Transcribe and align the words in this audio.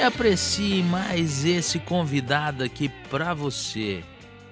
e 0.00 0.02
aprecie 0.02 0.82
mais 0.82 1.44
esse 1.44 1.78
convidado 1.78 2.64
aqui 2.64 2.88
para 3.10 3.34
você. 3.34 4.02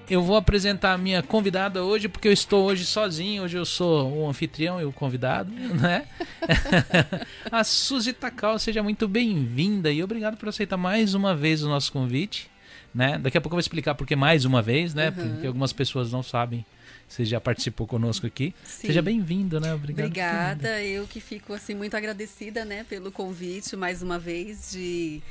Eu 0.08 0.22
vou 0.22 0.36
apresentar 0.36 0.92
a 0.92 0.98
minha 0.98 1.22
convidada 1.22 1.82
hoje 1.82 2.06
porque 2.06 2.28
eu 2.28 2.32
estou 2.32 2.66
hoje 2.66 2.84
sozinho. 2.84 3.44
Hoje 3.44 3.56
eu 3.56 3.64
sou 3.64 4.12
o 4.12 4.28
anfitrião 4.28 4.78
e 4.78 4.84
o 4.84 4.92
convidado, 4.92 5.50
né? 5.80 6.06
a 7.50 7.64
Suzy 7.64 8.12
Takal, 8.12 8.58
seja 8.58 8.82
muito 8.82 9.08
bem-vinda 9.08 9.90
e 9.90 10.04
obrigado 10.04 10.36
por 10.36 10.50
aceitar 10.50 10.76
mais 10.76 11.14
uma 11.14 11.34
vez 11.34 11.62
o 11.62 11.68
nosso 11.68 11.90
convite, 11.92 12.50
né? 12.94 13.16
Daqui 13.16 13.38
a 13.38 13.40
pouco 13.40 13.54
eu 13.54 13.56
vou 13.56 13.60
explicar 13.60 13.94
por 13.94 14.06
que 14.06 14.14
mais 14.14 14.44
uma 14.44 14.60
vez, 14.60 14.92
né? 14.92 15.08
Uhum. 15.08 15.30
Porque 15.30 15.46
algumas 15.46 15.72
pessoas 15.72 16.12
não 16.12 16.22
sabem. 16.22 16.62
Você 17.08 17.24
já 17.24 17.40
participou 17.40 17.86
conosco 17.86 18.26
aqui. 18.26 18.54
Sim. 18.64 18.88
Seja 18.88 19.00
bem-vindo, 19.00 19.58
né? 19.58 19.72
Obrigado 19.72 20.06
Obrigada. 20.06 20.82
Eu 20.82 21.06
que 21.06 21.20
fico 21.20 21.54
assim 21.54 21.74
muito 21.74 21.96
agradecida, 21.96 22.66
né, 22.66 22.84
pelo 22.86 23.10
convite 23.10 23.74
mais 23.76 24.02
uma 24.02 24.18
vez 24.18 24.72
de 24.72 25.22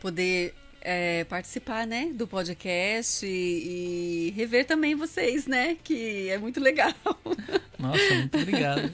poder 0.00 0.54
é, 0.80 1.24
participar, 1.24 1.86
né, 1.86 2.10
do 2.14 2.26
podcast 2.26 3.26
e, 3.26 4.28
e, 4.28 4.34
rever 4.36 4.64
também 4.64 4.94
vocês, 4.94 5.46
né, 5.46 5.76
que 5.82 6.28
é 6.28 6.38
muito 6.38 6.60
legal. 6.60 6.94
Nossa, 7.78 8.14
muito 8.14 8.38
obrigado. 8.38 8.92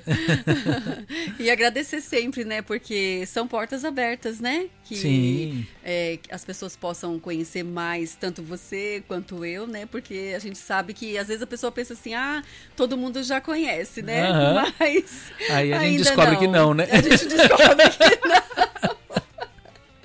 e 1.38 1.50
agradecer 1.50 2.00
sempre, 2.00 2.44
né, 2.44 2.62
porque 2.62 3.24
são 3.26 3.46
portas 3.46 3.84
abertas, 3.84 4.40
né, 4.40 4.66
que 4.84 4.96
Sim. 4.96 5.66
É, 5.84 6.18
as 6.30 6.44
pessoas 6.44 6.74
possam 6.76 7.18
conhecer 7.18 7.62
mais 7.62 8.14
tanto 8.14 8.42
você 8.42 9.02
quanto 9.06 9.44
eu, 9.44 9.66
né, 9.66 9.86
porque 9.86 10.32
a 10.34 10.38
gente 10.38 10.58
sabe 10.58 10.94
que 10.94 11.16
às 11.16 11.28
vezes 11.28 11.42
a 11.42 11.46
pessoa 11.46 11.70
pensa 11.70 11.92
assim, 11.92 12.14
ah, 12.14 12.42
todo 12.76 12.96
mundo 12.96 13.22
já 13.22 13.40
conhece, 13.40 14.02
né, 14.02 14.30
uhum. 14.30 14.54
mas 14.80 15.32
aí 15.50 15.72
a 15.72 15.78
gente 15.80 15.98
descobre 15.98 16.32
não. 16.32 16.40
que 16.40 16.46
não, 16.46 16.74
né? 16.74 16.88
A 16.90 17.00
gente 17.00 17.26
descobre 17.26 17.90
que 17.90 18.28
não 18.28 18.93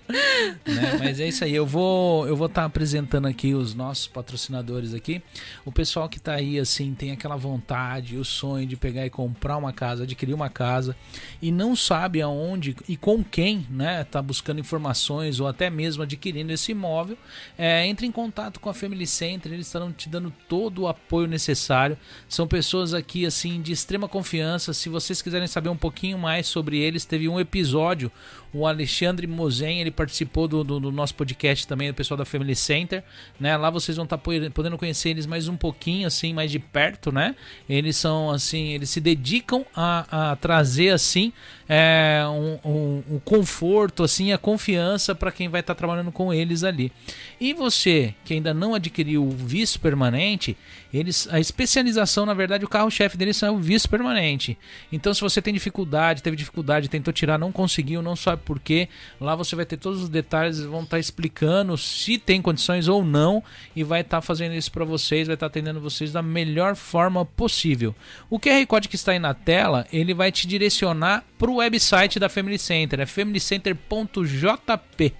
né? 0.09 0.97
Mas 0.99 1.19
é 1.19 1.27
isso 1.27 1.43
aí. 1.43 1.53
Eu 1.53 1.65
vou 1.65 2.27
eu 2.27 2.35
vou 2.35 2.47
estar 2.47 2.61
tá 2.61 2.65
apresentando 2.65 3.27
aqui 3.27 3.53
os 3.53 3.73
nossos 3.73 4.07
patrocinadores 4.07 4.93
aqui. 4.93 5.21
O 5.63 5.71
pessoal 5.71 6.09
que 6.09 6.17
está 6.17 6.33
aí 6.33 6.59
assim 6.59 6.93
tem 6.93 7.11
aquela 7.11 7.35
vontade, 7.35 8.17
o 8.17 8.25
sonho 8.25 8.65
de 8.65 8.75
pegar 8.75 9.05
e 9.05 9.09
comprar 9.09 9.57
uma 9.57 9.71
casa, 9.71 10.03
adquirir 10.03 10.33
uma 10.33 10.49
casa 10.49 10.95
e 11.41 11.52
não 11.52 11.75
sabe 11.75 12.21
aonde 12.21 12.75
e 12.87 12.97
com 12.97 13.23
quem, 13.23 13.65
né? 13.69 14.03
Tá 14.03 14.21
buscando 14.21 14.59
informações 14.59 15.39
ou 15.39 15.47
até 15.47 15.69
mesmo 15.69 16.03
adquirindo 16.03 16.52
esse 16.52 16.71
imóvel. 16.71 17.17
É, 17.57 17.85
entre 17.85 18.07
em 18.07 18.11
contato 18.11 18.59
com 18.59 18.69
a 18.69 18.73
Family 18.73 19.05
Center. 19.05 19.52
Eles 19.52 19.67
estarão 19.67 19.91
te 19.91 20.09
dando 20.09 20.33
todo 20.47 20.83
o 20.83 20.87
apoio 20.87 21.27
necessário. 21.27 21.97
São 22.27 22.47
pessoas 22.47 22.93
aqui 22.93 23.25
assim 23.25 23.61
de 23.61 23.71
extrema 23.71 24.07
confiança. 24.07 24.73
Se 24.73 24.89
vocês 24.89 25.21
quiserem 25.21 25.47
saber 25.47 25.69
um 25.69 25.77
pouquinho 25.77 26.17
mais 26.17 26.47
sobre 26.47 26.77
eles, 26.80 27.05
teve 27.05 27.27
um 27.27 27.39
episódio 27.39 28.11
o 28.54 28.65
Alexandre 28.65 29.27
Mozen, 29.27 29.80
ele 29.80 29.92
participou 29.92 30.48
do, 30.48 30.64
do, 30.64 30.80
do, 30.80 30.92
nosso 30.92 31.14
podcast 31.14 31.67
também, 31.67 31.89
do 31.89 31.93
pessoal 31.93 32.17
da 32.17 32.26
Family 32.26 32.55
Center, 32.55 33.04
né? 33.39 33.55
Lá 33.55 33.70
vocês 33.70 33.95
vão 33.95 34.05
estar 34.05 34.17
tá 34.17 34.23
podendo 34.54 34.77
conhecer 34.77 35.10
eles 35.10 35.26
mais 35.26 35.48
um 35.48 35.55
pouquinho, 35.55 36.08
assim, 36.08 36.33
mais 36.33 36.52
de 36.52 36.59
perto, 36.59 37.11
né? 37.11 37.36
Eles 37.67 37.95
são, 37.95 38.32
assim, 38.32 38.70
eles 38.70 38.89
se 38.89 38.99
dedicam 38.99 39.65
a, 39.76 40.32
a 40.32 40.36
trazer, 40.36 40.89
assim, 40.89 41.32
é, 41.67 42.23
um, 42.27 42.59
um, 42.70 43.04
um, 43.11 43.20
conforto, 43.20 44.04
assim, 44.04 44.32
a 44.32 44.38
confiança 44.38 45.14
para 45.14 45.32
quem 45.32 45.48
vai 45.48 45.61
estar 45.61 45.76
tá 45.76 45.77
trabalhando 45.77 46.11
com 46.11 46.33
eles 46.33 46.64
ali. 46.64 46.92
E 47.39 47.54
você, 47.54 48.15
que 48.26 48.33
ainda 48.33 48.54
não 48.54 48.73
adquiriu 48.73 49.23
o 49.23 49.30
visto 49.30 49.80
permanente, 49.80 50.58
eles, 50.94 51.27
a 51.32 51.39
especialização, 51.39 52.26
na 52.26 52.33
verdade, 52.33 52.66
o 52.66 52.67
carro-chefe 52.67 53.16
deles 53.16 53.42
é 53.44 53.52
o 53.52 53.60
visto 53.60 53.88
permanente. 53.89 54.58
Então, 54.92 55.14
se 55.14 55.22
você 55.22 55.42
tem 55.42 55.54
dificuldade, 55.54 56.23
teve 56.23 56.36
dificuldade, 56.36 56.89
tentou 56.89 57.14
tirar, 57.14 57.38
não 57.38 57.52
conseguiu, 57.52 58.02
não 58.02 58.16
sabe 58.16 58.42
por 58.44 58.60
quê, 58.60 58.89
lá 59.22 59.36
você 59.36 59.55
vai 59.55 59.66
ter 59.66 59.77
todos 59.77 60.02
os 60.02 60.10
detalhes, 60.10 60.61
vão 60.61 60.82
estar 60.82 60.98
tá 60.98 61.00
explicando 61.00 61.77
se 61.77 62.17
tem 62.17 62.42
condições 62.42 62.88
ou 62.88 63.05
não 63.05 63.44
e 63.76 63.83
vai 63.83 64.02
estar 64.02 64.17
tá 64.17 64.22
fazendo 64.22 64.55
isso 64.55 64.72
para 64.72 64.83
vocês, 64.83 65.27
vai 65.27 65.36
estar 65.36 65.48
tá 65.48 65.52
atendendo 65.52 65.80
vocês 65.80 66.11
da 66.11 66.23
melhor 66.23 66.76
forma 66.76 67.23
possível. 67.23 67.95
O 68.30 68.39
QR 68.39 68.66
Code 68.66 68.89
que 68.89 68.95
está 68.95 69.11
aí 69.11 69.20
na 69.20 69.33
tela, 69.33 69.86
ele 69.94 70.14
vai 70.14 70.32
te 70.32 70.48
direcionar 70.48 71.23
para 71.38 71.52
o 71.52 71.58
website 71.58 72.20
da 72.20 72.30
Family 72.30 72.58
Center, 72.58 73.00
é 73.00 73.06
familycenter.jp 73.06 75.14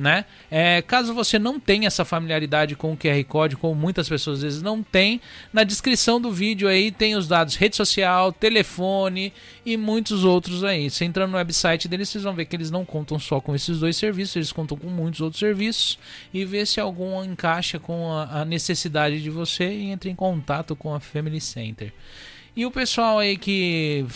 né? 0.00 0.24
É, 0.50 0.80
caso 0.82 1.12
você 1.12 1.38
não 1.38 1.60
tenha 1.60 1.86
essa 1.86 2.04
familiaridade 2.04 2.74
com 2.74 2.92
o 2.92 2.96
QR 2.96 3.22
Code, 3.28 3.56
como 3.56 3.74
muitas 3.74 4.08
pessoas 4.08 4.38
às 4.38 4.42
vezes 4.42 4.62
não 4.62 4.82
têm, 4.82 5.20
na 5.52 5.62
descrição 5.62 6.20
do 6.20 6.32
vídeo 6.32 6.66
aí 6.66 6.90
tem 6.90 7.14
os 7.14 7.28
dados 7.28 7.54
rede 7.54 7.76
social, 7.76 8.32
telefone 8.32 9.32
e 9.64 9.76
muitos 9.76 10.24
outros 10.24 10.64
aí. 10.64 10.88
Você 10.88 11.04
entrando 11.04 11.32
no 11.32 11.36
website 11.36 11.86
deles, 11.86 12.08
vocês 12.08 12.24
vão 12.24 12.34
ver 12.34 12.46
que 12.46 12.56
eles 12.56 12.70
não 12.70 12.84
contam 12.84 13.18
só 13.18 13.40
com 13.40 13.54
esses 13.54 13.78
dois 13.78 13.96
serviços, 13.96 14.36
eles 14.36 14.52
contam 14.52 14.76
com 14.76 14.88
muitos 14.88 15.20
outros 15.20 15.38
serviços 15.38 15.98
e 16.32 16.44
ver 16.44 16.66
se 16.66 16.80
algum 16.80 17.22
encaixa 17.22 17.78
com 17.78 18.10
a, 18.12 18.40
a 18.40 18.44
necessidade 18.44 19.22
de 19.22 19.28
você 19.28 19.70
e 19.70 19.90
entre 19.90 20.08
em 20.08 20.14
contato 20.14 20.74
com 20.74 20.94
a 20.94 21.00
Family 21.00 21.40
Center. 21.40 21.92
E 22.56 22.64
o 22.64 22.70
pessoal 22.70 23.18
aí 23.18 23.36
que 23.36 24.06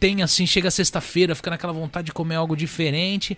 tem 0.00 0.22
assim, 0.22 0.46
chega 0.46 0.70
sexta-feira, 0.70 1.34
fica 1.34 1.50
naquela 1.50 1.74
vontade 1.74 2.06
de 2.06 2.12
comer 2.12 2.36
algo 2.36 2.56
diferente, 2.56 3.36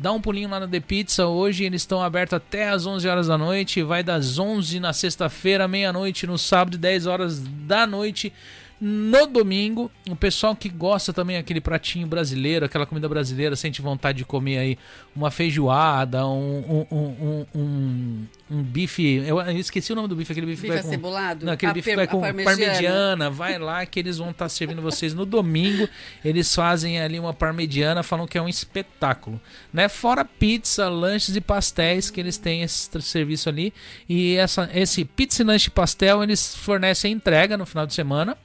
Dá 0.00 0.10
um 0.12 0.20
pulinho 0.20 0.48
lá 0.48 0.58
na 0.58 0.66
The 0.66 0.80
Pizza 0.80 1.26
hoje, 1.26 1.64
eles 1.64 1.82
estão 1.82 2.02
abertos 2.02 2.32
até 2.32 2.70
as 2.70 2.86
11 2.86 3.06
horas 3.06 3.26
da 3.26 3.36
noite. 3.36 3.82
Vai 3.82 4.02
das 4.02 4.38
11 4.38 4.80
na 4.80 4.94
sexta-feira, 4.94 5.68
meia-noite 5.68 6.26
no 6.26 6.38
sábado, 6.38 6.78
10 6.78 7.04
horas 7.04 7.38
da 7.38 7.86
noite 7.86 8.32
no 8.80 9.26
domingo. 9.26 9.90
O 10.08 10.16
pessoal 10.16 10.56
que 10.56 10.68
gosta 10.68 11.12
também 11.12 11.36
aquele 11.36 11.60
pratinho 11.60 12.06
brasileiro, 12.06 12.64
aquela 12.64 12.86
comida 12.86 13.08
brasileira, 13.08 13.54
sente 13.54 13.82
vontade 13.82 14.18
de 14.18 14.24
comer 14.24 14.58
aí 14.58 14.78
uma 15.14 15.30
feijoada, 15.30 16.26
um, 16.26 16.86
um, 16.90 16.96
um, 16.96 17.46
um, 17.54 18.26
um 18.50 18.62
bife. 18.62 19.22
Eu 19.26 19.40
esqueci 19.58 19.92
o 19.92 19.96
nome 19.96 20.08
do 20.08 20.16
bife, 20.16 20.32
aquele 20.32 20.46
bife, 20.46 20.62
bife 20.62 20.68
vai 20.72 20.78
acebolado? 20.78 21.40
Com, 21.40 21.46
não, 21.46 21.52
aquele 21.52 21.70
a 21.70 21.74
bife 21.74 21.90
per, 21.90 21.96
vai 21.96 22.06
com 22.06 22.20
parmegiana. 22.20 22.56
parmegiana. 22.56 23.30
Vai 23.30 23.58
lá 23.58 23.84
que 23.84 24.00
eles 24.00 24.16
vão 24.16 24.30
estar 24.30 24.46
tá 24.46 24.48
servindo 24.48 24.80
vocês 24.80 25.12
no 25.12 25.26
domingo. 25.26 25.86
Eles 26.24 26.54
fazem 26.54 27.00
ali 27.00 27.20
uma 27.20 27.34
parmegiana, 27.34 28.02
falam 28.02 28.26
que 28.26 28.38
é 28.38 28.42
um 28.42 28.48
espetáculo. 28.48 29.38
Né? 29.72 29.88
Fora 29.88 30.24
pizza, 30.24 30.88
lanches 30.88 31.36
e 31.36 31.40
pastéis 31.40 32.10
que 32.10 32.18
eles 32.18 32.38
têm 32.38 32.62
esse 32.62 32.88
serviço 33.02 33.50
ali. 33.50 33.74
E 34.08 34.36
essa, 34.36 34.70
esse 34.72 35.04
pizza, 35.04 35.44
lanche 35.44 35.68
e 35.68 35.70
pastel 35.70 36.22
eles 36.22 36.56
fornecem 36.56 37.12
entrega 37.12 37.58
no 37.58 37.66
final 37.66 37.86
de 37.86 37.92
semana 37.92 38.36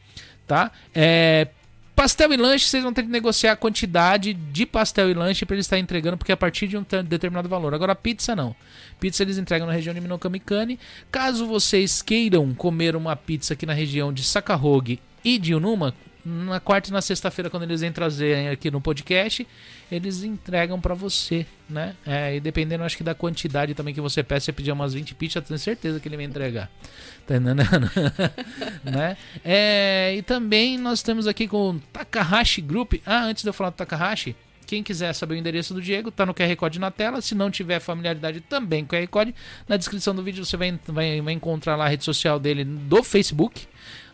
tá? 0.48 0.72
É, 0.94 1.48
pastel 1.96 2.34
e 2.34 2.38
lanche, 2.38 2.66
vocês 2.66 2.84
vão 2.84 2.94
ter 2.94 3.04
que 3.04 3.10
negociar 3.10 3.54
a 3.54 3.56
quantidade 3.56 4.34
de 4.34 4.66
pastel 4.66 5.10
e 5.10 5.14
lanche 5.14 5.46
para 5.46 5.56
eles 5.56 5.66
estar 5.66 5.80
entregando, 5.80 6.18
porque 6.18 6.32
é 6.32 6.34
a 6.34 6.38
partir 6.38 6.68
de 6.68 6.78
um 6.78 6.84
determinado 7.08 7.48
valor. 7.48 7.74
Agora, 7.74 7.96
pizza 7.96 8.36
não. 8.36 8.56
Pizza 9.00 9.24
eles 9.24 9.38
entregam 9.38 9.66
na 9.66 9.74
região 9.74 9.94
de 9.94 10.02
Minokamikane. 10.02 10.80
Caso 11.12 11.48
vocês 11.48 12.02
queiram 12.02 12.54
comer 12.54 12.96
uma 12.96 13.16
pizza 13.16 13.54
aqui 13.54 13.66
na 13.66 13.74
região 13.74 14.12
de 14.12 14.24
Sakahoge 14.24 15.00
e 15.24 15.40
de 15.40 15.56
Unuma, 15.56 15.94
na 16.26 16.60
quarta 16.60 16.90
e 16.90 16.94
na 16.94 17.02
sexta-feira, 17.02 17.52
quando 17.52 17.64
eles 17.64 17.82
vêm 17.82 17.92
trazer 17.92 18.50
aqui 18.50 18.72
no 18.72 18.82
podcast, 18.82 19.48
eles 19.92 20.24
entregam 20.24 20.82
para 20.82 20.96
você, 20.96 21.46
né? 21.70 21.96
É, 22.06 22.36
e 22.36 22.40
dependendo, 22.40 22.84
acho 22.84 22.98
que 22.98 23.04
da 23.04 23.14
quantidade 23.14 23.76
também 23.76 23.94
que 23.94 24.02
você 24.02 24.24
peça, 24.24 24.46
você 24.46 24.52
pedir 24.52 24.72
umas 24.72 24.96
20 24.96 25.14
pizzas, 25.14 25.44
tenho 25.44 25.60
certeza 25.60 26.00
que 26.00 26.08
ele 26.08 26.16
vai 26.16 26.26
entregar. 26.26 26.70
Tá 27.26 27.40
né? 28.84 29.18
É, 29.44 30.14
e 30.16 30.22
também 30.22 30.78
nós 30.78 31.02
temos 31.02 31.28
aqui 31.28 31.48
com 31.48 31.72
o 31.72 31.80
Takahashi 31.92 32.62
Group. 32.62 32.94
Ah, 33.06 33.24
antes 33.24 33.42
de 33.42 33.50
eu 33.50 33.54
falar 33.54 33.72
do 33.72 33.76
Takahashi, 33.76 34.36
quem 34.66 34.84
quiser 34.84 35.14
saber 35.14 35.36
o 35.36 35.38
endereço 35.38 35.74
do 35.74 35.82
Diego, 35.82 36.12
tá 36.12 36.26
no 36.26 36.34
QR 36.34 36.56
Code 36.56 36.80
na 36.80 36.92
tela. 36.92 37.22
Se 37.22 37.34
não 37.34 37.50
tiver 37.50 37.80
familiaridade 37.80 38.42
também 38.42 38.86
com 38.86 38.96
o 38.96 39.00
QR 39.00 39.08
Code, 39.08 39.36
na 39.68 39.78
descrição 39.78 40.14
do 40.14 40.24
vídeo 40.24 40.46
você 40.46 40.56
vai, 40.58 40.80
vai, 40.88 41.22
vai 41.22 41.34
encontrar 41.34 41.76
lá 41.76 41.86
a 41.86 41.88
rede 41.88 42.04
social 42.04 42.40
dele 42.40 42.64
do 42.64 43.04
Facebook. 43.04 43.68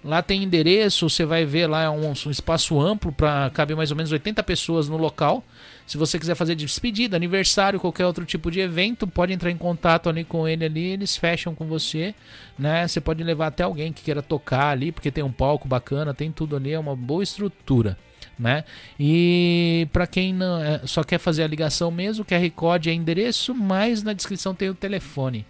Lá 0.04 0.22
tem 0.22 0.44
endereço, 0.44 1.10
você 1.10 1.26
vai 1.26 1.46
ver 1.46 1.68
lá 1.68 1.84
é 1.84 1.90
um, 1.90 2.10
um 2.10 2.32
espaço 2.32 2.80
amplo 2.80 3.12
para 3.12 3.50
caber 3.52 3.78
mais 3.78 3.92
ou 3.92 3.98
menos 3.98 4.12
80 4.12 4.42
pessoas 4.44 4.90
no 4.90 4.98
local. 4.98 5.44
Se 5.92 5.98
você 5.98 6.18
quiser 6.18 6.36
fazer 6.36 6.56
despedida, 6.56 7.18
aniversário, 7.18 7.78
qualquer 7.78 8.06
outro 8.06 8.24
tipo 8.24 8.50
de 8.50 8.62
evento, 8.62 9.06
pode 9.06 9.34
entrar 9.34 9.52
em 9.52 9.58
contato 9.58 10.08
ali 10.08 10.24
com 10.24 10.48
ele 10.48 10.64
ali, 10.64 10.86
eles 10.86 11.18
fecham 11.18 11.54
com 11.54 11.66
você, 11.66 12.16
né? 12.58 12.88
Você 12.88 13.02
pode 13.02 13.22
levar 13.22 13.48
até 13.48 13.64
alguém 13.64 13.92
que 13.92 14.02
queira 14.02 14.22
tocar 14.22 14.70
ali, 14.70 14.90
porque 14.94 15.12
tem 15.12 15.22
um 15.22 15.34
palco 15.34 15.68
bacana, 15.68 16.14
tem 16.14 16.32
tudo 16.32 16.56
ali, 16.56 16.72
é 16.72 16.80
uma 16.80 16.96
boa 16.96 17.22
estrutura. 17.22 17.98
Né? 18.38 18.64
E 19.00 19.88
para 19.94 20.08
quem 20.08 20.34
não, 20.34 20.62
é, 20.62 20.82
só 20.86 21.04
quer 21.04 21.20
fazer 21.20 21.44
a 21.44 21.48
ligação 21.48 21.92
mesmo, 21.92 22.24
o 22.24 22.26
QR 22.26 22.50
Code 22.52 22.90
é 22.90 22.94
endereço, 22.94 23.54
mas 23.54 24.04
na 24.04 24.14
descrição 24.14 24.56
tem 24.56 24.70
o 24.70 24.76
telefone. 24.76 25.46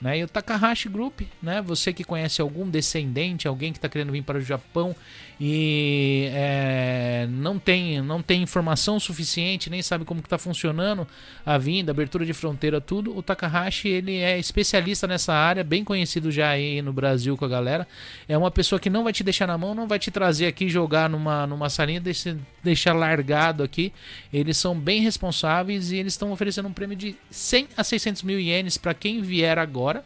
Né? 0.00 0.18
E 0.18 0.24
o 0.24 0.28
Takahashi 0.28 0.90
Group, 0.90 1.22
né? 1.42 1.62
Você 1.62 1.90
que 1.90 2.04
conhece 2.04 2.42
algum 2.42 2.68
descendente, 2.68 3.48
alguém 3.48 3.72
que 3.72 3.78
está 3.78 3.88
querendo 3.88 4.12
vir 4.12 4.22
para 4.22 4.36
o 4.36 4.42
Japão 4.42 4.94
e 5.40 6.28
é, 6.32 7.26
não 7.30 7.58
tem 7.58 8.02
não 8.02 8.20
tem 8.20 8.42
informação 8.42 9.00
suficiente, 9.00 9.70
nem 9.70 9.80
sabe 9.82 10.04
como 10.04 10.20
está 10.20 10.36
funcionando 10.36 11.08
a 11.46 11.56
vinda, 11.56 11.92
abertura 11.92 12.26
de 12.26 12.34
fronteira, 12.34 12.78
tudo. 12.78 13.16
O 13.16 13.22
Takahashi 13.22 13.88
ele 13.88 14.16
é 14.16 14.38
especialista 14.38 15.06
nessa 15.06 15.32
área, 15.32 15.64
bem 15.64 15.82
conhecido 15.82 16.30
já 16.30 16.50
aí 16.50 16.82
no 16.82 16.92
Brasil 16.92 17.34
com 17.34 17.46
a 17.46 17.48
galera. 17.48 17.88
É 18.28 18.36
uma 18.36 18.50
pessoa 18.50 18.78
que 18.78 18.90
não 18.90 19.02
vai 19.02 19.14
te 19.14 19.24
deixar 19.24 19.46
na 19.46 19.56
mão, 19.56 19.74
não 19.74 19.88
vai 19.88 19.98
te 19.98 20.10
trazer 20.10 20.46
aqui 20.46 20.68
jogar 20.68 21.08
numa 21.08 21.46
numa 21.46 21.70
salinha, 21.70 22.02
deixar, 22.02 22.35
deixar 22.62 22.92
largado 22.92 23.62
aqui. 23.62 23.92
Eles 24.32 24.56
são 24.56 24.78
bem 24.78 25.00
responsáveis 25.00 25.90
e 25.90 25.96
eles 25.96 26.12
estão 26.12 26.32
oferecendo 26.32 26.68
um 26.68 26.72
prêmio 26.72 26.96
de 26.96 27.16
100 27.30 27.68
a 27.76 27.84
600 27.84 28.22
mil 28.22 28.38
ienes 28.38 28.76
para 28.76 28.94
quem 28.94 29.22
vier 29.22 29.58
agora 29.58 30.04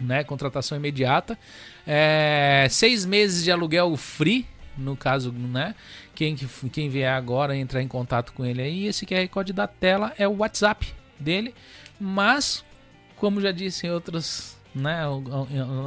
né? 0.00 0.24
Contratação 0.24 0.76
imediata. 0.76 1.38
É, 1.86 2.66
seis 2.70 3.04
meses 3.04 3.44
de 3.44 3.50
aluguel 3.50 3.96
free, 3.96 4.46
no 4.76 4.96
caso, 4.96 5.30
né? 5.32 5.74
Quem, 6.14 6.34
quem 6.72 6.88
vier 6.88 7.12
agora 7.12 7.56
entrar 7.56 7.82
em 7.82 7.88
contato 7.88 8.32
com 8.32 8.44
ele 8.44 8.62
aí. 8.62 8.86
Esse 8.86 9.06
QR 9.06 9.28
Code 9.28 9.52
da 9.52 9.66
tela 9.66 10.12
é 10.18 10.26
o 10.26 10.38
WhatsApp 10.38 10.92
dele. 11.18 11.54
Mas, 11.98 12.64
como 13.16 13.40
já 13.40 13.52
disse 13.52 13.86
em 13.86 13.90
outros 13.90 14.56
né, 14.74 15.02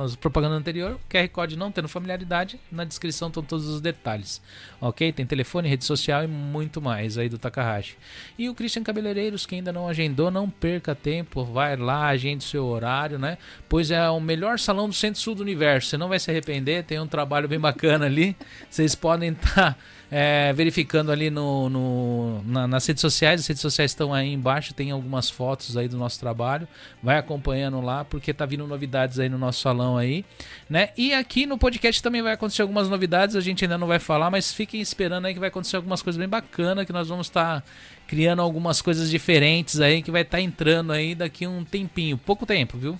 as 0.04 0.16
propaganda 0.16 0.56
anterior, 0.56 1.00
QR 1.10 1.28
Code 1.30 1.56
não 1.56 1.72
tendo 1.72 1.88
familiaridade, 1.88 2.60
na 2.72 2.84
descrição 2.84 3.30
estão 3.30 3.44
todos 3.44 3.68
os 3.68 3.82
detalhes. 3.82 4.42
Ok? 4.82 5.12
Tem 5.12 5.26
telefone, 5.26 5.70
rede 5.70 5.86
social 5.86 6.24
e 6.24 6.28
muito 6.28 6.82
mais 6.82 7.18
aí 7.18 7.30
do 7.30 7.38
Takahashi. 7.38 7.98
E 8.38 8.50
o 8.50 8.56
Christian 8.56 8.84
Cabeleireiros, 8.84 9.46
que 9.46 9.56
ainda 9.56 9.72
não 9.72 9.88
agendou, 9.88 10.30
não 10.30 10.50
perca 10.50 10.94
tempo, 10.94 11.44
vai 11.44 11.76
lá, 11.76 12.08
agende 12.08 12.44
seu 12.44 12.66
horário, 12.66 13.18
né? 13.18 13.38
Pois 13.70 13.92
é 13.92 14.10
o 14.10 14.20
melhor 14.20 14.60
salão 14.60 14.88
do 14.88 14.94
centro-sul 14.94 15.36
do 15.36 15.42
universo. 15.42 15.90
Você 15.90 15.98
não 15.98 16.10
vai 16.10 16.20
se 16.20 16.30
arrepender, 16.30 16.84
tem 16.84 17.00
um 17.00 17.08
trabalho 17.08 17.48
bem 17.48 17.60
bacana 17.60 18.06
ali. 18.06 18.36
Vocês 18.70 18.96
podem 18.96 19.32
estar. 19.32 19.74
Tá 19.74 19.78
é, 20.16 20.54
verificando 20.54 21.12
ali 21.12 21.32
no, 21.32 21.70
no 21.70 22.44
na, 22.44 22.68
nas 22.68 22.86
redes 22.86 23.02
sociais. 23.02 23.42
As 23.42 23.48
redes 23.48 23.62
sociais 23.62 23.90
estão 23.90 24.14
aí 24.14 24.32
embaixo, 24.32 24.72
tem 24.72 24.92
algumas 24.92 25.28
fotos 25.28 25.76
aí 25.76 25.88
do 25.88 25.98
nosso 25.98 26.20
trabalho. 26.20 26.68
Vai 27.02 27.18
acompanhando 27.18 27.82
lá, 27.82 28.06
porque 28.06 28.32
tá 28.32 28.46
vindo 28.46 28.68
novidades 28.68 29.18
aí 29.18 29.28
no 29.28 29.40
nosso 29.40 29.60
salão 29.60 29.98
aí, 29.98 30.24
né? 30.70 30.90
E 30.96 31.16
aqui 31.16 31.48
no 31.48 31.58
podcast 31.58 32.04
também 32.04 32.22
vai 32.22 32.34
acontecer 32.34 32.62
algumas 32.62 32.88
novidades, 32.88 33.36
a 33.36 33.42
gente 33.42 33.66
ainda 33.66 33.76
não 33.76 33.88
vai 33.88 33.98
falar, 33.98 34.30
mas 34.30 34.54
fiquem 34.54 34.80
esperando 34.80 35.26
aí 35.26 35.34
que 35.34 35.40
vai 35.40 35.50
acontecer 35.50 35.78
algumas 35.78 36.04
coisas 36.04 36.20
bem 36.20 36.30
bacanas, 36.30 36.86
que 36.86 36.94
nós 36.94 37.10
vamos 37.10 37.26
estar 37.26 37.62
tá 37.62 37.68
criando 38.06 38.44
algumas 38.44 38.84
coisas 38.84 39.10
diferentes 39.10 39.82
aí, 39.82 40.04
que 40.04 40.12
vai 40.12 40.22
estar 40.22 40.38
tá 40.38 40.42
entrando 40.42 40.94
aí 40.94 41.16
daqui 41.16 41.48
um 41.48 41.64
tempinho, 41.64 42.20
pouco 42.20 42.46
tempo, 42.46 42.78
viu? 42.78 43.00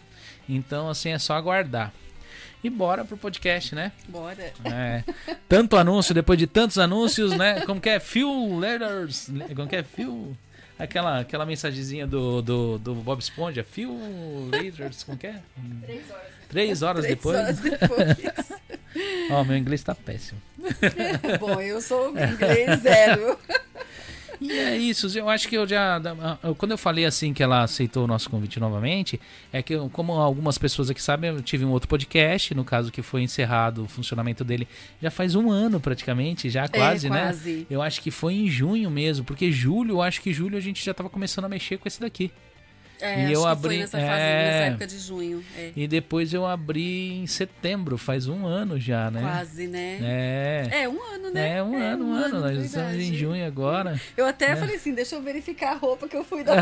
Então, 0.50 0.90
assim, 0.90 1.10
é 1.10 1.20
só 1.20 1.36
aguardar. 1.36 1.94
E 2.64 2.70
bora 2.70 3.04
pro 3.04 3.18
podcast, 3.18 3.76
né? 3.76 3.92
Bora. 4.08 4.54
É, 4.64 5.04
tanto 5.50 5.76
anúncio, 5.76 6.16
depois 6.16 6.40
de 6.40 6.48
tantos 6.48 6.78
anúncios, 6.78 7.34
né? 7.34 7.62
Como 7.66 7.82
que 7.82 7.90
é? 7.90 8.00
Few 8.00 8.58
letters. 8.58 9.30
Como 9.54 9.68
que 9.68 9.76
é? 9.76 9.84
Few. 9.84 10.38
Aquela, 10.80 11.20
aquela 11.20 11.46
mensagenzinha 11.46 12.08
do, 12.08 12.42
do, 12.42 12.80
do 12.80 12.96
Bob 12.96 13.20
Esponja. 13.20 13.64
Few 13.64 14.50
letters. 14.50 15.04
Como 15.04 15.18
que 15.18 15.28
é? 15.28 15.42
Três 15.82 16.10
horas. 16.10 16.24
Três 16.48 16.82
horas 16.82 17.04
Três 17.04 17.18
depois. 17.18 17.38
Horas 17.38 17.60
depois. 17.60 18.54
Ó, 19.30 19.42
oh, 19.42 19.44
meu 19.44 19.58
inglês 19.58 19.84
tá 19.84 19.96
péssimo. 19.96 20.40
Bom, 21.40 21.60
eu 21.60 21.82
sou 21.82 22.10
inglês 22.12 22.80
zero. 22.82 23.38
E 24.42 24.52
é 24.52 24.78
isso, 24.78 25.18
eu 25.18 25.30
acho 25.30 25.48
que 25.48 25.56
eu 25.56 25.68
já. 25.68 26.02
Quando 26.58 26.72
eu 26.72 26.78
falei 26.78 27.06
assim 27.06 27.34
que 27.34 27.42
ela 27.42 27.64
aceitou 27.64 28.04
o 28.04 28.08
nosso 28.08 28.30
convite 28.30 28.60
novamente, 28.60 29.20
é 29.52 29.62
que, 29.62 29.74
eu, 29.74 29.90
como 29.90 30.14
algumas 30.14 30.58
pessoas 30.58 30.90
aqui 30.90 31.02
sabem, 31.02 31.30
eu 31.30 31.42
tive 31.42 31.66
um 31.66 31.72
outro 31.72 31.88
podcast, 31.88 32.54
no 32.54 32.64
caso 32.64 32.92
que 32.92 33.02
foi 33.02 33.22
encerrado 33.22 33.84
o 33.84 33.88
funcionamento 33.88 34.44
dele 34.44 34.68
já 35.02 35.12
faz 35.12 35.36
um 35.36 35.52
ano 35.52 35.80
praticamente, 35.80 36.50
já 36.50 36.68
quase, 36.68 37.08
é, 37.08 37.10
quase. 37.10 37.52
né? 37.52 37.66
Eu 37.70 37.82
acho 37.82 38.02
que 38.02 38.12
foi 38.12 38.34
em 38.34 38.50
junho 38.50 38.90
mesmo, 38.90 39.26
porque 39.26 39.52
julho, 39.52 39.96
eu 39.96 40.02
acho 40.02 40.22
que 40.22 40.34
julho 40.34 40.58
a 40.58 40.62
gente 40.62 40.84
já 40.84 40.92
estava 40.92 41.10
começando 41.10 41.46
a 41.46 41.50
mexer 41.50 41.78
com 41.78 41.88
esse 41.88 42.00
daqui. 42.00 42.32
É, 43.04 43.28
e 43.28 43.34
eu 43.34 43.46
abri 43.46 43.80
nessa, 43.80 43.98
fase, 43.98 44.10
é... 44.10 44.46
nessa 44.46 44.64
época 44.70 44.88
de 44.88 44.98
junho. 44.98 45.44
É. 45.58 45.72
E 45.76 45.88
depois 45.90 46.34
eu 46.34 46.46
abri 46.46 47.12
em 47.12 47.28
setembro, 47.28 47.98
faz 47.98 48.30
um 48.30 48.46
ano 48.46 48.80
já, 48.80 49.12
né? 49.12 49.20
Quase, 49.20 49.68
né? 49.68 50.00
É. 50.02 50.84
É, 50.84 50.90
um 50.90 51.04
ano, 51.04 51.30
né? 51.30 51.58
É, 51.58 51.64
um 51.64 51.78
é, 51.78 51.86
ano, 51.86 52.06
um, 52.06 52.14
ano. 52.14 52.26
ano. 52.38 52.40
Nós 52.40 52.64
estamos 52.64 52.96
em 52.96 53.14
junho 53.14 53.46
agora. 53.46 54.00
Eu 54.16 54.26
até 54.26 54.52
é. 54.52 54.56
falei 54.56 54.78
assim, 54.78 54.94
deixa 54.94 55.16
eu 55.16 55.22
verificar 55.22 55.74
a 55.74 55.76
roupa 55.76 56.08
que 56.08 56.16
eu 56.16 56.24
fui 56.24 56.46
dar. 56.46 56.56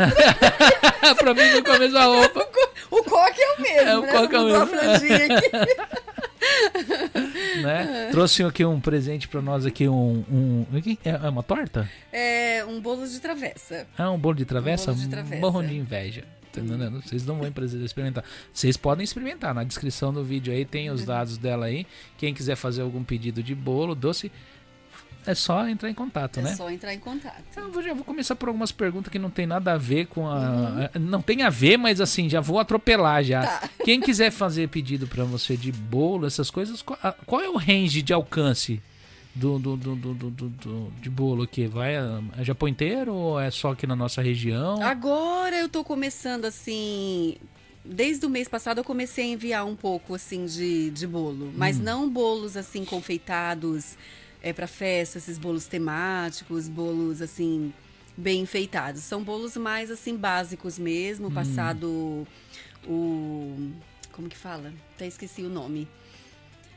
pra 1.16 1.34
mim 1.36 1.52
nunca 1.54 1.76
a 1.76 1.80
mesma 1.80 2.06
roupa. 2.06 2.50
o 2.90 3.04
coque 3.04 3.40
é 3.40 3.54
o 3.54 3.62
mesmo, 3.62 3.90
é, 3.90 3.98
o 3.98 4.02
né? 4.02 4.12
Coque 4.12 4.36
é 4.36 4.40
o 4.40 4.46
mesmo. 4.46 4.72
né? 7.62 8.10
Trouxe 8.12 8.44
aqui 8.44 8.66
um 8.66 8.80
presente 8.80 9.28
para 9.28 9.42
nós 9.42 9.66
aqui 9.66 9.88
um, 9.88 10.24
um, 10.30 10.66
é 11.04 11.30
uma 11.30 11.44
torta? 11.44 11.90
É 12.12 12.64
um 12.66 12.82
bolo 12.82 13.08
de 13.08 13.20
travessa. 13.20 13.88
Ah, 13.98 14.12
um 14.12 14.18
bolo 14.18 14.36
de 14.36 14.46
travessa? 14.46 14.92
Um 14.92 14.96
bolo 14.96 15.06
de 15.06 15.10
travessa. 15.10 15.42
Morro 15.42 15.64
de 15.64 15.76
inveja. 15.76 16.24
Tá? 16.52 16.62
Vocês 17.04 17.26
não 17.26 17.38
vão 17.38 17.48
experimentar. 17.84 18.24
Vocês 18.52 18.76
podem 18.76 19.04
experimentar. 19.04 19.54
Na 19.54 19.64
descrição 19.64 20.14
do 20.14 20.24
vídeo 20.24 20.52
aí 20.52 20.66
tem 20.66 20.90
os 20.90 21.06
dados 21.06 21.38
dela 21.38 21.68
aí. 21.68 21.88
Quem 22.18 22.34
quiser 22.34 22.56
fazer 22.56 22.82
algum 22.82 23.04
pedido 23.04 23.42
de 23.42 23.56
bolo, 23.56 23.96
doce, 23.96 24.32
é 25.26 25.36
só 25.36 25.68
entrar 25.68 25.90
em 25.90 25.94
contato, 25.94 26.40
é 26.40 26.44
né? 26.44 26.52
É 26.52 26.56
só 26.56 26.70
entrar 26.70 26.94
em 26.94 27.00
contato. 27.00 27.44
Então, 27.52 27.72
eu 27.74 27.84
já 27.84 27.94
vou 27.94 28.04
começar 28.04 28.36
por 28.36 28.48
algumas 28.48 28.72
perguntas 28.72 29.12
que 29.12 29.20
não 29.20 29.30
tem 29.30 29.46
nada 29.46 29.74
a 29.74 29.78
ver 29.78 30.08
com 30.08 30.28
a. 30.28 30.40
Uhum. 30.40 30.82
É, 30.82 31.00
não 31.00 31.22
tem 31.22 31.44
a 31.44 31.50
ver, 31.50 31.78
mas 31.78 32.02
assim, 32.02 32.30
já 32.30 32.42
vou 32.42 32.60
atropelar 32.60 33.24
já. 33.24 33.46
Tá. 33.46 33.70
Quem 33.84 34.00
quiser 34.02 34.32
fazer 34.32 34.70
pedido 34.70 35.08
para 35.08 35.24
você 35.24 35.56
de 35.56 35.72
bolo, 35.72 36.26
essas 36.26 36.50
coisas, 36.50 36.82
qual, 36.82 36.98
qual 37.26 37.42
é 37.42 37.50
o 37.50 37.58
range 37.58 38.02
de 38.02 38.14
alcance 38.14 38.82
do, 39.36 39.60
do, 39.60 39.78
do, 39.78 39.96
do, 39.96 40.14
do, 40.14 40.50
do, 40.50 40.94
de 41.00 41.10
bolo 41.10 41.44
aqui? 41.44 41.68
Vai 41.68 41.96
a, 41.98 42.22
é 42.38 42.44
Japão 42.44 42.68
inteiro 42.68 43.14
ou 43.14 43.40
é 43.40 43.52
só 43.52 43.72
aqui 43.72 43.86
na 43.86 43.96
nossa 43.96 44.22
região? 44.22 44.82
Agora 44.82 45.56
eu 45.56 45.70
tô 45.70 45.84
começando 45.84 46.46
assim. 46.46 47.36
Desde 47.84 48.26
o 48.28 48.30
mês 48.30 48.48
passado 48.48 48.80
eu 48.80 48.84
comecei 48.84 49.26
a 49.26 49.28
enviar 49.28 49.66
um 49.66 49.76
pouco 49.76 50.14
assim 50.14 50.46
de, 50.46 50.92
de 50.92 51.08
bolo, 51.08 51.52
mas 51.56 51.80
hum. 51.80 51.84
não 51.84 52.10
bolos 52.10 52.56
assim 52.56 52.86
confeitados 52.86 53.98
é 54.42 54.54
para 54.54 54.68
festa, 54.68 55.18
esses 55.18 55.38
bolos 55.38 55.66
temáticos, 55.66 56.68
bolos 56.68 57.22
assim 57.22 57.74
bem 58.18 58.42
enfeitados. 58.42 59.02
São 59.02 59.24
bolos 59.24 59.56
mais 59.58 59.90
assim 59.92 60.16
básicos 60.16 60.78
mesmo, 60.80 61.28
hum. 61.28 61.32
passado 61.32 62.28
o 62.86 63.72
como 64.12 64.30
que 64.30 64.38
fala? 64.38 64.74
Até 64.96 65.08
esqueci 65.08 65.42
o 65.42 65.50
nome. 65.50 65.88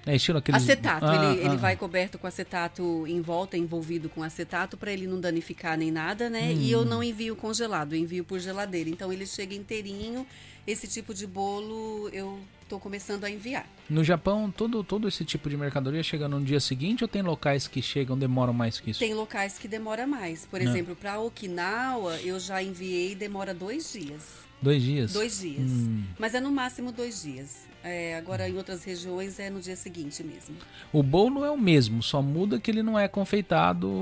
É 0.06 0.14
estilo 0.14 0.38
aqueles... 0.38 0.62
Acetato. 0.62 1.06
Ah, 1.06 1.33
ele, 1.33 1.42
ah. 1.42 1.47
ele 1.47 1.56
vai 1.56 1.76
coberto 1.76 2.18
com 2.18 2.26
acetato 2.26 3.06
em 3.06 3.21
volta, 3.21 3.56
envolvido 3.56 4.09
com 4.09 4.23
acetato, 4.23 4.76
para 4.76 4.92
ele 4.92 5.06
não 5.06 5.18
danificar 5.18 5.78
nem 5.78 5.90
nada, 5.90 6.28
né? 6.28 6.50
Hum. 6.50 6.61
E 6.61 6.71
eu 6.71 6.80
hum. 6.80 6.85
não 6.85 7.02
envio 7.02 7.35
congelado, 7.35 7.94
eu 7.94 7.99
envio 7.99 8.25
por 8.25 8.38
geladeira. 8.38 8.90
Então 8.90 9.12
ele 9.12 9.26
chega 9.26 9.54
inteirinho. 9.54 10.26
Esse 10.66 10.87
tipo 10.87 11.12
de 11.12 11.26
bolo 11.26 12.09
eu 12.11 12.38
estou 12.74 12.80
começando 12.80 13.24
a 13.24 13.30
enviar. 13.30 13.66
No 13.88 14.02
Japão, 14.02 14.50
todo, 14.50 14.82
todo 14.82 15.06
esse 15.06 15.24
tipo 15.24 15.48
de 15.48 15.56
mercadoria 15.56 16.02
chega 16.02 16.28
no 16.28 16.42
dia 16.42 16.58
seguinte 16.58 17.04
ou 17.04 17.08
tem 17.08 17.22
locais 17.22 17.68
que 17.68 17.80
chegam 17.80 18.18
demoram 18.18 18.52
mais 18.52 18.80
que 18.80 18.90
isso? 18.90 19.00
Tem 19.00 19.14
locais 19.14 19.58
que 19.58 19.68
demora 19.68 20.06
mais. 20.06 20.46
Por 20.46 20.60
exemplo, 20.60 20.96
para 20.96 21.20
Okinawa, 21.20 22.20
eu 22.20 22.38
já 22.40 22.62
enviei 22.62 23.12
e 23.12 23.14
demora 23.14 23.54
dois 23.54 23.92
dias. 23.92 24.44
Dois 24.60 24.82
dias? 24.82 25.12
Dois 25.12 25.40
dias. 25.40 25.70
Hum. 25.70 26.02
Mas 26.18 26.34
é 26.34 26.40
no 26.40 26.50
máximo 26.50 26.90
dois 26.90 27.22
dias. 27.22 27.66
É, 27.82 28.16
agora, 28.16 28.48
em 28.48 28.56
outras 28.56 28.82
regiões, 28.82 29.38
é 29.38 29.50
no 29.50 29.60
dia 29.60 29.76
seguinte 29.76 30.24
mesmo. 30.24 30.56
O 30.90 31.02
bolo 31.02 31.44
é 31.44 31.50
o 31.50 31.58
mesmo, 31.58 32.02
só 32.02 32.22
muda 32.22 32.58
que 32.58 32.70
ele 32.70 32.82
não 32.82 32.98
é 32.98 33.06
confeitado 33.06 33.92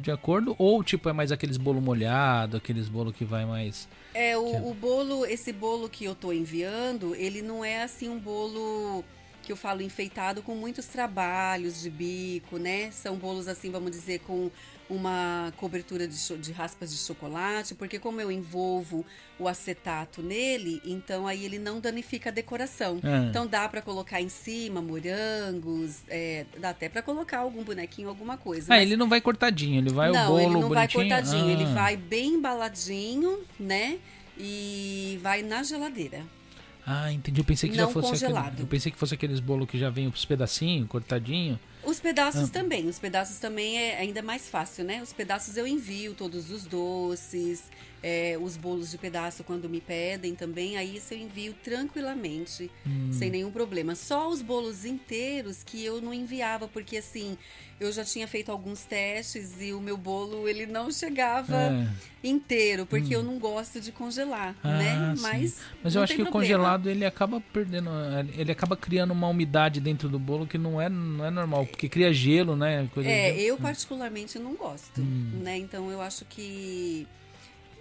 de 0.00 0.10
acordo? 0.10 0.56
Ou, 0.58 0.82
tipo, 0.82 1.08
é 1.10 1.12
mais 1.12 1.30
aqueles 1.30 1.58
bolo 1.58 1.82
molhado, 1.82 2.56
aqueles 2.56 2.88
bolo 2.88 3.12
que 3.12 3.24
vai 3.24 3.44
mais... 3.44 3.86
É, 4.12 4.36
o, 4.36 4.54
é 4.54 4.60
o 4.60 4.74
bolo, 4.74 5.24
esse 5.24 5.52
bolo 5.52 5.88
que 5.88 6.04
eu 6.04 6.14
tô 6.14 6.32
enviando, 6.32 7.14
ele 7.14 7.42
não 7.42 7.64
é, 7.64 7.82
assim, 7.82 8.08
um 8.08 8.18
bolo 8.18 9.04
que 9.42 9.52
eu 9.52 9.56
falo 9.56 9.82
enfeitado 9.82 10.42
com 10.42 10.54
muitos 10.54 10.86
trabalhos 10.86 11.80
de 11.80 11.90
bico, 11.90 12.58
né? 12.58 12.90
São 12.90 13.16
bolos 13.16 13.48
assim, 13.48 13.70
vamos 13.70 13.90
dizer, 13.90 14.20
com 14.20 14.50
uma 14.90 15.52
cobertura 15.56 16.06
de, 16.08 16.38
de, 16.38 16.52
raspas 16.52 16.90
de 16.90 16.98
chocolate, 16.98 17.76
porque 17.76 17.98
como 17.98 18.20
eu 18.20 18.30
envolvo 18.30 19.06
o 19.38 19.46
acetato 19.46 20.20
nele, 20.20 20.82
então 20.84 21.28
aí 21.28 21.44
ele 21.44 21.58
não 21.58 21.78
danifica 21.78 22.28
a 22.28 22.32
decoração. 22.32 22.98
É. 23.02 23.28
Então 23.28 23.46
dá 23.46 23.68
para 23.68 23.80
colocar 23.80 24.20
em 24.20 24.28
cima 24.28 24.82
morangos, 24.82 26.02
é, 26.08 26.44
dá 26.58 26.70
até 26.70 26.88
para 26.88 27.02
colocar 27.02 27.38
algum 27.38 27.62
bonequinho, 27.62 28.08
alguma 28.08 28.36
coisa. 28.36 28.66
Ah, 28.66 28.76
mas... 28.76 28.82
ele 28.82 28.96
não 28.96 29.08
vai 29.08 29.20
cortadinho, 29.20 29.78
ele 29.78 29.90
vai 29.90 30.10
não, 30.10 30.24
o 30.24 30.26
bolo 30.26 30.40
ele 30.40 30.60
não 30.60 30.68
bonitinho. 30.68 30.74
vai 30.74 30.88
cortadinho, 30.88 31.46
ah. 31.46 31.52
ele 31.52 31.64
vai 31.66 31.96
bem 31.96 32.34
embaladinho, 32.34 33.38
né? 33.58 33.98
E 34.36 35.20
vai 35.22 35.42
na 35.42 35.62
geladeira. 35.62 36.24
Ah, 36.84 37.12
entendi. 37.12 37.40
Eu 37.40 37.44
pensei 37.44 37.70
que 37.70 37.76
não 37.76 37.86
já 37.86 37.92
fosse 37.92 38.08
congelado. 38.08 38.46
Aquele, 38.48 38.62
eu 38.62 38.66
pensei 38.66 38.90
que 38.90 38.98
fosse 38.98 39.14
aqueles 39.14 39.38
bolos 39.38 39.68
que 39.68 39.78
já 39.78 39.90
vem 39.90 40.08
os 40.08 40.24
pedacinhos, 40.24 40.88
cortadinho. 40.88 41.58
Os 41.82 42.00
pedaços 42.00 42.48
ah. 42.48 42.52
também. 42.52 42.86
Os 42.86 42.98
pedaços 42.98 43.38
também 43.38 43.78
é 43.78 43.98
ainda 43.98 44.22
mais 44.22 44.48
fácil, 44.48 44.84
né? 44.84 45.02
Os 45.02 45.12
pedaços 45.12 45.56
eu 45.56 45.66
envio 45.66 46.14
todos 46.14 46.50
os 46.50 46.66
doces, 46.66 47.62
é, 48.02 48.38
os 48.40 48.56
bolos 48.56 48.90
de 48.90 48.98
pedaço 48.98 49.44
quando 49.44 49.68
me 49.68 49.80
pedem 49.80 50.34
também. 50.34 50.76
Aí 50.76 50.96
isso 50.96 51.14
eu 51.14 51.18
envio 51.18 51.54
tranquilamente, 51.62 52.70
hum. 52.86 53.10
sem 53.12 53.30
nenhum 53.30 53.50
problema. 53.50 53.94
Só 53.94 54.28
os 54.28 54.42
bolos 54.42 54.84
inteiros 54.84 55.62
que 55.62 55.84
eu 55.84 56.00
não 56.00 56.12
enviava, 56.12 56.66
porque 56.66 56.96
assim, 56.96 57.36
eu 57.78 57.90
já 57.92 58.04
tinha 58.04 58.26
feito 58.28 58.50
alguns 58.50 58.84
testes 58.84 59.60
e 59.60 59.72
o 59.72 59.80
meu 59.80 59.96
bolo 59.96 60.48
ele 60.48 60.66
não 60.66 60.90
chegava 60.90 61.56
é. 61.56 61.88
inteiro, 62.22 62.86
porque 62.86 63.16
hum. 63.16 63.20
eu 63.20 63.22
não 63.22 63.38
gosto 63.38 63.80
de 63.80 63.92
congelar, 63.92 64.54
ah, 64.62 64.78
né? 64.78 65.14
Mas, 65.18 65.60
Mas 65.82 65.94
eu 65.94 66.02
acho 66.02 66.14
que 66.14 66.22
problema. 66.22 66.28
o 66.28 66.32
congelado 66.32 66.90
ele 66.90 67.04
acaba 67.04 67.40
perdendo, 67.52 67.90
ele 68.36 68.52
acaba 68.52 68.76
criando 68.76 69.12
uma 69.12 69.28
umidade 69.28 69.80
dentro 69.80 70.08
do 70.08 70.18
bolo 70.18 70.46
que 70.46 70.58
não 70.58 70.80
é, 70.80 70.88
não 70.88 71.24
é 71.24 71.30
normal, 71.30 71.66
porque 71.66 71.88
cria 71.88 72.12
gelo, 72.12 72.56
né? 72.56 72.88
Coisa 72.92 73.08
é, 73.08 73.38
eu 73.40 73.56
particularmente 73.56 74.38
não 74.38 74.54
gosto, 74.54 75.00
hum. 75.00 75.40
né? 75.42 75.58
Então 75.58 75.90
eu 75.90 76.00
acho 76.00 76.24
que 76.24 77.06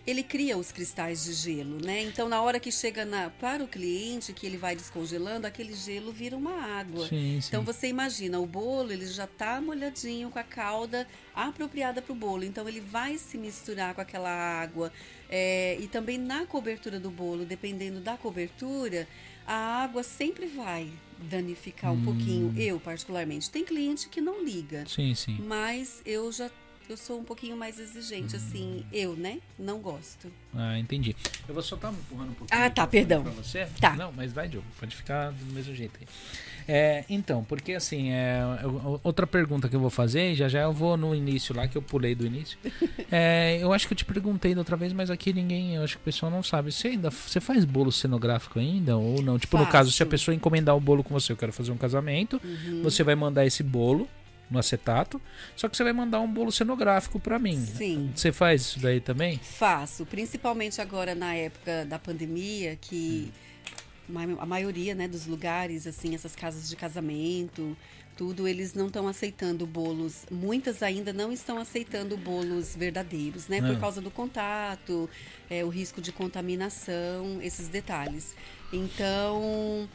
ele 0.09 0.23
cria 0.23 0.57
os 0.57 0.71
cristais 0.71 1.23
de 1.25 1.33
gelo, 1.33 1.77
né? 1.83 2.01
Então, 2.01 2.27
na 2.27 2.41
hora 2.41 2.59
que 2.59 2.71
chega 2.71 3.05
na, 3.05 3.29
para 3.29 3.63
o 3.63 3.67
cliente, 3.67 4.33
que 4.33 4.45
ele 4.45 4.57
vai 4.57 4.75
descongelando, 4.75 5.45
aquele 5.45 5.73
gelo 5.73 6.11
vira 6.11 6.35
uma 6.35 6.53
água. 6.53 7.07
Sim, 7.07 7.39
sim. 7.41 7.47
Então, 7.47 7.63
você 7.63 7.87
imagina, 7.87 8.39
o 8.39 8.45
bolo, 8.45 8.91
ele 8.91 9.05
já 9.05 9.25
está 9.25 9.61
molhadinho 9.61 10.29
com 10.29 10.39
a 10.39 10.43
calda 10.43 11.07
apropriada 11.35 12.01
para 12.01 12.11
o 12.11 12.15
bolo. 12.15 12.43
Então, 12.43 12.67
ele 12.67 12.81
vai 12.81 13.17
se 13.17 13.37
misturar 13.37 13.93
com 13.93 14.01
aquela 14.01 14.29
água. 14.29 14.91
É, 15.29 15.77
e 15.79 15.87
também 15.87 16.17
na 16.17 16.45
cobertura 16.45 16.99
do 16.99 17.11
bolo, 17.11 17.45
dependendo 17.45 17.99
da 17.99 18.17
cobertura, 18.17 19.07
a 19.45 19.83
água 19.83 20.03
sempre 20.03 20.45
vai 20.45 20.91
danificar 21.17 21.91
um 21.91 21.97
hum. 21.97 22.05
pouquinho. 22.05 22.53
Eu, 22.57 22.79
particularmente. 22.79 23.49
Tem 23.49 23.63
cliente 23.63 24.07
que 24.07 24.21
não 24.21 24.43
liga. 24.43 24.85
Sim, 24.87 25.13
sim. 25.15 25.37
Mas 25.41 26.01
eu 26.05 26.31
já 26.31 26.49
eu 26.89 26.97
sou 26.97 27.19
um 27.19 27.23
pouquinho 27.23 27.55
mais 27.55 27.79
exigente, 27.79 28.35
assim, 28.35 28.83
eu, 28.91 29.15
né? 29.15 29.39
Não 29.59 29.79
gosto. 29.79 30.31
Ah, 30.55 30.77
entendi. 30.79 31.15
Eu 31.47 31.53
vou 31.53 31.61
só 31.61 31.75
estar 31.75 31.89
tá 31.89 31.93
empurrando 31.93 32.31
um 32.31 32.33
pouquinho. 32.33 32.59
Ah, 32.59 32.69
tá, 32.69 32.87
perdão. 32.87 33.21
Pra 33.21 33.31
você. 33.31 33.67
Tá. 33.79 33.95
Não, 33.95 34.11
mas 34.11 34.33
vai, 34.33 34.47
Diogo. 34.47 34.65
Pode 34.79 34.95
ficar 34.95 35.31
do 35.31 35.53
mesmo 35.53 35.75
jeito 35.75 35.93
aí. 36.01 36.07
É, 36.67 37.03
então, 37.09 37.43
porque 37.43 37.73
assim, 37.73 38.11
é, 38.11 38.41
outra 39.03 39.25
pergunta 39.25 39.67
que 39.67 39.75
eu 39.75 39.79
vou 39.79 39.89
fazer, 39.89 40.35
já 40.35 40.47
já 40.47 40.61
eu 40.61 40.73
vou 40.73 40.95
no 40.95 41.15
início 41.15 41.55
lá, 41.55 41.67
que 41.67 41.75
eu 41.75 41.81
pulei 41.81 42.15
do 42.15 42.25
início. 42.25 42.57
É, 43.11 43.57
eu 43.59 43.73
acho 43.73 43.87
que 43.87 43.93
eu 43.93 43.97
te 43.97 44.05
perguntei 44.05 44.53
da 44.53 44.61
outra 44.61 44.77
vez, 44.77 44.93
mas 44.93 45.09
aqui 45.09 45.33
ninguém, 45.33 45.73
eu 45.73 45.83
acho 45.83 45.95
que 45.95 46.01
o 46.01 46.05
pessoal 46.05 46.31
não 46.31 46.43
sabe. 46.43 46.71
Você 46.71 46.89
ainda 46.89 47.09
você 47.09 47.39
faz 47.39 47.65
bolo 47.65 47.91
cenográfico 47.91 48.59
ainda 48.59 48.95
ou 48.97 49.19
não? 49.23 49.39
Tipo, 49.39 49.57
no 49.57 49.65
caso, 49.65 49.91
se 49.91 50.03
a 50.03 50.05
pessoa 50.05 50.35
encomendar 50.35 50.75
o 50.77 50.79
bolo 50.79 51.03
com 51.03 51.11
você, 51.11 51.31
eu 51.31 51.37
quero 51.37 51.51
fazer 51.51 51.71
um 51.71 51.77
casamento, 51.77 52.39
uhum. 52.43 52.83
você 52.83 53.03
vai 53.03 53.15
mandar 53.15 53.47
esse 53.47 53.63
bolo 53.63 54.07
no 54.49 54.59
acetato, 54.59 55.21
só 55.55 55.67
que 55.69 55.77
você 55.77 55.83
vai 55.83 55.93
mandar 55.93 56.19
um 56.19 56.31
bolo 56.31 56.51
cenográfico 56.51 57.19
para 57.19 57.37
mim. 57.37 57.63
Sim. 57.63 58.11
Você 58.15 58.31
faz 58.31 58.61
isso 58.61 58.79
daí 58.79 58.99
também? 58.99 59.37
Faço, 59.37 60.05
principalmente 60.05 60.81
agora 60.81 61.13
na 61.13 61.35
época 61.35 61.85
da 61.85 61.99
pandemia, 61.99 62.75
que 62.75 63.31
hum. 64.09 64.37
a 64.39 64.45
maioria, 64.45 64.95
né, 64.95 65.07
dos 65.07 65.27
lugares, 65.27 65.85
assim, 65.85 66.15
essas 66.15 66.35
casas 66.35 66.67
de 66.67 66.75
casamento, 66.75 67.77
tudo, 68.19 68.49
eles 68.49 68.73
não 68.73 68.87
estão 68.87 69.07
aceitando 69.07 69.65
bolos. 69.65 70.25
Muitas 70.29 70.83
ainda 70.83 71.13
não 71.13 71.31
estão 71.31 71.57
aceitando 71.57 72.17
bolos 72.17 72.75
verdadeiros, 72.75 73.47
né, 73.47 73.61
por 73.61 73.77
ah. 73.77 73.79
causa 73.79 74.01
do 74.01 74.11
contato, 74.11 75.09
é, 75.49 75.63
o 75.63 75.69
risco 75.69 76.01
de 76.01 76.11
contaminação, 76.11 77.39
esses 77.41 77.69
detalhes. 77.69 78.35
Então, 78.73 79.87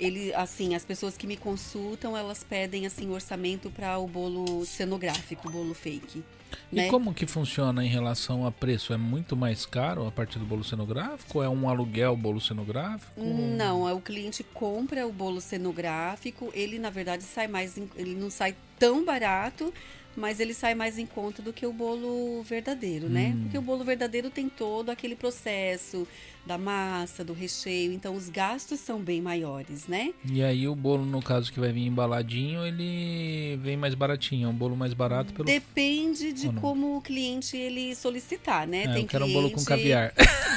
ele 0.00 0.34
assim 0.34 0.74
as 0.74 0.84
pessoas 0.84 1.16
que 1.16 1.26
me 1.26 1.36
consultam 1.36 2.16
elas 2.16 2.42
pedem 2.42 2.86
assim 2.86 3.10
orçamento 3.10 3.70
para 3.70 3.98
o 3.98 4.08
bolo 4.08 4.64
cenográfico 4.64 5.48
o 5.48 5.50
bolo 5.50 5.74
fake 5.74 6.24
e 6.72 6.76
né? 6.76 6.88
como 6.88 7.14
que 7.14 7.26
funciona 7.26 7.84
em 7.84 7.88
relação 7.88 8.46
a 8.46 8.50
preço? 8.50 8.92
É 8.92 8.96
muito 8.96 9.36
mais 9.36 9.66
caro 9.66 10.06
a 10.06 10.10
partir 10.10 10.38
do 10.38 10.44
bolo 10.44 10.64
cenográfico? 10.64 11.42
É 11.42 11.48
um 11.48 11.68
aluguel 11.68 12.16
bolo 12.16 12.40
cenográfico? 12.40 13.20
Não, 13.20 13.88
é 13.88 13.92
o 13.92 14.00
cliente 14.00 14.42
compra 14.42 15.06
o 15.06 15.12
bolo 15.12 15.40
cenográfico, 15.40 16.50
ele 16.54 16.78
na 16.78 16.90
verdade 16.90 17.22
sai 17.22 17.46
mais, 17.46 17.76
ele 17.96 18.14
não 18.14 18.30
sai 18.30 18.56
tão 18.78 19.04
barato, 19.04 19.72
mas 20.16 20.40
ele 20.40 20.52
sai 20.52 20.74
mais 20.74 20.98
em 20.98 21.06
conta 21.06 21.40
do 21.40 21.52
que 21.52 21.64
o 21.64 21.72
bolo 21.72 22.42
verdadeiro, 22.42 23.08
né? 23.08 23.32
Hum. 23.34 23.42
Porque 23.42 23.58
o 23.58 23.62
bolo 23.62 23.84
verdadeiro 23.84 24.30
tem 24.30 24.48
todo 24.48 24.90
aquele 24.90 25.14
processo 25.14 26.06
da 26.44 26.56
massa, 26.56 27.22
do 27.22 27.32
recheio, 27.32 27.92
então 27.92 28.14
os 28.14 28.28
gastos 28.28 28.80
são 28.80 28.98
bem 28.98 29.20
maiores, 29.20 29.86
né? 29.86 30.12
E 30.24 30.42
aí 30.42 30.66
o 30.66 30.74
bolo, 30.74 31.04
no 31.04 31.22
caso 31.22 31.52
que 31.52 31.60
vai 31.60 31.70
vir 31.70 31.86
embaladinho, 31.86 32.66
ele 32.66 33.58
vem 33.62 33.76
mais 33.76 33.94
baratinho, 33.94 34.46
é 34.46 34.50
um 34.50 34.54
bolo 34.54 34.76
mais 34.76 34.94
barato 34.94 35.32
pelo 35.32 35.44
Depende 35.44 36.32
de 36.32 36.50
como 36.54 36.96
o 36.96 37.02
cliente 37.02 37.56
ele 37.56 37.94
solicitar, 37.94 38.66
né? 38.66 38.84
É, 38.84 38.92
tem 38.92 39.02
eu 39.02 39.08
quero 39.08 39.24
cliente... 39.24 39.38
um 39.38 39.42
bolo 39.42 39.54
com 39.54 39.64
caviar. 39.64 40.12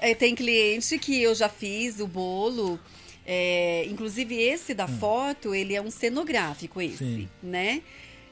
É. 0.00 0.12
é, 0.12 0.14
tem 0.14 0.32
cliente 0.32 0.96
que 0.96 1.20
eu 1.20 1.34
já 1.34 1.48
fiz 1.48 1.98
o 1.98 2.06
bolo 2.06 2.78
é, 3.30 3.84
inclusive 3.84 4.34
esse 4.34 4.72
da 4.72 4.86
hum. 4.86 4.98
foto, 4.98 5.54
ele 5.54 5.74
é 5.74 5.82
um 5.82 5.90
cenográfico 5.90 6.80
esse, 6.80 6.96
Sim. 6.96 7.28
né? 7.42 7.82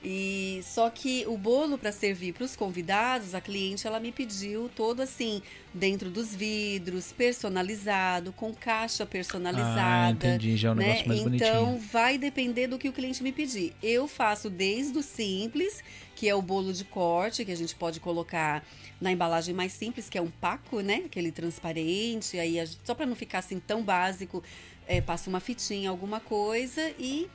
E 0.03 0.61
só 0.63 0.89
que 0.89 1.25
o 1.27 1.37
bolo 1.37 1.77
para 1.77 1.91
servir 1.91 2.33
para 2.33 2.45
os 2.45 2.55
convidados, 2.55 3.35
a 3.35 3.41
cliente 3.41 3.87
ela 3.87 3.99
me 3.99 4.13
pediu 4.13 4.71
todo 4.75 5.01
assim, 5.01 5.43
dentro 5.75 6.09
dos 6.09 6.35
vidros, 6.35 7.13
personalizado, 7.13 8.33
com 8.33 8.55
caixa 8.55 9.05
personalizada. 9.05 10.07
Ah, 10.07 10.11
entendi, 10.13 10.57
já 10.57 10.69
é 10.69 10.73
um 10.73 10.75
né? 10.77 10.87
negócio 10.87 11.09
mais 11.09 11.21
Então 11.21 11.65
bonitinho. 11.65 11.91
vai 11.91 12.19
depender 12.19 12.67
do 12.69 12.79
que 12.79 12.89
o 12.89 12.93
cliente 12.93 13.23
me 13.23 13.33
pedir. 13.33 13.75
Eu 13.83 14.07
faço 14.07 14.49
desde 14.49 14.97
o 14.97 15.03
simples, 15.03 15.83
que 16.15 16.29
é 16.29 16.35
o 16.35 16.41
bolo 16.41 16.73
de 16.73 16.85
corte, 16.85 17.45
que 17.45 17.53
a 17.53 17.57
gente 17.57 17.75
pode 17.75 17.99
colocar 17.99 18.65
na 19.01 19.13
embalagem 19.13 19.55
mais 19.55 19.73
simples, 19.73 20.09
que 20.09 20.17
é 20.17 20.23
um 20.23 20.31
paco, 20.31 20.81
né? 20.81 21.03
Aquele 21.05 21.31
transparente, 21.31 22.39
aí 22.39 22.55
gente, 22.55 22.79
só 22.85 22.95
para 22.95 23.07
não 23.07 23.17
ficar 23.17 23.41
assim 23.41 23.59
tão 23.59 23.83
básico, 23.83 24.43
é, 24.87 25.01
passa 25.01 25.29
uma 25.29 25.41
fitinha, 25.41 25.91
alguma 25.91 26.21
coisa 26.21 26.93
e 26.99 27.29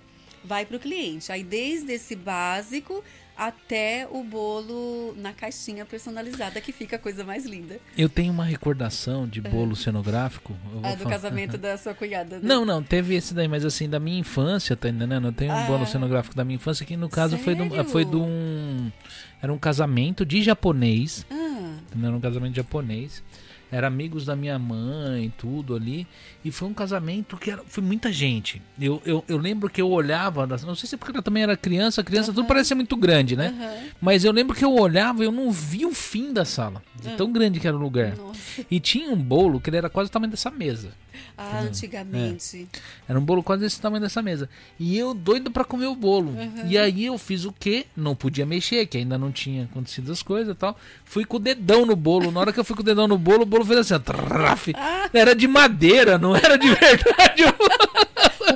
vai 0.44 0.66
para 0.66 0.78
o 0.78 0.80
cliente. 0.80 1.32
Aí 1.32 1.44
desde 1.44 1.94
esse 1.94 2.16
básico 2.16 3.04
até 3.38 4.08
o 4.12 4.24
bolo 4.24 5.16
na 5.18 5.34
caixinha 5.34 5.84
personalizada, 5.86 6.62
que 6.62 6.72
fica 6.72 6.98
a 6.98 7.00
coisa 7.00 7.24
mais 7.24 7.46
linda. 7.46 7.80
Eu 7.98 8.08
tenho 8.08 8.32
uma 8.32 8.44
recordação 8.44 9.28
de 9.28 9.42
bolo 9.42 9.76
cenográfico. 9.76 10.56
Ah, 10.84 10.92
do 10.92 11.00
falar. 11.00 11.10
casamento 11.10 11.58
da 11.58 11.76
sua 11.78 11.94
cunhada. 11.94 12.38
Né? 12.38 12.44
Não, 12.44 12.64
não, 12.66 12.84
teve 12.84 13.16
esse 13.16 13.34
daí, 13.34 13.48
mas 13.48 13.66
assim, 13.66 13.90
da 13.90 14.00
minha 14.00 14.20
infância, 14.20 14.76
tá 14.76 14.90
entendendo? 14.90 15.28
Eu 15.28 15.34
tenho 15.34 15.52
um 15.52 15.58
ah. 15.58 15.64
bolo 15.64 15.88
cenográfico 15.88 16.36
da 16.36 16.44
minha 16.44 16.58
infância 16.58 16.86
que 16.86 16.96
no 16.96 17.10
caso 17.10 17.38
Sério? 17.38 17.68
foi 17.68 17.84
de, 17.84 17.90
foi 17.90 18.06
de 18.06 18.16
um. 18.16 18.92
Era 19.42 19.52
um 19.52 19.58
casamento 19.58 20.24
de 20.24 20.44
japonês. 20.44 21.26
Ah. 21.32 21.78
Era 22.00 22.16
um 22.16 22.22
casamento 22.22 22.56
japonês 22.56 23.24
era 23.72 23.88
amigos 23.88 24.26
da 24.26 24.36
minha 24.36 24.60
mãe, 24.60 25.32
tudo 25.38 25.76
ali. 25.76 26.06
E 26.44 26.52
foi 26.52 26.68
um 26.68 26.74
casamento 26.74 27.38
que 27.38 27.52
era, 27.52 27.64
foi 27.66 27.84
muita 27.84 28.12
gente. 28.12 28.62
Eu, 28.80 29.02
eu, 29.06 29.24
eu 29.28 29.38
lembro 29.38 29.70
que 29.70 29.82
eu 29.82 29.90
olhava, 29.90 30.46
não 30.46 30.76
sei 30.76 30.90
se 30.90 30.96
é 30.96 30.98
porque 30.98 31.18
eu 31.18 31.24
também 31.24 31.44
era 31.44 31.56
criança, 31.56 32.04
criança 32.04 32.30
uhum. 32.32 32.36
tudo 32.36 32.48
parecia 32.48 32.76
muito 32.76 32.98
grande, 32.98 33.36
né? 33.36 33.56
Uhum. 33.58 33.90
Mas 34.02 34.26
eu 34.26 34.32
lembro 34.32 34.56
que 34.56 34.66
eu 34.66 34.74
olhava 34.74 35.24
e 35.24 35.26
eu 35.26 35.32
não 35.32 35.52
via 35.52 35.88
o 35.88 35.94
fim 35.94 36.34
da 36.34 36.44
sala. 36.44 36.84
De 37.02 37.16
tão 37.16 37.32
grande 37.32 37.60
que 37.60 37.68
era 37.68 37.76
o 37.76 37.80
lugar. 37.80 38.16
Nossa. 38.16 38.66
E 38.70 38.80
tinha 38.80 39.10
um 39.10 39.16
bolo 39.16 39.60
que 39.60 39.70
ele 39.70 39.78
era 39.78 39.90
quase 39.90 40.10
o 40.10 40.12
tamanho 40.12 40.32
dessa 40.32 40.52
mesa. 40.52 40.90
Ah, 41.38 41.62
antigamente. 41.62 42.68
É. 42.74 42.80
Era 43.10 43.20
um 43.20 43.24
bolo 43.24 43.42
quase 43.42 43.64
desse 43.64 43.80
tamanho 43.82 44.02
dessa 44.02 44.22
mesa. 44.22 44.50
E 44.80 44.98
eu 44.98 45.14
doido 45.14 45.52
para 45.52 45.64
comer 45.64 45.88
o 45.88 45.96
bolo. 45.96 46.32
Uhum. 46.32 46.68
E 46.68 46.78
aí 46.78 47.06
eu 47.06 47.18
fiz 47.18 47.46
o 47.46 47.52
quê? 47.52 47.86
Não 47.96 48.16
podia 48.16 48.46
mexer, 48.46 48.86
que 48.86 48.98
ainda 48.98 49.18
não 49.18 49.32
tinha 49.32 49.64
acontecido 49.64 50.12
as 50.12 50.22
coisas 50.22 50.56
e 50.56 50.58
tal. 50.58 50.78
Fui 51.06 51.26
com 51.26 51.38
o 51.38 51.40
dedão 51.40 51.86
no 51.86 51.96
bolo. 51.96 52.32
Na 52.32 52.40
hora 52.40 52.54
que 52.54 52.60
eu 52.60 52.64
fui 52.64 52.76
com 52.76 52.82
o 52.82 52.86
dedão 52.86 53.08
no 53.08 53.18
bolo, 53.18 53.44
o 53.44 53.46
bolo 53.46 53.66
fez 53.66 53.80
assim, 53.80 53.94
ó, 53.94 54.00
traf. 54.00 54.74
Era 55.14 55.36
de 55.36 55.48
madeira, 55.48 56.18
não 56.18 56.36
era 56.36 56.58
de 56.58 56.68
verdade. 56.68 57.44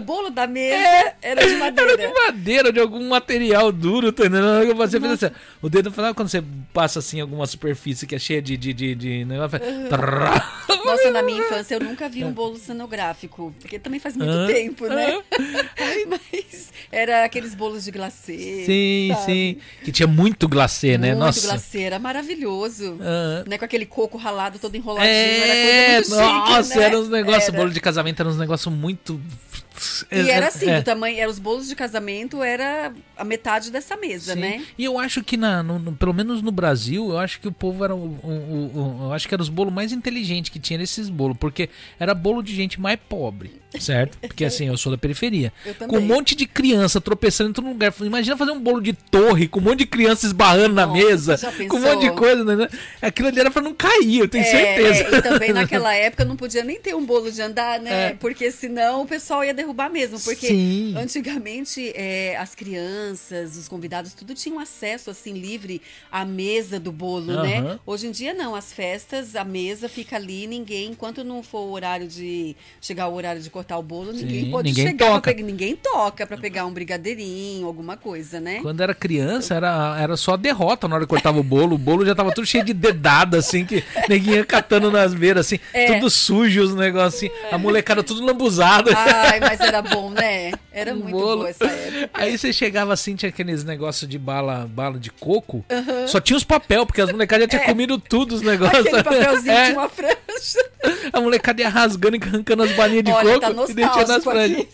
Bolo 0.06 0.30
da 0.30 0.48
mesa 0.48 0.76
é, 0.76 1.16
era 1.22 1.46
de 1.46 1.56
madeira. 1.56 1.86
Era 1.96 2.08
de 2.08 2.14
madeira, 2.14 2.74
de 2.74 2.80
algum 2.80 3.10
material 3.10 3.72
duro, 3.72 4.12
tá 4.12 4.26
entendendo? 4.26 4.76
Fazia, 4.78 5.00
fez 5.00 5.24
assim, 5.24 5.36
o 5.62 5.70
dedo 5.70 5.92
falava 5.92 6.14
quando 6.14 6.30
você 6.30 6.44
passa 6.74 7.00
assim 7.00 7.20
alguma 7.20 7.46
superfície 7.48 8.06
que 8.06 8.16
é 8.16 8.20
cheia 8.20 8.42
de. 8.42 8.56
de, 8.56 8.74
de, 8.74 8.96
de 8.96 9.26
negócio, 9.26 9.60
uhum. 9.60 10.86
Nossa, 10.86 11.12
na 11.12 11.24
minha 11.24 11.40
infância 11.40 11.76
eu 11.76 11.80
nunca 11.80 12.08
vi 12.08 12.24
um 12.24 12.32
bolo 12.32 12.58
cenográfico, 12.58 13.54
porque 13.60 13.80
também 13.80 14.00
faz 14.00 14.16
muito 14.16 14.32
uhum. 14.32 14.48
tempo, 14.48 14.88
né? 14.88 15.20
Mas 16.08 16.72
era 16.92 17.26
aqueles 17.26 17.56
bolos 17.56 17.86
de 17.86 17.92
glacê. 17.92 18.64
Sim, 18.66 19.10
sabe? 19.14 19.26
sim. 19.26 19.58
Que 19.84 19.92
tinha 19.92 20.08
muito 20.08 20.48
glacê, 20.48 20.98
né? 20.98 21.10
Muito 21.10 21.20
Nossa. 21.20 21.48
glacê, 21.48 21.82
era 21.82 22.00
maravilhoso. 22.00 22.92
Uhum. 22.92 23.44
Né? 23.48 23.58
Com 23.58 23.66
aquele 23.66 23.86
coco 23.86 24.18
ralado 24.18 24.60
todo 24.60 24.76
enroladinho. 24.76 25.12
É, 25.12 25.96
era 25.96 26.06
coisa 26.06 26.24
muito 26.24 26.50
nossa, 26.50 26.64
chique, 26.64 26.80
né? 26.80 26.86
era 26.86 27.00
uns 27.00 27.10
negócios, 27.10 27.56
bolo 27.56 27.70
de 27.72 27.82
casamento 27.82 28.20
era 28.20 28.30
uns 28.30 28.38
negócios 28.38 28.74
muito 28.74 29.20
E 30.12 30.30
era 30.30 30.48
assim, 30.48 30.70
é. 30.70 30.80
o 30.80 30.84
tamanho, 30.84 31.20
era, 31.20 31.30
os 31.30 31.40
bolos 31.40 31.68
de 31.68 31.76
casamento 31.76 32.42
era 32.42 32.94
a 33.18 33.24
metade 33.24 33.72
dessa 33.72 33.96
mesa, 33.96 34.34
Sim. 34.34 34.40
né? 34.40 34.66
E 34.78 34.84
eu 34.84 35.00
acho 35.00 35.24
que, 35.24 35.38
na, 35.38 35.64
no, 35.64 35.94
pelo 35.94 36.14
menos 36.14 36.42
no 36.42 36.52
Brasil, 36.52 37.10
eu 37.10 37.18
acho 37.18 37.40
que 37.40 37.48
o 37.48 37.52
povo 37.52 37.84
era 37.84 37.96
o, 37.96 38.00
o, 38.00 38.30
o, 38.30 39.06
eu 39.06 39.14
acho 39.14 39.28
que 39.28 39.34
era 39.34 39.42
os 39.42 39.50
bolos 39.50 39.74
mais 39.74 39.92
inteligentes 39.92 40.50
que 40.50 40.60
tinha 40.60 40.80
nesses 40.80 41.10
bolos, 41.10 41.38
porque 41.38 41.70
era 42.00 42.14
bolo 42.14 42.42
de 42.42 42.54
gente 42.54 42.80
mais 42.80 43.00
pobre, 43.08 43.52
certo? 43.80 44.18
Porque 44.20 44.44
assim, 44.46 44.68
eu 44.68 44.78
sou 44.78 44.92
da 44.92 44.98
periferia. 44.98 45.52
Com 45.88 45.98
um 45.98 46.02
monte 46.02 46.36
de 46.36 46.46
criança 46.46 47.00
tropeçando 47.00 47.50
em 47.50 47.54
todo 47.54 47.68
lugar. 47.68 47.94
Imagina 48.02 48.38
fazer 48.38 48.52
um 48.52 48.60
bolo 48.60 48.82
de 48.82 48.94
torre 48.94 49.48
com 49.48 49.60
um 49.60 49.64
monte 49.64 49.80
de 49.80 49.86
criança 49.86 50.26
esbarrando 50.26 50.76
Nossa, 50.76 50.88
na 50.88 50.94
mesa, 50.94 51.38
com 51.70 51.78
um 51.78 51.82
monte 51.82 52.02
de 52.02 52.12
coisa, 52.12 52.44
né? 52.56 52.68
Aquilo 53.02 53.28
ali 53.28 53.40
era 53.40 53.52
pra 53.52 53.62
não 53.62 53.74
cair, 53.74 54.20
eu 54.20 54.28
tenho 54.28 54.44
é, 54.44 54.48
certeza. 54.48 55.16
É, 55.16 55.18
e 55.18 55.22
também 55.22 55.52
naquela 55.54 55.94
época 55.94 56.26
não 56.26 56.36
podia 56.36 56.64
nem 56.64 56.80
ter 56.80 56.96
um 56.96 57.06
bolo 57.06 57.32
de 57.32 57.42
andar, 57.42 57.80
né? 57.80 58.10
É. 58.10 58.14
Porque 58.14 58.52
senão 58.52 59.02
o 59.02 59.06
pessoal 59.06 59.44
ia 59.44 59.54
derrubar 59.54 59.65
mesmo. 59.92 60.20
Porque 60.20 60.48
Sim. 60.48 60.94
antigamente 60.98 61.92
é, 61.96 62.36
as 62.38 62.54
crianças, 62.54 63.56
os 63.56 63.68
convidados, 63.68 64.14
tudo 64.14 64.34
tinham 64.34 64.60
acesso 64.60 65.10
assim 65.10 65.34
livre 65.34 65.82
à 66.12 66.26
mesa 66.26 66.80
do 66.80 66.92
bolo, 66.92 67.34
uhum. 67.34 67.44
né? 67.44 67.80
Hoje 67.86 68.08
em 68.08 68.12
dia 68.12 68.34
não, 68.34 68.56
as 68.56 68.74
festas, 68.74 69.36
a 69.36 69.44
mesa 69.44 69.88
fica 69.88 70.16
ali, 70.16 70.48
ninguém, 70.48 70.92
enquanto 70.92 71.24
não 71.24 71.42
for 71.44 71.60
o 71.60 71.72
horário 71.72 72.08
de 72.08 72.56
chegar 72.82 73.08
o 73.08 73.16
horário 73.16 73.42
de 73.42 73.50
cortar 73.50 73.78
o 73.78 73.84
bolo, 73.84 74.14
Sim, 74.14 74.26
ninguém 74.26 74.52
pode 74.52 74.70
ninguém 74.70 74.88
chegar 74.88 75.12
toca. 75.12 75.34
Pegar, 75.34 75.46
ninguém 75.46 75.76
toca 75.76 76.28
para 76.28 76.38
pegar 76.38 76.66
um 76.66 76.72
brigadeirinho, 76.72 77.68
alguma 77.68 77.98
coisa, 77.98 78.40
né? 78.40 78.60
Quando 78.62 78.82
era 78.82 78.94
criança, 78.94 79.56
era, 79.56 79.98
era 80.00 80.18
só 80.18 80.38
derrota 80.38 80.88
na 80.88 80.96
hora 80.96 81.06
que 81.06 81.10
cortava 81.10 81.40
o 81.40 81.44
bolo. 81.44 81.76
O 81.76 81.78
bolo 81.78 82.06
já 82.06 82.16
tava 82.16 82.32
tudo 82.32 82.46
cheio 82.46 82.64
de 82.64 82.74
dedada, 82.74 83.38
assim, 83.38 83.66
que 83.66 83.84
ninguém 84.10 84.36
ia 84.36 84.46
catando 84.46 84.92
nas 84.92 85.14
beiras, 85.14 85.46
assim, 85.46 85.60
é. 85.74 85.94
tudo 85.94 86.10
sujo 86.10 86.62
os 86.62 86.76
negócios, 86.76 87.16
assim, 87.16 87.30
a 87.52 87.58
molecada 87.58 88.04
tudo 88.04 88.24
lambuzada. 88.24 88.92
Ai, 88.96 89.40
mas 89.40 89.55
era 89.60 89.82
bom, 89.82 90.10
né? 90.10 90.52
Era 90.72 90.94
muito 90.94 91.12
bolo. 91.12 91.38
boa 91.38 91.50
essa 91.50 91.66
época. 91.66 92.10
Aí 92.14 92.38
você 92.38 92.52
chegava 92.52 92.94
assim, 92.94 93.16
tinha 93.16 93.30
aqueles 93.30 93.64
negócios 93.64 94.10
de 94.10 94.18
bala, 94.18 94.68
bala 94.70 95.00
de 95.00 95.10
coco, 95.10 95.66
uhum. 95.70 96.08
só 96.08 96.20
tinha 96.20 96.38
os 96.38 96.44
papel, 96.44 96.86
porque 96.86 97.02
as 97.02 97.12
molecadas 97.12 97.44
já 97.44 97.48
tinham 97.50 97.64
é. 97.64 97.66
comido 97.66 97.98
tudo 97.98 98.36
os 98.36 98.42
negócios. 98.42 98.86
Aquele 98.86 99.04
papelzinho 99.04 99.52
é. 99.56 99.68
de 99.68 99.78
uma 99.78 99.90
franja. 99.90 100.16
A 101.12 101.22
molecada 101.22 101.62
ia 101.62 101.70
rasgando 101.70 102.18
e 102.18 102.20
arrancando 102.22 102.64
as 102.64 102.72
balinhas 102.74 103.04
de 103.04 103.12
Olha, 103.12 103.40
coco 103.40 103.66
tá 103.66 103.72
e 103.72 103.74
deixando 103.74 104.08
nas 104.08 104.24
franjas. 104.24 104.66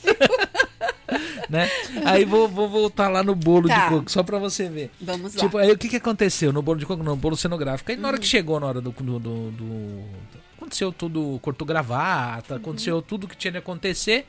né? 1.50 1.70
Aí 2.06 2.24
vou, 2.26 2.48
vou 2.48 2.70
voltar 2.70 3.10
lá 3.10 3.24
no 3.24 3.36
bolo 3.36 3.68
tá. 3.68 3.84
de 3.84 3.90
coco, 3.90 4.12
só 4.12 4.24
pra 4.24 4.38
você 4.38 4.70
ver. 4.70 4.92
Vamos 5.00 5.36
lá. 5.36 5.42
Tipo, 5.42 5.58
aí 5.58 5.72
o 5.72 5.78
que, 5.78 5.90
que 5.90 5.98
aconteceu 5.98 6.54
no 6.54 6.62
bolo 6.62 6.80
de 6.80 6.86
coco? 6.86 7.04
No 7.04 7.16
bolo 7.16 7.36
cenográfico. 7.36 7.92
Aí 7.92 7.98
na 7.98 8.08
hora 8.08 8.18
que 8.18 8.26
uhum. 8.26 8.30
chegou, 8.30 8.60
na 8.60 8.68
hora 8.68 8.82
do, 8.82 8.92
do, 8.92 9.20
do, 9.20 9.52
do 9.52 10.04
aconteceu 10.72 10.92
tudo, 10.92 11.40
cortou 11.42 11.68
gravata, 11.68 12.56
aconteceu 12.56 12.96
uhum. 12.96 13.01
tudo 13.01 13.28
que 13.28 13.36
tinha 13.36 13.51
de 13.51 13.58
acontecer. 13.58 14.25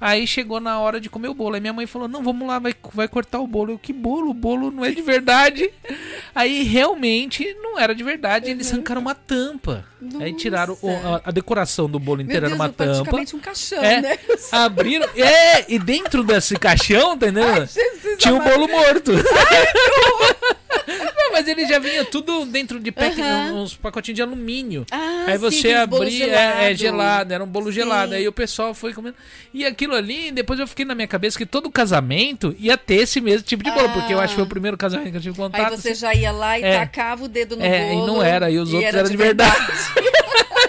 Aí 0.00 0.26
chegou 0.26 0.60
na 0.60 0.78
hora 0.80 1.00
de 1.00 1.08
comer 1.08 1.28
o 1.28 1.34
bolo. 1.34 1.54
Aí 1.54 1.60
minha 1.60 1.72
mãe 1.72 1.86
falou: 1.86 2.08
Não, 2.08 2.22
vamos 2.22 2.46
lá, 2.46 2.58
vai, 2.58 2.74
vai 2.92 3.06
cortar 3.06 3.38
o 3.38 3.46
bolo. 3.46 3.72
Eu, 3.72 3.78
que 3.78 3.92
bolo? 3.92 4.30
O 4.30 4.34
bolo 4.34 4.70
não 4.70 4.84
é 4.84 4.90
de 4.90 5.00
verdade. 5.00 5.70
aí 6.34 6.64
realmente 6.64 7.54
não 7.62 7.78
era 7.78 7.94
de 7.94 8.02
verdade. 8.02 8.50
Eles 8.50 8.68
uhum. 8.68 8.74
arrancaram 8.74 9.00
uma 9.00 9.14
tampa. 9.14 9.86
Nossa. 10.00 10.24
Aí 10.24 10.34
tiraram 10.34 10.76
o, 10.82 10.90
a, 10.90 11.22
a, 11.24 11.30
decoração 11.30 11.88
do 11.88 11.98
bolo 11.98 12.20
inteiro, 12.20 12.46
era 12.46 12.54
uma 12.54 12.68
tampa. 12.68 12.92
Praticamente 12.92 13.36
um 13.36 13.40
caixão, 13.40 13.82
é, 13.82 14.02
né? 14.02 14.18
Abriram. 14.52 15.08
É, 15.16 15.72
e 15.72 15.78
dentro 15.78 16.22
desse 16.22 16.56
caixão, 16.56 17.14
entendeu? 17.14 17.44
Ai, 17.44 17.66
Jesus, 17.66 18.18
tinha 18.18 18.34
o 18.34 18.38
um 18.38 18.44
bolo 18.44 18.68
morto. 18.68 19.12
Ai, 19.12 20.54
Não, 20.86 21.32
mas 21.32 21.48
ele 21.48 21.66
já 21.66 21.78
vinha 21.78 22.04
tudo 22.04 22.44
dentro 22.46 22.78
de 22.78 22.92
pack, 22.92 23.20
uhum. 23.20 23.62
uns 23.62 23.74
pacotinhos 23.74 24.16
de 24.16 24.22
alumínio. 24.22 24.84
Ah, 24.90 25.24
aí 25.28 25.38
você 25.38 25.68
sim, 25.68 25.72
abria, 25.72 26.26
é, 26.26 26.70
é, 26.70 26.74
gelado, 26.74 27.32
era 27.32 27.42
um 27.42 27.46
bolo 27.46 27.66
sim. 27.66 27.72
gelado. 27.72 28.14
Aí 28.14 28.26
o 28.26 28.32
pessoal 28.32 28.74
foi 28.74 28.92
comendo. 28.92 29.16
E 29.52 29.64
aquilo 29.64 29.94
ali, 29.94 30.30
depois 30.30 30.58
eu 30.60 30.66
fiquei 30.66 30.84
na 30.84 30.94
minha 30.94 31.08
cabeça 31.08 31.38
que 31.38 31.46
todo 31.46 31.70
casamento 31.70 32.54
ia 32.58 32.76
ter 32.76 32.96
esse 32.96 33.20
mesmo 33.20 33.42
tipo 33.42 33.62
de 33.62 33.70
bolo, 33.70 33.88
ah. 33.88 33.92
porque 33.92 34.12
eu 34.12 34.20
acho 34.20 34.30
que 34.30 34.36
foi 34.36 34.44
o 34.44 34.48
primeiro 34.48 34.76
casamento 34.76 35.10
que 35.10 35.16
eu 35.16 35.22
tive 35.22 35.36
contato. 35.36 35.72
Aí 35.72 35.76
você 35.76 35.90
assim. 35.90 36.00
já 36.00 36.14
ia 36.14 36.32
lá 36.32 36.58
e 36.58 36.62
é. 36.62 36.78
tacava 36.78 37.24
o 37.24 37.28
dedo 37.28 37.56
no 37.56 37.64
é, 37.64 37.90
bolo. 37.90 38.04
E 38.04 38.06
não 38.06 38.22
era, 38.22 38.50
e 38.50 38.58
os 38.58 38.70
e 38.70 38.76
outros 38.76 38.94
eram 38.94 39.10
de 39.10 39.16
verdade. 39.16 39.58
verdade. 39.58 40.24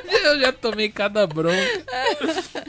eu 0.26 0.40
já 0.40 0.52
tomei 0.52 0.90
cada 0.90 1.26
bronca. 1.28 1.56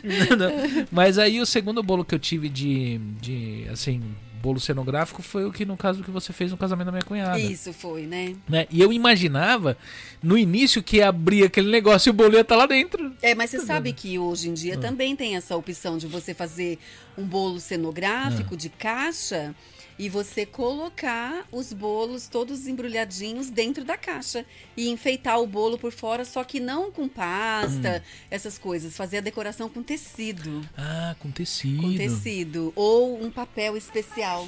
Mas 0.90 1.18
aí 1.18 1.40
o 1.40 1.46
segundo 1.46 1.82
bolo 1.82 2.04
que 2.04 2.14
eu 2.14 2.18
tive 2.18 2.48
de, 2.48 2.98
de 3.20 3.66
assim, 3.72 4.02
bolo 4.46 4.60
cenográfico 4.60 5.22
foi 5.22 5.44
o 5.44 5.52
que, 5.52 5.64
no 5.64 5.76
caso, 5.76 6.04
que 6.04 6.10
você 6.10 6.32
fez 6.32 6.52
no 6.52 6.56
casamento 6.56 6.86
da 6.86 6.92
minha 6.92 7.04
cunhada. 7.04 7.38
Isso 7.38 7.72
foi, 7.72 8.02
né? 8.02 8.36
né? 8.48 8.66
E 8.70 8.80
eu 8.80 8.92
imaginava, 8.92 9.76
no 10.22 10.38
início, 10.38 10.82
que 10.82 11.02
abria 11.02 11.46
aquele 11.46 11.70
negócio 11.70 12.08
e 12.08 12.10
o 12.10 12.14
bolo 12.14 12.34
ia 12.34 12.42
estar 12.42 12.54
tá 12.54 12.60
lá 12.60 12.66
dentro. 12.66 13.12
É, 13.20 13.34
mas 13.34 13.50
você 13.50 13.60
sabe 13.60 13.92
que 13.92 14.18
hoje 14.18 14.48
em 14.48 14.54
dia 14.54 14.74
ah. 14.74 14.78
também 14.78 15.16
tem 15.16 15.36
essa 15.36 15.56
opção 15.56 15.98
de 15.98 16.06
você 16.06 16.32
fazer 16.32 16.78
um 17.18 17.24
bolo 17.24 17.58
cenográfico 17.58 18.54
ah. 18.54 18.56
de 18.56 18.68
caixa 18.68 19.54
e 19.98 20.08
você 20.08 20.44
colocar 20.44 21.46
os 21.50 21.72
bolos 21.72 22.28
todos 22.28 22.66
embrulhadinhos 22.66 23.50
dentro 23.50 23.84
da 23.84 23.96
caixa 23.96 24.44
e 24.76 24.88
enfeitar 24.88 25.40
o 25.40 25.46
bolo 25.46 25.78
por 25.78 25.92
fora, 25.92 26.24
só 26.24 26.44
que 26.44 26.60
não 26.60 26.90
com 26.90 27.08
pasta, 27.08 28.02
hum. 28.04 28.26
essas 28.30 28.58
coisas, 28.58 28.96
fazer 28.96 29.18
a 29.18 29.20
decoração 29.22 29.68
com 29.68 29.82
tecido. 29.82 30.62
Ah, 30.76 31.16
com 31.18 31.30
tecido. 31.30 31.82
Com 31.82 31.96
tecido 31.96 32.72
ou 32.76 33.22
um 33.22 33.30
papel 33.30 33.76
especial. 33.76 34.46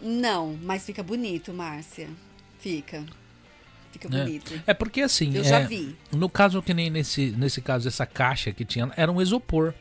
Não, 0.00 0.58
mas 0.62 0.84
fica 0.84 1.02
bonito, 1.02 1.52
Márcia. 1.52 2.08
Fica. 2.58 3.04
Fica 3.92 4.08
é. 4.08 4.24
bonito. 4.24 4.62
É 4.66 4.74
porque 4.74 5.02
assim, 5.02 5.34
eu 5.34 5.42
é, 5.42 5.44
já 5.44 5.60
vi. 5.60 5.96
No 6.12 6.28
caso 6.28 6.62
que 6.62 6.72
nem 6.72 6.90
nesse 6.90 7.30
nesse 7.32 7.60
caso 7.60 7.88
essa 7.88 8.06
caixa 8.06 8.52
que 8.52 8.64
tinha, 8.64 8.90
era 8.96 9.10
um 9.10 9.20
isopor. 9.20 9.74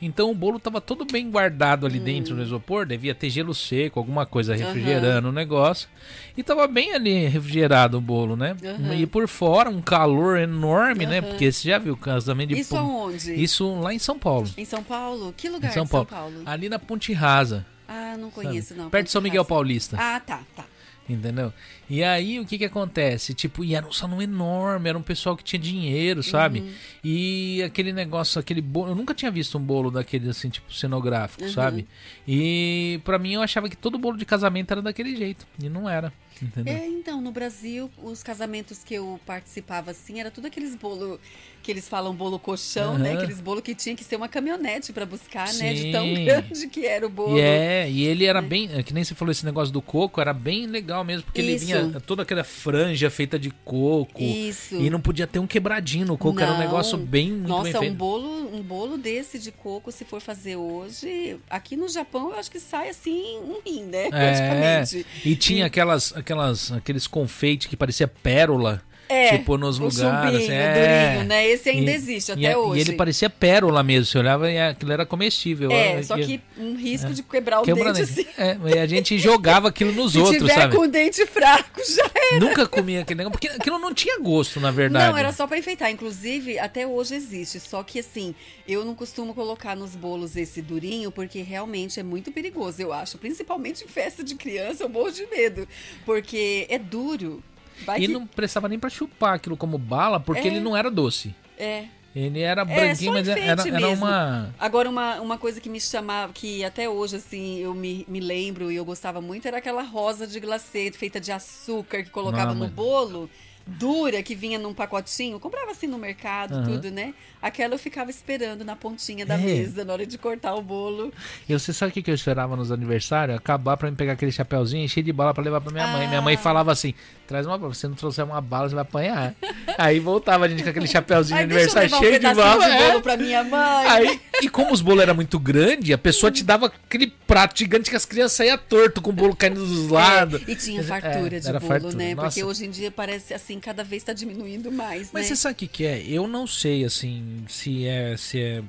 Então 0.00 0.30
o 0.30 0.34
bolo 0.34 0.56
estava 0.56 0.80
todo 0.80 1.04
bem 1.04 1.30
guardado 1.30 1.86
ali 1.86 2.00
hum. 2.00 2.04
dentro 2.04 2.34
do 2.34 2.42
isopor, 2.42 2.86
devia 2.86 3.14
ter 3.14 3.28
gelo 3.28 3.54
seco, 3.54 3.98
alguma 3.98 4.24
coisa 4.24 4.54
refrigerando 4.54 5.28
uhum. 5.28 5.32
o 5.32 5.36
negócio. 5.36 5.88
E 6.36 6.40
estava 6.40 6.66
bem 6.66 6.94
ali 6.94 7.26
refrigerado 7.26 7.98
o 7.98 8.00
bolo, 8.00 8.36
né? 8.36 8.56
Uhum. 8.62 8.94
E 8.94 9.06
por 9.06 9.28
fora 9.28 9.68
um 9.68 9.82
calor 9.82 10.38
enorme, 10.38 11.04
uhum. 11.04 11.10
né? 11.10 11.20
Porque 11.20 11.52
você 11.52 11.68
já 11.68 11.78
viu 11.78 11.94
o 11.94 11.96
casamento 11.96 12.48
de 12.50 12.60
Isso 12.60 12.76
aonde? 12.76 13.34
Isso 13.34 13.80
lá 13.80 13.92
em 13.92 13.98
São 13.98 14.18
Paulo. 14.18 14.48
Em 14.56 14.64
São 14.64 14.82
Paulo? 14.82 15.34
Que 15.36 15.48
lugar 15.48 15.70
em 15.70 15.74
São, 15.74 15.86
Paulo? 15.86 16.08
São 16.08 16.18
Paulo? 16.18 16.42
Ali 16.46 16.68
na 16.68 16.78
Ponte 16.78 17.12
Rasa. 17.12 17.66
Ah, 17.86 18.16
não 18.16 18.30
conheço 18.30 18.68
sabe? 18.68 18.80
não. 18.80 18.90
Perto 18.90 19.06
de 19.06 19.10
São 19.10 19.20
Miguel 19.20 19.44
Paulista. 19.44 19.96
Ah, 19.98 20.20
tá, 20.20 20.40
tá. 20.54 20.64
Entendeu? 21.12 21.52
E 21.88 22.04
aí 22.04 22.38
o 22.38 22.46
que 22.46 22.56
que 22.56 22.64
acontece? 22.64 23.34
Tipo, 23.34 23.64
e 23.64 23.74
era 23.74 23.84
um 23.84 23.92
salão 23.92 24.22
enorme, 24.22 24.88
era 24.88 24.96
um 24.96 25.02
pessoal 25.02 25.36
que 25.36 25.42
tinha 25.42 25.58
dinheiro, 25.58 26.22
sabe? 26.22 26.60
Uhum. 26.60 26.72
E 27.02 27.62
aquele 27.64 27.92
negócio, 27.92 28.38
aquele 28.38 28.60
bolo. 28.60 28.92
Eu 28.92 28.94
nunca 28.94 29.12
tinha 29.12 29.30
visto 29.30 29.58
um 29.58 29.60
bolo 29.60 29.90
daquele 29.90 30.30
assim, 30.30 30.48
tipo, 30.48 30.72
cenográfico, 30.72 31.42
uhum. 31.44 31.50
sabe? 31.50 31.88
E 32.28 33.00
para 33.04 33.18
mim 33.18 33.32
eu 33.32 33.42
achava 33.42 33.68
que 33.68 33.76
todo 33.76 33.98
bolo 33.98 34.16
de 34.16 34.24
casamento 34.24 34.70
era 34.70 34.80
daquele 34.80 35.16
jeito. 35.16 35.44
E 35.60 35.68
não 35.68 35.88
era. 35.88 36.12
Entendeu? 36.42 36.74
É, 36.74 36.86
então, 36.86 37.20
no 37.20 37.30
Brasil, 37.32 37.90
os 38.02 38.22
casamentos 38.22 38.82
que 38.82 38.94
eu 38.94 39.20
participava 39.26 39.90
assim, 39.90 40.20
era 40.20 40.30
tudo 40.30 40.46
aqueles 40.46 40.74
bolo 40.74 41.20
que 41.62 41.70
eles 41.70 41.88
falam 41.88 42.14
bolo 42.14 42.38
colchão, 42.38 42.92
uhum. 42.92 42.98
né? 42.98 43.12
Aqueles 43.12 43.40
bolo 43.40 43.60
que 43.60 43.74
tinha 43.74 43.94
que 43.94 44.02
ser 44.02 44.16
uma 44.16 44.28
caminhonete 44.28 44.92
para 44.92 45.04
buscar, 45.04 45.48
Sim. 45.48 45.62
né? 45.62 45.74
De 45.74 45.92
tão 45.92 46.12
grande 46.24 46.66
que 46.68 46.86
era 46.86 47.06
o 47.06 47.10
bolo. 47.10 47.36
E 47.36 47.40
é, 47.40 47.90
e 47.90 48.04
ele 48.04 48.24
era 48.24 48.38
é. 48.38 48.42
bem, 48.42 48.82
que 48.82 48.94
nem 48.94 49.04
você 49.04 49.14
falou 49.14 49.30
esse 49.30 49.44
negócio 49.44 49.72
do 49.72 49.82
coco, 49.82 50.20
era 50.20 50.32
bem 50.32 50.66
legal 50.66 51.04
mesmo, 51.04 51.24
porque 51.24 51.42
Isso. 51.42 51.70
ele 51.70 51.82
vinha 51.82 52.00
toda 52.00 52.22
aquela 52.22 52.44
franja 52.44 53.10
feita 53.10 53.38
de 53.38 53.50
coco. 53.64 54.22
Isso. 54.22 54.76
E 54.76 54.88
não 54.88 55.00
podia 55.00 55.26
ter 55.26 55.38
um 55.38 55.46
quebradinho 55.46 56.06
no 56.06 56.16
coco, 56.16 56.36
não. 56.36 56.42
era 56.42 56.54
um 56.54 56.58
negócio 56.58 56.96
bem 56.96 57.30
muito 57.30 57.48
Nossa, 57.48 57.78
bem 57.78 57.90
um 57.90 57.94
bolo, 57.94 58.56
um 58.56 58.62
bolo 58.62 58.96
desse 58.96 59.38
de 59.38 59.52
coco, 59.52 59.92
se 59.92 60.04
for 60.04 60.20
fazer 60.20 60.56
hoje, 60.56 61.38
aqui 61.48 61.76
no 61.76 61.88
Japão, 61.88 62.30
eu 62.30 62.38
acho 62.38 62.50
que 62.50 62.60
sai 62.60 62.88
assim 62.88 63.38
um 63.38 63.60
rim, 63.64 63.84
né? 63.84 64.06
É, 64.06 64.10
Praticamente. 64.88 65.06
E 65.24 65.36
tinha 65.36 65.66
aquelas, 65.66 66.12
aquelas, 66.30 66.72
aqueles 66.72 67.06
confeites 67.06 67.66
que 67.66 67.76
parecia 67.76 68.06
pérola. 68.06 68.82
É, 69.10 69.36
tipo 69.36 69.58
nos 69.58 69.76
lugares. 69.76 70.32
Chumbinho, 70.32 70.52
é. 70.52 71.08
durinho, 71.08 71.28
né? 71.28 71.48
Esse 71.48 71.68
ainda 71.68 71.90
e, 71.90 71.94
existe 71.94 72.30
até 72.30 72.52
e, 72.52 72.54
hoje. 72.54 72.78
E 72.78 72.80
ele 72.82 72.92
parecia 72.92 73.28
pérola 73.28 73.82
mesmo, 73.82 74.06
você 74.06 74.18
olhava 74.18 74.48
e 74.48 74.56
aquilo 74.56 74.92
era 74.92 75.04
comestível. 75.04 75.68
É, 75.72 76.00
só 76.04 76.16
que 76.16 76.40
um 76.56 76.76
risco 76.76 77.08
é. 77.08 77.12
de 77.12 77.22
quebrar 77.24 77.60
o 77.60 77.64
Quebra 77.64 77.92
dente 77.92 78.02
assim. 78.02 78.26
É, 78.38 78.56
e 78.72 78.78
a 78.78 78.86
gente 78.86 79.18
jogava 79.20 79.68
aquilo 79.68 79.90
nos 79.92 80.12
Se 80.12 80.18
outros, 80.18 80.38
tiver 80.38 80.54
sabe? 80.54 80.76
com 80.76 80.82
o 80.82 80.86
dente 80.86 81.26
fraco, 81.26 81.80
já 81.84 82.08
era. 82.14 82.38
Nunca 82.38 82.68
comia 82.68 83.00
aquele 83.00 83.18
negócio, 83.18 83.32
porque 83.32 83.48
aquilo 83.48 83.80
não 83.80 83.92
tinha 83.92 84.18
gosto, 84.20 84.60
na 84.60 84.70
verdade. 84.70 85.10
Não, 85.10 85.18
era 85.18 85.32
só 85.32 85.44
para 85.44 85.58
enfeitar. 85.58 85.90
Inclusive, 85.90 86.60
até 86.60 86.86
hoje 86.86 87.16
existe. 87.16 87.58
Só 87.58 87.82
que 87.82 87.98
assim, 87.98 88.32
eu 88.68 88.84
não 88.84 88.94
costumo 88.94 89.34
colocar 89.34 89.74
nos 89.74 89.96
bolos 89.96 90.36
esse 90.36 90.62
durinho, 90.62 91.10
porque 91.10 91.42
realmente 91.42 91.98
é 91.98 92.02
muito 92.04 92.30
perigoso, 92.30 92.80
eu 92.80 92.92
acho. 92.92 93.18
Principalmente 93.18 93.84
em 93.84 93.88
festa 93.88 94.22
de 94.22 94.36
criança, 94.36 94.84
eu 94.84 94.88
morro 94.88 95.10
de 95.10 95.26
medo. 95.26 95.66
Porque 96.04 96.66
é 96.68 96.78
duro. 96.78 97.42
Vai 97.84 97.98
e 97.98 98.06
que... 98.06 98.12
não 98.12 98.26
prestava 98.26 98.68
nem 98.68 98.78
para 98.78 98.90
chupar 98.90 99.34
aquilo 99.34 99.56
como 99.56 99.78
bala, 99.78 100.20
porque 100.20 100.42
é. 100.42 100.46
ele 100.46 100.60
não 100.60 100.76
era 100.76 100.90
doce. 100.90 101.34
É. 101.58 101.84
Ele 102.14 102.40
era 102.40 102.62
é, 102.62 102.64
branquinho, 102.64 103.12
é, 103.12 103.14
mas 103.14 103.28
era, 103.28 103.68
era 103.68 103.88
uma. 103.90 104.54
Agora, 104.58 104.90
uma, 104.90 105.20
uma 105.20 105.38
coisa 105.38 105.60
que 105.60 105.68
me 105.68 105.80
chamava, 105.80 106.32
que 106.32 106.64
até 106.64 106.88
hoje, 106.88 107.16
assim, 107.16 107.58
eu 107.58 107.72
me, 107.72 108.04
me 108.08 108.18
lembro 108.18 108.70
e 108.70 108.76
eu 108.76 108.84
gostava 108.84 109.20
muito, 109.20 109.46
era 109.46 109.58
aquela 109.58 109.82
rosa 109.82 110.26
de 110.26 110.40
glacê 110.40 110.90
feita 110.90 111.20
de 111.20 111.30
açúcar 111.30 112.02
que 112.02 112.10
colocava 112.10 112.46
não, 112.46 112.54
no 112.54 112.60
mas... 112.60 112.72
bolo. 112.72 113.30
dura 113.64 114.22
que 114.24 114.34
vinha 114.34 114.58
num 114.58 114.74
pacotinho, 114.74 115.38
comprava 115.38 115.70
assim 115.70 115.86
no 115.86 115.98
mercado, 115.98 116.54
Aham. 116.54 116.64
tudo, 116.64 116.90
né? 116.90 117.14
Aquela 117.42 117.74
eu 117.74 117.78
ficava 117.78 118.10
esperando 118.10 118.64
na 118.64 118.76
pontinha 118.76 119.24
da 119.24 119.34
É. 119.34 119.38
mesa 119.38 119.84
na 119.84 119.92
hora 119.92 120.06
de 120.06 120.18
cortar 120.18 120.54
o 120.54 120.62
bolo. 120.62 121.12
E 121.48 121.52
você 121.52 121.72
sabe 121.72 121.90
o 121.90 122.02
que 122.02 122.10
eu 122.10 122.14
esperava 122.14 122.54
nos 122.56 122.70
aniversários? 122.70 123.36
Acabar 123.38 123.76
pra 123.76 123.90
me 123.90 123.96
pegar 123.96 124.12
aquele 124.12 124.32
chapéuzinho 124.32 124.84
encher 124.84 125.02
de 125.02 125.12
bala 125.12 125.32
pra 125.32 125.42
levar 125.42 125.60
pra 125.60 125.72
minha 125.72 125.86
mãe. 125.86 126.06
Minha 126.08 126.20
mãe 126.22 126.34
Ah. 126.34 126.38
falava 126.38 126.70
assim: 126.72 126.94
traz 127.26 127.46
uma 127.46 127.56
bala, 127.56 127.72
se 127.74 127.80
você 127.80 127.88
não 127.88 127.94
trouxer 127.94 128.24
uma 128.24 128.40
bala, 128.40 128.68
você 128.68 128.74
vai 128.74 128.82
apanhar. 128.82 129.34
Aí 129.78 129.98
voltava 130.00 130.44
a 130.44 130.48
gente 130.48 130.62
com 130.62 130.68
aquele 130.70 130.86
chapéuzinho 130.86 131.38
Ai, 131.38 131.46
de 131.46 131.52
aniversário 131.52 131.88
levar 131.90 131.96
um 131.96 132.00
cheio 132.00 132.18
de 132.20 132.34
bala. 132.34 132.64
de 132.66 132.70
é. 132.72 132.88
bolo 132.88 133.00
pra 133.02 133.16
minha 133.16 133.44
mãe. 133.44 133.86
Aí, 133.86 134.20
e 134.42 134.48
como 134.48 134.72
os 134.72 134.80
bolos 134.82 135.02
eram 135.02 135.14
muito 135.14 135.38
grandes, 135.38 135.90
a 135.94 135.98
pessoa 135.98 136.30
te 136.30 136.44
dava 136.44 136.66
aquele 136.66 137.06
prato 137.26 137.58
gigante 137.58 137.88
que 137.88 137.96
as 137.96 138.04
crianças 138.04 138.32
saíam 138.32 138.58
torto 138.58 139.00
com 139.00 139.10
o 139.10 139.12
bolo 139.12 139.34
caindo 139.34 139.64
dos 139.64 139.88
lados. 139.88 140.42
É, 140.46 140.50
e 140.50 140.56
tinha 140.56 140.80
É, 140.80 140.84
fartura 140.84 141.40
de 141.40 141.46
bolo, 141.52 141.60
fartura. 141.60 141.94
né? 141.94 142.14
Nossa. 142.14 142.28
Porque 142.28 142.44
hoje 142.44 142.66
em 142.66 142.70
dia 142.70 142.90
parece 142.90 143.32
assim, 143.32 143.58
cada 143.60 143.82
vez 143.84 144.02
tá 144.02 144.12
diminuindo 144.12 144.70
mais, 144.70 145.10
Mas 145.12 145.22
né? 145.22 145.28
você 145.28 145.36
sabe 145.36 145.52
o 145.54 145.56
que, 145.56 145.66
que 145.68 145.86
é? 145.86 146.02
Eu 146.06 146.26
não 146.28 146.46
sei, 146.46 146.84
assim, 146.84 147.22
se 147.48 147.86
é, 147.86 148.16
se 148.16 148.40
é 148.40 148.62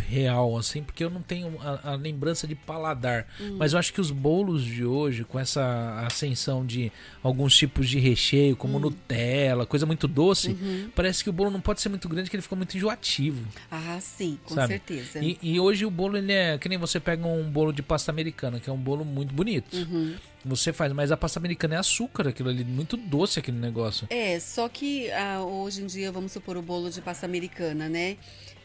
real, 0.00 0.56
assim, 0.56 0.82
porque 0.82 1.04
eu 1.04 1.10
não 1.10 1.22
tenho 1.22 1.56
a, 1.60 1.92
a 1.92 1.94
lembrança 1.94 2.46
de 2.46 2.54
paladar. 2.54 3.26
Hum. 3.40 3.56
Mas 3.58 3.72
eu 3.72 3.78
acho 3.78 3.92
que 3.92 4.00
os 4.00 4.10
bolos 4.10 4.64
de 4.64 4.84
hoje, 4.84 5.24
com 5.24 5.38
essa 5.38 6.04
ascensão 6.06 6.64
de 6.66 6.90
alguns 7.22 7.56
tipos 7.56 7.88
de 7.88 7.98
recheio, 7.98 8.56
como 8.56 8.78
Hum. 8.78 8.80
Nutella, 8.80 9.66
coisa 9.66 9.86
muito 9.86 10.08
doce, 10.08 10.48
Uhum. 10.50 10.90
parece 10.94 11.22
que 11.22 11.30
o 11.30 11.32
bolo 11.32 11.50
não 11.50 11.60
pode 11.60 11.80
ser 11.80 11.88
muito 11.88 12.08
grande, 12.08 12.28
que 12.30 12.36
ele 12.36 12.42
fica 12.42 12.56
muito 12.56 12.76
enjoativo. 12.76 13.44
Ah, 13.70 13.98
sim, 14.00 14.38
com 14.44 14.54
Sabe? 14.54 14.68
certeza. 14.74 15.18
E, 15.22 15.38
e 15.42 15.60
hoje 15.60 15.84
o 15.84 15.90
bolo, 15.90 16.16
ele 16.16 16.32
é 16.32 16.56
que 16.58 16.68
nem 16.68 16.78
você 16.78 16.98
pega 16.98 17.26
um 17.26 17.50
bolo 17.50 17.72
de 17.72 17.82
pasta 17.82 18.10
americana, 18.10 18.58
que 18.60 18.68
é 18.68 18.72
um 18.72 18.78
bolo 18.78 19.04
muito 19.04 19.34
bonito. 19.34 19.76
Uhum. 19.76 20.14
Você 20.44 20.72
faz, 20.72 20.90
mas 20.94 21.12
a 21.12 21.18
pasta 21.18 21.38
americana 21.38 21.74
é 21.74 21.78
açúcar, 21.78 22.26
aquilo 22.28 22.48
ali, 22.48 22.64
muito 22.64 22.96
doce 22.96 23.38
aquele 23.38 23.58
negócio. 23.58 24.06
É, 24.08 24.40
só 24.40 24.68
que 24.70 25.10
ah, 25.12 25.42
hoje 25.42 25.82
em 25.82 25.86
dia, 25.86 26.10
vamos 26.10 26.32
supor, 26.32 26.56
o 26.56 26.62
bolo 26.62 26.88
de 26.90 27.02
pasta 27.02 27.26
americana, 27.26 27.90
né? 27.90 28.16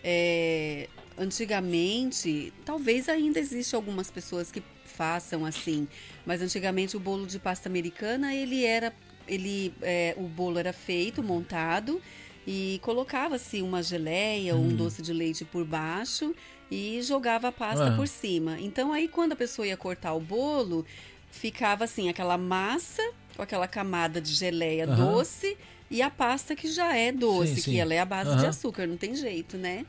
É, 0.01 0.87
antigamente, 1.17 2.53
talvez 2.65 3.07
ainda 3.09 3.39
existe 3.39 3.75
algumas 3.75 4.09
pessoas 4.11 4.51
que 4.51 4.61
façam 4.85 5.45
assim, 5.45 5.87
mas 6.25 6.41
antigamente 6.41 6.95
o 6.95 6.99
bolo 6.99 7.25
de 7.25 7.39
pasta 7.39 7.67
americana, 7.69 8.33
ele 8.33 8.63
era, 8.63 8.93
ele, 9.27 9.73
é, 9.81 10.13
o 10.17 10.23
bolo 10.23 10.57
era 10.59 10.71
feito, 10.73 11.21
montado 11.23 12.01
e 12.47 12.79
colocava-se 12.83 13.61
uma 13.61 13.81
geleia 13.81 14.55
ou 14.55 14.63
um 14.63 14.75
doce 14.75 15.01
de 15.01 15.11
leite 15.11 15.43
por 15.43 15.65
baixo 15.65 16.35
e 16.69 17.01
jogava 17.01 17.47
a 17.49 17.51
pasta 17.51 17.87
Ah. 17.87 17.95
por 17.95 18.07
cima. 18.07 18.57
Então 18.59 18.93
aí 18.93 19.07
quando 19.07 19.33
a 19.33 19.35
pessoa 19.35 19.67
ia 19.67 19.75
cortar 19.77 20.13
o 20.13 20.19
bolo, 20.19 20.85
ficava 21.31 21.83
assim 21.83 22.07
aquela 22.09 22.37
massa 22.37 23.01
com 23.35 23.41
aquela 23.41 23.67
camada 23.67 24.21
de 24.21 24.33
geleia 24.33 24.85
Aham. 24.87 24.95
doce 25.17 25.57
e 25.91 26.01
a 26.01 26.09
pasta 26.09 26.55
que 26.55 26.67
já 26.71 26.95
é 26.95 27.11
doce, 27.11 27.55
Sim, 27.55 27.61
sim. 27.61 27.71
que 27.71 27.77
ela 27.77 27.93
é 27.93 27.99
a 27.99 28.05
base 28.05 28.31
de 28.31 28.37
Aham. 28.37 28.49
açúcar, 28.49 28.87
não 28.87 28.97
tem 28.97 29.13
jeito, 29.15 29.57
né? 29.57 29.85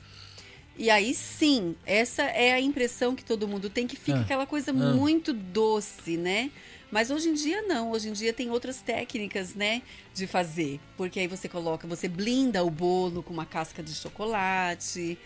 E 0.78 0.90
aí 0.90 1.14
sim, 1.14 1.74
essa 1.86 2.22
é 2.24 2.52
a 2.52 2.60
impressão 2.60 3.14
que 3.14 3.24
todo 3.24 3.48
mundo 3.48 3.70
tem, 3.70 3.86
que 3.86 3.96
fica 3.96 4.18
Ah. 4.18 4.22
aquela 4.22 4.46
coisa 4.46 4.70
Ah. 4.70 4.74
muito 4.74 5.32
doce, 5.32 6.16
né? 6.16 6.50
Mas 6.90 7.10
hoje 7.10 7.28
em 7.30 7.34
dia 7.34 7.62
não, 7.62 7.90
hoje 7.90 8.08
em 8.08 8.12
dia 8.12 8.32
tem 8.32 8.48
outras 8.50 8.80
técnicas, 8.80 9.54
né, 9.56 9.82
de 10.14 10.24
fazer. 10.26 10.78
Porque 10.96 11.18
aí 11.18 11.26
você 11.26 11.48
coloca, 11.48 11.86
você 11.86 12.06
blinda 12.06 12.62
o 12.64 12.70
bolo 12.70 13.22
com 13.24 13.32
uma 13.34 13.44
casca 13.44 13.82
de 13.82 13.92
chocolate. 13.92 15.18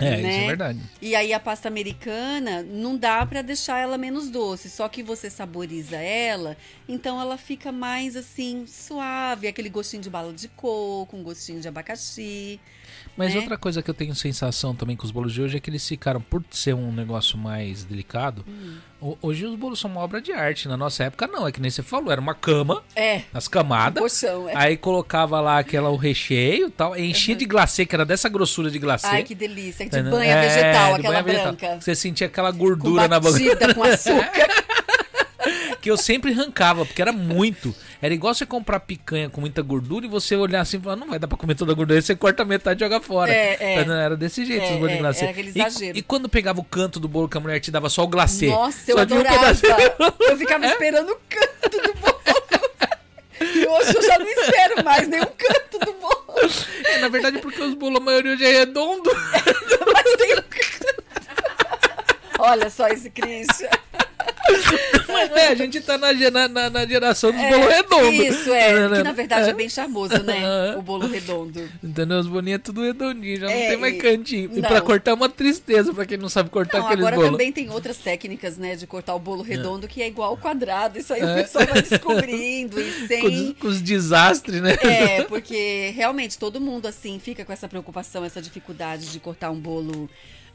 É, 0.00 0.16
né? 0.22 0.30
isso 0.30 0.40
é 0.40 0.46
verdade. 0.46 0.80
E 1.02 1.16
aí 1.16 1.32
a 1.32 1.40
pasta 1.40 1.66
americana 1.66 2.62
não 2.62 2.96
dá 2.96 3.26
pra 3.26 3.42
deixar 3.42 3.80
ela 3.80 3.98
menos 3.98 4.30
doce, 4.30 4.70
só 4.70 4.88
que 4.88 5.02
você 5.02 5.28
saboriza 5.28 5.96
ela, 5.96 6.56
então 6.88 7.20
ela 7.20 7.36
fica 7.36 7.72
mais 7.72 8.14
assim 8.14 8.64
suave, 8.64 9.48
aquele 9.48 9.68
gostinho 9.68 10.00
de 10.02 10.08
bala 10.08 10.32
de 10.32 10.46
coco, 10.48 11.16
um 11.16 11.22
gostinho 11.24 11.60
de 11.60 11.66
abacaxi. 11.66 12.60
Mas 13.18 13.34
né? 13.34 13.40
outra 13.40 13.58
coisa 13.58 13.82
que 13.82 13.90
eu 13.90 13.94
tenho 13.94 14.14
sensação 14.14 14.74
também 14.74 14.96
com 14.96 15.04
os 15.04 15.10
bolos 15.10 15.34
de 15.34 15.42
hoje 15.42 15.56
é 15.56 15.60
que 15.60 15.68
eles 15.68 15.86
ficaram, 15.86 16.20
por 16.20 16.42
ser 16.50 16.74
um 16.74 16.92
negócio 16.92 17.36
mais 17.36 17.84
delicado, 17.84 18.44
Hum. 18.48 18.76
ho- 19.00 19.18
hoje 19.20 19.44
os 19.44 19.56
bolos 19.56 19.80
são 19.80 19.90
uma 19.90 20.00
obra 20.00 20.20
de 20.22 20.32
arte. 20.32 20.68
Na 20.68 20.76
nossa 20.76 21.02
época, 21.04 21.26
não. 21.26 21.46
É 21.46 21.50
que 21.52 21.60
nem 21.60 21.70
você 21.70 21.82
falou, 21.82 22.12
era 22.12 22.20
uma 22.20 22.34
cama, 22.34 22.82
É, 22.94 23.22
as 23.34 23.48
camadas. 23.48 24.00
colchão, 24.00 24.48
é. 24.48 24.52
Aí 24.56 24.76
colocava 24.76 25.40
lá 25.40 25.58
aquela 25.58 25.90
o 25.90 25.96
recheio 25.96 26.68
e 26.68 26.70
tal, 26.70 26.96
enchia 26.96 27.34
de 27.34 27.44
glacê, 27.44 27.84
que 27.84 27.94
era 27.94 28.04
dessa 28.06 28.28
grossura 28.28 28.70
de 28.70 28.78
glacê. 28.78 29.08
Ai, 29.08 29.24
que 29.24 29.34
delícia, 29.34 29.84
de 29.88 30.02
banha 30.02 30.34
É, 30.34 30.48
vegetal, 30.48 30.94
de 30.94 30.98
aquela 31.00 31.12
banha 31.14 31.22
vegetal. 31.24 31.52
branca. 31.54 31.80
Você 31.80 31.94
sentia 31.96 32.28
aquela 32.28 32.52
Com 32.52 32.58
gordura 32.58 33.08
na 33.08 33.18
boca. 33.18 33.32
batida 33.32 33.74
com 33.74 33.82
açúcar. 33.82 34.48
Que 35.88 35.92
eu 35.92 35.96
sempre 35.96 36.32
arrancava, 36.32 36.84
porque 36.84 37.00
era 37.00 37.12
muito. 37.12 37.74
Era 38.02 38.12
igual 38.12 38.34
você 38.34 38.44
comprar 38.44 38.78
picanha 38.80 39.30
com 39.30 39.40
muita 39.40 39.62
gordura 39.62 40.04
e 40.04 40.08
você 40.08 40.36
olhar 40.36 40.60
assim 40.60 40.76
e 40.76 40.80
falar, 40.80 40.96
não 40.96 41.08
vai 41.08 41.18
dar 41.18 41.26
pra 41.26 41.38
comer 41.38 41.54
toda 41.54 41.72
a 41.72 41.74
gordura. 41.74 41.98
Aí 41.98 42.02
você 42.02 42.14
corta 42.14 42.44
metade 42.44 42.78
e 42.78 42.84
joga 42.84 43.00
fora. 43.00 43.32
É, 43.32 43.56
é. 43.58 43.74
Era 43.78 44.14
desse 44.14 44.44
jeito 44.44 44.64
É, 44.64 44.72
os 44.72 44.76
bolos 44.76 44.90
é, 44.90 44.92
de 44.96 44.98
glacê. 45.00 45.20
era 45.22 45.30
aquele 45.30 45.48
exagero. 45.48 45.96
E, 45.96 46.00
e 46.00 46.02
quando 46.02 46.28
pegava 46.28 46.60
o 46.60 46.64
canto 46.64 47.00
do 47.00 47.08
bolo 47.08 47.26
que 47.26 47.38
a 47.38 47.40
mulher 47.40 47.58
te 47.58 47.70
dava 47.70 47.88
só 47.88 48.04
o 48.04 48.06
glacê? 48.06 48.48
Nossa, 48.48 48.90
eu 48.90 48.98
um 48.98 49.00
adorava. 49.00 49.38
pedacinho. 49.38 49.72
Eu 50.28 50.36
ficava 50.36 50.66
esperando 50.66 51.10
o 51.10 51.18
canto 51.26 51.80
do 51.80 51.94
bolo. 51.94 52.20
E 53.40 53.66
hoje 53.66 53.96
eu 53.96 54.02
já 54.02 54.18
não 54.18 54.26
espero 54.26 54.84
mais 54.84 55.08
nenhum 55.08 55.24
canto 55.24 55.78
do 55.86 55.92
bolo. 55.94 56.50
É, 56.84 56.98
na 56.98 57.08
verdade, 57.08 57.38
porque 57.38 57.62
os 57.62 57.72
bolos, 57.72 57.98
a 57.98 58.04
maioria 58.04 58.34
hoje 58.34 58.44
é 58.44 58.58
redondo. 58.58 59.08
Mas 59.90 60.16
tem 60.18 60.34
um 60.34 60.42
canto. 60.42 61.04
Olha 62.40 62.68
só 62.68 62.88
esse 62.88 63.08
Christian. 63.08 63.70
Mas 65.08 65.30
é, 65.32 65.48
a 65.48 65.54
gente 65.54 65.80
tá 65.80 65.96
na, 65.98 66.12
na, 66.12 66.48
na- 66.48 66.70
na 66.70 66.86
geração 66.86 67.32
dos 67.32 67.40
É, 67.40 67.50
bolos 67.50 67.66
redondos. 67.74 68.14
Isso, 68.26 68.52
é. 68.52 68.88
Né, 68.88 68.96
Que 68.98 69.02
na 69.02 69.12
verdade 69.12 69.46
é. 69.48 69.50
é 69.50 69.54
bem 69.54 69.68
charmoso, 69.68 70.22
né? 70.22 70.74
O 70.76 70.82
bolo 70.82 71.06
redondo. 71.08 71.68
Entendeu? 71.82 72.18
Os 72.18 72.26
bolinhos 72.26 72.58
é 72.60 72.62
tudo 72.62 72.82
redondinho, 72.82 73.40
já 73.40 73.46
não 73.46 73.52
É, 73.52 73.68
tem 73.68 73.76
mais 73.76 73.94
e- 73.94 73.98
cantinho. 73.98 74.50
E 74.54 74.60
não. 74.60 74.68
pra 74.68 74.80
cortar 74.80 75.10
é 75.12 75.14
uma 75.14 75.28
tristeza, 75.28 75.92
pra 75.92 76.04
quem 76.06 76.18
não 76.18 76.28
sabe 76.28 76.50
cortar 76.50 76.78
Não, 76.78 76.86
aqueles 76.86 77.02
agora 77.04 77.16
bolos. 77.16 77.30
também 77.32 77.52
tem 77.52 77.70
outras 77.70 77.96
técnicas, 77.98 78.56
né, 78.58 78.76
de 78.76 78.86
cortar 78.86 79.14
o 79.14 79.18
bolo 79.18 79.42
redondo 79.42 79.88
que 79.88 80.02
é 80.02 80.06
igual 80.08 80.30
ao 80.30 80.36
quadrado. 80.36 80.98
Isso 80.98 81.12
aí 81.12 81.22
o 81.22 81.34
pessoal 81.34 81.66
vai 81.66 81.82
descobrindo 81.82 82.80
e 82.80 82.90
Com, 82.92 83.06
sem. 83.06 83.26
os, 83.50 83.58
com 83.58 83.66
os 83.68 83.80
desastres, 83.80 84.60
né? 84.60 84.76
É, 84.82 85.22
porque 85.28 85.92
realmente 85.94 86.38
todo 86.38 86.60
mundo 86.60 86.86
assim 86.86 87.18
fica 87.18 87.44
com 87.44 87.52
essa 87.52 87.68
preocupação, 87.68 88.24
essa 88.24 88.40
dificuldade 88.40 89.10
de 89.10 89.20
cortar 89.20 89.50
um 89.50 89.58
bolo 89.58 90.08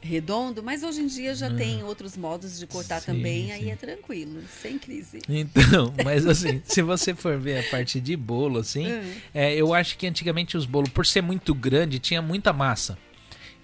redondo, 0.04 0.62
mas 0.62 0.82
hoje 0.82 1.00
em 1.00 1.06
dia 1.06 1.34
já 1.34 1.50
tem 1.50 1.82
outros 1.82 2.16
modos 2.16 2.58
de 2.58 2.66
cortar. 2.66 3.00
Sim, 3.00 3.06
também, 3.06 3.46
sim. 3.46 3.52
aí 3.52 3.70
é 3.70 3.76
tranquilo, 3.76 4.42
sem 4.62 4.78
crise. 4.78 5.20
Então, 5.28 5.92
mas 6.04 6.26
assim, 6.26 6.62
se 6.64 6.82
você 6.82 7.14
for 7.14 7.38
ver 7.38 7.58
a 7.66 7.70
parte 7.70 8.00
de 8.00 8.14
bolo, 8.16 8.58
assim, 8.58 8.84
Hum. 8.86 9.12
é, 9.32 9.54
eu 9.54 9.72
acho 9.72 9.96
que 9.96 10.06
antigamente 10.06 10.56
os 10.56 10.66
bolos, 10.66 10.90
por 10.90 11.06
ser 11.06 11.22
muito 11.22 11.54
grande, 11.54 11.98
tinha 11.98 12.20
muita 12.20 12.52
massa. 12.52 12.98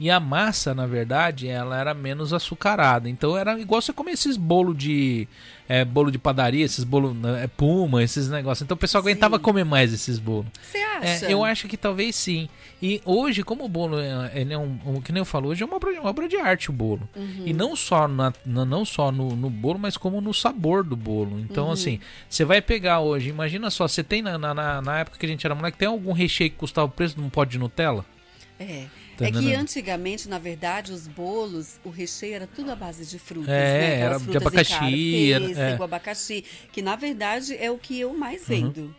E 0.01 0.11
a 0.11 0.19
massa, 0.19 0.75
na 0.75 0.87
verdade, 0.87 1.47
ela 1.47 1.79
era 1.79 1.93
menos 1.93 2.33
açucarada. 2.33 3.07
Então 3.07 3.37
era 3.37 3.61
igual 3.61 3.83
você 3.83 3.93
comer 3.93 4.13
esses 4.13 4.35
bolos 4.39 4.75
de. 4.77 5.29
é, 5.69 5.85
bolo 5.85 6.11
de 6.11 6.19
padaria, 6.19 6.65
esses 6.65 6.83
bolos 6.85 7.15
é, 7.39 7.47
puma, 7.47 8.03
esses 8.03 8.31
negócios. 8.31 8.63
Então 8.65 8.75
o 8.75 8.79
pessoal 8.79 9.05
Sim. 9.05 9.11
aguentava 9.11 9.39
comer 9.39 9.65
mais 9.65 9.93
esses 9.93 10.19
bolos. 10.19 10.47
Você 10.63 10.79
É, 10.79 10.97
acha? 11.17 11.27
eu 11.31 11.45
acho 11.45 11.69
que 11.69 11.77
talvez 11.77 12.17
sim. 12.17 12.49
E 12.83 13.01
hoje, 13.05 13.43
como 13.43 13.63
o 13.67 13.69
bolo 13.69 13.99
é, 14.01 14.33
ele 14.35 14.55
é 14.55 14.59
um, 14.59 14.79
um- 14.87 15.01
que 15.03 15.13
nem 15.13 15.21
eu 15.21 15.25
falo, 15.27 15.51
hoje 15.51 15.63
é 15.63 15.67
uma 15.67 15.77
obra, 15.77 15.91
uma 16.01 16.09
obra 16.09 16.27
de 16.27 16.37
arte 16.39 16.71
o 16.71 16.73
bolo. 16.73 17.07
Uhum. 17.15 17.43
E 17.45 17.53
não 17.53 17.77
só, 17.77 18.09
na, 18.09 18.33
na- 18.45 18.65
não 18.65 18.87
só 18.87 19.13
no, 19.13 19.37
no 19.37 19.51
bolo, 19.51 19.79
mas 19.79 19.99
como 19.99 20.19
no 20.23 20.33
sabor 20.33 20.83
do 20.83 20.97
bolo. 20.97 21.39
Então, 21.41 21.67
Uhum. 21.67 21.73
assim, 21.73 22.01
você 22.27 22.43
vai 22.43 22.63
pegar 22.63 23.01
hoje, 23.01 23.29
imagina 23.29 23.69
só, 23.71 23.87
você 23.87 24.03
tem 24.03 24.23
na, 24.23 24.39
na, 24.39 24.55
na- 24.55 24.81
na 24.81 24.99
época 25.01 25.19
que 25.19 25.27
a 25.27 25.29
gente 25.29 25.45
era 25.47 25.55
moleque, 25.55 25.77
tem 25.77 25.89
algum 25.89 26.13
recheio 26.13 26.49
que 26.51 26.57
custava 26.57 26.87
o 26.87 26.91
preço 26.91 27.15
de 27.17 27.21
um 27.21 27.29
pote 27.29 27.53
de 27.53 27.59
Nutella? 27.59 28.03
É. 28.59 28.87
Tá 29.21 29.29
é 29.29 29.31
que 29.33 29.39
entendendo? 29.39 29.61
antigamente, 29.61 30.29
na 30.29 30.39
verdade, 30.39 30.93
os 30.93 31.07
bolos, 31.07 31.79
o 31.85 31.91
recheio 31.91 32.35
era 32.35 32.47
tudo 32.47 32.71
à 32.73 32.77
base 32.77 33.05
de 33.07 33.19
frutas, 33.19 33.49
É, 33.49 33.53
né? 33.79 33.95
era 33.97 34.17
Aquelas 34.17 34.19
de 34.23 34.25
frutas 34.25 34.47
abacaxi, 34.47 34.71
cara, 35.31 35.45
era- 35.45 35.47
pêssego, 35.47 35.83
é. 35.83 35.85
abacaxi, 35.85 36.45
que 36.73 36.83
na 36.83 36.97
verdade 36.97 37.57
é 37.57 37.71
o 37.71 37.79
que 37.79 37.99
eu 38.01 38.15
mais 38.15 38.47
vendo. 38.49 38.95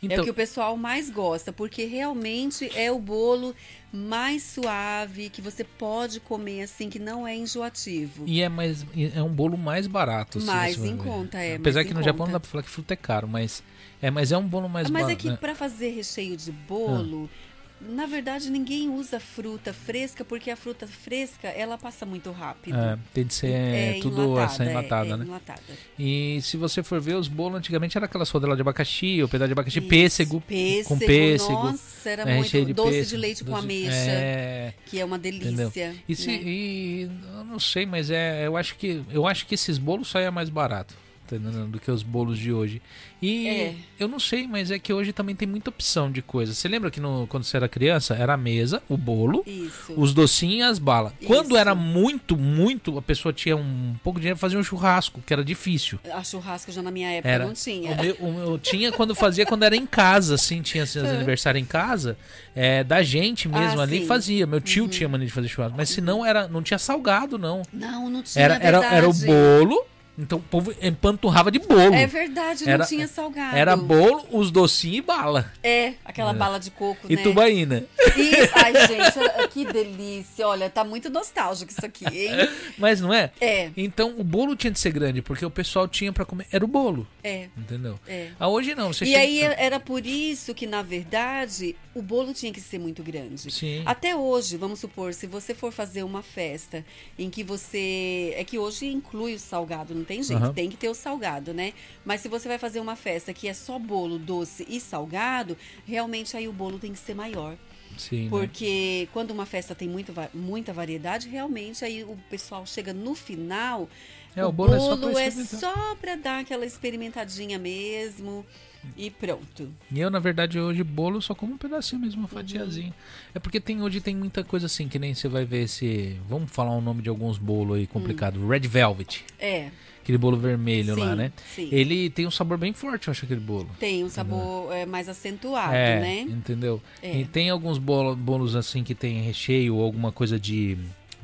É 0.00 0.06
Então, 0.06 0.20
o 0.20 0.24
que 0.24 0.30
o 0.30 0.34
pessoal 0.34 0.76
mais 0.76 1.10
gosta, 1.10 1.52
porque 1.52 1.84
realmente 1.84 2.70
é 2.78 2.90
o 2.92 3.00
bolo 3.00 3.52
mais 3.92 4.44
suave, 4.44 5.28
que 5.28 5.42
você 5.42 5.64
pode 5.64 6.20
comer 6.20 6.62
assim, 6.62 6.88
que 6.88 7.00
não 7.00 7.26
é 7.26 7.34
enjoativo. 7.36 8.22
e 8.26 8.40
é, 8.40 8.48
mais, 8.48 8.86
é 9.14 9.20
um 9.22 9.28
bolo 9.32 9.58
mais 9.58 9.86
barato. 9.88 10.40
se 10.40 10.46
Mais 10.46 10.82
em 10.84 10.96
conta, 10.96 11.38
é, 11.38 11.56
Apesar 11.56 11.84
que 11.84 11.92
no 11.92 12.00
Japão 12.02 12.18
conta. 12.18 12.26
não 12.28 12.32
dá 12.34 12.40
pra 12.40 12.48
falar 12.48 12.62
que 12.62 12.70
fruta 12.70 12.94
é 12.94 12.96
caro, 12.96 13.26
mas 13.26 13.62
é, 14.00 14.08
mas 14.10 14.30
é 14.30 14.38
um 14.38 14.46
bolo 14.46 14.68
mais 14.68 14.86
Ah, 14.86 14.90
Mas 14.92 15.02
é 15.02 15.04
barato. 15.06 15.22
que 15.22 15.30
né? 15.30 15.36
para 15.36 15.54
fazer 15.56 15.90
recheio 15.90 16.36
de 16.36 16.52
bolo, 16.52 17.28
Ah. 17.32 17.47
Na 17.80 18.06
verdade 18.06 18.50
ninguém 18.50 18.88
usa 18.88 19.20
fruta 19.20 19.72
fresca, 19.72 20.24
porque 20.24 20.50
a 20.50 20.56
fruta 20.56 20.86
fresca 20.86 21.48
ela 21.48 21.78
passa 21.78 22.04
muito 22.04 22.30
rápido. 22.30 22.76
É, 22.76 22.98
tem 23.14 23.24
de 23.24 23.34
ser 23.34 23.50
É 23.52 23.98
tudo 24.02 24.22
enlatada, 24.22 24.44
essa 24.52 24.64
enlatada, 24.64 25.10
é, 25.10 25.12
é 25.12 25.16
né? 25.16 25.24
enlatada. 25.24 25.62
E 25.98 26.40
se 26.42 26.56
você 26.56 26.82
for 26.82 27.00
ver, 27.00 27.14
os 27.14 27.28
bolos 27.28 27.58
antigamente 27.58 27.96
era 27.96 28.06
aquelas 28.06 28.28
rodelas 28.30 28.56
de 28.56 28.62
abacaxi, 28.62 29.22
ou 29.22 29.28
pedaço 29.28 29.48
de 29.48 29.52
abacaxi, 29.52 29.78
Isso, 29.78 29.88
pêssego, 29.88 30.40
pêssego, 30.40 30.88
com 30.88 30.98
pêssego. 30.98 31.52
Nossa, 31.62 32.10
era 32.10 32.24
né, 32.24 32.36
muito 32.36 32.64
de 32.64 32.72
doce 32.72 32.90
de 32.90 32.98
pêssego, 32.98 33.20
leite 33.20 33.44
com 33.44 33.50
doce- 33.52 33.64
ameixa, 33.64 33.92
É, 33.94 34.74
que 34.86 34.98
é 35.00 35.04
uma 35.04 35.18
delícia. 35.18 35.94
e, 36.08 36.14
se, 36.16 36.26
né? 36.28 36.42
e 36.44 37.10
eu 37.36 37.44
não 37.44 37.58
sei, 37.60 37.86
mas 37.86 38.10
é, 38.10 38.46
eu 38.46 38.56
acho 38.56 38.74
que 38.76 39.02
eu 39.10 39.26
acho 39.26 39.46
que 39.46 39.54
esses 39.54 39.78
bolos 39.78 40.08
saem 40.10 40.30
mais 40.30 40.48
barato. 40.48 40.94
Tá 41.36 41.50
do 41.66 41.78
que 41.78 41.90
os 41.90 42.02
bolos 42.02 42.38
de 42.38 42.52
hoje. 42.52 42.80
E 43.20 43.48
é. 43.48 43.74
eu 43.98 44.06
não 44.06 44.20
sei, 44.20 44.46
mas 44.46 44.70
é 44.70 44.78
que 44.78 44.92
hoje 44.92 45.12
também 45.12 45.34
tem 45.34 45.46
muita 45.46 45.70
opção 45.70 46.10
de 46.10 46.22
coisa. 46.22 46.54
Você 46.54 46.68
lembra 46.68 46.90
que 46.90 47.00
no, 47.00 47.26
quando 47.26 47.44
você 47.44 47.56
era 47.56 47.68
criança, 47.68 48.14
era 48.14 48.34
a 48.34 48.36
mesa, 48.36 48.80
o 48.88 48.96
bolo, 48.96 49.42
Isso. 49.46 49.92
os 49.96 50.14
docinhos 50.14 50.58
e 50.58 50.62
as 50.62 50.78
balas. 50.78 51.12
Isso. 51.20 51.26
Quando 51.26 51.56
era 51.56 51.74
muito, 51.74 52.36
muito, 52.36 52.96
a 52.96 53.02
pessoa 53.02 53.32
tinha 53.32 53.56
um 53.56 53.96
pouco 54.04 54.18
de 54.18 54.22
dinheiro 54.22 54.38
fazer 54.38 54.56
um 54.56 54.62
churrasco, 54.62 55.20
que 55.26 55.32
era 55.32 55.44
difícil. 55.44 55.98
A 56.12 56.22
churrasco 56.22 56.70
já 56.70 56.80
na 56.80 56.90
minha 56.90 57.10
época 57.10 57.28
era. 57.28 57.46
não 57.46 57.54
tinha. 57.54 57.92
O 57.92 58.02
meu, 58.02 58.14
o 58.20 58.32
meu, 58.32 58.58
tinha 58.58 58.92
quando 58.92 59.14
fazia, 59.14 59.44
quando 59.44 59.64
era 59.64 59.74
em 59.74 59.86
casa, 59.86 60.36
assim, 60.36 60.62
tinha 60.62 60.84
assim, 60.84 61.00
os 61.00 61.08
aniversários 61.10 61.60
em 61.60 61.66
casa, 61.66 62.16
é, 62.54 62.84
da 62.84 63.02
gente 63.02 63.48
mesmo 63.48 63.80
ah, 63.80 63.82
ali 63.82 64.00
sim. 64.00 64.06
fazia. 64.06 64.46
Meu 64.46 64.60
tio 64.60 64.84
uhum. 64.84 64.88
tinha 64.88 65.08
mania 65.08 65.26
de 65.26 65.32
fazer 65.32 65.48
churrasco, 65.48 65.76
mas 65.76 65.88
se 65.88 66.00
não 66.00 66.24
era, 66.24 66.46
não 66.46 66.62
tinha 66.62 66.78
salgado, 66.78 67.36
não. 67.36 67.62
Não, 67.72 68.08
não 68.08 68.22
tinha. 68.22 68.44
Era, 68.44 68.54
era, 68.56 68.84
era 68.94 69.08
o 69.08 69.12
bolo 69.12 69.84
então 70.18 70.38
o 70.38 70.42
povo 70.42 70.74
empanturrava 70.82 71.50
de 71.50 71.60
bolo. 71.60 71.94
É 71.94 72.06
verdade, 72.06 72.68
era, 72.68 72.78
não 72.78 72.86
tinha 72.86 73.06
salgado. 73.06 73.56
Era 73.56 73.76
bolo, 73.76 74.26
os 74.32 74.50
docinhos 74.50 74.98
e 74.98 75.00
bala. 75.00 75.52
É, 75.62 75.94
aquela 76.04 76.32
é. 76.32 76.34
bala 76.34 76.58
de 76.58 76.72
coco, 76.72 77.06
e 77.08 77.14
né? 77.14 77.20
E 77.20 77.24
tubaína. 77.24 77.84
Isso, 78.16 78.52
ai, 78.54 78.72
gente, 78.88 79.48
que 79.50 79.64
delícia. 79.64 80.48
Olha, 80.48 80.68
tá 80.68 80.82
muito 80.82 81.08
nostálgico 81.08 81.70
isso 81.70 81.86
aqui, 81.86 82.04
hein? 82.04 82.32
Mas 82.76 83.00
não 83.00 83.14
é? 83.14 83.30
É. 83.40 83.70
Então 83.76 84.14
o 84.18 84.24
bolo 84.24 84.56
tinha 84.56 84.72
de 84.72 84.78
ser 84.80 84.90
grande, 84.90 85.22
porque 85.22 85.46
o 85.46 85.50
pessoal 85.50 85.86
tinha 85.86 86.12
para 86.12 86.24
comer. 86.24 86.46
Era 86.50 86.64
o 86.64 86.68
bolo. 86.68 87.06
É. 87.22 87.48
Entendeu? 87.56 87.98
É. 88.06 88.30
Ah, 88.40 88.48
hoje 88.48 88.74
não. 88.74 88.92
Você 88.92 89.04
e 89.04 89.14
aí 89.14 89.40
era 89.40 89.78
por 89.78 90.04
isso 90.04 90.52
que, 90.54 90.66
na 90.66 90.82
verdade, 90.82 91.76
o 91.94 92.02
bolo 92.02 92.34
tinha 92.34 92.52
que 92.52 92.60
ser 92.60 92.78
muito 92.78 93.02
grande. 93.02 93.52
Sim. 93.52 93.82
Até 93.86 94.16
hoje, 94.16 94.56
vamos 94.56 94.80
supor, 94.80 95.14
se 95.14 95.26
você 95.26 95.54
for 95.54 95.72
fazer 95.72 96.02
uma 96.02 96.22
festa 96.22 96.84
em 97.18 97.30
que 97.30 97.44
você. 97.44 98.34
É 98.36 98.42
que 98.42 98.58
hoje 98.58 98.86
inclui 98.86 99.34
o 99.34 99.38
salgado, 99.38 99.94
não 99.94 100.07
tem 100.08 100.22
jeito, 100.22 100.46
uhum. 100.46 100.52
tem 100.54 100.70
que 100.70 100.76
ter 100.76 100.88
o 100.88 100.94
salgado, 100.94 101.52
né? 101.52 101.74
Mas 102.04 102.22
se 102.22 102.28
você 102.28 102.48
vai 102.48 102.58
fazer 102.58 102.80
uma 102.80 102.96
festa 102.96 103.34
que 103.34 103.46
é 103.46 103.52
só 103.52 103.78
bolo, 103.78 104.18
doce 104.18 104.66
e 104.66 104.80
salgado, 104.80 105.56
realmente 105.86 106.34
aí 106.36 106.48
o 106.48 106.52
bolo 106.52 106.78
tem 106.78 106.92
que 106.92 106.98
ser 106.98 107.14
maior. 107.14 107.56
Sim, 107.96 108.24
né? 108.24 108.30
Porque 108.30 109.02
né? 109.02 109.08
quando 109.12 109.30
uma 109.30 109.44
festa 109.44 109.74
tem 109.74 109.86
muito, 109.86 110.12
muita 110.32 110.72
variedade, 110.72 111.28
realmente 111.28 111.84
aí 111.84 112.02
o 112.02 112.16
pessoal 112.30 112.64
chega 112.64 112.94
no 112.94 113.14
final. 113.14 113.88
É, 114.34 114.44
o, 114.44 114.48
o 114.48 114.52
bolo, 114.52 114.96
bolo 114.96 115.18
é 115.18 115.30
só 115.30 115.94
para 115.96 116.12
é 116.12 116.16
dar 116.16 116.40
aquela 116.40 116.64
experimentadinha 116.64 117.58
mesmo. 117.58 118.46
E 118.96 119.10
pronto. 119.10 119.68
E 119.90 120.00
eu, 120.00 120.10
na 120.10 120.18
verdade, 120.18 120.58
hoje 120.58 120.82
bolo 120.82 121.20
só 121.20 121.34
como 121.34 121.54
um 121.54 121.58
pedacinho 121.58 122.00
mesmo, 122.00 122.22
uma 122.22 122.28
fatiazinha. 122.28 122.88
Uhum. 122.88 122.92
É 123.34 123.38
porque 123.38 123.60
tem 123.60 123.82
hoje 123.82 124.00
tem 124.00 124.16
muita 124.16 124.42
coisa 124.44 124.66
assim, 124.66 124.88
que 124.88 124.98
nem 124.98 125.14
você 125.14 125.28
vai 125.28 125.44
ver 125.44 125.64
esse. 125.64 126.16
Vamos 126.28 126.50
falar 126.50 126.70
o 126.70 126.80
nome 126.80 127.02
de 127.02 127.08
alguns 127.08 127.38
bolos 127.38 127.78
aí 127.78 127.86
complicado. 127.86 128.40
Hum. 128.40 128.48
Red 128.48 128.60
Velvet. 128.60 129.24
É. 129.38 129.70
Aquele 130.02 130.16
bolo 130.16 130.38
vermelho 130.38 130.94
sim, 130.94 131.00
lá, 131.00 131.14
né? 131.14 131.32
Sim. 131.54 131.68
Ele 131.70 132.08
tem 132.08 132.26
um 132.26 132.30
sabor 132.30 132.56
bem 132.56 132.72
forte, 132.72 133.08
eu 133.08 133.10
acho, 133.10 133.26
aquele 133.26 133.40
bolo. 133.40 133.68
Tem 133.78 134.02
um 134.02 134.08
sabor 134.08 134.72
é, 134.72 134.86
mais 134.86 135.06
acentuado, 135.06 135.74
é, 135.74 136.00
né? 136.00 136.20
Entendeu? 136.22 136.80
É. 137.02 137.20
E 137.20 137.24
tem 137.26 137.50
alguns 137.50 137.76
bolos 137.76 138.56
assim 138.56 138.82
que 138.82 138.94
tem 138.94 139.20
recheio 139.20 139.76
ou 139.76 139.84
alguma 139.84 140.10
coisa 140.10 140.40
de 140.40 140.78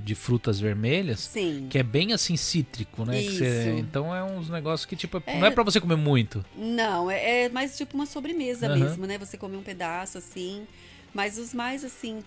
de 0.04 0.14
frutas 0.14 0.60
vermelhas, 0.60 1.20
Sim. 1.20 1.66
que 1.70 1.78
é 1.78 1.82
bem 1.82 2.12
assim 2.12 2.36
cítrico, 2.36 3.06
né? 3.06 3.22
Você, 3.22 3.76
então 3.78 4.14
é 4.14 4.22
uns 4.22 4.50
negócios 4.50 4.84
que 4.84 4.94
tipo 4.94 5.22
é, 5.26 5.40
não 5.40 5.46
é 5.46 5.50
para 5.50 5.62
você 5.62 5.80
comer 5.80 5.96
muito. 5.96 6.44
Não, 6.54 7.10
é, 7.10 7.44
é, 7.44 7.48
mais 7.48 7.74
tipo 7.74 7.94
uma 7.94 8.04
sobremesa 8.04 8.68
uhum. 8.68 8.78
mesmo, 8.78 9.06
né? 9.06 9.16
Você 9.16 9.38
come 9.38 9.56
um 9.56 9.62
pedaço 9.62 10.18
assim, 10.18 10.66
mas 11.14 11.38
os 11.38 11.54
mais 11.54 11.82
assim 11.82 12.22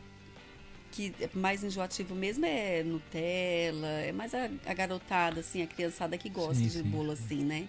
que 0.91 1.13
é 1.21 1.29
mais 1.35 1.63
enjoativo 1.63 2.15
mesmo 2.15 2.47
é 2.47 2.81
Nutella, 2.81 3.87
é 3.87 4.11
mais 4.11 4.33
a, 4.33 4.49
a 4.65 4.73
garotada 4.73 5.41
assim, 5.41 5.61
a 5.61 5.67
criançada 5.67 6.17
que 6.17 6.29
gosta 6.29 6.55
sim, 6.55 6.63
de 6.63 6.71
sim. 6.71 6.83
bolo 6.83 7.11
assim, 7.11 7.43
né? 7.43 7.67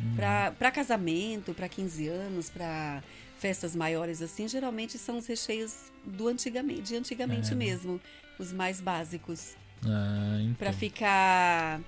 Hum. 0.00 0.16
Para 0.56 0.70
casamento, 0.70 1.52
para 1.52 1.68
15 1.68 2.08
anos, 2.08 2.48
para 2.48 3.02
festas 3.38 3.76
maiores 3.76 4.22
assim, 4.22 4.48
geralmente 4.48 4.96
são 4.96 5.18
os 5.18 5.26
recheios 5.26 5.92
do 6.02 6.28
antigamente, 6.28 6.82
de 6.82 6.96
antigamente 6.96 7.52
é. 7.52 7.54
mesmo 7.54 8.00
os 8.40 8.52
mais 8.52 8.80
básicos. 8.80 9.54
Ah, 9.84 10.38
então. 10.40 10.54
Para 10.54 10.72
ficar 10.72 11.80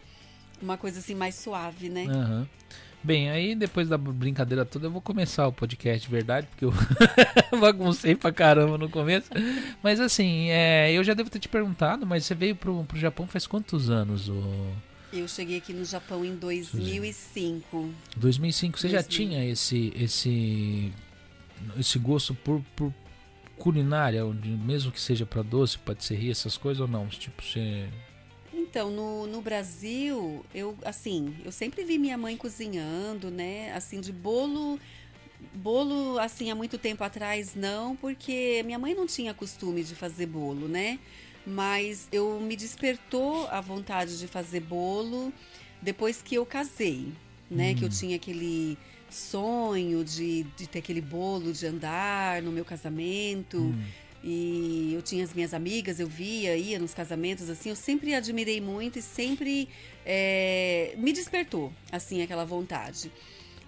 uma 0.60 0.76
coisa 0.76 1.00
assim 1.00 1.14
mais 1.14 1.34
suave, 1.34 1.88
né? 1.88 2.04
Uhum. 2.04 2.46
Bem, 3.04 3.30
aí 3.30 3.56
depois 3.56 3.88
da 3.88 3.98
brincadeira 3.98 4.64
toda 4.64 4.86
eu 4.86 4.90
vou 4.90 5.00
começar 5.00 5.48
o 5.48 5.52
podcast, 5.52 6.08
verdade, 6.08 6.46
porque 6.46 6.64
eu 6.64 6.72
baguncei 7.58 8.14
pra 8.14 8.30
caramba 8.30 8.78
no 8.78 8.88
começo. 8.88 9.28
Mas 9.82 9.98
assim, 9.98 10.50
é, 10.50 10.92
eu 10.92 11.02
já 11.02 11.12
devo 11.12 11.28
ter 11.28 11.40
te 11.40 11.48
perguntado, 11.48 12.06
mas 12.06 12.24
você 12.24 12.34
veio 12.34 12.54
pro, 12.54 12.84
pro 12.84 12.98
Japão 12.98 13.26
faz 13.26 13.44
quantos 13.44 13.90
anos? 13.90 14.30
Eu 15.12 15.26
cheguei 15.26 15.58
aqui 15.58 15.72
no 15.72 15.84
Japão 15.84 16.24
em 16.24 16.36
2005. 16.36 17.92
2005, 18.16 18.78
você 18.78 18.88
2000. 18.88 19.02
já 19.02 19.08
tinha 19.08 19.44
esse 19.50 19.92
esse 19.96 20.92
esse 21.78 21.98
gosto 21.98 22.34
por, 22.34 22.62
por 22.76 22.92
culinária, 23.62 24.24
mesmo 24.24 24.90
que 24.90 25.00
seja 25.00 25.24
para 25.24 25.40
doce, 25.40 25.78
patisserie, 25.78 26.32
essas 26.32 26.56
coisas 26.56 26.80
ou 26.80 26.88
não? 26.88 27.06
Tipo, 27.06 27.40
você 27.40 27.88
então, 28.52 28.90
no, 28.90 29.26
no 29.26 29.40
Brasil, 29.40 30.44
eu 30.52 30.76
assim, 30.84 31.34
eu 31.44 31.52
sempre 31.52 31.84
vi 31.84 31.96
minha 31.96 32.18
mãe 32.18 32.36
cozinhando, 32.36 33.30
né? 33.30 33.72
Assim, 33.72 34.00
de 34.00 34.12
bolo 34.12 34.80
bolo 35.54 36.18
assim 36.18 36.50
há 36.50 36.54
muito 36.54 36.76
tempo 36.76 37.04
atrás 37.04 37.54
não, 37.54 37.94
porque 37.94 38.62
minha 38.64 38.78
mãe 38.78 38.94
não 38.94 39.06
tinha 39.06 39.32
costume 39.32 39.84
de 39.84 39.94
fazer 39.94 40.26
bolo, 40.26 40.66
né? 40.66 40.98
Mas 41.46 42.08
eu 42.10 42.40
me 42.40 42.56
despertou 42.56 43.46
a 43.48 43.60
vontade 43.60 44.18
de 44.18 44.26
fazer 44.26 44.60
bolo 44.60 45.32
depois 45.80 46.20
que 46.20 46.34
eu 46.34 46.44
casei, 46.44 47.12
né? 47.50 47.70
Hum. 47.70 47.74
Que 47.76 47.84
eu 47.84 47.88
tinha 47.88 48.16
aquele 48.16 48.76
sonho 49.12 50.04
de, 50.04 50.44
de 50.56 50.66
ter 50.66 50.80
aquele 50.80 51.00
bolo 51.00 51.52
de 51.52 51.66
andar 51.66 52.42
no 52.42 52.50
meu 52.50 52.64
casamento. 52.64 53.58
Hum. 53.58 53.82
E 54.24 54.92
eu 54.94 55.02
tinha 55.02 55.24
as 55.24 55.34
minhas 55.34 55.52
amigas, 55.52 55.98
eu 55.98 56.06
via, 56.06 56.56
ia 56.56 56.78
nos 56.78 56.94
casamentos, 56.94 57.50
assim, 57.50 57.70
eu 57.70 57.76
sempre 57.76 58.14
admirei 58.14 58.60
muito 58.60 59.00
e 59.00 59.02
sempre 59.02 59.68
é, 60.06 60.94
me 60.96 61.12
despertou, 61.12 61.72
assim, 61.90 62.22
aquela 62.22 62.44
vontade. 62.44 63.10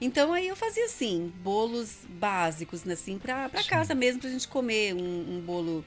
Então 0.01 0.33
aí 0.33 0.47
eu 0.47 0.55
fazia 0.55 0.85
assim, 0.85 1.33
bolos 1.43 2.07
básicos, 2.09 2.85
né, 2.85 2.95
assim, 2.95 3.19
pra, 3.19 3.49
pra 3.49 3.65
casa 3.65 3.97
mesmo, 3.97 4.21
pra 4.21 4.31
gente 4.31 4.47
comer 4.47 4.95
um, 4.95 5.37
um 5.37 5.41
bolo 5.41 5.85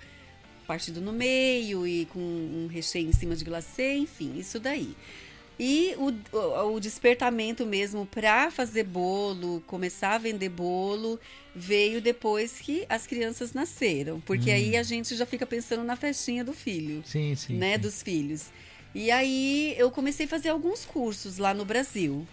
partido 0.65 0.99
no 0.99 1.13
meio 1.13 1.87
e 1.87 2.05
com 2.07 2.19
um 2.19 2.67
recheio 2.69 3.07
em 3.07 3.13
cima 3.13 3.37
de 3.37 3.45
glacê, 3.45 3.95
enfim, 3.95 4.37
isso 4.37 4.59
daí. 4.59 4.95
E 5.59 5.95
o, 5.97 6.13
o, 6.35 6.75
o 6.75 6.79
despertamento 6.79 7.65
mesmo 7.65 8.05
para 8.05 8.51
fazer 8.51 8.83
bolo, 8.83 9.63
começar 9.65 10.13
a 10.13 10.17
vender 10.17 10.49
bolo, 10.49 11.19
veio 11.55 11.99
depois 11.99 12.59
que 12.59 12.85
as 12.87 13.07
crianças 13.07 13.53
nasceram. 13.53 14.19
Porque 14.21 14.51
hum. 14.51 14.53
aí 14.53 14.77
a 14.77 14.83
gente 14.83 15.15
já 15.15 15.25
fica 15.25 15.45
pensando 15.45 15.83
na 15.83 15.95
festinha 15.95 16.43
do 16.43 16.53
filho. 16.53 17.01
Sim, 17.05 17.35
sim. 17.35 17.55
Né, 17.55 17.75
sim. 17.75 17.81
dos 17.81 18.03
filhos. 18.03 18.45
E 18.93 19.09
aí 19.11 19.75
eu 19.77 19.89
comecei 19.89 20.25
a 20.25 20.29
fazer 20.29 20.49
alguns 20.49 20.85
cursos 20.85 21.37
lá 21.37 21.53
no 21.53 21.65
Brasil. 21.65 22.27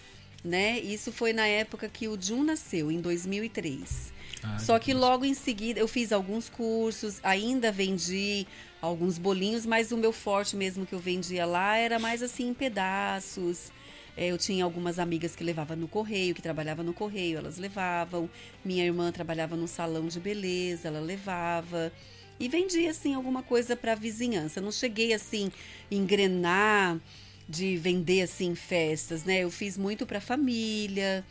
Né? 0.44 0.78
Isso 0.80 1.10
foi 1.10 1.32
na 1.32 1.46
época 1.46 1.88
que 1.88 2.06
o 2.06 2.20
Jun 2.20 2.44
nasceu, 2.44 2.92
em 2.92 3.00
2003. 3.00 4.12
Ah, 4.42 4.58
Só 4.58 4.78
que 4.78 4.92
logo 4.92 5.24
em 5.24 5.32
seguida 5.32 5.80
eu 5.80 5.88
fiz 5.88 6.12
alguns 6.12 6.50
cursos, 6.50 7.18
ainda 7.22 7.72
vendi 7.72 8.46
alguns 8.85 9.18
bolinhos, 9.18 9.66
mas 9.66 9.92
o 9.92 9.97
meu 9.97 10.12
forte 10.12 10.57
mesmo 10.57 10.87
que 10.87 10.94
eu 10.94 10.99
vendia 10.99 11.47
lá 11.47 11.77
era 11.77 11.99
mais 11.99 12.23
assim 12.23 12.49
em 12.49 12.55
pedaços. 12.55 13.73
É, 14.16 14.29
eu 14.29 14.38
tinha 14.38 14.64
algumas 14.64 14.99
amigas 14.99 15.35
que 15.35 15.42
levavam 15.42 15.77
no 15.77 15.88
correio, 15.88 16.35
que 16.35 16.42
trabalhavam 16.42 16.85
no 16.85 16.92
correio, 16.92 17.38
elas 17.38 17.59
levavam. 17.59 18.31
Minha 18.64 18.85
irmã 18.85 19.11
trabalhava 19.11 19.57
num 19.57 19.66
salão 19.66 20.07
de 20.07 20.20
beleza, 20.20 20.88
ela 20.88 21.01
levava. 21.01 21.92
E 22.38 22.49
vendia 22.49 22.90
assim 22.90 23.14
alguma 23.14 23.42
coisa 23.42 23.77
para 23.77 23.92
a 23.92 23.97
vizinhança. 23.97 24.61
Não 24.61 24.70
cheguei 24.70 25.12
assim 25.12 25.51
engrenar 25.90 27.01
de 27.49 27.77
vender 27.77 28.23
assim 28.23 28.55
festas, 28.55 29.25
né? 29.25 29.40
Eu 29.40 29.51
fiz 29.51 29.77
muito 29.77 30.07
para 30.07 30.20
família, 30.20 31.25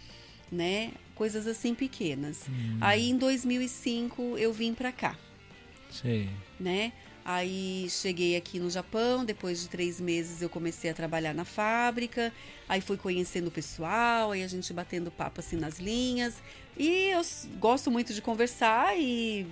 né? 0.52 0.92
Coisas 1.16 1.48
assim 1.48 1.74
pequenas. 1.74 2.48
Hum. 2.50 2.78
Aí 2.82 3.10
em 3.10 3.18
2005 3.18 4.38
eu 4.38 4.52
vim 4.52 4.74
para 4.74 4.92
cá. 4.92 5.18
Sim. 5.90 6.30
Né? 6.60 6.92
Aí 7.26 7.88
cheguei 7.90 8.36
aqui 8.36 8.60
no 8.60 8.70
Japão, 8.70 9.24
depois 9.24 9.62
de 9.62 9.70
três 9.70 10.00
meses 10.02 10.42
eu 10.42 10.50
comecei 10.50 10.90
a 10.90 10.94
trabalhar 10.94 11.34
na 11.34 11.46
fábrica, 11.46 12.34
aí 12.68 12.82
fui 12.82 12.98
conhecendo 12.98 13.48
o 13.48 13.52
pessoal, 13.52 14.32
aí 14.32 14.44
a 14.44 14.48
gente 14.48 14.74
batendo 14.74 15.10
papo 15.10 15.40
assim 15.40 15.56
nas 15.56 15.80
linhas. 15.80 16.42
E 16.78 17.12
eu 17.12 17.22
gosto 17.60 17.90
muito 17.90 18.14
de 18.14 18.22
conversar 18.22 18.98
e 19.00 19.48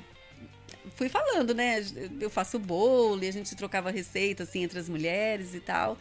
fui 0.95 1.07
falando, 1.07 1.53
né? 1.53 1.81
Eu 2.19 2.29
faço 2.29 2.59
bolo 2.59 3.23
e 3.23 3.27
a 3.27 3.31
gente 3.31 3.55
trocava 3.55 3.89
receita 3.89 4.43
assim 4.43 4.63
entre 4.63 4.77
as 4.77 4.89
mulheres 4.89 5.53
e 5.55 5.61
tal. 5.61 5.97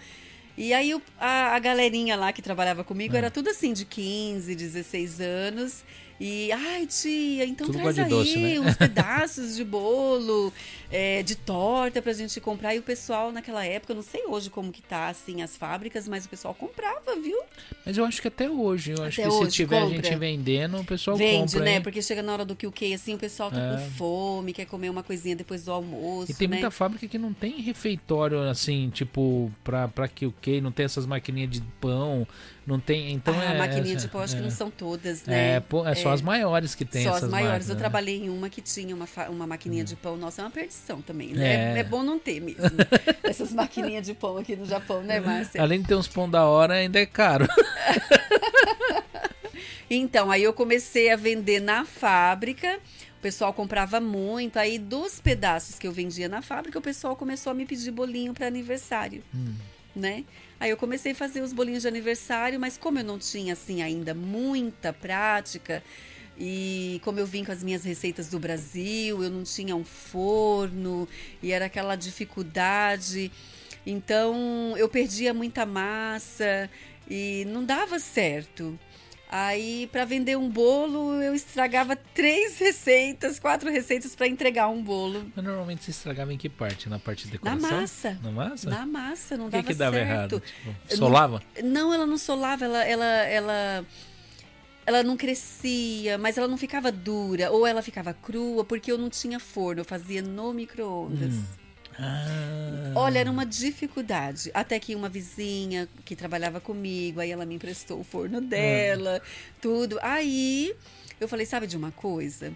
E 0.57 0.75
aí 0.75 0.93
a, 1.19 1.55
a 1.55 1.59
galerinha 1.59 2.17
lá 2.17 2.33
que 2.33 2.43
trabalhava 2.43 2.83
comigo 2.83 3.15
é. 3.15 3.19
era 3.19 3.31
tudo 3.31 3.49
assim 3.49 3.73
de 3.73 3.85
15, 3.85 4.55
16 4.55 5.21
anos. 5.21 5.85
E, 6.21 6.53
ai, 6.53 6.87
tia, 6.87 7.47
então 7.47 7.67
Tudo 7.67 7.79
traz 7.79 7.99
aí 7.99 8.09
doce, 8.11 8.37
né? 8.39 8.61
uns 8.61 8.77
pedaços 8.77 9.57
de 9.57 9.65
bolo, 9.65 10.53
é, 10.93 11.23
de 11.23 11.35
torta 11.35 12.03
pra 12.03 12.13
gente 12.13 12.39
comprar. 12.43 12.75
E 12.75 12.79
o 12.79 12.83
pessoal 12.83 13.33
naquela 13.33 13.65
época, 13.65 13.93
eu 13.93 13.97
não 13.97 14.03
sei 14.03 14.27
hoje 14.27 14.51
como 14.51 14.71
que 14.71 14.83
tá, 14.83 15.09
assim, 15.09 15.41
as 15.41 15.57
fábricas, 15.57 16.07
mas 16.07 16.27
o 16.27 16.29
pessoal 16.29 16.53
comprava, 16.55 17.17
viu? 17.23 17.39
Mas 17.87 17.97
eu 17.97 18.05
acho 18.05 18.21
que 18.21 18.29
até 18.29 18.51
hoje, 18.51 18.91
eu 18.93 19.03
acho 19.03 19.19
Até 19.21 19.31
que 19.31 19.35
se 19.35 19.43
hoje 19.45 19.51
tiver 19.53 19.81
compra. 19.81 19.97
gente 19.97 20.15
vendendo, 20.19 20.79
o 20.79 20.85
pessoal 20.85 21.17
Vende, 21.17 21.53
compra. 21.55 21.65
né? 21.65 21.75
hein? 21.77 21.81
Porque 21.83 22.03
chega 22.03 22.23
na 22.23 22.35
hora 22.35 22.45
do 22.45 22.55
QQ, 22.55 22.93
assim, 22.93 23.15
o 23.15 23.19
pessoal 23.19 23.51
tá 23.51 23.59
É. 23.59 23.77
com 23.77 23.91
fome, 23.93 24.53
quer 24.53 24.67
comer 24.67 24.91
uma 24.91 25.03
coisinha 25.03 25.35
depois 25.35 25.65
do 25.65 25.73
almoço, 25.73 26.31
E 26.31 26.35
tem 26.35 26.49
né? 26.49 26.57
muita 26.57 26.71
fábrica 26.71 27.09
que 27.09 27.17
não 27.17 27.33
tem 27.33 27.63
refeitório 27.63 28.43
assim, 28.43 28.91
tipo, 28.91 29.51
pra, 29.65 29.89
pra 29.89 30.07
que 30.07 30.27
o 30.27 30.35
que 30.43 30.61
não 30.61 30.71
tem 30.71 30.85
essas 30.85 31.07
maquininhas 31.07 31.49
de 31.51 31.63
pão, 31.81 32.27
não 32.67 32.79
tem. 32.79 33.13
Então 33.13 33.35
ah, 33.39 33.45
é. 33.55 33.59
maquininha 33.59 33.97
essa- 33.97 34.07
de 34.07 34.13
pão, 34.13 34.21
acho 34.21 34.35
que 34.35 34.41
é. 34.41 34.45
não 34.45 34.51
são 34.51 34.71
todas, 34.71 35.25
né? 35.25 35.57
É, 35.57 35.61
pô, 35.61 35.87
é 35.87 35.95
só 35.95 36.13
as 36.13 36.21
maiores 36.23 36.75
que 36.75 36.85
tem 36.85 37.05
Só 37.05 37.15
as 37.15 37.23
maiores. 37.23 37.33
máquinas, 37.45 37.69
eu 37.69 37.75
né? 37.75 37.79
trabalhei 37.81 38.25
em 38.25 38.29
uma 38.31 38.49
que 38.49 38.61
tinha 38.61 38.95
uma, 38.95 39.07
uma 39.29 39.47
maquininha 39.47 39.83
de 39.85 39.97
pão. 39.97 40.17
Nossa, 40.17 40.43
é 40.43 40.45
uma 40.45 40.51
perdição 40.51 41.01
também. 41.03 41.29
né? 41.33 41.75
É. 41.75 41.77
É, 41.77 41.79
é 41.81 41.85
bom 41.85 42.03
não 42.03 42.19
ter 42.19 42.41
mesmo. 42.41 42.63
Essas 43.23 43.53
maquininhas 43.53 44.07
de 44.07 44.15
pão 44.15 44.37
aqui 44.37 44.55
no 44.57 44.67
Japão, 44.67 45.03
né, 45.03 45.21
Márcia? 45.21 45.61
Além 45.61 45.81
de 45.83 45.89
ter 45.89 45.95
uns 45.95 46.09
pão 46.09 46.29
da 46.31 46.45
hora, 46.45 46.75
ainda 46.75 46.99
é 47.01 47.07
caro. 47.07 47.47
Então, 49.93 50.31
aí 50.31 50.45
eu 50.45 50.53
comecei 50.53 51.11
a 51.11 51.17
vender 51.17 51.61
na 51.61 51.85
fábrica. 51.85 52.79
O 53.19 53.21
pessoal 53.21 53.53
comprava 53.53 54.01
muito. 54.01 54.57
Aí, 54.57 54.79
dos 54.79 55.21
pedaços 55.21 55.79
que 55.79 55.87
eu 55.87 55.93
vendia 55.93 56.29
na 56.29 56.41
fábrica, 56.41 56.79
o 56.79 56.83
pessoal 56.83 57.17
começou 57.17 57.51
a 57.51 57.55
me 57.55 57.67
pedir 57.67 57.91
bolinho 57.91 58.33
para 58.33 58.47
aniversário. 58.47 59.23
Né? 59.95 60.25
Aí 60.61 60.69
eu 60.69 60.77
comecei 60.77 61.13
a 61.13 61.15
fazer 61.15 61.41
os 61.41 61.55
bolinhos 61.55 61.81
de 61.83 61.89
aniversário, 61.89 62.61
mas 62.61 62.77
como 62.77 62.99
eu 62.99 63.05
não 63.05 63.19
tinha 63.19 63.55
assim 63.55 63.83
ainda 63.83 64.13
muita 64.13 64.93
prática 64.93 65.83
e 66.39 67.01
como 67.03 67.19
eu 67.19 67.27
vim 67.27 67.45
com 67.45 67.53
as 67.53 67.63
minhas 67.63 67.83
receitas 67.83 68.29
do 68.29 68.39
Brasil, 68.39 69.25
eu 69.25 69.31
não 69.31 69.43
tinha 69.43 69.75
um 69.75 69.85
forno 69.85 71.09
e 71.43 71.51
era 71.51 71.65
aquela 71.65 71.97
dificuldade. 71.97 73.33
Então 73.87 74.75
eu 74.77 74.87
perdia 74.87 75.33
muita 75.33 75.65
massa 75.65 76.69
e 77.09 77.47
não 77.47 77.65
dava 77.65 77.99
certo. 77.99 78.79
Aí, 79.33 79.89
para 79.93 80.05
vender 80.05 80.37
um 80.37 80.49
bolo, 80.51 81.15
eu 81.23 81.33
estragava 81.33 81.95
três 81.95 82.59
receitas, 82.59 83.39
quatro 83.39 83.71
receitas 83.71 84.17
para 84.17 84.27
entregar 84.27 84.67
um 84.69 84.83
bolo. 84.83 85.31
Mas 85.37 85.45
normalmente 85.45 85.85
se 85.85 85.93
estragava 85.93 86.33
em 86.35 86.37
que 86.37 86.49
parte? 86.49 86.89
Na 86.89 86.99
parte 86.99 87.29
de 87.29 87.39
Na 87.45 87.55
decoração? 87.55 87.81
massa. 87.81 88.19
Na 88.25 88.31
massa? 88.33 88.71
Na 88.71 88.87
massa, 88.87 89.37
não 89.37 89.47
o 89.47 89.49
que, 89.49 89.53
dava 89.57 89.67
que 89.69 89.75
dava 89.75 89.97
certo. 89.97 90.11
errado? 90.11 90.41
Tipo, 90.41 90.97
solava? 90.97 91.41
Não, 91.63 91.95
ela 91.95 92.07
não 92.07 92.19
solava, 92.19 92.65
ela, 92.65 92.85
ela, 92.85 93.05
ela, 93.05 93.87
ela 94.85 95.03
não 95.05 95.17
crescia, 95.17 96.19
mas 96.19 96.37
ela 96.37 96.49
não 96.49 96.59
ficava 96.59 96.91
dura, 96.91 97.53
ou 97.53 97.65
ela 97.65 97.83
ficava 97.83 98.13
crua, 98.13 98.65
porque 98.65 98.91
eu 98.91 98.99
não 98.99 99.09
tinha 99.09 99.39
forno, 99.39 99.83
eu 99.83 99.85
fazia 99.85 100.21
no 100.23 100.53
micro-ondas. 100.53 101.35
Ah, 102.01 102.93
Olha, 102.95 103.19
era 103.19 103.31
uma 103.31 103.45
dificuldade. 103.45 104.51
Até 104.55 104.79
que 104.81 104.95
uma 104.95 105.09
vizinha 105.09 105.89
que 106.05 106.17
trabalhava 106.17 106.61
comigo, 106.61 107.21
aí 107.21 107.31
ela 107.31 107.45
me 107.45 107.55
emprestou 107.55 108.01
o 108.01 108.05
forno 108.05 108.41
dela, 108.41 109.21
tudo. 109.61 109.99
Aí 110.03 110.75
eu 111.21 111.29
falei, 111.29 111.45
sabe 111.45 111.67
de 111.67 111.77
uma 111.77 111.93
coisa? 111.93 112.53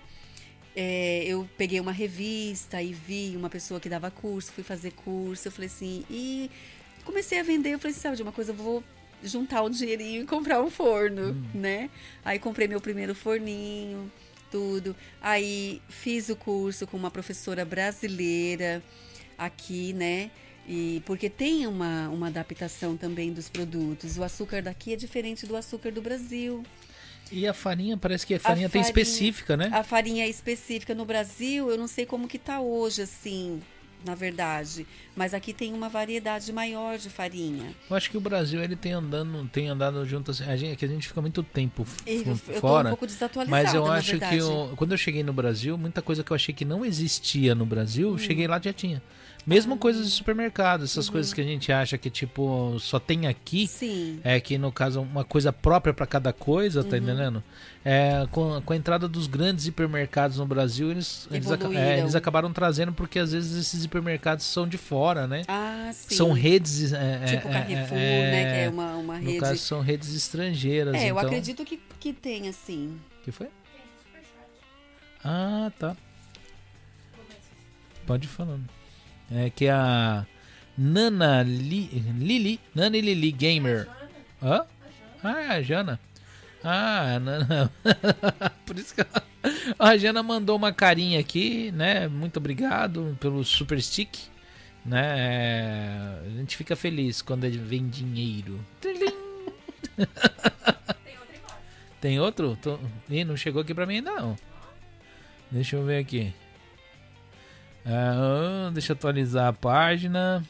É, 0.75 1.25
eu 1.27 1.49
peguei 1.57 1.79
uma 1.79 1.93
revista 1.93 2.83
e 2.83 2.93
vi 2.93 3.35
uma 3.37 3.51
pessoa 3.51 3.79
que 3.79 3.89
dava 3.89 4.11
curso, 4.11 4.51
fui 4.51 4.65
fazer 4.65 4.91
curso, 4.93 5.47
eu 5.47 5.53
falei 5.53 5.69
assim, 5.69 6.05
e 6.11 6.51
comecei 7.05 7.39
a 7.39 7.45
vender, 7.45 7.75
eu 7.75 7.79
falei, 7.79 7.95
sabe 7.95 8.17
de 8.17 8.23
uma 8.23 8.33
coisa, 8.33 8.51
eu 8.51 8.57
vou 8.57 8.83
juntar 9.23 9.63
um 9.63 9.71
dinheirinho 9.71 10.23
e 10.23 10.27
comprar 10.27 10.61
um 10.63 10.71
forno, 10.71 11.35
né? 11.55 11.89
Aí 12.25 12.39
comprei 12.41 12.67
meu 12.67 12.81
primeiro 12.81 13.15
forninho, 13.15 14.11
tudo. 14.51 14.97
Aí 15.21 15.81
fiz 15.89 16.29
o 16.29 16.35
curso 16.35 16.87
com 16.89 16.97
uma 16.97 17.11
professora 17.11 17.65
brasileira 17.65 18.83
aqui, 19.39 19.93
né? 19.93 20.31
E 20.67 21.03
porque 21.05 21.29
tem 21.29 21.67
uma, 21.67 22.09
uma 22.09 22.29
adaptação 22.29 22.97
também 22.97 23.33
dos 23.33 23.49
produtos. 23.49 24.17
O 24.17 24.23
açúcar 24.25 24.63
daqui 24.63 24.93
é 24.93 24.97
diferente 24.97 25.47
do 25.47 25.55
açúcar 25.57 25.91
do 25.93 26.01
Brasil. 26.01 26.63
E 27.31 27.47
a 27.47 27.53
farinha, 27.55 27.97
parece 27.97 28.27
que 28.27 28.35
a 28.35 28.41
farinha 28.41 28.69
tem 28.69 28.83
farinha- 28.83 29.03
específica, 29.03 29.57
né? 29.57 29.69
A 29.73 29.83
farinha 29.83 30.25
é 30.25 30.29
específica 30.29 30.95
no 30.95 31.05
Brasil, 31.05 31.71
eu 31.71 31.77
não 31.79 31.87
sei 31.89 32.07
como 32.07 32.29
que 32.29 32.39
tá 32.39 32.61
hoje, 32.61 33.03
assim, 33.03 33.61
na 34.07 34.15
verdade. 34.15 34.87
Mas 35.17 35.33
aqui 35.35 35.53
tem 35.53 35.73
uma 35.73 35.89
variedade 35.89 36.53
maior 36.53 36.97
de 36.99 37.09
farinha. 37.11 37.75
Eu 37.91 37.97
acho 37.97 38.11
que 38.11 38.17
o 38.17 38.21
Brasil 38.21 38.63
ele 38.63 38.77
tem 38.77 38.93
andando, 38.93 39.47
tem 39.49 39.69
andado 39.69 40.05
junto 40.07 40.31
assim, 40.31 40.45
a 40.45 40.57
gente, 40.57 40.77
que 40.77 40.85
a 40.85 40.89
gente 40.89 41.09
fica 41.09 41.21
muito 41.21 41.43
tempo 41.43 41.87
Eu, 42.07 42.19
eu 42.19 42.25
tô 42.25 42.31
um 42.31 42.37
fora. 42.61 42.89
pouco 42.91 43.07
desatualizada, 43.07 43.63
Mas 43.65 43.75
eu 43.75 43.87
acho 43.87 44.19
que 44.19 44.37
eu- 44.37 44.73
quando 44.77 44.93
eu 44.93 44.99
cheguei 44.99 45.23
no 45.23 45.33
Brasil, 45.33 45.77
muita 45.79 46.01
coisa 46.03 46.23
que 46.23 46.31
eu 46.31 46.35
achei 46.35 46.55
que 46.55 46.65
não 46.65 46.85
existia 46.85 47.55
no 47.55 47.67
Brasil, 47.67 48.09
Hum. 48.11 48.13
eu 48.13 48.19
cheguei 48.19 48.47
lá 48.47 48.59
e 48.59 48.65
já 48.65 48.73
tinha. 48.73 49.03
Mesmo 49.47 49.77
coisas 49.77 50.07
de 50.07 50.11
supermercado, 50.13 50.81
Uhum. 50.81 50.85
essas 50.87 51.11
coisas 51.11 51.33
que 51.35 51.41
a 51.41 51.45
gente 51.45 51.71
acha 51.71 51.99
que 51.99 52.09
tipo 52.09 52.77
só 52.81 52.99
tem 52.99 53.27
aqui, 53.27 53.67
Sim. 53.67 54.19
é 54.25 54.41
que 54.41 54.57
no 54.57 54.73
caso 54.73 55.03
uma 55.03 55.23
coisa 55.25 55.53
própria 55.53 55.93
para 55.93 56.07
cada 56.07 56.33
coisa, 56.33 56.81
Uhum. 56.81 56.89
tá 56.89 56.97
entendendo? 56.97 57.45
É, 57.85 58.27
com, 58.31 58.63
com 58.63 58.73
a 58.73 58.77
entrada 58.77 59.07
dos 59.07 59.27
grandes 59.27 59.67
hipermercados 59.67 60.39
no 60.39 60.47
Brasil, 60.47 60.91
eles, 60.91 61.29
eles, 61.31 61.47
é, 61.51 61.99
eles 62.01 62.15
acabaram 62.15 62.51
trazendo 62.51 62.93
porque 62.95 63.19
às 63.19 63.33
vezes 63.33 63.55
esses 63.59 63.85
hipermercados 63.85 64.47
são 64.47 64.67
de 64.67 64.79
fora, 64.79 65.27
né? 65.27 65.43
Ah, 65.47 65.91
sim. 65.93 66.15
São 66.15 66.33
redes. 66.33 66.95
é, 66.95 67.21
é, 67.23 67.27
Tipo 67.27 67.49
é, 67.49 67.53
Carrefour, 67.53 67.99
é, 67.99 68.31
né? 68.31 68.45
Que 68.55 68.61
é 68.61 68.69
uma, 68.71 68.95
uma 68.97 69.19
No 69.19 69.27
rede. 69.27 69.41
caso, 69.41 69.59
são 69.59 69.81
redes 69.83 70.15
estrangeiras. 70.15 70.95
é, 70.95 71.11
eu 71.11 71.17
então... 71.17 71.19
acredito 71.27 71.63
que, 71.67 71.79
que 72.01 72.15
tem, 72.15 72.49
assim. 72.49 72.99
que 73.23 73.31
foi? 73.31 73.49
Ah, 75.23 75.71
tá. 75.79 75.95
Pode 78.07 78.27
ir 78.27 78.31
falando. 78.31 78.65
É 79.31 79.51
que 79.51 79.69
a 79.69 80.27
Nana 80.77 81.43
Li, 81.43 81.87
Lili, 82.19 82.61
Nana 82.75 82.97
Lili 82.97 83.33
Gamer. 83.33 83.89
Hã? 84.43 84.65
Ah, 85.23 85.41
é 85.41 85.49
a 85.49 85.63
Jana. 85.63 85.99
Ah, 86.63 87.15
a 87.15 87.21
Nana. 87.21 87.73
Por 88.67 88.79
isso 88.79 88.95
que 88.95 89.01
ela... 89.01 89.23
a 89.79 89.97
Jana 89.97 90.23
mandou 90.23 90.57
uma 90.57 90.73
carinha 90.73 91.21
aqui, 91.21 91.73
né? 91.73 92.09
Muito 92.09 92.37
obrigado 92.37 93.17
pelo 93.21 93.45
super 93.45 93.81
stick. 93.81 94.19
Né? 94.85 95.15
É, 95.17 96.21
A 96.27 96.29
gente 96.39 96.57
fica 96.57 96.77
feliz 96.77 97.23
quando 97.23 97.49
vem 97.51 97.89
dinheiro. 97.89 98.61
Tem 102.01 102.21
outro? 102.21 102.59
Tô... 102.61 102.79
Ih, 103.09 103.25
não 103.25 103.37
chegou 103.37 103.63
aqui 103.63 103.73
pra 103.73 103.87
mim 103.87 103.97
ainda 103.97 104.13
não. 104.13 104.37
Deixa 105.51 105.77
eu 105.77 105.85
ver 105.87 105.99
aqui. 106.01 106.35
Ah, 107.87 108.71
deixa 108.73 108.93
eu 108.93 108.97
atualizar 108.97 109.49
a 109.49 109.53
página. 109.53 110.45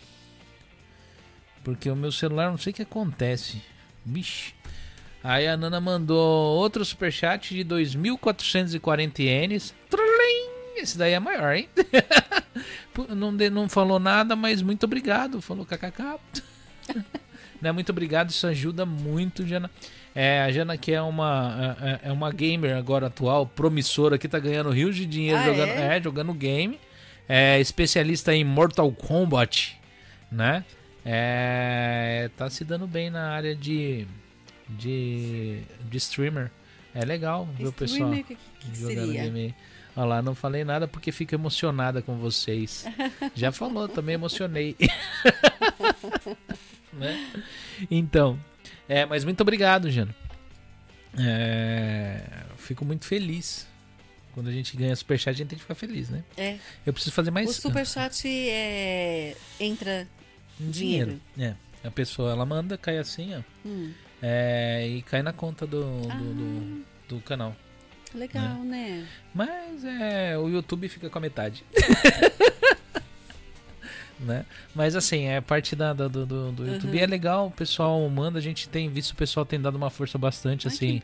Porque 1.63 1.89
o 1.91 1.97
meu 1.97 2.13
celular 2.13 2.51
não 2.51 2.59
sei 2.59 2.73
o 2.73 2.77
que 2.77 2.83
acontece. 2.83 3.63
Vixe. 4.05 4.53
Aí 5.23 5.49
a 5.49 5.57
Nana 5.57 5.81
mandou 5.81 6.57
outro 6.57 6.85
superchat 6.85 7.55
de 7.55 7.65
2.440 7.65 9.19
ienes. 9.21 9.75
Esse 10.77 10.99
daí 10.99 11.13
é 11.15 11.21
maior, 11.21 11.55
hein? 11.55 11.69
Não, 13.09 13.35
de- 13.35 13.51
não 13.51 13.69
falou 13.69 13.99
nada, 13.99 14.37
mas 14.37 14.63
muito 14.63 14.85
obrigado. 14.85 15.41
Falou 15.41 15.65
kkk. 15.67 16.19
né? 17.61 17.73
Muito 17.73 17.91
obrigado, 17.91 18.31
isso 18.31 18.47
ajuda 18.47 18.85
muito, 18.87 19.45
Jana. 19.47 19.69
É, 20.15 20.43
a 20.43 20.53
Jana 20.53 20.77
que 20.77 20.93
é 20.93 21.03
uma, 21.03 21.77
é, 21.81 22.09
é 22.09 22.13
uma 22.13 22.31
gamer 22.31 22.77
agora 22.77 23.07
atual, 23.09 23.47
promissora, 23.47 24.17
que 24.19 24.29
tá 24.29 24.39
ganhando 24.39 24.71
rios 24.71 24.95
de 24.95 25.07
dinheiro 25.07 25.39
Ah, 25.41 25.45
jogando, 25.45 25.69
é? 25.71 25.97
é, 25.97 26.03
jogando 26.03 26.33
game. 26.35 26.79
É 27.29 27.59
especialista 27.61 28.35
em 28.35 28.45
Mortal 28.45 28.91
Kombat, 28.93 29.81
né? 30.31 30.65
É, 31.05 32.31
tá 32.37 32.49
se 32.49 32.65
dando 32.65 32.87
bem 32.87 33.11
na 33.11 33.31
área 33.31 33.55
de, 33.55 34.07
de, 34.69 35.61
de 35.89 35.97
streamer. 35.99 36.51
É 36.95 37.05
legal 37.05 37.49
o 37.59 37.73
pessoal 37.73 38.13
Streamer, 38.13 38.25
que, 38.25 38.37
que, 38.37 38.81
jogando 38.81 39.07
seria? 39.07 39.23
game. 39.25 39.55
Olha 39.97 40.07
lá, 40.07 40.23
não 40.23 40.35
falei 40.35 40.65
nada 40.65 40.89
porque 40.89 41.13
fico 41.13 41.35
emocionada 41.35 42.01
com 42.01 42.17
vocês. 42.17 42.85
Já 43.35 43.53
falou, 43.53 43.89
também 43.89 44.15
emocionei. 44.15 44.77
né? 46.93 47.31
Então, 47.91 48.39
é, 48.89 49.05
mas 49.05 49.25
muito 49.25 49.41
obrigado, 49.41 49.91
Jano. 49.91 50.15
É, 51.19 52.23
fico 52.57 52.85
muito 52.85 53.05
feliz. 53.05 53.67
Quando 54.35 54.49
a 54.49 54.53
gente 54.53 54.77
ganha 54.77 54.95
superchat, 54.97 55.31
a 55.31 55.39
gente 55.39 55.49
tem 55.49 55.57
que 55.57 55.63
ficar 55.63 55.75
feliz, 55.77 56.11
né? 56.11 56.23
É. 56.37 56.59
Eu 56.85 56.93
preciso 56.93 57.15
fazer 57.15 57.31
mais 57.31 57.49
O 57.49 57.53
superchat 57.55 58.27
é, 58.29 59.37
entra 59.61 60.07
dinheiro. 60.59 61.21
dinheiro. 61.37 61.57
É, 61.83 61.87
a 61.87 61.91
pessoa 61.91 62.33
ela 62.33 62.45
manda, 62.45 62.77
cai 62.77 62.99
assim, 62.99 63.35
ó. 63.37 63.41
Hum, 63.65 63.93
É, 64.21 64.87
e 64.89 65.03
cai 65.03 65.23
na 65.23 65.33
conta 65.33 65.67
do, 65.67 65.83
do, 66.03 66.11
Ah. 66.11 66.17
do, 66.17 66.85
do 67.17 67.21
canal. 67.21 67.55
legal, 68.15 68.59
né? 68.65 69.07
Mas 69.35 69.85
é, 69.85 70.37
o 70.39 70.49
YouTube 70.49 70.89
fica 70.89 71.09
com 71.11 71.19
a 71.19 71.21
metade. 71.21 71.65
né? 74.25 74.45
Mas 74.75 74.97
assim, 74.97 75.27
é 75.27 75.41
parte 75.41 75.77
da, 75.77 75.93
do, 75.93 76.09
do, 76.09 76.53
do 76.53 76.67
YouTube 76.67 76.97
Uhum. 76.97 77.03
é 77.03 77.07
legal, 77.07 77.47
o 77.47 77.51
pessoal 77.51 78.09
manda, 78.09 78.39
a 78.39 78.43
gente 78.43 78.69
tem 78.69 78.89
visto 78.89 79.13
o 79.13 79.17
pessoal 79.17 79.45
tem 79.45 79.61
dado 79.61 79.77
uma 79.77 79.91
força 79.91 80.19
bastante, 80.19 80.67
Ai, 80.67 80.75
assim. 80.75 81.03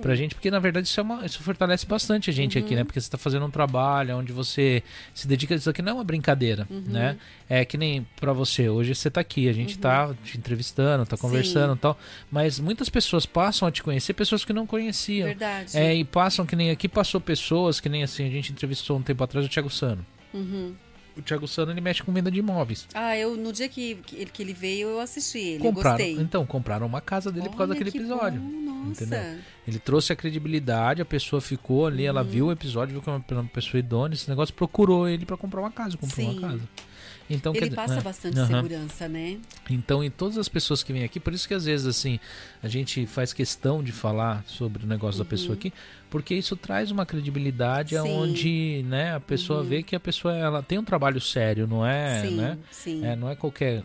pra 0.00 0.14
gente, 0.14 0.34
porque 0.34 0.50
na 0.50 0.58
verdade 0.58 0.86
isso, 0.86 0.98
é 0.98 1.02
uma, 1.02 1.24
isso 1.24 1.42
fortalece 1.42 1.86
bastante 1.86 2.30
a 2.30 2.32
gente 2.32 2.58
uhum. 2.58 2.64
aqui, 2.64 2.74
né? 2.74 2.84
Porque 2.84 3.00
você 3.00 3.10
tá 3.10 3.18
fazendo 3.18 3.46
um 3.46 3.50
trabalho 3.50 4.16
onde 4.16 4.32
você 4.32 4.82
se 5.14 5.26
dedica. 5.28 5.54
Isso 5.54 5.70
aqui 5.70 5.82
não 5.82 5.92
é 5.92 5.94
uma 5.94 6.04
brincadeira, 6.04 6.66
uhum. 6.70 6.84
né? 6.86 7.16
É 7.48 7.64
que 7.64 7.76
nem 7.76 8.06
para 8.18 8.32
você. 8.32 8.68
Hoje 8.68 8.94
você 8.94 9.10
tá 9.10 9.20
aqui, 9.20 9.48
a 9.48 9.52
gente 9.52 9.78
tá 9.78 10.08
uhum. 10.08 10.14
te 10.14 10.38
entrevistando, 10.38 11.04
tá 11.06 11.16
conversando 11.16 11.74
e 11.74 11.78
tal. 11.78 11.98
Mas 12.30 12.58
muitas 12.58 12.88
pessoas 12.88 13.26
passam 13.26 13.68
a 13.68 13.70
te 13.70 13.82
conhecer, 13.82 14.12
pessoas 14.14 14.44
que 14.44 14.52
não 14.52 14.66
conheciam. 14.66 15.28
Verdade. 15.28 15.76
É, 15.76 15.94
e 15.94 16.04
passam, 16.04 16.46
que 16.46 16.56
nem 16.56 16.70
aqui 16.70 16.88
passou 16.88 17.20
pessoas, 17.20 17.80
que 17.80 17.88
nem 17.88 18.02
assim, 18.02 18.26
a 18.26 18.30
gente 18.30 18.52
entrevistou 18.52 18.96
um 18.96 19.02
tempo 19.02 19.22
atrás 19.22 19.46
o 19.46 19.48
Thiago 19.48 19.70
Sano. 19.70 20.04
Uhum 20.32 20.74
o 21.16 21.22
Thiago 21.22 21.46
Sano 21.46 21.72
ele 21.72 21.80
mexe 21.80 22.02
com 22.02 22.12
venda 22.12 22.30
de 22.30 22.38
imóveis. 22.38 22.86
Ah, 22.94 23.16
eu 23.16 23.36
no 23.36 23.52
dia 23.52 23.68
que, 23.68 23.96
que, 24.06 24.16
ele, 24.16 24.30
que 24.30 24.42
ele 24.42 24.52
veio, 24.52 24.88
eu 24.88 25.00
assisti 25.00 25.38
ele, 25.38 25.58
compraram, 25.62 25.98
gostei. 25.98 26.16
Então, 26.16 26.46
compraram 26.46 26.86
uma 26.86 27.00
casa 27.00 27.30
dele 27.30 27.46
Olha, 27.46 27.50
por 27.50 27.58
causa 27.58 27.72
daquele 27.74 27.90
episódio. 27.90 28.40
Bom, 28.40 28.84
nossa. 28.86 29.04
Entendeu? 29.04 29.38
Ele 29.66 29.78
trouxe 29.78 30.12
a 30.12 30.16
credibilidade, 30.16 31.02
a 31.02 31.04
pessoa 31.04 31.40
ficou 31.40 31.86
ali, 31.86 32.02
uhum. 32.02 32.08
ela 32.08 32.24
viu 32.24 32.46
o 32.46 32.52
episódio, 32.52 32.92
viu 32.92 33.02
que 33.02 33.08
é 33.08 33.12
uma, 33.12 33.24
uma 33.30 33.44
pessoa 33.44 33.78
idônea, 33.78 34.14
esse 34.14 34.28
negócio 34.28 34.54
procurou 34.54 35.08
ele 35.08 35.24
para 35.24 35.36
comprar 35.36 35.60
uma 35.60 35.70
casa, 35.70 35.96
comprou 35.96 36.26
Sim. 36.26 36.38
uma 36.38 36.48
casa. 36.48 36.62
Então, 37.34 37.52
ele 37.54 37.70
passa 37.70 37.96
né? 37.96 38.00
bastante 38.00 38.38
uhum. 38.38 38.46
segurança, 38.46 39.08
né? 39.08 39.38
Então, 39.70 40.02
em 40.04 40.10
todas 40.10 40.38
as 40.38 40.48
pessoas 40.48 40.82
que 40.82 40.92
vêm 40.92 41.04
aqui, 41.04 41.18
por 41.18 41.32
isso 41.32 41.48
que 41.48 41.54
às 41.54 41.64
vezes 41.64 41.86
assim, 41.86 42.20
a 42.62 42.68
gente 42.68 43.06
faz 43.06 43.32
questão 43.32 43.82
de 43.82 43.92
falar 43.92 44.44
sobre 44.46 44.84
o 44.84 44.86
negócio 44.86 45.20
uhum. 45.20 45.24
da 45.24 45.30
pessoa 45.30 45.50
uhum. 45.50 45.54
aqui, 45.54 45.72
porque 46.10 46.34
isso 46.34 46.56
traz 46.56 46.90
uma 46.90 47.06
credibilidade 47.06 47.96
Sim. 47.96 48.08
onde, 48.08 48.84
né, 48.86 49.14
a 49.14 49.20
pessoa 49.20 49.60
uhum. 49.60 49.66
vê 49.66 49.82
que 49.82 49.96
a 49.96 50.00
pessoa 50.00 50.36
ela 50.36 50.62
tem 50.62 50.78
um 50.78 50.84
trabalho 50.84 51.20
sério, 51.20 51.66
não 51.66 51.86
é, 51.86 52.22
Sim. 52.22 52.36
né? 52.36 52.58
Sim. 52.70 53.04
É, 53.04 53.16
não 53.16 53.28
é 53.28 53.34
qualquer 53.34 53.82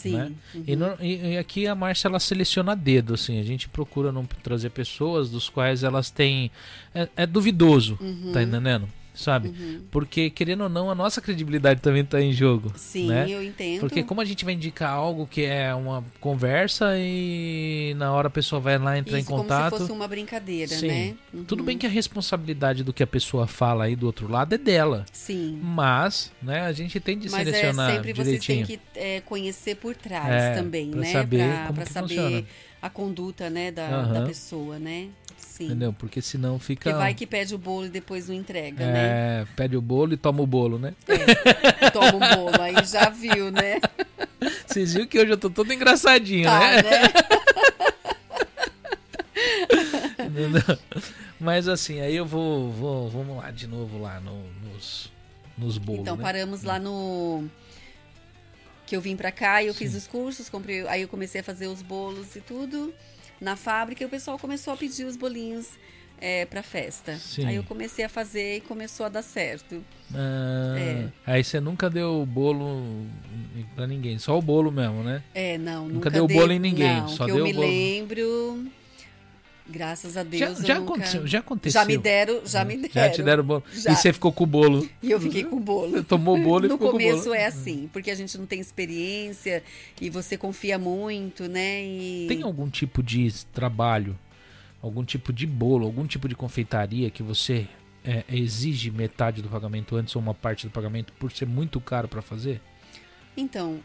Sim. 0.00 0.16
Né? 0.16 0.32
Uhum. 0.54 0.64
E, 0.66 0.76
no, 0.76 0.96
e, 1.00 1.32
e, 1.32 1.38
aqui 1.38 1.66
a 1.66 1.74
Márcia 1.74 2.08
ela 2.08 2.18
seleciona 2.18 2.74
dedo, 2.74 3.14
assim, 3.14 3.38
a 3.38 3.44
gente 3.44 3.68
procura 3.68 4.10
não 4.10 4.24
trazer 4.24 4.70
pessoas 4.70 5.28
dos 5.30 5.48
quais 5.48 5.84
elas 5.84 6.10
têm. 6.10 6.50
É, 6.94 7.08
é 7.16 7.26
duvidoso, 7.26 7.98
uhum. 8.00 8.32
tá 8.32 8.42
entendendo? 8.42 8.88
Sabe? 9.20 9.48
Uhum. 9.48 9.82
Porque, 9.90 10.30
querendo 10.30 10.62
ou 10.62 10.68
não, 10.68 10.90
a 10.90 10.94
nossa 10.94 11.20
credibilidade 11.20 11.80
também 11.80 12.02
está 12.02 12.20
em 12.20 12.32
jogo. 12.32 12.72
Sim, 12.76 13.08
né? 13.08 13.26
eu 13.28 13.42
entendo. 13.42 13.80
Porque 13.80 14.02
como 14.02 14.20
a 14.20 14.24
gente 14.24 14.44
vai 14.44 14.54
indicar 14.54 14.92
algo 14.92 15.26
que 15.26 15.44
é 15.44 15.74
uma 15.74 16.04
conversa 16.20 16.92
e 16.96 17.94
na 17.96 18.12
hora 18.12 18.28
a 18.28 18.30
pessoa 18.30 18.60
vai 18.60 18.78
lá 18.78 18.98
entrar 18.98 19.18
Isso, 19.18 19.30
em 19.30 19.36
contato. 19.36 19.70
Como 19.70 19.82
se 19.82 19.88
fosse 19.88 19.92
uma 19.92 20.08
brincadeira, 20.08 20.74
Sim. 20.74 20.88
né? 20.88 21.14
Uhum. 21.32 21.44
Tudo 21.44 21.62
bem 21.62 21.76
que 21.78 21.86
a 21.86 21.90
responsabilidade 21.90 22.82
do 22.82 22.92
que 22.92 23.02
a 23.02 23.06
pessoa 23.06 23.46
fala 23.46 23.84
aí 23.84 23.96
do 23.96 24.06
outro 24.06 24.30
lado 24.30 24.54
é 24.54 24.58
dela. 24.58 25.04
Sim. 25.12 25.58
Mas, 25.62 26.32
né, 26.42 26.62
a 26.62 26.72
gente 26.72 26.98
tem 27.00 27.18
de 27.18 27.28
Mas 27.30 27.46
é 27.46 27.52
selecionar 27.52 27.90
é, 27.90 27.94
sempre 27.94 28.12
direitinho. 28.12 28.66
vocês 28.66 28.78
têm 28.78 28.78
que 28.78 28.98
é, 28.98 29.20
conhecer 29.20 29.76
por 29.76 29.94
trás 29.94 30.30
é, 30.30 30.54
também, 30.54 30.90
pra 30.90 31.00
né? 31.00 31.12
Saber 31.12 31.48
pra, 31.48 31.66
como 31.66 31.74
pra 31.74 31.86
saber 31.86 32.08
funciona. 32.08 32.44
a 32.82 32.90
conduta, 32.90 33.50
né, 33.50 33.70
da, 33.70 34.06
uhum. 34.06 34.12
da 34.12 34.22
pessoa, 34.22 34.78
né? 34.78 35.08
Sim. 35.60 35.66
Entendeu? 35.66 35.92
Porque 35.92 36.22
senão 36.22 36.58
fica. 36.58 36.84
Porque 36.84 36.98
vai 36.98 37.12
que 37.12 37.26
pede 37.26 37.54
o 37.54 37.58
bolo 37.58 37.84
e 37.84 37.90
depois 37.90 38.28
não 38.28 38.34
entrega, 38.34 38.82
é, 38.82 38.92
né? 39.40 39.46
pede 39.54 39.76
o 39.76 39.82
bolo 39.82 40.14
e 40.14 40.16
toma 40.16 40.40
o 40.40 40.46
bolo, 40.46 40.78
né? 40.78 40.94
É, 41.06 41.90
toma 41.90 42.16
o 42.16 42.36
bolo, 42.36 42.62
aí 42.62 42.82
já 42.82 43.10
viu, 43.10 43.50
né? 43.50 43.78
Vocês 44.66 44.94
viram 44.94 45.06
que 45.06 45.18
hoje 45.18 45.32
eu 45.32 45.36
tô 45.36 45.50
todo 45.50 45.70
engraçadinho, 45.70 46.46
tá, 46.48 46.60
né? 46.60 46.82
né? 50.30 50.78
Mas 51.38 51.68
assim, 51.68 52.00
aí 52.00 52.16
eu 52.16 52.24
vou, 52.24 52.72
vou. 52.72 53.10
Vamos 53.10 53.36
lá 53.36 53.50
de 53.50 53.66
novo 53.66 54.00
lá 54.00 54.18
no, 54.18 54.42
nos, 54.62 55.12
nos 55.58 55.76
bolos. 55.76 56.00
Então 56.00 56.16
né? 56.16 56.22
paramos 56.22 56.62
lá 56.62 56.78
no. 56.78 57.44
Que 58.86 58.96
eu 58.96 59.00
vim 59.02 59.14
pra 59.14 59.30
cá 59.30 59.62
e 59.62 59.66
eu 59.66 59.74
Sim. 59.74 59.80
fiz 59.80 59.94
os 59.94 60.06
cursos, 60.06 60.48
comprei, 60.48 60.88
aí 60.88 61.02
eu 61.02 61.08
comecei 61.08 61.42
a 61.42 61.44
fazer 61.44 61.66
os 61.66 61.82
bolos 61.82 62.34
e 62.34 62.40
tudo 62.40 62.94
na 63.40 63.56
fábrica 63.56 64.02
e 64.02 64.06
o 64.06 64.10
pessoal 64.10 64.38
começou 64.38 64.72
a 64.72 64.76
pedir 64.76 65.04
os 65.04 65.16
bolinhos 65.16 65.68
é, 66.20 66.44
para 66.44 66.62
festa. 66.62 67.16
Sim. 67.16 67.46
Aí 67.46 67.56
eu 67.56 67.62
comecei 67.62 68.04
a 68.04 68.08
fazer 68.08 68.56
e 68.56 68.60
começou 68.60 69.06
a 69.06 69.08
dar 69.08 69.22
certo. 69.22 69.82
Ah, 70.14 70.76
é. 70.78 71.08
Aí 71.26 71.42
você 71.42 71.58
nunca 71.60 71.88
deu 71.88 72.26
bolo 72.26 73.06
para 73.74 73.86
ninguém, 73.86 74.18
só 74.18 74.38
o 74.38 74.42
bolo 74.42 74.70
mesmo, 74.70 75.02
né? 75.02 75.22
É, 75.34 75.56
não. 75.56 75.84
Nunca, 75.84 75.94
nunca 75.94 76.10
deu 76.10 76.26
dei, 76.26 76.36
bolo 76.36 76.52
em 76.52 76.58
ninguém, 76.58 77.00
não, 77.00 77.08
só 77.08 77.24
que 77.24 77.32
deu 77.32 77.38
eu 77.38 77.44
me 77.44 77.52
bolo. 77.52 77.66
lembro. 77.66 78.66
Graças 79.70 80.16
a 80.16 80.22
Deus. 80.22 80.58
Já, 80.58 80.66
já 80.66 80.80
nunca... 80.80 80.92
aconteceu, 80.94 81.26
já 81.26 81.38
aconteceu. 81.38 81.80
Já 81.80 81.86
me 81.86 81.96
deram, 81.96 82.40
já 82.44 82.64
me 82.64 82.76
deram. 82.76 82.92
Já 82.92 83.10
te 83.10 83.22
deram 83.22 83.44
bolo. 83.44 83.64
Já. 83.72 83.92
E 83.92 83.96
você 83.96 84.12
ficou 84.12 84.32
com 84.32 84.44
o 84.44 84.46
bolo. 84.46 84.88
E 85.02 85.10
eu 85.10 85.20
fiquei 85.20 85.44
com 85.44 85.56
o 85.56 85.60
bolo. 85.60 85.92
Você 85.92 86.02
tomou 86.02 86.36
o 86.36 86.42
bolo 86.42 86.66
e 86.66 86.68
no 86.68 86.74
ficou 86.74 86.90
com 86.90 86.96
o 86.96 86.98
bolo. 86.98 87.10
começo 87.10 87.32
é 87.32 87.46
assim, 87.46 87.88
porque 87.92 88.10
a 88.10 88.14
gente 88.14 88.36
não 88.36 88.46
tem 88.46 88.60
experiência 88.60 89.62
e 90.00 90.10
você 90.10 90.36
confia 90.36 90.78
muito, 90.78 91.48
né? 91.48 91.84
E... 91.84 92.26
Tem 92.28 92.42
algum 92.42 92.68
tipo 92.68 93.02
de 93.02 93.32
trabalho, 93.52 94.18
algum 94.82 95.04
tipo 95.04 95.32
de 95.32 95.46
bolo, 95.46 95.86
algum 95.86 96.06
tipo 96.06 96.28
de 96.28 96.34
confeitaria 96.34 97.10
que 97.10 97.22
você 97.22 97.68
é, 98.04 98.24
exige 98.28 98.90
metade 98.90 99.40
do 99.40 99.48
pagamento 99.48 99.94
antes 99.94 100.16
ou 100.16 100.22
uma 100.22 100.34
parte 100.34 100.66
do 100.66 100.70
pagamento 100.72 101.12
por 101.14 101.30
ser 101.30 101.46
muito 101.46 101.80
caro 101.80 102.08
para 102.08 102.20
fazer? 102.20 102.60
Então, 103.36 103.80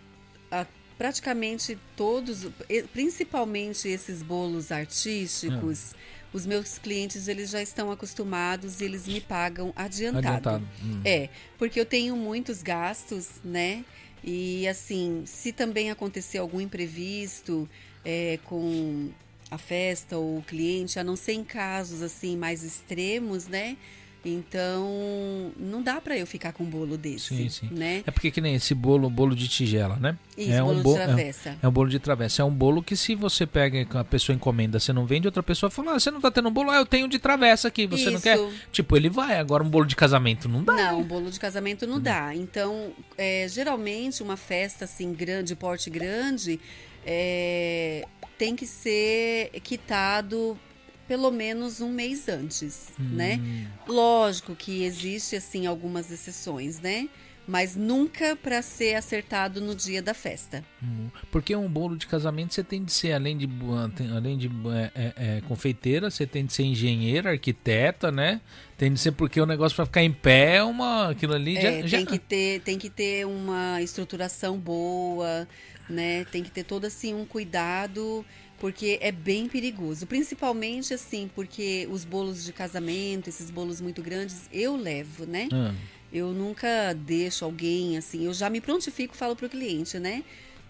a 0.52 0.66
praticamente 0.98 1.78
todos, 1.96 2.48
principalmente 2.94 3.88
esses 3.88 4.22
bolos 4.22 4.72
artísticos, 4.72 5.94
hum. 5.94 5.98
os 6.34 6.46
meus 6.46 6.78
clientes 6.78 7.28
eles 7.28 7.50
já 7.50 7.62
estão 7.62 7.92
acostumados 7.92 8.82
e 8.82 8.86
eles 8.86 9.08
me 9.08 9.22
pagam 9.22 9.74
adiantado. 9.76 10.28
adiantado. 10.28 10.68
Hum. 10.84 11.02
É, 11.04 11.30
porque 11.58 11.80
eu 11.80 11.86
tenho 11.86 12.16
muitos 12.16 12.64
gastos, 12.64 13.30
né? 13.44 13.84
E 14.24 14.68
assim, 14.68 15.24
se 15.26 15.52
também 15.52 15.92
acontecer 15.92 16.40
algum 16.40 16.60
imprevisto 16.60 17.70
é, 18.04 18.40
com 18.46 19.10
a 19.52 19.58
festa 19.58 20.18
ou 20.18 20.40
o 20.40 20.42
cliente, 20.42 20.98
a 20.98 21.04
não 21.04 21.16
ser 21.16 21.34
em 21.34 21.44
casos 21.44 22.02
assim 22.02 22.36
mais 22.36 22.64
extremos, 22.64 23.48
né? 23.48 23.78
Então, 24.26 25.52
não 25.56 25.84
dá 25.84 26.02
para 26.02 26.18
eu 26.18 26.26
ficar 26.26 26.52
com 26.52 26.64
um 26.64 26.70
bolo 26.70 26.98
desse, 26.98 27.36
sim, 27.36 27.48
sim. 27.48 27.70
né? 27.72 28.04
É 28.08 28.10
porque 28.10 28.32
que 28.32 28.42
nem 28.42 28.56
esse 28.56 28.74
bolo, 28.74 29.08
bolo 29.08 29.36
de 29.36 29.48
tigela, 29.48 29.98
né? 29.98 30.18
Isso, 30.36 30.52
é 30.52 30.62
bolo 30.62 30.80
um 30.80 30.84
de 30.84 30.94
travessa. 30.96 31.50
É, 31.50 31.58
é, 31.62 31.68
um 31.68 31.72
bolo 31.72 31.90
de 31.90 32.00
travessa. 32.00 32.42
É 32.42 32.46
um 32.46 32.52
bolo 32.52 32.82
que 32.82 32.96
se 32.98 33.14
você 33.14 33.46
pega, 33.46 33.88
a 34.00 34.04
pessoa 34.04 34.36
encomenda, 34.36 34.80
você 34.80 34.92
não 34.92 35.06
vende, 35.06 35.28
outra 35.28 35.44
pessoa 35.44 35.70
fala, 35.70 35.92
ah, 35.92 36.00
você 36.00 36.10
não 36.10 36.20
tá 36.20 36.32
tendo 36.32 36.50
um 36.50 36.52
bolo? 36.52 36.72
Ah, 36.72 36.78
eu 36.78 36.88
tenho 36.88 37.08
de 37.08 37.20
travessa 37.20 37.68
aqui, 37.68 37.86
você 37.86 38.06
Isso. 38.06 38.14
não 38.14 38.22
quer? 38.22 38.40
Tipo, 38.72 38.98
ele 38.98 39.10
vai. 39.10 39.38
Agora 39.38 39.64
um 39.64 39.70
bolo 39.70 39.86
de 39.86 39.96
casamento 39.96 40.50
não 40.50 40.64
dá. 40.64 40.74
Não, 40.74 41.02
um 41.02 41.04
bolo 41.04 41.30
de 41.30 41.40
casamento 41.40 41.86
não 41.86 42.00
dá. 42.00 42.34
Então, 42.34 42.94
é, 43.16 43.48
geralmente 43.48 44.24
uma 44.24 44.38
festa 44.38 44.86
assim, 44.86 45.14
grande, 45.14 45.56
porte 45.56 45.92
grande, 45.92 46.60
é, 47.06 48.08
tem 48.40 48.56
que 48.56 48.66
ser 48.66 49.52
quitado 49.62 50.60
pelo 51.08 51.32
menos 51.32 51.82
um 51.82 51.92
mês 51.92 52.28
antes, 52.28 52.90
Hum. 53.00 53.10
né? 53.16 53.40
Lógico 53.88 54.56
que 54.56 54.84
existe 54.84 55.36
assim 55.36 55.66
algumas 55.68 56.12
exceções, 56.12 56.80
né? 56.80 57.08
Mas 57.48 57.76
nunca 57.76 58.36
para 58.36 58.60
ser 58.64 58.96
acertado 58.96 59.62
no 59.62 59.76
dia 59.76 60.02
da 60.02 60.16
festa. 60.16 60.64
Hum, 60.84 61.10
Porque 61.30 61.56
um 61.56 61.70
bolo 61.70 61.96
de 61.96 62.08
casamento 62.08 62.56
você 62.56 62.64
tem 62.64 62.84
de 62.84 62.92
ser, 62.92 63.12
além 63.14 63.38
de, 63.38 63.48
tem- 63.96 64.10
além 64.10 64.36
de 64.36 64.48
é, 64.48 64.92
é, 64.96 65.14
é, 65.38 65.42
confeiteira, 65.42 66.10
você 66.10 66.26
tem 66.26 66.44
de 66.44 66.54
ser 66.54 66.64
engenheira, 66.64 67.30
arquiteta, 67.30 68.12
né? 68.12 68.42
Tem 68.76 68.92
de 68.92 69.00
ser 69.00 69.12
porque 69.12 69.40
o 69.40 69.46
negócio 69.46 69.76
para 69.76 69.86
ficar 69.86 70.02
em 70.02 70.12
pé 70.12 70.56
é 70.56 70.64
uma. 70.64 71.12
Aquilo 71.12 71.34
ali 71.36 71.56
É, 71.56 71.82
já. 71.84 71.88
já- 71.88 71.98
tem 71.98 72.06
que 72.08 72.18
ter 72.18 72.62
tem 72.62 72.80
que 72.80 72.90
ter 72.90 73.28
uma 73.28 73.80
estruturação 73.80 74.58
boa, 74.58 75.48
né? 75.88 76.26
Tem 76.32 76.42
que 76.42 76.50
ter 76.50 76.64
todo 76.64 76.86
assim 76.86 77.14
um 77.14 77.26
cuidado 77.26 78.26
porque 78.66 78.98
é 79.00 79.12
bem 79.12 79.48
perigoso, 79.48 80.08
principalmente 80.08 80.92
assim 80.92 81.30
porque 81.36 81.88
os 81.92 82.04
bolos 82.04 82.44
de 82.44 82.52
casamento, 82.52 83.30
esses 83.30 83.52
bolos 83.52 83.80
muito 83.80 84.02
grandes, 84.02 84.50
eu 84.52 84.76
levo, 84.76 85.24
né? 85.28 85.48
Ah, 85.54 85.72
Eu 86.12 86.32
nunca 86.32 86.92
deixo 86.94 87.46
alguém 87.46 87.96
assim, 87.96 88.26
eu 88.26 88.34
já 88.34 88.50
me 88.50 88.60
prontifico, 88.60 89.16
falo 89.16 89.36
pro 89.36 89.48
cliente, 89.48 90.00
né? 90.00 90.24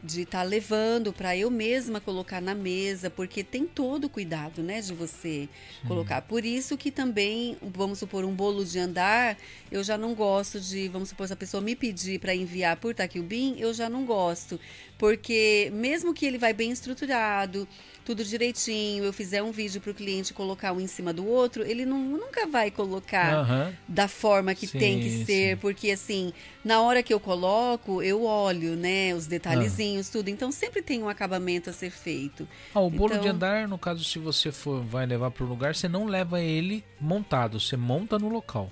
De 0.04 0.22
estar 0.22 0.44
levando 0.44 1.14
para 1.14 1.36
eu 1.38 1.50
mesma 1.50 2.02
colocar 2.02 2.42
na 2.42 2.54
mesa, 2.54 3.10
porque 3.10 3.44
tem 3.44 3.66
todo 3.66 4.04
o 4.06 4.10
cuidado, 4.10 4.62
né, 4.62 4.82
de 4.82 4.94
você 4.94 5.48
colocar. 5.88 6.22
Por 6.22 6.46
isso 6.46 6.78
que 6.78 6.92
também, 6.92 7.58
vamos 7.62 8.00
supor, 8.00 8.26
um 8.26 8.34
bolo 8.36 8.64
de 8.66 8.78
andar, 8.78 9.38
eu 9.72 9.84
já 9.84 9.98
não 9.98 10.14
gosto 10.14 10.60
de, 10.60 10.90
vamos 10.90 11.10
supor, 11.10 11.28
se 11.28 11.34
a 11.34 11.36
pessoa 11.36 11.62
me 11.62 11.76
pedir 11.76 12.20
para 12.20 12.36
enviar 12.36 12.76
por 12.78 12.94
Taquilbim, 12.94 13.56
eu 13.58 13.74
já 13.74 13.90
não 13.90 14.06
gosto, 14.06 14.60
porque 14.98 15.72
mesmo 15.74 16.14
que 16.14 16.26
ele 16.26 16.38
vai 16.38 16.54
bem 16.54 16.72
estruturado, 16.72 17.68
tudo 18.06 18.24
direitinho, 18.24 19.04
eu 19.04 19.12
fizer 19.12 19.42
um 19.42 19.52
vídeo 19.52 19.82
para 19.82 19.90
o 19.92 19.94
cliente 19.94 20.32
colocar 20.34 20.72
um 20.74 20.80
em 20.80 20.86
cima 20.86 21.12
do 21.12 21.26
outro, 21.28 21.64
ele 21.66 21.86
não, 21.88 21.98
nunca 21.98 22.46
vai 22.46 22.70
colocar 22.70 23.34
aham. 23.40 23.74
da 23.88 24.08
forma 24.08 24.54
que 24.54 24.68
Sim, 24.68 24.78
tem 24.78 25.00
que 25.00 25.26
ser, 25.26 25.56
sim. 25.56 25.58
porque 25.60 25.90
assim, 25.90 26.32
na 26.64 26.82
hora 26.82 27.02
que 27.02 27.12
eu 27.12 27.20
coloco, 27.20 28.04
eu 28.04 28.24
olho, 28.24 28.76
né, 28.76 29.14
os 29.16 29.26
detalhezinhos, 29.26 30.08
tudo. 30.10 30.30
Então 30.30 30.52
sempre 30.52 30.84
tem 30.84 31.02
um 31.02 31.10
acabamento 31.10 31.70
a 31.70 31.74
ser 31.74 31.90
feito. 31.90 32.48
Ah, 32.76 32.80
o 32.80 32.92
bolo 32.92 33.14
de 33.14 33.20
Então- 33.22 33.32
andar, 33.32 33.68
no 33.68 33.78
caso, 33.80 34.04
se 34.04 34.20
você 34.20 34.52
for 34.52 34.84
vai 34.84 35.08
levar 35.08 35.32
para 35.32 35.44
o 35.44 35.48
lugar, 35.48 35.74
você 35.76 35.88
não 35.88 36.06
leva 36.06 36.40
ele 36.40 36.84
montado, 37.02 37.60
você 37.60 37.76
monta 37.76 38.20
no 38.20 38.30
local. 38.30 38.72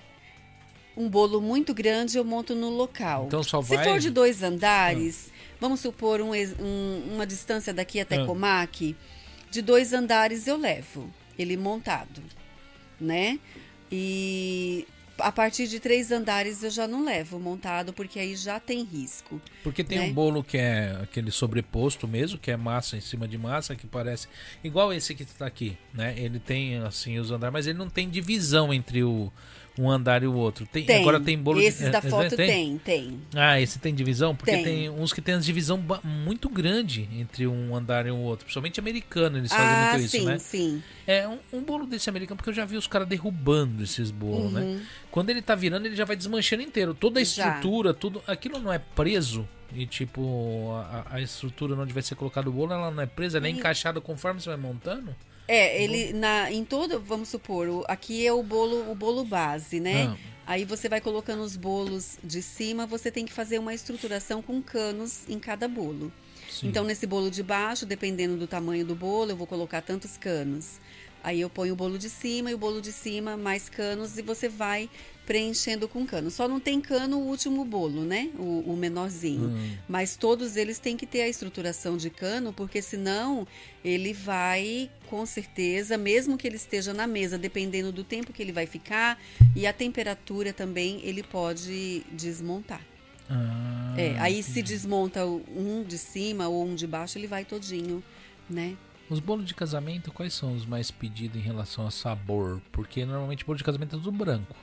Um 0.95 1.09
bolo 1.09 1.41
muito 1.41 1.74
grande 1.74 2.19
eu 2.19 2.24
monto 2.24 2.53
no 2.53 2.69
local. 2.69 3.26
Então 3.26 3.41
só 3.41 3.63
Se 3.63 3.76
vai- 3.76 3.84
for 3.84 3.97
de 3.99 4.11
dois 4.11 4.43
andares, 4.43 5.32
vamos 5.64 5.80
supor 5.80 6.20
um 6.20 6.32
um- 6.59 7.14
uma 7.16 7.26
distância 7.26 7.74
daqui 7.74 7.97
até 8.01 8.18
Ah. 8.18 8.26
Comac, 8.26 8.93
de 9.49 9.61
dois 9.61 9.93
andares 9.93 10.45
eu 10.45 10.57
levo. 10.57 11.09
ele 11.39 11.55
montado, 11.57 12.22
né? 12.99 13.39
E 13.91 14.86
a 15.18 15.32
partir 15.32 15.68
de 15.68 15.80
três 15.80 16.11
andares 16.11 16.64
eu 16.64 16.70
já 16.70 16.88
não 16.88 17.03
levo 17.05 17.39
montado, 17.39 17.93
porque 17.93 18.20
aí 18.20 18.36
já 18.36 18.59
tem 18.59 18.84
risco. 18.84 19.39
Porque 19.64 19.84
tem 19.84 19.99
né? 19.99 20.05
um 20.07 20.14
bolo 20.14 20.43
que 20.43 20.57
é 20.57 20.97
aquele 21.01 21.32
sobreposto 21.32 22.07
mesmo, 22.07 22.38
que 22.38 22.51
é 22.51 22.57
massa 22.57 22.97
em 22.97 23.01
cima 23.01 23.28
de 23.28 23.38
massa, 23.38 23.76
que 23.76 23.88
parece 23.88 24.28
igual 24.64 24.91
esse 24.93 25.16
que 25.16 25.24
está 25.24 25.45
aqui, 25.47 25.78
né? 25.93 26.14
Ele 26.18 26.39
tem 26.39 26.78
assim 26.80 27.18
os 27.20 27.32
andares, 27.32 27.53
mas 27.53 27.68
ele 27.68 27.78
não 27.78 27.89
tem 27.89 28.09
divisão 28.09 28.74
entre 28.74 29.03
o 29.03 29.32
um 29.78 29.89
andar 29.89 30.21
e 30.21 30.28
o 30.28 30.34
outro. 30.34 30.67
Tem, 30.71 30.86
tem. 30.86 31.01
Agora 31.01 31.19
tem 31.19 31.38
bolo 31.38 31.59
Esses 31.59 31.86
de, 31.86 31.89
da 31.91 31.97
é, 31.97 32.01
foto 32.01 32.36
tem? 32.36 32.47
tem, 32.47 32.78
tem. 32.78 33.19
Ah, 33.36 33.59
esse 33.59 33.80
tem 33.80 33.93
divisão? 33.93 34.36
Porque 34.36 34.51
Tem. 34.51 34.63
tem, 34.63 34.89
uns 34.89 35.11
que 35.11 35.19
tem 35.21 35.34
as 35.34 35.43
divisão 35.45 35.84
muito 36.03 36.47
grande 36.47 37.09
entre 37.17 37.47
um 37.47 37.76
andar 37.76 38.05
e 38.05 38.11
o 38.11 38.17
outro. 38.17 38.45
Principalmente 38.45 38.80
americano, 38.80 39.38
eles 39.39 39.51
fazem 39.51 39.67
Ah, 39.67 39.91
muito 39.93 40.05
isso, 40.05 40.17
sim, 40.17 40.26
né? 40.26 40.38
sim. 40.38 40.84
É 41.07 41.28
um, 41.28 41.39
um 41.51 41.61
bolo 41.63 41.86
desse 41.88 42.07
americano, 42.09 42.38
porque 42.38 42.49
eu 42.51 42.53
já 42.53 42.65
vi 42.65 42.78
os 42.78 42.86
caras 42.88 43.07
derrubando 43.07 43.82
esses 43.84 44.11
bolos, 44.11 44.53
Uhum. 44.53 44.76
né? 44.76 44.82
Quando 45.09 45.30
ele 45.32 45.41
tá 45.41 45.55
virando, 45.55 45.86
ele 45.88 45.95
já 45.95 46.05
vai 46.05 46.15
desmanchando 46.15 46.61
inteiro. 46.61 46.93
Toda 46.93 47.19
a 47.19 47.24
Já. 47.24 47.47
estrutura, 47.47 47.93
tudo. 47.93 48.21
Aquilo 48.28 48.59
não 48.59 48.71
é 48.71 48.78
preso. 48.80 49.47
E 49.76 49.88
tipo, 49.88 50.69
a, 50.76 51.15
a 51.15 51.21
estrutura 51.21 51.74
onde 51.76 51.91
vai 51.93 52.03
ser 52.03 52.13
colocado 52.13 52.47
o 52.47 52.51
bolo, 52.51 52.74
ela 52.74 52.91
não 52.91 53.01
é 53.01 53.07
presa, 53.07 53.39
ela 53.39 53.47
é 53.47 53.49
E- 53.49 53.53
encaixada 53.53 53.99
conforme 53.99 54.39
você 54.39 54.49
vai 54.49 54.57
montando. 54.57 55.15
É, 55.48 55.82
ele 55.84 56.14
na 56.14 56.52
em 56.52 56.64
todo, 56.64 57.00
vamos 57.00 57.30
supor, 57.30 57.68
o- 57.68 57.86
aqui 57.88 58.26
é 58.26 58.32
o 58.32 58.41
bolo, 58.41 58.89
o 58.91 58.96
bolo 58.96 59.24
base, 59.26 59.80
né? 59.80 60.04
Ah. 60.04 60.18
Aí 60.46 60.66
você 60.66 60.89
vai 60.89 61.00
colocando 61.00 61.41
os 61.41 61.56
bolos 61.56 62.18
de 62.24 62.41
cima, 62.41 62.86
você 62.86 63.10
tem 63.10 63.26
que 63.26 63.32
fazer 63.32 63.60
uma 63.60 63.74
estruturação 63.74 64.41
com 64.41 64.62
canos 64.62 65.22
em 65.30 65.39
cada 65.39 65.68
bolo. 65.68 66.12
Sim. 66.50 66.68
Então, 66.68 66.84
nesse 66.84 67.08
bolo 67.08 67.32
de 67.32 67.41
baixo, 67.41 67.86
dependendo 67.86 68.36
do 68.36 68.46
tamanho 68.46 68.86
do 68.86 68.94
bolo, 68.94 69.32
eu 69.32 69.38
vou 69.38 69.48
colocar 69.48 69.82
tantos 69.82 70.18
canos. 70.18 70.80
Aí 71.24 71.39
eu 71.39 71.50
ponho 71.50 71.74
o 71.74 71.76
bolo 71.78 71.98
de 71.98 72.10
cima 72.10 72.52
e 72.52 72.54
o 72.54 72.58
bolo 72.58 72.82
de 72.82 72.91
cima 72.91 73.38
mais 73.38 73.70
canos 73.70 74.18
e 74.18 74.22
você 74.22 74.50
vai 74.50 74.89
preenchendo 75.26 75.88
com 75.88 76.05
cano. 76.05 76.30
Só 76.30 76.47
não 76.47 76.59
tem 76.59 76.82
cano 76.82 77.17
o 77.17 77.28
último 77.28 77.63
bolo, 77.63 78.03
né? 78.03 78.30
O, 78.38 78.71
o 78.71 78.78
menorzinho. 78.78 79.49
Hum. 79.49 79.78
Mas 79.88 80.15
todos 80.15 80.55
eles 80.55 80.80
têm 80.80 80.97
que 80.97 81.05
ter 81.05 81.21
a 81.21 81.30
estruturação 81.30 81.97
de 81.97 82.09
cano, 82.09 82.51
porque 82.51 82.82
senão 82.82 83.47
ele 83.84 84.13
vai, 84.13 84.89
com 85.09 85.26
certeza, 85.26 85.97
mesmo 85.97 86.38
que 86.38 86.47
ele 86.47 86.57
esteja 86.57 86.93
na 86.93 87.07
mesa, 87.07 87.38
dependendo 87.38 87.91
do 87.91 88.03
tempo 88.03 88.34
que 88.34 88.41
ele 88.41 88.51
vai 88.51 88.65
ficar 88.65 89.19
e 89.55 89.65
a 89.65 89.74
temperatura 89.74 90.53
também, 90.53 90.99
ele 91.03 91.24
pode 91.24 92.03
desmontar. 92.11 92.82
Ah, 93.30 93.95
É, 93.97 94.17
aí 94.19 94.43
se 94.43 94.61
desmonta 94.61 95.26
um 95.26 95.84
de 95.88 95.97
cima 95.97 96.47
ou 96.47 96.65
um 96.65 96.76
de 96.76 96.86
baixo, 96.86 97.17
ele 97.17 97.28
vai 97.28 97.45
todinho, 97.45 98.03
né? 98.49 98.76
Os 99.09 99.19
bolos 99.19 99.45
de 99.45 99.53
casamento, 99.53 100.11
quais 100.11 100.34
são 100.34 100.55
os 100.55 100.65
mais 100.65 100.89
pedidos 100.89 101.38
em 101.38 101.43
relação 101.43 101.86
a 101.86 101.91
sabor? 101.91 102.61
Porque 102.71 103.05
normalmente 103.05 103.45
bolo 103.45 103.57
de 103.57 103.63
casamento 103.63 103.95
é 103.95 103.99
tudo 103.99 104.11
branco. 104.11 104.55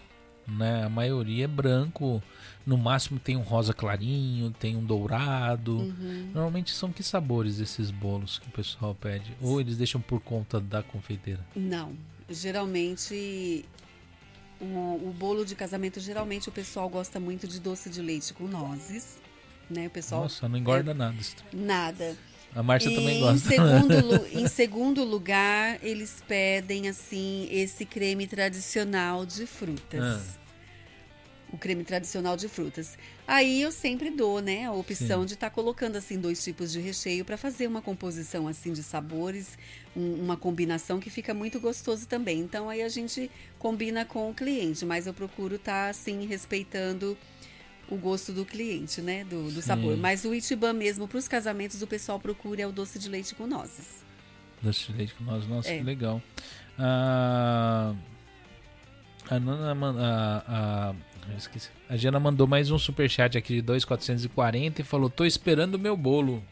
Né? 0.59 0.85
A 0.85 0.89
maioria 0.89 1.45
é 1.45 1.49
branco. 1.49 2.23
No 2.67 2.77
máximo 2.77 3.19
tem 3.19 3.37
um 3.37 3.43
rosa 3.43 3.73
clarinho, 3.73 4.51
tem 4.51 4.77
um 4.77 4.85
dourado. 4.85 5.79
Uhum. 5.79 6.31
Normalmente 6.35 6.71
são 6.73 6.93
que 6.93 7.03
sabores 7.03 7.59
esses 7.59 7.91
bolos 7.91 8.39
que 8.39 8.49
o 8.49 8.51
pessoal 8.51 8.95
pede? 8.95 9.35
Ou 9.41 9.61
eles 9.61 9.77
deixam 9.77 10.01
por 10.01 10.21
conta 10.21 10.61
da 10.61 10.83
confeiteira? 10.83 11.41
Não. 11.57 11.93
Geralmente, 12.29 13.65
o, 14.61 14.65
o 14.65 15.15
bolo 15.19 15.45
de 15.45 15.55
casamento, 15.55 15.99
geralmente 16.01 16.49
o 16.49 16.53
pessoal 16.53 16.89
gosta 16.89 17.19
muito 17.19 17.49
de 17.49 17.59
doce 17.61 17.89
de 17.89 18.03
leite 18.03 18.33
com 18.35 18.47
nozes, 18.47 19.19
né? 19.69 19.87
O 19.87 19.91
pessoal, 19.91 20.23
Nossa, 20.23 20.49
não 20.49 20.57
engorda 20.59 20.93
nada. 20.95 21.17
isso. 21.19 21.37
nada. 21.53 22.17
A 22.55 22.63
Márcia 22.65 22.91
também 22.91 23.19
Em 23.19 23.21
gosta. 23.21 23.49
segundo, 23.49 24.27
em 24.33 24.49
segundo 24.49 25.05
lugar, 25.05 25.79
eles 25.83 26.23
pedem, 26.27 26.89
assim, 26.89 27.49
esse 27.51 27.85
creme 27.85 28.27
tradicional 28.27 29.25
de 29.25 29.47
frutas. 29.47 30.01
Ah. 30.37 30.40
O 31.53 31.59
creme 31.59 31.83
tradicional 31.83 32.37
de 32.37 32.47
frutas. 32.49 32.97
Aí 33.27 33.61
eu 33.61 33.73
sempre 33.73 34.09
dou, 34.09 34.41
né, 34.41 34.67
a 34.67 34.73
opção 34.73 35.21
Sim. 35.23 35.27
de 35.27 35.35
estar 35.35 35.51
colocando 35.51 35.97
assim 35.97 36.17
dois 36.21 36.43
tipos 36.45 36.71
de 36.71 36.79
recheio 36.81 37.25
para 37.25 37.37
fazer 37.37 37.67
uma 37.67 37.83
composição 37.83 38.47
assim 38.47 38.73
de 38.73 38.85
sabores, 38.85 39.59
um- 39.97 40.15
uma 40.23 40.37
combinação 40.37 41.01
que 41.01 41.11
fica 41.11 41.35
muito 41.35 41.59
gostoso 41.59 42.07
também. 42.07 42.39
Então 42.39 42.69
aí 42.71 42.83
a 42.83 42.89
gente 42.89 43.29
combina 43.59 44.05
com 44.05 44.31
o 44.31 44.35
cliente, 44.35 44.85
mas 44.87 45.09
eu 45.09 45.13
procuro 45.15 45.57
estar 45.57 45.89
assim 45.91 46.25
respeitando 46.25 47.19
o 47.89 47.97
gosto 47.97 48.33
do 48.33 48.45
cliente, 48.47 49.01
né, 49.01 49.25
do, 49.25 49.51
do 49.51 49.61
sabor. 49.61 49.97
Mas 49.97 50.25
o 50.25 50.33
Itibã 50.33 50.73
mesmo 50.73 51.09
para 51.09 51.19
os 51.19 51.27
casamentos 51.27 51.83
o 51.83 51.87
pessoal 51.89 52.21
procura 52.21 52.63
é 52.63 52.67
o 52.67 52.71
doce 52.71 52.97
de 52.97 53.09
leite 53.09 53.35
com 53.35 53.49
nozes. 53.49 54.05
Doce 54.63 54.87
de 54.93 54.99
leite 54.99 55.15
com 55.15 55.25
nós. 55.25 55.45
Nossa, 55.49 55.69
É. 55.69 55.79
que 55.79 55.83
legal. 55.83 56.23
Ah, 56.79 57.93
a 59.29 59.39
Nana 59.41 59.75
a, 60.01 60.91
a, 60.91 60.95
esqueci. 61.37 61.69
A 61.89 61.97
Jana 61.97 62.21
mandou 62.21 62.47
mais 62.47 62.71
um 62.71 62.79
superchat 62.79 63.37
aqui 63.37 63.55
de 63.55 63.63
2,440 63.63 64.81
e 64.81 64.85
falou: 64.85 65.11
tô 65.11 65.25
esperando 65.25 65.75
o 65.75 65.79
meu 65.79 65.97
bolo. 65.97 66.43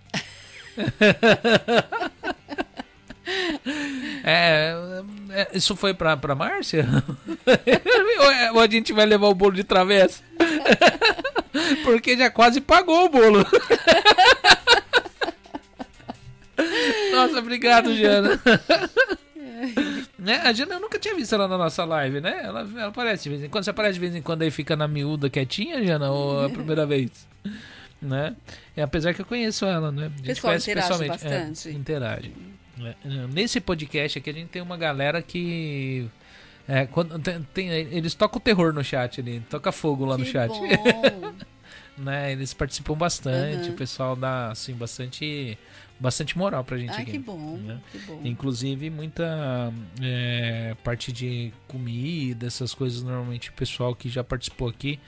É, 4.25 4.75
é, 5.31 5.49
isso 5.53 5.77
foi 5.77 5.93
pra, 5.95 6.17
pra 6.17 6.35
Márcia? 6.35 6.87
é- 7.67 8.51
ou 8.53 8.61
a 8.61 8.67
gente 8.67 8.93
vai 8.93 9.07
levar 9.07 9.29
o 9.29 9.35
bolo 9.35 9.53
de 9.55 9.65
travessa? 9.65 10.23
Porque 11.85 12.17
já 12.17 12.31
quase 12.31 12.61
pagou 12.61 13.05
o 13.05 13.09
bolo. 13.09 13.47
Nossa, 17.13 17.39
obrigado, 17.39 17.95
Jana. 17.95 18.41
Né? 20.29 20.41
A 20.45 20.53
Jana 20.53 20.75
eu 20.75 20.81
nunca 20.81 20.99
tinha 20.99 21.15
visto 21.15 21.35
ela 21.35 21.49
na 21.49 21.57
nossa 21.59 21.85
live, 21.85 22.21
né? 22.21 22.41
Ela, 22.45 22.61
ela 22.61 22.87
aparece 22.89 23.25
de 23.25 23.31
vez 23.31 23.43
em 23.45 23.49
quando. 23.49 23.65
Você 23.65 23.71
aparece 23.71 23.95
de 23.95 24.01
vez 24.01 24.15
em 24.15 24.23
quando 24.23 24.43
aí 24.43 24.51
fica 24.51 24.77
na 24.77 24.87
miúda 24.87 25.29
quietinha, 25.31 25.85
Jana? 25.85 26.11
Ou 26.11 26.43
é 26.43 26.47
a 26.47 26.51
primeira 26.51 26.85
vez? 26.87 27.11
Né? 28.01 28.37
E 28.77 28.81
apesar 28.81 29.13
que 29.15 29.21
eu 29.23 29.27
conheço 29.27 29.65
ela, 29.67 29.91
né? 29.91 30.05
A 30.07 30.09
gente 30.09 30.23
Pessoal 30.23 30.53
conhece 30.53 30.71
interage 30.71 30.89
pessoalmente. 30.89 31.27
É, 31.27 31.39
bastante. 31.41 31.69
interage. 31.77 32.33
É, 32.81 33.27
Nesse 33.33 33.61
podcast 33.61 34.19
aqui 34.19 34.31
a 34.31 34.33
gente 34.33 34.49
tem 34.49 34.63
uma 34.63 34.77
galera 34.77 35.21
que. 35.21 36.09
É, 36.69 36.87
quando, 36.87 37.19
tem, 37.19 37.43
tem- 37.55 37.69
eles 37.71 38.15
tocam 38.15 38.39
terror 38.41 38.73
no 38.75 38.85
chat 38.85 39.21
ali, 39.21 39.41
toca 39.51 39.73
fogo 39.73 40.05
lá 40.05 40.17
no 40.19 40.25
Que 40.25 40.31
chat. 40.33 40.49
bom. 40.49 41.33
né? 41.99 42.31
Eles 42.31 42.55
participam 42.55 42.95
bastante, 42.95 43.69
Uhum. 43.69 43.75
o 43.75 43.77
pessoal 43.77 44.15
dá 44.15 44.51
assim 44.53 44.75
bastante 44.75 45.59
bastante 45.99 46.37
moral 46.39 46.65
pra 46.65 46.79
gente 46.79 46.91
Ai, 46.91 47.03
aqui. 47.03 47.13
que 47.13 47.19
bom, 47.19 47.57
né? 47.57 47.81
que 47.91 47.99
bom. 47.99 48.21
Inclusive 48.25 48.91
muita 48.91 49.73
é, 50.01 50.77
parte 50.85 51.13
de 51.13 51.53
comida, 51.67 52.47
essas 52.47 52.75
coisas 52.75 53.03
normalmente 53.03 53.51
o 53.51 53.53
pessoal 53.53 53.95
que 53.95 54.09
já 54.09 54.23
participou 54.23 54.69
aqui 54.69 54.99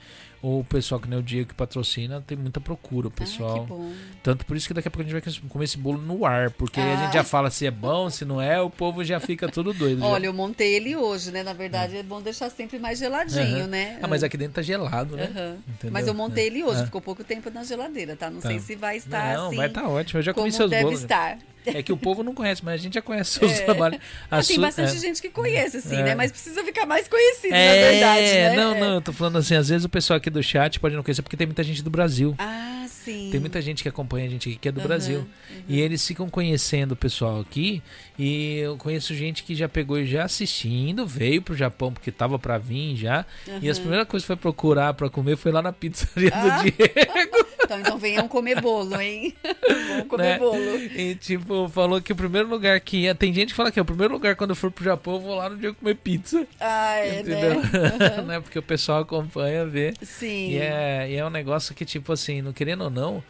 ou 0.41 0.61
o 0.61 0.63
pessoal 0.63 0.99
que 0.99 1.07
nem 1.07 1.19
o 1.19 1.21
Diego 1.21 1.49
que 1.49 1.53
patrocina, 1.55 2.21
tem 2.25 2.37
muita 2.37 2.59
procura, 2.59 3.07
o 3.07 3.11
Ah, 3.13 3.19
pessoal. 3.19 3.65
bom. 3.65 3.91
Tanto 4.23 4.45
por 4.45 4.57
isso 4.57 4.67
que 4.67 4.73
daqui 4.73 4.87
a 4.87 4.91
pouco 4.91 5.01
a 5.07 5.11
gente 5.11 5.21
vai 5.23 5.49
comer 5.49 5.65
esse 5.65 5.77
bolo 5.77 5.99
no 6.01 6.25
ar, 6.25 6.49
porque 6.51 6.79
aí 6.79 6.89
a 6.91 6.93
Ah. 6.93 7.03
gente 7.05 7.13
já 7.13 7.23
fala 7.23 7.49
se 7.51 7.65
é 7.67 7.71
bom, 7.71 8.09
se 8.09 8.25
não 8.25 8.41
é, 8.41 8.59
o 8.59 8.69
povo 8.69 9.03
já 9.03 9.19
fica 9.19 9.47
tudo 9.47 9.71
doido. 9.73 9.99
já. 10.01 10.05
Olha, 10.07 10.25
eu 10.25 10.33
montei 10.33 10.73
ele 10.75 10.95
hoje, 10.95 11.31
né? 11.31 11.43
Na 11.43 11.53
verdade, 11.53 11.95
é 11.97 12.03
bom 12.03 12.21
deixar 12.21 12.49
sempre 12.49 12.79
mais 12.79 12.97
geladinho, 12.99 13.59
Aham. 13.59 13.67
né? 13.67 13.99
Ah, 14.01 14.07
mas 14.07 14.23
aqui 14.23 14.35
dentro 14.37 14.55
tá 14.55 14.61
gelado, 14.61 15.15
né? 15.15 15.25
Entendeu? 15.67 15.91
Mas 15.91 16.07
eu 16.07 16.13
montei 16.13 16.47
ele 16.47 16.63
hoje, 16.63 16.81
É. 16.81 16.85
ficou 16.85 17.01
pouco 17.01 17.23
tempo 17.23 17.49
na 17.51 17.63
geladeira, 17.63 18.15
tá? 18.15 18.29
Não 18.29 18.41
Tá. 18.41 18.49
sei 18.49 18.59
se 18.59 18.75
vai 18.75 18.97
estar 18.97 19.35
não, 19.37 19.47
assim 19.47 19.57
vai 19.57 19.67
estar 19.67 19.87
ótimo. 19.87 20.19
Eu 20.19 20.23
já 20.23 20.33
comi 20.33 20.51
seus 20.51 20.69
deve 20.69 20.83
bolos. 20.85 21.01
estar. 21.01 21.37
É 21.65 21.83
que 21.83 21.91
o 21.93 21.97
povo 21.97 22.23
não 22.23 22.33
conhece, 22.33 22.63
mas 22.63 22.75
a 22.75 22.77
gente 22.83 22.93
já 22.95 23.01
conhece 23.01 23.39
seus 23.39 23.51
É. 23.59 23.65
trabalhos. 23.65 23.99
A 24.29 24.37
Ah, 24.39 24.43
tem 24.43 24.55
su- 24.55 24.61
bastante 24.61 24.95
é. 24.95 24.99
gente 24.99 25.21
que 25.21 25.29
conhece, 25.29 25.77
assim, 25.77 25.97
É. 25.97 26.03
né? 26.03 26.15
Mas 26.15 26.31
precisa 26.31 26.63
ficar 26.63 26.85
mais 26.85 27.07
conhecido, 27.07 27.53
É, 27.53 27.67
na 27.67 27.89
verdade, 27.91 28.21
né? 28.33 28.55
não, 28.55 28.79
não, 28.79 28.93
eu 28.95 29.01
tô 29.01 29.13
falando 29.13 29.37
assim, 29.37 29.55
às 29.55 29.69
vezes 29.69 29.85
o 29.85 29.89
pessoal 29.89 30.17
aqui 30.17 30.29
do 30.29 30.41
chat 30.41 30.79
pode 30.79 30.95
não 30.95 31.03
conhecer 31.03 31.21
porque 31.21 31.37
tem 31.37 31.47
muita 31.47 31.63
gente 31.63 31.83
do 31.83 31.89
Brasil. 31.89 32.35
Ah, 32.37 32.85
sim. 32.89 33.29
Tem 33.31 33.39
muita 33.39 33.61
gente 33.61 33.83
que 33.83 33.89
acompanha 33.89 34.25
a 34.27 34.29
gente 34.29 34.49
aqui 34.49 34.57
que 34.57 34.67
é 34.69 34.71
do 34.71 34.79
Aham, 34.79 34.87
Brasil. 34.87 35.27
E 35.67 35.79
eles 35.79 36.05
ficam 36.05 36.29
conhecendo 36.29 36.93
o 36.93 36.95
pessoal 36.95 37.39
aqui. 37.39 37.81
E 38.17 38.57
eu 38.57 38.77
conheço 38.77 39.13
gente 39.15 39.43
que 39.43 39.55
já 39.55 39.67
pegou 39.69 39.99
e 39.99 40.05
já 40.05 40.23
assistindo, 40.25 41.05
veio 41.05 41.41
pro 41.41 41.55
Japão 41.55 41.91
porque 41.93 42.11
tava 42.11 42.37
pra 42.39 42.57
vir 42.57 42.95
já. 42.95 43.25
E 43.61 43.69
as 43.69 43.77
Aham. 43.77 43.81
primeiras 43.83 44.07
coisas 44.07 44.23
que 44.23 44.27
foi 44.27 44.35
procurar 44.35 44.93
pra 44.93 45.09
comer 45.09 45.37
foi 45.37 45.51
lá 45.51 45.61
na 45.61 45.71
pizzaria 45.71 46.31
Ah. 46.33 46.57
do 46.57 46.63
Diego. 46.63 47.47
Então, 47.71 47.79
então 47.79 47.97
venham 47.97 48.27
comer 48.27 48.59
bolo, 48.59 48.99
hein? 48.99 49.33
Vamos 49.87 50.07
comer 50.07 50.23
Né? 50.23 50.39
bolo. 50.39 50.77
E 50.77 51.15
tipo, 51.15 51.69
falou 51.69 52.01
que 52.01 52.11
o 52.11 52.15
primeiro 52.15 52.49
lugar 52.49 52.79
que 52.81 52.97
ia. 53.03 53.15
Tem 53.15 53.33
gente 53.33 53.49
que 53.49 53.55
fala 53.55 53.71
que 53.71 53.79
é 53.79 53.81
o 53.81 53.85
primeiro 53.85 54.13
lugar 54.13 54.35
quando 54.35 54.49
eu 54.49 54.55
for 54.55 54.69
pro 54.71 54.83
Japão, 54.83 55.15
eu 55.15 55.19
vou 55.21 55.35
lá 55.35 55.49
no 55.49 55.57
Diego 55.57 55.75
comer 55.75 55.95
pizza. 55.95 56.45
Ah, 56.59 56.97
é, 56.97 57.21
entendeu? 57.21 57.61
né? 57.61 58.21
né? 58.27 58.39
Porque 58.41 58.59
o 58.59 58.63
pessoal 58.63 59.01
acompanha, 59.01 59.65
vê. 59.65 59.93
Sim. 60.01 60.49
E 60.51 60.57
é, 60.57 61.07
e 61.11 61.15
é 61.15 61.25
um 61.25 61.29
negócio 61.29 61.73
que, 61.73 61.85
tipo 61.85 62.11
assim, 62.11 62.41
não 62.41 62.51
querendo 62.51 62.83
ou 62.83 62.89
não, 62.89 63.23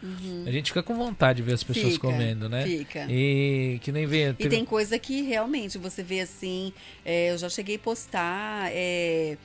a 0.46 0.50
gente 0.50 0.68
fica 0.70 0.82
com 0.82 0.94
vontade 0.94 1.36
de 1.36 1.42
ver 1.42 1.52
as 1.54 1.62
pessoas 1.62 1.82
Uhum. 1.82 1.90
Fica, 1.92 2.06
comendo, 2.06 2.48
né? 2.48 2.64
fica. 2.64 3.06
E 3.08 3.78
que 3.82 3.92
nem 3.92 4.06
vê. 4.06 4.34
E 4.38 4.48
tem 4.48 4.64
coisa 4.64 4.98
que 4.98 5.22
realmente 5.22 5.78
você 5.78 6.02
vê 6.02 6.20
assim, 6.20 6.72
é, 7.04 7.32
eu 7.32 7.38
já 7.38 7.48
cheguei 7.48 7.76
a 7.76 7.78
postar 7.78 8.70
é, 8.72 9.36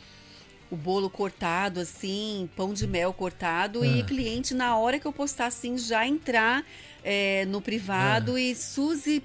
o 0.69 0.75
bolo 0.75 1.09
cortado 1.09 1.79
assim, 1.79 2.49
pão 2.55 2.73
de 2.73 2.85
mel 2.87 3.13
cortado 3.13 3.85
e 3.85 4.01
Ah. 4.01 4.05
cliente 4.05 4.53
na 4.53 4.77
hora 4.77 4.99
que 4.99 5.05
eu 5.05 5.13
postar 5.13 5.47
assim 5.47 5.77
já 5.77 6.05
entrar 6.07 6.65
é, 7.03 7.45
no 7.45 7.61
privado 7.61 8.35
Ah. 8.35 8.41
e 8.41 8.55
Suzy 8.55 9.23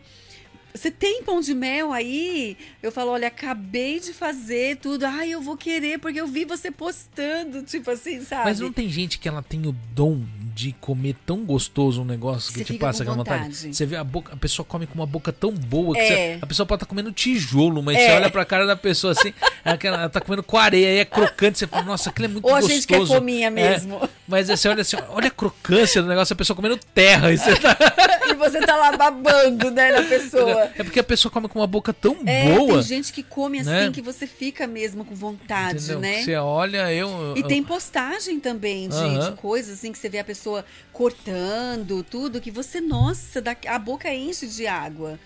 Você 0.75 0.91
tem 0.91 1.23
pão 1.23 1.43
de 1.43 1.53
mel 1.55 1.93
aí? 1.93 2.57
Eu 2.83 2.91
falo, 2.91 3.11
olha, 3.11 3.29
acabei 3.29 4.01
de 4.01 4.15
fazer 4.15 4.79
tudo. 4.79 5.05
Ai, 5.05 5.29
eu 5.31 5.39
vou 5.43 5.55
querer 5.55 5.99
porque 5.99 6.19
eu 6.19 6.27
vi 6.27 6.47
você 6.47 6.71
postando, 6.71 7.63
tipo 7.63 7.91
assim, 7.91 8.23
sabe? 8.23 8.45
Mas 8.47 8.59
não 8.59 8.73
tem 8.73 8.89
gente 8.89 9.19
que 9.19 9.29
ela 9.29 9.43
tem 9.43 9.67
o 9.67 9.73
dom 9.95 10.25
de 10.55 10.73
comer 10.81 11.17
tão 11.27 11.45
gostoso 11.45 12.03
um 12.03 12.05
negócio 12.05 12.53
que 12.53 12.59
Você 12.59 12.65
te 12.65 12.75
passa 12.75 13.03
aquela 13.03 13.17
vontade. 13.17 13.45
vontade. 13.45 13.75
Você 13.75 13.87
vê 13.87 13.97
a 13.97 14.05
boca, 14.05 14.33
a 14.33 14.37
pessoa 14.37 14.65
come 14.67 14.87
com 14.87 14.95
uma 14.95 15.07
boca 15.07 15.33
tão 15.33 15.53
boa 15.53 15.95
que 15.95 16.01
É. 16.01 16.07
você- 16.35 16.39
a 16.43 16.47
pessoa 16.47 16.67
pode 16.67 16.77
estar 16.79 16.87
comendo 16.87 17.11
tijolo, 17.13 17.83
mas 17.83 17.97
É. 17.97 18.07
você 18.07 18.13
olha 18.17 18.31
pra 18.31 18.45
cara 18.45 18.67
da 18.67 18.77
pessoa 18.77 19.13
assim, 19.13 19.33
aquela- 19.65 19.99
ela 20.01 20.09
tá 20.09 20.21
comendo 20.21 20.43
com 20.43 20.59
areia, 20.59 20.89
aí 20.89 20.99
é 20.99 21.05
crocante, 21.05 21.59
você 21.59 21.67
fala, 21.67 21.83
nossa, 21.85 22.11
aquilo 22.11 22.27
é 22.27 22.29
muito 22.29 22.45
Ou 22.45 22.51
a 22.51 22.55
gostoso. 22.61 22.75
gente 22.75 22.87
quer 22.87 23.07
fominha 23.07 23.47
É, 23.47 23.51
mesmo. 23.51 24.01
mas 24.29 24.51
aí 24.51 24.57
você 24.57 24.69
olha 24.69 24.83
assim, 24.83 24.97
olha 25.09 25.29
a 25.29 25.31
crocância 25.31 26.03
do 26.03 26.09
negócio, 26.09 26.33
a 26.33 26.37
pessoa 26.37 26.55
comendo 26.57 26.79
terra. 26.95 27.33
E 27.33 27.39
você 27.39 27.55
tá- 27.57 27.77
e 28.31 28.35
você 28.35 28.61
tá 28.61 28.77
lá 28.77 28.97
babando, 28.97 29.71
né, 29.71 29.93
na 29.93 30.03
pessoa. 30.09 30.71
é 30.77 30.83
porque 30.83 31.01
a 31.01 31.05
pessoa 31.05 31.31
come 31.33 31.49
com 31.49 31.59
uma 31.61 31.67
boca 31.67 31.93
tão 31.93 32.17
É, 32.27 32.55
boa. 32.55 32.75
tem 32.75 32.83
gente 32.83 33.13
que 33.13 33.23
come 33.23 33.61
assim 33.61 33.71
né? 33.71 33.91
que 33.93 34.03
você 34.03 34.27
fica 34.27 34.67
mesmo 34.67 35.05
com 35.05 35.15
vontade, 35.15 35.79
entendeu? 35.79 36.01
né? 36.01 36.23
Você 36.23 36.35
olha, 36.37 36.93
eu. 36.93 37.35
E 37.37 37.41
eu- 37.41 37.47
tem 37.49 37.63
postagem 37.63 38.39
também 38.41 38.89
de, 38.89 38.97
Aham. 38.97 39.31
de 39.31 39.37
coisas 39.37 39.79
assim 39.79 39.93
que 39.93 39.99
você 39.99 40.09
vê 40.09 40.19
a 40.19 40.25
pessoa 40.25 40.52
cortando, 40.93 42.03
tudo, 42.03 42.41
que 42.41 42.51
você, 42.51 42.81
nossa, 42.81 43.43
a 43.69 43.79
boca 43.79 44.13
enche 44.13 44.47
de 44.47 44.67
água. 44.67 45.19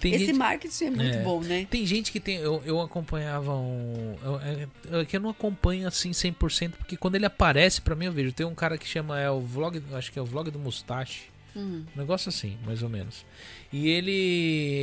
tem 0.00 0.14
Esse 0.14 0.26
gente- 0.26 0.36
marketing 0.36 0.84
é 0.84 0.90
muito 0.90 1.16
É. 1.16 1.22
bom, 1.22 1.40
né? 1.40 1.66
Tem 1.70 1.86
gente 1.86 2.12
que 2.12 2.20
tem. 2.20 2.36
Eu, 2.36 2.62
eu 2.66 2.80
acompanhava 2.80 3.54
um. 3.54 4.16
Eu, 4.22 4.40
é- 4.40 5.00
é 5.00 5.04
que 5.04 5.16
eu 5.16 5.20
não 5.20 5.30
acompanho 5.30 5.88
assim 5.88 6.10
100%, 6.12 6.72
porque 6.76 6.96
quando 6.96 7.14
ele 7.14 7.24
aparece 7.26 7.80
pra 7.80 7.94
mim 7.96 8.04
eu 8.06 8.12
vejo. 8.12 8.32
Tem 8.32 8.44
um 8.46 8.54
cara 8.54 8.76
que 8.76 8.86
chama. 8.86 9.18
É 9.18 9.30
o 9.30 9.40
vlog. 9.40 9.82
Acho 9.92 10.12
que 10.12 10.18
é 10.18 10.22
o 10.22 10.26
vlog 10.26 10.50
do 10.50 10.58
Mustache. 10.58 11.22
Hum. 11.56 11.84
Um 11.96 11.98
negócio 12.00 12.28
assim, 12.28 12.58
mais 12.66 12.82
ou 12.82 12.88
menos. 12.90 13.24
E 13.72 13.88
ele 13.88 14.12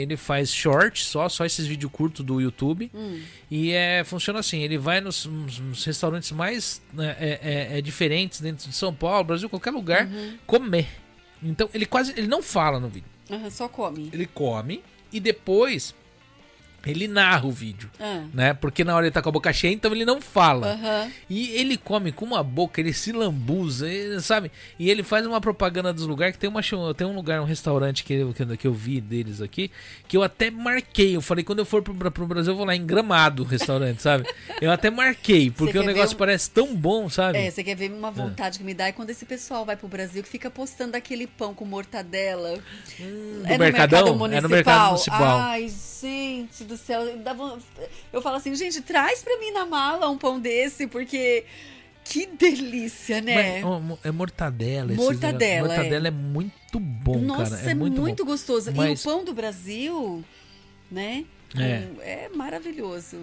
ele 0.01 0.15
faz 0.17 0.53
short 0.53 1.03
só, 1.03 1.27
só 1.27 1.43
esses 1.45 1.65
vídeos 1.65 1.91
curtos 1.91 2.23
do 2.23 2.39
YouTube. 2.39 2.91
Hum. 2.93 3.19
E 3.49 3.71
é, 3.71 4.03
funciona 4.03 4.39
assim, 4.39 4.61
ele 4.61 4.77
vai 4.77 5.01
nos, 5.01 5.25
nos- 5.25 5.83
restaurantes 5.85 6.31
mais 6.31 6.81
né, 6.93 7.15
é, 7.19 7.39
é- 7.73 7.77
é 7.79 7.81
diferentes 7.81 8.39
dentro 8.41 8.69
de 8.69 8.75
São 8.75 8.93
Paulo, 8.93 9.23
Brasil, 9.23 9.49
qualquer 9.49 9.71
lugar, 9.71 10.05
Uhum. 10.07 10.37
comer. 10.45 10.87
Então 11.41 11.67
ele 11.73 11.85
quase 11.85 12.13
ele 12.15 12.27
não 12.27 12.43
fala 12.43 12.79
no 12.79 12.87
vídeo. 12.87 13.09
Aham, 13.29 13.49
só 13.49 13.67
come. 13.67 14.09
Ele 14.13 14.27
come 14.27 14.83
e 15.11 15.19
depois 15.19 15.93
ele 16.85 17.07
narra 17.07 17.45
o 17.47 17.51
vídeo, 17.51 17.89
Ah. 17.99 18.23
né? 18.33 18.53
Porque 18.53 18.83
na 18.83 18.95
hora 18.95 19.05
ele 19.05 19.11
tá 19.13 19.21
com 19.21 19.29
a 19.29 19.31
boca 19.31 19.51
cheia, 19.53 19.73
então 19.73 19.91
ele 19.91 20.05
não 20.05 20.21
fala. 20.21 20.73
Aham. 20.73 21.11
E 21.29 21.49
ele 21.51 21.77
come 21.77 22.11
com 22.11 22.25
uma 22.25 22.43
boca, 22.43 22.79
ele 22.79 22.93
se 22.93 23.11
lambuza, 23.11 23.89
ele- 23.89 24.19
sabe? 24.21 24.51
E 24.79 24.89
ele 24.89 25.03
faz 25.03 25.25
uma 25.25 25.39
propaganda 25.41 25.91
dos 25.93 26.05
lugares 26.07 26.33
que 26.35 26.39
tem 26.39 26.49
uma 26.49 26.61
tem 26.95 27.05
um 27.07 27.15
lugar, 27.15 27.41
um 27.41 27.45
restaurante 27.45 28.03
que 28.03 28.13
eu, 28.13 28.33
que 28.33 28.43
eu- 28.43 28.57
que 28.57 28.67
eu 28.67 28.73
vi 28.73 28.99
deles 29.01 29.41
aqui, 29.41 29.69
que 30.07 30.15
eu 30.17 30.23
até 30.23 30.49
marquei. 30.51 31.15
Eu 31.15 31.21
falei, 31.21 31.43
quando 31.43 31.59
eu 31.59 31.65
for 31.65 31.81
pro, 31.81 31.93
pro 32.11 32.27
Brasil, 32.27 32.53
eu 32.53 32.57
vou 32.57 32.65
lá 32.65 32.75
em 32.75 32.85
Gramado, 32.85 33.43
o 33.43 33.45
restaurante, 33.45 34.01
sabe? 34.01 34.25
Eu 34.61 34.71
até 34.71 34.89
marquei, 34.89 35.51
porque 35.51 35.77
o 35.77 35.83
negócio 35.83 36.15
um- 36.15 36.19
parece 36.19 36.49
tão 36.49 36.75
bom, 36.75 37.09
sabe? 37.09 37.37
É, 37.37 37.51
você 37.51 37.63
quer 37.63 37.75
ver 37.75 37.91
uma 37.91 38.09
vontade 38.11 38.57
que 38.57 38.63
me 38.65 38.73
dá 38.73 38.87
é 38.87 38.91
quando 38.91 39.09
esse 39.09 39.25
pessoal 39.25 39.65
vai 39.65 39.75
pro 39.75 39.87
Brasil 39.87 40.23
que 40.23 40.29
fica 40.29 40.49
postando 40.49 40.95
aquele 40.97 41.27
pão 41.27 41.53
com 41.53 41.65
mortadela. 41.65 42.57
do 42.97 43.47
é 43.47 43.53
no 43.53 43.59
Mercadão? 43.59 44.17
mercado 44.17 44.33
É 44.35 44.41
no 44.41 44.49
Mercado 44.49 44.49
municipal. 44.49 44.89
Municipal. 44.91 45.37
Ai, 45.39 45.69
gente 46.01 46.63
do 46.63 46.74
céu. 46.77 47.17
dá 47.17 47.33
von- 47.33 47.57
Eu 48.13 48.21
falo 48.21 48.37
assim, 48.37 48.53
gente, 48.55 48.81
traz 48.81 49.23
pra 49.23 49.37
mim 49.39 49.51
na 49.51 49.65
mala 49.65 50.09
um 50.09 50.17
pão 50.17 50.39
desse, 50.39 50.87
porque 50.87 51.45
que 52.03 52.25
delícia, 52.27 53.19
né? 53.21 53.61
Mas, 53.63 53.99
é 54.03 54.11
mortadela. 54.11 54.91
esses 54.93 55.03
Mortadela, 55.03 55.39
negócios. 55.39 55.77
Mortadela 55.77 56.07
é. 56.07 56.11
muito 56.11 56.79
bom, 56.79 57.17
Nossa, 57.19 57.55
cara. 57.57 57.67
É, 57.67 57.71
é 57.71 57.75
muito, 57.75 57.99
muito, 58.01 58.25
gostoso. 58.25 58.71
Mas- 58.73 59.03
E 59.03 59.07
o 59.07 59.11
pão 59.11 59.23
do 59.23 59.33
Brasil, 59.33 60.23
né? 60.91 61.25
É. 61.57 61.81
com- 61.87 62.01
é 62.01 62.29
maravilhoso. 62.35 63.17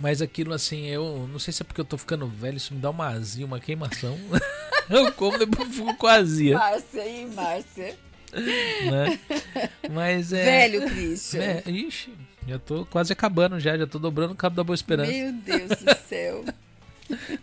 Mas 0.00 0.20
aquilo 0.20 0.52
assim, 0.52 0.86
eu 0.86 1.28
não 1.32 1.38
sei 1.38 1.52
se 1.52 1.62
é 1.62 1.64
porque 1.64 1.80
eu 1.80 1.84
tô 1.84 1.96
ficando 1.96 2.26
velho, 2.26 2.56
isso 2.56 2.74
me 2.74 2.80
dá 2.80 2.90
uma 2.90 3.06
azia, 3.08 3.46
uma 3.46 3.60
queimação. 3.60 4.18
eu 4.90 5.12
como 5.12 5.38
depois 5.38 5.68
fico 5.72 5.94
com 5.96 6.06
azia, 6.08 6.58
Márcia 6.58 7.02
aí, 7.02 7.26
Márcia. 7.32 7.96
né? 8.32 9.20
Mas 9.92 10.32
é. 10.32 10.44
Velho, 10.44 10.90
Christian. 10.90 11.40
É, 11.42 11.62
ixi, 11.70 12.12
já 12.46 12.58
tô 12.58 12.84
quase 12.86 13.12
acabando 13.12 13.58
já, 13.60 13.76
já 13.76 13.86
tô 13.86 13.98
dobrando 13.98 14.32
o 14.32 14.36
cabo 14.36 14.56
da 14.56 14.64
Boa 14.64 14.74
Esperança. 14.74 15.10
Meu 15.10 15.32
Deus 15.32 15.68
do 15.80 15.94
céu. 16.08 16.44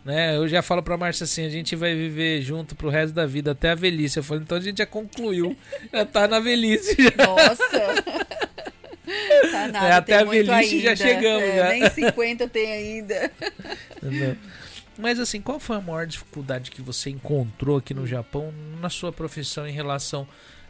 Né? 0.04 0.36
Eu 0.38 0.48
já 0.48 0.62
falo 0.62 0.82
pra 0.82 0.98
Márcia 0.98 1.24
assim, 1.26 1.46
a 1.46 1.50
gente 1.50 1.76
vai 1.76 1.94
viver 1.96 2.42
junto 2.42 2.76
pro 2.76 2.90
resto 2.90 3.14
da 3.14 3.26
vida, 3.28 3.52
até 3.52 3.72
a 3.72 3.76
velhice. 3.76 4.18
Eu 4.18 4.24
falo, 4.24 4.42
então 4.42 4.58
a 4.58 4.62
gente 4.62 4.80
já 4.80 4.86
concluiu, 4.86 5.56
já 5.94 6.06
tá 6.06 6.28
na 6.28 6.40
velhice. 6.40 6.96
Já. 6.98 7.26
Nossa. 7.26 8.42
Tá 9.52 9.68
nada, 9.68 9.88
É, 9.88 9.92
até 9.92 10.20
a 10.20 10.24
velhice 10.24 10.80
já 10.80 10.92
ainda. 10.92 10.96
chegamos, 10.96 11.44
É, 11.44 11.58
já. 11.58 11.70
Nem 11.70 11.90
50 11.90 12.48
tem 12.48 12.72
ainda. 12.72 13.32
Entendeu? 14.02 14.38
Mas 14.98 15.20
assim, 15.20 15.42
qual 15.42 15.60
foi 15.60 15.76
a 15.76 15.82
maior 15.82 16.08
dificuldade 16.08 16.72
que 16.72 16.82
você 16.82 17.10
encontrou 17.10 17.78
aqui 17.78 17.94
no 17.94 18.08
Japão 18.08 18.54
na 18.80 18.90
sua 18.90 19.12
profissão 19.12 19.68
em 19.68 19.72
relação 19.74 20.26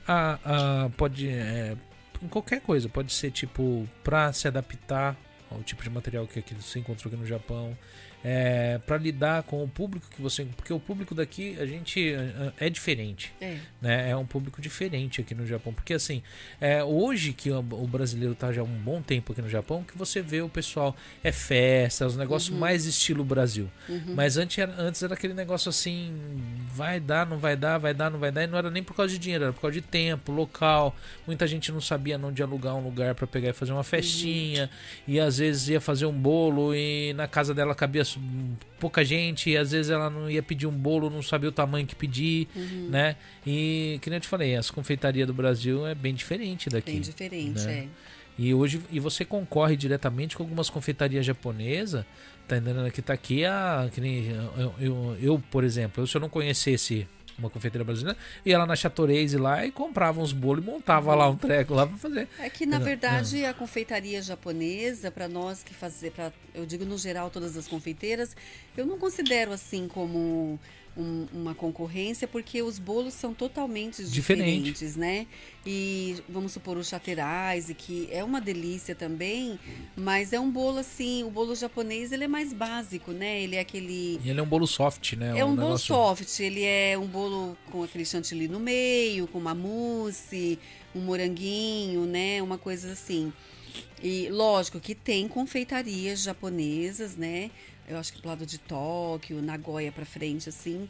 a, 0.08 0.40
a 0.86 0.90
pode 0.98 1.28
é, 1.30 1.76
em 2.22 2.28
qualquer 2.28 2.62
coisa, 2.62 2.88
pode 2.88 3.12
ser 3.14 3.32
tipo 3.32 3.88
pra 4.04 4.32
se 4.34 4.48
adaptar 4.48 5.18
ao 5.50 5.62
tipo 5.64 5.84
de 5.84 5.90
material 5.90 6.28
que 6.28 6.40
aqui 6.40 6.54
você 6.54 6.80
encontrou 6.80 7.12
aqui 7.12 7.22
no 7.22 7.28
Japão, 7.28 7.78
é, 8.24 8.80
para 8.86 8.98
lidar 8.98 9.44
com 9.44 9.64
o 9.64 9.68
público 9.68 10.06
que 10.10 10.22
você, 10.22 10.46
porque 10.56 10.72
o 10.72 10.80
público 10.80 11.16
daqui 11.16 11.58
a 11.60 11.66
gente 11.66 12.14
é, 12.14 12.68
é 12.68 12.70
diferente 12.70 13.34
É. 13.42 13.58
né? 13.82 14.10
É 14.10 14.16
um 14.16 14.26
público 14.26 14.62
diferente 14.62 15.22
aqui 15.22 15.34
no 15.34 15.46
Japão. 15.46 15.74
Porque 15.74 15.94
assim, 15.94 16.22
é, 16.60 16.84
hoje 16.84 17.34
que 17.34 17.52
o, 17.52 17.62
brasileiro 17.62 18.36
tá 18.36 18.52
já 18.52 18.62
há 18.62 18.64
um 18.64 18.68
bom 18.68 19.02
tempo 19.02 19.32
aqui 19.32 19.42
no 19.42 19.50
Japão, 19.50 19.84
que 19.84 19.98
você 19.98 20.22
vê 20.22 20.42
o 20.42 20.50
pessoal 20.50 20.96
é 21.24 21.32
festa, 21.32 22.06
os 22.06 22.16
negócios 22.16 22.56
mais 22.58 22.86
estilo 22.86 23.24
Brasil. 23.24 23.70
Mas 24.16 24.38
antes 24.38 24.58
era, 24.58 24.74
antes 24.80 25.02
era 25.02 25.14
aquele 25.14 25.34
negócio 25.34 25.70
assim, 25.70 26.14
vai 26.74 27.00
dar, 27.00 27.26
não 27.26 27.38
vai 27.38 27.56
dar, 27.56 27.78
vai 27.78 27.94
dar, 27.94 28.10
não 28.10 28.20
vai 28.20 28.32
dar, 28.32 28.44
e 28.44 28.48
não 28.48 28.58
era 28.58 28.70
nem 28.70 28.84
por 28.84 28.96
causa 28.96 29.12
de 29.12 29.20
dinheiro, 29.20 29.46
era 29.46 29.54
por 29.54 29.62
causa 29.62 29.74
de 29.74 29.82
tempo, 29.82 30.32
local. 30.32 30.96
Muita 31.26 31.48
gente 31.48 31.72
não 31.72 31.82
sabia 31.82 32.18
onde 32.18 32.44
alugar 32.44 32.76
um 32.76 32.84
lugar 32.84 33.16
para 33.16 33.26
pegar 33.26 33.50
e 33.50 33.54
fazer 33.54 33.72
uma 33.72 33.84
festinha, 33.84 34.70
e 35.08 35.20
às 35.20 35.38
vezes 35.38 35.70
ia 35.70 35.82
fazer 35.82 36.06
um 36.06 36.14
bolo 36.14 36.76
e 36.76 37.14
na 37.14 37.28
casa 37.28 37.54
dela 37.54 37.74
cabia 37.74 38.04
pouca 38.80 39.04
gente, 39.04 39.50
e 39.50 39.58
às 39.58 39.72
vezes 39.72 39.92
ela 39.92 40.10
não 40.10 40.30
ia 40.30 40.42
pedir 40.42 40.68
um 40.68 40.72
bolo, 40.72 41.10
não 41.10 41.22
sabia 41.22 41.50
o 41.50 41.52
tamanho 41.52 41.86
que 41.86 41.96
pedir, 41.96 42.48
né? 42.90 43.16
E 43.46 44.00
que 44.02 44.10
nem 44.10 44.18
eu 44.18 44.22
te 44.22 44.28
falei, 44.28 44.56
as 44.56 44.72
confeitarias 44.72 45.28
do 45.28 45.34
Brasil 45.34 45.86
é 45.86 45.94
bem 45.94 46.14
diferente 46.14 46.70
daqui. 46.70 46.92
Bem 46.92 47.02
diferente, 47.02 47.64
né? 47.66 47.74
é. 47.74 47.88
E 48.38 48.54
hoje 48.54 48.82
e 48.92 49.00
você 49.00 49.24
concorre 49.24 49.76
diretamente 49.76 50.36
com 50.36 50.44
algumas 50.44 50.70
confeitarias 50.70 51.26
japonesas, 51.26 52.06
tá 52.48 52.58
entendendo? 52.58 52.90
Que 52.92 53.02
tá 53.02 53.14
aqui 53.14 53.46
a. 53.46 53.90
Que 53.94 54.02
nem, 54.02 54.30
eu, 54.58 54.74
eu, 54.80 55.18
eu, 55.22 55.44
por 55.52 55.64
exemplo, 55.64 56.02
eu, 56.02 56.08
se 56.08 56.16
eu 56.16 56.22
não 56.22 56.30
conhecesse 56.30 57.08
uma 57.42 57.50
confeitaria 57.50 57.84
brasileira, 57.84 58.18
ia 58.46 58.58
lá 58.58 58.66
na 58.66 58.76
Chatorese 58.76 59.38
lá 59.38 59.66
e 59.66 59.72
comprava 59.72 60.22
uns 60.22 60.32
bolos 60.32 60.64
e 60.64 60.68
montava 60.68 61.14
lá 61.16 61.28
um 61.30 61.36
treco 61.36 61.74
lá 61.74 61.86
pra 61.86 61.98
fazer. 61.98 62.28
É 62.40 62.50
que, 62.50 62.66
na 62.66 62.78
Entendeu? 62.78 62.86
verdade, 62.86 63.46
a 63.46 63.54
confeitaria 63.54 64.22
japonesa, 64.22 65.12
para 65.12 65.28
nós 65.28 65.64
que 65.64 65.74
fazer, 65.74 66.12
pra, 66.12 66.32
eu 66.54 66.66
digo 66.66 66.86
no 66.86 66.98
geral 66.98 67.30
todas 67.30 67.58
as 67.58 67.68
confeiteiras, 67.68 68.36
eu 68.78 68.86
não 68.86 68.98
considero 68.98 69.52
assim 69.52 69.88
como 69.88 70.60
um- 70.98 71.26
uma 71.34 71.56
concorrência, 71.56 72.28
porque 72.28 72.62
os 72.62 72.78
bolos 72.78 73.14
são 73.14 73.34
totalmente 73.34 74.04
Diferente. 74.04 74.72
diferentes, 74.74 74.96
né? 74.98 75.26
E 75.66 76.18
vamos 76.28 76.52
supor 76.52 76.76
o 76.78 76.84
chaterais, 76.84 77.72
que 77.78 78.10
é 78.12 78.24
uma 78.24 78.42
delícia 78.42 78.94
também, 78.94 79.58
mas 79.96 80.34
é 80.34 80.40
um 80.40 80.52
bolo 80.52 80.80
assim, 80.80 81.24
o 81.24 81.30
bolo 81.30 81.56
japonês 81.56 82.12
ele 82.12 82.26
é 82.26 82.28
mais 82.28 82.52
básico, 82.52 83.12
né? 83.12 83.42
Ele 83.42 83.56
é 83.56 83.60
aquele 83.62 84.20
E 84.24 84.30
ele 84.30 84.40
é 84.40 84.44
um 84.44 84.48
bolo 84.48 84.68
soft, 84.68 85.14
né? 85.14 85.38
é 85.38 85.46
um 85.46 85.50
bolo 85.56 85.68
negócio- 85.68 85.88
soft, 85.96 86.40
ele 86.40 86.64
é 86.64 86.98
um 86.98 87.08
bolo 87.08 87.58
com 87.72 87.84
aquele 87.84 88.04
chantilly 88.06 88.48
no 88.48 88.60
meio, 88.60 89.28
com 89.28 89.38
uma 89.40 89.56
mousse, 89.56 90.60
um 90.94 91.00
moranguinho, 91.02 92.06
né? 92.06 92.42
Uma 92.42 92.58
coisa 92.58 92.92
assim. 92.92 93.32
E 94.04 94.28
lógico 94.30 94.80
que 94.80 94.94
tem 94.94 95.28
confeitarias 95.28 96.24
japonesas, 96.24 97.16
né? 97.16 97.50
Eu 97.88 97.98
acho 97.98 98.14
que 98.14 98.20
pro 98.20 98.30
lado 98.30 98.46
de 98.46 98.58
Tóquio, 98.58 99.42
Nagoya 99.42 99.92
pra 99.92 100.06
frente, 100.06 100.50
assim, 100.50 100.88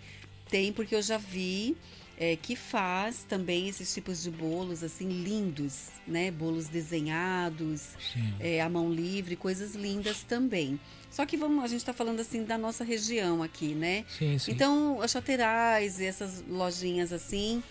tem, 0.49 0.71
porque 0.71 0.95
eu 0.95 1.01
já 1.01 1.17
vi 1.17 1.75
é, 2.17 2.35
que 2.35 2.55
faz 2.55 3.23
também 3.27 3.67
esses 3.67 3.91
tipos 3.91 4.21
de 4.21 4.29
bolos, 4.29 4.83
assim, 4.83 5.07
lindos, 5.07 5.87
né? 6.05 6.29
Bolos 6.29 6.67
desenhados, 6.67 7.95
é, 8.39 8.61
à 8.61 8.69
mão 8.69 8.91
livre, 8.93 9.35
coisas 9.35 9.73
lindas 9.73 10.21
também. 10.21 10.79
Só 11.09 11.25
que 11.25 11.35
vamos, 11.35 11.63
a 11.63 11.67
gente 11.67 11.79
está 11.79 11.93
falando 11.93 12.19
assim 12.19 12.43
da 12.43 12.57
nossa 12.57 12.83
região 12.83 13.41
aqui, 13.41 13.73
né? 13.73 14.05
Sim, 14.19 14.37
sim. 14.37 14.51
Então, 14.51 15.01
as 15.01 15.09
chaterais, 15.09 15.99
essas 15.99 16.43
lojinhas 16.47 17.11
assim, 17.11 17.63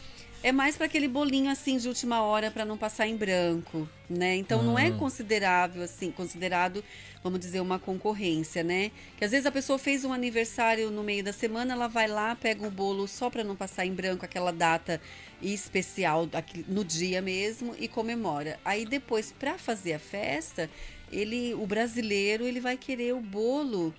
é 0.42 0.52
mais 0.52 0.76
para 0.76 0.86
aquele 0.86 1.06
bolinho 1.06 1.50
assim 1.50 1.76
de 1.76 1.86
última 1.86 2.22
hora 2.22 2.50
para 2.50 2.64
não 2.64 2.78
passar 2.78 3.06
em 3.06 3.16
branco, 3.16 3.88
né? 4.08 4.36
Então 4.36 4.62
não 4.62 4.78
é 4.78 4.88
Ah. 4.88 4.92
considerável 4.92 5.82
assim, 5.82 6.10
considerado, 6.10 6.82
vamos 7.22 7.38
dizer, 7.40 7.60
uma 7.60 7.78
concorrência, 7.78 8.62
né? 8.62 8.90
Que 9.18 9.24
às 9.24 9.30
vezes 9.32 9.44
a 9.46 9.50
pessoa 9.52 9.78
fez 9.78 10.04
um 10.04 10.12
aniversário 10.12 10.90
no 10.90 11.02
meio 11.02 11.22
da 11.22 11.32
semana, 11.32 11.74
ela 11.74 11.88
vai 11.88 12.06
lá, 12.08 12.34
pega 12.34 12.66
um 12.66 12.70
bolo 12.70 13.06
só 13.06 13.28
para 13.28 13.44
não 13.44 13.54
passar 13.54 13.84
em 13.84 13.92
branco 13.92 14.24
aquela 14.24 14.50
data 14.52 15.00
especial 15.42 16.28
no 16.66 16.84
dia 16.84 17.20
mesmo 17.20 17.74
e 17.78 17.86
comemora. 17.86 18.58
Aí 18.64 18.86
depois 18.86 19.32
para 19.32 19.58
fazer 19.58 19.94
a 19.94 19.98
festa, 19.98 20.70
ele, 21.12 21.52
o 21.54 21.66
brasileiro, 21.66 22.44
ele 22.44 22.60
vai 22.60 22.76
querer 22.76 23.12
o 23.14 23.20
bolo 23.20 23.94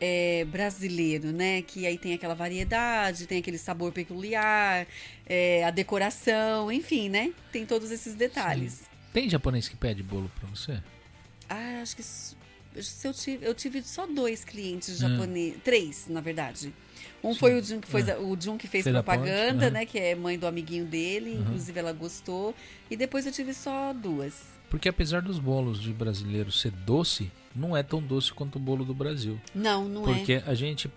é, 0.00 0.44
brasileiro, 0.46 1.30
né? 1.32 1.62
Que 1.62 1.86
aí 1.86 1.98
tem 1.98 2.14
aquela 2.14 2.34
variedade, 2.34 3.26
tem 3.26 3.38
aquele 3.38 3.58
sabor 3.58 3.92
peculiar, 3.92 4.86
é, 5.26 5.62
a 5.64 5.70
decoração, 5.70 6.72
enfim, 6.72 7.08
né? 7.08 7.32
Tem 7.52 7.66
todos 7.66 7.90
esses 7.90 8.14
detalhes. 8.14 8.82
Tem 9.12 9.28
japonês 9.28 9.68
que 9.68 9.76
pede 9.76 10.02
bolo 10.02 10.30
pra 10.40 10.48
você? 10.48 10.80
Ah, 11.48 11.80
acho 11.82 11.96
que 11.96 12.02
se 12.02 12.36
eu 13.06 13.12
tive, 13.12 13.44
eu 13.46 13.54
tive 13.54 13.82
só 13.82 14.06
dois 14.06 14.44
clientes 14.44 15.02
Ah. 15.02 15.08
japoneses, 15.08 15.58
três, 15.64 16.06
na 16.08 16.20
verdade. 16.20 16.72
Um 17.22 17.34
foi 17.34 17.54
o 17.58 17.62
Jun 17.62 17.80
que, 17.80 17.88
foi, 17.88 18.02
o 18.02 18.40
Jun 18.40 18.56
que 18.56 18.66
fez 18.66 18.84
Fez 18.84 18.94
propaganda, 18.94 19.64
aham. 19.66 19.70
né? 19.70 19.84
Que 19.84 19.98
é 19.98 20.14
mãe 20.14 20.38
do 20.38 20.46
amiguinho 20.46 20.86
dele, 20.86 21.34
inclusive 21.34 21.78
ela 21.78 21.92
gostou. 21.92 22.54
E 22.90 22.96
depois 22.96 23.26
eu 23.26 23.32
tive 23.32 23.52
só 23.52 23.92
duas. 23.92 24.34
Porque 24.70 24.88
apesar 24.88 25.20
dos 25.20 25.38
bolos 25.38 25.82
de 25.82 25.92
brasileiro 25.92 26.50
ser 26.50 26.70
doce, 26.70 27.30
não 27.54 27.76
é 27.76 27.82
tão 27.82 28.00
doce 28.00 28.32
quanto 28.32 28.56
o 28.56 28.58
bolo 28.58 28.84
do 28.84 28.94
Brasil. 28.94 29.40
Não, 29.54 29.88
não 29.88 30.08
é. 30.08 30.14
Porque 30.14 30.42
a 30.46 30.54
gente, 30.54 30.90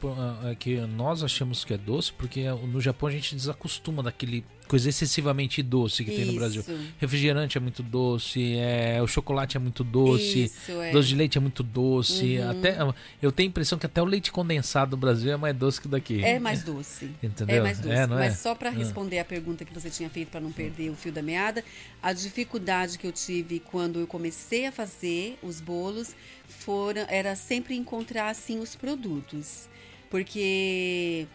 que 0.60 0.80
nós 0.82 1.24
achamos 1.24 1.66
que 1.66 1.74
é 1.74 1.78
doce, 1.78 2.14
porque 2.14 2.46
no 2.68 2.80
Japão 2.80 3.10
a 3.10 3.12
gente 3.12 3.36
desacostuma 3.36 4.04
daquele 4.04 4.46
coisa 4.74 4.90
excessivamente 4.90 5.62
doce 5.62 6.04
que 6.04 6.10
tem 6.10 6.26
no 6.26 6.34
Brasil. 6.34 6.62
Isso. 6.62 6.76
Refrigerante 6.98 7.60
é 7.60 7.62
muito 7.62 7.84
doce, 7.84 8.56
é, 8.58 9.00
o 9.04 9.08
chocolate 9.08 9.56
é 9.56 9.60
muito 9.60 9.84
doce, 9.84 10.46
Isso, 10.46 10.72
é. 10.82 10.90
doce 10.90 11.10
de 11.10 11.16
leite 11.16 11.38
é 11.38 11.42
muito 11.42 11.62
doce. 11.62 12.40
Uhum. 12.40 12.50
Até, 12.50 12.78
eu 13.22 13.32
tenho 13.32 13.50
a 13.50 13.52
impressão 13.52 13.78
que 13.78 13.86
até 13.86 14.02
o 14.02 14.06
leite 14.06 14.32
condensado 14.32 14.90
do 14.90 14.98
Brasil 14.98 15.32
é 15.32 15.38
mais 15.38 15.56
doce 15.56 15.80
que 15.80 15.86
o 15.86 15.90
daqui. 15.92 16.24
É 16.24 16.40
mais 16.40 16.64
doce. 16.64 17.12
Entendeu? 17.22 17.58
É 17.58 17.62
mais 17.62 17.78
doce. 17.78 17.94
É, 17.94 18.08
não 18.08 18.18
é? 18.18 18.30
Mas 18.30 18.40
só 18.40 18.56
para 18.56 18.70
Ah. 18.70 18.74
responder 18.74 19.20
a 19.20 19.26
pergunta 19.26 19.64
que 19.64 19.72
você 19.72 19.92
tinha 19.92 20.10
feito 20.10 20.30
para 20.30 20.42
não 20.42 20.52
perder 20.52 20.90
o 20.90 20.96
fio 20.96 21.12
da 21.12 21.22
meada, 21.22 21.64
a 22.02 22.12
dificuldade 22.12 22.98
que 22.98 23.06
eu 23.06 23.12
tive 23.12 23.60
quando 23.60 24.00
eu 24.00 24.08
comecei 24.08 24.66
a 24.66 24.72
fazer 24.72 25.38
os 25.44 25.62
bolos 25.62 26.16
foram, 26.48 27.06
era 27.10 27.36
sempre 27.36 27.76
encontrar 27.76 28.30
assim 28.30 28.58
os 28.58 28.76
produtos. 28.76 29.70
Porque 30.10 31.28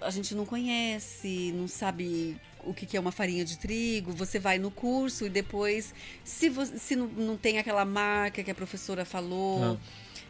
a 0.00 0.10
gente 0.10 0.34
não 0.34 0.44
conhece, 0.46 1.52
não 1.54 1.68
sabe 1.68 2.36
o 2.64 2.74
que 2.74 2.96
é 2.96 3.00
uma 3.00 3.12
farinha 3.12 3.44
de 3.44 3.56
trigo, 3.58 4.12
você 4.12 4.38
vai 4.38 4.58
no 4.58 4.70
curso 4.70 5.26
e 5.26 5.30
depois, 5.30 5.94
se, 6.24 6.48
vo- 6.50 6.66
se 6.66 6.94
não, 6.96 7.06
não 7.08 7.36
tem 7.36 7.58
aquela 7.58 7.84
marca 7.84 8.42
que 8.42 8.50
a 8.50 8.54
professora 8.54 9.04
falou, 9.04 9.62
Ah. 9.62 9.76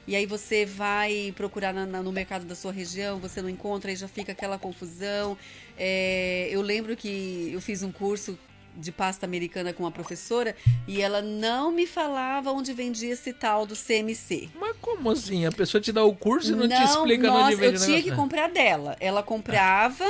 e 0.06 0.14
aí 0.16 0.26
você 0.26 0.64
vai 0.64 1.32
procurar 1.36 1.72
na- 1.72 1.86
na- 1.86 2.02
no 2.02 2.12
mercado 2.12 2.44
da 2.44 2.54
sua 2.54 2.72
região, 2.72 3.18
você 3.18 3.42
não 3.42 3.48
encontra, 3.48 3.90
aí 3.90 3.96
já 3.96 4.06
fica 4.08 4.30
aquela 4.32 4.58
confusão. 4.58 5.36
É, 5.76 6.48
eu 6.50 6.60
lembro 6.62 6.96
que 6.96 7.50
eu 7.52 7.60
fiz 7.60 7.82
um 7.82 7.90
curso 7.92 8.38
de 8.76 8.92
pasta 8.92 9.26
americana 9.26 9.72
com 9.72 9.82
uma 9.82 9.90
professora 9.90 10.54
e 10.86 11.00
ela 11.00 11.20
não 11.20 11.70
me 11.70 11.86
falava 11.86 12.50
onde 12.50 12.72
vendia 12.72 13.12
esse 13.12 13.32
tal 13.32 13.66
do 13.66 13.74
CMC. 13.74 14.48
Mas 14.58 14.76
como 14.80 15.10
assim? 15.10 15.46
A 15.46 15.52
pessoa 15.52 15.80
te 15.80 15.92
dá 15.92 16.04
o 16.04 16.14
curso 16.14 16.52
e 16.52 16.56
não, 16.56 16.68
te 16.68 16.82
explica 16.82 17.28
nossa, 17.28 17.46
onde 17.46 17.56
vende 17.56 17.80
eu 17.80 17.86
tinha 17.86 18.02
que 18.02 18.12
comprar 18.12 18.48
dela. 18.48 18.96
Ela 19.00 19.22
comprava, 19.22 20.06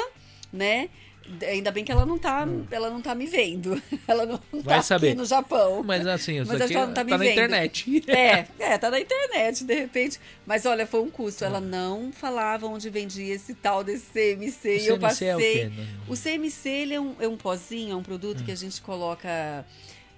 né? 0.53 0.89
Ainda 1.49 1.71
bem 1.71 1.85
que 1.85 1.93
ela 1.93 2.05
não 2.05 2.19
tá, 2.19 2.47
ela 2.71 2.91
não 2.91 3.01
tá 3.01 3.15
me 3.15 3.27
vendo. 3.27 3.81
Ela 4.09 4.27
não 4.27 4.41
Hum. 4.53 4.61
Vai 4.63 4.77
tá 4.79 4.83
saber. 4.83 5.09
aqui 5.09 5.17
no 5.17 5.25
Japão. 5.25 5.83
Mas 5.85 6.07
assim, 6.07 6.41
isso 6.41 6.51
Mas 6.53 6.61
aqui 6.61 6.75
ela 6.75 6.87
não 6.87 6.95
tá 6.95 7.01
tá, 7.01 7.05
me 7.05 7.11
na 7.13 7.17
vendo. 7.19 7.31
internet. 7.33 8.05
É, 8.09 8.47
é, 8.59 8.79
tá 8.79 8.91
na 8.91 9.01
internet, 9.01 9.65
de 9.65 9.75
repente. 9.75 10.19
Mas 10.47 10.67
olha, 10.67 10.87
foi 10.87 11.01
um 11.01 11.11
custo. 11.11 11.45
Ela 11.45 11.61
não 11.61 12.11
falava 12.13 12.67
onde 12.67 12.91
vendia 12.91 13.35
esse 13.35 13.55
tal 13.55 13.85
desse 13.85 14.07
CMC. 14.13 14.69
O 14.69 14.73
e 14.81 14.87
eu 14.89 14.99
passei. 14.99 15.29
é 15.29 15.37
o 15.37 15.39
quê? 15.39 15.71
O 16.09 16.17
CMC 16.17 16.69
ele 16.69 16.95
é, 16.95 17.01
um, 17.01 17.15
é 17.21 17.29
um 17.29 17.37
pozinho, 17.37 17.93
é 17.93 17.97
um 17.97 18.03
produto 18.03 18.41
Hum. 18.41 18.45
que 18.45 18.53
a 18.53 18.57
gente 18.57 18.81
coloca 18.81 19.65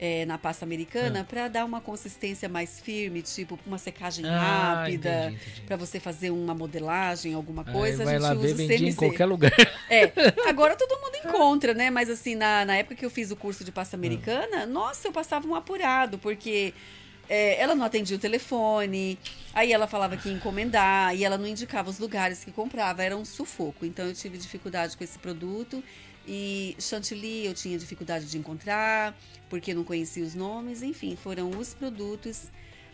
é, 0.04 0.26
na 0.26 0.36
pasta 0.36 0.64
americana 0.64 1.22
pra 1.22 1.46
dar 1.46 1.64
uma 1.64 1.80
consistência 1.80 2.48
mais 2.48 2.80
firme, 2.80 3.22
tipo 3.22 3.56
uma 3.64 3.78
secagem 3.78 4.24
Ah, 4.28 4.80
rápida, 4.82 5.32
pra 5.64 5.76
você 5.76 6.00
fazer 6.00 6.30
uma 6.32 6.52
modelagem, 6.52 7.34
alguma 7.34 7.62
Aí 7.64 7.72
coisa. 7.72 8.04
vai 8.04 8.16
a 8.16 8.18
gente 8.18 8.26
lá 8.28 8.34
usa 8.34 8.54
ver, 8.56 8.66
CMC. 8.66 8.84
em 8.88 8.94
qualquer 8.94 9.26
lugar. 9.26 9.52
É, 9.88 10.10
agora 10.48 10.74
todo 10.74 11.00
mundo 11.00 11.14
encontra, 11.24 11.72
né? 11.72 11.88
Mas 11.88 12.10
assim, 12.10 12.34
na, 12.34 12.64
na 12.64 12.76
época 12.78 12.96
que 12.96 13.04
eu 13.06 13.10
fiz 13.10 13.30
o 13.30 13.36
curso 13.36 13.62
de 13.62 13.70
Ah. 13.70 13.74
pasta 13.74 13.96
americana, 13.96 14.66
nossa, 14.66 15.06
eu 15.06 15.12
passava 15.12 15.46
um 15.46 15.54
apurado, 15.54 16.18
porque 16.18 16.74
é, 17.28 17.62
ela 17.62 17.76
não 17.76 17.84
atendia 17.86 18.16
o 18.16 18.20
telefone, 18.20 19.16
aí 19.54 19.72
ela 19.72 19.86
falava 19.86 20.16
que 20.16 20.28
ia 20.28 20.34
encomendar, 20.34 21.14
e 21.14 21.24
ela 21.24 21.38
não 21.38 21.46
indicava 21.46 21.88
os 21.88 22.00
lugares 22.00 22.42
que 22.42 22.50
comprava, 22.50 23.04
era 23.04 23.16
um 23.16 23.24
sufoco. 23.24 23.86
Então 23.86 24.04
eu 24.04 24.14
tive 24.14 24.36
dificuldade 24.36 24.96
com 24.96 25.04
esse 25.04 25.16
produto. 25.18 25.80
E 26.26 26.76
chantilly 26.78 27.46
eu 27.46 27.54
tinha 27.54 27.76
dificuldade 27.78 28.26
de 28.26 28.38
encontrar, 28.38 29.16
porque 29.50 29.74
não 29.74 29.84
conhecia 29.84 30.24
os 30.24 30.34
nomes, 30.34 30.82
enfim, 30.82 31.16
foram 31.16 31.50
os 31.50 31.74
produtos 31.74 32.50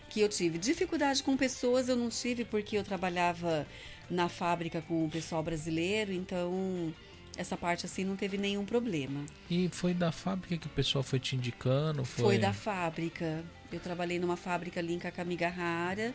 que 0.09 0.21
eu 0.21 0.29
tive. 0.29 0.59
Dificuldade 0.59 1.23
com 1.23 1.37
pessoas 1.37 1.89
eu 1.89 1.97
não 1.97 2.09
tive, 2.09 2.45
porque 2.45 2.79
eu 2.79 2.85
trabalhava 2.85 3.67
na 4.11 4.29
fábrica 4.29 4.83
com 4.83 5.05
o 5.05 5.11
pessoal 5.11 5.43
brasileiro, 5.43 6.13
então 6.13 6.95
essa 7.37 7.57
parte 7.57 7.87
assim 7.87 8.05
não 8.05 8.17
teve 8.17 8.37
nenhum 8.39 8.65
problema. 8.65 9.25
E 9.51 9.69
foi 9.69 9.95
da 9.95 10.11
fábrica 10.11 10.57
que 10.57 10.67
o 10.67 10.71
pessoal 10.71 11.05
foi 11.05 11.21
te 11.21 11.37
indicando? 11.37 12.05
Foi, 12.05 12.25
Foi, 12.25 12.39
da 12.39 12.53
fábrica. 12.53 13.45
Eu 13.71 13.79
trabalhei 13.79 14.19
numa 14.19 14.37
fábrica 14.37 14.81
ali 14.81 14.95
em 14.95 14.99
Kakamigahara, 14.99 16.15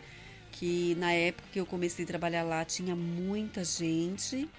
que 0.51 0.95
na 0.95 1.13
época 1.13 1.47
que 1.51 1.59
eu 1.59 1.65
comecei 1.65 2.03
a 2.03 2.07
trabalhar 2.07 2.43
lá 2.43 2.65
tinha 2.65 2.95
muita 2.95 3.63
gente. 3.63 4.49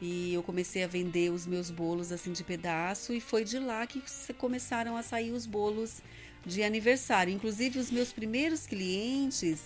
E 0.00 0.32
eu 0.32 0.42
comecei 0.42 0.82
a 0.82 0.86
vender 0.86 1.30
os 1.30 1.46
meus 1.46 1.70
bolos 1.70 2.10
assim 2.10 2.32
de 2.32 2.42
pedaço 2.42 3.12
e 3.12 3.20
foi 3.20 3.44
de 3.44 3.58
lá 3.58 3.86
que 3.86 4.02
começaram 4.38 4.96
a 4.96 5.02
sair 5.02 5.30
os 5.30 5.44
bolos 5.44 6.02
de 6.44 6.62
aniversário. 6.62 7.32
Inclusive 7.32 7.78
os 7.78 7.90
meus 7.90 8.10
primeiros 8.12 8.66
clientes, 8.66 9.60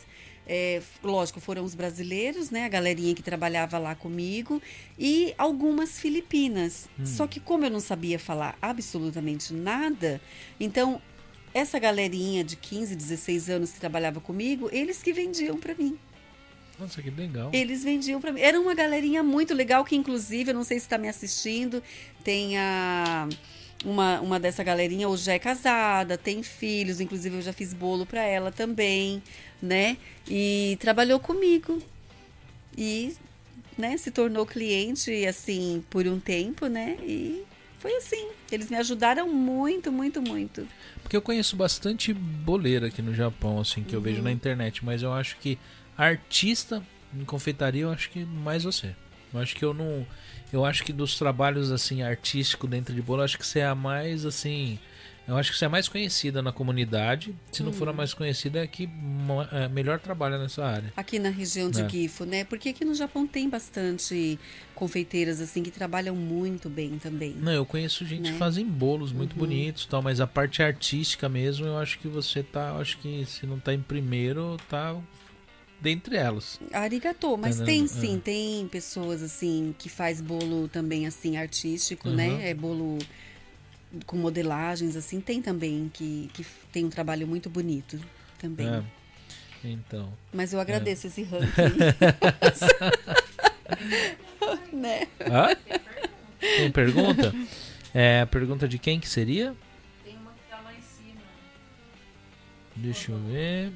é, 0.46 0.82
lógico, 1.02 1.40
foram 1.40 1.64
os 1.64 1.74
brasileiros, 1.74 2.50
né? 2.50 2.64
A 2.64 2.68
galerinha 2.68 3.14
que 3.14 3.22
trabalhava 3.22 3.78
lá 3.78 3.94
comigo 3.94 4.60
e 4.98 5.32
algumas 5.38 5.98
filipinas. 6.00 6.88
Só 7.04 7.26
que 7.26 7.38
como 7.38 7.64
eu 7.64 7.70
não 7.70 7.80
sabia 7.80 8.18
falar 8.18 8.58
absolutamente 8.60 9.52
nada, 9.52 10.20
então 10.58 11.00
essa 11.54 11.78
galerinha 11.78 12.42
de 12.42 12.56
15, 12.56 12.96
16 12.96 13.48
anos 13.48 13.70
que 13.70 13.78
trabalhava 13.78 14.20
comigo, 14.20 14.68
eles 14.72 15.00
que 15.00 15.12
vendiam 15.12 15.56
para 15.56 15.74
mim. 15.74 15.96
Nossa, 16.78 17.00
que 17.00 17.10
legal. 17.10 17.50
Eles 17.52 17.84
vendiam 17.84 18.20
pra 18.20 18.32
mim. 18.32 18.40
Era 18.40 18.60
uma 18.60 18.74
galerinha 18.74 19.22
muito 19.22 19.54
legal 19.54 19.84
que, 19.84 19.94
inclusive, 19.94 20.50
eu 20.50 20.54
não 20.54 20.64
sei 20.64 20.78
se 20.78 20.86
está 20.86 20.98
me 20.98 21.08
assistindo, 21.08 21.82
tem 22.22 22.58
a. 22.58 23.28
Uma, 23.84 24.18
uma 24.22 24.40
dessa 24.40 24.64
galerinha 24.64 25.06
hoje 25.10 25.24
já 25.24 25.34
é 25.34 25.38
casada, 25.38 26.16
tem 26.16 26.42
filhos, 26.42 27.00
inclusive 27.00 27.36
eu 27.36 27.42
já 27.42 27.52
fiz 27.52 27.74
bolo 27.74 28.06
para 28.06 28.22
ela 28.22 28.50
também, 28.50 29.22
né? 29.60 29.98
E 30.26 30.78
trabalhou 30.80 31.20
comigo. 31.20 31.82
E, 32.76 33.14
né, 33.76 33.96
se 33.98 34.10
tornou 34.10 34.46
cliente, 34.46 35.26
assim, 35.26 35.84
por 35.90 36.06
um 36.06 36.18
tempo, 36.18 36.66
né? 36.66 36.96
E 37.02 37.42
foi 37.78 37.94
assim. 37.96 38.28
Eles 38.50 38.70
me 38.70 38.76
ajudaram 38.78 39.28
muito, 39.28 39.92
muito, 39.92 40.22
muito. 40.22 40.66
Porque 41.02 41.16
eu 41.16 41.22
conheço 41.22 41.54
bastante 41.54 42.12
boleira 42.14 42.86
aqui 42.86 43.02
no 43.02 43.14
Japão, 43.14 43.60
assim, 43.60 43.82
que 43.82 43.94
eu 43.94 44.00
vejo 44.00 44.18
Uhum. 44.18 44.24
na 44.24 44.32
internet, 44.32 44.82
mas 44.84 45.02
eu 45.02 45.12
acho 45.12 45.36
que 45.36 45.58
artista 45.96 46.82
em 47.16 47.24
confeitaria, 47.24 47.82
eu 47.82 47.90
acho 47.90 48.10
que 48.10 48.24
mais 48.24 48.64
você. 48.64 48.94
Eu 49.32 49.40
acho 49.40 49.54
que 49.56 49.64
eu 49.64 49.74
não. 49.74 50.06
Eu 50.52 50.64
acho 50.64 50.84
que 50.84 50.92
dos 50.92 51.18
trabalhos 51.18 51.70
assim 51.72 52.02
artísticos 52.02 52.68
dentro 52.70 52.94
de 52.94 53.02
bolo, 53.02 53.20
eu 53.20 53.24
acho 53.24 53.38
que 53.38 53.46
você 53.46 53.60
é 53.60 53.66
a 53.66 53.74
mais 53.74 54.24
assim. 54.24 54.78
Eu 55.26 55.38
acho 55.38 55.50
que 55.52 55.56
você 55.58 55.64
é 55.64 55.68
a 55.68 55.70
mais 55.70 55.88
conhecida 55.88 56.42
na 56.42 56.52
comunidade. 56.52 57.34
Se 57.50 57.62
não 57.62 57.70
Uhum. 57.70 57.78
for 57.78 57.88
a 57.88 57.92
mais 57.94 58.12
conhecida, 58.12 58.62
é 58.62 58.66
que 58.66 58.86
mo- 58.86 59.42
é, 59.50 59.66
melhor 59.68 59.98
trabalha 59.98 60.36
nessa 60.38 60.62
área. 60.64 60.92
Aqui 60.94 61.18
na 61.18 61.30
região 61.30 61.70
de 61.70 61.80
É. 61.80 61.88
Gifu, 61.88 62.26
né? 62.26 62.44
Porque 62.44 62.68
aqui 62.68 62.84
no 62.84 62.94
Japão 62.94 63.26
tem 63.26 63.48
bastante 63.48 64.38
confeiteiras 64.74 65.40
assim 65.40 65.62
que 65.62 65.70
trabalham 65.70 66.14
muito 66.14 66.68
bem 66.68 66.98
também. 66.98 67.32
Não, 67.40 67.52
eu 67.52 67.64
conheço 67.64 68.04
gente 68.04 68.24
que 68.24 68.32
Né? 68.32 68.38
fazem 68.38 68.66
bolos 68.66 69.12
muito 69.12 69.32
Uhum. 69.32 69.38
bonitos 69.38 69.86
tal, 69.86 70.02
mas 70.02 70.20
a 70.20 70.26
parte 70.26 70.62
artística 70.62 71.26
mesmo, 71.28 71.64
eu 71.66 71.78
acho 71.78 71.98
que 72.00 72.06
você 72.06 72.42
tá. 72.42 72.68
Eu 72.74 72.80
acho 72.82 72.98
que 72.98 73.24
se 73.26 73.46
não 73.46 73.58
tá 73.58 73.72
em 73.72 73.80
primeiro, 73.80 74.58
tá 74.68 74.94
dentre 75.80 76.16
elas. 76.16 76.58
Arigatô, 76.72 77.36
mas 77.36 77.58
né? 77.60 77.66
tem 77.66 77.84
É. 77.84 77.86
sim, 77.86 78.18
tem 78.18 78.66
pessoas 78.68 79.22
assim 79.22 79.74
que 79.78 79.88
faz 79.88 80.20
bolo 80.20 80.68
também 80.68 81.06
assim 81.06 81.36
artístico, 81.36 82.08
Uhum. 82.08 82.14
né? 82.14 82.50
É 82.50 82.54
bolo 82.54 82.98
com 84.06 84.16
modelagens 84.16 84.96
assim, 84.96 85.20
tem 85.20 85.40
também 85.42 85.90
que, 85.92 86.30
que 86.34 86.44
tem 86.72 86.84
um 86.84 86.90
trabalho 86.90 87.26
muito 87.26 87.48
bonito 87.50 88.00
também. 88.38 88.66
É. 88.68 88.82
Então. 89.66 90.12
Mas 90.32 90.52
eu 90.52 90.60
agradeço 90.60 91.06
esse 91.06 91.22
ranking. 91.22 91.46
né? 94.72 95.06
Hã? 95.20 95.56
Tem 96.38 96.70
pergunta? 96.70 97.34
É, 97.94 98.20
a 98.22 98.26
pergunta 98.26 98.68
de 98.68 98.78
quem 98.78 99.00
que 99.00 99.08
seria? 99.08 99.54
Tem 100.04 100.16
uma 100.16 100.32
que 100.32 100.50
tá 100.50 100.60
lá 100.60 100.72
em 100.72 100.80
cima. 100.82 101.20
Deixa 102.76 103.12
eu 103.12 103.18
ver. 103.20 103.72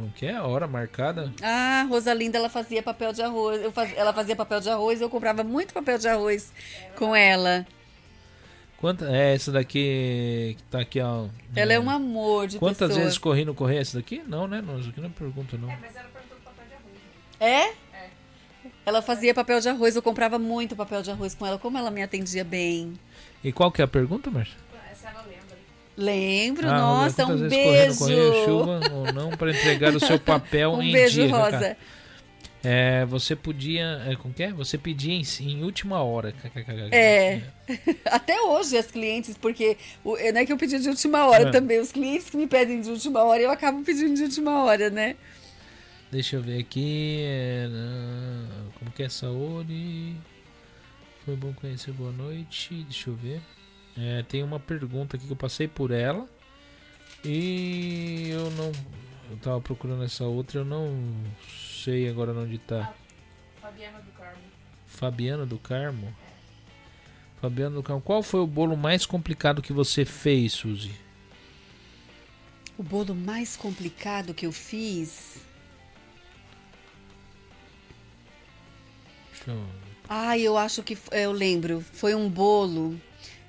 Como 0.00 0.12
que 0.12 0.24
é? 0.24 0.40
Hora 0.40 0.66
marcada? 0.66 1.30
Ah, 1.42 1.84
Rosalinda, 1.86 2.38
ela 2.38 2.48
fazia 2.48 2.82
papel 2.82 3.12
de 3.12 3.20
arroz. 3.20 3.60
Eu 3.62 3.70
faz... 3.70 3.94
Ela 3.94 4.14
fazia 4.14 4.34
papel 4.34 4.58
de 4.58 4.70
arroz, 4.70 4.98
eu 4.98 5.10
comprava 5.10 5.44
muito 5.44 5.74
papel 5.74 5.98
de 5.98 6.08
arroz 6.08 6.54
com 6.96 7.14
ela. 7.14 7.66
Quanta, 8.78 9.14
é 9.14 9.34
essa 9.34 9.52
daqui 9.52 10.56
que 10.56 10.62
tá 10.70 10.80
aqui, 10.80 11.02
ó. 11.02 11.26
Ela 11.54 11.74
é 11.74 11.78
um 11.78 11.90
amor 11.90 12.46
de 12.46 12.58
Quantas 12.58 12.88
pessoa. 12.88 13.04
vezes 13.04 13.18
corri 13.18 13.44
no 13.44 13.54
correio 13.54 13.82
essa 13.82 13.98
daqui? 13.98 14.22
Não, 14.26 14.48
né? 14.48 14.62
Não, 14.62 14.80
isso 14.80 14.88
aqui 14.88 15.02
não 15.02 15.08
é 15.08 15.12
pergunta, 15.12 15.58
não. 15.58 15.70
É, 15.70 15.76
mas 15.78 15.94
ela 15.94 16.08
perguntou 16.08 16.38
do 16.38 16.44
papel 16.44 16.64
de 16.66 16.74
arroz. 16.74 16.94
né? 17.38 17.68
É? 17.68 17.74
Ela 18.86 19.02
fazia 19.02 19.34
papel 19.34 19.60
de 19.60 19.68
arroz, 19.68 19.96
eu 19.96 20.02
comprava 20.02 20.38
muito 20.38 20.74
papel 20.74 21.02
de 21.02 21.10
arroz 21.10 21.34
com 21.34 21.46
ela, 21.46 21.58
como 21.58 21.76
ela 21.76 21.90
me 21.90 22.02
atendia 22.02 22.42
bem. 22.42 22.98
E 23.44 23.52
qual 23.52 23.70
que 23.70 23.82
é 23.82 23.84
a 23.84 23.88
pergunta, 23.88 24.30
Márcia? 24.30 24.56
Lembro, 26.00 26.66
Ah, 26.68 26.78
nossa, 26.78 27.26
um 27.26 27.48
beijo. 27.48 27.98
correio, 27.98 28.44
chuva 28.46 28.80
ou 28.90 29.12
não, 29.12 29.30
para 29.30 29.50
entregar 29.50 29.94
o 29.94 30.00
seu 30.00 30.18
papel 30.20 30.72
Um 30.72 30.82
em 30.82 30.92
beijo, 30.92 31.20
dia. 31.22 31.30
Cacá. 31.30 31.50
Rosa. 31.58 31.76
É, 32.62 33.04
você 33.06 33.34
podia. 33.36 34.02
É, 34.06 34.16
como 34.16 34.32
que 34.34 34.42
é? 34.42 34.52
Você 34.52 34.76
pedia 34.78 35.12
em, 35.14 35.22
em 35.40 35.62
última 35.64 36.02
hora. 36.02 36.34
É. 36.90 37.40
Até 38.06 38.40
hoje 38.42 38.76
as 38.76 38.86
clientes, 38.90 39.36
porque 39.36 39.76
o- 40.04 40.16
não 40.32 40.40
é 40.40 40.44
que 40.46 40.52
eu 40.52 40.56
pedi 40.56 40.78
de 40.78 40.88
última 40.88 41.26
hora 41.26 41.48
É. 41.48 41.50
também, 41.50 41.78
os 41.80 41.92
clientes 41.92 42.28
que 42.30 42.36
me 42.36 42.46
pedem 42.46 42.80
de 42.80 42.90
última 42.90 43.22
hora, 43.22 43.40
eu 43.42 43.50
acabo 43.50 43.82
pedindo 43.82 44.14
de 44.14 44.22
última 44.24 44.64
hora, 44.64 44.88
né? 44.90 45.16
Deixa 46.10 46.36
eu 46.36 46.42
ver 46.42 46.58
aqui. 46.60 47.18
é, 47.22 47.66
ah, 47.70 48.64
como 48.78 48.90
que 48.90 49.02
é 49.04 49.08
saúde? 49.08 50.14
Foi 51.24 51.36
bom 51.36 51.52
conhecer, 51.52 51.92
boa 51.92 52.10
noite. 52.12 52.74
Deixa 52.88 53.10
eu 53.10 53.14
ver. 53.14 53.40
É, 54.02 54.22
tem 54.22 54.42
uma 54.42 54.58
pergunta 54.58 55.16
aqui 55.16 55.26
que 55.26 55.32
eu 55.32 55.36
passei 55.36 55.68
por 55.68 55.90
ela. 55.90 56.26
E 57.22 58.30
eu 58.30 58.50
não. 58.52 58.72
Eu 59.30 59.36
tava 59.36 59.60
procurando 59.60 60.02
essa 60.02 60.24
outra, 60.24 60.60
eu 60.60 60.64
não 60.64 60.90
sei 61.78 62.08
agora 62.08 62.32
onde 62.32 62.58
tá. 62.58 62.94
Fabiana 63.60 64.00
do 64.00 64.10
Carmo. 64.12 64.42
Fabiana 64.86 65.46
do 65.46 65.58
Carmo. 65.58 66.16
Fabiana 67.40 67.76
do 67.76 67.82
Carmo. 67.82 68.00
Qual 68.00 68.22
foi 68.22 68.40
o 68.40 68.46
bolo 68.46 68.74
mais 68.74 69.04
complicado 69.04 69.60
que 69.60 69.72
você 69.72 70.06
fez, 70.06 70.54
Suzy? 70.54 70.94
O 72.78 72.82
bolo 72.82 73.14
mais 73.14 73.56
complicado 73.56 74.32
que 74.32 74.46
eu 74.46 74.52
fiz. 74.52 75.42
Deixa 79.30 79.50
eu... 79.50 79.66
Ah, 80.08 80.38
eu 80.38 80.56
acho 80.56 80.82
que 80.82 80.96
eu 81.12 81.32
lembro. 81.32 81.82
Foi 81.92 82.14
um 82.14 82.28
bolo. 82.28 82.98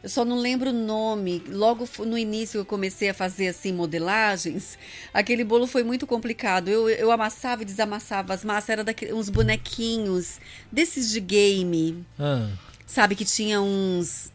Eu 0.04 0.10
só 0.10 0.26
não 0.26 0.40
lembro 0.40 0.72
o 0.72 0.74
nome. 0.74 1.44
Logo 1.48 1.88
no 2.00 2.18
início 2.18 2.58
eu 2.58 2.66
comecei 2.66 3.10
a 3.10 3.14
fazer 3.14 3.50
assim 3.50 3.72
modelagens. 3.72 4.78
Aquele 5.14 5.44
bolo 5.44 5.68
foi 5.68 5.84
muito 5.84 6.08
complicado. 6.08 6.70
Eu, 6.70 6.90
eu 6.90 7.12
amassava 7.12 7.62
e 7.62 7.66
desamassava 7.66 8.34
as 8.34 8.44
massas. 8.44 8.70
Era 8.70 8.86
uns 9.14 9.30
bonequinhos 9.30 10.40
desses 10.72 11.12
de 11.12 11.20
game, 11.20 12.04
Ah, 12.18 12.50
sabe 12.86 13.16
que 13.16 13.26
tinha 13.26 13.62
uns 13.62 14.32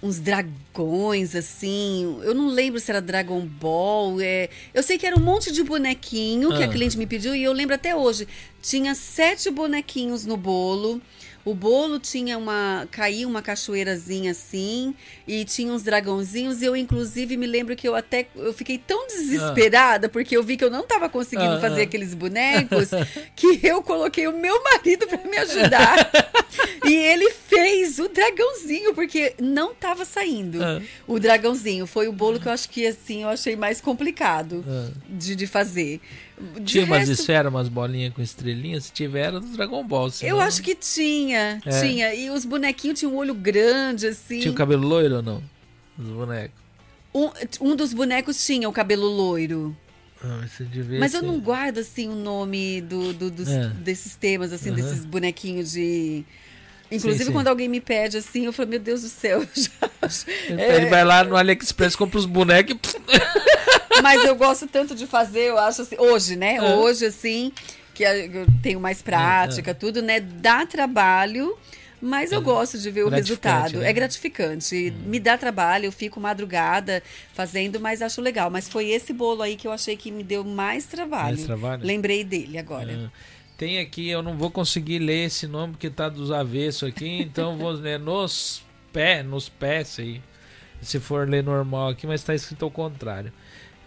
uns 0.00 0.20
dragões 0.20 1.34
assim. 1.34 2.20
Eu 2.22 2.32
não 2.32 2.46
lembro 2.48 2.78
se 2.78 2.88
era 2.88 3.00
Dragon 3.00 3.44
Ball. 3.44 4.20
É... 4.20 4.48
Eu 4.72 4.80
sei 4.80 4.96
que 4.96 5.04
era 5.04 5.16
um 5.16 5.20
monte 5.20 5.50
de 5.50 5.64
bonequinho 5.64 6.50
que 6.56 6.62
a 6.62 6.66
Ah. 6.66 6.68
cliente 6.68 6.96
me 6.96 7.04
pediu 7.04 7.34
e 7.34 7.42
eu 7.42 7.52
lembro 7.52 7.74
até 7.74 7.96
hoje. 7.96 8.28
Tinha 8.62 8.94
sete 8.94 9.50
bonequinhos 9.50 10.24
no 10.24 10.36
bolo. 10.36 11.02
O 11.48 11.54
bolo 11.54 11.98
tinha 11.98 12.36
uma. 12.36 12.86
caía 12.90 13.26
uma 13.26 13.40
cachoeirazinha 13.40 14.32
assim. 14.32 14.94
E 15.26 15.46
tinha 15.46 15.72
uns 15.72 15.82
dragãozinhos. 15.82 16.60
E 16.60 16.66
eu, 16.66 16.76
inclusive, 16.76 17.38
me 17.38 17.46
lembro 17.46 17.74
que 17.74 17.88
eu 17.88 17.94
até. 17.94 18.26
Eu 18.36 18.52
fiquei 18.52 18.76
tão 18.76 19.06
desesperada, 19.06 20.10
porque 20.10 20.36
eu 20.36 20.42
vi 20.42 20.58
que 20.58 20.64
eu 20.64 20.70
não 20.70 20.82
estava 20.82 21.08
conseguindo 21.08 21.54
Ah, 21.54 21.60
fazer 21.60 21.80
ah. 21.80 21.84
aqueles 21.84 22.12
bonecos, 22.12 22.90
que 23.34 23.60
eu 23.62 23.82
coloquei 23.82 24.28
o 24.28 24.36
meu 24.36 24.62
marido 24.62 25.06
para 25.06 25.24
me 25.24 25.38
ajudar. 25.38 26.10
e 26.84 26.94
ele 26.94 27.30
fez 27.30 27.98
o 27.98 28.10
dragãozinho, 28.10 28.92
porque 28.92 29.34
não 29.40 29.72
estava 29.72 30.04
saindo. 30.04 30.62
Ah. 30.62 30.82
O 31.06 31.18
dragãozinho. 31.18 31.86
Foi 31.86 32.08
o 32.08 32.12
bolo 32.12 32.38
que 32.38 32.46
eu 32.46 32.52
acho 32.52 32.68
que, 32.68 32.86
assim, 32.86 33.22
eu 33.22 33.30
achei 33.30 33.56
mais 33.56 33.80
complicado 33.80 34.62
ah. 34.68 34.90
de, 35.08 35.34
de 35.34 35.46
fazer. 35.46 35.98
De 36.56 36.64
Tinha 36.64 36.84
umas 36.84 37.08
resto- 37.08 37.20
esferas, 37.20 37.52
umas 37.52 37.68
bolinhas 37.68 38.12
com 38.14 38.22
estrelinhas? 38.22 38.84
Se 38.84 38.92
tiver, 38.92 39.26
era 39.26 39.40
do 39.40 39.46
Dragon 39.48 39.82
Ball. 39.86 40.06
Eu 40.06 40.10
senão- 40.12 40.40
acho 40.40 40.62
que 40.62 40.74
tinha, 40.74 41.60
É. 41.66 41.80
tinha. 41.80 42.14
E 42.14 42.30
os 42.30 42.44
bonequinhos 42.44 42.98
tinham 42.98 43.12
um 43.12 43.16
olho 43.16 43.34
grande, 43.34 44.06
assim. 44.06 44.38
Tinha 44.40 44.52
o 44.52 44.54
cabelo 44.54 44.86
loiro 44.86 45.16
ou 45.16 45.22
não? 45.22 45.42
Os 45.98 46.06
bonecos. 46.06 46.56
um, 47.14 47.30
um 47.60 47.74
dos 47.74 47.92
bonecos 47.92 48.44
tinha 48.46 48.68
o 48.68 48.72
cabelo 48.72 49.06
loiro. 49.08 49.76
Ah, 50.22 50.40
mas 50.42 50.50
Mas 50.98 51.14
eu 51.14 51.20
ser- 51.20 51.26
não 51.26 51.40
guardo, 51.40 51.78
assim, 51.78 52.08
o 52.08 52.14
nome 52.14 52.80
do, 52.82 53.12
do- 53.12 53.30
dos- 53.30 53.48
É. 53.48 53.68
desses 53.68 54.14
temas, 54.16 54.52
assim, 54.52 54.68
Aham. 54.70 54.76
desses 54.76 55.04
bonequinhos 55.04 55.72
de... 55.72 56.24
Inclusive, 56.90 57.24
sim. 57.26 57.32
quando 57.32 57.48
alguém 57.48 57.68
me 57.68 57.80
pede, 57.80 58.16
assim, 58.16 58.46
eu 58.46 58.52
falo, 58.52 58.68
meu 58.70 58.78
Deus 58.78 59.02
do 59.02 59.08
céu. 59.08 59.44
já- 59.54 59.70
Ele, 60.48 60.60
É. 60.62 60.76
ele 60.76 60.86
vai 60.86 61.04
lá 61.04 61.22
no 61.24 61.36
AliExpress, 61.36 61.94
compra 61.96 62.18
os 62.18 62.24
bonecos 62.26 62.74
e... 62.94 64.00
Mas 64.02 64.24
eu 64.24 64.34
gosto 64.36 64.66
tanto 64.66 64.94
de 64.94 65.06
fazer, 65.06 65.40
eu 65.50 65.58
acho 65.58 65.82
assim, 65.82 65.96
hoje, 65.98 66.36
né? 66.36 66.56
É. 66.56 66.62
Hoje, 66.76 67.04
assim, 67.06 67.52
que 67.94 68.04
eu 68.04 68.46
tenho 68.62 68.78
mais 68.80 69.02
prática, 69.02 69.74
tudo, 69.74 70.00
né? 70.00 70.20
Dá 70.20 70.64
trabalho, 70.64 71.58
mas 72.00 72.30
eu 72.30 72.38
É 72.38 72.42
gosto 72.42 72.78
de 72.78 72.90
ver 72.92 73.02
o 73.04 73.08
resultado. 73.08 73.78
né? 73.80 73.90
É 73.90 73.92
gratificante. 73.92 74.94
Me 75.04 75.18
dá 75.18 75.36
trabalho, 75.36 75.86
eu 75.86 75.92
fico 75.92 76.20
madrugada 76.20 77.02
fazendo, 77.34 77.80
mas 77.80 78.00
acho 78.00 78.20
legal. 78.20 78.50
Mas 78.50 78.68
foi 78.68 78.88
esse 78.90 79.12
bolo 79.12 79.42
aí 79.42 79.56
que 79.56 79.66
eu 79.66 79.72
achei 79.72 79.96
que 79.96 80.12
me 80.12 80.22
deu 80.22 80.44
mais 80.44 80.84
trabalho. 80.86 81.36
Mais 81.36 81.44
trabalho? 81.46 81.84
Lembrei 81.84 82.22
dele 82.22 82.56
agora. 82.56 83.10
Ah, 83.12 83.28
Tem 83.58 83.80
aqui, 83.80 84.08
eu 84.08 84.22
não 84.22 84.38
vou 84.38 84.50
conseguir 84.50 85.00
ler 85.00 85.26
esse 85.26 85.46
nome 85.46 85.72
porque 85.72 85.90
tá 85.90 86.08
dos 86.08 86.30
avessos 86.30 86.88
aqui, 86.88 87.20
então 87.20 87.58
vou 87.58 87.72
ler 87.72 87.98
nos 87.98 88.62
pés, 88.92 89.26
nos 89.26 89.48
pés 89.48 89.98
aí. 89.98 90.22
Se 90.80 91.00
for 91.00 91.28
ler 91.28 91.42
normal 91.42 91.88
aqui, 91.88 92.06
mas 92.06 92.22
tá 92.22 92.34
escrito 92.36 92.64
ao 92.64 92.70
contrário. 92.70 93.32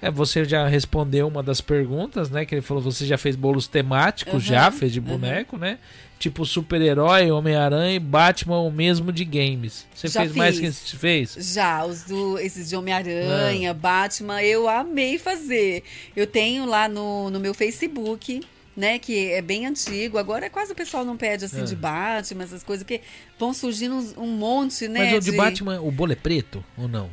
É, 0.01 0.11
você 0.11 0.43
já 0.43 0.67
respondeu 0.67 1.25
uma 1.27 1.41
das 1.41 1.61
perguntas, 1.61 2.29
né? 2.29 2.43
Que 2.43 2.55
ele 2.55 2.61
falou, 2.61 2.83
você 2.83 3.05
já 3.05 3.17
fez 3.17 3.35
bolos 3.35 3.65
temáticos, 3.67 4.33
Aham, 4.33 4.41
já 4.43 4.71
fez 4.71 4.91
de 4.91 4.99
aham. 4.99 5.07
boneco, 5.07 5.57
né? 5.57 5.77
Tipo 6.19 6.45
super-herói, 6.45 7.31
Homem-Aranha 7.31 7.95
e 7.95 7.99
Batman, 7.99 8.59
o 8.59 8.71
mesmo 8.71 9.11
de 9.11 9.23
games. 9.23 9.87
Você 9.93 10.07
Já 10.09 10.21
fez 10.21 10.35
mais 10.35 10.59
que 10.59 10.65
fiz. 10.65 10.75
você 10.75 10.97
fez? 10.97 11.37
Já, 11.53 11.85
os 11.85 12.03
do, 12.03 12.37
esses 12.39 12.67
de 12.67 12.75
Ah. 12.75 12.79
Homem-Aranha, 12.79 13.73
Batman, 13.73 14.41
eu 14.43 14.67
amei 14.67 15.17
fazer. 15.17 15.83
Eu 16.15 16.27
tenho 16.27 16.65
lá 16.65 16.89
no, 16.89 17.29
no 17.29 17.39
meu 17.39 17.53
Facebook, 17.53 18.41
né, 18.75 18.97
que 18.99 19.31
é 19.31 19.41
bem 19.41 19.65
antigo. 19.65 20.17
Agora 20.17 20.49
quase 20.49 20.71
o 20.71 20.75
pessoal 20.75 21.03
não 21.05 21.17
pede 21.17 21.45
assim 21.45 21.61
Ah. 21.61 21.65
de 21.65 21.75
Batman, 21.75 22.43
essas 22.43 22.63
coisas, 22.63 22.83
porque 22.83 23.01
vão 23.39 23.53
surgindo 23.53 23.95
um 24.17 24.27
monte, 24.27 24.87
né? 24.87 25.11
Mas 25.11 25.27
o 25.27 25.31
de 25.31 25.35
Batman, 25.37 25.81
o 25.81 25.91
bolo 25.91 26.11
é 26.13 26.15
preto 26.15 26.63
ou 26.77 26.87
não? 26.87 27.09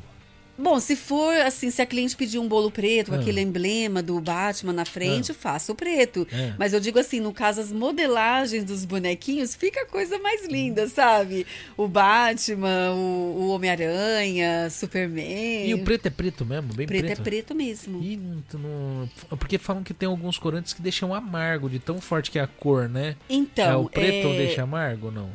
Bom, 0.59 0.81
se 0.81 0.97
for 0.97 1.33
assim, 1.43 1.71
se 1.71 1.81
a 1.81 1.87
cliente 1.87 2.17
pedir 2.17 2.39
um 2.41 2.49
bolo 2.49 2.69
preto, 2.71 3.11
com 3.13 3.17
Ah. 3.17 3.21
aquele 3.21 3.41
emblema 3.41 4.03
do 4.03 4.21
Batman 4.21 4.73
na 4.73 4.85
frente, 4.85 5.33
faça 5.33 5.71
o 5.71 5.75
preto. 5.75 6.27
É. 6.33 6.53
Mas 6.59 6.73
eu 6.73 6.81
digo 6.81 6.99
assim, 6.99 7.21
no 7.21 7.33
caso, 7.33 7.61
as 7.61 7.71
modelagens 7.71 8.65
dos 8.65 8.85
bonequinhos, 8.85 9.55
fica 9.55 9.83
a 9.83 9.87
coisa 9.87 10.19
mais 10.19 10.47
linda, 10.49 10.89
sabe? 10.89 11.47
O 11.77 11.87
Batman, 11.87 12.93
o, 12.93 13.37
o 13.39 13.49
Homem-Aranha, 13.51 14.69
Superman. 14.71 15.69
E 15.69 15.75
o 15.75 15.85
preto 15.85 16.07
é 16.07 16.11
preto 16.11 16.45
mesmo? 16.45 16.75
Bem 16.75 16.87
preto, 16.87 17.05
preto? 17.07 17.21
é 17.21 17.23
preto 17.25 17.55
mesmo. 17.55 18.01
Não- 18.55 19.09
porque 19.39 19.59
falam 19.59 19.83
que 19.83 19.95
tem 19.95 20.09
alguns 20.09 20.39
corantes 20.39 20.73
que 20.73 20.83
deixam 20.83 21.15
amargo, 21.15 21.69
de 21.71 21.79
tão 21.79 22.01
forte 22.01 22.31
que 22.31 22.39
é 22.39 22.43
a 22.43 22.47
cor, 22.47 22.89
né? 22.89 23.15
Então, 23.29 23.71
é 23.71 23.77
o 23.77 23.89
preto 23.89 24.29
é, 24.29 24.37
deixa 24.37 24.63
amargo 24.63 25.07
ou 25.07 25.13
não? 25.13 25.31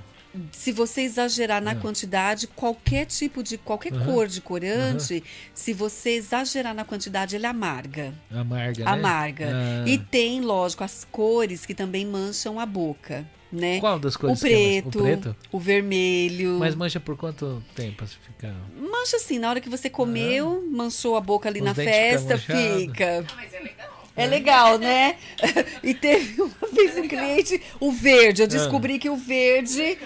Se 0.52 0.72
você 0.72 1.02
exagerar 1.02 1.62
na 1.62 1.72
Ah. 1.72 1.76
quantidade, 1.76 2.48
qualquer 2.48 3.06
tipo 3.06 3.44
de, 3.44 3.58
qualquer 3.58 3.94
Aham. 3.94 4.06
cor 4.06 4.28
de 4.28 4.42
corante, 4.42 5.24
se 5.54 5.74
você 5.74 6.12
exagerar 6.12 6.74
na 6.74 6.84
quantidade, 6.84 7.36
ele 7.36 7.46
amarga. 7.46 8.14
Amarga, 8.32 8.84
né? 8.86 8.92
Amarga. 8.92 9.50
Ah. 9.54 9.88
E 9.90 9.98
tem, 9.98 10.42
lógico, 10.42 10.84
as 10.84 11.06
cores 11.12 11.66
que 11.66 11.74
também 11.76 12.06
mancham 12.06 12.60
a 12.60 12.66
boca, 12.66 13.26
né? 13.52 13.80
Qual 13.80 14.00
das 14.00 14.16
O 14.16 14.20
cores 14.20 14.42
que 14.42 14.48
é 14.48 14.52
mais- 14.52 14.82
preto, 14.82 15.00
O 15.00 15.04
preto? 15.04 15.36
o 15.52 15.60
vermelho. 15.60 16.58
Mas 16.60 16.74
mancha 16.76 17.00
por 17.00 17.16
quanto 17.16 17.64
tempo 17.76 18.06
se 18.08 18.16
ficar? 18.16 18.56
Mancha 18.76 19.18
assim, 19.18 19.38
na 19.38 19.50
hora 19.50 19.62
que 19.62 19.70
você 19.70 19.90
comeu, 19.90 20.68
manchou 20.72 21.16
a 21.16 21.22
boca 21.22 21.48
ali 21.50 21.60
Os 21.60 21.66
na 21.66 21.76
festa, 21.76 22.36
manchados. 22.38 22.82
fica. 22.82 23.26
Ah, 23.30 23.34
mas 23.36 23.54
é 23.54 23.60
legal. 23.60 23.93
É 24.16 24.26
legal, 24.28 24.78
né? 24.78 25.16
e 25.84 25.93
teve 25.93 26.41
uma 26.41 26.68
vez 26.72 26.95
um 26.97 27.07
cliente, 27.07 27.59
o 27.80 27.91
verde, 27.91 28.41
eu 28.41 28.45
Ah. 28.45 28.49
descobri 28.49 28.99
que 28.99 29.09
o 29.09 29.16
verde 29.16 29.97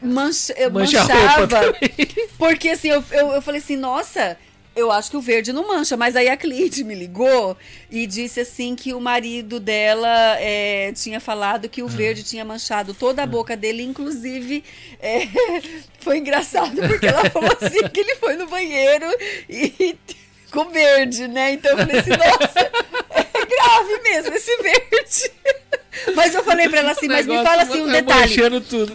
mancha, 0.00 0.52
eu 0.56 0.70
Mancha 0.70 1.00
a 1.00 1.04
manchava. 1.04 1.74
Porque 2.38 2.68
assim, 2.68 2.88
eu, 2.88 3.02
eu, 3.10 3.28
eu 3.32 3.42
falei 3.42 3.60
assim, 3.60 3.76
nossa, 3.76 4.36
Eu 4.78 4.92
acho 4.92 5.10
que 5.10 5.16
o 5.16 5.22
verde 5.22 5.54
não 5.54 5.66
mancha, 5.66 5.96
mas 5.96 6.14
aí 6.14 6.28
a 6.28 6.36
cliente 6.36 6.84
me 6.84 6.94
ligou 6.94 7.56
e 7.90 8.06
disse 8.06 8.40
assim 8.40 8.76
que 8.76 8.92
o 8.92 9.00
marido 9.00 9.58
dela 9.58 10.36
é, 10.38 10.92
tinha 10.92 11.18
falado 11.18 11.66
que 11.66 11.82
o 11.82 11.88
verde 11.88 12.22
tinha 12.22 12.44
manchado 12.44 12.92
toda 12.92 13.22
a 13.22 13.26
boca 13.26 13.56
dele, 13.56 13.82
inclusive 13.82 14.62
é, 15.00 15.20
foi 15.98 16.18
engraçado 16.18 16.76
porque 16.86 17.06
ela 17.06 17.24
falou 17.30 17.56
assim 17.58 17.88
que 17.88 18.00
ele 18.00 18.16
foi 18.16 18.36
no 18.36 18.46
banheiro 18.48 19.06
e 19.48 19.96
ficou 20.44 20.68
verde, 20.68 21.26
né? 21.26 21.52
Então 21.52 21.70
eu 21.70 21.78
falei 21.78 21.98
assim, 21.98 22.10
nossa, 22.10 22.70
é 23.14 23.22
grave 23.46 24.02
mesmo 24.02 24.34
esse 24.34 24.56
verde. 24.62 25.32
Mas 26.14 26.34
eu 26.34 26.44
falei 26.44 26.68
pra 26.68 26.80
ela 26.80 26.90
assim, 26.90 27.08
mas 27.08 27.26
me 27.26 27.42
fala 27.42 27.62
assim 27.62 27.80
um 27.80 27.88
é 27.88 28.02
detalhe. 28.02 28.36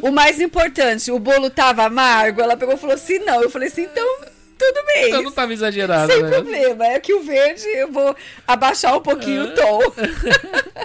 O 0.03 0.11
mais 0.11 0.39
importante, 0.39 1.09
o 1.11 1.17
bolo 1.17 1.49
tava 1.49 1.83
amargo? 1.85 2.41
Ela 2.41 2.55
pegou 2.55 2.75
e 2.75 2.77
falou 2.77 2.93
assim, 2.93 3.17
não. 3.19 3.41
Eu 3.41 3.49
falei 3.49 3.69
assim, 3.69 3.81
então 3.83 4.07
tudo 4.55 4.85
bem. 4.85 5.07
Então 5.07 5.23
não 5.23 5.31
tava 5.31 5.51
exagerado, 5.51 6.11
Sem 6.13 6.21
né? 6.21 6.29
problema. 6.29 6.85
É 6.85 6.99
que 6.99 7.11
o 7.11 7.23
verde 7.23 7.65
eu 7.69 7.91
vou 7.91 8.15
abaixar 8.47 8.95
um 8.95 9.01
pouquinho 9.01 9.45
o 9.45 9.55
tom. 9.55 9.79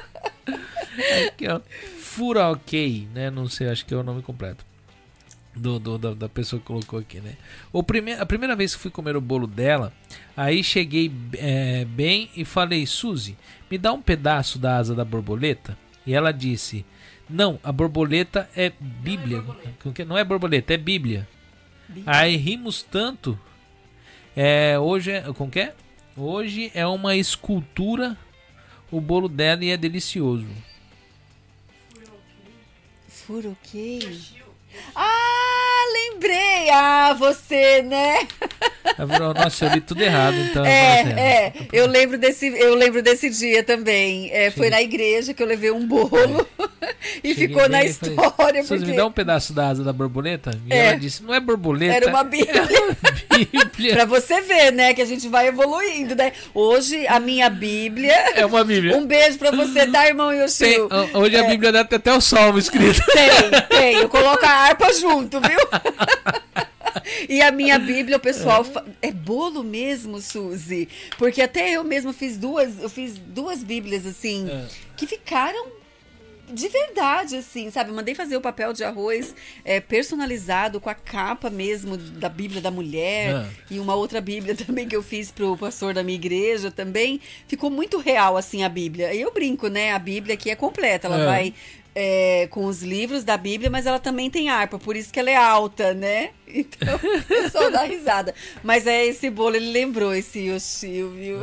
Aqui, 1.29 1.47
ó. 1.49 1.61
Fura 1.99 2.49
ok, 2.51 3.07
né? 3.15 3.31
Não 3.31 3.47
sei, 3.49 3.69
acho 3.69 3.85
que 3.85 3.93
é 3.93 3.97
o 3.97 4.03
nome 4.03 4.23
completo. 4.23 4.65
Do, 5.55 5.79
do- 5.79 5.99
da, 5.99 6.15
da 6.15 6.29
pessoa 6.29 6.61
que 6.61 6.67
colocou 6.67 6.99
aqui, 6.99 7.19
né? 7.21 7.33
O 7.73 7.83
prime 7.83 8.13
a 8.13 8.27
primeira 8.27 8.55
vez 8.55 8.75
que 8.75 8.81
fui 8.81 8.91
comer 8.91 9.17
o 9.17 9.21
bolo 9.23 9.47
dela, 9.47 9.93
aí 10.37 10.63
cheguei 10.63 11.11
é, 11.39 11.85
bem 11.87 12.31
e 12.37 12.45
falei, 12.45 12.87
Suzy, 12.87 13.37
me 13.71 13.79
dá 13.79 13.93
um 13.93 14.01
pedaço 14.03 14.59
da 14.59 14.77
asa 14.77 14.95
da 14.95 15.05
borboleta? 15.05 15.77
E 16.07 16.15
ela 16.15 16.33
disse, 16.33 16.85
não, 17.29 17.59
a 17.63 17.73
borboleta 17.73 18.49
é 18.55 18.71
Bíblia. 18.81 19.43
Com 19.83 19.93
que- 19.93 20.05
Não 20.05 20.17
é 20.17 20.23
borboleta, 20.25 20.75
é 20.75 20.77
Bíblia. 20.77 21.27
Aí 22.05 22.37
rimos 22.37 22.83
tanto. 22.83 23.39
É, 24.37 24.79
hoje 24.79 25.11
é. 25.13 25.21
Com 25.33 25.51
que 25.51 25.61
é? 25.61 25.75
Hoje 26.17 26.71
é 26.75 26.87
uma 26.87 27.15
escultura 27.17 28.17
o 28.91 29.01
bolo 29.01 29.29
dela 29.29 29.65
e 29.65 29.71
é 29.71 29.77
delicioso. 29.77 30.47
Furoquei. 33.09 34.21
Ah, 34.95 35.66
lembrei. 35.93 36.71
Ah, 36.71 37.15
você, 37.19 37.83
né? 37.83 38.27
Nossa, 39.43 39.67
eu 39.67 39.73
li 39.75 39.81
tudo 39.81 40.03
errado, 40.03 40.37
então. 40.39 40.65
É, 40.65 41.01
é. 41.01 41.53
Eu 41.73 41.87
lembro 41.87 42.17
desse, 42.17 42.47
eu 42.47 42.75
lembro 42.75 43.03
desse 43.03 43.29
dia 43.29 43.63
também. 43.63 44.31
É, 44.33 44.51
foi 44.51 44.71
na 44.71 44.81
igreja 44.81 45.35
que 45.35 45.43
eu 45.43 45.47
levei 45.47 45.71
um 45.71 45.87
bolo 45.87 46.47
e 47.23 47.35
Cheguei 47.35 47.49
ficou 47.49 47.63
na 47.69 47.79
falei, 47.79 47.91
história. 47.91 48.63
Suzy, 48.63 48.79
porque 48.79 48.91
me 48.93 48.97
dá 48.97 49.07
um 49.07 49.13
pedaço 49.13 49.53
da 49.53 49.69
asa 49.69 49.85
da 49.85 49.93
borboleta? 49.93 50.51
E 50.67 50.73
É. 50.73 50.87
ela 50.89 50.97
disse, 50.99 51.23
não 51.23 51.35
é 51.35 51.41
borboleta. 51.41 51.95
Era 51.95 52.09
uma 52.09 52.23
Bíblia. 52.25 52.63
É 52.63 52.79
uma 52.81 52.97
Bíblia. 53.65 53.93
Pra 53.95 54.05
você 54.07 54.41
ver, 54.41 54.73
né, 54.73 54.95
que 54.95 55.03
a 55.03 55.07
gente 55.07 55.29
vai 55.29 55.49
evoluindo, 55.49 56.15
né? 56.15 56.33
Hoje, 56.55 57.07
a 57.09 57.21
minha 57.21 57.51
Bíblia. 57.51 58.15
É 58.35 58.47
uma 58.47 58.65
Bíblia. 58.65 58.97
Um 58.97 59.05
beijo 59.07 59.37
pra 59.39 59.51
você, 59.51 59.87
tá, 59.87 60.07
irmão 60.07 60.31
Tem- 60.31 60.41
Yoshio? 60.41 60.89
hoje 61.15 61.37
a 61.37 61.43
Bíblia 61.45 61.71
dá 61.73 61.81
até 61.81 62.13
o 62.15 62.21
salmo 62.21 62.59
escrito. 62.59 63.03
Tem, 63.13 63.29
tem. 63.69 63.95
Eu 63.97 64.09
coloco 64.09 64.45
a 64.45 64.49
harpa 64.51 64.93
junto, 64.95 65.39
viu? 65.41 65.59
E 67.29 67.41
a 67.43 67.51
minha 67.51 67.79
Bíblia, 67.79 68.17
o 68.17 68.21
pessoal. 68.21 68.65
fa- 68.65 68.85
É 69.03 69.11
bolo 69.13 69.63
mesmo, 69.65 70.21
Suzy? 70.21 70.89
Porque 71.19 71.43
até 71.43 71.71
eu 71.73 71.85
mesma 71.85 72.13
fiz 72.13 72.37
duas. 72.37 72.79
Eu 72.81 72.89
fiz 72.89 73.15
duas 73.19 73.63
Bíblias, 73.63 74.07
assim, 74.07 74.49
É. 74.51 74.67
que 74.97 75.07
ficaram. 75.07 75.75
De 76.49 76.69
verdade, 76.69 77.35
assim, 77.37 77.73
sabe? 77.73 77.91
Mandei 77.91 78.15
fazer 78.15 78.37
o 78.37 78.41
papel 78.41 78.73
de 78.73 78.85
arroz 78.85 79.35
é, 79.65 79.81
personalizado 79.81 80.81
com 80.81 80.89
a 80.89 80.95
capa 80.95 81.51
mesmo 81.51 81.97
da 81.97 82.29
Bíblia 82.29 82.61
da 82.61 82.71
mulher 82.71 83.35
Ah. 83.35 83.49
e 83.69 83.81
uma 83.81 83.97
outra 83.97 84.21
Bíblia 84.21 84.55
também 84.55 84.87
que 84.87 84.95
eu 84.95 85.03
fiz 85.03 85.33
pro 85.33 85.57
pastor 85.57 85.93
da 85.93 86.05
minha 86.05 86.15
igreja 86.15 86.71
também. 86.71 87.21
Ficou 87.49 87.69
muito 87.69 87.99
real, 87.99 88.37
assim, 88.37 88.63
a 88.63 88.69
Bíblia. 88.69 89.13
E 89.13 89.21
eu 89.21 89.33
brinco, 89.33 89.67
né? 89.67 89.91
A 89.93 89.99
Bíblia 89.99 90.35
aqui 90.35 90.49
é 90.49 90.55
completa. 90.55 91.09
Ela 91.09 91.21
É. 91.21 91.25
vai 91.25 91.55
é, 91.99 92.47
com 92.49 92.67
os 92.67 92.83
livros 92.83 93.25
da 93.25 93.39
Bíblia, 93.39 93.71
mas 93.71 93.87
ela 93.87 93.99
também 93.99 94.31
tem 94.31 94.51
harpa, 94.51 94.79
por 94.79 94.95
isso 94.95 95.11
que 95.11 95.19
ela 95.19 95.31
é 95.31 95.37
alta, 95.37 95.95
né? 95.95 96.31
Então, 96.49 96.99
pessoal 97.27 97.73
dá 97.73 97.83
risada. 97.83 98.33
Mas 98.63 98.87
é 98.87 99.05
esse 99.05 99.29
bolo, 99.29 99.57
ele 99.57 99.73
lembrou 99.73 100.15
esse 100.15 100.39
Yoshio, 100.39 101.11
viu? 101.11 101.39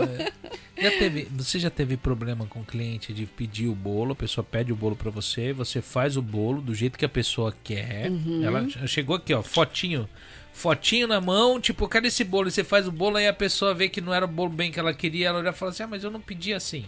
Já 0.78 0.92
teve, 0.92 1.28
você 1.30 1.60
já 1.60 1.70
teve 1.70 1.98
problema 1.98 2.46
com 2.46 2.62
o 2.62 2.64
cliente 2.64 3.14
de 3.14 3.26
pedir 3.26 3.68
o 3.68 3.76
bolo, 3.76 4.14
a 4.14 4.16
pessoa 4.16 4.46
pede 4.50 4.72
o 4.72 4.76
bolo 4.76 4.96
pra 4.96 5.12
você, 5.12 5.52
você 5.52 5.82
faz 5.82 6.16
o 6.16 6.22
bolo 6.22 6.62
do 6.62 6.74
jeito 6.74 6.98
que 6.98 7.04
a 7.04 7.10
pessoa 7.10 7.54
quer. 7.64 8.10
Uhum. 8.10 8.46
Ela 8.46 8.88
chegou 8.88 9.18
aqui, 9.18 9.34
ó, 9.34 9.44
fotinho. 9.44 10.08
Fotinho 10.54 11.06
na 11.06 11.20
mão, 11.20 11.60
tipo, 11.60 11.86
cadê 11.88 12.08
esse 12.08 12.24
bolo? 12.24 12.48
E 12.48 12.52
você 12.52 12.64
faz 12.64 12.88
o 12.88 12.92
bolo, 12.92 13.18
aí 13.18 13.28
a 13.28 13.34
pessoa 13.34 13.74
vê 13.74 13.90
que 13.90 14.00
não 14.00 14.14
era 14.14 14.24
o 14.24 14.28
bolo 14.28 14.52
bem 14.52 14.72
que 14.72 14.80
ela 14.80 14.94
queria, 14.94 15.28
ela 15.28 15.44
já 15.44 15.52
fala 15.52 15.72
assim: 15.72 15.84
"Ah, 15.84 15.88
mas 15.88 16.04
eu 16.04 16.12
não 16.12 16.22
pedi 16.22 16.54
assim". 16.54 16.86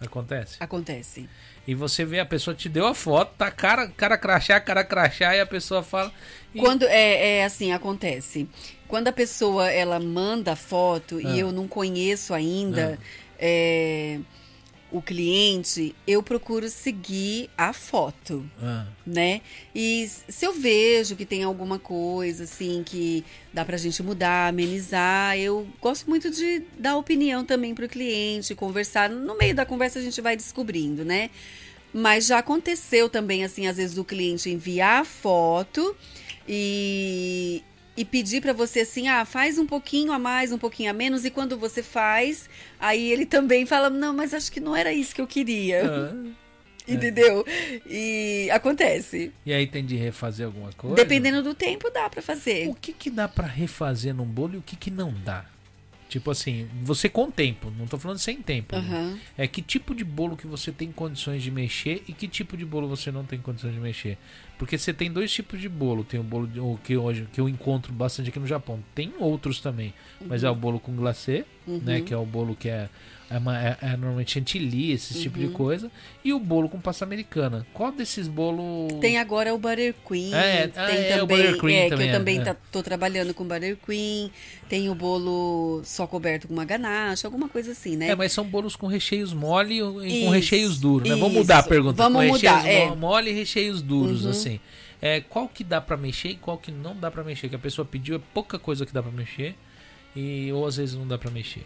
Acontece? 0.00 0.56
Acontece. 0.60 1.28
E 1.66 1.74
você 1.74 2.04
vê 2.04 2.20
a 2.20 2.26
pessoa 2.26 2.54
te 2.54 2.68
deu 2.68 2.86
a 2.86 2.94
foto, 2.94 3.32
tá 3.38 3.50
cara, 3.50 3.88
cara 3.88 4.18
crachá, 4.18 4.60
cara 4.60 4.84
crachá, 4.84 5.34
e 5.34 5.40
a 5.40 5.46
pessoa 5.46 5.82
fala. 5.82 6.12
e- 6.54 6.58
Quando 6.58 6.84
é, 6.86 7.38
é 7.38 7.44
assim, 7.44 7.72
acontece. 7.72 8.46
Quando 8.86 9.08
a 9.08 9.12
pessoa 9.12 9.70
ela 9.70 9.98
manda 9.98 10.52
a 10.52 10.56
foto 10.56 11.16
Ah. 11.24 11.30
e 11.30 11.40
eu 11.40 11.50
não 11.52 11.66
conheço 11.66 12.34
ainda 12.34 12.98
é, 13.38 14.18
o 14.94 15.02
cliente, 15.02 15.92
eu 16.06 16.22
procuro 16.22 16.68
seguir 16.68 17.50
a 17.58 17.72
foto. 17.72 18.48
Ah, 18.62 18.86
né? 19.04 19.40
E 19.74 20.08
se 20.28 20.46
eu 20.46 20.52
vejo 20.52 21.16
que 21.16 21.26
tem 21.26 21.42
alguma 21.42 21.80
coisa 21.80 22.44
assim 22.44 22.84
que 22.86 23.24
dá 23.52 23.64
pra 23.64 23.76
gente 23.76 24.00
mudar, 24.04 24.46
amenizar, 24.46 25.36
eu 25.36 25.66
gosto 25.80 26.08
muito 26.08 26.30
de 26.30 26.62
dar 26.78 26.96
opinião 26.96 27.44
também 27.44 27.74
pro 27.74 27.88
cliente, 27.88 28.54
conversar. 28.54 29.10
No 29.10 29.36
meio 29.36 29.52
da 29.52 29.66
conversa 29.66 29.98
a 29.98 30.02
gente 30.02 30.20
vai 30.20 30.36
descobrindo, 30.36 31.04
né? 31.04 31.28
Mas 31.92 32.26
já 32.26 32.38
aconteceu 32.38 33.08
também, 33.08 33.44
assim, 33.44 33.66
às 33.66 33.76
vezes, 33.76 33.96
do 33.96 34.04
cliente 34.04 34.48
enviar 34.48 35.02
a 35.02 35.04
foto 35.04 35.96
e, 36.48 37.64
e 37.96 38.04
pedir 38.04 38.40
pra 38.40 38.52
você 38.52 38.80
assim, 38.80 39.08
ah, 39.08 39.24
faz 39.24 39.58
um 39.58 39.66
pouquinho 39.66 40.12
a 40.12 40.18
mais, 40.18 40.52
um 40.52 40.58
pouquinho 40.58 40.90
a 40.90 40.92
menos, 40.92 41.24
e 41.24 41.30
quando 41.30 41.56
você 41.56 41.82
faz, 41.82 42.48
aí 42.78 43.10
ele 43.12 43.26
também 43.26 43.66
fala, 43.66 43.88
não, 43.88 44.12
mas 44.12 44.34
acho 44.34 44.50
que 44.50 44.60
não 44.60 44.74
era 44.74 44.92
isso 44.92 45.14
que 45.14 45.20
eu 45.20 45.26
queria. 45.26 45.82
ah. 45.84 46.34
Entendeu? 46.86 47.46
E 47.86 48.50
acontece. 48.52 49.32
E 49.46 49.54
aí 49.54 49.66
tem 49.66 49.82
de 49.82 49.96
refazer 49.96 50.44
alguma 50.44 50.70
coisa? 50.74 50.96
Dependendo 50.96 51.42
do 51.42 51.54
tempo, 51.54 51.88
dá 51.90 52.10
pra 52.10 52.20
fazer. 52.20 52.68
O 52.68 52.74
que 52.74 52.92
que 52.92 53.08
dá 53.08 53.26
pra 53.26 53.46
refazer 53.46 54.14
num 54.14 54.26
bolo 54.26 54.56
e 54.56 54.58
o 54.58 54.62
que 54.62 54.76
que 54.76 54.90
não 54.90 55.10
dá? 55.24 55.46
Tipo 56.14 56.30
assim, 56.30 56.68
você 56.82 57.08
com 57.08 57.28
tempo, 57.28 57.72
não 57.76 57.88
tô 57.88 57.98
falando 57.98 58.18
sem 58.18 58.40
tempo. 58.40 58.76
né? 58.76 58.82
Aham. 58.88 59.18
É 59.36 59.48
que 59.48 59.60
tipo 59.60 59.92
de 59.92 60.04
bolo 60.04 60.36
que 60.36 60.46
você 60.46 60.70
tem 60.70 60.92
condições 60.92 61.42
de 61.42 61.50
mexer 61.50 62.04
e 62.06 62.12
que 62.12 62.28
tipo 62.28 62.56
de 62.56 62.64
bolo 62.64 62.86
você 62.86 63.10
não 63.10 63.24
tem 63.24 63.36
condições 63.40 63.74
de 63.74 63.80
mexer. 63.80 64.16
Porque 64.56 64.78
você 64.78 64.92
tem 64.94 65.10
dois 65.10 65.32
tipos 65.32 65.60
de 65.60 65.68
bolo. 65.68 66.04
Tem 66.04 66.20
o 66.20 66.22
bolo 66.22 66.46
de- 66.46 66.60
o 66.60 66.78
que 66.84 66.96
hoje 66.96 67.26
que 67.32 67.40
eu 67.40 67.48
encontro 67.48 67.92
bastante 67.92 68.28
aqui 68.28 68.38
no 68.38 68.46
Japão. 68.46 68.78
Tem 68.94 69.12
outros 69.18 69.58
também, 69.60 69.92
mas 70.20 70.44
é 70.44 70.48
o 70.50 70.54
bolo 70.54 70.78
com 70.78 70.94
glacê, 70.94 71.44
né, 71.66 72.00
que 72.00 72.14
é 72.14 72.16
o 72.16 72.24
bolo 72.24 72.54
que 72.54 72.68
é 72.68 72.88
é, 73.34 73.38
uma- 73.38 73.58
é- 73.60 73.76
é 73.82 73.96
normalmente 73.96 74.32
chantilly, 74.32 74.92
esse 74.92 75.20
tipo 75.20 75.38
de 75.38 75.48
coisa, 75.48 75.90
e 76.24 76.32
o 76.32 76.38
bolo 76.38 76.68
com 76.68 76.80
pasta 76.80 77.04
americana. 77.04 77.66
Qual 77.74 77.90
desses 77.90 78.28
bolos 78.28 78.92
Tem 79.00 79.18
agora 79.18 79.52
o 79.54 79.58
Buttercream. 79.58 80.34
É, 80.34 80.68
tem 80.68 80.82
ah, 80.82 80.90
é, 80.90 81.16
o 81.16 81.20
também, 81.26 81.36
Buttercream 81.36 81.76
é, 81.78 81.88
também 81.88 81.96
que 81.98 82.02
é, 82.04 82.14
eu 82.14 82.18
também 82.18 82.38
é. 82.38 82.44
tá- 82.44 82.56
tô 82.70 82.82
trabalhando 82.82 83.34
com 83.34 83.44
Buttercream. 83.44 84.30
Tem 84.68 84.88
o 84.88 84.94
bolo 84.94 85.82
só 85.84 86.06
coberto 86.06 86.48
com 86.48 86.54
uma 86.54 86.64
ganache, 86.64 87.26
alguma 87.26 87.48
coisa 87.48 87.72
assim, 87.72 87.96
né? 87.96 88.08
É, 88.10 88.14
mas 88.14 88.32
são 88.32 88.44
bolos 88.44 88.76
com 88.76 88.86
recheios 88.86 89.32
mole 89.32 89.78
e 89.78 89.80
com 89.82 90.02
Isso, 90.02 90.30
recheios 90.30 90.78
duros, 90.78 91.08
né? 91.08 91.14
Vamos 91.16 91.34
mudar 91.34 91.58
a 91.58 91.62
pergunta. 91.62 92.02
Vamos 92.02 92.22
com 92.26 92.32
mudar, 92.34 92.58
recheios 92.58 92.82
é. 92.82 92.88
mo- 92.90 92.96
mole 92.96 93.30
e 93.30 93.34
recheios 93.34 93.82
duros, 93.82 94.24
Uhum. 94.24 94.30
assim. 94.30 94.60
É, 95.02 95.20
qual 95.20 95.46
que 95.48 95.62
dá 95.62 95.80
pra 95.80 95.96
mexer 95.96 96.28
e 96.30 96.36
qual 96.36 96.56
que 96.56 96.72
não 96.72 96.96
dá 96.96 97.10
pra 97.10 97.22
mexer? 97.22 97.48
Que 97.50 97.56
a 97.56 97.58
pessoa 97.58 97.84
pediu 97.84 98.16
é 98.16 98.20
pouca 98.32 98.58
coisa 98.58 98.86
que 98.86 98.92
dá 98.92 99.02
pra 99.02 99.12
mexer 99.12 99.54
e 100.16 100.50
ou 100.52 100.66
às 100.66 100.76
vezes 100.76 100.94
não 100.94 101.06
dá 101.06 101.18
pra 101.18 101.30
mexer. 101.30 101.62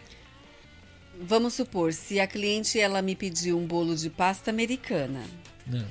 Vamos 1.21 1.53
supor, 1.53 1.91
se 1.93 2.19
a 2.19 2.25
cliente 2.25 2.79
ela 2.79 3.01
me 3.01 3.15
pediu 3.15 3.57
um 3.57 3.67
bolo 3.67 3.95
de 3.95 4.09
pasta 4.09 4.49
americana 4.49 5.21
Não, 5.67 5.85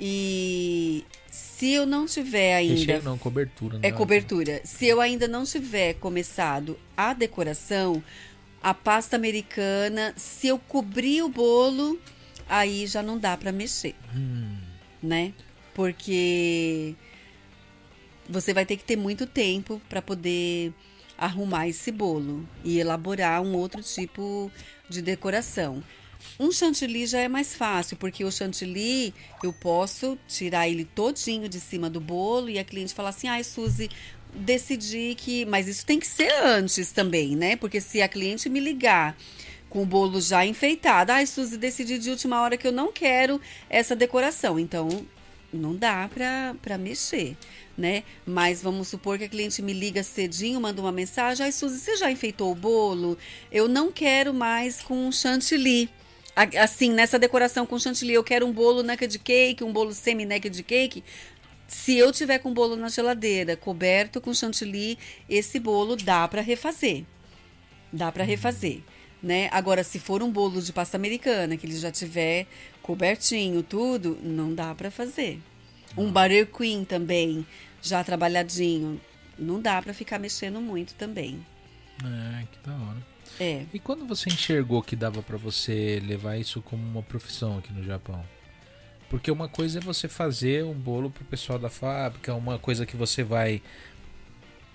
e 0.00 1.04
se 1.30 1.72
eu 1.72 1.86
não 1.86 2.06
tiver 2.06 2.54
ainda 2.54 2.74
recheio 2.74 3.02
não, 3.02 3.16
cobertura. 3.18 3.78
É 3.82 3.90
não. 3.90 3.96
cobertura. 3.96 4.60
Se 4.64 4.86
eu 4.86 5.00
ainda 5.00 5.26
não 5.26 5.44
tiver 5.44 5.94
começado 5.94 6.78
a 6.96 7.14
decoração, 7.14 8.02
a 8.62 8.74
pasta 8.74 9.16
americana, 9.16 10.12
se 10.16 10.48
eu 10.48 10.58
cobrir 10.58 11.22
o 11.22 11.28
bolo, 11.28 11.98
aí 12.48 12.86
já 12.86 13.02
não 13.02 13.18
dá 13.18 13.36
para 13.36 13.52
mexer, 13.52 13.94
Hum, 14.14 14.56
né? 15.02 15.32
Porque 15.74 16.94
você 18.28 18.52
vai 18.52 18.66
ter 18.66 18.76
que 18.76 18.84
ter 18.84 18.96
muito 18.96 19.26
tempo 19.26 19.80
para 19.88 20.02
poder 20.02 20.72
arrumar 21.18 21.68
esse 21.68 21.90
bolo 21.90 22.46
e 22.64 22.78
elaborar 22.78 23.42
um 23.42 23.54
outro 23.54 23.82
tipo 23.82 24.50
de 24.88 25.02
decoração. 25.02 25.82
Um 26.38 26.50
chantilly 26.50 27.06
já 27.06 27.20
é 27.20 27.28
mais 27.28 27.54
fácil, 27.54 27.96
porque 27.96 28.24
o 28.24 28.30
chantilly 28.30 29.14
eu 29.42 29.52
posso 29.52 30.18
tirar 30.28 30.68
ele 30.68 30.84
todinho 30.84 31.48
de 31.48 31.60
cima 31.60 31.88
do 31.88 32.00
bolo 32.00 32.50
e 32.50 32.58
a 32.58 32.64
cliente 32.64 32.94
fala 32.94 33.10
assim: 33.10 33.28
ai, 33.28 33.44
Suzy, 33.44 33.88
decidi 34.34 35.14
que. 35.16 35.46
Mas 35.46 35.68
isso 35.68 35.86
tem 35.86 35.98
que 35.98 36.06
ser 36.06 36.30
antes 36.44 36.92
também, 36.92 37.36
né? 37.36 37.56
Porque 37.56 37.80
se 37.80 38.02
a 38.02 38.08
cliente 38.08 38.48
me 38.48 38.60
ligar 38.60 39.16
com 39.68 39.82
o 39.82 39.86
bolo 39.86 40.20
já 40.20 40.44
enfeitado, 40.44 41.12
ai, 41.12 41.26
Suzy, 41.26 41.56
decidi 41.56 41.98
de 41.98 42.10
última 42.10 42.40
hora 42.40 42.56
que 42.56 42.66
eu 42.66 42.72
não 42.72 42.92
quero 42.92 43.40
essa 43.70 43.96
decoração. 43.96 44.58
Então, 44.58 44.88
não 45.52 45.74
dá 45.74 46.08
para 46.08 46.78
mexer, 46.78 47.36
né? 47.76 48.02
Mas 48.26 48.62
vamos 48.62 48.88
supor 48.88 49.18
que 49.18 49.24
a 49.24 49.28
cliente 49.28 49.62
me 49.62 49.72
liga 49.72 50.02
cedinho, 50.02 50.60
manda 50.60 50.80
uma 50.80 50.92
mensagem: 50.92 51.44
ai, 51.44 51.52
Suzy, 51.52 51.78
você 51.78 51.96
já 51.96 52.10
enfeitou 52.10 52.52
o 52.52 52.54
bolo? 52.54 53.16
Eu 53.50 53.68
não 53.68 53.90
quero 53.92 54.34
mais 54.34 54.80
com 54.80 55.10
chantilly 55.10 55.88
assim, 56.58 56.92
nessa 56.92 57.18
decoração 57.18 57.64
com 57.64 57.78
chantilly, 57.78 58.12
eu 58.12 58.22
quero 58.22 58.46
um 58.46 58.52
bolo 58.52 58.82
naked 58.82 59.18
cake, 59.20 59.64
um 59.64 59.72
bolo 59.72 59.92
semi-naked 59.94 60.62
cake. 60.64 61.02
Se 61.66 61.96
eu 61.96 62.12
tiver 62.12 62.38
com 62.38 62.52
bolo 62.52 62.76
na 62.76 62.88
geladeira, 62.88 63.56
coberto 63.56 64.20
com 64.20 64.34
chantilly, 64.34 64.98
esse 65.28 65.58
bolo 65.58 65.96
dá 65.96 66.28
para 66.28 66.42
refazer. 66.42 67.04
Dá 67.92 68.12
para 68.12 68.22
refazer, 68.22 68.80
né? 69.22 69.48
Agora, 69.50 69.82
se 69.82 69.98
for 69.98 70.22
um 70.22 70.30
bolo 70.30 70.60
de 70.60 70.72
pasta 70.72 70.96
americana, 70.96 71.56
que 71.56 71.66
ele 71.66 71.76
já 71.76 71.90
tiver 71.90 72.46
cobertinho, 72.86 73.64
tudo, 73.64 74.16
não 74.22 74.54
dá 74.54 74.72
para 74.72 74.92
fazer. 74.92 75.40
Um 75.96 76.06
butter 76.12 76.46
queen 76.46 76.84
também, 76.84 77.44
já 77.82 78.04
trabalhadinho, 78.04 79.00
não 79.36 79.60
dá 79.60 79.82
para 79.82 79.92
ficar 79.92 80.20
mexendo 80.20 80.60
muito 80.60 80.94
também. 80.94 81.44
É, 82.04 82.44
que 82.46 82.58
da 82.64 82.76
hora. 82.76 83.06
É. 83.40 83.66
E 83.74 83.80
quando 83.80 84.06
você 84.06 84.30
enxergou 84.30 84.82
que 84.82 84.94
dava 84.94 85.20
para 85.20 85.36
você 85.36 86.00
levar 86.06 86.36
isso 86.36 86.62
como 86.62 86.80
uma 86.82 87.02
profissão 87.02 87.58
aqui 87.58 87.72
no 87.72 87.82
Japão? 87.82 88.24
Porque 89.10 89.30
uma 89.32 89.48
coisa 89.48 89.78
é 89.78 89.82
você 89.82 90.08
fazer 90.08 90.64
um 90.64 90.72
bolo 90.72 91.10
pro 91.10 91.24
pessoal 91.24 91.58
da 91.58 91.68
fábrica, 91.68 92.34
uma 92.34 92.58
coisa 92.58 92.86
que 92.86 92.96
você 92.96 93.24
vai 93.24 93.60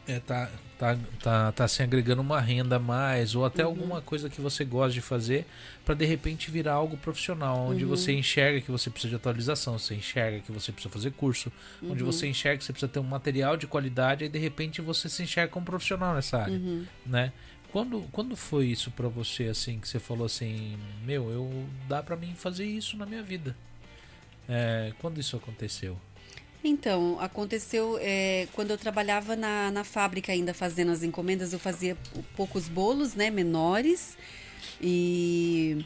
é, 0.05 0.20
tá, 0.20 0.49
tá, 0.82 0.97
tá, 1.21 1.51
tá 1.51 1.67
se 1.67 1.84
agregando 1.84 2.23
uma 2.23 2.41
renda 2.41 2.77
a 2.77 2.79
mais, 2.79 3.36
ou 3.36 3.45
até 3.45 3.63
uhum. 3.63 3.69
alguma 3.69 4.01
coisa 4.01 4.27
que 4.32 4.41
você 4.41 4.65
gosta 4.65 4.93
de 4.93 4.99
fazer, 4.99 5.45
para 5.86 5.93
de 5.93 6.05
repente 6.05 6.49
virar 6.49 6.73
algo 6.73 6.97
profissional, 6.97 7.67
onde 7.67 7.84
uhum. 7.84 7.89
você 7.91 8.11
enxerga 8.11 8.59
que 8.59 8.71
você 8.71 8.89
precisa 8.89 9.11
de 9.11 9.15
atualização, 9.15 9.77
você 9.77 9.93
enxerga 9.93 10.39
que 10.39 10.51
você 10.51 10.71
precisa 10.71 10.91
fazer 10.91 11.11
curso, 11.11 11.51
uhum. 11.84 11.91
onde 11.91 12.03
você 12.03 12.27
enxerga 12.27 12.57
que 12.57 12.65
você 12.65 12.73
precisa 12.73 12.91
ter 12.91 12.97
um 12.97 13.03
material 13.03 13.55
de 13.55 13.67
qualidade, 13.67 14.25
e 14.25 14.29
de 14.29 14.39
repente 14.39 14.82
você 14.82 15.07
se 15.07 15.21
enxerga 15.21 15.53
como 15.53 15.67
profissional 15.67 16.15
nessa 16.15 16.39
área, 16.39 16.57
uhum. 16.57 16.84
né? 17.05 17.32
Quando, 17.71 18.01
quando 18.11 18.36
foi 18.36 18.65
isso 18.65 18.89
para 18.89 19.07
você, 19.07 19.45
assim, 19.45 19.79
que 19.79 19.88
você 19.88 19.99
falou 19.99 20.25
assim, 20.25 20.77
meu, 21.05 21.29
eu 21.29 21.65
dá 21.88 22.01
para 22.01 22.17
mim 22.17 22.34
fazer 22.36 22.65
isso 22.65 22.97
na 22.97 23.05
minha 23.05 23.21
vida? 23.21 23.55
É, 24.49 24.91
quando 24.99 25.19
isso 25.19 25.38
aconteceu? 25.38 25.97
Então, 26.64 27.20
aconteceu 27.20 27.97
é, 27.99 28.47
quando 28.53 28.72
eu 28.72 28.78
trabalhava 28.78 29.36
na, 29.36 29.72
na 29.72 29.84
fábrica 29.84 30.32
ainda 30.32 30.53
fazendo 30.53 30.91
as 30.91 31.01
encomendas, 31.01 31.53
eu 31.53 31.59
fazia 31.59 31.97
poucos 32.36 32.68
bolos, 32.68 33.16
né, 33.16 33.32
menores, 33.32 34.16
e 34.80 35.84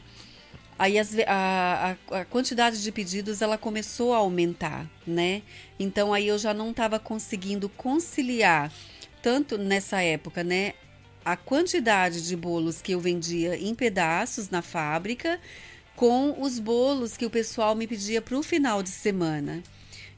aí 0.78 0.98
as, 0.98 1.16
a, 1.26 1.96
a, 2.10 2.20
a, 2.20 2.24
quantidade 2.26 2.82
de 2.82 2.92
pedidos 2.92 3.40
ela 3.40 3.56
começou 3.56 4.12
a 4.12 4.18
aumentar, 4.18 4.86
né? 5.06 5.42
Então 5.78 6.12
aí 6.12 6.28
eu 6.28 6.38
já 6.38 6.52
não 6.52 6.70
estava 6.70 6.98
conseguindo 6.98 7.70
conciliar 7.70 8.70
tanto 9.22 9.56
nessa 9.56 10.02
época, 10.02 10.44
né, 10.44 10.74
a 11.24 11.36
quantidade 11.36 12.26
de 12.26 12.36
bolos 12.36 12.82
que 12.82 12.92
eu 12.92 13.00
vendia 13.00 13.56
em 13.56 13.74
pedaços 13.74 14.50
na 14.50 14.62
fábrica 14.62 15.40
com 15.96 16.40
os 16.40 16.58
bolos 16.58 17.16
que 17.16 17.24
o 17.24 17.30
pessoal 17.30 17.74
me 17.74 17.86
pedia 17.86 18.20
para 18.20 18.38
o 18.38 18.42
final 18.42 18.82
de 18.82 18.90
semana. 18.90 19.62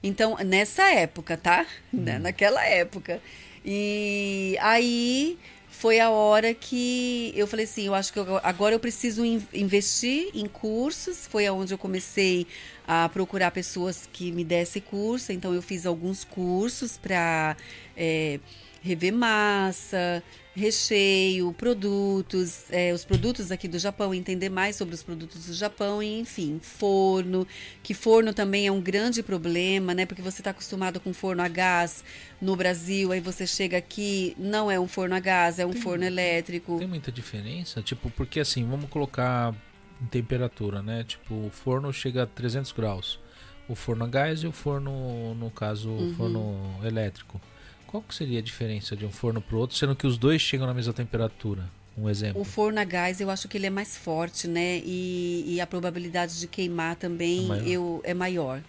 Então, 0.02 0.36
nessa 0.44 0.88
época, 0.90 1.36
tá? 1.36 1.66
Hum. 1.92 2.04
Naquela 2.20 2.64
época. 2.64 3.20
E 3.64 4.56
aí 4.60 5.38
foi 5.68 6.00
a 6.00 6.10
hora 6.10 6.54
que 6.54 7.32
eu 7.36 7.46
falei 7.46 7.64
assim, 7.64 7.86
eu 7.86 7.94
acho 7.94 8.12
que 8.12 8.18
eu, 8.18 8.40
agora 8.42 8.74
eu 8.74 8.80
preciso 8.80 9.24
investir 9.24 10.30
em 10.34 10.46
cursos. 10.46 11.26
Foi 11.26 11.46
aonde 11.46 11.72
eu 11.72 11.78
comecei 11.78 12.46
a 12.86 13.08
procurar 13.08 13.50
pessoas 13.50 14.08
que 14.12 14.32
me 14.32 14.44
dessem 14.44 14.82
curso. 14.82 15.32
Então 15.32 15.54
eu 15.54 15.62
fiz 15.62 15.86
alguns 15.86 16.24
cursos 16.24 16.96
para 16.96 17.56
é, 17.96 18.40
rever 18.82 19.12
massa, 19.12 20.22
recheio, 20.58 21.52
produtos, 21.52 22.64
é, 22.70 22.92
os 22.92 23.04
produtos 23.04 23.52
aqui 23.52 23.68
do 23.68 23.78
Japão, 23.78 24.12
entender 24.12 24.48
mais 24.48 24.76
sobre 24.76 24.94
os 24.94 25.02
produtos 25.02 25.46
do 25.46 25.54
Japão 25.54 26.02
e, 26.02 26.18
enfim, 26.18 26.58
forno, 26.60 27.46
que 27.82 27.94
forno 27.94 28.34
também 28.34 28.66
é 28.66 28.72
um 28.72 28.80
grande 28.80 29.22
problema, 29.22 29.94
né? 29.94 30.04
Porque 30.04 30.20
você 30.20 30.40
está 30.40 30.50
acostumado 30.50 30.98
com 30.98 31.14
forno 31.14 31.42
a 31.42 31.48
gás 31.48 32.04
no 32.40 32.56
Brasil, 32.56 33.12
aí 33.12 33.20
você 33.20 33.46
chega 33.46 33.78
aqui, 33.78 34.34
não 34.36 34.70
é 34.70 34.78
um 34.78 34.88
forno 34.88 35.14
a 35.14 35.20
gás, 35.20 35.58
é 35.58 35.64
um 35.64 35.70
tem, 35.70 35.80
forno 35.80 36.04
elétrico. 36.04 36.78
Tem 36.78 36.88
muita 36.88 37.12
diferença? 37.12 37.80
Tipo, 37.80 38.10
porque 38.10 38.40
assim, 38.40 38.68
vamos 38.68 38.90
colocar 38.90 39.54
em 40.02 40.06
temperatura, 40.06 40.82
né? 40.82 41.04
Tipo, 41.04 41.46
o 41.46 41.50
forno 41.50 41.92
chega 41.92 42.24
a 42.24 42.26
300 42.26 42.72
graus. 42.72 43.20
O 43.68 43.74
forno 43.74 44.04
a 44.04 44.08
gás 44.08 44.42
e 44.42 44.46
o 44.46 44.52
forno, 44.52 45.34
no 45.34 45.50
caso, 45.50 45.90
o 45.90 46.00
uhum. 46.00 46.14
forno 46.14 46.80
elétrico. 46.82 47.40
Qual 47.88 48.02
que 48.02 48.14
seria 48.14 48.38
a 48.38 48.42
diferença 48.42 48.94
de 48.94 49.06
um 49.06 49.10
forno 49.10 49.40
para 49.40 49.56
o 49.56 49.58
outro, 49.58 49.76
sendo 49.76 49.96
que 49.96 50.06
os 50.06 50.18
dois 50.18 50.42
chegam 50.42 50.66
na 50.66 50.74
mesma 50.74 50.92
temperatura? 50.92 51.68
Um 51.96 52.08
exemplo. 52.08 52.40
O 52.40 52.44
forno 52.44 52.78
a 52.78 52.84
gás, 52.84 53.20
eu 53.20 53.30
acho 53.30 53.48
que 53.48 53.56
ele 53.56 53.66
é 53.66 53.70
mais 53.70 53.96
forte, 53.96 54.46
né? 54.46 54.80
E, 54.84 55.44
e 55.46 55.60
a 55.60 55.66
probabilidade 55.66 56.38
de 56.38 56.46
queimar 56.46 56.94
também 56.94 57.44
é 57.44 57.48
maior. 57.48 57.66
Eu, 57.66 58.00
é 58.04 58.14
maior. 58.14 58.62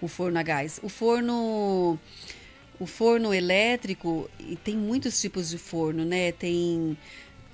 O 0.00 0.06
forno 0.06 0.38
a 0.38 0.42
gás. 0.42 0.78
O 0.82 0.88
forno 0.90 1.98
o 2.78 2.84
forno 2.84 3.32
elétrico 3.32 4.30
e 4.38 4.54
tem 4.56 4.76
muitos 4.76 5.18
tipos 5.20 5.48
de 5.48 5.56
forno, 5.56 6.04
né? 6.04 6.30
Tem 6.32 6.96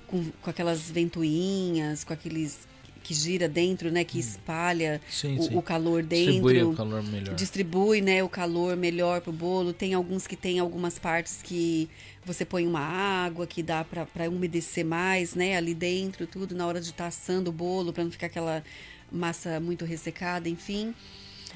com, 0.07 0.29
com 0.41 0.49
aquelas 0.49 0.91
ventoinhas, 0.91 2.03
com 2.03 2.11
aqueles 2.13 2.67
que 3.03 3.13
gira 3.13 3.47
dentro, 3.47 3.91
né, 3.91 4.03
que 4.03 4.17
hum. 4.17 4.21
espalha 4.21 5.01
sim, 5.09 5.37
o, 5.37 5.43
sim. 5.43 5.57
o, 5.57 5.61
calor 5.61 6.01
dentro, 6.01 6.33
distribui 6.33 6.63
o 6.63 6.73
calor 6.73 7.03
melhor, 7.03 7.35
distribui, 7.35 8.01
né, 8.01 8.23
o 8.23 8.29
calor 8.29 8.75
melhor 8.75 9.21
pro 9.21 9.31
bolo. 9.31 9.73
Tem 9.73 9.93
alguns 9.93 10.25
que 10.25 10.35
tem 10.35 10.59
algumas 10.59 10.97
partes 10.97 11.41
que 11.43 11.89
você 12.25 12.45
põe 12.45 12.65
uma 12.65 12.79
água 12.79 13.45
que 13.45 13.61
dá 13.61 13.83
para 13.83 14.29
umedecer 14.29 14.85
mais, 14.85 15.35
né, 15.35 15.57
ali 15.57 15.73
dentro, 15.73 16.25
tudo 16.25 16.55
na 16.55 16.65
hora 16.65 16.79
de 16.79 16.87
estar 16.87 17.03
tá 17.03 17.07
assando 17.07 17.49
o 17.49 17.53
bolo 17.53 17.91
para 17.91 18.03
não 18.03 18.11
ficar 18.11 18.27
aquela 18.27 18.63
massa 19.11 19.59
muito 19.59 19.85
ressecada, 19.85 20.47
enfim. 20.47 20.93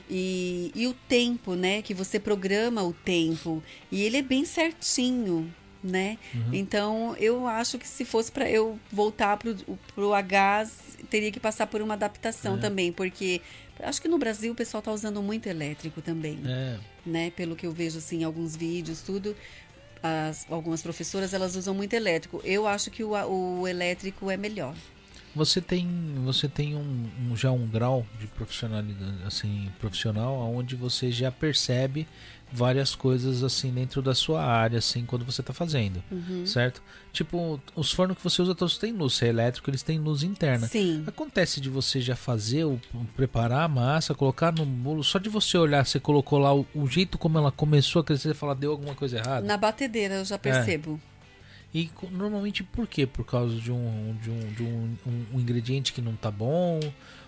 E, 0.09 0.71
e 0.75 0.85
o 0.87 0.93
tempo, 0.93 1.55
né, 1.55 1.81
que 1.81 1.93
você 1.93 2.19
programa 2.19 2.83
o 2.83 2.93
tempo 2.93 3.63
e 3.91 4.03
ele 4.03 4.17
é 4.17 4.21
bem 4.21 4.45
certinho, 4.45 5.51
né? 5.83 6.17
Uhum. 6.33 6.53
Então, 6.53 7.15
eu 7.19 7.47
acho 7.47 7.77
que 7.77 7.87
se 7.87 8.05
fosse 8.05 8.31
para 8.31 8.49
eu 8.49 8.79
voltar 8.91 9.37
para 9.37 9.51
o 9.97 10.13
a 10.13 10.21
gás, 10.21 10.97
teria 11.09 11.31
que 11.31 11.39
passar 11.39 11.67
por 11.67 11.81
uma 11.81 11.93
adaptação 11.93 12.55
é. 12.55 12.59
também, 12.59 12.91
porque 12.91 13.41
acho 13.79 14.01
que 14.01 14.07
no 14.07 14.17
Brasil 14.17 14.53
o 14.53 14.55
pessoal 14.55 14.79
está 14.79 14.91
usando 14.91 15.21
muito 15.21 15.47
elétrico 15.47 16.01
também, 16.01 16.39
é. 16.45 16.77
né? 17.05 17.31
Pelo 17.31 17.55
que 17.55 17.65
eu 17.65 17.71
vejo 17.71 17.97
assim, 17.97 18.21
em 18.21 18.23
alguns 18.23 18.55
vídeos, 18.55 19.01
tudo. 19.01 19.35
As, 20.01 20.45
algumas 20.49 20.81
professoras 20.81 21.33
elas 21.33 21.55
usam 21.55 21.73
muito 21.73 21.93
elétrico. 21.93 22.39
Eu 22.43 22.67
acho 22.67 22.91
que 22.91 23.03
o, 23.03 23.11
o 23.11 23.67
elétrico 23.67 24.29
é 24.29 24.37
melhor. 24.37 24.75
Você 25.37 25.61
tem, 25.61 25.87
você 26.25 26.47
tem 26.47 26.75
um, 26.75 27.09
um, 27.21 27.37
já 27.37 27.51
um 27.51 27.65
grau 27.65 28.05
de 28.19 28.27
profissionalidade, 28.27 29.23
assim, 29.25 29.69
profissional, 29.79 30.35
onde 30.53 30.75
você 30.75 31.11
já 31.11 31.31
percebe 31.31 32.07
várias 32.51 32.95
coisas 32.95 33.43
assim 33.43 33.71
dentro 33.71 34.01
da 34.01 34.15
sua 34.15 34.43
área, 34.43 34.79
assim, 34.79 35.05
quando 35.05 35.25
você 35.25 35.41
está 35.41 35.53
fazendo, 35.53 36.03
uhum. 36.11 36.45
certo? 36.45 36.81
Tipo, 37.11 37.59
os 37.75 37.91
fornos 37.91 38.17
que 38.17 38.23
você 38.23 38.41
usa 38.41 38.55
todos 38.55 38.77
têm 38.77 38.93
luz, 38.93 39.15
se 39.15 39.25
é 39.25 39.29
elétrico, 39.29 39.69
eles 39.69 39.83
têm 39.83 39.99
luz 39.99 40.23
interna. 40.23 40.67
Sim. 40.67 41.03
Acontece 41.05 41.59
de 41.59 41.69
você 41.69 41.99
já 41.99 42.15
fazer, 42.15 42.63
o, 42.63 42.79
preparar 43.15 43.63
a 43.63 43.67
massa, 43.67 44.15
colocar 44.15 44.51
no 44.51 44.65
bolo, 44.65 45.03
só 45.03 45.19
de 45.19 45.29
você 45.29 45.57
olhar, 45.57 45.85
você 45.85 45.99
colocou 45.99 46.39
lá 46.39 46.55
o, 46.55 46.65
o 46.73 46.87
jeito 46.87 47.17
como 47.17 47.37
ela 47.37 47.51
começou 47.51 48.01
a 48.01 48.03
crescer, 48.03 48.29
você 48.29 48.33
fala, 48.33 48.55
deu 48.55 48.71
alguma 48.71 48.95
coisa 48.95 49.17
errada? 49.17 49.45
Na 49.45 49.57
batedeira 49.57 50.15
eu 50.15 50.25
já 50.25 50.37
percebo. 50.37 50.99
É. 51.13 51.16
E 51.77 51.91
normalmente 52.11 52.63
por 52.63 52.87
quê? 52.87 53.05
Por 53.05 53.23
causa 53.23 53.55
de 53.55 53.71
um, 53.71 54.17
de 54.19 54.31
um, 54.31 54.39
de 54.53 54.63
um, 54.63 54.97
um, 55.05 55.25
um 55.35 55.39
ingrediente 55.39 55.93
que 55.93 56.01
não 56.01 56.15
tá 56.15 56.31
bom? 56.31 56.79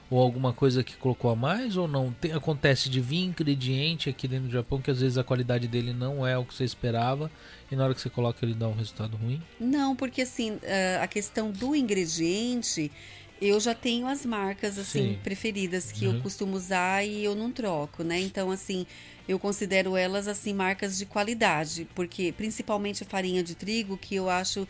Ou 0.09 0.19
alguma 0.19 0.51
coisa 0.51 0.83
que 0.83 0.97
colocou 0.97 1.29
a 1.29 1.35
mais 1.35 1.77
ou 1.77 1.87
não? 1.87 2.11
Tem, 2.11 2.31
acontece 2.31 2.89
de 2.89 2.99
vir 2.99 3.25
ingrediente 3.25 4.09
aqui 4.09 4.27
dentro 4.27 4.47
do 4.47 4.51
Japão 4.51 4.81
que 4.81 4.89
às 4.89 5.01
vezes 5.01 5.19
a 5.19 5.23
qualidade 5.23 5.67
dele 5.67 5.93
não 5.93 6.25
é 6.25 6.35
o 6.35 6.43
que 6.43 6.55
você 6.55 6.63
esperava 6.63 7.29
e 7.71 7.75
na 7.75 7.83
hora 7.83 7.93
que 7.93 8.01
você 8.01 8.09
coloca 8.09 8.43
ele 8.43 8.55
dá 8.55 8.67
um 8.67 8.73
resultado 8.73 9.15
ruim? 9.17 9.39
Não, 9.59 9.95
porque 9.95 10.23
assim, 10.23 10.57
a 10.99 11.05
questão 11.05 11.51
do 11.51 11.75
ingrediente, 11.75 12.91
eu 13.41 13.59
já 13.59 13.73
tenho 13.73 14.07
as 14.07 14.25
marcas 14.25 14.77
assim 14.77 15.13
Sim. 15.13 15.19
preferidas 15.23 15.91
que 15.91 16.05
uhum. 16.05 16.15
eu 16.15 16.21
costumo 16.21 16.55
usar 16.55 17.05
e 17.05 17.23
eu 17.23 17.35
não 17.35 17.51
troco, 17.51 18.03
né? 18.03 18.19
Então 18.19 18.51
assim, 18.51 18.85
eu 19.27 19.39
considero 19.39 19.95
elas 19.95 20.27
assim 20.27 20.53
marcas 20.53 20.97
de 20.97 21.05
qualidade, 21.05 21.87
porque 21.95 22.31
principalmente 22.31 23.03
a 23.03 23.05
farinha 23.05 23.43
de 23.43 23.55
trigo 23.55 23.97
que 23.97 24.15
eu 24.15 24.29
acho 24.29 24.67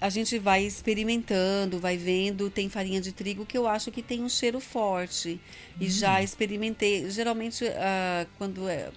a 0.00 0.08
gente 0.08 0.38
vai 0.38 0.62
experimentando, 0.64 1.80
vai 1.80 1.96
vendo, 1.96 2.48
tem 2.48 2.68
farinha 2.68 3.00
de 3.00 3.10
trigo 3.10 3.44
que 3.44 3.58
eu 3.58 3.66
acho 3.66 3.90
que 3.90 4.00
tem 4.00 4.22
um 4.22 4.28
cheiro 4.28 4.60
forte. 4.60 5.40
E 5.80 5.84
uhum. 5.84 5.90
já 5.90 6.22
experimentei, 6.22 7.10
geralmente 7.10 7.64
uh, 7.64 8.26
quando 8.38 8.68
é, 8.68 8.90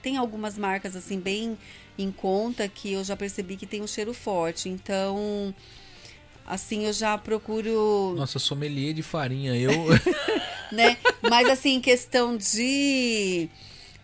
tem 0.00 0.16
algumas 0.16 0.56
marcas 0.56 0.94
assim 0.94 1.18
bem 1.18 1.58
em 1.98 2.12
conta 2.12 2.68
que 2.68 2.92
eu 2.92 3.02
já 3.02 3.16
percebi 3.16 3.56
que 3.56 3.66
tem 3.66 3.82
um 3.82 3.86
cheiro 3.86 4.14
forte. 4.14 4.68
Então, 4.68 5.52
assim, 6.48 6.86
eu 6.86 6.92
já 6.92 7.16
procuro. 7.18 8.14
Nossa, 8.16 8.38
sommelier 8.38 8.92
de 8.92 9.02
farinha, 9.02 9.54
eu. 9.56 9.72
né? 10.72 10.96
Mas 11.28 11.48
assim, 11.48 11.80
questão 11.80 12.36
de 12.36 13.48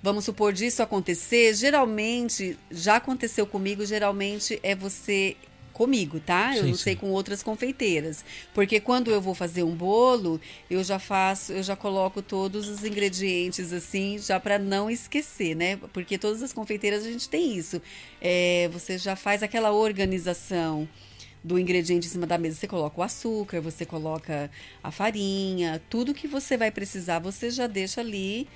vamos 0.02 0.26
supor 0.26 0.52
disso 0.52 0.82
acontecer, 0.82 1.54
geralmente 1.54 2.58
já 2.70 2.96
aconteceu 2.96 3.46
comigo, 3.46 3.86
geralmente 3.86 4.60
é 4.62 4.74
você 4.74 5.34
comigo, 5.72 6.20
tá? 6.20 6.54
Eu 6.54 6.62
sim, 6.62 6.68
não 6.68 6.76
sei 6.76 6.92
sim. 6.92 7.00
com 7.00 7.10
outras 7.10 7.42
confeiteiras, 7.42 8.24
porque 8.54 8.80
quando 8.80 9.10
eu 9.10 9.20
vou 9.20 9.34
fazer 9.34 9.62
um 9.64 9.74
bolo, 9.74 10.40
eu 10.70 10.84
já 10.84 10.98
faço, 10.98 11.52
eu 11.52 11.62
já 11.62 11.74
coloco 11.74 12.22
todos 12.22 12.68
os 12.68 12.84
ingredientes 12.84 13.72
assim, 13.72 14.18
já 14.18 14.38
para 14.38 14.58
não 14.58 14.90
esquecer, 14.90 15.56
né? 15.56 15.78
Porque 15.92 16.16
todas 16.16 16.42
as 16.42 16.52
confeiteiras 16.52 17.04
a 17.04 17.10
gente 17.10 17.28
tem 17.28 17.56
isso. 17.56 17.82
É, 18.20 18.68
você 18.72 18.96
já 18.96 19.16
faz 19.16 19.42
aquela 19.42 19.72
organização 19.72 20.88
do 21.44 21.58
ingrediente 21.58 22.06
em 22.06 22.10
cima 22.10 22.26
da 22.26 22.38
mesa. 22.38 22.56
Você 22.56 22.66
coloca 22.66 22.98
o 22.98 23.04
açúcar, 23.04 23.60
você 23.60 23.84
coloca 23.84 24.50
a 24.82 24.90
farinha, 24.90 25.80
tudo 25.90 26.14
que 26.14 26.26
você 26.26 26.56
vai 26.56 26.70
precisar, 26.70 27.18
você 27.18 27.50
já 27.50 27.66
deixa 27.66 28.00
ali 28.00 28.48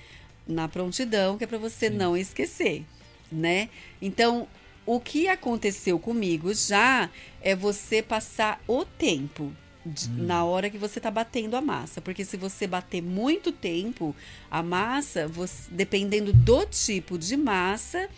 na 0.46 0.66
prontidão, 0.66 1.36
que 1.36 1.44
é 1.44 1.46
para 1.46 1.58
você 1.58 1.90
Sim. 1.90 1.96
não 1.96 2.16
esquecer, 2.16 2.82
né? 3.30 3.68
Então, 4.00 4.48
o 4.86 4.98
que 4.98 5.28
aconteceu 5.28 5.98
comigo 5.98 6.54
já 6.54 7.10
é 7.42 7.54
você 7.54 8.02
passar 8.02 8.58
o 8.66 8.86
tempo 8.86 9.52
hum. 9.84 9.92
na 10.16 10.42
hora 10.44 10.70
que 10.70 10.78
você 10.78 10.98
está 10.98 11.10
batendo 11.10 11.54
a 11.56 11.60
massa. 11.60 12.00
Porque 12.00 12.24
se 12.24 12.38
você 12.38 12.66
bater 12.66 13.02
muito 13.02 13.52
tempo 13.52 14.16
a 14.50 14.62
massa, 14.62 15.28
você, 15.28 15.70
dependendo 15.70 16.32
do 16.32 16.64
tipo 16.64 17.18
de 17.18 17.36
massa, 17.36 18.08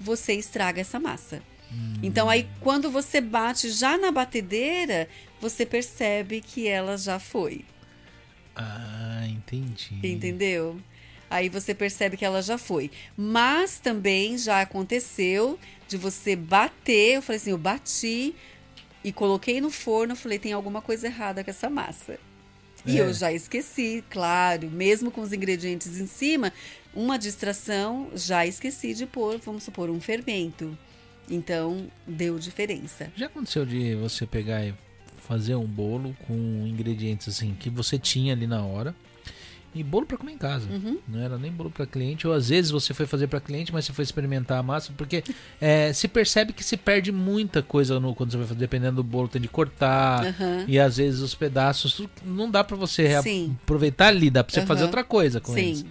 você 0.00 0.32
estraga 0.32 0.80
essa 0.80 0.98
massa. 0.98 1.42
Hum. 1.72 1.94
Então 2.02 2.28
aí 2.28 2.48
quando 2.60 2.90
você 2.90 3.20
bate 3.20 3.70
já 3.70 3.96
na 3.96 4.10
batedeira, 4.10 5.08
você 5.40 5.66
percebe 5.66 6.40
que 6.40 6.66
ela 6.66 6.96
já 6.96 7.18
foi. 7.18 7.64
Ah, 8.54 9.26
entendi. 9.28 9.98
Entendeu? 10.02 10.80
Aí 11.30 11.48
você 11.48 11.74
percebe 11.74 12.16
que 12.16 12.24
ela 12.24 12.42
já 12.42 12.56
foi. 12.56 12.90
Mas 13.16 13.78
também 13.78 14.38
já 14.38 14.60
aconteceu 14.60 15.58
de 15.88 15.96
você 15.96 16.36
bater. 16.36 17.16
Eu 17.16 17.22
falei 17.22 17.40
assim, 17.40 17.50
eu 17.50 17.58
bati 17.58 18.34
e 19.02 19.12
coloquei 19.12 19.60
no 19.60 19.70
forno. 19.70 20.14
falei, 20.14 20.38
tem 20.38 20.52
alguma 20.52 20.80
coisa 20.80 21.06
errada 21.06 21.42
com 21.42 21.50
essa 21.50 21.68
massa. 21.68 22.18
E 22.86 22.98
é. 22.98 23.00
eu 23.00 23.12
já 23.12 23.32
esqueci, 23.32 24.04
claro, 24.10 24.70
mesmo 24.70 25.10
com 25.10 25.22
os 25.22 25.32
ingredientes 25.32 25.98
em 25.98 26.06
cima, 26.06 26.52
uma 26.94 27.18
distração, 27.18 28.10
já 28.14 28.46
esqueci 28.46 28.94
de 28.94 29.06
pôr, 29.06 29.38
vamos 29.38 29.64
supor, 29.64 29.88
um 29.90 30.00
fermento. 30.00 30.76
Então, 31.30 31.86
deu 32.06 32.38
diferença. 32.38 33.10
Já 33.16 33.26
aconteceu 33.26 33.64
de 33.64 33.94
você 33.94 34.26
pegar 34.26 34.64
e 34.64 34.74
fazer 35.26 35.54
um 35.54 35.66
bolo 35.66 36.14
com 36.26 36.34
ingredientes 36.66 37.28
assim 37.28 37.56
que 37.58 37.70
você 37.70 37.98
tinha 37.98 38.34
ali 38.34 38.46
na 38.46 38.64
hora? 38.64 38.94
E 39.74 39.82
bolo 39.82 40.06
para 40.06 40.16
comer 40.16 40.32
em 40.32 40.38
casa. 40.38 40.70
Uhum. 40.70 40.98
Não 41.08 41.20
era 41.20 41.36
nem 41.36 41.50
bolo 41.50 41.68
para 41.68 41.84
cliente. 41.84 42.28
Ou 42.28 42.32
às 42.32 42.48
vezes 42.48 42.70
você 42.70 42.94
foi 42.94 43.06
fazer 43.06 43.26
para 43.26 43.40
cliente, 43.40 43.72
mas 43.72 43.84
você 43.84 43.92
foi 43.92 44.04
experimentar 44.04 44.58
a 44.58 44.62
massa. 44.62 44.92
Porque 44.96 45.24
é, 45.60 45.92
se 45.92 46.06
percebe 46.06 46.52
que 46.52 46.62
se 46.62 46.76
perde 46.76 47.10
muita 47.10 47.60
coisa 47.60 47.98
no, 47.98 48.14
quando 48.14 48.30
você 48.30 48.36
vai 48.36 48.46
fazer. 48.46 48.60
Dependendo 48.60 48.96
do 48.96 49.02
bolo, 49.02 49.26
tem 49.26 49.42
de 49.42 49.48
cortar. 49.48 50.26
Uhum. 50.26 50.64
E 50.68 50.78
às 50.78 50.98
vezes 50.98 51.20
os 51.20 51.34
pedaços. 51.34 52.00
Não 52.24 52.48
dá 52.48 52.62
para 52.62 52.76
você 52.76 53.14
aproveitar 53.62 54.08
ali. 54.08 54.30
Dá 54.30 54.44
para 54.44 54.54
você 54.54 54.60
uhum. 54.60 54.66
fazer 54.66 54.84
outra 54.84 55.02
coisa 55.02 55.40
com 55.40 55.52
Sim. 55.52 55.60
eles. 55.60 55.84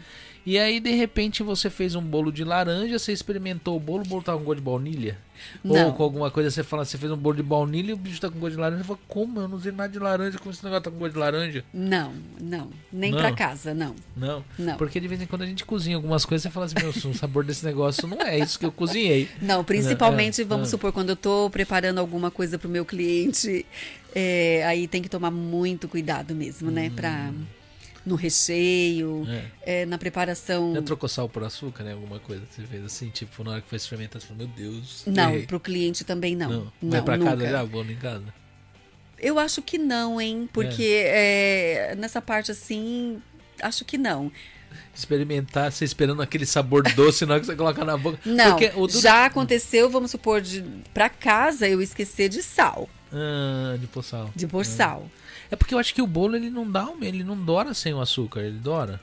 E 0.45 0.59
aí, 0.59 0.79
de 0.79 0.91
repente, 0.91 1.41
você 1.41 1.69
fez 1.69 1.95
um 1.95 2.01
bolo 2.01 2.31
de 2.31 2.43
laranja, 2.43 2.99
você 2.99 3.13
experimentou 3.13 3.77
o 3.77 3.79
bolo, 3.79 4.03
o 4.03 4.07
bolo 4.07 4.21
tava 4.21 4.37
com 4.37 4.43
gosto 4.43 4.59
de 4.59 4.63
baunilha? 4.63 5.17
Não. 5.63 5.87
Ou 5.87 5.93
com 5.93 6.03
alguma 6.03 6.29
coisa, 6.29 6.51
você 6.51 6.63
fala, 6.63 6.83
você 6.83 6.97
fez 6.97 7.11
um 7.11 7.17
bolo 7.17 7.37
de 7.37 7.43
baunilha 7.43 7.91
e 7.91 7.93
o 7.93 7.97
bicho 7.97 8.19
tá 8.19 8.29
com 8.29 8.39
gosto 8.39 8.55
de 8.55 8.59
laranja. 8.59 8.83
Você 8.83 8.87
fala, 8.87 8.99
como? 9.07 9.39
Eu 9.39 9.47
não 9.47 9.57
usei 9.57 9.71
nada 9.71 9.91
de 9.91 9.99
laranja, 9.99 10.37
como 10.37 10.51
esse 10.51 10.63
negócio 10.63 10.83
tá 10.83 10.91
com 10.91 10.97
gosto 10.97 11.13
de 11.13 11.19
laranja? 11.19 11.63
Não, 11.73 12.13
não. 12.41 12.69
Nem 12.91 13.11
não. 13.11 13.19
pra 13.19 13.31
casa, 13.31 13.73
não. 13.73 13.95
Não? 14.15 14.43
Não. 14.59 14.75
Porque 14.77 14.99
de 14.99 15.07
vez 15.07 15.21
em 15.21 15.25
quando 15.25 15.43
a 15.43 15.45
gente 15.45 15.63
cozinha 15.63 15.95
algumas 15.95 16.25
coisas, 16.25 16.43
você 16.43 16.49
fala 16.49 16.65
assim, 16.65 16.75
meu, 16.79 16.89
o 16.89 17.13
sabor 17.13 17.45
desse 17.45 17.65
negócio 17.65 18.05
não 18.05 18.21
é 18.21 18.37
isso 18.39 18.59
que 18.59 18.65
eu 18.65 18.71
cozinhei. 18.71 19.29
Não, 19.41 19.63
principalmente, 19.63 20.41
é, 20.41 20.45
vamos 20.45 20.67
é. 20.67 20.71
supor, 20.71 20.91
quando 20.91 21.09
eu 21.09 21.15
tô 21.15 21.49
preparando 21.49 21.99
alguma 21.99 22.31
coisa 22.31 22.57
pro 22.57 22.69
meu 22.69 22.85
cliente, 22.85 23.65
é, 24.13 24.63
aí 24.65 24.87
tem 24.87 25.01
que 25.01 25.09
tomar 25.09 25.31
muito 25.31 25.87
cuidado 25.87 26.35
mesmo, 26.35 26.71
né? 26.71 26.87
Hum. 26.87 26.95
Pra 26.95 27.31
no 28.05 28.15
recheio, 28.15 29.25
é. 29.27 29.81
É, 29.81 29.85
na 29.85 29.97
preparação. 29.97 30.73
Já 30.73 30.81
trocou 30.81 31.07
sal 31.07 31.29
por 31.29 31.43
açúcar, 31.43 31.83
né? 31.83 31.93
Alguma 31.93 32.19
coisa 32.19 32.45
que 32.45 32.55
você 32.55 32.63
fez 32.63 32.83
assim, 32.85 33.09
tipo, 33.09 33.43
na 33.43 33.51
hora 33.51 33.61
que 33.61 33.69
foi 33.69 33.77
experimentar, 33.77 34.21
você 34.21 34.27
falou, 34.27 34.47
meu 34.47 34.55
Deus. 34.55 35.03
Não, 35.05 35.31
errei. 35.31 35.45
pro 35.45 35.59
cliente 35.59 36.03
também 36.03 36.35
não. 36.35 36.49
Não, 36.49 36.73
não 36.81 36.91
Vai 36.91 37.01
pra 37.01 37.17
nunca. 37.17 37.31
casa 37.31 37.49
já, 37.49 37.65
bolo 37.65 37.91
em 37.91 37.95
casa? 37.95 38.25
Eu 39.17 39.39
acho 39.39 39.61
que 39.61 39.77
não, 39.77 40.19
hein? 40.19 40.49
Porque 40.51 41.03
é. 41.05 41.95
nessa 41.97 42.21
parte 42.21 42.51
assim, 42.51 43.21
acho 43.61 43.85
que 43.85 43.97
não 43.97 44.31
experimentar, 44.95 45.71
você 45.71 45.85
esperando 45.85 46.21
aquele 46.21 46.45
sabor 46.45 46.83
doce 46.93 47.25
na 47.25 47.33
hora 47.33 47.41
que 47.41 47.47
você 47.47 47.55
coloca 47.55 47.83
na 47.83 47.97
boca. 47.97 48.19
Não, 48.25 48.57
já 48.89 49.25
aconteceu, 49.25 49.89
vamos 49.89 50.11
supor, 50.11 50.41
de 50.41 50.63
para 50.93 51.09
casa 51.09 51.67
eu 51.67 51.81
esquecer 51.81 52.29
de 52.29 52.41
sal. 52.41 52.89
Ah, 53.11 53.75
de 53.77 53.87
pôr 53.87 54.03
sal. 54.03 54.31
De 54.35 54.47
pôr 54.47 54.61
ah. 54.61 54.65
sal. 54.65 55.11
É 55.53 55.55
porque 55.55 55.75
eu 55.75 55.77
acho 55.77 55.93
que 55.93 56.01
o 56.01 56.07
bolo 56.07 56.35
ele 56.35 56.49
não 56.49 56.67
dá, 56.67 56.91
ele 56.99 57.23
não 57.23 57.37
dora 57.37 57.75
sem 57.75 57.93
o 57.93 58.01
açúcar, 58.01 58.39
ele 58.39 58.57
dora. 58.57 58.99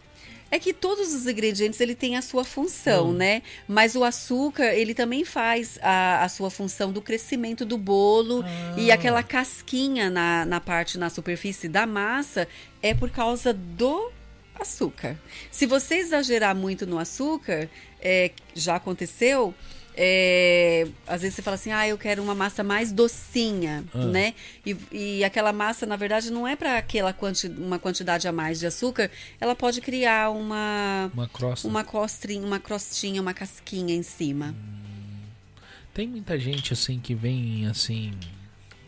É 0.51 0.59
que 0.59 0.73
todos 0.73 1.15
os 1.15 1.25
ingredientes 1.29 1.81
ele 1.81 1.95
tem 1.95 2.17
a 2.17 2.23
sua 2.23 2.43
função, 2.43 3.11
hum. 3.11 3.13
né? 3.13 3.43
Mas 3.69 3.95
o 3.95 4.03
açúcar 4.03 4.75
ele 4.75 4.93
também 4.93 5.25
faz 5.25 5.79
a, 5.81 6.25
a 6.25 6.29
sua 6.29 6.51
função 6.51 6.91
do 6.91 7.01
crescimento 7.01 7.65
do 7.65 7.79
bolo 7.79 8.43
ah. 8.45 8.75
e 8.77 8.91
aquela 8.91 9.23
casquinha 9.23 10.11
na, 10.11 10.45
na 10.45 10.61
parte 10.61 10.99
na 10.99 11.09
superfície 11.09 11.69
da 11.69 11.87
massa 11.87 12.49
é 12.83 12.93
por 12.95 13.11
causa 13.11 13.53
do 13.53 14.11
açúcar. 14.59 15.17
Se 15.53 15.67
você 15.67 15.99
exagerar 15.99 16.57
muito 16.57 16.85
no 16.85 16.99
açúcar, 16.99 17.71
é, 18.01 18.33
já 18.57 18.75
aconteceu, 18.75 19.55
é, 20.03 20.87
às 21.07 21.21
vezes 21.21 21.37
você 21.37 21.43
fala 21.43 21.57
assim, 21.57 21.73
ah, 21.73 21.87
eu 21.87 21.99
quero 21.99 22.23
uma 22.23 22.35
massa 22.35 22.65
mais 22.65 22.91
docinha, 22.91 23.85
ah. 23.93 24.07
né? 24.07 24.33
E, 24.65 24.75
e, 24.91 25.25
aquela 25.25 25.53
massa, 25.53 25.85
na 25.85 25.95
verdade, 25.95 26.33
não 26.33 26.49
é 26.49 26.57
para 26.57 26.79
aquela 26.79 27.13
quanti, 27.13 27.49
uma 27.49 27.79
quantidade 27.79 28.27
a 28.27 28.33
mais 28.33 28.59
de 28.59 28.67
açúcar, 28.67 29.11
ela 29.39 29.55
pode 29.55 29.83
criar 29.83 30.31
uma 30.31 31.11
uma 31.13 31.29
crosta, 31.29 31.69
uma 31.69 31.85
costrinha, 31.85 32.47
uma 32.47 32.59
crostinha, 32.59 33.21
uma 33.21 33.35
casquinha 33.35 33.95
em 33.95 34.03
cima. 34.03 34.55
Hum. 34.59 35.61
Tem 35.93 36.09
muita 36.09 36.39
gente 36.39 36.73
assim 36.73 36.99
que 36.99 37.15
vem 37.15 37.67
assim 37.67 38.15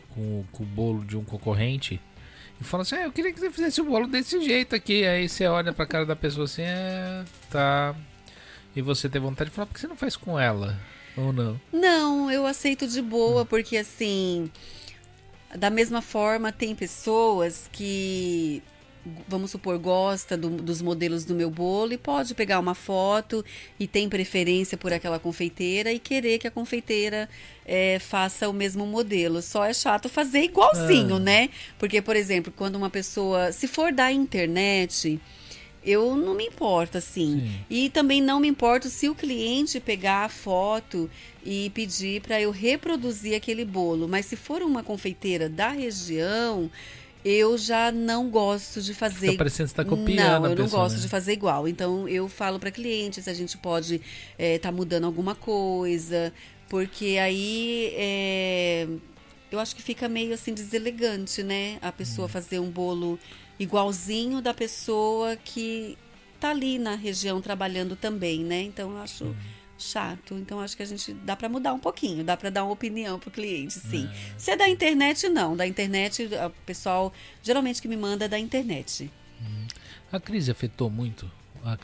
com, 0.09 0.43
com 0.51 0.63
o 0.63 0.65
bolo 0.65 1.05
de 1.05 1.15
um 1.15 1.23
concorrente 1.23 2.01
e 2.59 2.63
fala 2.63 2.81
assim, 2.81 2.95
ah, 2.95 3.03
eu 3.03 3.11
queria 3.11 3.31
que 3.31 3.39
você 3.39 3.51
fizesse 3.51 3.81
o 3.81 3.85
bolo 3.85 4.07
desse 4.07 4.41
jeito 4.43 4.73
aqui. 4.73 5.05
Aí 5.05 5.29
você 5.29 5.45
olha 5.45 5.71
pra 5.71 5.85
cara 5.85 6.07
da 6.07 6.15
pessoa 6.15 6.45
assim, 6.45 6.63
é, 6.63 7.23
tá. 7.51 7.95
E 8.75 8.81
você 8.81 9.07
tem 9.07 9.21
vontade 9.21 9.51
de 9.51 9.55
falar, 9.55 9.67
por 9.67 9.75
que 9.75 9.79
você 9.79 9.87
não 9.87 9.95
faz 9.95 10.15
com 10.15 10.39
ela? 10.39 10.75
Ou 11.15 11.31
não? 11.31 11.59
Não, 11.71 12.31
eu 12.31 12.45
aceito 12.45 12.87
de 12.87 13.01
boa, 13.01 13.45
porque 13.45 13.77
assim, 13.77 14.49
da 15.55 15.69
mesma 15.69 16.01
forma, 16.01 16.51
tem 16.51 16.75
pessoas 16.75 17.69
que 17.71 18.61
vamos 19.27 19.51
supor, 19.51 19.77
gosta 19.77 20.37
do, 20.37 20.49
dos 20.49 20.81
modelos 20.81 21.25
do 21.25 21.35
meu 21.35 21.49
bolo 21.49 21.93
e 21.93 21.97
pode 21.97 22.33
pegar 22.33 22.59
uma 22.59 22.73
foto 22.73 23.43
e 23.79 23.85
tem 23.85 24.07
preferência 24.07 24.77
por 24.77 24.93
aquela 24.93 25.19
confeiteira 25.19 25.91
e 25.91 25.99
querer 25.99 26.39
que 26.39 26.47
a 26.47 26.51
confeiteira 26.51 27.29
é, 27.65 27.99
faça 27.99 28.47
o 28.47 28.53
mesmo 28.53 28.85
modelo. 28.85 29.41
Só 29.41 29.65
é 29.65 29.73
chato 29.73 30.07
fazer 30.07 30.43
igualzinho, 30.43 31.15
ah. 31.15 31.19
né? 31.19 31.49
Porque, 31.77 32.01
por 32.01 32.15
exemplo, 32.15 32.53
quando 32.55 32.75
uma 32.75 32.89
pessoa, 32.89 33.51
se 33.51 33.67
for 33.67 33.91
da 33.91 34.11
internet, 34.11 35.19
eu 35.85 36.15
não 36.15 36.33
me 36.33 36.45
importo, 36.45 36.97
assim. 36.97 37.41
Sim. 37.41 37.65
E 37.69 37.89
também 37.89 38.21
não 38.21 38.39
me 38.39 38.47
importo 38.47 38.89
se 38.89 39.09
o 39.09 39.15
cliente 39.15 39.79
pegar 39.79 40.25
a 40.25 40.29
foto 40.29 41.09
e 41.45 41.69
pedir 41.71 42.21
para 42.21 42.41
eu 42.41 42.51
reproduzir 42.51 43.35
aquele 43.35 43.65
bolo. 43.65 44.07
Mas 44.07 44.25
se 44.25 44.35
for 44.35 44.61
uma 44.61 44.83
confeiteira 44.83 45.49
da 45.49 45.69
região, 45.69 46.71
eu 47.23 47.57
já 47.57 47.91
não 47.91 48.29
gosto 48.29 48.81
de 48.81 48.93
fazer. 48.93 49.27
Fica 49.27 49.37
parecendo 49.37 49.67
que 49.67 49.73
está 49.73 49.85
copiando. 49.85 50.43
Não, 50.43 50.49
eu 50.51 50.55
não 50.55 50.69
gosto 50.69 50.95
né? 50.95 51.01
de 51.01 51.09
fazer 51.09 51.33
igual. 51.33 51.67
Então 51.67 52.07
eu 52.07 52.27
falo 52.27 52.59
para 52.59 52.71
clientes 52.71 53.23
se 53.23 53.29
a 53.29 53.33
gente 53.33 53.57
pode 53.57 53.95
estar 53.95 54.03
é, 54.37 54.57
tá 54.57 54.71
mudando 54.71 55.05
alguma 55.05 55.35
coisa, 55.35 56.33
porque 56.69 57.17
aí 57.17 57.93
é, 57.95 58.87
eu 59.51 59.59
acho 59.59 59.75
que 59.75 59.81
fica 59.81 60.09
meio 60.09 60.33
assim 60.33 60.53
deselegante, 60.53 61.43
né? 61.43 61.77
A 61.81 61.91
pessoa 61.91 62.25
hum. 62.25 62.29
fazer 62.29 62.59
um 62.59 62.69
bolo 62.69 63.19
igualzinho 63.63 64.41
da 64.41 64.53
pessoa 64.53 65.35
que 65.35 65.97
tá 66.39 66.49
ali 66.49 66.77
na 66.77 66.95
região 66.95 67.41
trabalhando 67.41 67.95
também, 67.95 68.43
né? 68.43 68.61
Então 68.63 68.91
eu 68.91 68.97
acho 68.97 69.23
uhum. 69.25 69.35
chato. 69.77 70.35
Então 70.35 70.59
acho 70.59 70.75
que 70.75 70.83
a 70.83 70.85
gente 70.85 71.13
dá 71.13 71.35
para 71.35 71.47
mudar 71.47 71.73
um 71.73 71.79
pouquinho, 71.79 72.23
dá 72.23 72.35
para 72.35 72.49
dar 72.49 72.63
uma 72.63 72.73
opinião 72.73 73.17
pro 73.17 73.31
cliente, 73.31 73.73
sim. 73.73 74.07
É. 74.07 74.33
Se 74.37 74.51
é 74.51 74.57
da 74.57 74.67
internet 74.67 75.27
não, 75.29 75.55
da 75.55 75.65
internet 75.65 76.23
o 76.25 76.49
pessoal 76.65 77.13
geralmente 77.41 77.81
que 77.81 77.87
me 77.87 77.97
manda 77.97 78.25
é 78.25 78.27
da 78.27 78.37
internet. 78.37 79.09
Uhum. 79.39 79.67
A 80.11 80.19
crise 80.19 80.51
afetou 80.51 80.89
muito 80.89 81.31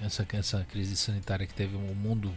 essa 0.01 0.27
essa 0.33 0.65
crise 0.69 0.97
sanitária 0.97 1.47
que 1.47 1.53
teve 1.53 1.75
o 1.75 1.95
mundo 1.95 2.33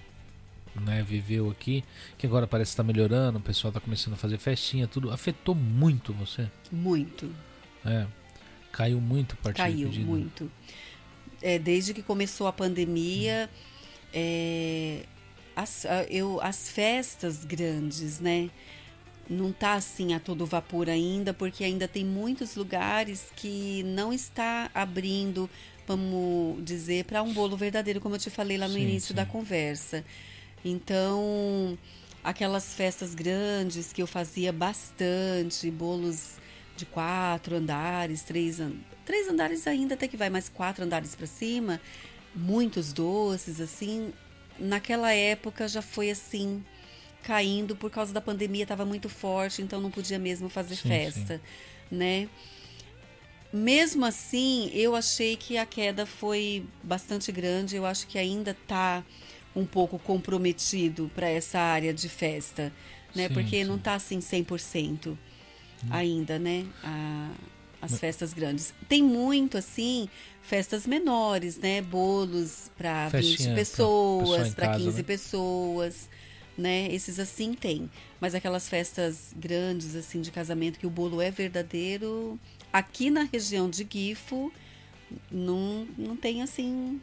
né, 0.80 1.02
viveu 1.02 1.50
aqui, 1.50 1.84
que 2.16 2.26
agora 2.26 2.46
parece 2.46 2.70
estar 2.70 2.82
tá 2.82 2.86
melhorando, 2.86 3.38
o 3.38 3.42
pessoal 3.42 3.70
está 3.70 3.80
começando 3.80 4.14
a 4.14 4.16
fazer 4.16 4.38
festinha, 4.38 4.86
tudo, 4.86 5.10
afetou 5.10 5.54
muito 5.54 6.12
você? 6.12 6.48
Muito. 6.70 7.30
É. 7.84 8.06
Caiu 8.72 9.00
muito 9.00 9.34
a 9.38 9.42
partir 9.42 9.58
Caiu 9.58 9.92
muito. 9.92 10.50
É, 11.42 11.58
desde 11.58 11.92
que 11.92 12.02
começou 12.02 12.46
a 12.46 12.52
pandemia, 12.52 13.50
é, 14.12 15.04
as, 15.54 15.84
eu, 16.08 16.40
as 16.40 16.70
festas 16.70 17.44
grandes, 17.44 18.18
né? 18.18 18.50
Não 19.28 19.52
tá 19.52 19.74
assim 19.74 20.14
a 20.14 20.20
todo 20.20 20.46
vapor 20.46 20.88
ainda, 20.88 21.32
porque 21.34 21.62
ainda 21.64 21.86
tem 21.86 22.04
muitos 22.04 22.56
lugares 22.56 23.28
que 23.36 23.82
não 23.84 24.12
está 24.12 24.70
abrindo, 24.74 25.48
vamos 25.86 26.64
dizer, 26.64 27.04
para 27.04 27.22
um 27.22 27.32
bolo 27.32 27.56
verdadeiro, 27.56 28.00
como 28.00 28.14
eu 28.14 28.18
te 28.18 28.30
falei 28.30 28.56
lá 28.56 28.66
no 28.66 28.74
sim, 28.74 28.82
início 28.82 29.08
sim. 29.08 29.14
da 29.14 29.26
conversa. 29.26 30.04
Então, 30.64 31.78
aquelas 32.22 32.74
festas 32.74 33.14
grandes 33.14 33.92
que 33.92 34.02
eu 34.02 34.06
fazia 34.06 34.52
bastante, 34.52 35.70
bolos 35.70 36.41
de 36.82 36.86
quatro 36.86 37.56
andares, 37.56 38.22
três, 38.22 38.58
três 39.04 39.28
andares 39.28 39.66
ainda 39.66 39.94
até 39.94 40.08
que 40.08 40.16
vai 40.16 40.28
mais 40.28 40.48
quatro 40.48 40.84
andares 40.84 41.14
para 41.14 41.26
cima, 41.26 41.80
muitos 42.34 42.92
doces 42.92 43.60
assim. 43.60 44.12
Naquela 44.58 45.12
época 45.12 45.66
já 45.68 45.80
foi 45.80 46.10
assim 46.10 46.62
caindo 47.22 47.76
por 47.76 47.88
causa 47.90 48.12
da 48.12 48.20
pandemia, 48.20 48.64
estava 48.64 48.84
muito 48.84 49.08
forte, 49.08 49.62
então 49.62 49.80
não 49.80 49.90
podia 49.90 50.18
mesmo 50.18 50.48
fazer 50.48 50.74
sim, 50.74 50.88
festa, 50.88 51.36
sim. 51.36 51.96
né? 51.96 52.28
Mesmo 53.52 54.04
assim, 54.04 54.70
eu 54.74 54.96
achei 54.96 55.36
que 55.36 55.56
a 55.56 55.66
queda 55.66 56.04
foi 56.04 56.64
bastante 56.82 57.30
grande. 57.30 57.76
Eu 57.76 57.84
acho 57.84 58.06
que 58.06 58.18
ainda 58.18 58.52
está 58.52 59.04
um 59.54 59.66
pouco 59.66 59.98
comprometido 59.98 61.10
para 61.14 61.28
essa 61.28 61.58
área 61.58 61.92
de 61.92 62.08
festa, 62.08 62.72
né? 63.14 63.28
Sim, 63.28 63.34
Porque 63.34 63.62
não 63.62 63.76
está 63.76 63.94
assim 63.94 64.18
100% 64.20 65.08
hum. 65.08 65.16
Ainda, 65.90 66.38
né? 66.38 66.66
A, 66.82 67.30
as 67.82 67.98
festas 67.98 68.32
grandes. 68.32 68.72
Tem 68.88 69.02
muito 69.02 69.58
assim, 69.58 70.08
festas 70.40 70.86
menores, 70.86 71.58
né? 71.58 71.82
Bolos 71.82 72.70
para 72.78 73.08
20 73.08 73.54
pessoas, 73.54 74.54
para 74.54 74.76
15 74.76 74.96
né? 74.96 75.02
pessoas, 75.02 76.08
né? 76.56 76.86
Esses 76.92 77.18
assim 77.18 77.54
tem. 77.54 77.90
Mas 78.20 78.34
aquelas 78.34 78.68
festas 78.68 79.34
grandes 79.36 79.96
assim 79.96 80.20
de 80.20 80.30
casamento 80.30 80.78
que 80.78 80.86
o 80.86 80.90
bolo 80.90 81.20
é 81.20 81.30
verdadeiro, 81.30 82.38
aqui 82.72 83.10
na 83.10 83.24
região 83.24 83.68
de 83.68 83.86
Gifo 83.90 84.52
não 85.30 85.86
não 85.98 86.16
tem 86.16 86.42
assim 86.42 87.00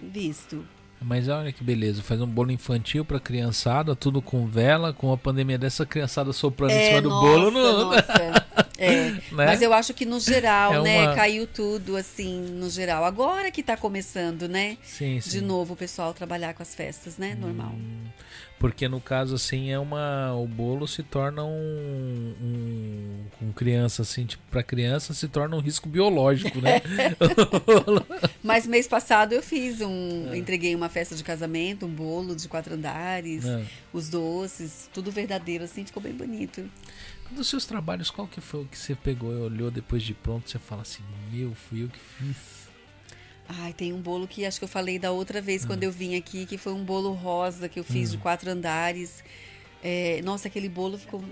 visto. 0.00 0.66
Mas 1.00 1.28
olha 1.28 1.52
que 1.52 1.62
beleza, 1.62 2.02
faz 2.02 2.20
um 2.20 2.26
bolo 2.26 2.50
infantil 2.50 3.04
pra 3.04 3.20
criançada, 3.20 3.94
tudo 3.94 4.20
com 4.20 4.46
vela, 4.46 4.92
com 4.92 5.12
a 5.12 5.16
pandemia 5.16 5.56
dessa 5.56 5.86
criançada 5.86 6.32
soprando 6.32 6.72
é, 6.72 6.82
em 6.82 6.88
cima 6.88 7.02
do 7.02 7.08
nossa, 7.08 7.26
bolo. 7.26 7.50
No... 7.50 7.84
Nossa. 7.84 8.46
É. 8.80 9.10
né? 9.10 9.20
Mas 9.32 9.60
eu 9.60 9.74
acho 9.74 9.92
que 9.92 10.06
no 10.06 10.20
geral, 10.20 10.72
é 10.72 10.82
né, 10.82 11.02
uma... 11.02 11.14
caiu 11.16 11.48
tudo 11.48 11.96
assim, 11.96 12.40
no 12.52 12.70
geral. 12.70 13.04
Agora 13.04 13.50
que 13.50 13.60
tá 13.60 13.76
começando, 13.76 14.48
né? 14.48 14.78
Sim, 14.84 15.20
sim. 15.20 15.30
De 15.30 15.40
novo 15.40 15.74
o 15.74 15.76
pessoal 15.76 16.14
trabalhar 16.14 16.54
com 16.54 16.62
as 16.62 16.76
festas, 16.76 17.18
né? 17.18 17.34
Normal. 17.34 17.72
Hum. 17.72 18.04
Porque 18.58 18.88
no 18.88 19.00
caso 19.00 19.36
assim 19.36 19.70
é 19.70 19.78
uma 19.78 20.34
o 20.34 20.46
bolo 20.46 20.86
se 20.88 21.02
torna 21.02 21.44
um, 21.44 22.34
um 22.40 23.24
com 23.38 23.52
criança 23.52 24.02
assim, 24.02 24.26
tipo 24.26 24.42
para 24.50 24.64
criança 24.64 25.14
se 25.14 25.28
torna 25.28 25.54
um 25.54 25.60
risco 25.60 25.88
biológico, 25.88 26.60
né? 26.60 26.82
Mas 28.42 28.66
mês 28.66 28.88
passado 28.88 29.32
eu 29.32 29.42
fiz 29.42 29.80
um, 29.80 30.32
é. 30.32 30.36
entreguei 30.36 30.74
uma 30.74 30.88
festa 30.88 31.14
de 31.14 31.22
casamento, 31.22 31.86
um 31.86 31.90
bolo 31.90 32.34
de 32.34 32.48
quatro 32.48 32.74
andares, 32.74 33.44
é. 33.44 33.64
os 33.92 34.08
doces, 34.08 34.90
tudo 34.92 35.12
verdadeiro 35.12 35.62
assim, 35.62 35.84
ficou 35.84 36.02
bem 36.02 36.12
bonito. 36.12 36.68
Dos 37.30 37.46
seus 37.46 37.64
trabalhos, 37.64 38.10
qual 38.10 38.26
que 38.26 38.40
foi 38.40 38.62
o 38.62 38.66
que 38.66 38.78
você 38.78 38.94
pegou 38.94 39.32
e 39.32 39.40
olhou 39.40 39.70
depois 39.70 40.02
de 40.02 40.14
pronto, 40.14 40.50
você 40.50 40.58
fala 40.58 40.82
assim: 40.82 41.02
"Meu, 41.30 41.54
fui 41.54 41.84
eu 41.84 41.88
que 41.88 41.98
fiz". 41.98 42.57
Ai, 43.48 43.72
tem 43.72 43.94
um 43.94 44.00
bolo 44.00 44.28
que 44.28 44.44
acho 44.44 44.58
que 44.58 44.64
eu 44.64 44.68
falei 44.68 44.98
da 44.98 45.10
outra 45.10 45.40
vez 45.40 45.64
quando 45.64 45.82
eu 45.82 45.90
vim 45.90 46.16
aqui, 46.16 46.44
que 46.44 46.58
foi 46.58 46.74
um 46.74 46.84
bolo 46.84 47.12
rosa 47.12 47.66
que 47.66 47.80
eu 47.80 47.84
fiz 47.84 48.10
de 48.10 48.18
hum. 48.18 48.20
quatro 48.20 48.50
andares. 48.50 49.24
É, 49.82 50.20
nossa, 50.22 50.48
aquele 50.48 50.68
bolo 50.68 50.98
ficou 50.98 51.24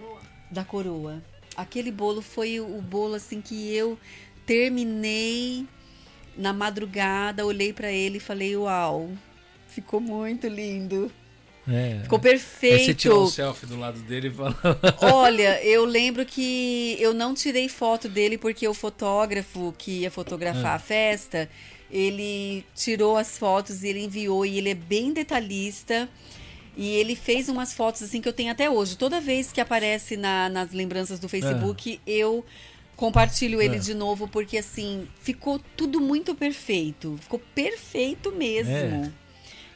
da 0.51 0.65
coroa. 0.65 1.23
Aquele 1.55 1.91
bolo 1.91 2.23
foi 2.23 2.59
o 2.59 2.81
bolo 2.81 3.15
assim 3.15 3.43
que 3.43 3.75
eu 3.75 3.99
terminei 4.47 5.67
na 6.37 6.55
madrugada, 6.55 7.45
olhei 7.45 7.73
para 7.73 7.93
ele 7.93 8.17
e 8.17 8.21
falei: 8.21 8.57
"Uau, 8.57 9.11
ficou 9.69 10.01
muito 10.01 10.49
lindo". 10.49 11.13
É. 11.69 12.01
Ficou 12.03 12.19
perfeito. 12.19 12.77
Aí 12.77 12.85
você 12.87 12.95
tirou 12.95 13.25
um 13.25 13.29
selfie 13.29 13.67
do 13.67 13.79
lado 13.79 13.99
dele 14.01 14.29
e 14.29 14.31
falou. 14.31 14.55
Olha, 15.03 15.63
eu 15.65 15.85
lembro 15.85 16.25
que 16.25 16.97
eu 17.01 17.13
não 17.13 17.35
tirei 17.35 17.69
foto 17.69 18.09
dele 18.09 18.39
porque 18.39 18.67
o 18.69 18.73
fotógrafo 18.73 19.75
que 19.77 20.03
ia 20.03 20.11
fotografar 20.11 20.73
é. 20.73 20.77
a 20.77 20.79
festa, 20.79 21.51
ele 21.91 22.65
tirou 22.75 23.17
as 23.17 23.39
fotos 23.39 23.83
e 23.83 23.89
ele 23.89 24.05
enviou 24.05 24.45
e 24.45 24.59
ele 24.59 24.71
é 24.71 24.75
bem 24.75 25.13
detalhista. 25.13 26.09
E 26.77 26.91
ele 26.97 27.17
fez 27.17 27.49
umas 27.49 27.73
fotos 27.73 28.03
assim 28.03 28.21
que 28.21 28.29
eu 28.29 28.33
tenho 28.33 28.53
até 28.53 28.69
hoje. 28.69 28.99
Toda 28.99 29.21
vez 29.21 29.51
que 29.51 29.61
aparece 29.61 30.17
na, 30.17 30.49
nas 30.49 30.73
lembranças 30.73 31.19
do 31.19 31.29
Facebook, 31.29 32.01
é. 32.07 32.11
eu 32.11 32.45
compartilho 32.95 33.63
ele 33.63 33.77
é. 33.77 33.79
de 33.79 33.95
novo, 33.95 34.29
porque 34.29 34.59
assim, 34.59 35.09
ficou 35.21 35.59
tudo 35.77 36.01
muito 36.01 36.35
perfeito. 36.35 37.17
Ficou 37.21 37.41
perfeito 37.55 38.31
mesmo. 38.31 38.73
É. 38.73 39.11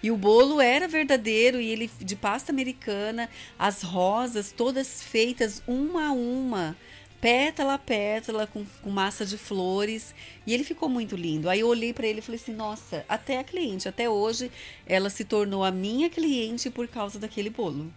E 0.03 0.11
o 0.11 0.17
bolo 0.17 0.61
era 0.61 0.89
verdadeiro 0.89 1.61
e 1.61 1.69
ele 1.69 1.91
de 1.99 2.17
pasta 2.17 2.53
americana, 2.53 3.29
as 3.59 3.83
rosas 3.83 4.51
todas 4.51 5.03
feitas 5.03 5.63
uma 5.67 6.09
a 6.09 6.13
uma 6.13 6.77
pétala 7.21 7.75
a 7.75 7.79
pétala, 7.79 8.47
com, 8.47 8.65
com 8.83 8.91
massa 8.91 9.27
de 9.27 9.37
flores. 9.37 10.15
E 10.47 10.55
ele 10.55 10.65
ficou 10.65 10.89
muito 10.89 11.17
lindo. 11.17 11.49
Aí 11.49 11.61
eu 11.61 11.69
olhei 11.69 11.93
para 11.93 12.07
ele 12.07 12.21
e 12.21 12.23
falei 12.23 12.41
assim: 12.41 12.55
nossa, 12.55 13.05
até 13.09 13.39
a 13.39 13.45
cliente, 13.45 13.89
até 13.89 14.09
hoje, 14.09 14.51
ela 14.87 15.11
se 15.11 15.25
tornou 15.25 15.65
a 15.65 15.71
minha 15.71 16.09
cliente 16.09 16.71
por 16.71 16.89
causa 16.89 17.19
daquele 17.19 17.51
bolo. 17.51 17.91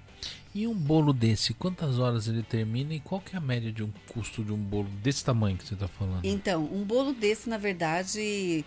E 0.55 0.67
um 0.67 0.73
bolo 0.75 1.11
desse, 1.11 1.51
quantas 1.51 1.97
horas 1.97 2.27
ele 2.27 2.43
termina 2.43 2.93
e 2.93 2.99
qual 2.99 3.19
que 3.19 3.35
é 3.35 3.39
a 3.39 3.41
média 3.41 3.71
de 3.71 3.83
um 3.83 3.89
custo 4.07 4.43
de 4.43 4.51
um 4.51 4.57
bolo 4.57 4.87
desse 5.01 5.25
tamanho 5.25 5.57
que 5.57 5.65
você 5.65 5.73
está 5.73 5.87
falando? 5.87 6.23
Então, 6.23 6.69
um 6.71 6.83
bolo 6.83 7.11
desse, 7.11 7.49
na 7.49 7.57
verdade, 7.57 8.63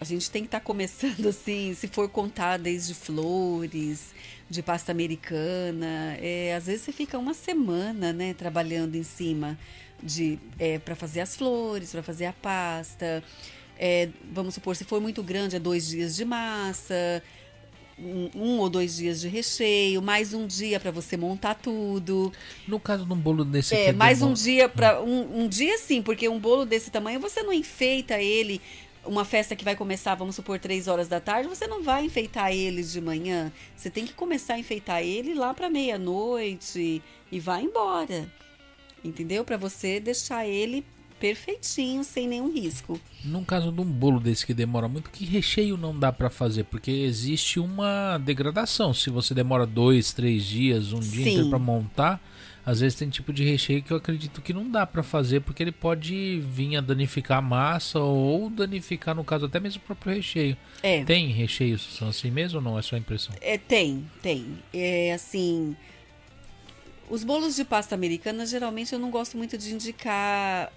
a 0.00 0.04
gente 0.04 0.30
tem 0.30 0.42
que 0.42 0.48
estar 0.48 0.60
tá 0.60 0.64
começando 0.64 1.26
assim, 1.28 1.74
se 1.74 1.88
for 1.88 2.08
contar 2.08 2.56
desde 2.56 2.94
flores, 2.94 4.14
de 4.48 4.62
pasta 4.62 4.92
americana. 4.92 6.16
É, 6.20 6.54
às 6.56 6.66
vezes 6.66 6.82
você 6.82 6.92
fica 6.92 7.18
uma 7.18 7.34
semana, 7.34 8.12
né, 8.12 8.34
trabalhando 8.34 8.94
em 8.94 9.02
cima 9.02 9.58
de 10.02 10.38
é, 10.58 10.78
para 10.78 10.94
fazer 10.94 11.20
as 11.20 11.36
flores, 11.36 11.90
para 11.90 12.02
fazer 12.02 12.26
a 12.26 12.32
pasta. 12.32 13.22
É, 13.78 14.08
vamos 14.32 14.54
supor, 14.54 14.74
se 14.74 14.84
for 14.84 15.00
muito 15.00 15.22
grande, 15.22 15.56
é 15.56 15.58
dois 15.58 15.86
dias 15.86 16.16
de 16.16 16.24
massa, 16.24 17.22
um, 17.98 18.30
um 18.34 18.58
ou 18.58 18.68
dois 18.68 18.96
dias 18.96 19.20
de 19.20 19.28
recheio, 19.28 20.00
mais 20.00 20.32
um 20.32 20.46
dia 20.46 20.80
para 20.80 20.90
você 20.90 21.16
montar 21.16 21.54
tudo. 21.54 22.32
No 22.66 22.80
caso 22.80 23.04
de 23.04 23.12
um 23.12 23.16
bolo 23.16 23.44
desse 23.44 23.74
É, 23.74 23.92
mais 23.92 24.22
um 24.22 24.32
dia 24.32 24.68
para 24.68 25.00
um, 25.00 25.42
um 25.42 25.48
dia 25.48 25.78
sim, 25.78 26.02
porque 26.02 26.28
um 26.28 26.38
bolo 26.38 26.64
desse 26.64 26.90
tamanho 26.90 27.20
você 27.20 27.42
não 27.42 27.52
enfeita 27.52 28.20
ele 28.20 28.60
uma 29.08 29.24
festa 29.24 29.56
que 29.56 29.64
vai 29.64 29.74
começar, 29.74 30.14
vamos 30.14 30.36
supor, 30.36 30.58
três 30.58 30.86
horas 30.86 31.08
da 31.08 31.18
tarde, 31.18 31.48
você 31.48 31.66
não 31.66 31.82
vai 31.82 32.04
enfeitar 32.04 32.52
ele 32.52 32.82
de 32.82 33.00
manhã. 33.00 33.50
Você 33.74 33.90
tem 33.90 34.06
que 34.06 34.12
começar 34.12 34.54
a 34.54 34.58
enfeitar 34.58 35.02
ele 35.02 35.34
lá 35.34 35.54
para 35.54 35.70
meia-noite 35.70 37.02
e 37.32 37.40
vai 37.40 37.62
embora. 37.62 38.30
Entendeu? 39.02 39.44
Para 39.44 39.56
você 39.56 39.98
deixar 39.98 40.46
ele 40.46 40.84
perfeitinho, 41.18 42.02
sem 42.04 42.26
nenhum 42.28 42.52
risco. 42.52 43.00
No 43.24 43.44
caso 43.44 43.72
de 43.72 43.80
um 43.80 43.84
bolo 43.84 44.20
desse 44.20 44.46
que 44.46 44.54
demora 44.54 44.88
muito, 44.88 45.10
que 45.10 45.24
recheio 45.24 45.76
não 45.76 45.98
dá 45.98 46.12
para 46.12 46.30
fazer? 46.30 46.64
Porque 46.64 46.90
existe 46.90 47.58
uma 47.58 48.18
degradação. 48.18 48.94
Se 48.94 49.10
você 49.10 49.34
demora 49.34 49.66
dois, 49.66 50.12
três 50.12 50.44
dias, 50.44 50.92
um 50.92 51.00
dia 51.00 51.28
inteiro 51.28 51.50
para 51.50 51.58
montar, 51.58 52.20
às 52.64 52.80
vezes 52.80 52.98
tem 52.98 53.08
tipo 53.08 53.32
de 53.32 53.44
recheio 53.44 53.82
que 53.82 53.90
eu 53.90 53.96
acredito 53.96 54.42
que 54.42 54.52
não 54.52 54.70
dá 54.70 54.86
para 54.86 55.02
fazer 55.02 55.40
porque 55.40 55.62
ele 55.62 55.72
pode 55.72 56.40
vir 56.40 56.76
a 56.76 56.80
danificar 56.82 57.38
a 57.38 57.42
massa 57.42 57.98
ou 57.98 58.50
danificar, 58.50 59.14
no 59.14 59.24
caso, 59.24 59.46
até 59.46 59.58
mesmo 59.58 59.80
o 59.82 59.86
próprio 59.86 60.14
recheio. 60.14 60.56
É. 60.82 61.02
Tem 61.02 61.28
recheios 61.28 61.96
são 61.96 62.08
assim 62.08 62.30
mesmo 62.30 62.58
ou 62.58 62.62
não? 62.64 62.78
É 62.78 62.82
só 62.82 62.96
impressão? 62.96 63.34
É, 63.40 63.56
tem, 63.56 64.06
tem. 64.22 64.58
É 64.72 65.12
assim. 65.14 65.74
Os 67.08 67.24
bolos 67.24 67.56
de 67.56 67.64
pasta 67.64 67.94
americana, 67.94 68.44
geralmente 68.44 68.92
eu 68.92 68.98
não 68.98 69.10
gosto 69.10 69.38
muito 69.38 69.56
de 69.56 69.72
indicar 69.72 70.70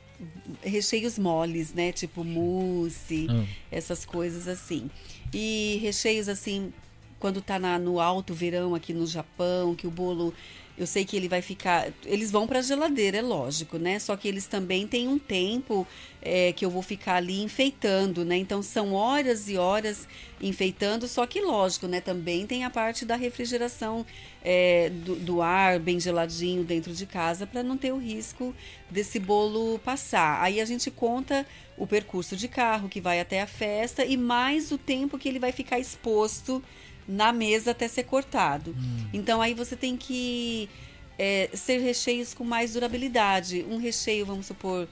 recheios 0.61 1.17
moles, 1.17 1.73
né? 1.73 1.91
Tipo 1.91 2.23
mousse, 2.23 3.27
hum. 3.29 3.45
essas 3.71 4.05
coisas 4.05 4.47
assim. 4.47 4.89
E 5.33 5.79
recheios 5.81 6.27
assim, 6.27 6.73
quando 7.19 7.41
tá 7.41 7.59
na, 7.59 7.77
no 7.77 7.99
alto 7.99 8.33
verão 8.33 8.75
aqui 8.75 8.93
no 8.93 9.05
Japão, 9.05 9.75
que 9.75 9.87
o 9.87 9.91
bolo 9.91 10.33
eu 10.77 10.87
sei 10.87 11.05
que 11.05 11.15
ele 11.15 11.27
vai 11.27 11.41
ficar. 11.41 11.91
Eles 12.05 12.31
vão 12.31 12.47
para 12.47 12.59
a 12.59 12.61
geladeira, 12.61 13.17
é 13.17 13.21
lógico, 13.21 13.77
né? 13.77 13.99
Só 13.99 14.15
que 14.15 14.27
eles 14.27 14.47
também 14.47 14.87
têm 14.87 15.07
um 15.07 15.19
tempo 15.19 15.87
é, 16.21 16.53
que 16.53 16.65
eu 16.65 16.69
vou 16.69 16.81
ficar 16.81 17.15
ali 17.15 17.41
enfeitando, 17.41 18.23
né? 18.23 18.37
Então 18.37 18.61
são 18.61 18.93
horas 18.93 19.49
e 19.49 19.57
horas 19.57 20.07
enfeitando, 20.41 21.07
só 21.07 21.25
que 21.27 21.41
lógico, 21.41 21.87
né? 21.87 21.99
Também 21.99 22.47
tem 22.47 22.63
a 22.63 22.69
parte 22.69 23.05
da 23.05 23.15
refrigeração 23.15 24.05
é, 24.43 24.89
do, 24.89 25.15
do, 25.15 25.41
ar 25.41 25.79
bem 25.79 25.99
geladinho 25.99 26.63
dentro 26.63 26.93
de 26.93 27.05
casa 27.05 27.45
para 27.45 27.61
não 27.61 27.77
ter 27.77 27.91
o 27.91 27.97
risco 27.97 28.55
desse 28.89 29.19
bolo 29.19 29.79
passar. 29.79 30.41
Aí 30.41 30.61
a 30.61 30.65
gente 30.65 30.89
conta 30.89 31.45
o 31.77 31.85
percurso 31.85 32.35
de 32.35 32.47
carro 32.47 32.89
que 32.89 33.01
vai 33.01 33.19
até 33.19 33.41
a 33.41 33.47
festa 33.47 34.05
e 34.05 34.15
mais 34.17 34.71
o 34.71 34.77
tempo 34.77 35.17
que 35.17 35.27
ele 35.27 35.39
vai 35.39 35.51
ficar 35.51 35.79
exposto 35.79 36.63
na 37.07 37.31
mesa 37.31 37.71
até 37.71 37.87
ser 37.87 38.03
cortado. 38.03 38.75
Hum. 38.77 39.07
Então 39.13 39.41
aí 39.41 39.53
você 39.53 39.75
tem 39.75 39.97
que 39.97 40.69
é, 41.17 41.49
ser 41.53 41.79
recheios 41.79 42.33
com 42.33 42.43
mais 42.43 42.73
durabilidade. 42.73 43.65
Um 43.69 43.77
recheio, 43.77 44.25
vamos 44.25 44.45
supor, 44.45 44.87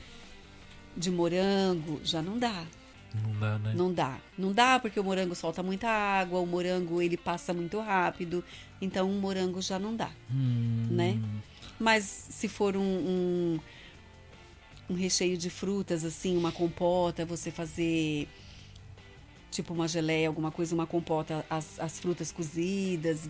de 0.95 1.09
morango, 1.11 1.99
já 2.03 2.21
não 2.21 2.37
dá. 2.37 2.65
Não 3.13 3.39
dá, 3.39 3.59
né? 3.59 3.73
Não 3.75 3.93
dá. 3.93 4.17
Não 4.37 4.53
dá 4.53 4.79
porque 4.79 4.99
o 4.99 5.03
morango 5.03 5.33
solta 5.33 5.63
muita 5.63 5.89
água, 5.89 6.39
o 6.39 6.45
morango 6.45 7.01
ele 7.01 7.17
passa 7.17 7.53
muito 7.53 7.79
rápido. 7.79 8.43
Então 8.81 9.09
um 9.09 9.19
morango 9.19 9.61
já 9.61 9.79
não 9.79 9.95
dá, 9.95 10.11
hum. 10.31 10.87
né? 10.91 11.19
Mas 11.79 12.03
se 12.03 12.47
for 12.47 12.75
um, 12.75 12.81
um, 12.81 13.59
um 14.89 14.93
recheio 14.93 15.37
de 15.37 15.49
frutas, 15.49 16.03
assim, 16.03 16.37
uma 16.37 16.51
compota, 16.51 17.25
você 17.25 17.49
fazer 17.49 18.27
tipo 19.51 19.73
uma 19.73 19.87
geleia, 19.87 20.27
alguma 20.27 20.51
coisa, 20.51 20.73
uma 20.75 20.87
compota, 20.87 21.45
as, 21.49 21.79
as 21.79 21.99
frutas 21.99 22.31
cozidas, 22.31 23.29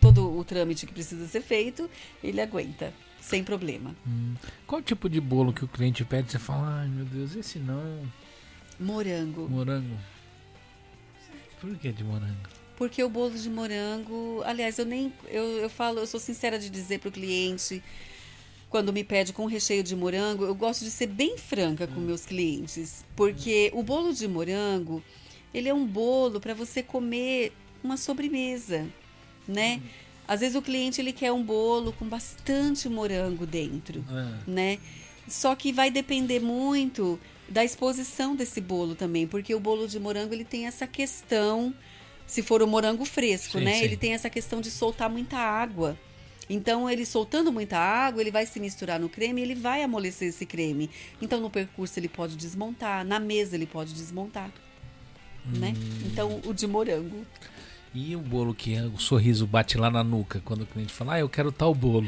todo 0.00 0.36
o 0.36 0.44
trâmite 0.44 0.86
que 0.86 0.92
precisa 0.92 1.26
ser 1.26 1.42
feito, 1.42 1.88
ele 2.22 2.40
aguenta, 2.40 2.92
sem 3.20 3.42
problema. 3.42 3.94
Hum. 4.06 4.34
Qual 4.66 4.80
tipo 4.82 5.08
de 5.08 5.20
bolo 5.20 5.52
que 5.52 5.64
o 5.64 5.68
cliente 5.68 6.04
pede? 6.04 6.30
Você 6.30 6.38
fala, 6.38 6.80
ai 6.80 6.88
meu 6.88 7.04
Deus, 7.04 7.34
esse 7.34 7.58
não. 7.58 8.02
Morango. 8.78 9.48
Morango. 9.48 9.96
Por 11.60 11.76
que 11.76 11.90
de 11.90 12.04
morango? 12.04 12.58
Porque 12.76 13.02
o 13.02 13.10
bolo 13.10 13.36
de 13.36 13.50
morango, 13.50 14.40
aliás, 14.44 14.78
eu 14.78 14.84
nem 14.84 15.12
eu, 15.26 15.44
eu 15.58 15.68
falo, 15.68 15.98
eu 15.98 16.06
sou 16.06 16.20
sincera 16.20 16.58
de 16.58 16.70
dizer 16.70 17.00
para 17.00 17.08
o 17.08 17.12
cliente 17.12 17.82
quando 18.70 18.92
me 18.92 19.02
pede 19.02 19.32
com 19.32 19.46
recheio 19.46 19.82
de 19.82 19.96
morango, 19.96 20.44
eu 20.44 20.54
gosto 20.54 20.84
de 20.84 20.90
ser 20.90 21.06
bem 21.06 21.36
franca 21.38 21.86
com 21.86 22.00
hum. 22.00 22.04
meus 22.04 22.26
clientes, 22.26 23.04
porque 23.16 23.70
o 23.74 23.82
bolo 23.82 24.12
de 24.12 24.28
morango, 24.28 25.02
ele 25.52 25.68
é 25.68 25.74
um 25.74 25.86
bolo 25.86 26.40
para 26.40 26.54
você 26.54 26.82
comer 26.82 27.52
uma 27.82 27.96
sobremesa, 27.96 28.86
né? 29.46 29.74
Uhum. 29.76 29.88
Às 30.28 30.40
vezes 30.40 30.56
o 30.56 30.62
cliente 30.62 31.00
ele 31.00 31.12
quer 31.12 31.32
um 31.32 31.42
bolo 31.42 31.92
com 31.92 32.06
bastante 32.06 32.88
morango 32.88 33.46
dentro, 33.46 34.04
é. 34.10 34.50
né? 34.50 34.78
Só 35.26 35.54
que 35.54 35.72
vai 35.72 35.90
depender 35.90 36.40
muito 36.40 37.18
da 37.48 37.64
exposição 37.64 38.36
desse 38.36 38.60
bolo 38.60 38.94
também, 38.94 39.26
porque 39.26 39.54
o 39.54 39.60
bolo 39.60 39.88
de 39.88 39.98
morango 39.98 40.34
ele 40.34 40.44
tem 40.44 40.66
essa 40.66 40.86
questão, 40.86 41.74
se 42.26 42.42
for 42.42 42.62
o 42.62 42.66
morango 42.66 43.06
fresco, 43.06 43.58
sim, 43.58 43.64
né? 43.64 43.78
Sim. 43.78 43.84
Ele 43.84 43.96
tem 43.96 44.12
essa 44.12 44.28
questão 44.28 44.60
de 44.60 44.70
soltar 44.70 45.08
muita 45.08 45.38
água. 45.38 45.98
Então, 46.50 46.88
ele 46.88 47.04
soltando 47.04 47.52
muita 47.52 47.78
água, 47.78 48.22
ele 48.22 48.30
vai 48.30 48.46
se 48.46 48.58
misturar 48.58 48.98
no 48.98 49.08
creme 49.08 49.40
e 49.40 49.44
ele 49.44 49.54
vai 49.54 49.82
amolecer 49.82 50.28
esse 50.28 50.46
creme. 50.46 50.88
Então, 51.20 51.40
no 51.40 51.50
percurso 51.50 51.98
ele 51.98 52.08
pode 52.08 52.36
desmontar, 52.36 53.04
na 53.04 53.18
mesa 53.18 53.54
ele 53.54 53.66
pode 53.66 53.92
desmontar 53.92 54.50
né? 55.46 55.74
Então, 56.06 56.40
o 56.44 56.52
de 56.52 56.66
morango. 56.66 57.24
E 57.94 58.14
o 58.14 58.20
bolo 58.20 58.54
que 58.54 58.78
o 58.78 58.98
sorriso 58.98 59.46
bate 59.46 59.78
lá 59.78 59.90
na 59.90 60.04
nuca 60.04 60.40
quando 60.44 60.62
o 60.62 60.66
cliente 60.66 60.92
fala, 60.92 61.14
ah, 61.14 61.20
eu 61.20 61.28
quero 61.28 61.50
tal 61.50 61.74
bolo. 61.74 62.06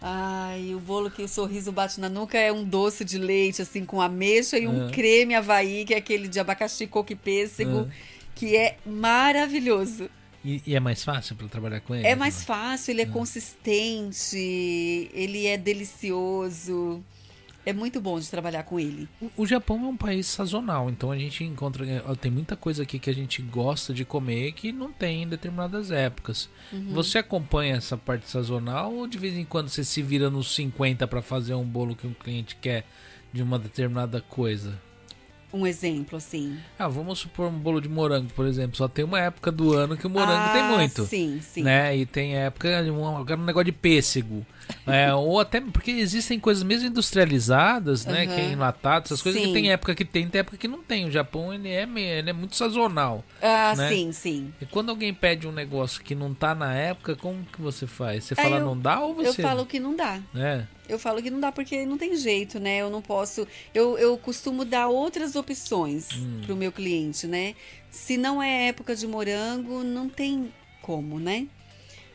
Ai, 0.00 0.74
o 0.74 0.80
bolo 0.80 1.10
que 1.10 1.22
o 1.22 1.28
sorriso 1.28 1.72
bate 1.72 1.98
na 1.98 2.08
nuca 2.08 2.38
é 2.38 2.52
um 2.52 2.62
doce 2.62 3.04
de 3.04 3.18
leite, 3.18 3.62
assim, 3.62 3.84
com 3.84 4.00
ameixa 4.00 4.58
e 4.58 4.68
um 4.68 4.88
é. 4.88 4.90
creme 4.92 5.34
Havaí, 5.34 5.84
que 5.84 5.92
é 5.92 5.96
aquele 5.96 6.28
de 6.28 6.38
abacaxi, 6.38 6.86
coco 6.86 7.12
e 7.12 7.16
pêssego, 7.16 7.80
é. 7.80 7.88
que 8.34 8.56
é 8.56 8.76
maravilhoso. 8.86 10.08
E, 10.44 10.62
e, 10.64 10.76
é 10.76 10.80
mais 10.80 11.02
fácil 11.02 11.34
para 11.34 11.48
trabalhar 11.48 11.80
com 11.80 11.94
ele? 11.94 12.06
É 12.06 12.14
mais 12.14 12.44
fácil, 12.44 12.92
ele 12.92 13.00
é, 13.00 13.04
é 13.04 13.08
consistente, 13.08 14.38
ele 15.12 15.46
é 15.46 15.56
delicioso 15.56 17.02
é 17.68 17.72
muito 17.74 18.00
bom 18.00 18.18
de 18.18 18.30
trabalhar 18.30 18.62
com 18.62 18.80
ele. 18.80 19.06
O, 19.20 19.42
o 19.42 19.46
Japão 19.46 19.84
é 19.84 19.88
um 19.88 19.96
país 19.96 20.26
sazonal, 20.26 20.88
então 20.88 21.10
a 21.10 21.18
gente 21.18 21.44
encontra. 21.44 21.86
É, 21.86 22.00
tem 22.18 22.30
muita 22.30 22.56
coisa 22.56 22.82
aqui 22.82 22.98
que 22.98 23.10
a 23.10 23.14
gente 23.14 23.42
gosta 23.42 23.92
de 23.92 24.06
comer 24.06 24.52
que 24.52 24.72
não 24.72 24.90
tem 24.90 25.24
em 25.24 25.28
determinadas 25.28 25.90
épocas. 25.90 26.48
Uhum. 26.72 26.94
Você 26.94 27.18
acompanha 27.18 27.76
essa 27.76 27.96
parte 27.96 28.26
sazonal 28.28 28.94
ou 28.94 29.06
de 29.06 29.18
vez 29.18 29.36
em 29.36 29.44
quando 29.44 29.68
você 29.68 29.84
se 29.84 30.00
vira 30.00 30.30
nos 30.30 30.54
50 30.54 31.06
para 31.06 31.20
fazer 31.20 31.52
um 31.54 31.64
bolo 31.64 31.94
que 31.94 32.06
um 32.06 32.14
cliente 32.14 32.56
quer 32.56 32.86
de 33.32 33.42
uma 33.42 33.58
determinada 33.58 34.22
coisa? 34.22 34.80
Um 35.52 35.66
exemplo, 35.66 36.16
assim. 36.16 36.58
Ah, 36.78 36.88
vamos 36.88 37.18
supor 37.18 37.48
um 37.48 37.58
bolo 37.58 37.80
de 37.80 37.88
morango, 37.88 38.30
por 38.34 38.46
exemplo. 38.46 38.76
Só 38.76 38.88
tem 38.88 39.04
uma 39.04 39.20
época 39.20 39.52
do 39.52 39.74
ano 39.74 39.96
que 39.96 40.06
o 40.06 40.10
morango 40.10 40.32
ah, 40.32 40.52
tem 40.52 40.62
muito. 40.64 41.04
Sim, 41.04 41.40
sim. 41.42 41.62
Né? 41.62 41.96
E 41.96 42.06
tem 42.06 42.36
época 42.36 42.82
de 42.82 42.90
um, 42.90 43.04
um 43.04 43.44
negócio 43.44 43.64
de 43.64 43.72
pêssego. 43.72 44.46
É, 44.86 45.12
ou 45.14 45.40
até 45.40 45.60
porque 45.60 45.90
existem 45.90 46.38
coisas 46.40 46.62
mesmo 46.62 46.88
industrializadas, 46.88 48.06
né? 48.06 48.26
Que 48.26 48.40
é 48.40 48.52
enlatado, 48.52 49.06
essas 49.06 49.22
coisas 49.22 49.40
sim. 49.40 49.48
que 49.48 49.54
tem 49.54 49.70
época 49.70 49.94
que 49.94 50.04
tem, 50.04 50.28
tem 50.28 50.40
época 50.40 50.56
que 50.56 50.68
não 50.68 50.82
tem. 50.82 51.06
O 51.06 51.10
Japão 51.10 51.52
ele 51.52 51.68
é, 51.68 51.82
ele 51.82 52.30
é 52.30 52.32
muito 52.32 52.56
sazonal. 52.56 53.24
Ah, 53.42 53.74
né? 53.76 53.88
sim, 53.88 54.12
sim. 54.12 54.52
E 54.60 54.66
quando 54.66 54.90
alguém 54.90 55.12
pede 55.12 55.46
um 55.46 55.52
negócio 55.52 56.02
que 56.02 56.14
não 56.14 56.34
tá 56.34 56.54
na 56.54 56.74
época, 56.74 57.16
como 57.16 57.44
que 57.44 57.60
você 57.60 57.86
faz? 57.86 58.24
Você 58.24 58.34
fala 58.34 58.58
eu, 58.58 58.64
não 58.64 58.78
dá 58.78 59.00
ou 59.00 59.14
você. 59.14 59.28
Eu 59.28 59.34
falo 59.34 59.66
que 59.66 59.78
não 59.78 59.94
dá. 59.94 60.20
É. 60.34 60.64
Eu 60.88 60.98
falo 60.98 61.22
que 61.22 61.30
não 61.30 61.38
dá 61.38 61.52
porque 61.52 61.84
não 61.84 61.98
tem 61.98 62.16
jeito, 62.16 62.58
né? 62.58 62.78
Eu 62.78 62.88
não 62.88 63.02
posso. 63.02 63.46
Eu, 63.74 63.98
eu 63.98 64.16
costumo 64.16 64.64
dar 64.64 64.88
outras 64.88 65.36
opções 65.36 66.08
hum. 66.14 66.40
para 66.44 66.54
o 66.54 66.56
meu 66.56 66.72
cliente, 66.72 67.26
né? 67.26 67.54
Se 67.90 68.16
não 68.16 68.42
é 68.42 68.68
época 68.68 68.96
de 68.96 69.06
morango, 69.06 69.84
não 69.84 70.08
tem 70.08 70.52
como, 70.80 71.20
né? 71.20 71.46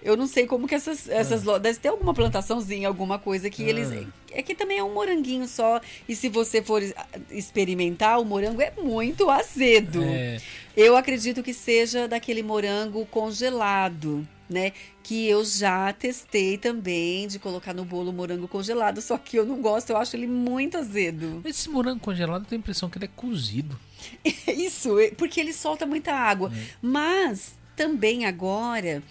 Eu 0.03 0.17
não 0.17 0.27
sei 0.27 0.45
como 0.45 0.67
que 0.67 0.75
essas, 0.75 1.07
essas 1.07 1.47
ah. 1.47 1.57
Deve 1.57 1.80
ter 1.80 1.89
alguma 1.89 2.13
plantaçãozinha, 2.13 2.88
alguma 2.88 3.17
coisa 3.17 3.49
que 3.49 3.63
ah. 3.63 3.69
eles. 3.69 4.07
É 4.31 4.41
que 4.41 4.55
também 4.55 4.80
é 4.80 4.84
um 4.84 4.93
moranguinho 4.93 5.47
só. 5.47 5.80
E 6.07 6.15
se 6.15 6.27
você 6.27 6.61
for 6.61 6.81
experimentar, 7.30 8.19
o 8.19 8.25
morango 8.25 8.61
é 8.61 8.73
muito 8.81 9.30
azedo. 9.30 10.03
É. 10.03 10.39
Eu 10.75 10.97
acredito 10.97 11.43
que 11.43 11.53
seja 11.53 12.07
daquele 12.07 12.41
morango 12.41 13.05
congelado 13.05 14.27
né? 14.49 14.71
Que 15.01 15.27
eu 15.27 15.43
já 15.43 15.91
testei 15.91 16.57
também 16.57 17.27
de 17.27 17.39
colocar 17.39 17.73
no 17.73 17.84
bolo 17.84 18.13
morango 18.13 18.47
congelado, 18.47 19.01
só 19.01 19.17
que 19.17 19.38
eu 19.38 19.45
não 19.45 19.61
gosto, 19.61 19.89
eu 19.89 19.97
acho 19.97 20.15
ele 20.15 20.27
muito 20.27 20.77
azedo. 20.77 21.41
Esse 21.43 21.69
morango 21.69 21.99
congelado, 21.99 22.43
eu 22.43 22.45
tenho 22.45 22.59
a 22.59 22.61
impressão 22.61 22.89
que 22.89 22.97
ele 22.97 23.05
é 23.05 23.09
cozido. 23.15 23.77
Isso, 24.47 24.95
porque 25.17 25.39
ele 25.39 25.51
solta 25.51 25.85
muita 25.85 26.13
água. 26.13 26.51
É. 26.55 26.65
Mas 26.81 27.55
também 27.75 28.25
agora, 28.25 29.01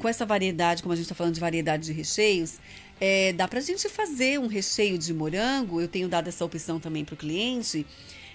com 0.00 0.08
essa 0.08 0.26
variedade, 0.26 0.82
como 0.82 0.92
a 0.92 0.96
gente 0.96 1.04
está 1.04 1.14
falando 1.14 1.34
de 1.34 1.40
variedade 1.40 1.84
de 1.84 1.92
recheios, 1.92 2.58
é, 3.00 3.32
dá 3.32 3.46
pra 3.46 3.60
gente 3.60 3.88
fazer 3.88 4.40
um 4.40 4.46
recheio 4.46 4.98
de 4.98 5.12
morango. 5.14 5.80
Eu 5.80 5.88
tenho 5.88 6.08
dado 6.08 6.28
essa 6.28 6.44
opção 6.44 6.80
também 6.80 7.04
para 7.04 7.14
o 7.14 7.16
cliente. 7.16 7.86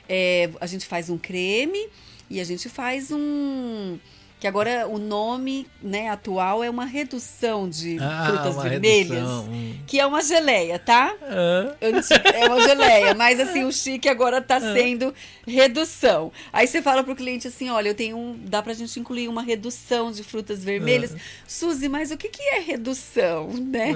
É, 0.07 0.49
a 0.61 0.67
gente 0.67 0.85
faz 0.85 1.09
um 1.09 1.17
creme 1.17 1.89
e 2.29 2.39
a 2.39 2.43
gente 2.43 2.69
faz 2.69 3.11
um 3.11 3.97
que 4.39 4.47
agora 4.47 4.87
o 4.87 4.97
nome 4.97 5.65
né, 5.81 6.09
atual 6.09 6.63
é 6.63 6.69
uma 6.69 6.85
redução 6.85 7.69
de 7.69 7.97
ah, 7.99 8.25
frutas 8.27 8.61
vermelhas, 8.61 9.09
redução. 9.09 9.45
Hum. 9.45 9.77
que 9.87 9.99
é 9.99 10.05
uma 10.05 10.21
geleia, 10.21 10.77
tá? 10.77 11.15
Ah. 11.23 11.75
É 11.79 12.45
uma 12.47 12.61
geleia, 12.61 13.13
mas 13.17 13.39
assim, 13.39 13.63
o 13.63 13.71
chique 13.71 14.09
agora 14.09 14.39
está 14.39 14.57
ah. 14.57 14.73
sendo 14.73 15.13
redução. 15.47 16.31
Aí 16.51 16.67
você 16.67 16.81
fala 16.81 17.03
pro 17.03 17.15
cliente 17.15 17.47
assim, 17.47 17.69
olha, 17.69 17.89
eu 17.89 17.95
tenho 17.95 18.17
um, 18.17 18.37
dá 18.43 18.61
pra 18.61 18.73
gente 18.73 18.99
incluir 18.99 19.27
uma 19.27 19.41
redução 19.41 20.11
de 20.11 20.23
frutas 20.23 20.63
vermelhas. 20.63 21.15
Ah. 21.15 21.19
Suzy, 21.47 21.87
mas 21.87 22.11
o 22.11 22.17
que, 22.17 22.27
que 22.27 22.43
é 22.43 22.59
redução, 22.59 23.49
né? 23.53 23.93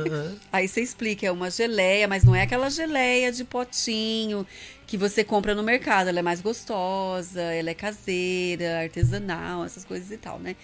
Aí 0.52 0.68
você 0.68 0.82
explica, 0.82 1.28
é 1.28 1.32
uma 1.32 1.52
geleia, 1.52 2.08
mas 2.08 2.24
não 2.24 2.34
é 2.34 2.44
aquela 2.44 2.70
geleia 2.70 3.32
de 3.32 3.44
potinho 3.44 4.48
que 4.90 4.98
você 4.98 5.24
compra 5.24 5.54
no 5.54 5.62
mercado. 5.62 6.08
Ela 6.08 6.18
é 6.18 6.22
mais 6.24 6.42
gostosa, 6.42 7.40
ela 7.40 7.70
é 7.70 7.76
caseira, 7.76 8.82
artesanal, 8.82 9.64
essas 9.64 9.86
coisas 9.86 10.10
e 10.10 10.18
tal, 10.18 10.40
né? 10.40 10.56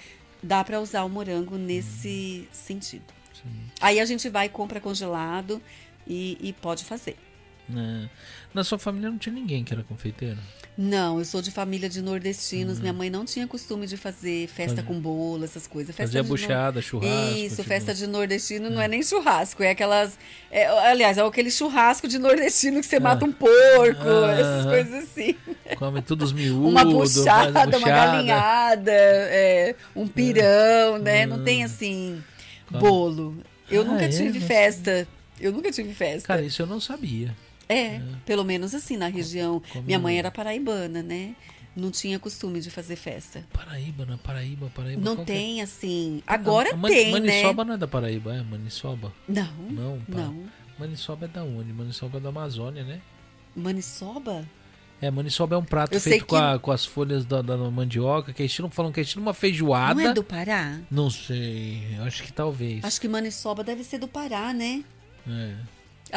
Dá 0.41 0.64
para 0.64 0.81
usar 0.81 1.03
o 1.03 1.10
morango 1.10 1.57
nesse 1.60 2.49
sentido. 2.52 3.06
Sim. 3.31 3.69
Aí 3.80 3.99
a 3.99 4.06
gente 4.06 4.27
vai, 4.27 4.49
compra 4.49 4.81
congelado 4.81 5.61
e, 6.07 6.39
e 6.41 6.53
pode 6.53 6.84
fazer. 6.85 7.15
É. 7.69 8.10
Na 8.56 8.64
sua 8.64 8.80
família 8.80 9.10
não 9.10 9.18
tinha 9.18 9.36
ninguém 9.36 9.65
que 9.65 9.73
era 9.73 9.84
confeiteiro? 9.84 10.38
Não, 10.77 11.19
eu 11.19 11.26
sou 11.26 11.41
de 11.41 11.52
família 11.52 11.90
de 11.90 12.02
nordestinos. 12.02 12.77
Uhum. 12.77 12.84
Minha 12.84 12.94
mãe 12.94 13.10
não 13.10 13.26
tinha 13.26 13.45
costume 13.45 13.86
de 13.86 13.98
fazer 13.98 14.48
festa 14.48 14.82
com 14.82 14.98
bolo, 14.98 15.44
essas 15.44 15.68
coisas. 15.68 15.94
Festa 15.94 16.18
Fazia 16.18 16.23
buchada, 16.23 16.77
no... 16.77 16.82
churrasco. 16.82 17.38
Isso, 17.38 17.57
tipo... 17.57 17.68
festa 17.68 17.94
de 17.94 18.07
nordestino 18.07 18.68
é. 18.68 18.69
não 18.69 18.82
é 18.82 18.88
nem 18.88 19.03
churrasco, 19.03 19.61
é 19.61 19.72
aquelas. 19.72 20.18
É, 20.49 20.68
aliás, 20.90 21.18
é 21.18 21.22
aquele 21.22 21.52
churrasco 21.52 22.07
de 22.07 22.18
nordestino 22.18 22.80
que 22.80 22.86
você 22.86 22.95
ah. 22.95 23.02
mata 23.02 23.26
um 23.26 23.32
porco, 23.34 24.07
ah. 24.26 24.32
essas 24.32 24.65
coisas 24.68 25.03
assim. 25.03 25.36
Come 25.77 26.02
todos 26.02 26.30
os 26.30 26.32
miúdos. 26.40 26.72
uma 26.72 26.86
buchada, 26.86 27.77
uma 27.77 27.88
galinhada, 27.90 28.91
é, 28.94 29.76
um 29.94 30.07
pirão, 30.07 30.98
né? 30.98 31.26
Não 31.26 31.44
tem 31.44 31.61
assim, 31.65 32.23
bolo. 32.72 33.36
Eu 33.69 33.82
Ah, 33.82 33.84
nunca 33.84 34.06
é? 34.06 34.07
tive 34.07 34.40
festa. 34.40 35.06
Eu 35.41 35.52
nunca 35.52 35.69
tive 35.73 35.94
festa. 35.94 36.30
Cara, 36.30 36.41
isso 36.41 36.61
eu 36.61 36.65
não 36.65 36.80
sabia. 36.80 37.36
É, 37.68 38.02
pelo 38.26 38.44
menos 38.44 38.74
assim, 38.76 38.98
na 38.98 39.08
região. 39.08 39.62
como- 39.72 39.86
Minha 39.86 40.00
mãe 40.00 40.18
era 40.20 40.30
paraibana, 40.32 41.02
né? 41.04 41.36
Não 41.76 41.92
tinha 41.92 42.18
costume 42.18 42.62
de 42.62 42.70
fazer 42.70 42.96
festa. 42.96 43.44
Paraíba, 43.52 44.06
né? 44.06 44.18
Paraíba, 44.24 44.72
Paraíba. 44.74 45.02
Não 45.02 45.16
qual 45.18 45.26
que 45.26 45.32
é? 45.34 45.36
tem, 45.36 45.62
assim. 45.62 46.24
Agora 46.26 46.70
Ah, 46.72 46.78
Mani- 46.78 46.96
tem, 46.96 47.12
Maniçoba 47.12 47.64
né? 47.64 47.68
não 47.68 47.76
é 47.76 47.78
da 47.78 47.88
Paraíba, 47.88 48.34
é? 48.36 48.42
Maniçoba? 48.44 49.12
Não, 49.28 49.54
Não, 49.70 50.00
pá. 50.00 50.18
não. 50.18 50.44
Maniçoba 50.80 51.26
é 51.26 51.28
da 51.28 51.44
onde? 51.44 51.74
Maniçoba 51.74 52.18
é 52.18 52.22
da 52.22 52.30
Amazônia, 52.30 52.84
né? 52.84 53.02
Maniçoba? 53.56 54.46
É, 55.02 55.12
maniçoba 55.12 55.56
é 55.56 55.58
um 55.58 55.64
prato 55.66 55.94
Eu 55.94 56.00
feito 56.02 56.26
com, 56.26 56.38
que- 56.38 56.42
a- 56.42 56.58
com 56.58 56.72
as 56.72 56.86
folhas 56.86 57.26
da, 57.26 57.42
da 57.42 57.58
mandioca, 57.58 58.32
que 58.32 58.42
é 58.42 58.46
estilo, 58.46 58.70
falam 58.70 58.92
que 58.94 59.00
é 59.02 59.04
estilo 59.04 59.22
uma 59.24 59.34
feijoada. 59.34 59.94
Não 60.02 60.10
é 60.10 60.14
do 60.14 60.24
Pará? 60.24 60.80
Não 60.90 61.10
sei, 61.10 61.84
acho 62.06 62.24
que 62.24 62.32
talvez. 62.32 62.84
Acho 62.84 63.02
que 63.02 63.08
Maniçoba 63.08 63.64
deve 63.64 63.84
ser 63.84 63.98
do 63.98 64.08
Pará, 64.08 64.54
né? 64.54 64.84
É. 65.28 65.56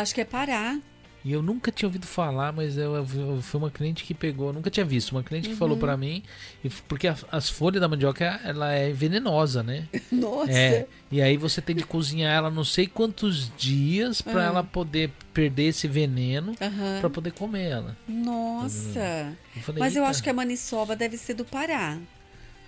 Acho 0.01 0.15
que 0.15 0.21
é 0.21 0.25
Pará. 0.25 0.79
E 1.25 1.33
eu 1.33 1.43
nunca 1.43 1.73
tinha 1.73 1.89
ouvido 1.89 2.07
falar, 2.07 2.53
mas 2.53 2.79
eu, 2.79 2.95
eu- 2.95 3.43
foi 3.43 3.61
uma 3.61 3.71
cliente 3.71 4.05
que 4.05 4.15
pegou, 4.15 4.53
nunca 4.53 4.71
tinha 4.71 4.87
visto, 4.87 5.11
uma 5.13 5.23
cliente 5.23 5.49
que 5.49 5.55
Uhum. 5.55 5.59
falou 5.59 5.77
pra 5.77 5.97
mim, 5.97 6.23
e 6.63 6.69
f- 6.69 6.83
porque 6.87 7.09
a- 7.09 7.17
as 7.33 7.51
folhas 7.51 7.81
da 7.81 7.89
mandioca, 7.89 8.41
ela 8.45 8.73
é 8.73 8.93
venenosa, 8.93 9.63
né? 9.63 9.89
Nossa. 10.13 10.53
É, 10.53 10.87
e 11.11 11.21
aí 11.21 11.37
você 11.37 11.61
tem 11.61 11.75
que 11.75 11.83
cozinhar 11.83 12.33
ela 12.35 12.51
não 12.51 12.65
sei 12.65 12.87
quantos 12.87 13.51
dias 13.59 14.23
pra 14.23 14.43
Ah. 14.43 14.47
ela 14.47 14.65
poder 14.65 15.11
perder 15.35 15.65
esse 15.65 15.89
veneno 15.89 16.55
Aham. 16.61 16.99
pra 17.01 17.11
poder 17.11 17.33
comer 17.33 17.65
ela. 17.69 17.97
Nossa. 18.07 19.37
Eu 19.57 19.63
falei, 19.63 19.81
Mas 19.81 19.97
eu 19.97 20.05
acho 20.05 20.23
que 20.23 20.31
a 20.31 20.35
Maniçoba 20.35 20.95
deve 20.97 21.17
ser 21.17 21.35
do 21.35 21.45
Pará. 21.45 21.99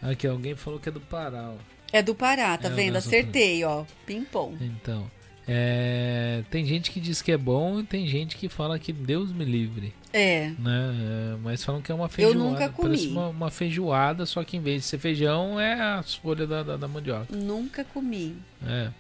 Aqui, 0.02 0.27
alguém 0.27 0.55
falou 0.56 0.78
que 0.81 0.89
é 0.89 0.93
do 0.93 1.01
Pará, 1.01 1.51
ó. 1.51 1.56
É 1.93 2.02
do 2.02 2.14
Pará, 2.14 2.56
tá 2.59 2.68
É, 2.68 2.72
vendo? 2.72 2.97
Acertei, 2.97 3.64
ó. 3.64 3.85
Pim-pom. 4.06 4.56
Então, 4.60 5.10
é, 5.52 6.44
tem 6.48 6.64
gente 6.64 6.90
que 6.93 7.01
diz 7.01 7.20
que 7.20 7.32
é 7.32 7.36
bom 7.36 7.81
e 7.81 7.82
tem 7.82 8.06
gente 8.06 8.36
que 8.36 8.48
fala 8.48 8.78
que 8.78 8.93
Deus 8.93 9.32
me 9.32 9.44
livre, 9.44 9.93
É. 10.12 10.52
né? 10.59 10.94
É, 11.35 11.36
mas 11.43 11.64
falam 11.64 11.82
que 11.82 11.90
é 11.90 11.94
uma 11.94 12.05
Eu 12.05 12.09
feijoada. 12.09 12.39
nunca 12.39 12.68
comi. 12.68 12.89
Parece 12.90 13.09
uma, 13.09 13.28
uma 13.28 13.51
feijoada, 13.51 14.24
só 14.27 14.44
que 14.44 14.56
em 14.56 14.60
vez 14.60 14.82
de 14.82 14.89
ser 14.89 14.98
feijão, 14.98 15.59
é 15.59 15.72
as 15.98 16.14
folhas 16.14 16.48
da, 16.48 16.62
da, 16.62 16.77
da 16.77 16.86
mandioca. 16.89 17.35
Nunca 17.36 17.85
comi. 17.85 18.36
É. 18.66 18.90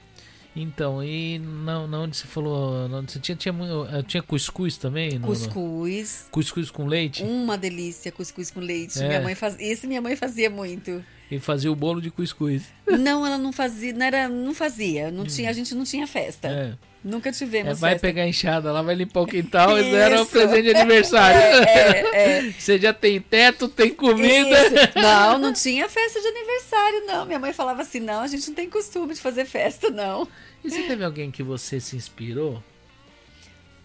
Então, 0.56 1.02
e 1.04 1.38
não, 1.38 1.86
não 1.86 2.02
onde 2.02 2.16
você 2.16 2.26
falou, 2.26 2.88
não, 2.88 3.02
você 3.02 3.20
tinha, 3.20 3.36
tinha, 3.36 3.54
eh, 3.92 4.02
tinha 4.02 4.20
cuscuz 4.20 4.76
também? 4.76 5.10
No- 5.12 5.20
no- 5.20 5.26
Cuscuz. 5.28 6.26
cuscuz 6.32 6.70
com 6.72 6.86
leite? 6.86 7.22
Uma 7.22 7.56
delícia, 7.56 8.10
cuscuz 8.10 8.50
com 8.50 8.58
leite. 8.58 9.00
É. 9.00 9.06
Minha 9.06 9.20
mãe 9.20 9.36
faz... 9.36 9.56
Esse 9.60 9.86
minha 9.86 10.02
mãe 10.02 10.16
fazia 10.16 10.50
muito. 10.50 11.04
E 11.30 11.38
fazia 11.38 11.70
o 11.70 11.76
bolo 11.76 12.00
de 12.00 12.10
cuscuz. 12.10 12.64
Não, 12.86 13.24
ela 13.24 13.38
não 13.38 13.52
fazia, 13.52 13.92
não 13.92 14.04
era, 14.04 14.28
não 14.28 14.52
fazia, 14.54 15.10
não 15.10 15.24
tinha, 15.24 15.48
a 15.48 15.52
gente 15.52 15.74
não 15.74 15.84
tinha 15.84 16.06
festa. 16.06 16.48
Hum. 16.48 16.52
É. 16.52 16.90
Nunca 17.02 17.30
É, 17.30 17.32
tivemos 17.32 17.80
vai 17.80 17.92
festa. 17.92 18.06
pegar 18.06 18.24
a 18.24 18.28
enxada 18.28 18.70
lá, 18.72 18.82
vai 18.82 18.94
limpar 18.94 19.20
o 19.22 19.26
quintal 19.26 19.78
e 19.78 19.94
era 19.94 20.20
um 20.20 20.26
presente 20.26 20.64
de 20.64 20.76
aniversário. 20.76 21.40
É, 21.70 22.38
é. 22.48 22.50
Você 22.52 22.78
já 22.78 22.92
tem 22.92 23.18
teto, 23.20 23.68
tem 23.68 23.94
comida. 23.94 24.66
Isso. 24.66 24.74
Não, 25.00 25.38
não 25.38 25.52
tinha 25.52 25.88
festa 25.88 26.20
de 26.20 26.26
aniversário, 26.26 27.06
não. 27.06 27.24
Minha 27.24 27.38
mãe 27.38 27.52
falava 27.54 27.80
assim: 27.82 28.00
não, 28.00 28.20
a 28.20 28.26
gente 28.26 28.46
não 28.48 28.54
tem 28.54 28.68
costume 28.68 29.14
de 29.14 29.20
fazer 29.20 29.46
festa, 29.46 29.88
não. 29.88 30.28
E 30.62 30.70
você 30.70 30.82
teve 30.82 31.02
alguém 31.02 31.30
que 31.30 31.42
você 31.42 31.80
se 31.80 31.96
inspirou? 31.96 32.62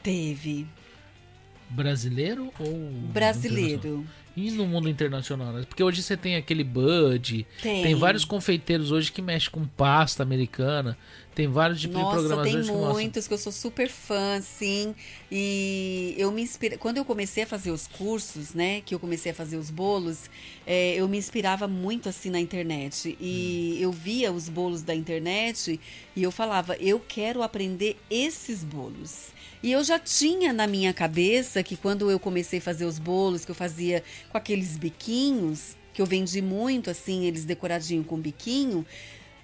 Teve. 0.03 0.67
Brasileiro 1.69 2.51
ou. 2.59 2.73
Brasileiro. 3.13 4.05
E 4.35 4.51
no 4.51 4.65
mundo 4.67 4.89
internacional? 4.89 5.53
né? 5.53 5.63
Porque 5.67 5.83
hoje 5.83 6.03
você 6.03 6.17
tem 6.17 6.35
aquele 6.35 6.63
Bud, 6.63 7.45
Tem. 7.61 7.95
vários 7.95 8.25
confeiteiros 8.25 8.91
hoje 8.91 9.11
que 9.11 9.21
mexem 9.21 9.49
com 9.49 9.65
pasta 9.65 10.23
americana, 10.23 10.97
tem 11.35 11.47
vários 11.47 11.81
tipos 11.81 11.97
de 11.97 12.01
Nossa, 12.01 12.17
programas 12.17 12.45
tem 12.45 12.57
hoje 12.59 12.71
que 12.71 12.77
muitos 12.77 13.27
que 13.27 13.33
eu 13.33 13.37
sou 13.37 13.51
super 13.51 13.89
fã, 13.89 14.39
sim. 14.41 14.95
E 15.29 16.15
eu 16.17 16.31
me 16.31 16.41
inspira... 16.41 16.77
Quando 16.77 16.95
eu 16.95 17.03
comecei 17.03 17.43
a 17.43 17.47
fazer 17.47 17.71
os 17.71 17.87
cursos, 17.87 18.53
né? 18.53 18.79
Que 18.79 18.95
eu 18.95 18.99
comecei 18.99 19.33
a 19.33 19.35
fazer 19.35 19.57
os 19.57 19.69
bolos, 19.69 20.29
é, 20.65 20.95
eu 20.95 21.09
me 21.09 21.17
inspirava 21.17 21.67
muito 21.67 22.07
assim 22.07 22.29
na 22.29 22.39
internet. 22.39 23.17
E 23.19 23.77
eu 23.81 23.91
via 23.91 24.31
os 24.31 24.47
bolos 24.47 24.81
da 24.81 24.95
internet 24.95 25.77
e 26.15 26.23
eu 26.23 26.31
falava, 26.31 26.77
eu 26.77 27.01
quero 27.05 27.43
aprender 27.43 27.97
esses 28.09 28.63
bolos. 28.63 29.34
E 29.63 29.71
eu 29.71 29.83
já 29.83 29.97
tinha 29.97 30.53
na 30.53 30.67
minha 30.67 30.93
cabeça 30.93 31.63
que 31.63 31.75
quando 31.75 32.09
eu 32.11 32.19
comecei 32.19 32.59
a 32.59 32.61
fazer 32.61 32.85
os 32.85 32.99
bolos, 32.99 33.45
que 33.45 33.51
eu 33.51 33.55
fazia 33.55 34.03
com 34.29 34.37
aqueles 34.37 34.77
biquinhos, 34.77 35.75
que 35.93 36.01
eu 36.01 36.05
vendi 36.05 36.41
muito, 36.41 36.89
assim, 36.89 37.25
eles 37.25 37.45
decoradinho 37.45 38.03
com 38.03 38.19
biquinho, 38.19 38.85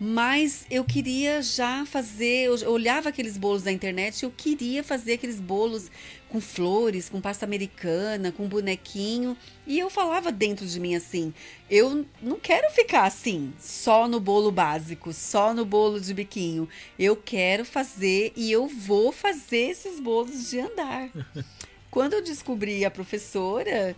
mas 0.04 0.66
eu 0.70 0.84
queria 0.84 1.42
já 1.44 1.86
fazer, 1.86 2.48
eu 2.48 2.72
olhava 2.72 3.10
aqueles 3.10 3.38
bolos 3.38 3.62
da 3.62 3.72
internet, 3.72 4.24
eu 4.24 4.32
queria 4.32 4.84
fazer 4.84 5.14
aqueles 5.14 5.40
bolos 5.40 5.92
com 6.32 6.40
flores, 6.40 7.10
com 7.10 7.20
pasta 7.20 7.46
americana, 7.46 8.32
com 8.32 8.48
bonequinho, 8.48 9.36
e 9.68 9.78
eu 9.78 9.90
falava 9.90 10.32
dentro 10.32 10.66
de 10.66 10.80
mim 10.80 10.96
assim, 10.96 11.34
eu 11.70 12.06
não 12.22 12.40
quero 12.40 12.72
ficar 12.72 13.04
assim, 13.04 13.54
só 13.60 14.08
no 14.08 14.20
bolo 14.20 14.50
básico, 14.50 15.12
só 15.12 15.54
no 15.54 15.66
bolo 15.66 16.00
de 16.00 16.14
biquinho. 16.14 16.70
Eu 16.98 17.18
quero 17.18 17.66
fazer 17.66 18.32
e 18.36 18.50
eu 18.50 18.66
vou 18.66 19.12
fazer 19.12 19.72
esses 19.72 20.00
bolos 20.00 20.50
de 20.50 20.60
andar. 20.62 21.10
Quando 21.92 22.14
eu 22.14 22.24
descobri 22.24 22.86
a 22.86 22.90
professora, 22.90 23.94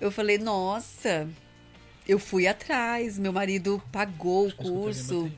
eu 0.00 0.12
falei, 0.12 0.38
nossa, 0.38 1.28
eu 2.06 2.20
fui 2.20 2.46
atrás, 2.46 3.18
meu 3.18 3.32
marido 3.32 3.82
pagou 3.90 4.46
o 4.46 4.54
curso, 4.54 5.28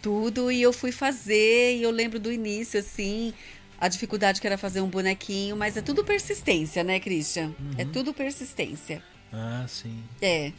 tudo, 0.00 0.52
e 0.52 0.62
eu 0.62 0.72
fui 0.72 0.92
fazer, 0.92 1.76
e 1.76 1.82
eu 1.82 1.90
lembro 1.90 2.20
do 2.20 2.32
início, 2.32 2.78
assim, 2.78 3.34
a 3.80 3.88
dificuldade 3.88 4.40
que 4.40 4.46
era 4.46 4.56
fazer 4.56 4.80
um 4.80 4.88
bonequinho, 4.88 5.56
mas 5.56 5.76
é 5.76 5.82
tudo 5.82 6.04
persistência, 6.04 6.82
né, 6.82 6.98
Christian? 6.98 7.52
É 7.76 7.84
tudo 7.84 8.14
persistência. 8.14 9.02
Ah, 9.32 9.64
sim. 9.68 10.02
É. 10.20 10.52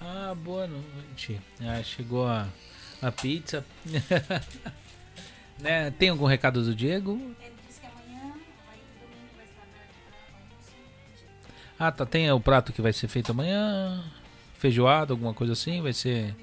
Ah, 0.00 0.34
boa 0.34 0.66
noite. 0.66 1.40
Ah, 1.60 1.82
chegou 1.82 2.26
a, 2.26 2.48
a 3.00 3.12
pizza. 3.12 3.64
né? 5.58 5.90
Tem 5.92 6.08
algum 6.08 6.26
recado 6.26 6.62
do 6.62 6.74
Diego? 6.74 7.12
Ele 7.40 7.54
disse 7.66 7.80
que 7.80 7.86
amanhã, 7.86 8.20
domingo 8.32 9.30
vai 9.36 9.44
estar. 9.44 9.66
Ah, 11.78 11.92
tá. 11.92 12.04
Tem 12.04 12.30
o 12.30 12.40
prato 12.40 12.72
que 12.72 12.82
vai 12.82 12.92
ser 12.92 13.08
feito 13.08 13.30
amanhã? 13.30 14.04
Feijoada, 14.58 15.12
alguma 15.12 15.32
coisa 15.32 15.52
assim? 15.52 15.80
Vai 15.80 15.92
ser. 15.92 16.34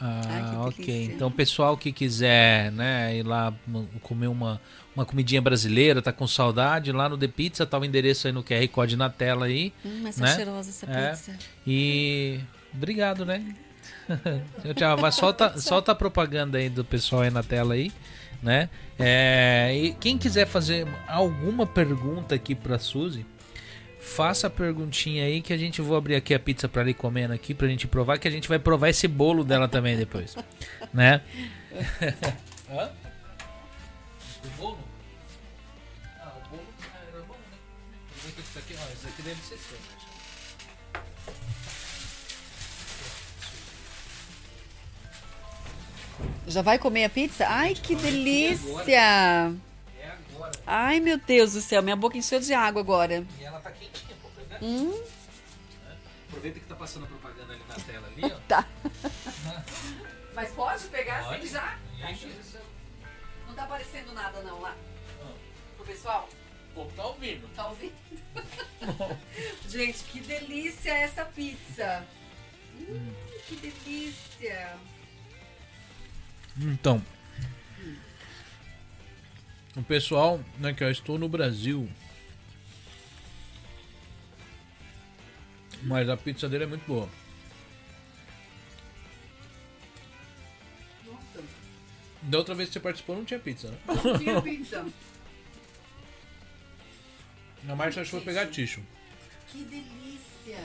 Ah, 0.00 0.20
Ai, 0.28 0.56
ok. 0.68 0.84
delícia. 0.84 1.12
Então, 1.14 1.28
o 1.28 1.30
pessoal 1.30 1.76
que 1.76 1.90
quiser, 1.92 2.70
né, 2.72 3.16
ir 3.16 3.24
lá 3.26 3.52
m- 3.66 3.88
comer 4.02 4.28
uma, 4.28 4.60
uma 4.94 5.04
comidinha 5.04 5.42
brasileira, 5.42 6.00
tá 6.00 6.12
com 6.12 6.26
saudade, 6.26 6.92
lá 6.92 7.08
no 7.08 7.18
The 7.18 7.26
Pizza, 7.28 7.66
tá 7.66 7.78
o 7.78 7.84
endereço 7.84 8.26
aí 8.28 8.32
no 8.32 8.44
QR 8.44 8.68
Code 8.68 8.96
na 8.96 9.10
tela 9.10 9.46
aí. 9.46 9.72
Hum, 9.84 10.00
mas 10.04 10.16
Né? 10.18 10.34
cheirosa 10.36 10.70
essa 10.70 10.86
É. 10.90 11.10
pizza. 11.10 11.32
E 11.66 12.38
obrigado, 12.72 13.26
né? 13.26 13.42
Tchau, 14.62 14.74
tchau. 14.74 14.96
Vai, 14.98 15.12
solta, 15.12 15.58
solta 15.60 15.92
a 15.92 15.94
propaganda 15.94 16.58
aí 16.58 16.68
do 16.68 16.84
pessoal 16.84 17.22
aí 17.22 17.30
na 17.30 17.42
tela 17.42 17.74
aí, 17.74 17.90
né? 18.42 18.68
É, 18.98 19.72
e 19.76 19.92
quem 19.94 20.16
quiser 20.16 20.46
fazer 20.46 20.86
alguma 21.08 21.66
pergunta 21.66 22.34
aqui 22.34 22.54
pra 22.54 22.78
Suzy, 22.78 23.26
faça 24.08 24.46
a 24.46 24.50
perguntinha 24.50 25.24
aí 25.24 25.40
que 25.40 25.52
a 25.52 25.56
gente 25.56 25.80
vou 25.80 25.96
abrir 25.96 26.16
aqui 26.16 26.34
a 26.34 26.40
pizza 26.40 26.68
pra 26.68 26.82
ali 26.82 26.94
comendo 26.94 27.32
aqui 27.34 27.54
pra 27.54 27.68
gente 27.68 27.86
provar 27.86 28.18
que 28.18 28.26
a 28.26 28.30
gente 28.30 28.48
vai 28.48 28.58
provar 28.58 28.88
esse 28.88 29.06
bolo 29.06 29.44
dela 29.44 29.68
também 29.68 29.96
depois, 29.96 30.34
né? 30.92 31.20
Hã? 32.70 32.90
O 34.44 34.48
bolo? 34.60 34.78
Ah, 36.20 36.32
o 36.36 36.48
bolo 36.48 36.62
era 37.12 37.22
bom, 37.24 37.34
né? 37.34 37.58
Vou 38.22 38.32
ver 38.32 38.42
isso 38.42 38.58
aqui, 38.58 38.74
ó, 38.74 38.92
isso 38.92 39.08
aqui 39.08 39.22
deve 39.22 39.40
ser 39.42 39.58
seu. 39.58 39.78
Já 46.46 46.62
vai 46.62 46.78
comer 46.78 47.04
a 47.04 47.10
pizza? 47.10 47.46
Ai, 47.46 47.74
que 47.74 47.94
delícia! 47.94 49.52
É 50.00 50.10
agora. 50.34 50.52
Ai, 50.66 50.98
meu 50.98 51.18
Deus 51.18 51.52
do 51.52 51.60
céu, 51.60 51.82
minha 51.82 51.94
boca 51.94 52.16
encheu 52.16 52.40
de 52.40 52.54
água 52.54 52.80
agora. 52.80 53.24
E 53.38 53.44
ela 53.44 53.57
tá? 54.58 54.64
Hum, 54.66 55.02
Aproveita 56.28 56.60
que 56.60 56.66
tá 56.66 56.74
passando 56.76 57.04
a 57.04 57.08
propaganda 57.08 57.52
ali 57.54 57.62
na 57.68 57.74
tela 57.76 58.06
ali, 58.06 58.22
ó. 58.24 58.38
tá. 58.46 58.66
Mas 60.34 60.50
pode 60.52 60.84
pegar 60.88 61.24
Pode. 61.24 61.36
assim 61.38 61.48
já? 61.48 61.78
Isso. 62.12 62.58
Não 63.46 63.54
tá 63.54 63.64
aparecendo 63.64 64.12
nada 64.12 64.40
não 64.42 64.60
lá. 64.60 64.76
Pro 65.76 65.86
pessoal? 65.86 66.28
Pô, 66.74 66.84
tá 66.94 67.06
ouvindo. 67.06 67.48
Tá 67.56 67.68
ouvindo? 67.68 67.94
Gente, 69.68 70.04
que 70.04 70.20
delícia 70.20 70.92
essa 70.92 71.24
pizza. 71.24 72.06
Hum, 72.78 73.12
que 73.48 73.56
delícia. 73.56 74.76
Então. 76.58 77.02
O 79.76 79.82
pessoal, 79.82 80.40
né, 80.58 80.72
que 80.72 80.84
eu 80.84 80.90
estou 80.90 81.18
no 81.18 81.28
Brasil. 81.28 81.88
Mas 85.82 86.08
a 86.08 86.16
pizza 86.16 86.48
dele 86.48 86.64
é 86.64 86.66
muito 86.66 86.86
boa. 86.86 87.08
Nossa. 91.06 91.44
Da 92.22 92.38
outra 92.38 92.54
vez 92.54 92.68
que 92.68 92.74
você 92.74 92.80
participou 92.80 93.16
não 93.16 93.24
tinha 93.24 93.40
pizza, 93.40 93.70
né? 93.70 93.78
Não 93.86 94.18
tinha 94.18 94.40
pizza. 94.42 94.86
Na 97.64 97.76
Marcia 97.76 98.02
achou 98.02 98.20
pegar 98.20 98.46
ticho. 98.46 98.80
Que 99.48 99.64
delícia! 99.64 100.64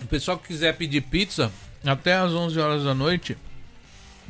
O 0.00 0.06
pessoal 0.06 0.38
que 0.38 0.48
quiser 0.48 0.76
pedir 0.76 1.00
pizza, 1.02 1.50
até 1.84 2.14
às 2.14 2.32
11 2.32 2.58
horas 2.58 2.84
da 2.84 2.94
noite, 2.94 3.36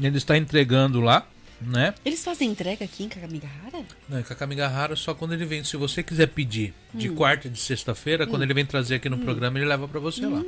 ele 0.01 0.19
está 0.19 0.37
entregando 0.37 1.01
lá 1.01 1.27
né? 1.66 1.95
Eles 2.05 2.23
fazem 2.24 2.51
entrega 2.51 2.85
aqui 2.85 3.05
em 3.05 3.09
Kakamigahara? 3.09 3.85
Não, 4.09 4.23
Kakamigahara 4.23 4.97
só 4.97 5.15
quando 5.15 5.32
ele 5.35 5.45
vem. 5.45 5.65
Se 5.65 5.77
você 5.77 6.03
quiser 6.03 6.28
pedir 6.28 6.74
de 6.93 7.09
quarta 7.11 7.49
e 7.49 7.51
de 7.51 7.59
sexta-feira, 7.59 8.27
quando 8.27 8.43
ele 8.43 8.55
vem 8.55 8.66
trazer 8.66 8.97
aqui 8.97 9.09
no 9.09 9.19
programa, 9.19 9.59
ele 9.59 9.66
leva 9.66 9.86
pra 9.89 10.01
você 10.01 10.27
lá. 10.27 10.43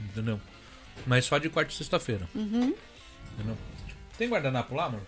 Entendeu? 0.00 0.40
Mas 1.06 1.24
só 1.24 1.38
de 1.38 1.48
quarta 1.48 1.72
e 1.72 1.74
sexta-feira. 1.76 2.28
Entendeu? 2.34 3.56
Tem 4.16 4.28
guardanapo 4.28 4.74
lá, 4.74 4.86
amor? 4.86 5.00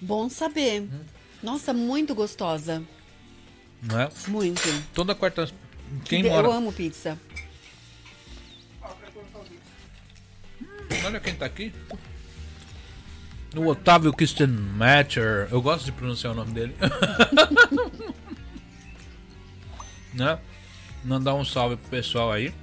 Bom 0.00 0.28
saber. 0.28 0.88
Nossa, 1.42 1.72
muito 1.72 2.14
gostosa. 2.14 2.82
Não 3.82 4.00
é? 4.00 4.08
Muito. 4.28 4.62
Toda 4.94 5.14
quarta. 5.14 5.50
Quem 6.04 6.24
Eu 6.24 6.30
mora. 6.30 6.48
amo 6.48 6.72
pizza. 6.72 7.18
Olha 11.04 11.18
quem 11.20 11.34
tá 11.34 11.46
aqui. 11.46 11.72
O 13.54 13.66
Otávio 13.66 14.12
Christian 14.14 14.48
Matcher. 14.48 15.46
Eu 15.50 15.60
gosto 15.60 15.84
de 15.84 15.92
pronunciar 15.92 16.32
o 16.32 16.36
nome 16.36 16.52
dele. 16.52 16.74
né? 20.14 20.38
Mandar 21.04 21.34
um 21.34 21.44
salve 21.44 21.76
pro 21.76 21.90
pessoal 21.90 22.32
aí. 22.32 22.54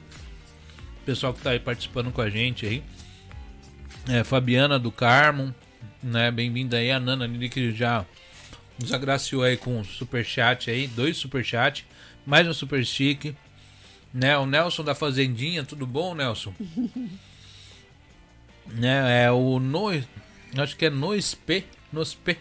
Pessoal 1.06 1.32
que 1.32 1.42
tá 1.42 1.52
aí 1.52 1.60
participando 1.60 2.12
com 2.12 2.22
a 2.22 2.30
gente 2.30 2.66
aí. 2.66 2.84
É, 4.08 4.24
Fabiana 4.24 4.80
do 4.80 4.92
Carmo. 4.92 5.54
Né? 6.02 6.32
Bem-vinda 6.32 6.78
aí. 6.78 6.92
A 6.92 7.00
Nana 7.00 7.28
Nili 7.28 7.50
que 7.50 7.72
já 7.72 8.04
nos 8.80 8.92
agraciou 8.92 9.44
aí 9.44 9.58
com 9.58 9.80
um 9.80 9.84
superchat 9.84 10.72
aí. 10.72 10.88
Dois 10.88 11.18
superchat. 11.18 11.86
Mais 12.26 12.48
um 12.48 12.54
super 12.54 12.84
chique. 12.84 13.36
Né? 14.12 14.36
O 14.40 14.48
Nelson 14.48 14.84
da 14.84 14.96
Fazendinha. 14.96 15.64
Tudo 15.64 15.86
bom, 15.86 16.16
Nelson? 16.16 16.52
né? 18.66 19.26
É 19.26 19.32
o 19.32 19.60
no, 19.60 19.92
acho 20.58 20.76
que 20.76 20.86
é 20.86 20.90
Noisp, 20.90 21.66
Nosp, 21.92 22.38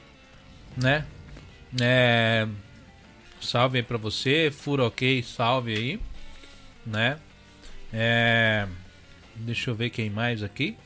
né? 0.77 1.07
É, 1.81 2.47
salve 3.41 3.79
aí 3.79 3.83
pra 3.83 3.99
você, 3.99 4.51
furo 4.51 4.87
ok, 4.87 5.23
salve 5.23 5.75
aí, 5.75 6.01
né? 6.87 7.19
É, 7.93 8.67
deixa 9.35 9.71
eu 9.71 9.75
ver 9.75 9.91
quem 9.91 10.11
mais 10.11 10.43
aqui. 10.43 10.77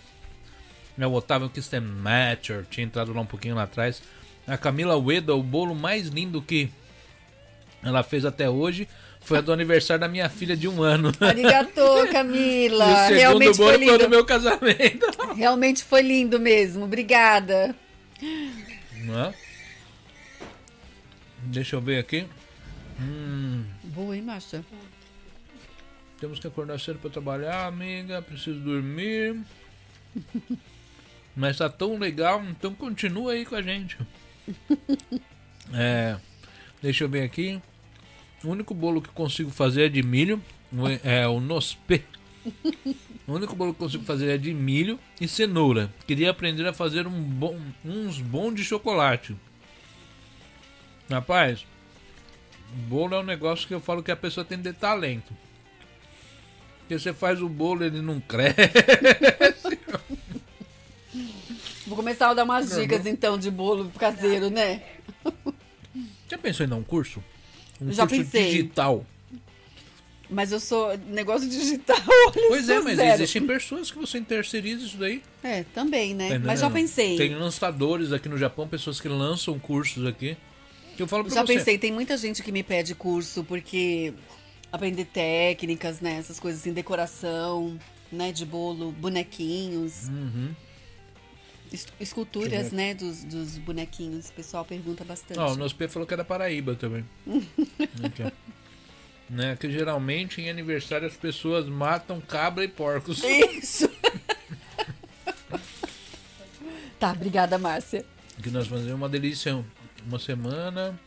É 0.99 1.07
o 1.07 1.13
Otávio 1.13 1.49
Kistematcher, 1.49 2.67
tinha 2.71 2.85
entrado 2.85 3.13
lá 3.13 3.21
um 3.21 3.27
pouquinho 3.27 3.55
lá 3.55 3.65
atrás. 3.65 4.03
A 4.47 4.57
Camila 4.57 4.97
Ueda, 4.97 5.35
o 5.35 5.43
bolo 5.43 5.75
mais 5.75 6.09
lindo 6.09 6.43
que 6.43 6.71
ela 7.83 8.03
fez 8.03 8.25
até 8.25 8.49
hoje 8.49 8.89
foi 9.25 9.41
do 9.43 9.53
aniversário 9.53 10.01
da 10.01 10.09
minha 10.09 10.29
filha 10.29 10.57
de 10.57 10.67
um 10.69 10.83
ano. 10.83 11.13
Arigato, 11.21 11.81
E 12.05 12.09
Camila. 12.13 12.85
o 12.85 12.97
segundo 13.07 13.15
Realmente 13.19 13.57
bolo 13.57 13.69
foi 13.71 13.79
foi 13.79 13.87
do 13.87 13.93
lindo. 13.99 14.09
meu 14.11 14.25
casamento. 14.25 15.07
Realmente 15.37 15.85
foi 15.85 16.03
lindo 16.03 16.39
mesmo. 16.41 16.85
Obrigada. 16.85 17.75
Né? 18.21 19.35
Deixa 21.45 21.77
eu 21.77 21.81
ver 21.81 21.99
aqui. 21.99 22.27
Hum, 23.01 23.65
Boa, 23.85 24.15
hein, 24.17 24.23
Macha? 24.23 24.65
temos 26.21 26.39
que 26.39 26.47
acordar 26.47 26.79
cedo 26.79 26.99
para 27.01 27.11
trabalhar, 27.11 27.67
amiga. 27.67 28.23
Preciso 28.23 28.61
dormir. 28.61 29.41
Mas 31.35 31.57
tá 31.57 31.69
tão 31.69 31.99
legal, 31.99 32.45
então 32.45 32.75
continua 32.75 33.33
aí 33.33 33.45
com 33.47 33.57
a 33.57 33.63
gente. 33.63 33.97
É, 35.73 36.17
deixa 36.83 37.05
eu 37.05 37.09
ver 37.09 37.23
aqui. 37.23 37.61
O 38.45 38.49
único 38.49 38.75
bolo 38.75 39.01
que 39.01 39.09
consigo 39.11 39.51
fazer 39.51 39.87
é 39.87 39.89
de 39.89 40.03
milho. 40.03 40.41
o- 40.73 40.89
É 41.09 41.27
o 41.29 41.39
nospe. 41.41 42.03
O 43.27 43.35
único 43.35 43.55
bolo 43.55 43.73
que 43.73 43.79
consigo 43.79 44.05
fazer 44.05 44.31
é 44.31 44.39
de 44.39 44.53
milho 44.53 44.99
e 45.21 45.29
cenoura. 45.29 45.93
Queria 46.07 46.31
aprender 46.31 46.67
a 46.67 46.73
fazer 46.73 47.07
um 47.07 47.23
bom, 47.23 47.57
uns 47.85 48.19
bons 48.21 48.55
de 48.55 48.65
chocolate. 48.65 49.37
Rapaz, 51.09 51.65
bolo 52.89 53.15
é 53.15 53.21
um 53.21 53.25
negócio 53.25 53.69
que 53.69 53.75
eu 53.75 53.81
falo 53.81 54.03
que 54.03 54.11
a 54.11 54.17
pessoa 54.17 54.45
tem 54.45 54.59
de 54.59 54.65
ter 54.65 54.75
talento. 54.75 55.33
Porque 56.81 56.99
você 56.99 57.13
faz 57.13 57.41
o 57.41 57.49
bolo, 57.49 57.85
ele 57.85 58.01
não 58.03 58.19
cresce. 58.19 58.57
Vou 61.87 61.97
começar 61.97 62.31
a 62.31 62.35
dar 62.35 62.45
umas 62.45 62.75
dicas 62.75 63.07
então 63.07 63.39
de 63.39 63.51
bolo 63.51 63.91
caseiro, 63.99 64.51
né? 64.51 64.83
Já 66.29 66.39
pensou 66.39 66.65
em 66.65 66.69
dar 66.69 66.77
um 66.77 66.83
curso? 66.83 67.23
Um 67.89 67.93
Já 67.93 68.07
curso 68.07 68.25
pensei. 68.25 68.51
digital. 68.51 69.07
Mas 70.31 70.51
eu 70.51 70.59
sou 70.61 70.97
negócio 71.09 71.47
digital. 71.49 71.99
Olha, 72.09 72.49
Pois 72.49 72.69
é, 72.69 72.81
mas 72.81 72.97
zero. 72.97 73.15
existem 73.23 73.47
pessoas 73.47 73.91
que 73.91 73.99
você 73.99 74.19
terceiriza 74.21 74.87
isso 74.87 74.97
daí. 74.97 75.23
É, 75.43 75.63
também, 75.75 76.15
né? 76.15 76.31
Tá 76.31 76.39
Mas 76.39 76.61
já 76.61 76.71
pensei. 76.71 77.17
Tem 77.19 77.35
lançadores 77.35 78.13
aqui 78.13 78.29
no 78.31 78.39
Japão, 78.39 78.67
pessoas 78.67 78.99
que 79.01 79.09
lançam 79.09 79.59
cursos 79.59 80.07
aqui. 80.07 80.37
Que 80.97 81.03
eu 81.03 81.07
falo 81.07 81.25
pra 81.25 81.35
Já 81.35 81.43
você. 81.45 81.55
pensei, 81.55 81.77
tem 81.77 81.93
muita 81.93 82.17
gente 82.17 82.43
que 82.43 82.51
me 82.51 82.63
pede 82.63 82.95
curso 82.95 83.45
porque 83.45 84.15
aprender 84.71 85.05
técnicas, 85.05 86.01
né? 86.01 86.17
Essas 86.19 86.41
coisas 86.41 86.63
assim, 86.63 86.73
decoração, 86.73 87.79
né? 88.11 88.33
De 88.33 88.47
bolo, 88.47 88.91
bonequinhos, 88.93 90.09
Uhum. 90.09 90.51
Es- 91.73 91.87
esculturas, 92.01 92.73
né? 92.73 92.95
Dos, 92.95 93.25
dos 93.25 93.59
bonequinhos. 93.59 94.29
O 94.29 94.33
pessoal 94.33 94.65
pergunta 94.65 95.05
bastante. 95.05 95.39
Ó, 95.41 95.53
o 95.53 95.57
Nosp 95.57 95.81
falou 95.89 96.07
que 96.07 96.15
é 96.15 96.17
da 96.17 96.25
Paraíba 96.25 96.75
também. 96.75 97.05
Né? 99.31 99.57
Que 99.57 99.71
geralmente 99.71 100.43
em 100.43 100.51
aniversário 100.51 101.07
as 101.07 101.17
pessoas 101.17 101.67
matam 101.67 102.21
cabra 102.21 102.63
e 102.65 102.69
porcos. 102.69 103.23
Isso! 103.25 103.89
tá, 107.01 107.13
obrigada, 107.13 107.57
Márcia. 107.57 108.05
Que 108.43 108.51
nós 108.51 108.67
fazemos 108.67 108.93
uma 108.93 109.09
delícia 109.09 109.65
uma 110.07 110.19
semana. 110.19 111.01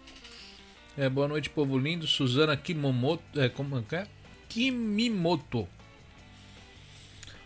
É, 0.98 1.08
boa 1.08 1.28
noite, 1.28 1.52
povo 1.52 1.78
lindo. 1.78 2.08
Suzana 2.08 2.58
Kimomoto. 2.58 3.40
É, 3.40 3.48
como 3.48 3.84
que 3.84 3.96
é? 3.96 4.08
Kimimoto. 4.50 5.68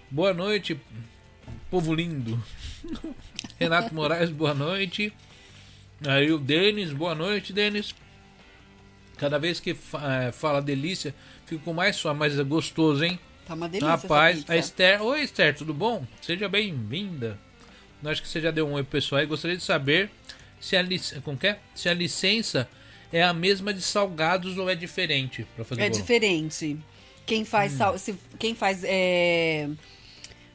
Boa 0.09 0.33
noite, 0.33 0.79
povo 1.69 1.93
lindo. 1.93 2.41
Renato 3.59 3.93
Moraes, 3.93 4.29
boa 4.29 4.53
noite. 4.53 5.13
Aí 6.07 6.31
o 6.31 6.37
Denis, 6.37 6.91
boa 6.93 7.13
noite, 7.15 7.51
Denis. 7.53 7.93
Cada 9.17 9.37
vez 9.37 9.59
que 9.59 9.71
é, 9.71 10.31
fala 10.31 10.61
delícia, 10.61 11.13
fico 11.45 11.63
com 11.63 11.73
mais 11.73 11.95
só, 11.97 12.13
mas 12.13 12.39
é 12.39 12.43
gostoso, 12.43 13.03
hein? 13.03 13.19
Tá 13.45 13.53
uma 13.53 13.67
delícia. 13.67 13.89
Rapaz, 13.89 14.45
a. 14.47 14.55
Esther. 14.55 15.01
Oi, 15.03 15.21
Esther, 15.21 15.55
tudo 15.55 15.73
bom? 15.73 16.05
Seja 16.21 16.47
bem-vinda. 16.47 17.37
Acho 18.05 18.21
que 18.21 18.29
você 18.29 18.39
já 18.39 18.49
deu 18.49 18.65
um 18.65 18.73
oi 18.73 18.83
pessoal 18.83 19.21
e 19.21 19.25
gostaria 19.25 19.57
de 19.57 19.63
saber 19.63 20.09
se 20.57 20.77
a, 20.77 20.81
lic... 20.81 21.19
Como 21.21 21.37
que 21.37 21.47
é? 21.47 21.59
se 21.75 21.89
a 21.89 21.93
licença 21.93 22.69
é 23.11 23.21
a 23.21 23.33
mesma 23.33 23.73
de 23.73 23.81
salgados 23.81 24.57
ou 24.57 24.69
é 24.69 24.75
diferente 24.75 25.45
para 25.53 25.65
fazer 25.65 25.81
É 25.81 25.89
bolo. 25.89 25.99
diferente. 26.01 26.77
Quem 27.25 27.43
faz, 27.43 27.73
sal- 27.73 27.97
se, 27.99 28.15
quem 28.39 28.55
faz 28.55 28.83
é, 28.85 29.67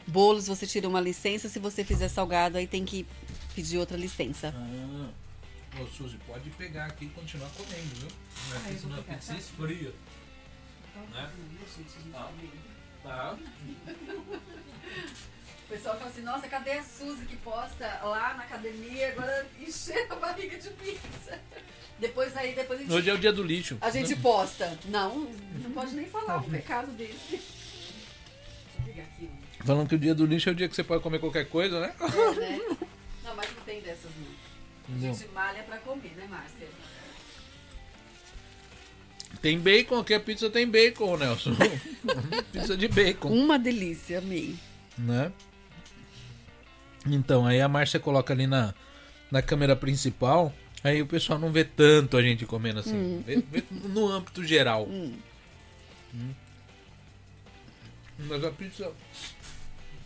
bolos, 0.07 0.47
você 0.47 0.67
tira 0.67 0.89
uma 0.89 1.01
licença. 1.01 1.49
Se 1.49 1.59
você 1.59 1.85
fizer 1.85 2.09
salgado, 2.09 2.59
aí 2.59 2.67
tem 2.67 2.85
que 2.85 3.07
pedir 3.55 3.79
outra 3.79 3.97
licença. 3.97 4.55
Ah, 4.57 5.81
ô, 5.81 5.87
Suzy, 5.87 6.19
pode 6.27 6.51
pegar 6.51 6.87
aqui 6.87 7.07
e 7.07 7.09
continuar 7.09 7.49
comendo, 7.51 7.95
viu? 8.01 8.09
Não 8.51 8.57
é 8.57 8.73
que 8.73 8.79
senão 8.79 8.99
a 8.99 9.03
pizza 9.03 9.35
esfria. 9.37 9.93
Né? 11.13 11.31
Tá. 12.13 12.31
Tá. 13.03 13.37
O 15.65 15.69
pessoal 15.69 15.97
fala 15.99 16.11
assim, 16.11 16.21
nossa, 16.21 16.47
cadê 16.47 16.73
a 16.73 16.83
Suzy 16.85 17.25
que 17.27 17.37
posta 17.37 17.87
lá 18.03 18.35
na 18.35 18.45
academia, 18.45 19.09
agora 19.09 19.47
enchendo 19.59 20.13
a 20.13 20.17
barriga 20.17 20.59
de 20.59 20.71
pizza. 20.71 21.41
Depois 21.99 22.37
aí, 22.37 22.55
depois 22.55 22.81
a 22.81 22.83
gente, 22.83 22.93
Hoje 22.93 23.11
é 23.11 23.15
o 23.15 23.19
dia 23.19 23.33
do 23.33 23.43
lixo. 23.43 23.79
a 23.81 23.91
gente 23.91 24.15
posta. 24.17 24.79
Não, 24.87 25.31
não 25.63 25.71
pode 25.73 25.95
nem 25.95 26.07
falar 26.07 26.39
um 26.39 26.51
pecado 26.51 26.91
desse. 26.93 27.31
Deixa 27.31 28.79
eu 28.79 28.85
pegar 28.85 29.03
aqui. 29.05 29.31
Falando 29.65 29.89
que 29.89 29.95
o 29.95 29.99
dia 29.99 30.15
do 30.15 30.27
lixo 30.27 30.49
é 30.49 30.53
o 30.53 30.55
dia 30.55 30.69
que 30.69 30.75
você 30.77 30.85
pode 30.85 31.03
comer 31.03 31.19
qualquer 31.19 31.49
coisa, 31.49 31.81
né? 31.81 31.95
É, 32.01 32.35
né? 32.41 32.77
Não, 33.25 33.35
mas 33.35 33.49
não 33.55 33.63
tem 33.65 33.81
dessas 33.81 34.11
não. 34.17 34.35
A 34.97 34.99
Não. 35.01 35.15
gente 35.15 35.29
malha 35.33 35.63
pra 35.63 35.79
comer, 35.79 36.13
né, 36.17 36.27
Márcia? 36.29 36.69
Tem 39.41 39.59
bacon, 39.59 39.99
aqui 39.99 40.15
a 40.15 40.21
pizza 40.21 40.49
tem 40.51 40.67
bacon, 40.69 41.17
Nelson. 41.17 41.53
pizza 42.53 42.77
de 42.77 42.89
bacon. 42.89 43.29
Uma 43.31 43.59
delícia, 43.59 44.19
amei. 44.19 44.57
né? 44.99 45.33
Então, 47.07 47.47
aí 47.47 47.61
a 47.61 47.69
Márcia 47.69 47.99
coloca 48.01 48.33
ali 48.33 48.47
na, 48.47 48.75
na 49.31 49.43
câmera 49.43 49.75
principal, 49.77 50.55
aí 50.83 51.03
o 51.03 51.07
pessoal 51.07 51.39
não 51.39 51.51
vê 51.51 51.65
tanto 51.65 52.17
a 52.17 52.23
gente 52.23 52.47
comendo 52.47 52.81
assim, 52.81 53.23
vê, 53.27 53.37
vê 53.37 53.63
no 53.71 54.09
âmbito 54.09 54.43
geral. 54.45 54.85
Hum. 54.87 55.15
Mas 58.19 58.45
a 58.45 58.51
pizza 58.51 58.91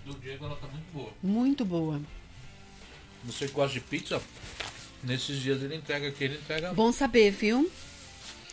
do 0.08 0.18
Diego 0.20 0.44
ela 0.44 0.56
tá 0.56 0.66
muito 0.66 0.92
boa. 0.92 1.12
Muito 1.22 1.64
boa. 1.64 2.00
Você 3.24 3.46
que 3.46 3.52
gosta 3.52 3.74
de 3.74 3.80
pizza, 3.80 4.20
nesses 5.02 5.38
dias 5.40 5.62
ele 5.62 5.76
entrega 5.76 6.08
aqui, 6.08 6.24
ele 6.24 6.34
entrega. 6.36 6.72
Bom 6.72 6.90
saber, 6.92 7.30
viu? 7.30 7.70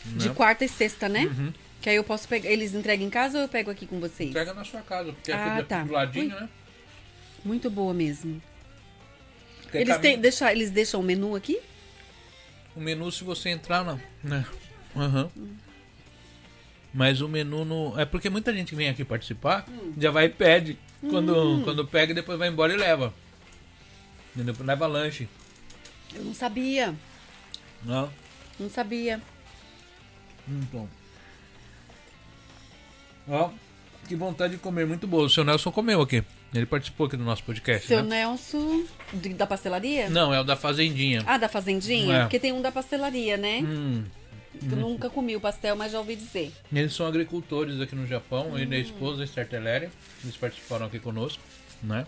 De 0.06 0.30
né? 0.30 0.36
quarta 0.36 0.66
e 0.66 0.70
sexta, 0.70 1.08
né? 1.10 1.26
Uhum. 1.26 1.54
Que 1.82 1.90
aí 1.90 1.96
eu 1.96 2.04
posso 2.04 2.28
pegar. 2.28 2.50
Eles 2.50 2.74
entregam 2.74 3.06
em 3.06 3.10
casa 3.10 3.38
ou 3.38 3.44
eu 3.44 3.50
pego 3.50 3.70
aqui 3.72 3.86
com 3.86 4.00
vocês? 4.00 4.30
Entrega 4.30 4.54
na 4.54 4.64
sua 4.64 4.82
casa, 4.82 5.12
porque 5.14 5.32
Ah, 5.32 5.58
aqui 5.58 5.68
tá. 5.68 5.84
do 5.84 5.92
ladinho, 5.94 6.34
Ui. 6.36 6.42
né? 6.42 6.50
Muito 7.44 7.70
boa 7.70 7.94
mesmo. 7.94 8.42
Porque 9.62 9.78
Eles, 9.78 9.96
caminho- 9.96 10.20
deixa, 10.20 10.52
eles 10.52 10.72
deixam 10.72 11.00
o 11.00 11.04
menu 11.04 11.36
aqui? 11.36 11.60
O 12.76 12.80
menu, 12.80 13.12
se 13.12 13.24
você 13.24 13.50
entrar 13.50 13.84
na. 13.84 14.00
Né? 14.24 14.46
Aham. 14.96 15.30
Mas 16.96 17.20
o 17.20 17.28
menu 17.28 17.66
no. 17.66 18.00
É 18.00 18.06
porque 18.06 18.30
muita 18.30 18.54
gente 18.54 18.70
que 18.70 18.76
vem 18.76 18.88
aqui 18.88 19.04
participar 19.04 19.66
já 19.98 20.10
vai 20.12 20.26
e 20.26 20.30
pede. 20.30 20.80
Quando, 21.02 21.62
quando 21.66 21.86
pega, 21.86 22.14
depois 22.14 22.40
vai 22.40 22.48
embora 22.48 22.74
e 22.74 22.78
leva. 22.78 23.14
Entendeu? 24.34 24.56
Leva 24.66 24.88
lanche. 24.88 25.28
Eu 26.16 26.24
não 26.24 26.34
sabia. 26.34 26.96
Não. 27.84 28.10
Não 28.58 28.70
sabia. 28.70 29.22
Então. 30.48 30.88
Ó, 33.28 33.50
que 34.08 34.16
vontade 34.16 34.54
de 34.54 34.60
comer, 34.60 34.88
muito 34.88 35.06
boa. 35.06 35.26
O 35.26 35.30
seu 35.30 35.44
Nelson 35.44 35.74
comeu 35.74 36.02
aqui. 36.02 36.24
Ele 36.54 36.66
participou 36.66 37.08
aqui 37.08 37.18
do 37.18 37.26
nosso 37.26 37.44
podcast. 37.44 37.86
Seu 37.86 38.04
né? 38.04 38.20
Nelson, 38.20 38.86
da 39.36 39.46
pastelaria? 39.46 40.10
Não, 40.10 40.34
é 40.34 40.40
o 40.40 40.46
da 40.46 40.56
Fazendinha. 40.56 41.24
Ah, 41.28 41.38
da 41.38 41.50
fazendinha? 41.50 42.16
É. 42.16 42.22
Porque 42.22 42.40
tem 42.40 42.54
um 42.54 42.62
da 42.62 42.72
pastelaria, 42.72 43.36
né? 43.36 43.60
Hum, 43.62 44.06
Eu 44.70 44.78
nunca 44.78 45.10
comi 45.10 45.36
o 45.36 45.40
pastel, 45.42 45.76
mas 45.76 45.92
já 45.92 46.00
ouvi 46.00 46.16
dizer. 46.16 46.52
eles 46.74 46.94
são 46.94 47.06
agricultores 47.06 47.80
aqui 47.80 47.96
no 47.96 48.06
Japão. 48.08 48.58
Ele 48.58 48.76
e 48.76 48.78
a 48.78 48.82
esposa, 48.82 49.24
Esther 49.24 49.48
Teleri. 49.48 49.90
Eles 50.24 50.36
participaram 50.38 50.86
aqui 50.86 51.00
conosco, 51.00 51.42
né? 51.84 52.06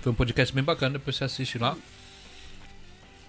Foi 0.00 0.12
um 0.12 0.14
podcast 0.14 0.54
bem 0.54 0.62
bacana, 0.64 0.98
depois 0.98 1.16
você 1.16 1.24
assiste 1.24 1.58
lá. 1.58 1.76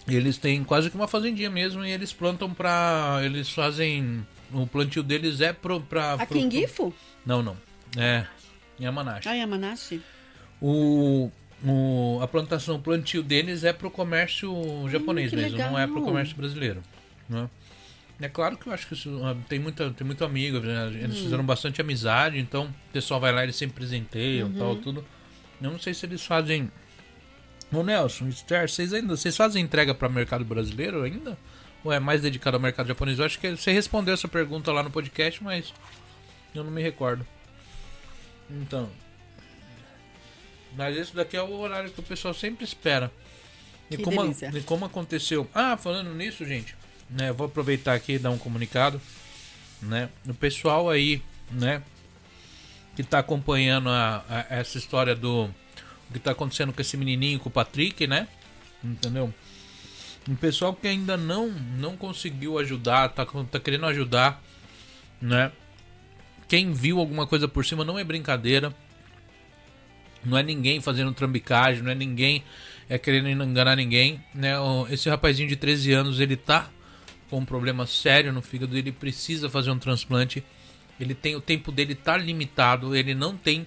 Eles 0.08 0.38
têm 0.38 0.64
quase 0.64 0.90
que 0.90 0.96
uma 0.96 1.08
fazendinha 1.08 1.50
mesmo 1.50 1.84
e 1.84 1.90
eles 1.92 2.14
plantam 2.14 2.54
pra. 2.54 3.20
Eles 3.24 3.50
fazem. 3.50 4.26
O 4.54 4.68
plantio 4.68 5.02
deles 5.02 5.42
é 5.42 5.52
pro. 5.52 5.82
Pra, 5.82 6.14
Aqui 6.14 6.26
pro- 6.28 6.38
em 6.38 6.52
Gifu? 6.52 6.94
Não, 7.26 7.42
não. 7.42 7.58
É. 7.98 8.26
Yamanashi. 8.80 9.28
Ah, 9.28 9.34
Yamanashi? 9.34 10.02
O, 10.62 11.32
o, 11.66 12.20
a 12.22 12.28
plantação, 12.28 12.76
o 12.76 12.80
plantio 12.80 13.24
deles 13.24 13.64
é 13.64 13.74
pro 13.74 13.90
comércio 13.90 14.54
japonês 14.90 15.32
que 15.32 15.36
mesmo, 15.38 15.58
não 15.58 15.80
é 15.80 15.86
pro 15.86 15.96
legal. 15.96 16.10
comércio 16.10 16.36
brasileiro. 16.36 16.84
Né? 17.28 17.50
É 18.20 18.30
claro 18.30 18.58
que 18.58 18.68
eu 18.68 18.74
acho 18.74 18.88
que 18.88 18.94
isso, 18.94 19.22
ah, 19.24 19.36
tem, 19.50 19.60
muita, 19.60 19.92
tem 19.92 20.08
muito 20.08 20.24
amigo, 20.24 20.60
né? 20.62 20.88
eles 20.94 21.18
fizeram 21.18 21.46
bastante 21.46 21.82
amizade, 21.82 22.40
então 22.40 22.68
o 22.90 22.94
pessoal 22.94 23.20
vai 23.20 23.34
lá 23.34 23.42
e 23.42 23.46
eles 23.46 23.58
sempre 23.58 23.76
presenteiam 23.76 24.52
tal, 24.54 24.78
tudo. 24.78 25.06
Eu 25.62 25.72
não 25.72 25.80
sei 25.80 25.94
se 25.94 26.06
eles 26.06 26.26
fazem. 26.26 26.72
Ô 27.72 27.84
Nelson, 27.84 28.30
Esther, 28.30 28.70
vocês 28.70 28.94
ainda 28.94 29.18
vocês 29.18 29.36
fazem 29.36 29.64
entrega 29.64 29.94
para 29.94 30.08
mercado 30.08 30.46
brasileiro 30.46 31.04
ainda? 31.04 31.38
Ou 31.84 31.92
é 31.92 32.00
mais 32.00 32.22
dedicado 32.22 32.56
ao 32.56 32.62
mercado 32.62 32.88
japonês? 32.88 33.20
Eu 33.20 33.26
acho 33.26 33.38
que 33.38 33.52
você 33.56 33.72
respondeu 33.72 34.14
essa 34.14 34.28
pergunta 34.28 34.72
lá 34.72 34.82
no 34.82 34.90
podcast, 34.90 35.44
mas 35.44 35.74
eu 36.54 36.64
não 36.64 36.72
me 36.72 36.82
recordo. 36.82 37.26
Então. 38.50 38.90
Mas 40.76 40.96
esse 40.98 41.16
daqui 41.16 41.36
é 41.36 41.42
o 41.42 41.52
horário 41.54 41.92
que 41.92 42.00
o 42.00 42.04
pessoal 42.04 42.34
sempre 42.34 42.64
espera. 42.64 43.12
E 43.90 43.98
Que 43.98 44.04
como, 44.04 44.22
delícia. 44.22 44.52
e 44.54 44.62
como 44.62 44.86
aconteceu. 44.86 45.48
Ah, 45.54 45.78
falando 45.78 46.14
nisso, 46.14 46.46
gente, 46.46 46.76
né? 47.10 47.32
Vou 47.32 47.48
aproveitar 47.48 47.94
aqui 47.94 48.14
e 48.14 48.20
dar 48.20 48.32
um 48.32 48.38
comunicado. 48.38 49.00
Né? 49.82 50.10
O 50.28 50.34
pessoal 50.34 50.90
aí, 50.90 51.22
né? 51.52 51.82
Que 52.96 53.04
tá 53.04 53.20
acompanhando 53.20 53.90
a, 53.90 54.24
a- 54.30 54.46
essa 54.50 54.78
história 54.78 55.16
do. 55.16 55.46
O 56.10 56.14
que 56.14 56.20
tá 56.20 56.32
acontecendo 56.32 56.72
com 56.72 56.82
esse 56.82 56.96
menininho, 56.98 57.40
com 57.40 57.50
o 57.50 57.52
Patrick, 57.52 58.08
né? 58.08 58.28
Entendeu? 58.84 59.34
O 60.28 60.36
pessoal 60.36 60.74
que 60.74 60.88
ainda 60.88 61.18
não 61.18 61.50
não 61.50 61.96
conseguiu 61.98 62.58
ajudar, 62.58 63.10
tá, 63.10 63.26
tá 63.26 63.60
querendo 63.60 63.86
ajudar, 63.88 64.42
né? 65.22 65.52
Quem 66.48 66.72
viu 66.74 67.00
alguma 67.00 67.26
coisa 67.28 67.48
por 67.48 67.66
cima 67.66 67.84
não 67.84 67.98
é 68.00 68.04
brincadeira. 68.04 68.74
Não 70.24 70.38
é 70.38 70.42
ninguém 70.44 70.82
fazendo 70.82 71.14
trambicagem, 71.14 71.84
não 71.84 71.92
é 71.92 71.96
ninguém 71.96 72.44
é 72.90 72.98
querendo 72.98 73.30
enganar 73.44 73.76
ninguém, 73.76 74.24
né? 74.34 74.54
Esse 74.90 75.10
rapazinho 75.10 75.50
de 75.50 75.56
13 75.56 75.92
anos, 75.92 76.20
ele 76.20 76.36
tá 76.36 76.70
com 77.30 77.40
um 77.40 77.46
problema 77.46 77.88
sério 77.88 78.32
no 78.32 78.42
fígado, 78.42 78.78
ele 78.78 78.92
precisa 78.92 79.50
fazer 79.50 79.72
um 79.72 79.80
transplante. 79.80 80.44
Ele 81.00 81.14
tem 81.14 81.36
o 81.36 81.42
tempo 81.42 81.72
dele 81.72 81.96
tá 81.96 82.16
limitado, 82.16 82.96
ele 82.96 83.14
não 83.14 83.36
tem 83.36 83.66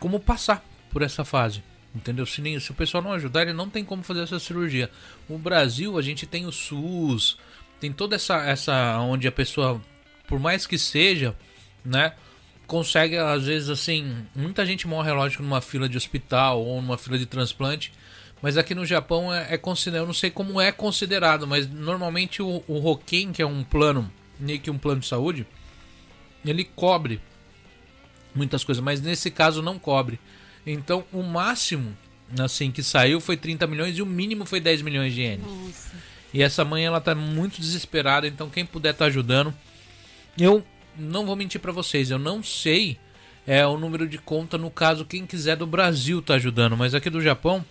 como 0.00 0.18
passar 0.18 0.64
por 0.90 1.02
essa 1.02 1.24
fase. 1.24 1.62
Entendeu? 1.94 2.26
Se, 2.26 2.40
nem, 2.40 2.58
se 2.60 2.70
o 2.70 2.74
pessoal 2.74 3.02
não 3.02 3.12
ajudar, 3.12 3.42
ele 3.42 3.52
não 3.52 3.68
tem 3.68 3.84
como 3.84 4.02
fazer 4.02 4.22
essa 4.22 4.38
cirurgia. 4.38 4.90
O 5.28 5.38
Brasil, 5.38 5.98
a 5.98 6.02
gente 6.02 6.26
tem 6.26 6.46
o 6.46 6.52
SUS, 6.52 7.38
tem 7.80 7.92
toda 7.92 8.16
essa 8.16 8.36
essa 8.42 8.98
onde 9.00 9.26
a 9.26 9.32
pessoa, 9.32 9.80
por 10.26 10.38
mais 10.38 10.66
que 10.66 10.78
seja, 10.78 11.34
né, 11.84 12.12
consegue 12.66 13.16
às 13.16 13.46
vezes 13.46 13.70
assim, 13.70 14.14
muita 14.34 14.66
gente 14.66 14.86
morre 14.86 15.10
lógico 15.10 15.42
numa 15.42 15.60
fila 15.60 15.88
de 15.88 15.96
hospital 15.96 16.62
ou 16.62 16.82
numa 16.82 16.98
fila 16.98 17.18
de 17.18 17.26
transplante, 17.26 17.92
mas 18.40 18.56
aqui 18.56 18.74
no 18.74 18.86
Japão 18.86 19.32
é, 19.32 19.54
é 19.54 19.58
considerado, 19.58 20.02
eu 20.02 20.06
não 20.06 20.14
sei 20.14 20.30
como 20.30 20.60
é 20.60 20.70
considerado, 20.70 21.46
mas 21.46 21.68
normalmente 21.68 22.40
o, 22.42 22.62
o 22.66 22.86
Hoken, 22.86 23.32
que 23.32 23.42
é 23.42 23.46
um 23.46 23.64
plano, 23.64 24.10
meio 24.38 24.60
que 24.60 24.70
um 24.70 24.78
plano 24.78 25.00
de 25.00 25.06
saúde, 25.06 25.46
ele 26.44 26.64
cobre 26.64 27.20
muitas 28.34 28.62
coisas, 28.62 28.82
mas 28.82 29.00
nesse 29.00 29.30
caso 29.30 29.60
não 29.60 29.78
cobre. 29.78 30.20
Então, 30.66 31.04
o 31.12 31.22
máximo 31.22 31.96
assim 32.38 32.70
que 32.70 32.82
saiu 32.82 33.20
foi 33.20 33.36
30 33.36 33.66
milhões 33.66 33.96
e 33.96 34.02
o 34.02 34.06
mínimo 34.06 34.44
foi 34.44 34.60
10 34.60 34.82
milhões 34.82 35.14
de 35.14 35.22
ienes. 35.22 35.46
Nossa. 35.46 35.96
E 36.32 36.42
essa 36.42 36.64
mãe 36.64 36.84
ela 36.84 37.00
tá 37.00 37.14
muito 37.14 37.60
desesperada, 37.60 38.26
então 38.28 38.50
quem 38.50 38.64
puder 38.64 38.94
tá 38.94 39.06
ajudando. 39.06 39.52
Eu 40.38 40.64
não 40.96 41.24
vou 41.24 41.34
mentir 41.34 41.60
pra 41.60 41.72
vocês, 41.72 42.10
eu 42.10 42.18
não 42.18 42.42
sei 42.42 42.98
é 43.46 43.66
o 43.66 43.78
número 43.78 44.06
de 44.06 44.18
conta 44.18 44.58
no 44.58 44.70
caso 44.70 45.06
quem 45.06 45.24
quiser 45.24 45.56
do 45.56 45.66
Brasil 45.66 46.20
tá 46.20 46.34
ajudando, 46.34 46.76
mas 46.76 46.94
aqui 46.94 47.08
do 47.08 47.22
Japão 47.22 47.64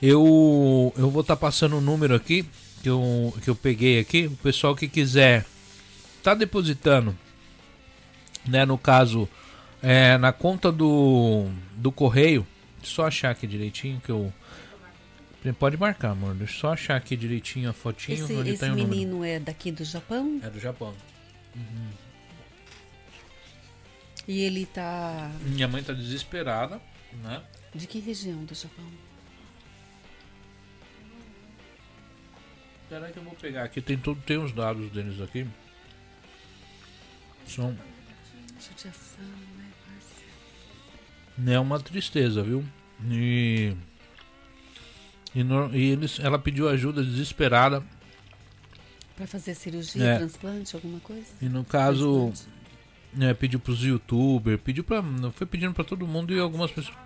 eu 0.00 0.92
eu 0.96 1.10
vou 1.10 1.22
estar 1.22 1.36
passando 1.36 1.76
o 1.76 1.80
número 1.80 2.14
aqui 2.14 2.44
que 2.82 2.88
eu 2.88 3.34
que 3.42 3.48
eu 3.50 3.54
peguei 3.56 3.98
aqui, 3.98 4.26
o 4.26 4.36
pessoal 4.36 4.74
que 4.76 4.88
quiser 4.88 5.44
tá 6.22 6.34
depositando, 6.34 7.16
né, 8.46 8.64
no 8.64 8.76
caso 8.78 9.28
é, 9.82 10.16
na 10.18 10.32
conta 10.32 10.70
do 10.72 11.48
do 11.74 11.90
correio, 11.92 12.46
só 12.82 13.06
achar 13.06 13.30
aqui 13.30 13.46
direitinho 13.46 14.00
que 14.00 14.10
eu 14.10 14.32
Pode 15.60 15.76
marcar, 15.76 16.10
amor. 16.10 16.34
Deixa 16.34 16.54
eu 16.54 16.58
só 16.58 16.72
achar 16.72 16.96
aqui 16.96 17.16
direitinho 17.16 17.70
a 17.70 17.72
fotinho 17.72 18.24
Esse, 18.24 18.34
onde 18.34 18.50
esse 18.50 18.58
tem 18.60 18.70
o 18.70 18.72
número. 18.72 18.88
menino 18.88 19.24
é 19.24 19.38
daqui 19.38 19.70
do 19.70 19.84
Japão 19.84 20.40
É 20.42 20.50
do 20.50 20.58
Japão. 20.58 20.92
e 24.26 24.40
ele 24.40 24.66
tá. 24.66 25.30
Minha 25.42 25.68
mãe 25.68 25.82
tá 25.82 25.92
desesperada, 25.92 26.80
né? 27.22 27.42
De 27.74 27.86
que 27.86 28.00
região 28.00 28.44
do 28.44 28.54
Japão? 28.54 28.84
Espera 32.86 33.10
que 33.10 33.18
eu 33.18 33.22
vou 33.24 33.34
pegar 33.34 33.64
aqui. 33.64 33.80
Tem, 33.80 33.98
tudo, 33.98 34.20
tem 34.22 34.38
os 34.38 34.52
dados 34.52 34.88
deles 34.90 35.20
aqui. 35.20 35.44
São, 37.46 37.76
né, 41.38 41.54
é 41.54 41.58
uma 41.60 41.78
tristeza, 41.80 42.42
viu? 42.42 42.64
E. 43.10 43.74
E, 45.34 45.42
no- 45.44 45.74
e 45.76 45.90
eles, 45.90 46.18
ela 46.20 46.38
pediu 46.38 46.68
ajuda 46.68 47.02
desesperada. 47.04 47.82
Pra 49.16 49.26
fazer 49.26 49.54
cirurgia, 49.54 50.02
É. 50.04 50.16
transplante, 50.18 50.74
alguma 50.74 51.00
coisa? 51.00 51.26
E 51.40 51.46
no 51.48 51.64
caso, 51.64 52.26
Transplante. 52.32 53.24
é, 53.30 53.34
pediu 53.34 53.58
pros 53.60 53.82
youtubers, 53.82 54.60
pediu 54.62 54.82
pra. 54.84 55.02
Foi 55.34 55.46
pedindo 55.46 55.74
pra 55.74 55.84
todo 55.84 56.06
mundo 56.06 56.32
e 56.34 56.38
algumas 56.38 56.70
pessoas. 56.70 56.96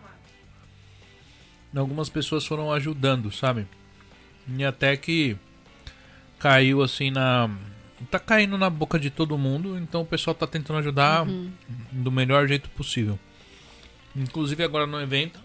Algumas 1.74 2.08
pessoas 2.08 2.44
foram 2.46 2.72
ajudando, 2.72 3.30
sabe? 3.32 3.66
E 4.48 4.64
até 4.64 4.96
que 4.96 5.36
caiu 6.40 6.82
assim 6.82 7.10
na. 7.10 7.48
Tá 8.10 8.18
caindo 8.18 8.56
na 8.56 8.68
boca 8.70 8.98
de 8.98 9.10
todo 9.10 9.36
mundo, 9.36 9.76
então 9.78 10.00
o 10.00 10.06
pessoal 10.06 10.34
tá 10.34 10.46
tentando 10.46 10.78
ajudar 10.78 11.26
do 11.92 12.10
melhor 12.10 12.48
jeito 12.48 12.68
possível. 12.70 13.18
Inclusive 14.16 14.64
agora 14.64 14.86
no 14.86 14.98
evento, 15.00 15.38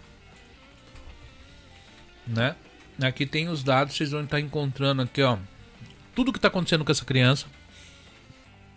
né? 2.27 2.57
Aqui 3.03 3.27
tem 3.27 3.49
os 3.49 3.63
dados, 3.63 3.97
vocês 3.97 4.11
vão 4.13 4.23
estar 4.25 4.41
encontrando 4.41 5.03
aqui, 5.03 5.23
ó, 5.23 5.37
tudo 6.15 6.33
que 6.33 6.39
está 6.39 6.49
acontecendo 6.49 6.85
com 6.85 6.93
essa 6.93 7.05
criança, 7.05 7.47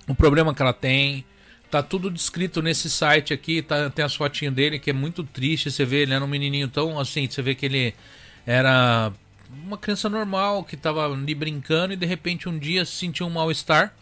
o 0.07 0.15
problema 0.15 0.55
que 0.55 0.61
ela 0.61 0.73
tem, 0.73 1.23
tá 1.69 1.83
tudo 1.83 2.09
descrito 2.09 2.61
nesse 2.61 2.89
site 2.89 3.33
aqui, 3.33 3.61
tá, 3.61 3.89
tem 3.89 4.03
as 4.03 4.15
fotinhas 4.15 4.53
dele 4.53 4.79
que 4.79 4.89
é 4.89 4.93
muito 4.93 5.23
triste, 5.23 5.69
você 5.69 5.85
vê, 5.85 5.97
ele 5.97 6.13
era 6.13 6.23
um 6.23 6.27
menininho 6.27 6.67
tão 6.67 6.99
assim, 6.99 7.27
você 7.27 7.41
vê 7.41 7.53
que 7.53 7.65
ele 7.65 7.93
era 8.45 9.11
uma 9.49 9.77
criança 9.77 10.09
normal 10.09 10.63
que 10.63 10.75
tava 10.75 11.05
ali 11.05 11.35
brincando 11.35 11.93
e 11.93 11.97
de 11.97 12.05
repente 12.05 12.49
um 12.49 12.57
dia 12.57 12.85
sentiu 12.85 13.27
um 13.27 13.29
mal-estar. 13.29 13.93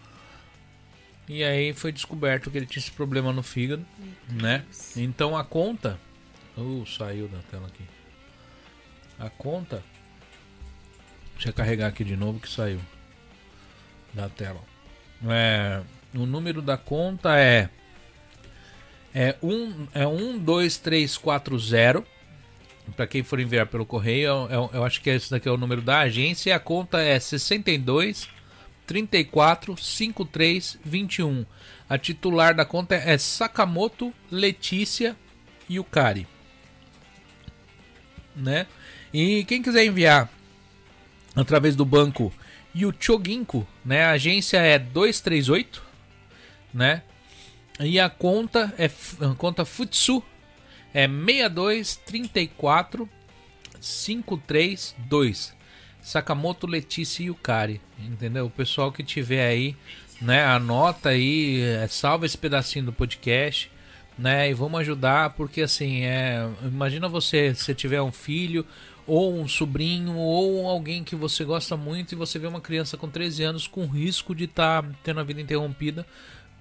E 1.27 1.43
aí 1.43 1.73
foi 1.73 1.91
descoberto 1.91 2.51
que 2.51 2.57
ele 2.57 2.67
tinha 2.67 2.81
esse 2.81 2.91
problema 2.91 3.33
no 3.33 3.41
fígado, 3.41 3.83
né? 4.29 4.63
Então 4.95 5.35
a 5.35 5.43
conta, 5.43 5.99
uh, 6.55 6.85
saiu 6.85 7.27
da 7.27 7.39
tela 7.49 7.65
aqui. 7.65 7.83
A 9.17 9.29
conta 9.29 9.83
Deixa 11.35 11.49
eu 11.49 11.53
carregar 11.53 11.87
aqui 11.87 12.03
de 12.03 12.15
novo 12.15 12.39
que 12.39 12.49
saiu 12.49 12.79
da 14.13 14.27
tela. 14.29 14.61
É, 15.27 15.81
o 16.13 16.25
número 16.25 16.61
da 16.61 16.77
conta 16.77 17.37
é 17.37 17.69
é 19.13 19.35
1 19.41 19.87
é 19.93 20.05
12340. 20.05 22.03
Para 22.95 23.07
quem 23.07 23.23
for 23.23 23.39
enviar 23.39 23.65
pelo 23.65 23.85
correio, 23.85 24.27
eu, 24.27 24.49
eu, 24.49 24.69
eu, 24.73 24.83
acho 24.83 25.01
que 25.01 25.09
esse 25.09 25.31
daqui 25.31 25.47
é 25.47 25.51
o 25.51 25.57
número 25.57 25.81
da 25.81 25.99
agência. 25.99 26.49
E 26.49 26.53
a 26.53 26.59
conta 26.59 26.99
é 26.99 27.19
62 27.19 28.29
34 28.85 29.77
53 29.77 30.77
21. 30.83 31.45
A 31.89 31.97
titular 31.97 32.53
da 32.53 32.65
conta 32.65 32.95
é 32.95 33.17
Sakamoto 33.17 34.13
Letícia 34.29 35.15
Yukari. 35.69 36.27
Né? 38.35 38.67
E 39.13 39.45
quem 39.45 39.61
quiser 39.61 39.85
enviar 39.85 40.29
através 41.35 41.75
do 41.75 41.85
banco 41.85 42.33
Yuchoginko, 42.75 43.67
né? 43.83 44.05
A 44.05 44.11
agência 44.11 44.57
é 44.57 44.79
238, 44.79 45.83
né? 46.73 47.01
E 47.79 47.99
a 47.99 48.09
conta 48.09 48.73
é 48.77 48.89
a 49.25 49.35
conta 49.35 49.65
Futsu 49.65 50.23
é 50.93 51.07
6234 51.07 53.09
532. 53.81 55.53
Sakamoto 56.01 56.67
Letícia 56.67 57.25
Yukari, 57.25 57.81
entendeu? 57.99 58.45
O 58.45 58.49
pessoal 58.49 58.91
que 58.91 59.03
tiver 59.03 59.47
aí, 59.47 59.75
né, 60.21 60.45
anota 60.45 61.09
aí, 61.09 61.61
é, 61.61 61.87
salva 61.87 62.27
esse 62.27 62.37
pedacinho 62.37 62.85
do 62.85 62.93
podcast, 62.93 63.71
né, 64.17 64.49
e 64.49 64.53
vamos 64.53 64.79
ajudar, 64.81 65.31
porque 65.31 65.63
assim, 65.63 66.03
é, 66.03 66.47
imagina 66.63 67.09
você, 67.09 67.55
se 67.55 67.73
tiver 67.73 68.03
um 68.03 68.11
filho 68.11 68.63
ou 69.07 69.40
um 69.40 69.48
sobrinho, 69.48 70.15
ou 70.15 70.68
alguém 70.68 71.03
que 71.03 71.15
você 71.15 71.44
gosta 71.44 71.77
muito 71.77 72.14
e 72.14 72.15
você 72.15 72.40
vê 72.40 72.48
uma 72.48 72.61
criança 72.61 72.98
com 72.98 73.10
13 73.10 73.44
anos 73.44 73.68
com 73.68 73.86
risco 73.86 74.34
de 74.34 74.45
estar 74.45 74.84
tá 74.84 74.90
tendo 75.03 75.19
a 75.19 75.23
vida 75.23 75.41
interrompida 75.41 76.06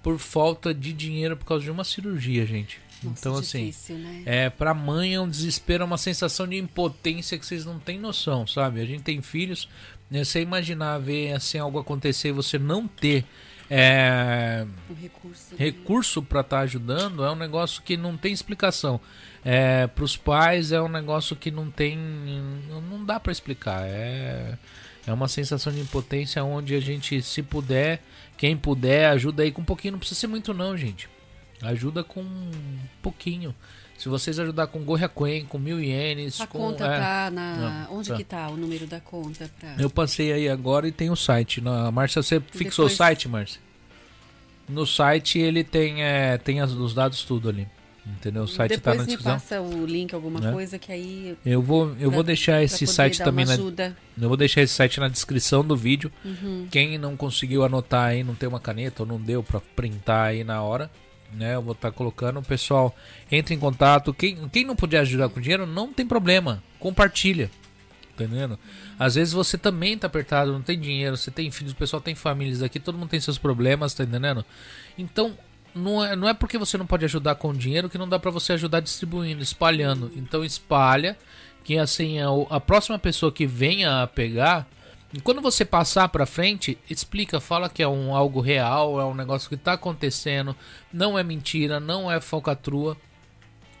por 0.03 0.19
falta 0.19 0.73
de 0.73 0.93
dinheiro 0.93 1.35
por 1.35 1.45
causa 1.45 1.63
de 1.63 1.71
uma 1.71 1.83
cirurgia, 1.83 2.45
gente. 2.45 2.79
Nossa, 3.03 3.19
então, 3.19 3.35
assim, 3.35 3.65
difícil, 3.65 3.97
né? 3.97 4.23
é, 4.25 4.49
pra 4.49 4.73
mãe 4.73 5.15
é 5.15 5.19
um 5.19 5.29
desespero, 5.29 5.83
é 5.83 5.85
uma 5.85 5.97
sensação 5.97 6.47
de 6.47 6.57
impotência 6.57 7.37
que 7.37 7.45
vocês 7.45 7.65
não 7.65 7.79
têm 7.79 7.99
noção, 7.99 8.47
sabe? 8.47 8.81
A 8.81 8.85
gente 8.85 9.03
tem 9.03 9.21
filhos, 9.21 9.67
né? 10.09 10.23
você 10.23 10.41
imaginar 10.41 10.99
ver 10.99 11.33
assim 11.33 11.57
algo 11.57 11.79
acontecer 11.79 12.29
e 12.29 12.31
você 12.31 12.57
não 12.57 12.87
ter 12.87 13.25
é, 13.69 14.65
recurso, 15.01 15.55
recurso 15.57 16.21
para 16.21 16.41
estar 16.41 16.57
tá 16.57 16.63
ajudando 16.63 17.23
é 17.23 17.31
um 17.31 17.35
negócio 17.35 17.81
que 17.81 17.97
não 17.97 18.15
tem 18.15 18.31
explicação. 18.31 19.01
É, 19.47 19.85
para 19.85 20.03
os 20.03 20.17
pais 20.17 20.71
é 20.71 20.81
um 20.81 20.89
negócio 20.89 21.35
que 21.35 21.51
não 21.51 21.69
tem, 21.69 21.95
não 22.89 23.05
dá 23.05 23.19
para 23.19 23.31
explicar. 23.31 23.83
É, 23.85 24.57
é 25.05 25.13
uma 25.13 25.27
sensação 25.27 25.71
de 25.71 25.79
impotência 25.79 26.43
onde 26.43 26.73
a 26.73 26.79
gente, 26.79 27.21
se 27.21 27.43
puder, 27.43 28.01
quem 28.37 28.57
puder, 28.57 29.05
ajuda 29.11 29.43
aí 29.43 29.51
com 29.51 29.61
um 29.61 29.65
pouquinho. 29.65 29.91
Não 29.91 29.99
precisa 29.99 30.19
ser 30.19 30.27
muito 30.27 30.51
não, 30.51 30.75
gente. 30.75 31.07
Ajuda 31.61 32.03
com 32.03 32.21
um 32.21 32.51
pouquinho. 33.03 33.53
Se 33.99 34.09
vocês 34.09 34.39
ajudar 34.39 34.67
com 34.67 34.83
Gorriaquen, 34.83 35.45
com 35.45 35.57
mil 35.57 35.79
ienes... 35.79 36.41
A 36.41 36.47
com, 36.47 36.57
conta 36.57 36.85
é, 36.85 36.99
tá 36.99 37.31
na... 37.31 37.55
Não, 37.55 37.97
onde 37.97 38.09
tá. 38.09 38.15
que 38.15 38.23
tá 38.23 38.49
o 38.49 38.57
número 38.57 38.87
da 38.87 38.99
conta? 38.99 39.49
Pra... 39.59 39.75
Eu 39.77 39.89
passei 39.89 40.33
aí 40.33 40.49
agora 40.49 40.87
e 40.87 40.91
tem 40.91 41.09
o 41.09 41.15
site. 41.15 41.61
Na, 41.61 41.91
Márcia, 41.91 42.21
você 42.21 42.41
fixou 42.41 42.85
Depois... 42.85 42.93
o 42.93 42.95
site, 42.97 43.29
Márcia? 43.29 43.61
No 44.67 44.85
site 44.85 45.39
ele 45.39 45.63
tem, 45.63 46.03
é, 46.03 46.37
tem 46.37 46.59
as, 46.59 46.71
os 46.71 46.93
dados 46.93 47.23
tudo 47.23 47.47
ali. 47.47 47.67
Entendeu? 48.05 48.43
O 48.43 48.47
site 48.47 48.75
está 48.75 48.93
na 48.93 49.03
descrição. 49.03 49.33
me 49.33 49.39
passa 49.39 49.61
o 49.61 49.85
link, 49.85 50.13
alguma 50.13 50.39
né? 50.39 50.51
coisa 50.51 50.77
que 50.77 50.91
aí. 50.91 51.35
Eu 51.43 51.59
vou, 51.59 51.89
eu 51.99 52.09
pra, 52.09 52.09
vou 52.09 52.23
deixar 52.23 52.61
esse 52.61 52.85
site 52.85 53.17
também 53.23 53.45
na. 53.45 53.55
Eu 53.55 54.27
vou 54.27 54.37
deixar 54.37 54.61
esse 54.61 54.73
site 54.73 54.99
na 54.99 55.07
descrição 55.07 55.65
do 55.65 55.75
vídeo. 55.75 56.11
Uhum. 56.23 56.67
Quem 56.69 56.99
não 56.99 57.17
conseguiu 57.17 57.63
anotar 57.63 58.09
aí, 58.09 58.23
não 58.23 58.35
tem 58.35 58.47
uma 58.47 58.59
caneta 58.59 59.01
ou 59.01 59.07
não 59.07 59.19
deu 59.19 59.41
para 59.41 59.59
printar 59.75 60.27
aí 60.27 60.43
na 60.43 60.61
hora, 60.61 60.91
né? 61.33 61.55
Eu 61.55 61.63
vou 61.63 61.73
estar 61.73 61.89
tá 61.89 61.97
colocando. 61.97 62.39
Pessoal 62.43 62.95
entre 63.31 63.55
em 63.55 63.59
contato. 63.59 64.13
Quem, 64.13 64.47
quem 64.49 64.63
não 64.63 64.75
puder 64.75 64.99
ajudar 64.99 65.29
com 65.29 65.41
dinheiro, 65.41 65.65
não 65.65 65.91
tem 65.91 66.05
problema. 66.05 66.61
Compartilha. 66.79 67.49
Entendendo? 68.13 68.57
Às 68.99 69.15
vezes 69.15 69.33
você 69.33 69.57
também 69.57 69.97
tá 69.97 70.07
apertado, 70.07 70.53
não 70.53 70.61
tem 70.61 70.79
dinheiro, 70.79 71.17
você 71.17 71.29
tem 71.29 71.51
filhos, 71.51 71.73
o 71.73 71.75
pessoal 71.75 72.01
tem 72.01 72.15
famílias 72.15 72.63
aqui, 72.63 72.79
todo 72.79 72.97
mundo 72.97 73.09
tem 73.09 73.19
seus 73.19 73.37
problemas, 73.37 73.93
tá 73.93 74.05
entendendo? 74.05 74.45
Então, 74.97 75.37
não 75.75 76.03
é, 76.03 76.15
não 76.15 76.29
é 76.29 76.33
porque 76.33 76.57
você 76.57 76.77
não 76.77 76.87
pode 76.87 77.03
ajudar 77.03 77.35
com 77.35 77.53
dinheiro 77.53 77.89
que 77.89 77.97
não 77.97 78.07
dá 78.07 78.17
para 78.17 78.31
você 78.31 78.53
ajudar 78.53 78.79
distribuindo, 78.79 79.43
espalhando. 79.43 80.09
Então 80.15 80.43
espalha, 80.43 81.17
que 81.63 81.77
assim 81.77 82.19
a, 82.19 82.29
a 82.49 82.59
próxima 82.61 82.97
pessoa 82.97 83.31
que 83.31 83.45
venha 83.45 84.01
a 84.01 84.07
pegar, 84.07 84.65
e 85.13 85.19
quando 85.19 85.41
você 85.41 85.65
passar 85.65 86.07
para 86.09 86.25
frente, 86.25 86.77
explica, 86.89 87.41
fala 87.41 87.69
que 87.69 87.83
é 87.83 87.87
um 87.87 88.15
algo 88.15 88.39
real, 88.39 88.99
é 88.99 89.05
um 89.05 89.13
negócio 89.13 89.49
que 89.49 89.57
tá 89.57 89.73
acontecendo, 89.73 90.55
não 90.91 91.19
é 91.19 91.23
mentira, 91.23 91.79
não 91.79 92.11
é 92.11 92.21
falcatrua, 92.21 92.95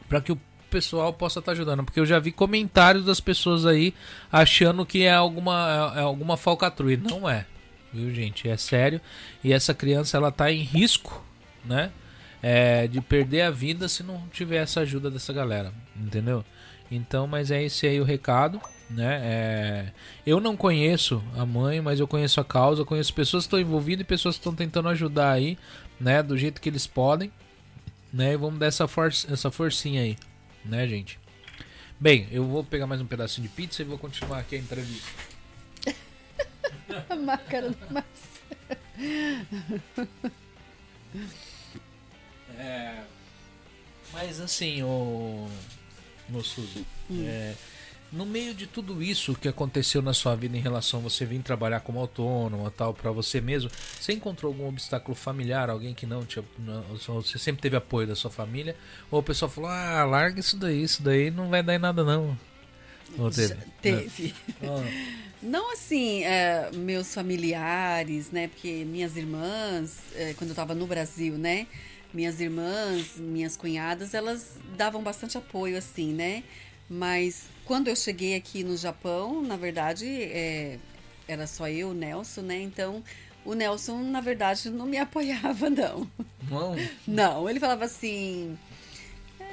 para 0.09 0.21
que 0.21 0.33
o 0.33 0.39
pessoal 0.69 1.13
possa 1.13 1.39
estar 1.39 1.51
tá 1.51 1.53
ajudando, 1.53 1.83
porque 1.83 1.99
eu 1.99 2.05
já 2.05 2.19
vi 2.19 2.31
comentários 2.31 3.05
das 3.05 3.21
pessoas 3.21 3.65
aí 3.65 3.93
achando 4.29 4.85
que 4.85 5.03
é 5.03 5.13
alguma 5.13 5.93
é, 5.95 5.99
é 5.99 6.01
alguma 6.03 6.35
falcatrua, 6.35 6.93
e 6.93 6.97
não 6.97 7.29
é. 7.29 7.45
Viu, 7.93 8.13
gente? 8.13 8.49
É 8.49 8.57
sério. 8.57 8.99
E 9.41 9.53
essa 9.53 9.73
criança 9.73 10.17
ela 10.17 10.29
tá 10.29 10.51
em 10.51 10.61
risco 10.61 11.23
né? 11.65 11.91
É, 12.41 12.87
de 12.87 13.01
perder 13.01 13.41
a 13.41 13.51
vida 13.51 13.87
se 13.87 14.03
não 14.03 14.27
tiver 14.29 14.57
essa 14.57 14.81
ajuda 14.81 15.09
dessa 15.09 15.33
galera, 15.33 15.73
entendeu? 15.95 16.45
Então, 16.91 17.25
mas 17.25 17.49
é 17.49 17.63
esse 17.63 17.87
aí 17.87 17.99
o 17.99 18.03
recado, 18.03 18.61
né? 18.89 19.21
É, 19.23 19.91
eu 20.25 20.39
não 20.39 20.55
conheço 20.55 21.23
a 21.35 21.45
mãe, 21.45 21.81
mas 21.81 21.99
eu 21.99 22.07
conheço 22.07 22.39
a 22.39 22.45
causa, 22.45 22.85
conheço 22.85 23.13
pessoas 23.13 23.43
que 23.43 23.47
estão 23.47 23.59
envolvidas 23.59 24.01
e 24.01 24.07
pessoas 24.07 24.35
que 24.35 24.41
estão 24.41 24.53
tentando 24.53 24.89
ajudar 24.89 25.31
aí, 25.31 25.57
né? 25.99 26.21
Do 26.21 26.37
jeito 26.37 26.61
que 26.61 26.69
eles 26.69 26.85
podem, 26.85 27.31
né? 28.13 28.33
E 28.33 28.37
vamos 28.37 28.59
dar 28.59 28.67
essa, 28.67 28.87
for 28.87 29.07
essa 29.07 29.49
forcinha 29.49 30.01
aí, 30.01 30.17
né, 30.63 30.87
gente? 30.87 31.19
Bem, 31.99 32.27
eu 32.31 32.45
vou 32.45 32.63
pegar 32.63 32.85
mais 32.85 33.01
um 33.01 33.07
pedacinho 33.07 33.47
de 33.47 33.53
pizza 33.53 33.81
e 33.81 33.85
vou 33.85 33.97
continuar 33.97 34.39
aqui 34.39 34.55
a 34.55 34.59
entrevista. 34.59 35.09
a 37.09 37.15
máscara 37.15 37.71
do 37.71 37.77
Marcelo. 37.91 38.35
É, 42.57 43.03
mas 44.13 44.39
assim, 44.39 44.81
o 44.83 45.47
moço, 46.29 46.61
hum. 47.09 47.25
é, 47.27 47.53
no 48.11 48.25
meio 48.25 48.53
de 48.53 48.65
tudo 48.65 49.03
isso 49.03 49.35
que 49.35 49.47
aconteceu 49.47 50.01
na 50.01 50.13
sua 50.13 50.35
vida 50.35 50.55
em 50.55 50.61
relação 50.61 50.99
a 50.99 51.03
você 51.03 51.25
vir 51.25 51.41
trabalhar 51.41 51.81
como 51.81 51.99
autônomo, 51.99 52.69
tal, 52.71 52.93
para 52.93 53.11
você 53.11 53.41
mesmo, 53.41 53.69
você 53.99 54.13
encontrou 54.13 54.51
algum 54.51 54.67
obstáculo 54.67 55.15
familiar, 55.15 55.69
alguém 55.69 55.93
que 55.93 56.05
não 56.05 56.25
não, 56.59 56.83
você 57.21 57.37
sempre 57.37 57.61
teve 57.61 57.75
apoio 57.75 58.07
da 58.07 58.15
sua 58.15 58.31
família, 58.31 58.75
ou 59.11 59.19
o 59.19 59.23
pessoal 59.23 59.49
falou, 59.51 59.69
ah, 59.69 60.05
larga 60.05 60.39
isso 60.39 60.55
daí, 60.57 60.81
isso 60.81 61.03
daí 61.03 61.29
não 61.29 61.49
vai 61.49 61.61
dar 61.61 61.75
em 61.75 61.79
nada 61.79 62.03
não. 62.03 62.37
Ou 63.17 63.29
teve? 63.29 63.55
Teve. 63.81 64.33
Ah. 64.63 65.15
Não 65.45 65.73
assim, 65.73 66.23
é, 66.23 66.71
meus 66.73 67.13
familiares, 67.13 68.31
né? 68.31 68.47
Porque 68.47 68.83
minhas 68.83 69.15
irmãs, 69.15 69.99
é, 70.15 70.33
quando 70.33 70.49
eu 70.49 70.53
estava 70.53 70.73
no 70.73 70.87
Brasil, 70.87 71.37
né? 71.37 71.67
Minhas 72.15 72.39
irmãs, 72.39 73.17
minhas 73.17 73.55
cunhadas, 73.55 74.13
elas 74.13 74.57
davam 74.75 75.03
bastante 75.03 75.37
apoio, 75.37 75.77
assim, 75.77 76.13
né? 76.13 76.43
Mas 76.89 77.43
quando 77.65 77.89
eu 77.89 77.95
cheguei 77.95 78.35
aqui 78.35 78.63
no 78.63 78.77
Japão, 78.77 79.41
na 79.41 79.57
verdade, 79.57 80.07
é, 80.07 80.79
era 81.27 81.45
só 81.45 81.67
eu, 81.67 81.89
o 81.89 81.93
Nelson, 81.93 82.41
né? 82.41 82.61
Então, 82.61 83.03
o 83.43 83.53
Nelson, 83.53 84.01
na 84.03 84.21
verdade, 84.21 84.69
não 84.69 84.85
me 84.85 84.97
apoiava, 84.97 85.69
não. 85.69 86.09
Não? 86.49 86.75
Não, 87.05 87.49
ele 87.49 87.59
falava 87.59 87.85
assim 87.85 88.57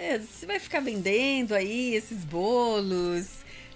é, 0.03 0.19
você 0.19 0.45
vai 0.47 0.59
ficar 0.59 0.81
vendendo 0.81 1.55
aí 1.55 1.95
esses 1.95 2.25
bolos, 2.25 3.29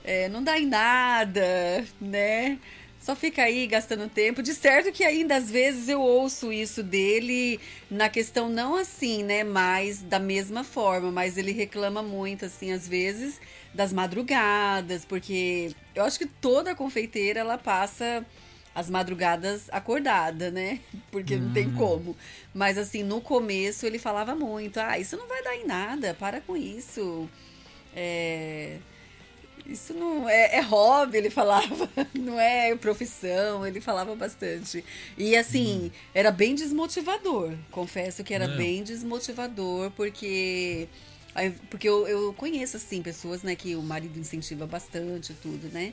é, 0.03 0.29
não 0.29 0.43
dá 0.43 0.59
em 0.59 0.67
nada, 0.67 1.85
né? 2.01 2.59
Só 3.07 3.15
fica 3.15 3.45
aí 3.45 3.69
gastando 3.69 4.09
tempo. 4.09 4.43
De 4.43 4.53
certo 4.53 4.91
que 4.91 5.05
ainda 5.05 5.37
às 5.37 5.49
vezes 5.49 5.89
eu 5.89 6.01
ouço 6.01 6.53
isso 6.53 6.83
dele 6.83 7.61
na 7.89 8.09
questão 8.09 8.49
não 8.49 8.75
assim, 8.75 9.23
né, 9.23 9.45
mas 9.45 10.03
da 10.03 10.19
mesma 10.19 10.65
forma, 10.65 11.13
mas 11.13 11.39
ele 11.39 11.53
reclama 11.53 12.03
muito 12.03 12.45
assim 12.45 12.73
às 12.73 12.89
vezes 12.89 13.41
das 13.73 13.93
madrugadas, 13.93 15.05
porque 15.05 15.71
eu 15.95 16.03
acho 16.03 16.19
que 16.19 16.27
toda 16.27 16.75
confeiteira 16.75 17.39
ela 17.39 17.57
passa 17.57 18.27
as 18.75 18.91
madrugadas 18.91 19.69
acordada, 19.71 20.51
né? 20.51 20.81
Porque 21.13 21.37
não 21.37 21.53
tem 21.53 21.71
como. 21.75 22.17
Mas 22.53 22.77
assim, 22.77 23.05
no 23.05 23.21
começo 23.21 23.87
ele 23.87 24.01
falava 24.01 24.35
muito: 24.35 24.81
ah, 24.81 24.99
isso 24.99 25.17
não 25.17 25.29
vai 25.29 25.45
dar 25.45 25.55
em 25.55 25.65
nada, 25.65 26.13
para 26.13 26.41
com 26.41 26.57
isso. 26.57 27.31
É. 27.95 28.79
Isso 29.69 29.93
não 29.95 30.29
é, 30.29 30.57
é 30.57 30.61
hobby, 30.61 31.19
ele 31.19 31.31
falava, 31.31 31.89
não 32.15 32.39
é 32.39 32.75
profissão, 32.77 33.67
ele 33.67 33.81
falava 33.81 34.15
bastante. 34.15 34.85
E 35.19 35.37
assim, 35.37 35.91
era 36.15 36.31
bem 36.31 36.55
desmotivador. 36.55 37.53
Confesso 37.71 38.23
que 38.23 38.33
era 38.33 38.45
É. 38.45 38.57
bem 38.57 38.83
desmotivador, 38.83 39.91
porque. 39.93 40.89
Porque 41.69 41.87
eu, 41.87 42.09
eu 42.09 42.33
conheço, 42.33 42.79
assim, 42.79 43.03
pessoas, 43.03 43.43
né, 43.43 43.55
que 43.55 43.77
o 43.77 43.83
marido 43.83 44.19
incentiva 44.19 44.67
bastante 44.67 45.33
e 45.33 45.35
tudo, 45.35 45.69
né? 45.71 45.93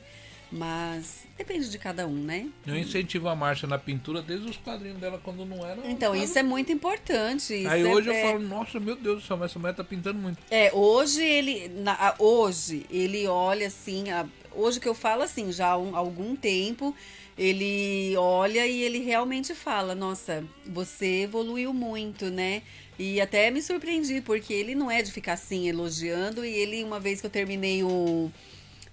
Mas 0.56 1.24
depende 1.36 1.68
de 1.68 1.80
cada 1.80 2.06
um, 2.06 2.14
né? 2.14 2.48
Eu 2.68 2.78
incentivo 2.78 3.28
a 3.28 3.36
Márcia 3.36 3.68
na 3.68 3.80
pintura 3.80 4.22
desde 4.22 4.48
os 4.48 4.56
quadrinhos 4.56 5.00
dela 5.00 5.20
quando 5.24 5.44
não 5.48 5.66
era. 5.66 5.82
Então, 5.90 6.16
isso 6.16 6.38
é 6.38 6.44
muito 6.44 6.72
importante. 6.72 7.56
isso 7.56 7.68
Aí 7.68 7.82
é- 7.82 7.86
hoje 7.88 8.10
eu 8.10 8.14
é- 8.14 8.22
falo, 8.22 8.40
nossa, 8.40 8.80
meu 8.80 8.96
Deus 8.96 9.24
do 9.24 9.28
céu, 9.28 9.36
mas 9.36 9.50
essa 9.50 9.58
mulher 9.58 9.74
tá 9.74 9.84
pintando 9.84 10.20
muito. 10.20 10.38
É, 10.52 10.72
hoje 10.72 11.24
ele. 11.24 11.70
na- 11.70 12.14
hoje 12.20 12.86
ele 12.92 13.26
olha 13.26 13.66
assim. 13.66 14.12
a- 14.12 14.28
hoje 14.52 14.80
que 14.80 14.88
eu 14.88 14.94
falo 14.94 15.24
assim, 15.24 15.52
já 15.52 15.70
há 15.70 15.78
um- 15.78 15.96
algum 15.96 16.36
tempo, 16.36 16.96
ele 17.36 18.14
olha 18.16 18.68
e 18.68 18.84
ele 18.84 19.00
realmente 19.00 19.56
fala: 19.56 19.96
Nossa, 19.96 20.44
você 20.68 21.24
evoluiu 21.24 21.74
muito, 21.74 22.30
né? 22.30 22.62
E 23.00 23.20
até 23.20 23.50
me 23.50 23.60
surpreendi, 23.60 24.22
porque 24.22 24.54
ele 24.54 24.76
não 24.76 24.92
é 24.92 25.02
de 25.02 25.12
ficar 25.12 25.34
assim 25.34 25.68
elogiando. 25.68 26.46
E 26.46 26.50
ele, 26.54 26.84
uma 26.84 27.00
vez 27.00 27.20
que 27.22 27.26
eu 27.26 27.32
terminei 27.32 27.84
um. 27.84 28.32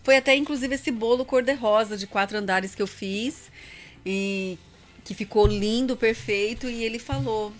Foi 0.02 0.16
até 0.16 0.34
inclusive 0.34 0.74
esse 0.74 0.90
bolo 0.90 1.24
cor-de-rosa 1.24 1.96
de 1.96 2.06
quatro 2.06 2.38
andares 2.38 2.74
que 2.74 2.82
eu 2.82 2.86
fiz. 2.86 3.50
E 4.04 4.58
que 5.04 5.14
ficou 5.14 5.46
lindo, 5.46 5.96
perfeito. 5.96 6.68
E 6.68 6.84
ele 6.84 6.98
falou. 6.98 7.52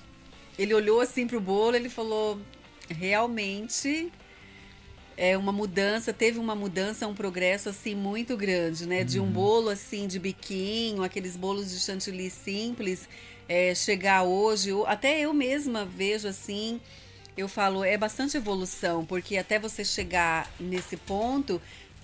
Ele 0.58 0.74
olhou 0.74 1.00
assim 1.00 1.26
pro 1.26 1.40
bolo, 1.40 1.76
ele 1.76 1.88
falou: 1.88 2.40
realmente 2.88 4.12
é 5.16 5.36
uma 5.36 5.52
mudança, 5.52 6.14
teve 6.14 6.38
uma 6.38 6.54
mudança, 6.54 7.06
um 7.06 7.14
progresso 7.14 7.68
assim 7.68 7.94
muito 7.94 8.38
grande, 8.38 8.86
né? 8.86 9.04
De 9.04 9.20
um 9.20 9.26
bolo 9.26 9.68
assim 9.68 10.06
de 10.06 10.18
biquinho, 10.18 11.02
aqueles 11.02 11.36
bolos 11.36 11.70
de 11.70 11.78
chantilly 11.78 12.30
simples, 12.30 13.06
é, 13.46 13.74
chegar 13.74 14.22
hoje, 14.22 14.70
até 14.86 15.20
eu 15.20 15.34
mesma 15.34 15.84
vejo 15.84 16.26
assim, 16.26 16.80
eu 17.36 17.48
falo, 17.48 17.84
é 17.84 17.98
bastante 17.98 18.36
evolução, 18.36 19.04
porque 19.04 19.36
até 19.36 19.58
você 19.58 19.84
chegar 19.84 20.50
nesse 20.58 20.96
ponto, 20.96 21.60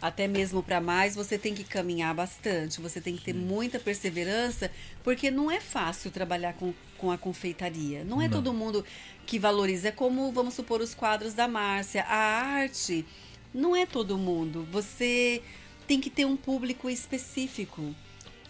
até 0.07 0.27
mesmo 0.27 0.62
para 0.62 0.81
mais, 0.81 1.15
você 1.15 1.37
tem 1.39 1.55
que 1.55 1.65
caminhar 1.65 2.15
bastante, 2.15 2.81
você 2.81 3.01
tem 3.01 3.16
que 3.16 3.24
ter 3.24 3.35
muita 3.35 3.78
perseverança, 3.78 4.70
porque 5.03 5.31
não 5.31 5.51
é 5.51 5.61
fácil 5.61 6.11
trabalhar 6.11 6.55
com, 6.55 6.73
com 6.99 7.11
a 7.11 7.19
confeitaria. 7.19 8.05
Não 8.05 8.20
é 8.20 8.28
Não. 8.28 8.37
todo 8.43 8.53
mundo 8.53 8.85
que 9.27 9.39
valoriza. 9.39 9.89
É 9.89 9.93
como, 9.93 10.31
vamos 10.33 10.55
supor, 10.55 10.81
os 10.81 10.95
quadros 10.95 11.35
da 11.35 11.49
Márcia. 11.49 12.03
A 12.05 12.16
arte 12.16 13.05
não 13.53 13.74
é 13.74 13.87
todo 13.87 14.16
mundo. 14.19 14.66
Você 14.70 15.43
tem 15.87 16.01
que 16.01 16.11
ter 16.11 16.24
um 16.24 16.37
público 16.37 16.89
específico, 16.91 17.95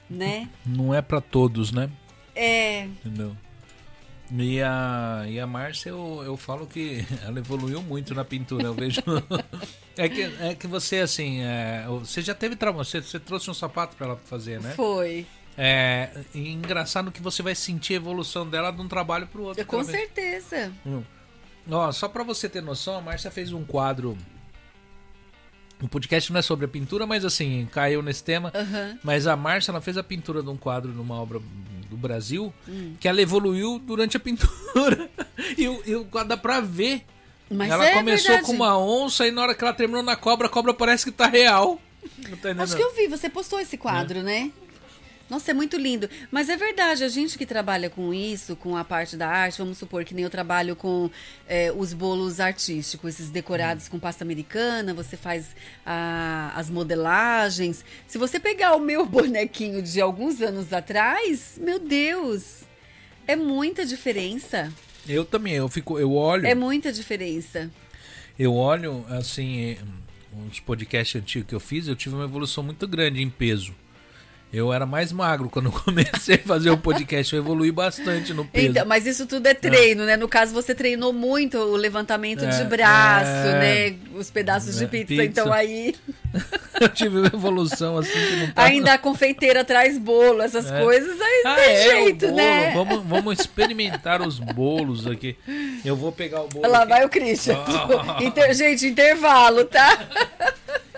né? 0.09 0.49
Não 0.65 0.95
é 0.95 1.03
pra 1.03 1.20
todos, 1.20 1.73
né? 1.73 1.91
É, 2.35 2.85
Entendeu? 2.85 3.37
E 4.31 4.61
a, 4.61 5.24
e 5.28 5.39
a 5.39 5.47
Márcia, 5.47 5.90
eu, 5.90 6.23
eu 6.24 6.36
falo 6.36 6.66
que 6.66 7.05
ela 7.24 7.39
evoluiu 7.39 7.82
muito 7.82 8.15
na 8.15 8.24
pintura. 8.24 8.65
Eu 8.65 8.74
vejo. 8.74 9.01
é, 9.97 10.09
que, 10.09 10.23
é 10.40 10.55
que 10.55 10.66
você, 10.66 10.98
assim. 10.98 11.40
é, 11.43 11.85
você 11.89 12.23
já 12.23 12.35
teve 12.35 12.57
trabalho. 12.57 12.85
Você, 12.85 13.01
você 13.01 13.20
trouxe 13.20 13.51
um 13.51 13.55
sapato 13.55 13.97
pra 13.97 14.07
ela 14.07 14.16
fazer, 14.16 14.61
né? 14.61 14.73
foi. 14.74 15.27
É 15.59 16.11
e 16.35 16.53
engraçado 16.53 17.11
que 17.11 17.23
você 17.23 17.43
vai 17.43 17.55
sentir 17.55 17.94
a 17.94 17.97
evolução 17.97 18.47
dela 18.47 18.70
de 18.70 18.82
um 18.82 18.89
trabalho 18.89 19.27
pro 19.27 19.43
outro. 19.43 19.65
Com 19.65 19.82
certeza. 19.82 20.70
Hum. 20.85 21.03
Ó, 21.70 21.90
só 21.93 22.09
pra 22.09 22.23
você 22.23 22.48
ter 22.48 22.62
noção, 22.62 22.98
a 22.98 23.01
Márcia 23.01 23.31
fez 23.31 23.53
um 23.53 23.65
quadro. 23.65 24.16
O 25.82 25.89
podcast 25.89 26.32
não 26.32 26.39
é 26.39 26.43
sobre 26.43 26.65
a 26.65 26.69
pintura, 26.69 27.07
mas 27.07 27.24
assim, 27.24 27.69
caiu 27.70 28.03
nesse 28.03 28.24
tema. 28.24 28.51
Aham. 28.55 28.98
Mas 29.05 29.27
a 29.27 29.36
Márcia, 29.36 29.70
ela 29.73 29.81
fez 29.81 29.98
a 29.98 30.03
pintura 30.03 30.43
de 30.43 30.48
um 30.48 30.57
quadro 30.57 30.90
numa 30.93 31.15
obra 31.16 31.39
do 31.90 31.97
Brasil, 31.97 32.53
Hum. 32.69 32.94
que 32.98 33.07
ela 33.07 33.20
evoluiu 33.20 33.78
durante 33.78 34.16
a 34.16 34.20
pintura. 34.20 35.09
e, 35.57 35.69
o, 35.69 35.82
e 35.86 35.94
o 35.97 36.05
quadro 36.07 36.31
dá 36.31 36.36
pra 36.36 36.61
ver. 36.61 37.05
Mas 37.51 37.70
ela 37.70 37.86
é 37.86 37.93
começou 37.94 38.28
verdade. 38.32 38.47
com 38.47 38.53
uma 38.55 38.77
onça 38.78 39.27
e 39.27 39.31
na 39.31 39.43
hora 39.43 39.55
que 39.55 39.62
ela 39.62 39.73
terminou 39.73 40.03
na 40.03 40.16
cobra, 40.16 40.47
a 40.47 40.51
cobra 40.51 40.73
parece 40.74 41.05
que 41.05 41.12
tá 41.12 41.27
real. 41.27 41.81
Tá 42.40 42.51
Acho 42.62 42.77
que 42.77 42.82
eu 42.82 42.94
vi, 42.94 43.09
você 43.09 43.28
postou 43.28 43.59
esse 43.61 43.77
quadro, 43.77 44.23
né? 44.23 44.51
Nossa, 45.28 45.51
é 45.51 45.55
muito 45.55 45.77
lindo. 45.77 46.09
Mas 46.31 46.48
é 46.48 46.57
verdade, 46.57 47.03
a 47.03 47.09
gente 47.09 47.36
que 47.36 47.44
trabalha 47.44 47.90
com 47.90 48.15
isso, 48.15 48.55
com 48.55 48.77
a 48.77 48.85
parte 48.85 49.16
da 49.16 49.28
arte, 49.28 49.59
vamos 49.59 49.77
supor 49.77 50.05
que 50.05 50.15
nem 50.15 50.23
eu 50.23 50.31
trabalho 50.31 50.77
com 50.77 51.11
é, 51.48 51.73
os 51.73 51.93
bolos 51.93 52.39
artísticos, 52.39 53.15
esses 53.15 53.31
decorados 53.31 53.89
com 53.89 53.98
pasta 53.98 54.23
americana, 54.23 54.94
você 54.94 55.16
faz 55.16 55.48
a- 55.85 56.53
as 56.55 56.70
modelagens. 56.70 57.85
Se 58.07 58.19
você 58.19 58.39
pegar 58.39 58.77
o 58.77 58.81
meu 58.81 59.05
bonequinho 59.07 59.82
de 59.82 60.01
alguns 60.01 60.40
anos 60.40 60.73
atrás, 60.73 61.59
meu 61.61 61.78
Deus, 61.81 62.62
é 63.27 63.35
muita 63.35 63.85
diferença. 63.85 64.73
Eu 65.09 65.24
também, 65.24 65.55
eu 65.55 65.69
fico, 65.69 65.98
eu 65.98 66.12
olho, 66.12 66.47
É 66.47 66.55
muita 66.55 66.93
diferença. 66.93 67.69
eu 68.39 68.55
olho 68.55 69.05
assim, 69.09 69.77
os 70.51 70.61
podcasts 70.61 71.20
antigos 71.20 71.48
que 71.48 71.55
eu 71.55 71.61
fiz, 71.61 71.89
eu 71.89 71.97
tive 71.97 72.15
uma 72.15 72.24
evolução 72.24 72.62
muito 72.62 72.86
grande 72.86 73.20
em 73.23 73.28
peso. 73.31 73.74
Eu 74.52 74.73
era 74.73 74.86
mais 74.86 75.10
magro 75.12 75.51
quando 75.51 75.66
eu 75.66 75.73
comecei 75.82 76.36
a 76.36 76.39
fazer 76.39 76.70
o 76.70 76.78
podcast, 76.78 77.35
eu 77.35 77.43
evolui 77.43 77.70
bastante 77.73 78.32
no 78.32 78.44
peso. 78.44 78.68
Então, 78.68 78.86
mas 78.86 79.05
isso 79.06 79.27
tudo 79.27 79.47
é 79.47 79.52
treino, 79.55 80.05
né? 80.06 80.16
No 80.16 80.28
caso, 80.28 80.55
você 80.55 80.74
treinou 80.74 81.12
muito 81.12 81.59
o 81.59 81.77
levantamento 81.77 82.44
É, 82.44 82.48
de 82.48 82.64
braço, 82.64 83.28
é. 83.28 83.90
né? 83.90 83.97
Os 84.14 84.31
pedaços 84.31 84.77
de 84.78 84.85
É, 84.85 84.86
pizza. 84.86 85.06
pizza. 85.09 85.24
Então 85.24 85.52
aí. 85.52 85.94
eu 86.81 86.89
tive 86.89 87.18
uma 87.18 87.27
evolução 87.27 87.98
assim 87.98 88.12
que 88.12 88.36
não 88.36 88.52
tá 88.52 88.62
Ainda 88.64 88.93
a 88.94 88.98
confeiteira 88.98 89.64
traz 89.64 89.98
bolo, 89.98 90.40
essas 90.40 90.70
É. 90.70 90.81
coisas, 90.81 91.20
aí 91.20 91.43
não 91.44 91.51
Ah, 91.51 91.55
tem 91.56 91.64
é, 91.64 91.82
jeito, 91.82 92.24
o 92.27 92.28
bolo. 92.28 92.36
né? 92.43 92.70
Vamos, 92.73 93.05
vamos 93.05 93.39
experimentar 93.40 94.23
os 94.23 94.39
bolos 94.39 95.06
aqui. 95.06 95.36
Eu 95.85 95.97
vou 95.97 96.12
pegar 96.12 96.43
o 96.43 96.48
bolo. 96.48 96.68
Lá 96.70 96.78
aqui. 96.81 96.89
vai 96.89 97.05
o 97.05 97.09
Christian. 97.09 97.56
Ah. 97.59 98.18
Inter- 98.23 98.55
Gente, 98.55 98.86
intervalo, 98.86 99.64
tá? 99.64 100.06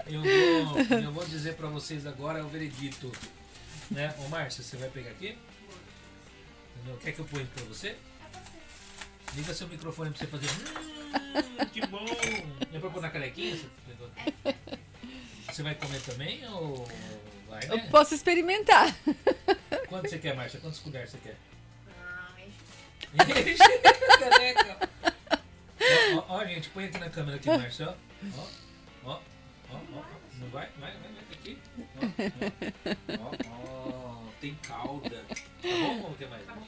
Eu 0.06 0.20
vou, 0.22 0.98
eu 1.02 1.12
vou 1.12 1.24
dizer 1.24 1.54
pra 1.54 1.68
vocês 1.68 2.06
agora 2.06 2.44
o 2.44 2.48
veredito. 2.48 3.10
Né? 3.90 4.14
Ô 4.18 4.28
Márcia, 4.28 4.62
você 4.62 4.76
vai 4.76 4.88
pegar 4.90 5.10
aqui? 5.10 5.36
Entendeu? 6.76 6.98
Quer 6.98 7.12
que 7.12 7.18
eu 7.20 7.24
ponha 7.24 7.46
pra 7.54 7.64
você? 7.64 7.96
Liga 9.34 9.54
seu 9.54 9.68
microfone 9.68 10.10
pra 10.10 10.18
você 10.18 10.26
fazer. 10.26 10.48
Hum, 10.50 11.66
que 11.72 11.86
bom! 11.86 12.04
É 12.72 12.78
pra 12.78 12.90
pôr 12.90 13.00
na 13.02 13.10
canequinha? 13.10 13.56
Você, 13.56 14.54
você 15.46 15.62
vai 15.62 15.74
comer 15.74 16.00
também 16.02 16.46
ou 16.50 16.86
vai, 17.48 17.60
Eu 17.68 17.76
né? 17.76 17.88
posso 17.90 18.14
experimentar. 18.14 18.94
Quanto 19.88 20.08
você 20.08 20.18
quer, 20.18 20.34
Márcia? 20.34 20.60
Quantos 20.60 20.80
colheres 20.80 21.10
você 21.10 21.18
quer? 21.18 21.36
Ah, 21.98 22.34
Enche 23.40 23.62
a 23.62 24.18
caneca. 24.18 24.88
Ó, 26.14 26.18
ó, 26.18 26.24
ó, 26.40 26.44
gente, 26.44 26.68
põe 26.70 26.84
aqui 26.86 26.98
na 26.98 27.10
câmera 27.10 27.36
aqui, 27.36 27.48
Márcia. 27.48 27.88
Ó, 27.88 28.40
ó, 29.04 29.10
ó, 29.10 29.20
ó, 29.70 29.76
ó. 29.76 30.02
Não 30.38 30.48
vai? 30.50 30.68
Vai, 30.78 30.92
vai, 30.92 31.12
vai. 31.12 31.27
Ó, 33.18 33.30
ó, 33.50 34.22
tem 34.40 34.54
calda. 34.56 35.24
Tá 35.28 35.68
bom 35.68 36.08
ou 36.08 36.14
quer 36.14 36.28
mais? 36.28 36.44
Tá. 36.46 36.58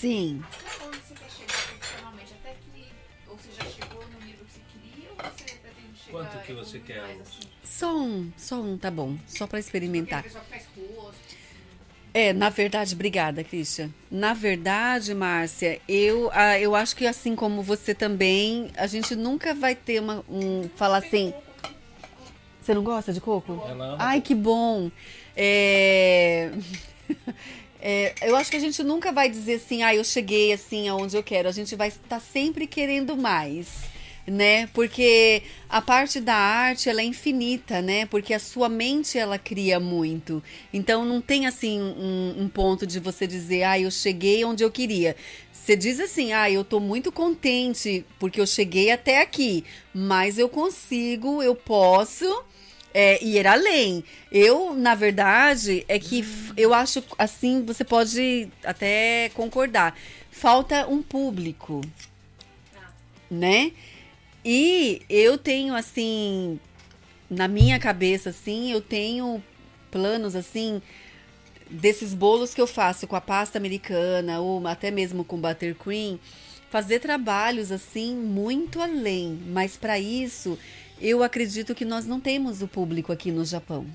Sim. 0.00 0.42
Onde 0.82 0.96
você 0.96 1.14
quer 1.14 1.30
chegar 1.30 1.66
profissionalmente? 1.66 2.32
Até 2.32 2.54
que. 2.54 2.86
Ou 3.28 3.36
você 3.36 3.52
já 3.52 3.64
chegou 3.64 4.08
no 4.08 4.20
nível 4.20 4.46
que 4.46 4.52
você 4.52 4.60
queria 4.72 5.10
ou 5.10 5.16
você 5.16 5.44
pretende 5.56 5.98
chegar 5.98 6.10
Quanto 6.10 6.46
que 6.46 6.52
você 6.54 6.78
quer, 6.78 7.02
mais, 7.02 7.20
assim? 7.20 7.40
Só 7.62 7.96
um, 7.98 8.32
só 8.36 8.60
um, 8.62 8.78
tá 8.78 8.90
bom. 8.90 9.18
Só 9.26 9.46
pra 9.46 9.58
experimentar. 9.58 10.22
pessoal 10.22 10.44
que 10.44 10.50
faz 10.50 10.66
rosto. 10.74 11.29
É, 12.12 12.32
na 12.32 12.48
verdade, 12.48 12.94
obrigada, 12.94 13.44
Christian. 13.44 13.90
Na 14.10 14.34
verdade, 14.34 15.14
Márcia, 15.14 15.80
eu, 15.88 16.28
ah, 16.32 16.58
eu 16.58 16.74
acho 16.74 16.96
que 16.96 17.06
assim 17.06 17.36
como 17.36 17.62
você 17.62 17.94
também, 17.94 18.70
a 18.76 18.86
gente 18.86 19.14
nunca 19.14 19.54
vai 19.54 19.76
ter 19.76 20.00
uma, 20.00 20.24
um. 20.28 20.68
Falar 20.74 20.98
assim. 20.98 21.32
Você 22.60 22.74
não 22.74 22.82
gosta 22.82 23.12
de 23.12 23.20
coco? 23.20 23.62
Ela 23.66 23.94
ama 23.94 23.96
Ai, 23.98 24.20
que 24.20 24.34
bom. 24.34 24.90
É, 25.36 26.50
é, 27.80 28.14
eu 28.22 28.34
acho 28.36 28.50
que 28.50 28.56
a 28.56 28.60
gente 28.60 28.82
nunca 28.82 29.12
vai 29.12 29.30
dizer 29.30 29.54
assim, 29.54 29.82
ah, 29.82 29.94
eu 29.94 30.02
cheguei 30.02 30.52
assim 30.52 30.88
aonde 30.88 31.16
eu 31.16 31.22
quero. 31.22 31.48
A 31.48 31.52
gente 31.52 31.76
vai 31.76 31.88
estar 31.88 32.20
sempre 32.20 32.66
querendo 32.66 33.16
mais, 33.16 33.84
né? 34.30 34.68
Porque 34.68 35.42
a 35.68 35.82
parte 35.82 36.20
da 36.20 36.36
arte 36.36 36.88
ela 36.88 37.00
é 37.00 37.04
infinita, 37.04 37.82
né? 37.82 38.06
Porque 38.06 38.32
a 38.32 38.38
sua 38.38 38.68
mente 38.68 39.18
ela 39.18 39.38
cria 39.38 39.80
muito. 39.80 40.40
Então 40.72 41.04
não 41.04 41.20
tem 41.20 41.46
assim 41.46 41.80
um, 41.80 42.36
um 42.38 42.48
ponto 42.48 42.86
de 42.86 43.00
você 43.00 43.26
dizer, 43.26 43.64
ah, 43.64 43.78
eu 43.78 43.90
cheguei 43.90 44.44
onde 44.44 44.62
eu 44.62 44.70
queria. 44.70 45.16
Você 45.52 45.74
diz 45.74 45.98
assim, 45.98 46.32
ah, 46.32 46.48
eu 46.48 46.64
tô 46.64 46.78
muito 46.78 47.10
contente 47.10 48.04
porque 48.20 48.40
eu 48.40 48.46
cheguei 48.46 48.92
até 48.92 49.20
aqui, 49.20 49.64
mas 49.92 50.38
eu 50.38 50.48
consigo, 50.48 51.42
eu 51.42 51.56
posso 51.56 52.44
é, 52.94 53.22
ir 53.24 53.46
além. 53.48 54.04
Eu, 54.30 54.74
na 54.74 54.94
verdade, 54.94 55.84
é 55.88 55.98
que 55.98 56.20
f- 56.20 56.52
eu 56.56 56.72
acho 56.72 57.02
assim, 57.18 57.64
você 57.64 57.82
pode 57.82 58.48
até 58.64 59.28
concordar. 59.34 59.98
Falta 60.30 60.86
um 60.86 61.02
público, 61.02 61.80
né? 63.28 63.72
E 64.44 65.02
eu 65.08 65.36
tenho 65.36 65.74
assim, 65.74 66.58
na 67.28 67.46
minha 67.46 67.78
cabeça, 67.78 68.30
assim, 68.30 68.72
eu 68.72 68.80
tenho 68.80 69.42
planos 69.90 70.34
assim 70.34 70.80
desses 71.68 72.14
bolos 72.14 72.54
que 72.54 72.60
eu 72.60 72.66
faço 72.66 73.06
com 73.06 73.14
a 73.14 73.20
pasta 73.20 73.58
americana 73.58 74.40
ou 74.40 74.66
até 74.66 74.90
mesmo 74.90 75.24
com 75.24 75.40
buttercream, 75.40 76.18
fazer 76.68 76.98
trabalhos 76.98 77.70
assim 77.70 78.14
muito 78.16 78.80
além. 78.80 79.38
Mas 79.46 79.76
para 79.76 79.98
isso, 79.98 80.58
eu 81.00 81.22
acredito 81.22 81.74
que 81.74 81.84
nós 81.84 82.06
não 82.06 82.20
temos 82.20 82.62
o 82.62 82.68
público 82.68 83.12
aqui 83.12 83.30
no 83.30 83.44
Japão 83.44 83.86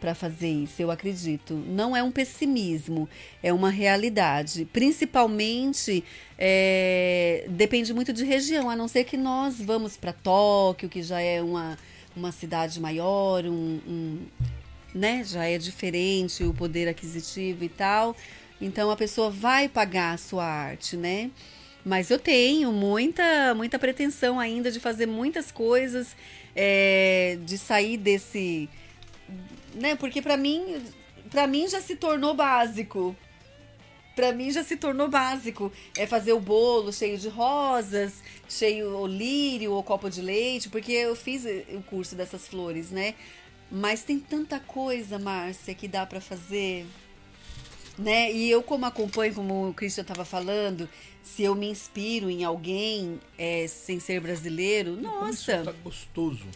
para 0.00 0.14
fazer 0.14 0.48
isso, 0.48 0.80
eu 0.80 0.90
acredito. 0.90 1.54
Não 1.54 1.96
é 1.96 2.02
um 2.02 2.10
pessimismo, 2.10 3.08
é 3.42 3.52
uma 3.52 3.70
realidade. 3.70 4.64
Principalmente, 4.72 6.04
é, 6.38 7.44
depende 7.48 7.92
muito 7.92 8.12
de 8.12 8.24
região, 8.24 8.70
a 8.70 8.76
não 8.76 8.88
ser 8.88 9.04
que 9.04 9.16
nós 9.16 9.60
vamos 9.60 9.96
para 9.96 10.12
Tóquio, 10.12 10.88
que 10.88 11.02
já 11.02 11.20
é 11.20 11.42
uma, 11.42 11.78
uma 12.16 12.32
cidade 12.32 12.80
maior, 12.80 13.44
um, 13.44 13.80
um, 13.86 14.26
né, 14.94 15.22
já 15.24 15.44
é 15.44 15.58
diferente 15.58 16.44
o 16.44 16.54
poder 16.54 16.88
aquisitivo 16.88 17.64
e 17.64 17.68
tal. 17.68 18.16
Então 18.60 18.90
a 18.90 18.96
pessoa 18.96 19.30
vai 19.30 19.68
pagar 19.68 20.14
a 20.14 20.18
sua 20.18 20.44
arte, 20.44 20.96
né? 20.96 21.30
Mas 21.84 22.10
eu 22.10 22.18
tenho 22.18 22.72
muita, 22.72 23.54
muita 23.54 23.78
pretensão 23.78 24.38
ainda 24.38 24.70
de 24.70 24.80
fazer 24.80 25.06
muitas 25.06 25.50
coisas, 25.50 26.14
é, 26.54 27.38
de 27.44 27.56
sair 27.56 27.96
desse, 27.96 28.68
né? 29.78 29.96
Porque 29.96 30.20
para 30.20 30.36
mim, 30.36 30.82
para 31.30 31.46
mim 31.46 31.68
já 31.68 31.80
se 31.80 31.96
tornou 31.96 32.34
básico. 32.34 33.16
Para 34.14 34.32
mim 34.32 34.50
já 34.50 34.64
se 34.64 34.76
tornou 34.76 35.08
básico. 35.08 35.72
É 35.96 36.06
fazer 36.06 36.32
o 36.32 36.40
bolo 36.40 36.92
cheio 36.92 37.16
de 37.16 37.28
rosas, 37.28 38.22
cheio 38.48 38.98
o 38.98 39.06
lírio 39.06 39.72
ou 39.72 39.82
copo 39.82 40.10
de 40.10 40.20
leite, 40.20 40.68
porque 40.68 40.92
eu 40.92 41.14
fiz 41.14 41.44
o 41.72 41.80
curso 41.82 42.16
dessas 42.16 42.48
flores, 42.48 42.90
né? 42.90 43.14
Mas 43.70 44.02
tem 44.02 44.18
tanta 44.18 44.58
coisa, 44.58 45.18
Márcia, 45.18 45.74
que 45.74 45.86
dá 45.86 46.04
para 46.06 46.20
fazer, 46.20 46.86
né? 47.98 48.32
E 48.32 48.50
eu 48.50 48.62
como 48.62 48.86
acompanho, 48.86 49.34
como 49.34 49.68
o 49.68 49.74
Christian 49.74 50.02
estava 50.02 50.24
falando, 50.24 50.88
se 51.22 51.42
eu 51.42 51.54
me 51.54 51.68
inspiro 51.68 52.30
em 52.30 52.44
alguém 52.44 53.20
é, 53.36 53.66
sem 53.68 54.00
ser 54.00 54.20
brasileiro, 54.20 54.96
Como 54.96 55.28
isso 55.28 55.50
nossa, 55.50 55.62
tá 55.64 55.72
gostoso. 55.84 56.46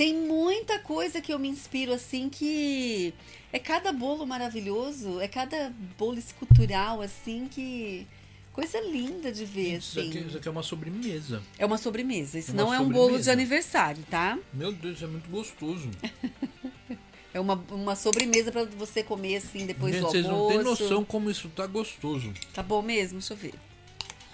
Tem 0.00 0.14
muita 0.14 0.78
coisa 0.78 1.20
que 1.20 1.30
eu 1.30 1.38
me 1.38 1.46
inspiro 1.46 1.92
assim 1.92 2.30
que 2.30 3.12
é 3.52 3.58
cada 3.58 3.92
bolo 3.92 4.26
maravilhoso, 4.26 5.20
é 5.20 5.28
cada 5.28 5.70
bolo 5.98 6.18
escultural 6.18 7.02
assim 7.02 7.46
que 7.50 8.06
coisa 8.50 8.80
linda 8.80 9.30
de 9.30 9.44
ver 9.44 9.76
Isso 9.76 10.00
aqui, 10.00 10.08
assim. 10.08 10.26
isso 10.28 10.38
aqui 10.38 10.48
é 10.48 10.50
uma 10.50 10.62
sobremesa. 10.62 11.42
É 11.58 11.66
uma 11.66 11.76
sobremesa, 11.76 12.38
isso 12.38 12.50
É 12.50 12.54
uma 12.54 12.62
não 12.62 12.72
é 12.72 12.80
um 12.80 12.84
bolo 12.88 12.94
de 13.18 13.24
sobremesa. 13.24 13.32
aniversário, 13.32 14.02
tá? 14.10 14.38
Meu 14.54 14.72
Deus, 14.72 14.94
isso 14.96 15.04
é 15.04 15.08
muito 15.08 15.28
gostoso. 15.28 15.90
É 17.32 17.38
uma, 17.38 17.54
uma 17.70 17.94
sobremesa 17.94 18.50
para 18.50 18.64
você 18.64 19.04
comer 19.04 19.36
assim 19.36 19.64
depois 19.64 19.94
Gente, 19.94 20.02
do 20.02 20.08
vocês 20.10 20.26
almoço. 20.26 20.42
não 20.42 20.48
têm 20.48 20.64
noção 20.64 21.04
como 21.04 21.30
isso 21.30 21.48
tá 21.50 21.64
gostoso. 21.64 22.32
Tá 22.52 22.60
bom 22.60 22.82
mesmo? 22.82 23.20
Deixa 23.20 23.34
eu 23.34 23.36
ver. 23.36 23.54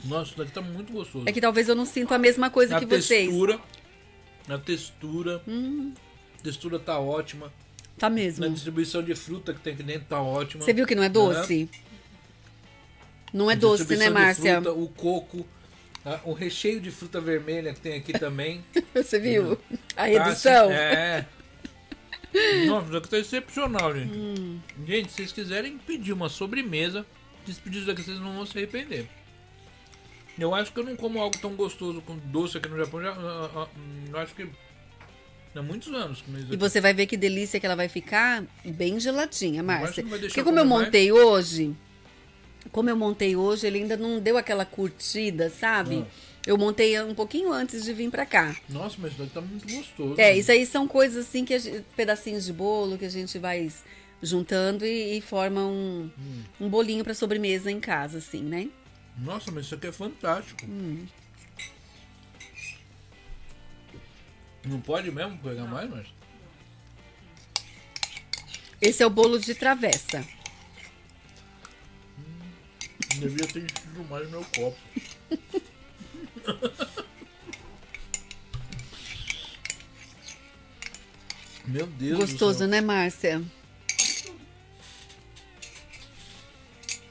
Nossa, 0.03 0.31
isso 0.31 0.39
daqui 0.39 0.51
tá 0.51 0.63
muito 0.63 0.95
gostoso. 0.95 1.29
É 1.29 1.33
que 1.33 1.41
talvez 1.41 1.69
eu 1.69 1.75
não 1.75 1.85
sinto 1.85 2.15
a 2.15 2.19
mesma 2.19 2.49
coisa 2.49 2.75
a 2.77 2.79
que 2.79 2.87
vocês. 2.87 3.27
textura, 3.29 3.61
a 4.55 4.59
textura, 4.59 5.43
Hum, 5.47 5.93
a 6.39 6.43
textura 6.43 6.79
tá 6.79 6.99
ótima. 6.99 7.53
tá 7.99 8.09
Na 8.09 8.15
mesmo. 8.15 8.49
distribuição 8.51 9.03
de 9.03 9.15
fruta 9.15 9.53
que 9.55 9.61
tem 9.61 9.73
aqui 9.75 9.83
dentro 9.83 10.07
tá 10.09 10.21
ótima. 10.21 10.63
Você 10.65 10.73
viu 10.73 10.87
que 10.87 10.95
não 10.95 11.03
é 11.03 11.09
doce? 11.09 11.69
Não 13.33 13.51
é 13.51 13.57
doce, 13.57 13.97
né, 13.97 14.09
Márcia? 14.11 14.63
fruta, 14.63 14.73
o 14.73 14.89
coco, 14.89 15.47
ah, 16.05 16.21
o 16.25 16.33
recheio 16.33 16.81
de 16.81 16.91
fruta 16.91 17.21
vermelha 17.21 17.75
que 17.75 17.81
tem 17.81 17.95
aqui 17.95 18.13
também. 18.13 18.65
Você 18.95 19.19
viu? 19.19 19.59
A 19.93 19.95
Tá, 19.97 20.05
redução? 20.05 20.67
assim, 20.71 20.75
é. 20.75 21.27
Nossa, 22.67 22.87
isso 22.89 22.97
aqui 22.99 23.09
tá 23.09 23.19
excepcional, 23.19 23.95
gente. 23.95 24.13
Hum. 24.17 24.61
Gente, 24.87 25.09
se 25.11 25.17
vocês 25.17 25.33
quiserem 25.33 25.79
pedir 25.79 26.13
uma 26.13 26.29
sobremesa, 26.29 27.05
isso 27.47 27.61
daqui, 27.87 28.03
vocês 28.03 28.21
não 28.21 28.35
vão 28.35 28.47
se 28.47 28.57
arrepender. 28.57 29.09
Eu 30.39 30.55
acho 30.55 30.73
que 30.73 30.79
eu 30.81 30.85
não 30.85 30.97
como 30.97 31.21
algo 31.21 31.37
tão 31.39 31.55
gostoso 31.55 32.01
com 32.03 32.17
doce 32.17 32.59
aqui 32.59 32.69
no 32.69 32.77
Japão. 32.77 33.01
Já, 33.03 33.13
ah, 33.13 33.51
ah, 33.55 33.69
hum, 33.77 34.05
eu 34.11 34.19
acho 34.19 34.35
que 34.35 34.47
há 35.55 35.63
muitos 35.63 35.93
anos. 35.95 36.23
E 36.51 36.57
você 36.57 36.81
vai 36.81 36.93
ver 36.93 37.07
que 37.07 37.17
delícia 37.17 37.59
que 37.59 37.65
ela 37.67 37.77
vai 37.77 37.89
ficar 37.89 38.45
bem 38.65 39.01
geladinha, 39.01 39.63
Márcia. 39.63 40.05
Porque 40.05 40.43
como 40.43 40.59
eu 40.59 40.65
comer 40.65 40.65
mais. 40.65 40.85
montei 40.87 41.11
hoje, 41.13 41.75
como 42.71 42.91
eu 42.91 42.97
montei 42.97 43.35
hoje, 43.35 43.67
ele 43.67 43.79
ainda 43.79 43.97
não 43.97 44.21
deu 44.21 44.37
aquela 44.37 44.65
curtida, 44.67 45.49
sabe? 45.49 46.05
Ah. 46.07 46.27
Eu 46.47 46.57
montei 46.57 47.01
um 47.03 47.15
pouquinho 47.15 47.51
antes 47.53 47.83
de 47.83 47.93
vir 47.93 48.09
pra 48.11 48.25
cá. 48.25 48.55
Nossa, 48.69 48.97
mas 48.99 49.15
tá 49.33 49.41
muito 49.41 49.67
gostoso. 49.67 50.15
É, 50.21 50.37
isso 50.37 50.53
aí 50.53 50.65
são 50.65 50.87
coisas 50.87 51.27
assim 51.27 51.45
que 51.45 51.59
gente- 51.59 51.85
pedacinhos 51.97 52.45
de 52.45 52.53
bolo 52.53 52.97
que 52.97 53.05
a 53.05 53.09
gente 53.11 53.37
vai 53.39 53.69
juntando 54.23 54.85
e, 54.87 55.17
e 55.19 55.21
forma 55.21 55.61
um, 55.65 56.09
Hum. 56.17 56.43
um 56.61 56.69
bolinho 56.69 57.03
pra 57.03 57.15
sobremesa 57.15 57.69
em 57.71 57.81
casa, 57.81 58.19
assim, 58.19 58.43
né? 58.43 58.69
Nossa, 59.17 59.51
mas 59.51 59.67
isso 59.67 59.75
aqui 59.75 59.87
é 59.87 59.93
fantástico. 59.93 60.65
Hum. 60.67 61.07
Não 64.65 64.81
pode 64.81 65.11
mesmo 65.11 65.39
pegar 65.39 65.65
mais, 65.65 65.89
mas. 65.89 66.07
Esse 68.81 69.03
é 69.03 69.07
o 69.07 69.11
bolo 69.11 69.39
de 69.39 69.55
travessa. 69.55 70.27
Devia 73.19 73.47
ter 73.47 73.65
enchido 73.65 74.05
mais 74.11 74.29
meu 74.31 74.45
copo. 74.45 74.77
Meu 81.67 81.87
Deus 81.89 82.19
do 82.19 82.27
Gostoso, 82.27 82.61
céu. 82.61 82.69
né, 82.69 82.81
Márcia? 82.81 83.43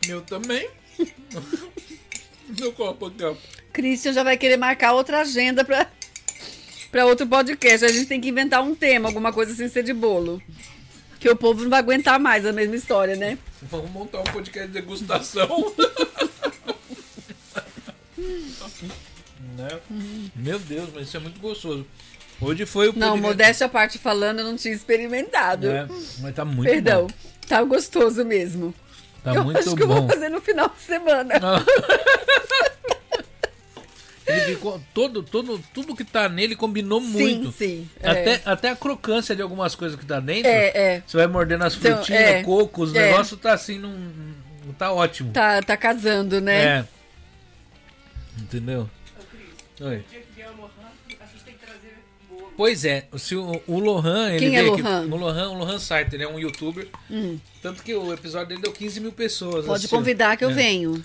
Meu 0.07 0.21
também. 0.21 0.69
meu 2.59 2.71
copo 2.73 3.07
aqui, 3.07 3.23
ó. 3.23 3.35
Christian 3.73 4.13
já 4.13 4.23
vai 4.23 4.37
querer 4.37 4.57
marcar 4.57 4.93
outra 4.93 5.21
agenda 5.21 5.63
pra, 5.65 5.89
pra 6.91 7.05
outro 7.05 7.27
podcast. 7.27 7.85
A 7.85 7.89
gente 7.89 8.05
tem 8.07 8.21
que 8.21 8.29
inventar 8.29 8.63
um 8.63 8.73
tema, 8.75 9.09
alguma 9.09 9.33
coisa 9.33 9.53
sem 9.53 9.67
ser 9.67 9.83
de 9.83 9.93
bolo. 9.93 10.41
Que 11.19 11.29
o 11.29 11.35
povo 11.35 11.63
não 11.63 11.69
vai 11.69 11.79
aguentar 11.79 12.19
mais 12.19 12.45
a 12.45 12.53
mesma 12.53 12.75
história, 12.75 13.15
né? 13.15 13.37
Vamos 13.63 13.89
montar 13.91 14.19
um 14.19 14.23
podcast 14.25 14.67
de 14.67 14.73
degustação. 14.73 15.73
né? 19.57 19.79
Meu 20.35 20.59
Deus, 20.59 20.89
mas 20.93 21.07
isso 21.07 21.17
é 21.17 21.19
muito 21.19 21.39
gostoso. 21.39 21.85
Hoje 22.39 22.65
foi 22.65 22.89
o 22.89 22.93
Não, 22.93 23.11
podcast- 23.13 23.21
modéstia 23.21 23.65
à 23.65 23.69
parte 23.69 23.97
falando, 23.97 24.39
eu 24.39 24.45
não 24.45 24.55
tinha 24.57 24.73
experimentado. 24.73 25.67
É, 25.67 25.87
mas 26.19 26.35
tá 26.35 26.43
muito 26.45 26.69
Perdão. 26.69 27.07
bom. 27.07 27.13
Tá 27.47 27.63
gostoso 27.63 28.25
mesmo. 28.25 28.73
Tá 29.25 29.33
eu 29.35 29.43
muito 29.43 29.57
acho 29.59 29.75
que 29.75 29.81
eu 29.83 29.87
bom. 29.87 30.01
vou 30.01 30.07
fazer 30.09 30.29
no 30.29 30.39
final 30.39 30.69
de 30.69 30.79
semana. 30.81 31.33
Ele 34.27 34.41
ficou 34.55 34.81
todo, 34.93 35.21
todo, 35.21 35.59
tudo 35.71 35.95
que 35.95 36.03
tá 36.03 36.27
nele 36.27 36.55
combinou 36.55 36.99
muito. 36.99 37.51
Sim, 37.51 37.87
sim. 37.87 37.89
é. 38.01 38.09
Até, 38.09 38.41
até 38.43 38.69
a 38.69 38.75
crocância 38.75 39.35
de 39.35 39.41
algumas 39.41 39.75
coisas 39.75 39.99
que 39.99 40.05
tá 40.05 40.19
dentro. 40.19 40.49
É, 40.49 40.67
é. 40.95 41.03
Você 41.05 41.17
vai 41.17 41.27
mordendo 41.27 41.63
as 41.63 41.75
Então, 41.75 41.97
frutinhas, 41.97 42.21
é, 42.21 42.43
coco, 42.43 42.83
os 42.83 42.95
é. 42.95 43.05
negócios 43.11 43.39
tá 43.39 43.53
assim, 43.53 43.77
num- 43.77 44.33
tá 44.79 44.91
ótimo. 44.91 45.31
Tá, 45.31 45.61
tá 45.61 45.77
casando, 45.77 46.41
né? 46.41 46.63
É. 46.79 46.85
Entendeu? 48.39 48.89
Oi. 49.79 50.03
Pois 52.57 52.85
é, 52.85 53.05
se 53.17 53.35
o, 53.35 53.61
o 53.67 53.79
Lohan, 53.79 54.29
ele 54.31 54.39
Quem 54.39 54.55
é 54.57 54.61
veio 54.61 54.73
aqui- 54.73 54.81
Lohan? 54.81 55.01
o 55.11 55.15
Lohan, 55.17 55.49
o 55.49 55.53
Lohan 55.55 55.79
Sartre, 55.79 56.15
ele 56.15 56.23
é 56.23 56.27
um 56.27 56.39
youtuber. 56.39 56.87
Tanto 57.61 57.83
que 57.83 57.93
o 57.93 58.13
episódio 58.13 58.47
dele 58.49 58.61
deu 58.61 58.71
15 58.71 58.99
mil 59.01 59.11
pessoas. 59.11 59.65
Pode 59.65 59.71
assistindo. 59.79 59.97
convidar 59.97 60.37
que 60.37 60.45
eu 60.45 60.49
É. 60.49 60.53
venho. 60.53 61.03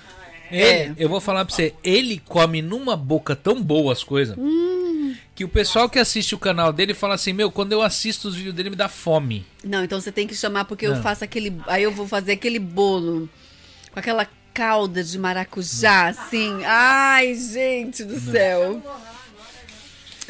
Ele, 0.50 0.62
É. 0.64 0.94
eu 0.98 1.08
vou 1.08 1.20
falar 1.20 1.44
pra 1.44 1.54
você, 1.54 1.74
ele 1.84 2.20
come 2.26 2.60
numa 2.60 2.96
boca 2.96 3.36
tão 3.36 3.62
boa 3.62 3.92
as 3.92 4.02
coisas 4.02 4.36
Hum. 4.36 5.14
Que 5.34 5.44
o 5.44 5.48
pessoal 5.48 5.88
que 5.88 5.98
assiste 5.98 6.34
o 6.34 6.38
canal 6.38 6.72
dele 6.72 6.92
fala 6.92 7.14
assim, 7.14 7.32
meu, 7.32 7.50
quando 7.50 7.72
eu 7.72 7.80
assisto 7.82 8.28
os 8.28 8.34
vídeos 8.36 8.54
dele 8.54 8.70
me 8.70 8.76
dá 8.76 8.88
fome. 8.88 9.44
Não, 9.64 9.82
então 9.82 10.00
você 10.00 10.12
tem 10.12 10.26
que 10.26 10.34
chamar 10.34 10.64
porque 10.66 10.86
Não. 10.86 10.96
eu 10.96 11.02
faço 11.02 11.24
aquele. 11.24 11.56
Aí 11.66 11.82
eu 11.82 11.90
vou 11.90 12.06
fazer 12.06 12.32
aquele 12.32 12.58
bolo 12.58 13.28
com 13.92 13.98
aquela 13.98 14.28
calda 14.52 15.02
de 15.02 15.18
maracujá, 15.18 16.08
assim. 16.08 16.52
Ai, 16.64 17.34
gente 17.34 18.04
do 18.04 18.20
céu. 18.20 18.82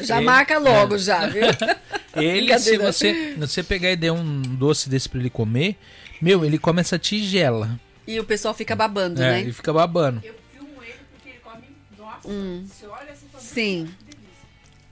Já 0.03 0.17
Ele- 0.17 0.25
marca 0.25 0.57
logo, 0.57 0.95
é. 0.95 0.99
já, 0.99 1.27
viu? 1.27 1.43
Ele, 2.15 2.57
se 2.59 2.77
você, 2.77 3.33
você 3.37 3.63
pegar 3.63 3.91
e 3.91 3.95
der 3.95 4.11
um 4.11 4.41
doce 4.41 4.89
desse 4.89 5.07
pra 5.07 5.19
ele 5.19 5.29
comer, 5.29 5.77
meu, 6.21 6.43
ele 6.43 6.57
come 6.57 6.81
essa 6.81 6.99
tigela. 6.99 7.79
E 8.05 8.19
o 8.19 8.23
pessoal 8.25 8.53
fica 8.53 8.75
babando, 8.75 9.21
É, 9.23 9.31
né? 9.31 9.39
ele 9.41 9.53
fica 9.53 9.71
babando. 9.71 10.19
Eu 10.23 10.35
filmo 10.53 10.83
ele 10.83 10.93
porque 11.13 11.29
ele 11.29 11.39
come. 11.39 11.63
Nossa, 11.97 12.27
Hum. 12.27 12.65
você 12.67 12.85
olha 12.85 13.11
assim 13.11 13.25
Sim. 13.39 13.89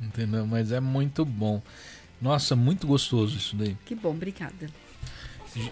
Entendeu? 0.02 0.48
Mas 0.48 0.72
é 0.72 0.80
muito 0.80 1.26
bom. 1.26 1.62
Nossa, 2.22 2.56
muito 2.56 2.88
gostoso 2.88 3.38
isso 3.38 3.56
daí. 3.56 3.76
que 3.86 3.96
bom, 3.96 4.12
obrigada. 4.12 4.70
Tem 5.54 5.72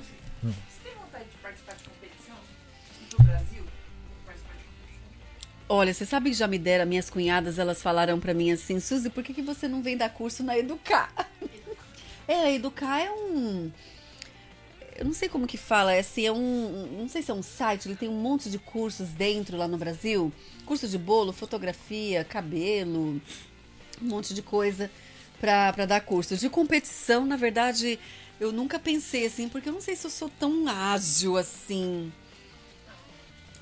Olha, 5.69 5.93
você 5.93 6.05
sabe 6.05 6.29
que 6.29 6.35
já 6.35 6.47
me 6.47 6.57
deram, 6.57 6.85
minhas 6.85 7.09
cunhadas, 7.09 7.59
elas 7.59 7.81
falaram 7.81 8.19
pra 8.21 8.33
mim 8.33 8.51
assim, 8.51 8.79
Suzy, 8.79 9.09
por 9.09 9.21
que, 9.21 9.33
que 9.33 9.41
você 9.41 9.67
não 9.67 9.81
vem 9.81 9.97
dar 9.97 10.09
curso 10.09 10.43
na 10.43 10.57
Educar? 10.57 11.13
É, 12.29 12.41
a 12.41 12.51
Educar 12.51 12.99
é 12.99 13.09
um... 13.09 13.71
Eu 14.97 15.05
não 15.05 15.13
sei 15.13 15.29
como 15.29 15.47
que 15.47 15.55
fala, 15.55 15.93
é 15.93 15.99
assim, 15.99 16.25
é 16.25 16.31
um... 16.31 16.97
Não 16.99 17.07
sei 17.07 17.21
se 17.21 17.31
é 17.31 17.33
um 17.33 17.41
site, 17.41 17.87
ele 17.87 17.95
tem 17.95 18.09
um 18.09 18.19
monte 18.19 18.49
de 18.49 18.59
cursos 18.59 19.07
dentro 19.11 19.55
lá 19.55 19.65
no 19.65 19.77
Brasil. 19.77 20.29
Curso 20.65 20.89
de 20.89 20.97
bolo, 20.97 21.31
fotografia, 21.31 22.25
cabelo, 22.25 23.21
um 24.01 24.07
monte 24.09 24.33
de 24.33 24.41
coisa 24.41 24.91
pra 25.39 25.85
dar 25.85 26.01
curso. 26.01 26.35
De 26.35 26.49
competição, 26.49 27.25
na 27.25 27.37
verdade, 27.37 27.97
eu 28.41 28.51
nunca 28.51 28.77
pensei 28.77 29.25
assim, 29.25 29.47
porque 29.47 29.69
eu 29.69 29.73
não 29.73 29.81
sei 29.81 29.95
se 29.95 30.05
eu 30.05 30.11
sou 30.11 30.29
tão 30.29 30.67
ágil 30.67 31.37
assim. 31.37 32.11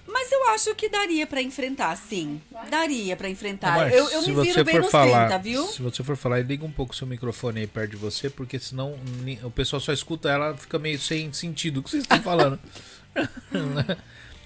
Mas 0.07 0.31
eu 0.31 0.49
acho 0.49 0.73
que 0.75 0.87
daria 0.87 1.25
pra 1.25 1.41
enfrentar, 1.41 1.95
sim. 1.97 2.39
Daria 2.69 3.15
pra 3.15 3.27
enfrentar. 3.29 3.73
Amor, 3.73 3.91
eu 3.91 4.09
eu 4.09 4.21
me 4.21 4.33
você 4.33 4.43
viro 4.51 4.63
bem 4.63 4.75
for 4.75 4.81
nos 4.83 4.91
falar, 4.91 5.27
30, 5.27 5.39
viu? 5.43 5.67
Se 5.67 5.81
você 5.81 6.03
for 6.03 6.15
falar, 6.15 6.39
liga 6.45 6.63
um 6.65 6.71
pouco 6.71 6.93
o 6.93 6.95
seu 6.95 7.07
microfone 7.07 7.61
aí 7.61 7.67
perto 7.67 7.91
de 7.91 7.97
você, 7.97 8.29
porque 8.29 8.59
senão 8.59 8.95
o 9.43 9.49
pessoal 9.51 9.79
só 9.79 9.91
escuta 9.91 10.29
ela 10.29 10.55
fica 10.55 10.77
meio 10.79 10.99
sem 10.99 11.33
sentido 11.33 11.79
o 11.79 11.83
que 11.83 11.89
vocês 11.89 12.03
estão 12.03 12.21
falando. 12.23 12.59
Mas 13.51 13.97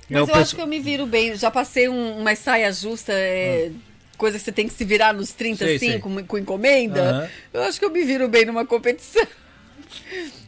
eu 0.10 0.26
pessoal- 0.26 0.41
acho 0.41 0.56
que 0.56 0.61
eu 0.61 0.68
me 0.68 0.80
viro 0.80 1.06
bem. 1.06 1.36
Já 1.36 1.52
passei 1.52 1.88
um, 1.90 2.19
uma 2.19 2.36
saia 2.36 2.72
justa, 2.72 3.11
é, 3.14 3.72
coisa 4.18 4.38
que 4.38 4.44
você 4.44 4.52
tem 4.52 4.68
que 4.68 4.73
se 4.73 4.84
virar 4.86 5.14
nos 5.14 5.31
30, 5.34 5.64
Ah. 5.64 5.68
Sei, 5.68 5.76
assim, 5.76 5.90
sei. 5.91 5.99
Com, 5.99 6.23
com 6.26 6.38
encomenda. 6.38 7.02
Aham. 7.02 7.30
Eu 7.53 7.64
acho 7.64 7.80
que 7.80 7.86
eu 7.86 7.91
me 7.91 8.03
viro 8.03 8.27
bem 8.27 8.45
numa 8.45 8.65
competição. 8.65 9.26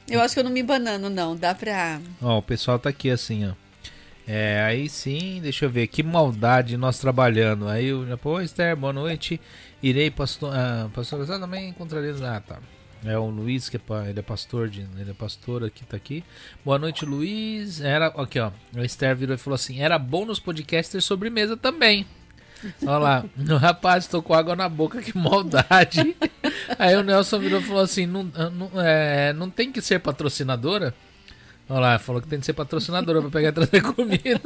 Eu 0.09 0.19
acho 0.19 0.33
que 0.33 0.39
eu 0.41 0.43
não 0.43 0.51
me 0.51 0.61
banano, 0.61 1.09
não. 1.09 1.35
Dá 1.37 1.55
pra. 1.55 2.01
Ó, 2.21 2.39
o 2.39 2.41
pessoal 2.41 2.77
tá 2.77 2.89
aqui 2.89 3.09
assim, 3.09 3.47
ó. 3.47 3.53
É, 4.27 4.61
aí 4.63 4.87
sim, 4.87 5.39
deixa 5.41 5.65
eu 5.65 5.69
ver, 5.69 5.87
que 5.87 6.03
maldade 6.03 6.77
nós 6.77 6.99
trabalhando. 6.99 7.67
Aí 7.67 7.89
já, 8.07 8.17
pô, 8.17 8.39
Esther, 8.39 8.75
boa 8.75 8.93
noite. 8.93 9.39
Irei, 9.81 10.11
pastor. 10.11 10.53
Ah, 10.55 10.89
pastor, 10.93 11.21
ah, 11.29 11.39
também 11.39 11.69
encontrarei. 11.69 12.13
Ah, 12.23 12.39
tá. 12.39 12.59
É 13.03 13.17
o 13.17 13.25
Luiz, 13.25 13.67
que 13.67 13.77
é, 13.77 13.81
ele 14.09 14.19
é 14.19 14.21
pastor, 14.21 14.69
de, 14.69 14.81
ele 14.99 15.09
é 15.09 15.13
pastor 15.13 15.63
aqui, 15.63 15.83
tá 15.85 15.97
aqui. 15.97 16.23
Boa 16.63 16.77
noite, 16.77 17.03
Luiz. 17.03 17.81
Era, 17.81 18.07
aqui, 18.07 18.39
ó. 18.39 18.51
A 18.75 18.83
Esther 18.83 19.15
virou 19.15 19.33
e 19.33 19.39
falou 19.39 19.55
assim: 19.55 19.81
era 19.81 19.97
bom 19.97 20.23
nos 20.23 20.39
podcasters 20.39 21.03
sobremesa 21.03 21.57
também. 21.57 22.05
Olha 22.83 22.97
lá, 22.97 23.25
o 23.49 23.57
rapaz 23.57 24.05
tô 24.05 24.21
com 24.21 24.35
água 24.35 24.55
na 24.55 24.69
boca, 24.69 25.01
que 25.01 25.17
maldade. 25.17 26.15
Aí 26.77 26.95
o 26.95 27.01
Nelson 27.01 27.39
virou 27.39 27.59
e 27.59 27.63
falou 27.63 27.81
assim: 27.81 28.05
não, 28.05 28.23
não, 28.23 28.71
é, 28.79 29.33
não 29.33 29.49
tem 29.49 29.71
que 29.71 29.81
ser 29.81 29.99
patrocinadora? 29.99 30.93
Olha 31.71 31.79
lá, 31.79 31.97
falou 31.99 32.21
que 32.21 32.27
tem 32.27 32.37
que 32.37 32.45
ser 32.45 32.51
patrocinadora 32.51 33.21
pra 33.21 33.29
pegar 33.29 33.47
e 33.47 33.51
trazer 33.53 33.81
comida. 33.81 34.41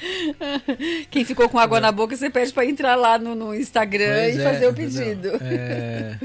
Quem 1.10 1.22
ficou 1.22 1.50
com 1.50 1.58
água 1.58 1.80
na 1.80 1.92
boca, 1.92 2.16
você 2.16 2.30
pede 2.30 2.50
pra 2.50 2.64
entrar 2.64 2.96
lá 2.96 3.18
no, 3.18 3.34
no 3.34 3.54
Instagram 3.54 4.22
Pois 4.22 4.36
e 4.36 4.40
é, 4.40 4.42
fazer 4.42 4.68
o 4.68 4.72
pedido. 4.72 5.28
É, 5.42 6.16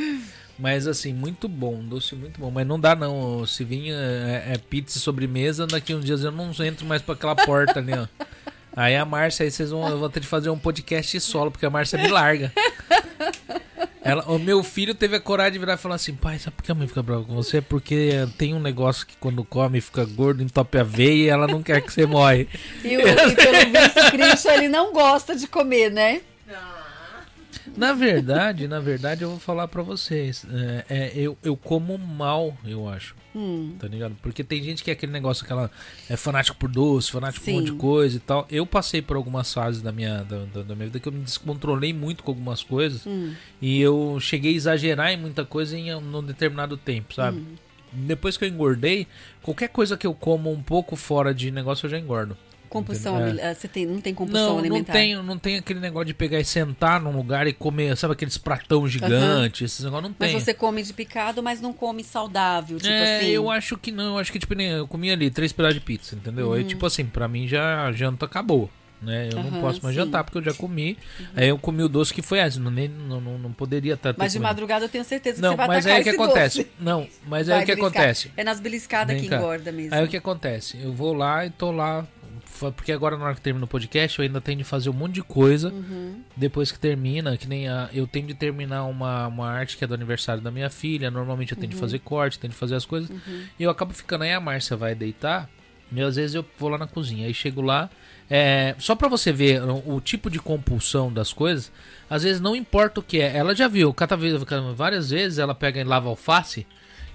mas 0.58 0.88
assim, 0.88 1.14
muito 1.14 1.50
bom, 1.50 1.84
doce 1.84 2.16
muito 2.16 2.40
bom. 2.40 2.50
Mas 2.50 2.66
não 2.66 2.80
dá 2.80 2.96
não, 2.96 3.46
se 3.46 3.66
vir 3.66 3.92
é, 3.92 4.54
é 4.54 4.58
pizza 4.58 5.00
e 5.00 5.02
sobremesa, 5.02 5.68
daqui 5.68 5.94
uns 5.94 6.06
dias 6.06 6.24
eu 6.24 6.32
não 6.32 6.52
entro 6.64 6.86
mais 6.86 7.02
pra 7.02 7.16
aquela 7.16 7.36
porta 7.36 7.80
ali, 7.80 7.92
ó. 7.92 8.08
Aí 8.74 8.96
a 8.96 9.04
Márcia, 9.04 9.44
aí 9.44 9.52
vocês 9.52 9.72
vão, 9.72 9.86
eu 9.90 10.00
vou 10.00 10.10
ter 10.10 10.22
de 10.22 10.28
fazer 10.28 10.50
um 10.50 10.58
podcast 10.58 11.20
solo, 11.20 11.52
porque 11.52 11.66
a 11.66 11.70
Márcia 11.70 12.02
me 12.02 12.08
larga. 12.08 12.54
Ela, 14.08 14.24
o 14.32 14.40
meu 14.40 14.64
filho 14.64 14.96
teve 14.96 15.16
a 15.16 15.20
coragem 15.20 15.54
de 15.54 15.60
virar 15.60 15.74
e 15.74 15.78
falar 15.78 15.96
assim, 15.96 16.16
pai, 16.16 16.40
sabe 16.40 16.56
por 16.56 16.64
que 16.64 16.72
a 16.72 16.76
mãe 16.76 16.88
fica 16.88 17.04
brava 17.04 17.24
com 17.24 17.36
você? 17.36 17.62
Porque 17.62 18.28
tem 18.38 18.54
um 18.54 18.60
negócio 18.60 19.06
que 19.06 19.16
quando 19.18 19.44
come 19.44 19.82
fica 19.82 20.06
gordo, 20.06 20.42
entope 20.42 20.78
a 20.78 20.84
veia 20.84 21.26
e 21.26 21.28
ela 21.28 21.48
não 21.48 21.62
quer 21.62 21.82
que 21.82 21.92
você 21.92 22.06
morre. 22.06 22.48
E, 22.84 22.98
o, 22.98 23.02
e 23.02 23.36
pelo 23.36 23.72
visto, 23.72 24.00
o 24.00 24.12
Christian, 24.12 24.54
ele 24.54 24.70
não 24.70 24.94
gosta 24.94 25.36
de 25.36 25.48
comer, 25.48 25.92
né? 25.92 26.22
Na 27.76 27.94
verdade, 27.94 28.68
na 28.68 28.80
verdade, 28.80 29.24
eu 29.24 29.30
vou 29.30 29.40
falar 29.40 29.68
pra 29.68 29.84
vocês. 29.84 30.44
É, 30.52 30.86
é, 30.90 31.12
eu, 31.16 31.38
eu 31.44 31.56
como 31.56 31.98
mal, 31.98 32.58
eu 32.66 32.90
acho. 32.90 33.16
Hum. 33.40 33.76
Tá 33.78 33.88
ligado? 33.88 34.16
Porque 34.22 34.44
tem 34.44 34.64
gente 34.64 34.84
que 34.84 34.90
é 34.90 34.94
aquele 34.94 35.12
negócio, 35.12 35.46
aquela. 35.46 35.70
É 36.10 36.18
fanático 36.18 36.58
por 36.58 36.68
doce, 36.70 37.12
fanático 37.12 37.46
por 37.46 37.52
um 37.52 37.54
monte 37.56 37.66
de 37.66 37.72
Sim. 37.72 37.78
coisa 37.78 38.18
e 38.18 38.20
tal. 38.20 38.48
Eu 38.50 38.66
passei 38.66 39.00
por 39.02 39.16
algumas 39.16 39.54
fases 39.54 39.82
da 39.82 39.92
minha, 39.92 40.24
da, 40.24 40.46
da- 40.46 40.64
da 40.64 40.76
minha 40.76 40.88
vida 40.88 41.00
que 41.00 41.08
eu 41.08 41.12
me 41.14 41.22
descontrolei 41.22 41.94
muito 41.94 42.24
com 42.24 42.32
algumas 42.32 42.64
coisas. 42.64 43.06
Hum. 43.06 43.34
E 43.62 43.80
eu 43.80 44.18
cheguei 44.20 44.54
a 44.54 44.56
exagerar 44.56 45.12
em 45.12 45.18
muita 45.18 45.46
coisa 45.46 45.78
em 45.78 45.94
um 45.94 46.24
determinado 46.24 46.76
tempo, 46.78 47.14
sabe? 47.14 47.38
Hum. 47.38 47.56
Depois 47.94 48.36
que 48.38 48.44
eu 48.44 48.50
engordei, 48.50 49.08
qualquer 49.42 49.70
coisa 49.70 49.96
que 49.96 50.06
eu 50.08 50.14
como 50.14 50.52
um 50.52 50.62
pouco 50.62 50.96
fora 50.96 51.34
de 51.34 51.52
negócio 51.52 51.86
eu 51.86 51.90
já 51.92 51.98
engordo. 52.00 52.36
Compulsão? 52.70 53.18
É. 53.18 53.54
você 53.54 53.68
tem, 53.68 53.86
não 53.86 54.02
tem 54.02 54.14
compulsão 54.14 54.46
Não, 54.48 54.54
não 54.54 54.60
alimentar? 54.60 54.94
tem, 54.94 55.16
não 55.16 55.38
tem 55.38 55.58
aquele 55.58 55.80
negócio 55.80 56.08
de 56.08 56.14
pegar 56.14 56.40
e 56.40 56.46
sentar 56.46 57.00
num 57.02 57.16
lugar 57.16 57.48
e 57.48 57.54
comer, 57.54 57.96
sabe 57.98 58.14
aqueles 58.14 58.38
pratão 58.38 58.88
gigante, 58.88 59.64
esses 59.64 59.84
negócios 59.84 60.10
não 60.10 60.16
Mas 60.18 60.32
tem. 60.32 60.40
você 60.40 60.54
come 60.54 60.84
de 60.84 60.94
picado, 60.94 61.42
mas 61.42 61.62
não 61.62 61.74
come 61.74 62.04
saudável, 62.04 62.78
tipo 62.78 62.92
é, 62.92 63.18
assim. 63.20 63.30
eu 63.30 63.50
acho 63.50 63.78
que 63.78 63.92
não, 63.92 64.14
eu 64.14 64.20
acho 64.20 64.32
que 64.32 64.40
tipo, 64.40 64.54
eu 64.60 64.88
comi 64.88 65.12
ali 65.12 65.30
três 65.30 65.52
pedaços 65.52 65.76
de 65.76 65.82
pizza, 65.82 66.16
entendeu? 66.16 66.48
Uhum. 66.48 66.54
Aí 66.54 66.64
tipo 66.64 66.86
assim, 66.86 67.06
pra 67.06 67.28
mim 67.28 67.48
já 67.48 67.86
a 67.86 67.92
janta 67.92 68.26
acabou. 68.26 68.70
Né? 69.00 69.30
Eu 69.32 69.36
não 69.38 69.50
Aham, 69.50 69.62
posso 69.62 69.84
mais 69.84 69.94
sim. 69.94 70.02
Uhum. 70.02 70.06
jantar 70.08 70.24
porque 70.24 70.40
eu 70.40 70.44
já 70.44 70.54
comi. 70.54 70.98
Aí 71.36 71.48
eu 71.50 71.58
comi 71.60 71.84
o 71.84 71.88
doce 71.90 72.12
que 72.12 72.24
foi 72.24 72.40
esse, 72.40 72.60
não, 72.60 72.72
nem, 72.72 72.88
não, 72.88 73.22
não, 73.22 73.38
não 73.38 73.54
poderia 73.54 73.94
estar 73.94 74.16
Mas 74.18 74.34
de 74.34 74.40
madrugada 74.40 74.86
eu 74.86 74.90
tenho 74.90 75.04
certeza 75.04 75.36
que 75.36 75.42
Não, 75.44 75.52
você 75.52 75.56
vai 75.56 75.68
mas 75.68 75.86
aí 75.86 76.02
o 76.02 76.04
que 76.04 76.10
acontece? 76.10 76.58
doce. 76.64 76.72
Não, 76.80 77.08
mas 77.28 77.48
aí 77.48 77.56
Vai 77.58 77.64
o 77.64 77.66
que 77.68 77.76
beliscar. 77.76 78.02
acontece? 78.02 78.32
É 78.36 78.44
nas 78.44 78.60
beliscadas 78.60 79.20
que 79.22 79.28
engorda 79.28 79.72
mesmo. 79.72 79.94
Aí 79.94 80.04
o 80.04 80.08
que 80.08 80.18
acontece? 80.18 80.80
Eu 80.82 80.94
vou 80.94 81.14
lá 81.14 81.46
e 81.46 81.52
tô 81.52 81.72
lá. 81.72 82.08
Porque 82.76 82.92
agora 82.92 83.18
na 83.18 83.26
hora 83.26 83.36
que 83.36 83.42
termina 83.42 83.66
o 83.66 83.68
podcast, 83.68 84.18
eu 84.20 84.24
ainda 84.24 84.42
tenho 84.42 84.58
de 84.58 84.64
fazer 84.64 84.90
um 84.90 84.94
monte 84.94 85.14
de 85.16 85.22
coisa. 85.24 85.70
Uhum. 85.70 86.22
Depois 86.36 86.72
que 86.72 86.80
termina, 86.80 87.38
que 87.38 87.48
nem 87.48 87.68
a, 87.68 87.90
eu 87.94 88.06
tenho 88.08 88.28
de 88.28 88.34
terminar 88.34 88.84
uma, 88.86 89.28
uma 89.28 89.50
arte 89.50 89.78
que 89.78 89.84
é 89.84 89.88
do 89.88 89.94
aniversário 89.94 90.42
da 90.42 90.52
minha 90.52 90.70
filha. 90.70 91.10
Normalmente 91.12 91.52
eu 91.54 91.58
tenho 91.58 91.70
Uhum. 91.72 91.76
de 91.76 91.80
fazer 91.82 92.00
corte, 92.00 92.40
tenho 92.40 92.52
de 92.52 92.58
fazer 92.60 92.76
as 92.76 92.86
coisas. 92.86 93.10
E 93.60 93.64
eu 93.64 93.70
acabo 93.70 93.94
ficando 93.94 94.24
aí, 94.24 94.32
a 94.34 94.40
Márcia 94.40 94.76
vai 94.78 94.94
deitar. 94.96 95.50
E 95.92 96.02
às 96.02 96.16
vezes 96.18 96.36
eu 96.36 96.46
vou 96.60 96.70
lá 96.70 96.78
na 96.78 96.88
cozinha. 96.88 97.28
Aí 97.28 97.34
chego 97.34 97.62
lá. 97.62 97.90
é, 98.30 98.76
só 98.78 98.94
pra 98.94 99.08
você 99.08 99.32
ver 99.32 99.62
o, 99.64 99.96
o 99.96 100.02
tipo 100.02 100.30
de 100.30 100.38
compulsão 100.38 101.12
das 101.14 101.32
coisas, 101.32 101.72
às 102.10 102.24
vezes 102.24 102.42
não 102.42 102.56
importa 102.58 103.00
o 103.00 103.04
que 103.04 103.22
é. 103.22 103.38
Ela 103.38 103.56
já 103.56 103.70
viu, 103.70 103.94
cada 103.94 104.18
vez, 104.18 104.36
várias 104.76 105.10
vezes 105.12 105.40
ela 105.40 105.56
pega 105.56 105.80
e 105.80 105.84
lava 105.86 106.10
alface 106.10 106.68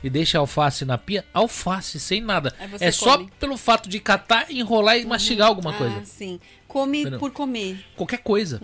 e 0.03 0.11
deixa 0.11 0.39
a 0.39 0.41
alface 0.41 0.85
na 0.85 0.99
pia. 0.99 1.25
Alface, 1.33 1.99
sem 2.01 2.21
nada. 2.21 2.55
É 2.81 2.91
só 2.91 3.19
come. 3.19 3.31
pelo 3.39 3.57
fato 3.57 3.89
de 3.89 3.99
catar, 4.01 4.51
enrolar 4.51 4.99
e 4.99 5.05
mastigar 5.07 5.49
alguma 5.49 5.71
ah, 5.71 5.79
coisa. 5.79 6.05
sim. 6.05 6.41
Come 6.67 7.01
Entendeu? 7.03 7.19
por 7.19 7.31
comer. 7.31 7.85
Qualquer 7.97 8.19
coisa. 8.23 8.59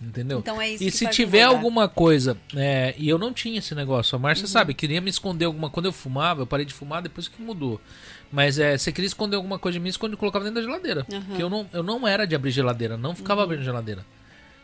Entendeu? 0.00 0.38
Então 0.38 0.60
é 0.62 0.70
isso 0.70 0.84
E 0.84 0.92
se 0.92 1.08
tiver 1.08 1.42
alguma 1.42 1.88
coisa, 1.88 2.36
é, 2.54 2.94
e 2.96 3.08
eu 3.08 3.18
não 3.18 3.32
tinha 3.32 3.58
esse 3.58 3.74
negócio, 3.74 4.14
a 4.14 4.16
Uhum. 4.16 4.22
Márcia 4.22 4.46
sabe, 4.46 4.74
queria 4.74 5.00
me 5.00 5.10
esconder 5.10 5.46
alguma 5.46 5.68
Quando 5.68 5.86
eu 5.86 5.92
fumava, 5.92 6.42
eu 6.42 6.46
parei 6.46 6.64
de 6.64 6.72
fumar 6.72 7.02
depois 7.02 7.26
que 7.26 7.42
mudou. 7.42 7.80
Mas 8.30 8.60
é, 8.60 8.78
você 8.78 8.92
queria 8.92 9.08
esconder 9.08 9.34
alguma 9.36 9.58
coisa 9.58 9.76
de 9.76 9.80
mim, 9.82 9.88
esconde 9.88 10.14
e 10.14 10.16
colocava 10.16 10.44
dentro 10.44 10.60
da 10.60 10.66
geladeira. 10.66 11.04
Aham. 11.12 11.20
Porque 11.26 11.42
eu 11.42 11.50
não, 11.50 11.66
eu 11.72 11.82
não 11.82 12.06
era 12.06 12.26
de 12.28 12.34
abrir 12.36 12.52
geladeira, 12.52 12.96
não 12.96 13.12
ficava 13.14 13.42
abrindo 13.42 13.64
geladeira. 13.64 14.06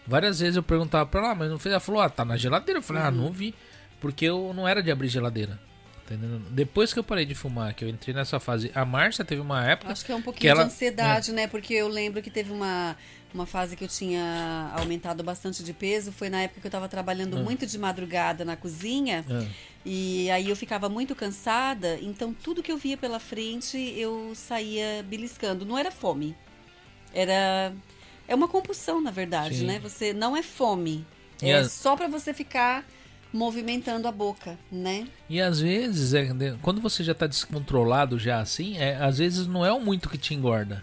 Várias 0.06 0.38
vezes 0.38 0.54
eu 0.54 0.62
perguntava 0.62 1.04
pra 1.06 1.20
ela, 1.20 1.30
"Ah, 1.30 1.34
mas 1.34 1.50
não 1.50 1.58
fez? 1.58 1.72
Ela 1.72 1.80
falou, 1.80 2.00
ah, 2.00 2.08
tá 2.08 2.24
na 2.24 2.36
geladeira. 2.36 2.78
Eu 2.78 2.82
falei, 2.82 3.02
ah, 3.02 3.10
não 3.10 3.32
vi. 3.32 3.54
Porque 4.00 4.24
eu 4.26 4.52
não 4.54 4.68
era 4.68 4.82
de 4.82 4.90
abrir 4.92 5.08
geladeira. 5.08 5.58
Entendeu? 6.06 6.38
Depois 6.50 6.92
que 6.92 6.98
eu 6.98 7.04
parei 7.04 7.24
de 7.24 7.34
fumar, 7.34 7.72
que 7.74 7.82
eu 7.84 7.88
entrei 7.88 8.14
nessa 8.14 8.38
fase. 8.38 8.70
A 8.74 8.84
Márcia 8.84 9.24
teve 9.24 9.40
uma 9.40 9.64
época. 9.66 9.90
Acho 9.90 10.04
que 10.04 10.12
é 10.12 10.14
um 10.14 10.20
pouquinho 10.22 10.50
ela- 10.50 10.64
de 10.64 10.66
ansiedade, 10.70 11.32
né? 11.32 11.46
Porque 11.46 11.72
eu 11.72 11.88
lembro 11.88 12.20
que 12.20 12.30
teve 12.30 12.52
uma, 12.52 12.94
uma 13.32 13.46
fase 13.46 13.74
que 13.74 13.82
eu 13.84 13.88
tinha 13.88 14.70
aumentado 14.76 15.22
bastante 15.22 15.64
de 15.64 15.72
peso. 15.72 16.12
Foi 16.12 16.28
na 16.28 16.42
época 16.42 16.60
que 16.60 16.66
eu 16.66 16.70
tava 16.70 16.88
trabalhando 16.90 17.38
muito 17.38 17.66
de 17.66 17.78
madrugada 17.78 18.44
na 18.44 18.54
cozinha. 18.54 19.24
Ah. 19.30 19.46
E 19.86 20.30
aí 20.30 20.50
eu 20.50 20.56
ficava 20.56 20.90
muito 20.90 21.14
cansada. 21.14 21.98
Então 22.02 22.34
tudo 22.34 22.62
que 22.62 22.70
eu 22.70 22.76
via 22.76 22.98
pela 22.98 23.18
frente 23.18 23.78
eu 23.96 24.32
saía 24.34 25.02
beliscando. 25.08 25.64
Não 25.64 25.78
era 25.78 25.90
fome. 25.90 26.36
Era. 27.14 27.72
É 28.28 28.34
uma 28.34 28.48
compulsão, 28.48 29.00
na 29.00 29.10
verdade, 29.10 29.58
Sim. 29.60 29.66
né? 29.66 29.78
Você 29.78 30.12
não 30.12 30.36
é 30.36 30.42
fome. 30.42 31.06
É 31.42 31.54
a- 31.54 31.68
só 31.68 31.96
pra 31.96 32.08
você 32.08 32.32
ficar 32.34 32.84
movimentando 33.34 34.06
a 34.08 34.12
boca, 34.12 34.56
né? 34.70 35.06
E 35.28 35.40
às 35.40 35.60
vezes, 35.60 36.14
é, 36.14 36.32
de- 36.32 36.56
quando 36.62 36.80
você 36.80 37.02
já 37.04 37.12
tá 37.14 37.26
descontrolado 37.26 38.18
já 38.18 38.38
assim, 38.40 38.78
é, 38.78 38.96
às 38.96 39.18
vezes 39.18 39.46
não 39.46 39.66
é 39.66 39.72
o 39.72 39.80
muito 39.80 40.08
que 40.08 40.16
te 40.16 40.32
engorda. 40.34 40.82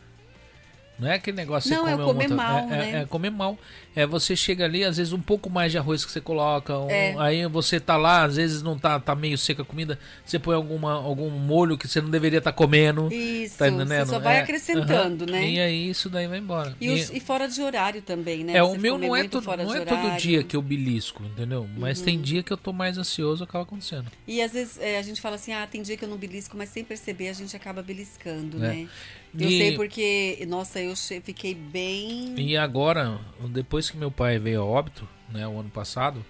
Não 1.02 1.08
é 1.10 1.16
aquele 1.16 1.36
negócio 1.36 1.68
que 1.70 1.76
Não, 1.76 1.84
você 1.86 1.94
é 1.94 1.98
come 1.98 2.04
um 2.04 2.14
comer 2.14 2.30
mal, 2.30 2.60
é, 2.60 2.62
é- 2.62 2.92
né? 2.92 3.02
é 3.02 3.06
comer 3.06 3.32
mal. 3.32 3.58
É 3.96 4.06
você 4.06 4.36
chega 4.36 4.64
ali, 4.66 4.84
às 4.84 4.98
vezes 4.98 5.12
um 5.12 5.20
pouco 5.20 5.50
mais 5.50 5.72
de 5.72 5.78
arroz 5.80 6.06
que 6.06 6.12
você 6.12 6.22
coloca, 6.22 6.78
um- 6.78 6.90
É. 6.92 7.16
aí 7.18 7.46
você 7.48 7.80
tá 7.80 7.98
lá, 7.98 8.24
às 8.24 8.36
vezes 8.36 8.62
não 8.62 8.78
tá, 8.78 9.00
tá 9.00 9.16
meio 9.16 9.36
seca 9.38 9.64
a 9.64 9.66
comida, 9.66 9.98
você 10.24 10.38
põe 10.38 10.56
alguma, 10.56 10.94
algum 10.94 11.30
molho 11.32 11.76
que 11.78 11.88
você 11.88 12.00
não 12.00 12.10
deveria 12.12 12.38
estar 12.38 12.52
comendo. 12.54 13.12
Isso, 13.12 13.58
Tá 13.58 13.70
você 13.70 14.06
só 14.06 14.20
vai 14.20 14.38
É, 14.38 14.40
acrescentando, 14.42 15.26
né? 15.26 15.44
E 15.50 15.60
aí 15.60 15.90
isso 15.90 16.08
daí 16.08 16.28
vai 16.28 16.38
embora. 16.38 16.76
E, 16.80 16.90
os- 16.90 17.10
e 17.10 17.20
fora 17.20 17.48
de 17.48 17.60
horário 17.62 18.02
também, 18.04 18.44
né? 18.44 18.54
É, 18.56 18.62
Você 18.62 18.78
o 18.78 18.80
meu 18.80 18.98
não 19.00 19.16
é, 19.16 19.28
todo, 19.28 19.44
fora 19.44 19.64
não 19.64 19.72
de 19.74 19.78
é 19.80 19.86
todo. 19.86 19.98
Uhum. 20.02 20.16
dia 20.18 20.44
que 20.44 20.56
eu 20.56 20.62
belisco, 20.62 21.24
entendeu? 21.26 21.68
Mas 21.78 22.00
tem 22.00 22.22
dia 22.22 22.44
que 22.44 22.54
eu 22.54 22.58
tô 22.58 22.72
mais 22.72 22.98
ansioso, 23.00 23.44
acaba 23.44 23.64
acontecendo. 23.64 24.06
E 24.28 24.40
às 24.42 24.52
vezes 24.54 24.78
é, 24.80 25.00
a 25.00 25.02
gente 25.02 25.20
fala 25.20 25.36
assim, 25.36 25.52
ah, 25.52 25.66
tem 25.66 25.82
dia 25.82 25.98
que 25.98 26.06
eu 26.06 26.10
não 26.10 26.18
belisco, 26.18 26.56
mas 26.56 26.70
sem 26.70 26.84
perceber 26.84 27.30
a 27.30 27.34
gente 27.34 27.56
acaba 27.56 27.82
beliscando, 27.82 28.58
É. 28.64 28.68
né? 28.70 28.88
Eu 29.38 29.50
E- 29.50 29.58
sei 29.58 29.76
porque, 29.76 30.46
nossa, 30.48 30.80
eu 30.80 30.96
fiquei 31.24 31.54
bem. 31.56 32.34
E 32.38 32.58
agora, 32.58 33.20
depois 33.50 33.90
que 33.90 33.98
meu 33.98 34.12
pai 34.12 34.38
veio 34.40 34.62
a 34.62 34.66
óbito, 34.66 35.08
né, 35.32 35.48
o 35.48 35.60
ano 35.60 35.70
passado, 35.70 36.24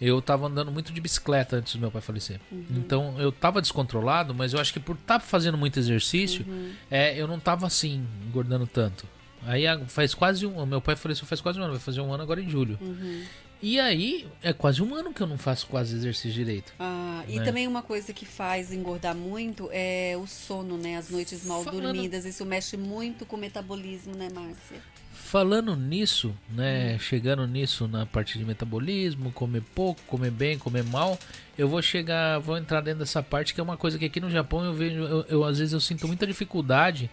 eu 0.00 0.20
tava 0.20 0.46
andando 0.46 0.72
muito 0.72 0.92
de 0.92 1.00
bicicleta 1.00 1.56
antes 1.56 1.74
do 1.74 1.80
meu 1.80 1.90
pai 1.90 2.00
falecer. 2.00 2.40
Uhum. 2.50 2.64
Então 2.70 3.14
eu 3.20 3.30
tava 3.30 3.60
descontrolado, 3.60 4.34
mas 4.34 4.52
eu 4.52 4.60
acho 4.60 4.72
que 4.72 4.80
por 4.80 4.96
estar 4.96 5.20
fazendo 5.20 5.56
muito 5.58 5.78
exercício, 5.78 6.44
Uhum. 6.48 6.72
é, 6.90 7.14
eu 7.20 7.28
não 7.28 7.38
tava 7.38 7.66
assim, 7.66 8.04
engordando 8.26 8.66
tanto. 8.66 9.06
Aí 9.46 9.64
faz 9.86 10.12
quase 10.12 10.44
um 10.46 10.66
meu 10.66 10.80
pai 10.80 10.96
faleceu 10.96 11.26
faz 11.26 11.40
quase 11.40 11.58
um 11.58 11.62
ano, 11.62 11.72
vai 11.72 11.80
fazer 11.80 12.00
um 12.00 12.12
ano 12.12 12.22
agora 12.22 12.42
em 12.42 12.48
julho. 12.48 12.76
Uhum. 12.80 13.22
E 13.62 13.78
aí, 13.78 14.26
é 14.42 14.52
quase 14.54 14.82
um 14.82 14.94
ano 14.94 15.12
que 15.12 15.20
eu 15.20 15.26
não 15.26 15.36
faço 15.36 15.66
quase 15.66 15.94
exercício 15.94 16.32
direito. 16.32 16.72
Ah, 16.78 17.22
e 17.28 17.38
né? 17.38 17.44
também 17.44 17.68
uma 17.68 17.82
coisa 17.82 18.12
que 18.12 18.24
faz 18.24 18.72
engordar 18.72 19.14
muito 19.14 19.68
é 19.70 20.16
o 20.16 20.26
sono, 20.26 20.78
né? 20.78 20.96
As 20.96 21.10
noites 21.10 21.44
mal 21.44 21.62
Falando- 21.62 21.82
dormidas. 21.82 22.24
Isso 22.24 22.44
mexe 22.46 22.76
muito 22.78 23.26
com 23.26 23.36
o 23.36 23.38
metabolismo, 23.38 24.14
né, 24.14 24.28
Márcia? 24.34 24.78
Falando 25.12 25.76
nisso, 25.76 26.34
né, 26.48 26.94
Hum. 26.94 26.98
chegando 26.98 27.46
nisso 27.46 27.86
na 27.86 28.04
parte 28.04 28.36
de 28.36 28.44
metabolismo, 28.44 29.30
comer 29.30 29.62
pouco, 29.74 30.00
comer 30.06 30.30
bem, 30.32 30.58
comer 30.58 30.82
mal, 30.82 31.16
eu 31.56 31.68
vou 31.68 31.80
chegar, 31.80 32.38
vou 32.40 32.56
entrar 32.56 32.80
dentro 32.80 33.00
dessa 33.00 33.22
parte 33.22 33.54
que 33.54 33.60
é 33.60 33.62
uma 33.62 33.76
coisa 33.76 33.96
que 33.96 34.06
aqui 34.06 34.18
no 34.18 34.28
Japão 34.30 34.64
eu 34.64 34.74
vejo, 34.74 34.96
eu, 35.02 35.24
eu, 35.28 35.44
às 35.44 35.58
vezes 35.58 35.72
eu 35.72 35.78
sinto 35.78 36.08
muita 36.08 36.26
dificuldade 36.26 37.08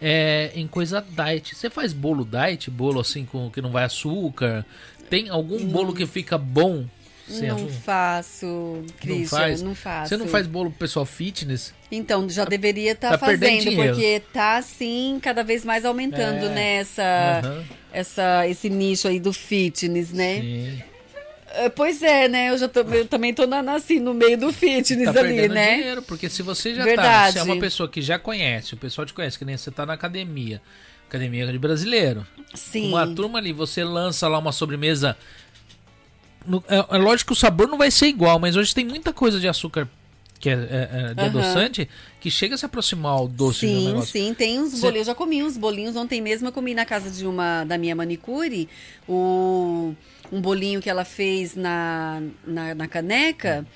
é, 0.00 0.50
em 0.54 0.66
coisa 0.66 1.00
diet. 1.00 1.54
Você 1.54 1.70
faz 1.70 1.92
bolo 1.92 2.24
diet, 2.24 2.70
bolo 2.70 3.00
assim 3.00 3.24
com 3.24 3.50
que 3.50 3.60
não 3.60 3.70
vai 3.70 3.84
açúcar? 3.84 4.64
Tem 5.08 5.28
algum 5.28 5.64
bolo 5.66 5.94
que 5.94 6.06
fica 6.06 6.36
bom? 6.36 6.84
sem 7.28 7.48
não 7.48 7.56
açúcar? 7.56 7.72
faço, 7.72 8.84
Christian, 9.00 9.38
faz? 9.38 9.62
não 9.62 9.74
faço. 9.74 10.08
Você 10.10 10.16
não 10.16 10.28
faz 10.28 10.46
bolo 10.46 10.70
pro 10.70 10.78
pessoal 10.78 11.04
fitness? 11.04 11.74
Então, 11.90 12.28
já 12.28 12.44
deveria 12.44 12.92
estar 12.92 13.18
tá 13.18 13.26
perdendo 13.26 13.64
fazendo, 13.64 13.82
porque 13.82 14.22
tá 14.32 14.56
assim, 14.58 15.18
cada 15.20 15.42
vez 15.42 15.64
mais 15.64 15.84
aumentando, 15.84 16.46
É. 16.46 16.48
né, 16.54 16.76
essa, 16.76 17.40
Aham. 17.42 17.64
essa, 17.92 18.46
esse 18.48 18.68
nicho 18.68 19.08
aí 19.08 19.18
do 19.18 19.32
fitness, 19.32 20.12
né? 20.12 20.40
Sim. 20.40 20.82
É, 21.64 21.68
Pois 21.68 22.02
é, 22.02 22.28
né? 22.28 22.50
Eu 22.50 22.58
já 22.58 22.68
tô, 22.68 22.80
eu 22.80 23.06
também 23.06 23.32
tô 23.34 23.46
na, 23.46 23.60
assim, 23.74 23.98
no 23.98 24.12
meio 24.14 24.36
do 24.38 24.52
fitness 24.52 25.12
tá 25.12 25.20
ali, 25.20 25.48
né? 25.48 25.76
dinheiro, 25.76 26.02
porque 26.02 26.28
se 26.28 26.42
você 26.42 26.74
já 26.74 26.82
tá, 26.82 26.86
Verdade. 26.86 27.32
se 27.32 27.38
é 27.38 27.42
uma 27.42 27.58
pessoa 27.58 27.88
que 27.88 28.00
já 28.02 28.18
conhece, 28.18 28.74
o 28.74 28.76
pessoal 28.76 29.06
te 29.06 29.12
conhece, 29.14 29.38
que 29.38 29.44
nem 29.44 29.56
você 29.56 29.70
tá 29.70 29.84
na 29.86 29.94
academia, 29.94 30.60
academia 31.08 31.46
de 31.50 31.58
brasileiro, 31.58 32.26
Sim. 32.54 32.88
uma 32.88 33.06
turma 33.06 33.38
ali, 33.38 33.52
você 33.52 33.82
lança 33.84 34.28
lá 34.28 34.38
uma 34.38 34.52
sobremesa. 34.52 35.16
no- 36.46 36.62
é, 36.68 36.76
é 36.96 36.98
lógico 36.98 37.28
que 37.28 37.32
o 37.32 37.40
sabor 37.40 37.66
não 37.68 37.76
vai 37.78 37.90
ser 37.90 38.06
igual, 38.06 38.38
mas 38.38 38.54
hoje 38.56 38.72
tem 38.74 38.84
muita 38.84 39.12
coisa 39.12 39.40
de 39.40 39.48
açúcar 39.48 39.88
que 40.38 40.48
é, 40.50 40.52
é, 40.52 40.56
é, 41.10 41.14
de 41.14 41.20
Aham. 41.20 41.26
adoçante 41.40 41.88
que 42.20 42.30
chega 42.30 42.54
a 42.54 42.58
se 42.58 42.64
aproximar 42.66 43.12
ao 43.12 43.26
doce 43.26 43.66
do 43.66 43.72
Sim, 43.80 43.86
negócio. 43.86 44.12
sim, 44.12 44.34
tem 44.34 44.60
uns 44.60 44.72
Cê- 44.74 44.80
bolinhos. 44.82 45.08
Eu 45.08 45.12
já 45.12 45.14
comi 45.16 45.42
uns 45.42 45.56
bolinhos. 45.56 45.96
Ontem 45.96 46.20
mesmo 46.20 46.46
eu 46.48 46.52
comi 46.52 46.74
na 46.74 46.84
casa 46.84 47.10
de 47.10 47.26
uma 47.26 47.64
da 47.64 47.76
minha 47.78 47.96
manicure 47.96 48.68
o, 49.08 49.94
um 50.32 50.40
bolinho 50.40 50.80
que 50.80 50.88
ela 50.90 51.04
fez 51.04 51.54
na, 51.54 52.22
na, 52.46 52.74
na 52.74 52.88
caneca 52.88 53.66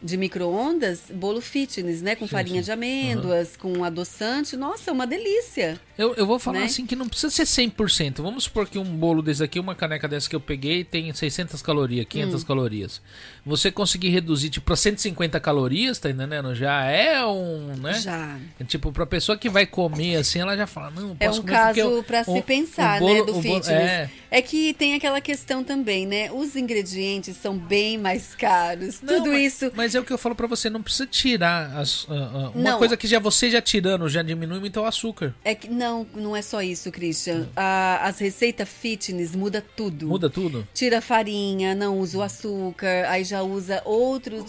de 0.00 0.16
micro-ondas, 0.16 1.10
bolo 1.12 1.40
fitness, 1.40 2.00
né? 2.02 2.14
Com 2.14 2.24
Sim, 2.26 2.30
farinha 2.30 2.60
sim. 2.62 2.66
de 2.66 2.70
amêndoas, 2.70 3.56
com 3.56 3.82
adoçante. 3.82 4.56
Nossa, 4.56 4.92
uma 4.92 5.04
delícia. 5.04 5.80
Eu, 5.98 6.14
eu 6.14 6.24
vou 6.24 6.38
falar 6.38 6.60
Né? 6.60 6.66
assim 6.66 6.86
que 6.86 6.94
não 6.94 7.08
precisa 7.08 7.30
ser 7.30 7.42
100%. 7.42 8.22
Vamos 8.22 8.44
supor 8.44 8.68
que 8.68 8.78
um 8.78 8.84
bolo 8.84 9.20
desse 9.20 9.42
aqui, 9.42 9.58
uma 9.58 9.74
caneca 9.74 10.06
dessa 10.06 10.30
que 10.30 10.36
eu 10.36 10.40
peguei, 10.40 10.84
tem 10.84 11.12
600 11.12 11.60
calorias, 11.62 12.04
Hum. 12.06 12.10
500 12.10 12.44
calorias. 12.44 13.02
Você 13.44 13.72
conseguir 13.72 14.10
reduzir 14.10 14.50
tipo 14.50 14.66
pra 14.66 14.76
150 14.76 15.40
calorias, 15.40 15.98
tá 15.98 16.08
entendendo? 16.10 16.54
Já 16.54 16.84
é 16.84 17.26
um, 17.26 17.74
né? 17.78 17.94
Já. 17.94 18.38
É 18.60 18.62
Tipo, 18.62 18.92
pra 18.92 19.04
pessoa 19.04 19.36
que 19.36 19.48
vai 19.48 19.66
comer 19.66 20.14
assim, 20.14 20.38
ela 20.38 20.56
já 20.56 20.68
fala, 20.68 20.92
não, 20.92 21.16
É 21.18 21.26
posso 21.26 21.40
um 21.40 21.42
comer 21.42 21.56
porque 21.56 21.80
caso 21.80 21.94
eu- 21.96 22.04
para 22.04 22.22
se 22.22 22.30
o- 22.30 22.42
pensar, 22.44 22.98
o 22.98 23.00
bolo- 23.00 23.14
né, 23.14 23.22
do 23.24 23.30
o 23.36 23.42
bolo- 23.42 23.42
fitness. 23.42 23.68
é. 23.68 24.10
É. 24.30 24.42
que 24.42 24.74
tem 24.74 24.94
aquela 24.94 25.20
questão 25.20 25.62
também, 25.64 26.06
né? 26.06 26.30
Os 26.32 26.54
ingredientes 26.56 27.36
são 27.36 27.56
bem 27.56 27.96
mais 27.98 28.34
caros. 28.34 29.00
Não, 29.02 29.16
Tudo 29.18 29.30
mas- 29.30 29.42
isso. 29.54 29.72
Mas 29.74 29.94
é 29.94 30.00
o 30.00 30.04
que 30.04 30.12
eu 30.12 30.18
falo 30.18 30.34
pra 30.34 30.46
você, 30.46 30.68
não 30.70 30.82
precisa 30.82 31.06
tirar 31.06 31.76
as, 31.76 32.06
ah, 32.08 32.12
ah, 32.14 32.50
uma 32.54 32.70
Não. 32.72 32.78
coisa 32.78 32.96
que 32.96 33.06
já 33.06 33.18
você 33.18 33.50
já 33.50 33.60
tirando 33.60 34.08
já 34.08 34.22
diminui 34.22 34.60
muito 34.60 34.80
o 34.80 34.84
açúcar. 34.84 35.34
É 35.44 35.54
que 35.54 35.68
não, 35.68 36.06
não 36.14 36.36
é 36.36 36.42
só 36.42 36.62
isso, 36.62 36.90
Christian. 36.90 37.48
A- 37.56 38.00
as 38.06 38.18
receitas 38.18 38.68
fitness 38.68 39.34
muda 39.34 39.64
tudo. 39.76 40.06
Muda 40.08 40.28
tudo. 40.30 40.66
Tira 40.74 40.98
a 40.98 41.00
farinha, 41.00 41.74
não 41.74 41.98
usa 41.98 42.18
o 42.18 42.22
açúcar, 42.22 43.06
aí 43.08 43.24
já 43.24 43.42
usa 43.42 43.82
outros. 43.84 44.44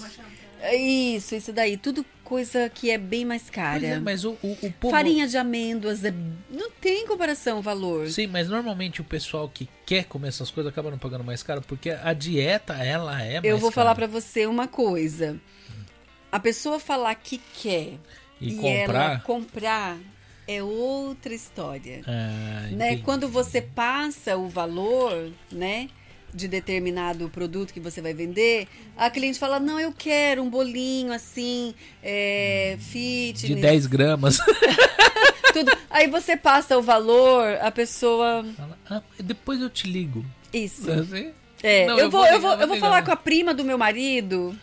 É 0.62 0.76
Isso, 0.76 1.36
isso 1.36 1.54
daí. 1.54 1.78
Tudo 1.78 2.06
coisa 2.30 2.70
que 2.70 2.92
é 2.92 2.98
bem 2.98 3.26
mais 3.26 3.50
cara. 3.50 3.84
é, 3.86 4.00
mas 4.00 4.24
o, 4.24 4.38
o, 4.44 4.58
o 4.62 4.72
povo... 4.74 4.92
Farinha 4.96 5.28
de 5.28 5.36
amêndoas 5.36 6.06
é- 6.06 6.14
não 6.50 6.70
tem 6.70 7.08
comparação 7.08 7.58
o 7.60 7.62
valor. 7.62 8.08
Sim, 8.08 8.28
mas 8.28 8.48
normalmente 8.48 9.02
o 9.02 9.04
pessoal 9.04 9.50
que 9.50 9.68
quer 9.86 10.06
comer 10.06 10.28
essas 10.30 10.52
coisas 10.52 10.72
acaba 10.72 10.92
não 10.92 10.98
pagando 11.00 11.24
mais 11.24 11.42
caro, 11.42 11.62
porque 11.68 11.90
a 11.90 12.14
dieta, 12.14 12.76
ela 12.76 13.20
é 13.22 13.34
mais 13.42 13.46
Eu 13.46 13.58
vou 13.58 13.72
cara. 13.72 13.82
falar 13.82 13.96
pra 13.96 14.08
você 14.08 14.46
uma 14.46 14.68
coisa. 14.68 15.38
A 16.32 16.40
pessoa 16.40 16.80
falar 16.80 17.16
que 17.16 17.42
quer 17.62 17.94
E 18.40 18.54
e, 18.54 18.68
ela 18.68 19.20
comprar... 19.20 19.24
comprar 19.24 19.98
é 20.48 20.64
outra 20.64 21.34
história. 21.34 22.02
Ah, 22.08 22.68
né? 22.72 22.98
Quando 22.98 23.28
você 23.28 23.62
passa 23.62 24.38
o 24.38 24.48
valor, 24.48 25.32
né, 25.52 25.90
de 26.34 26.48
determinado 26.48 27.28
produto 27.30 27.74
que 27.74 27.80
você 27.80 28.02
vai 28.02 28.14
vender, 28.14 28.68
a 28.98 29.10
cliente 29.10 29.40
fala: 29.40 29.60
"Não, 29.60 29.80
eu 29.80 29.94
quero 29.98 30.42
um 30.44 30.50
bolinho 30.50 31.12
assim, 31.14 31.74
é, 32.04 32.78
fitness, 32.80 33.42
De 33.42 33.56
10 33.56 33.86
gramas. 33.88 34.38
tudo". 35.54 35.72
Aí 35.90 36.08
você 36.08 36.38
passa 36.38 36.78
o 36.78 36.82
valor, 36.82 37.58
a 37.62 37.72
pessoa 37.72 38.46
Fala, 38.56 38.78
ah, 38.90 39.02
depois 39.24 39.60
eu 39.62 39.70
te 39.70 39.88
ligo. 39.88 40.26
isso. 40.54 40.90
Assim? 40.92 41.32
É, 41.62 41.86
Não, 41.86 41.98
eu, 41.98 42.06
eu 42.06 42.10
vou, 42.12 42.22
vou 42.22 42.30
eu 42.32 42.40
vou, 42.40 42.52
ligar, 42.52 42.62
eu 42.64 42.68
vou 42.70 42.78
falar 42.78 42.98
ligar. 43.02 43.06
com 43.08 43.12
a 43.12 43.18
prima 43.18 43.54
do 43.54 43.66
meu 43.66 43.78
marido, 43.78 44.56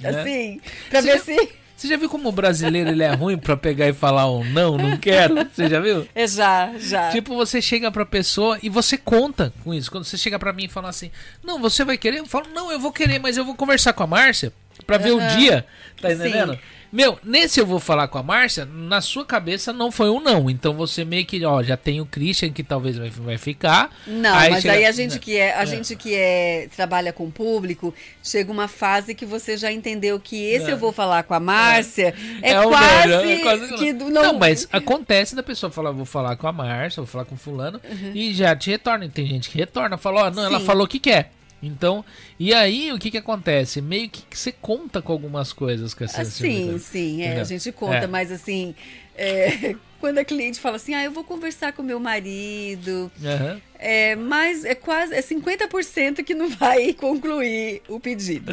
Né? 0.00 0.08
assim, 0.08 0.60
pra 0.90 1.00
Você 1.00 1.06
ver 1.06 1.18
já- 1.18 1.24
se 1.24 1.52
Você 1.82 1.88
já 1.88 1.96
viu 1.96 2.08
como 2.08 2.28
o 2.28 2.32
brasileiro 2.32 2.90
ele 2.90 3.02
é 3.02 3.12
ruim 3.12 3.36
pra 3.36 3.56
pegar 3.56 3.88
e 3.88 3.92
falar 3.92 4.30
um 4.30 4.44
não, 4.44 4.78
não 4.78 4.96
quero? 4.96 5.34
Você 5.52 5.68
já 5.68 5.80
viu? 5.80 6.06
é 6.14 6.28
já, 6.28 6.72
já. 6.78 7.10
Tipo, 7.10 7.34
você 7.34 7.60
chega 7.60 7.90
pra 7.90 8.06
pessoa 8.06 8.56
e 8.62 8.68
você 8.68 8.96
conta 8.96 9.52
com 9.64 9.74
isso. 9.74 9.90
Quando 9.90 10.04
você 10.04 10.16
chega 10.16 10.38
pra 10.38 10.52
mim 10.52 10.66
e 10.66 10.68
fala 10.68 10.90
assim, 10.90 11.10
não, 11.42 11.60
você 11.60 11.84
vai 11.84 11.98
querer? 11.98 12.18
Eu 12.18 12.26
falo, 12.26 12.46
não, 12.54 12.70
eu 12.70 12.78
vou 12.78 12.92
querer, 12.92 13.18
mas 13.18 13.36
eu 13.36 13.44
vou 13.44 13.56
conversar 13.56 13.94
com 13.94 14.04
a 14.04 14.06
Márcia 14.06 14.52
pra 14.86 14.96
ver 14.96 15.10
o 15.10 15.18
dia. 15.36 15.66
Tá 16.00 16.10
Sim. 16.10 16.58
Meu, 16.92 17.18
nesse 17.24 17.58
eu 17.58 17.64
vou 17.64 17.80
falar 17.80 18.06
com 18.08 18.18
a 18.18 18.22
Márcia, 18.22 18.66
na 18.66 19.00
sua 19.00 19.24
cabeça 19.24 19.72
não 19.72 19.90
foi 19.90 20.10
um 20.10 20.20
não. 20.20 20.50
Então 20.50 20.74
você 20.74 21.04
meio 21.06 21.24
que, 21.24 21.42
ó, 21.44 21.62
já 21.62 21.74
tem 21.76 22.02
o 22.02 22.06
Christian 22.06 22.50
que 22.52 22.62
talvez 22.62 22.98
vai, 22.98 23.08
vai 23.08 23.38
ficar. 23.38 23.90
Não, 24.06 24.30
mas 24.34 24.60
chega- 24.62 24.74
aí 24.74 24.84
a 24.84 24.92
gente 24.92 25.18
que 25.18 25.36
é, 25.36 25.56
a 25.56 25.62
É. 25.62 25.66
gente 25.66 25.96
que 25.96 26.14
é 26.14 26.68
trabalha 26.76 27.10
com 27.10 27.30
público, 27.30 27.94
chega 28.22 28.52
uma 28.52 28.68
fase 28.68 29.14
que 29.14 29.24
você 29.24 29.56
já 29.56 29.72
entendeu 29.72 30.20
que 30.20 30.36
esse 30.44 30.68
É. 30.68 30.72
eu 30.72 30.76
vou 30.76 30.92
falar 30.92 31.22
com 31.22 31.32
a 31.32 31.40
Márcia 31.40 32.14
é, 32.42 32.60
o 32.60 32.68
quase, 32.68 33.08
melhor, 33.08 33.26
é 33.26 33.38
quase 33.38 33.74
que 33.74 33.92
não. 33.94 34.10
não, 34.10 34.22
Não, 34.24 34.38
mas 34.38 34.68
acontece 34.70 35.34
da 35.34 35.42
pessoa 35.42 35.72
falar, 35.72 35.92
vou 35.92 36.04
falar 36.04 36.36
com 36.36 36.46
a 36.46 36.52
Márcia, 36.52 37.00
vou 37.02 37.06
falar 37.06 37.24
com 37.24 37.36
fulano, 37.38 37.80
e 38.14 38.34
já 38.34 38.54
te 38.54 38.70
retorna. 38.70 39.08
Tem 39.08 39.26
gente 39.26 39.48
que 39.48 39.56
retorna, 39.56 39.96
fala, 39.96 40.26
ó, 40.26 40.30
não, 40.30 40.44
ela 40.44 40.60
Sim. 40.60 40.66
falou 40.66 40.86
que 40.86 40.98
quer. 40.98 41.32
Então, 41.62 42.04
e 42.38 42.52
aí 42.52 42.92
o 42.92 42.98
que 42.98 43.10
que 43.10 43.18
acontece? 43.18 43.80
Meio 43.80 44.10
que 44.10 44.24
você 44.36 44.50
conta 44.50 45.00
com 45.00 45.12
algumas 45.12 45.52
coisas 45.52 45.94
com 45.94 46.02
essa 46.04 46.22
Ah, 46.22 46.24
sim, 46.24 46.76
sim, 46.78 47.22
é, 47.22 47.40
a 47.40 47.44
gente 47.44 47.70
conta, 47.70 47.98
É. 48.04 48.06
mas 48.06 48.32
assim, 48.32 48.74
é, 49.16 49.76
quando 50.00 50.18
a 50.18 50.24
cliente 50.24 50.58
fala 50.58 50.76
assim, 50.76 50.92
ah, 50.94 51.04
eu 51.04 51.12
vou 51.12 51.22
conversar 51.22 51.72
com 51.72 51.82
meu 51.82 52.00
marido, 52.00 53.10
Aham. 53.24 53.60
é, 53.78 54.16
mas 54.16 54.64
é 54.64 54.74
quase 54.74 55.14
é 55.14 55.22
50% 55.22 56.24
que 56.24 56.34
não 56.34 56.48
vai 56.48 56.92
concluir 56.98 57.82
o 57.88 58.00
pedido. 58.00 58.52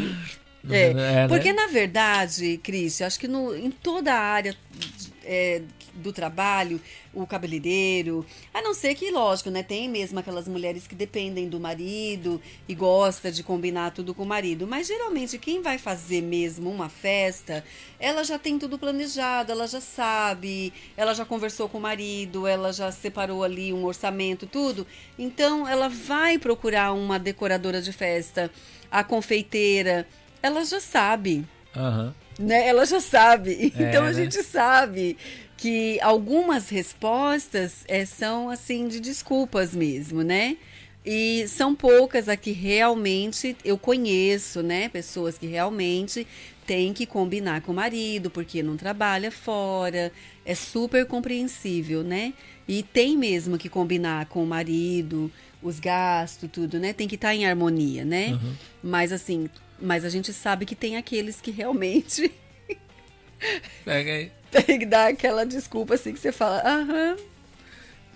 É, 0.69 0.89
É, 0.89 0.93
né? 0.93 1.27
porque 1.27 1.51
na 1.53 1.67
verdade, 1.67 2.59
Cris, 2.61 3.01
acho 3.01 3.19
que 3.19 3.27
no, 3.27 3.55
em 3.55 3.71
toda 3.71 4.13
a 4.13 4.19
área 4.19 4.55
é, 5.25 5.61
do 5.99 6.13
trabalho, 6.13 6.81
o 7.13 7.25
cabeleireiro. 7.27 8.25
A 8.53 8.61
não 8.61 8.73
ser 8.73 8.95
que, 8.95 9.11
lógico, 9.11 9.49
né? 9.49 9.63
Tem 9.63 9.87
mesmo 9.87 10.19
aquelas 10.19 10.47
mulheres 10.47 10.87
que 10.87 10.95
dependem 10.95 11.47
do 11.47 11.59
marido 11.59 12.41
e 12.67 12.73
gosta 12.73 13.31
de 13.31 13.43
combinar 13.43 13.91
tudo 13.91 14.13
com 14.13 14.23
o 14.23 14.25
marido. 14.25 14.65
Mas 14.67 14.87
geralmente 14.87 15.37
quem 15.37 15.61
vai 15.61 15.77
fazer 15.77 16.21
mesmo 16.21 16.69
uma 16.69 16.89
festa, 16.89 17.63
ela 17.99 18.23
já 18.23 18.39
tem 18.39 18.57
tudo 18.57 18.77
planejado, 18.77 19.51
ela 19.51 19.67
já 19.67 19.81
sabe, 19.81 20.73
ela 20.95 21.13
já 21.13 21.25
conversou 21.25 21.67
com 21.67 21.77
o 21.77 21.81
marido, 21.81 22.47
ela 22.47 22.71
já 22.71 22.91
separou 22.91 23.43
ali 23.43 23.73
um 23.73 23.85
orçamento, 23.85 24.47
tudo. 24.47 24.87
Então 25.17 25.67
ela 25.67 25.89
vai 25.89 26.37
procurar 26.37 26.93
uma 26.93 27.19
decoradora 27.19 27.81
de 27.81 27.91
festa, 27.91 28.51
a 28.91 29.03
confeiteira, 29.03 30.07
ela 30.41 30.63
já 30.63 30.79
sabe. 30.79 31.45
Aham. 31.75 32.15
Né? 32.39 32.67
Ela 32.67 32.85
já 32.85 33.01
sabe. 33.01 33.73
É, 33.77 33.83
Então 33.83 34.03
a 34.03 34.07
né? 34.07 34.13
gente 34.13 34.41
sabe 34.43 35.17
que 35.59 35.99
algumas 35.99 36.69
respostas 36.69 37.83
é, 37.85 38.05
são 38.05 38.49
assim 38.49 38.87
de 38.87 39.01
desculpas 39.01 39.75
mesmo, 39.75 40.23
né? 40.23 40.55
E 41.05 41.45
são 41.49 41.75
poucas 41.75 42.29
a 42.29 42.37
que 42.37 42.51
realmente 42.51 43.57
eu 43.65 43.77
conheço, 43.77 44.63
né? 44.63 44.87
Pessoas 44.87 45.37
que 45.37 45.47
realmente 45.47 46.25
têm 46.65 46.93
que 46.93 47.05
combinar 47.05 47.61
com 47.61 47.73
o 47.73 47.75
marido, 47.75 48.29
porque 48.29 48.63
não 48.63 48.77
trabalha 48.77 49.29
fora. 49.31 50.13
É 50.45 50.55
super 50.55 51.05
compreensível, 51.05 52.03
né? 52.03 52.33
E 52.65 52.81
tem 52.81 53.17
mesmo 53.17 53.57
que 53.57 53.67
combinar 53.67 54.27
com 54.27 54.41
o 54.41 54.47
marido, 54.47 55.29
os 55.61 55.77
gastos, 55.77 56.49
tudo, 56.49 56.79
né? 56.79 56.93
Tem 56.93 57.07
que 57.07 57.15
estar 57.15 57.35
em 57.35 57.45
harmonia, 57.45 58.05
né? 58.05 58.31
Uhum. 58.31 58.53
Mas 58.81 59.11
assim, 59.11 59.49
mas 59.77 60.05
a 60.05 60.09
gente 60.09 60.31
sabe 60.31 60.65
que 60.65 60.75
tem 60.75 60.95
aqueles 60.95 61.41
que 61.41 61.51
realmente 61.51 62.31
Pega 63.85 64.11
aí. 64.11 64.31
tem 64.65 64.79
que 64.79 64.85
dar 64.85 65.09
aquela 65.09 65.45
desculpa 65.45 65.95
assim 65.95 66.13
que 66.13 66.19
você 66.19 66.31
fala, 66.31 66.61
aham, 66.65 67.17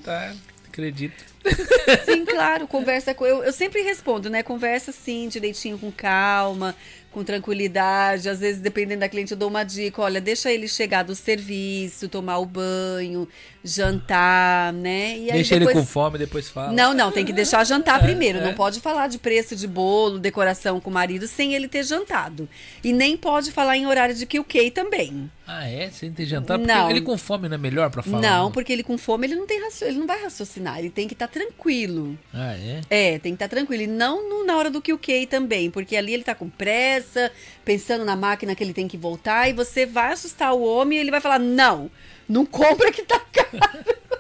Tá, 0.04 0.34
acredito. 0.68 1.24
sim, 2.06 2.26
claro, 2.26 2.68
conversa 2.68 3.14
com. 3.14 3.26
Eu, 3.26 3.44
eu 3.44 3.54
sempre 3.54 3.82
respondo, 3.82 4.30
né? 4.30 4.44
Conversa 4.44 4.92
assim, 4.92 5.28
direitinho, 5.30 5.78
com 5.78 5.92
calma, 5.92 6.76
com 7.12 7.24
tranquilidade. 7.24 8.28
Às 8.28 8.40
vezes, 8.40 8.62
dependendo 8.62 9.02
da 9.02 9.10
cliente, 9.10 9.32
eu 9.32 9.38
dou 9.38 9.50
uma 9.50 9.64
dica: 9.64 10.02
olha, 10.02 10.20
deixa 10.20 10.52
ele 10.52 10.68
chegar 10.68 11.04
do 11.04 11.16
serviço, 11.16 12.10
tomar 12.10 12.38
o 12.40 12.46
banho, 12.46 13.28
jantar, 13.64 14.74
né? 14.74 15.18
E 15.18 15.32
aí 15.32 15.34
Deixa 15.34 15.58
depois... 15.58 15.76
ele 15.76 15.86
com 15.86 15.88
fome, 15.88 16.18
depois 16.18 16.50
fala. 16.50 16.72
Não, 16.74 16.94
não, 16.94 17.12
tem 17.12 17.26
que 17.26 17.34
deixar 17.34 17.66
jantar 17.66 18.02
primeiro. 18.02 18.40
é. 18.40 18.44
Não 18.44 18.54
pode 18.54 18.80
falar 18.82 19.08
de 19.08 19.18
preço 19.18 19.56
de 19.56 19.68
bolo, 19.68 20.20
decoração 20.20 20.80
com 20.82 20.90
o 20.90 20.94
marido 20.94 21.28
sem 21.28 21.54
ele 21.54 21.68
ter 21.68 21.84
jantado. 21.84 22.48
E 22.84 22.92
nem 22.92 23.16
pode 23.16 23.52
falar 23.52 23.78
em 23.78 23.86
horário 23.86 24.16
de 24.16 24.26
QK 24.26 24.72
também. 24.72 25.30
Ah, 25.46 25.68
é? 25.70 25.90
Sem 25.92 26.10
ter 26.14 26.26
jantar? 26.26 26.58
Porque 26.58 26.72
Não. 26.74 26.90
ele 26.90 27.02
com 27.02 27.18
fome 27.18 27.50
não 27.50 27.56
é 27.56 27.58
melhor 27.58 27.90
pra 27.90 28.02
falar? 28.02 28.22
Não, 28.22 28.50
porque 28.50 28.72
ele 28.72 28.82
com 28.82 28.98
fome 28.98 29.28
ele 29.28 29.36
não 29.36 29.46
tem 29.46 29.62
raci- 29.62 29.84
ele 29.84 29.98
não 30.00 30.08
vai 30.08 30.24
raciocinar, 30.24 30.80
ele 30.80 30.90
tem 30.90 31.06
que 31.06 31.14
estar 31.14 31.28
tranquilo. 31.28 32.18
Ah, 32.34 32.54
é? 32.56 32.80
É, 32.90 33.20
tem 33.20 33.34
que 33.34 33.44
estar 33.44 33.50
tranquilo. 33.50 33.84
E 33.84 33.88
não 33.88 34.28
no- 34.30 34.46
na 34.46 34.56
hora 34.56 34.72
do 34.72 34.82
QK 34.82 35.28
também, 35.28 35.70
porque 35.70 35.98
ali 35.98 36.14
ele 36.14 36.24
tá 36.24 36.34
com 36.34 36.50
pressa, 36.50 37.30
pensando 37.66 38.06
na 38.06 38.16
máquina 38.16 38.56
que 38.56 38.64
ele 38.64 38.74
tem 38.74 38.88
que 38.88 38.96
voltar, 38.96 39.50
e 39.50 39.54
você 39.54 39.86
vai 39.86 40.14
assustar 40.14 40.54
o 40.54 40.64
homem 40.64 40.98
e 40.98 41.02
ele 41.02 41.12
vai 41.12 41.20
falar: 41.20 41.40
não, 41.40 41.92
não 42.28 42.46
compra 42.46 42.90
que 42.90 43.04
tá 43.04 43.20
caro. 43.20 43.50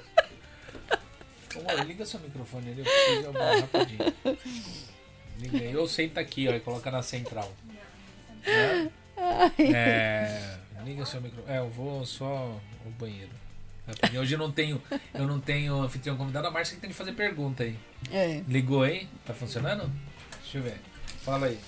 Ô, 1.56 1.84
liga 1.84 2.06
seu 2.06 2.20
microfone 2.20 2.72
ali, 2.72 2.80
eu 2.80 2.86
preciso 2.86 3.30
abrir 3.30 3.62
rapidinho. 3.62 4.14
Liga 5.40 5.58
aí. 5.60 5.76
Ou 5.78 5.88
senta 5.88 6.20
aqui, 6.20 6.48
ó, 6.50 6.54
e 6.54 6.60
coloca 6.60 6.91
na 6.91 7.02
central. 7.02 7.50
Né? 8.45 8.90
É, 9.60 10.58
liga 10.84 11.05
seu 11.05 11.22
microfone. 11.22 11.53
É, 11.53 11.60
eu 11.60 11.69
vou 11.69 12.05
só 12.05 12.60
ao 12.85 12.91
banheiro. 12.91 13.31
Rapidinho. 13.88 14.22
Hoje 14.22 14.35
eu 14.35 14.39
não 14.39 14.51
tenho, 14.51 14.81
eu 15.14 15.27
não 15.27 15.39
tenho 15.39 15.81
anfitrião 15.81 16.15
convidado. 16.15 16.47
A 16.47 16.51
Márcia 16.51 16.76
que 16.76 16.81
tem 16.81 16.89
que 16.89 16.95
fazer 16.95 17.14
pergunta 17.14 17.64
aí. 17.64 17.77
É. 18.11 18.43
Ligou 18.47 18.84
aí? 18.84 19.10
Tá 19.26 19.34
funcionando? 19.34 19.91
Deixa 20.41 20.57
eu 20.57 20.64
ver. 20.64 20.80
Fala 21.22 21.47
aí. 21.47 21.60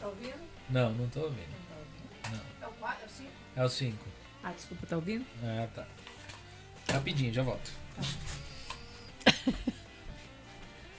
Tá 0.00 0.08
ouvindo? 0.08 0.34
Não, 0.70 0.92
não 0.92 1.08
tô 1.08 1.20
ouvindo. 1.20 1.62
É 2.60 2.66
o 2.66 2.70
4, 2.72 3.02
é 3.02 3.06
o 3.06 3.08
5? 3.08 3.30
É 3.56 3.64
o 3.64 3.68
5. 3.68 4.06
Ah, 4.42 4.50
desculpa, 4.52 4.86
tá 4.86 4.96
ouvindo? 4.96 5.24
Ah, 5.44 5.68
tá. 5.74 5.86
Rapidinho, 6.92 7.32
já 7.32 7.42
volto. 7.42 7.70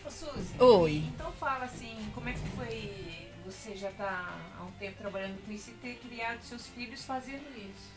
Ô, 0.05 0.09
Suzy. 0.09 0.55
Oi. 0.59 1.03
Então 1.13 1.31
fala 1.33 1.65
assim, 1.65 2.09
como 2.13 2.29
é 2.29 2.33
que 2.33 2.49
foi 2.55 3.22
você 3.45 3.75
já 3.75 3.89
tá 3.91 4.39
há 4.57 4.63
um 4.63 4.71
tempo 4.79 4.97
trabalhando 4.97 5.37
com 5.45 5.51
isso 5.51 5.71
e 5.71 5.73
ter 5.73 5.99
criado 6.07 6.41
seus 6.43 6.67
filhos 6.67 7.03
fazendo 7.03 7.43
isso? 7.57 7.93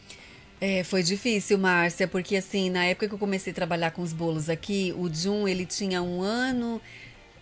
É, 0.60 0.82
foi 0.82 1.02
difícil, 1.02 1.59
Márcia, 1.59 2.09
porque 2.09 2.36
assim, 2.36 2.70
na 2.70 2.85
época 2.85 3.09
que 3.09 3.14
eu 3.14 3.18
comecei 3.18 3.52
a 3.52 3.55
trabalhar 3.55 3.90
com 3.90 4.01
os 4.01 4.12
bolos 4.12 4.48
aqui, 4.48 4.94
o 4.97 5.12
Jun, 5.12 5.47
ele 5.47 5.66
tinha 5.66 6.02
um 6.02 6.23
ano, 6.23 6.81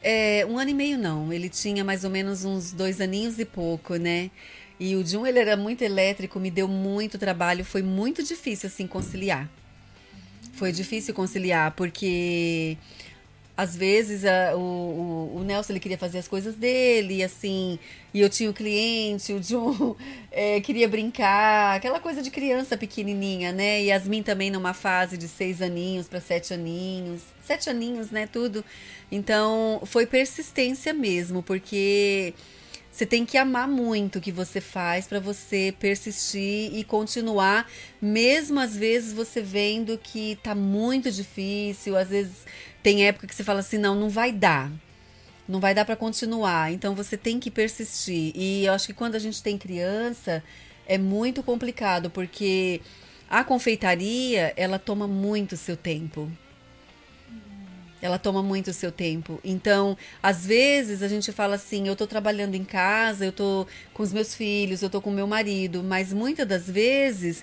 é, 0.02 0.44
um 0.46 0.58
ano 0.58 0.70
e 0.70 0.74
meio 0.74 0.98
não, 0.98 1.32
ele 1.32 1.48
tinha 1.48 1.84
mais 1.84 2.02
ou 2.02 2.10
menos 2.10 2.44
uns 2.44 2.72
dois 2.72 3.00
aninhos 3.00 3.38
e 3.38 3.44
pouco, 3.44 3.94
né? 3.96 4.30
E 4.80 4.96
o 4.96 5.06
Jun, 5.06 5.24
ele 5.24 5.38
era 5.38 5.56
muito 5.56 5.82
elétrico, 5.82 6.40
me 6.40 6.50
deu 6.50 6.66
muito 6.66 7.16
trabalho, 7.16 7.64
foi 7.64 7.82
muito 7.82 8.22
difícil, 8.22 8.66
assim, 8.66 8.86
conciliar. 8.86 9.48
Foi 10.54 10.72
difícil 10.72 11.14
conciliar, 11.14 11.70
porque 11.72 12.76
às 13.56 13.76
vezes 13.76 14.24
a- 14.24 14.56
o, 14.56 15.32
o, 15.36 15.44
Nelson 15.44 15.72
ele 15.72 15.80
queria 15.80 15.98
fazer 15.98 16.18
as 16.18 16.26
coisas 16.26 16.54
dele, 16.56 17.22
assim, 17.22 17.78
e 18.12 18.20
eu 18.20 18.28
tinha 18.28 18.50
o 18.50 18.52
cliente, 18.54 19.32
o 19.32 19.40
John 19.40 19.96
eh, 20.32 20.60
queria 20.62 20.88
brincar, 20.88 21.76
aquela 21.76 22.00
coisa 22.00 22.20
de 22.20 22.30
criança 22.30 22.76
pequenininha, 22.76 23.52
né? 23.52 23.82
E 23.82 23.86
Yasmin 23.86 24.22
também 24.22 24.50
numa 24.50 24.74
fase 24.74 25.16
de 25.16 25.28
seis 25.28 25.62
aninhos 25.62 26.08
para 26.08 26.20
sete 26.20 26.52
aninhos, 26.52 27.22
sete 27.40 27.70
aninhos, 27.70 28.10
né? 28.10 28.26
Tudo. 28.26 28.64
Então 29.10 29.80
foi 29.86 30.06
persistência 30.06 30.92
mesmo, 30.92 31.42
porque 31.42 32.34
você 32.90 33.04
tem 33.04 33.26
que 33.26 33.36
amar 33.36 33.66
muito 33.66 34.18
o 34.18 34.20
que 34.20 34.30
você 34.30 34.60
faz 34.60 35.06
para 35.06 35.18
você 35.18 35.74
persistir 35.80 36.72
e 36.74 36.84
continuar, 36.84 37.68
mesmo 38.00 38.60
às 38.60 38.76
vezes 38.76 39.12
você 39.12 39.40
vendo 39.40 39.98
que 39.98 40.38
tá 40.42 40.54
muito 40.54 41.10
difícil, 41.10 41.96
às 41.96 42.08
vezes 42.08 42.46
tem 42.84 43.06
época 43.06 43.26
que 43.26 43.34
você 43.34 43.42
fala 43.42 43.60
assim, 43.60 43.78
não, 43.78 43.94
não 43.94 44.10
vai 44.10 44.30
dar. 44.30 44.70
Não 45.48 45.58
vai 45.58 45.74
dar 45.74 45.86
para 45.86 45.96
continuar. 45.96 46.70
Então 46.70 46.94
você 46.94 47.16
tem 47.16 47.40
que 47.40 47.50
persistir. 47.50 48.30
E 48.36 48.66
eu 48.66 48.74
acho 48.74 48.86
que 48.86 48.92
quando 48.92 49.14
a 49.14 49.18
gente 49.18 49.42
tem 49.42 49.56
criança 49.56 50.44
é 50.86 50.98
muito 50.98 51.42
complicado, 51.42 52.10
porque 52.10 52.82
a 53.28 53.42
confeitaria, 53.42 54.52
ela 54.54 54.78
toma 54.78 55.08
muito 55.08 55.56
seu 55.56 55.78
tempo. 55.78 56.30
Ela 58.02 58.18
toma 58.18 58.42
muito 58.42 58.70
seu 58.74 58.92
tempo. 58.92 59.40
Então, 59.42 59.96
às 60.22 60.44
vezes 60.44 61.02
a 61.02 61.08
gente 61.08 61.32
fala 61.32 61.54
assim, 61.54 61.88
eu 61.88 61.96
tô 61.96 62.06
trabalhando 62.06 62.54
em 62.54 62.64
casa, 62.64 63.24
eu 63.24 63.32
tô 63.32 63.66
com 63.94 64.02
os 64.02 64.12
meus 64.12 64.34
filhos, 64.34 64.82
eu 64.82 64.90
tô 64.90 65.00
com 65.00 65.08
o 65.08 65.14
meu 65.14 65.26
marido, 65.26 65.82
mas 65.82 66.12
muitas 66.12 66.46
das 66.46 66.68
vezes 66.68 67.42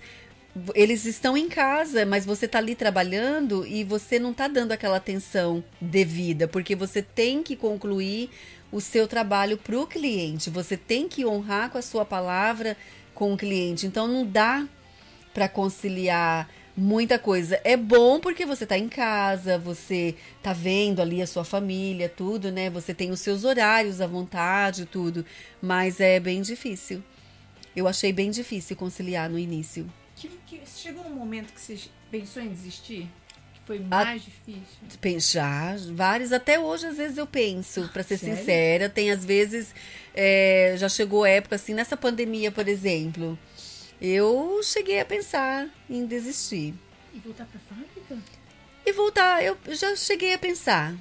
eles 0.75 1.05
estão 1.05 1.37
em 1.37 1.47
casa, 1.47 2.05
mas 2.05 2.25
você 2.25 2.47
tá 2.47 2.57
ali 2.57 2.75
trabalhando 2.75 3.65
e 3.65 3.83
você 3.83 4.19
não 4.19 4.33
tá 4.33 4.47
dando 4.47 4.71
aquela 4.71 4.97
atenção 4.97 5.63
devida, 5.79 6.47
porque 6.47 6.75
você 6.75 7.01
tem 7.01 7.41
que 7.41 7.55
concluir 7.55 8.29
o 8.71 8.81
seu 8.81 9.07
trabalho 9.07 9.57
para 9.57 9.79
o 9.79 9.87
cliente, 9.87 10.49
você 10.49 10.75
tem 10.77 11.07
que 11.07 11.25
honrar 11.25 11.69
com 11.69 11.77
a 11.77 11.81
sua 11.81 12.05
palavra 12.05 12.77
com 13.13 13.33
o 13.33 13.37
cliente. 13.37 13.85
Então 13.85 14.07
não 14.07 14.25
dá 14.25 14.67
para 15.33 15.47
conciliar 15.47 16.49
muita 16.75 17.19
coisa. 17.19 17.59
É 17.63 17.77
bom 17.77 18.19
porque 18.19 18.45
você 18.45 18.65
tá 18.65 18.77
em 18.77 18.89
casa, 18.89 19.57
você 19.57 20.15
tá 20.41 20.53
vendo 20.53 21.01
ali 21.01 21.21
a 21.21 21.27
sua 21.27 21.43
família, 21.43 22.09
tudo, 22.09 22.51
né? 22.51 22.69
Você 22.69 22.93
tem 22.93 23.11
os 23.11 23.19
seus 23.19 23.43
horários 23.43 24.01
à 24.01 24.07
vontade, 24.07 24.85
tudo, 24.85 25.25
mas 25.61 25.99
é 25.99 26.19
bem 26.19 26.41
difícil. 26.41 27.03
Eu 27.75 27.87
achei 27.87 28.11
bem 28.11 28.31
difícil 28.31 28.75
conciliar 28.75 29.29
no 29.29 29.39
início. 29.39 29.89
Que, 30.21 30.29
que- 30.45 30.61
chegou 30.67 31.03
um 31.05 31.09
momento 31.15 31.51
que 31.53 31.59
você 31.59 31.79
pensou 32.11 32.41
em 32.43 32.49
desistir? 32.49 33.09
Que 33.53 33.59
foi 33.65 33.77
Ah, 33.89 34.05
mais 34.05 34.23
difícil? 34.23 34.63
Pensar, 34.99 35.77
vários, 35.93 36.31
até 36.31 36.59
hoje 36.59 36.85
às 36.85 36.97
vezes 36.97 37.17
eu 37.17 37.25
penso, 37.25 37.89
pra 37.91 38.03
ser 38.03 38.17
Sério? 38.17 38.37
sincera, 38.37 38.89
tem 38.89 39.09
às 39.11 39.25
vezes, 39.25 39.73
é, 40.13 40.75
já 40.77 40.87
chegou 40.87 41.25
época 41.25 41.55
assim, 41.55 41.73
nessa 41.73 41.97
pandemia, 41.97 42.51
por 42.51 42.67
exemplo, 42.67 43.37
eu 44.01 44.61
cheguei 44.63 44.99
a 44.99 45.05
pensar 45.05 45.67
em 45.89 46.05
desistir. 46.05 46.73
E 47.13 47.19
voltar 47.19 47.45
pra 47.45 47.59
fábrica? 47.67 48.17
E 48.85 48.91
voltar, 48.93 49.43
eu 49.43 49.57
já 49.69 49.95
cheguei 49.95 50.33
a 50.33 50.37
pensar. 50.37 50.93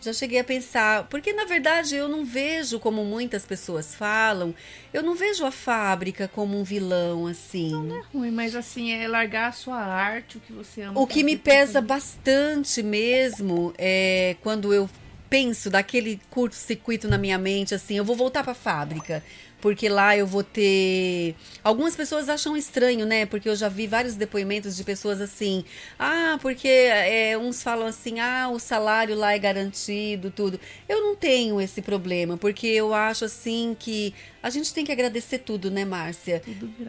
Já 0.00 0.14
cheguei 0.14 0.38
a 0.38 0.44
pensar, 0.44 1.04
porque 1.10 1.32
na 1.32 1.44
verdade 1.44 1.94
eu 1.94 2.08
não 2.08 2.24
vejo 2.24 2.80
como 2.80 3.04
muitas 3.04 3.44
pessoas 3.44 3.94
falam, 3.94 4.54
eu 4.94 5.02
não 5.02 5.14
vejo 5.14 5.44
a 5.44 5.50
fábrica 5.50 6.26
como 6.26 6.58
um 6.58 6.64
vilão 6.64 7.26
assim. 7.26 7.72
Ruim, 8.12 8.30
mas 8.30 8.56
assim, 8.56 8.92
é 8.92 9.06
largar 9.06 9.48
a 9.48 9.52
sua 9.52 9.76
arte, 9.76 10.38
o 10.38 10.40
que 10.40 10.52
você 10.54 10.82
ama. 10.82 10.98
O 10.98 11.06
que 11.06 11.22
me 11.22 11.36
pesa 11.36 11.82
bastante 11.82 12.82
mesmo 12.82 13.74
é 13.76 14.36
quando 14.42 14.72
eu 14.72 14.88
penso 15.28 15.70
daquele 15.70 16.20
curto-circuito 16.28 17.06
na 17.06 17.16
minha 17.16 17.38
mente, 17.38 17.74
assim, 17.74 17.96
eu 17.96 18.04
vou 18.04 18.16
voltar 18.16 18.42
para 18.42 18.52
a 18.52 18.54
fábrica, 18.54 19.22
porque 19.60 19.88
lá 19.88 20.16
eu 20.16 20.26
vou 20.26 20.42
ter. 20.42 21.34
Algumas 21.62 21.94
pessoas 21.94 22.28
acham 22.28 22.56
estranho, 22.56 23.06
né? 23.06 23.26
Porque 23.26 23.48
eu 23.48 23.56
já 23.56 23.68
vi 23.68 23.86
vários 23.86 24.14
depoimentos 24.14 24.76
de 24.76 24.84
pessoas 24.84 25.20
assim, 25.20 25.64
ah, 25.98 26.38
porque 26.40 26.68
é, 26.68 27.36
uns 27.38 27.62
falam 27.62 27.86
assim, 27.86 28.20
ah, 28.20 28.48
o 28.52 28.58
salário 28.58 29.14
lá 29.14 29.34
é 29.34 29.38
garantido, 29.38 30.30
tudo. 30.30 30.58
Eu 30.88 31.00
não 31.02 31.16
tenho 31.16 31.60
esse 31.60 31.82
problema, 31.82 32.36
porque 32.36 32.66
eu 32.66 32.94
acho 32.94 33.24
assim 33.24 33.76
que 33.78 34.14
a 34.42 34.50
gente 34.50 34.72
tem 34.72 34.84
que 34.84 34.92
agradecer 34.92 35.38
tudo, 35.38 35.70
né, 35.70 35.84
Márcia? 35.84 36.42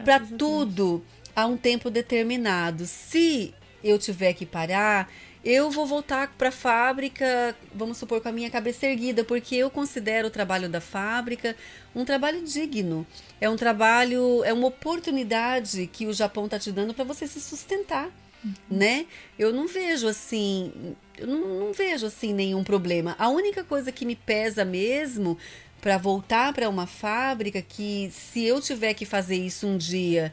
Para 0.04 0.20
tudo 0.20 1.04
há 1.34 1.46
um 1.46 1.56
tempo 1.56 1.90
determinado. 1.90 2.86
Se 2.86 3.52
eu 3.82 3.98
tiver 3.98 4.32
que 4.32 4.46
parar, 4.46 5.10
eu 5.44 5.70
vou 5.70 5.86
voltar 5.86 6.32
para 6.38 6.50
a 6.50 6.52
fábrica, 6.52 7.56
vamos 7.74 7.98
supor, 7.98 8.20
com 8.20 8.28
a 8.28 8.32
minha 8.32 8.50
cabeça 8.50 8.86
erguida, 8.86 9.24
porque 9.24 9.56
eu 9.56 9.70
considero 9.70 10.28
o 10.28 10.30
trabalho 10.30 10.68
da 10.68 10.80
fábrica 10.80 11.56
um 11.94 12.04
trabalho 12.04 12.42
digno. 12.42 13.06
É 13.40 13.50
um 13.50 13.56
trabalho, 13.56 14.44
é 14.44 14.52
uma 14.52 14.68
oportunidade 14.68 15.88
que 15.88 16.06
o 16.06 16.12
Japão 16.12 16.44
está 16.44 16.58
te 16.58 16.70
dando 16.70 16.94
para 16.94 17.04
você 17.04 17.26
se 17.26 17.40
sustentar. 17.40 18.08
Uhum. 18.44 18.54
Né? 18.70 19.06
Eu 19.38 19.52
não 19.52 19.66
vejo 19.66 20.06
assim, 20.06 20.72
eu 21.18 21.26
não, 21.26 21.66
não 21.66 21.72
vejo 21.72 22.06
assim 22.06 22.32
nenhum 22.32 22.62
problema. 22.62 23.16
A 23.18 23.28
única 23.28 23.64
coisa 23.64 23.90
que 23.90 24.06
me 24.06 24.16
pesa 24.16 24.64
mesmo 24.64 25.36
para 25.80 25.98
voltar 25.98 26.52
para 26.52 26.68
uma 26.68 26.86
fábrica 26.86 27.60
que 27.60 28.10
se 28.12 28.44
eu 28.44 28.60
tiver 28.60 28.94
que 28.94 29.04
fazer 29.04 29.36
isso 29.36 29.66
um 29.66 29.76
dia 29.76 30.32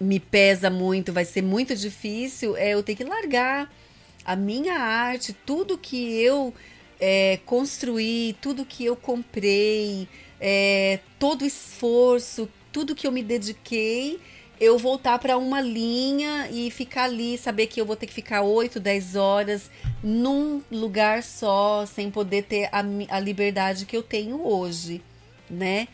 me 0.00 0.20
pesa 0.20 0.70
muito, 0.70 1.12
vai 1.12 1.24
ser 1.24 1.42
muito 1.42 1.74
difícil, 1.74 2.56
é 2.56 2.70
eu 2.70 2.84
ter 2.84 2.94
que 2.94 3.02
largar 3.02 3.68
a 4.28 4.36
minha 4.36 4.78
arte, 4.78 5.32
tudo 5.32 5.78
que 5.78 6.20
eu 6.20 6.52
é, 7.00 7.40
construí, 7.46 8.36
tudo 8.42 8.62
que 8.62 8.84
eu 8.84 8.94
comprei, 8.94 10.06
é, 10.38 10.98
todo 11.18 11.40
o 11.40 11.46
esforço, 11.46 12.46
tudo 12.70 12.94
que 12.94 13.06
eu 13.06 13.10
me 13.10 13.22
dediquei, 13.22 14.20
eu 14.60 14.76
voltar 14.76 15.18
para 15.18 15.38
uma 15.38 15.62
linha 15.62 16.46
e 16.50 16.70
ficar 16.70 17.04
ali, 17.04 17.38
saber 17.38 17.68
que 17.68 17.80
eu 17.80 17.86
vou 17.86 17.96
ter 17.96 18.06
que 18.06 18.12
ficar 18.12 18.42
8, 18.42 18.78
10 18.78 19.16
horas 19.16 19.70
num 20.04 20.60
lugar 20.70 21.22
só, 21.22 21.86
sem 21.86 22.10
poder 22.10 22.42
ter 22.42 22.68
a, 22.70 22.84
a 23.08 23.18
liberdade 23.18 23.86
que 23.86 23.96
eu 23.96 24.02
tenho 24.02 24.46
hoje, 24.46 25.00
né? 25.48 25.88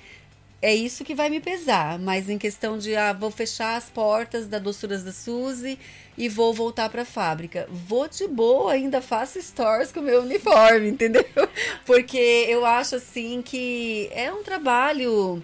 É 0.65 0.74
isso 0.74 1.05
que 1.05 1.15
vai 1.15 1.28
me 1.28 1.41
pesar. 1.41 1.99
Mas 1.99 2.31
em 2.31 2.39
questão 2.39 2.78
de, 2.78 2.97
ah, 2.97 3.12
vou 3.12 3.31
fechar 3.31 3.77
as 3.77 3.91
portas 3.91 4.47
da 4.47 4.59
Doçuras 4.59 5.05
da 5.05 5.12
Suzy 5.12 5.78
e 6.16 6.27
vou 6.27 6.55
voltar 6.55 6.89
para 6.89 7.03
a 7.03 7.05
fábrica. 7.05 7.69
Vou 7.70 8.09
de 8.09 8.27
boa, 8.27 8.73
ainda 8.73 9.03
faço 9.03 9.39
stores 9.43 9.93
com 9.93 10.01
meu 10.01 10.23
uniforme, 10.23 10.89
entendeu? 10.91 11.27
Porque 11.85 12.47
eu 12.49 12.65
acho 12.65 12.97
assim 12.97 13.43
que 13.43 14.09
é 14.11 14.32
um 14.32 14.43
trabalho 14.43 15.43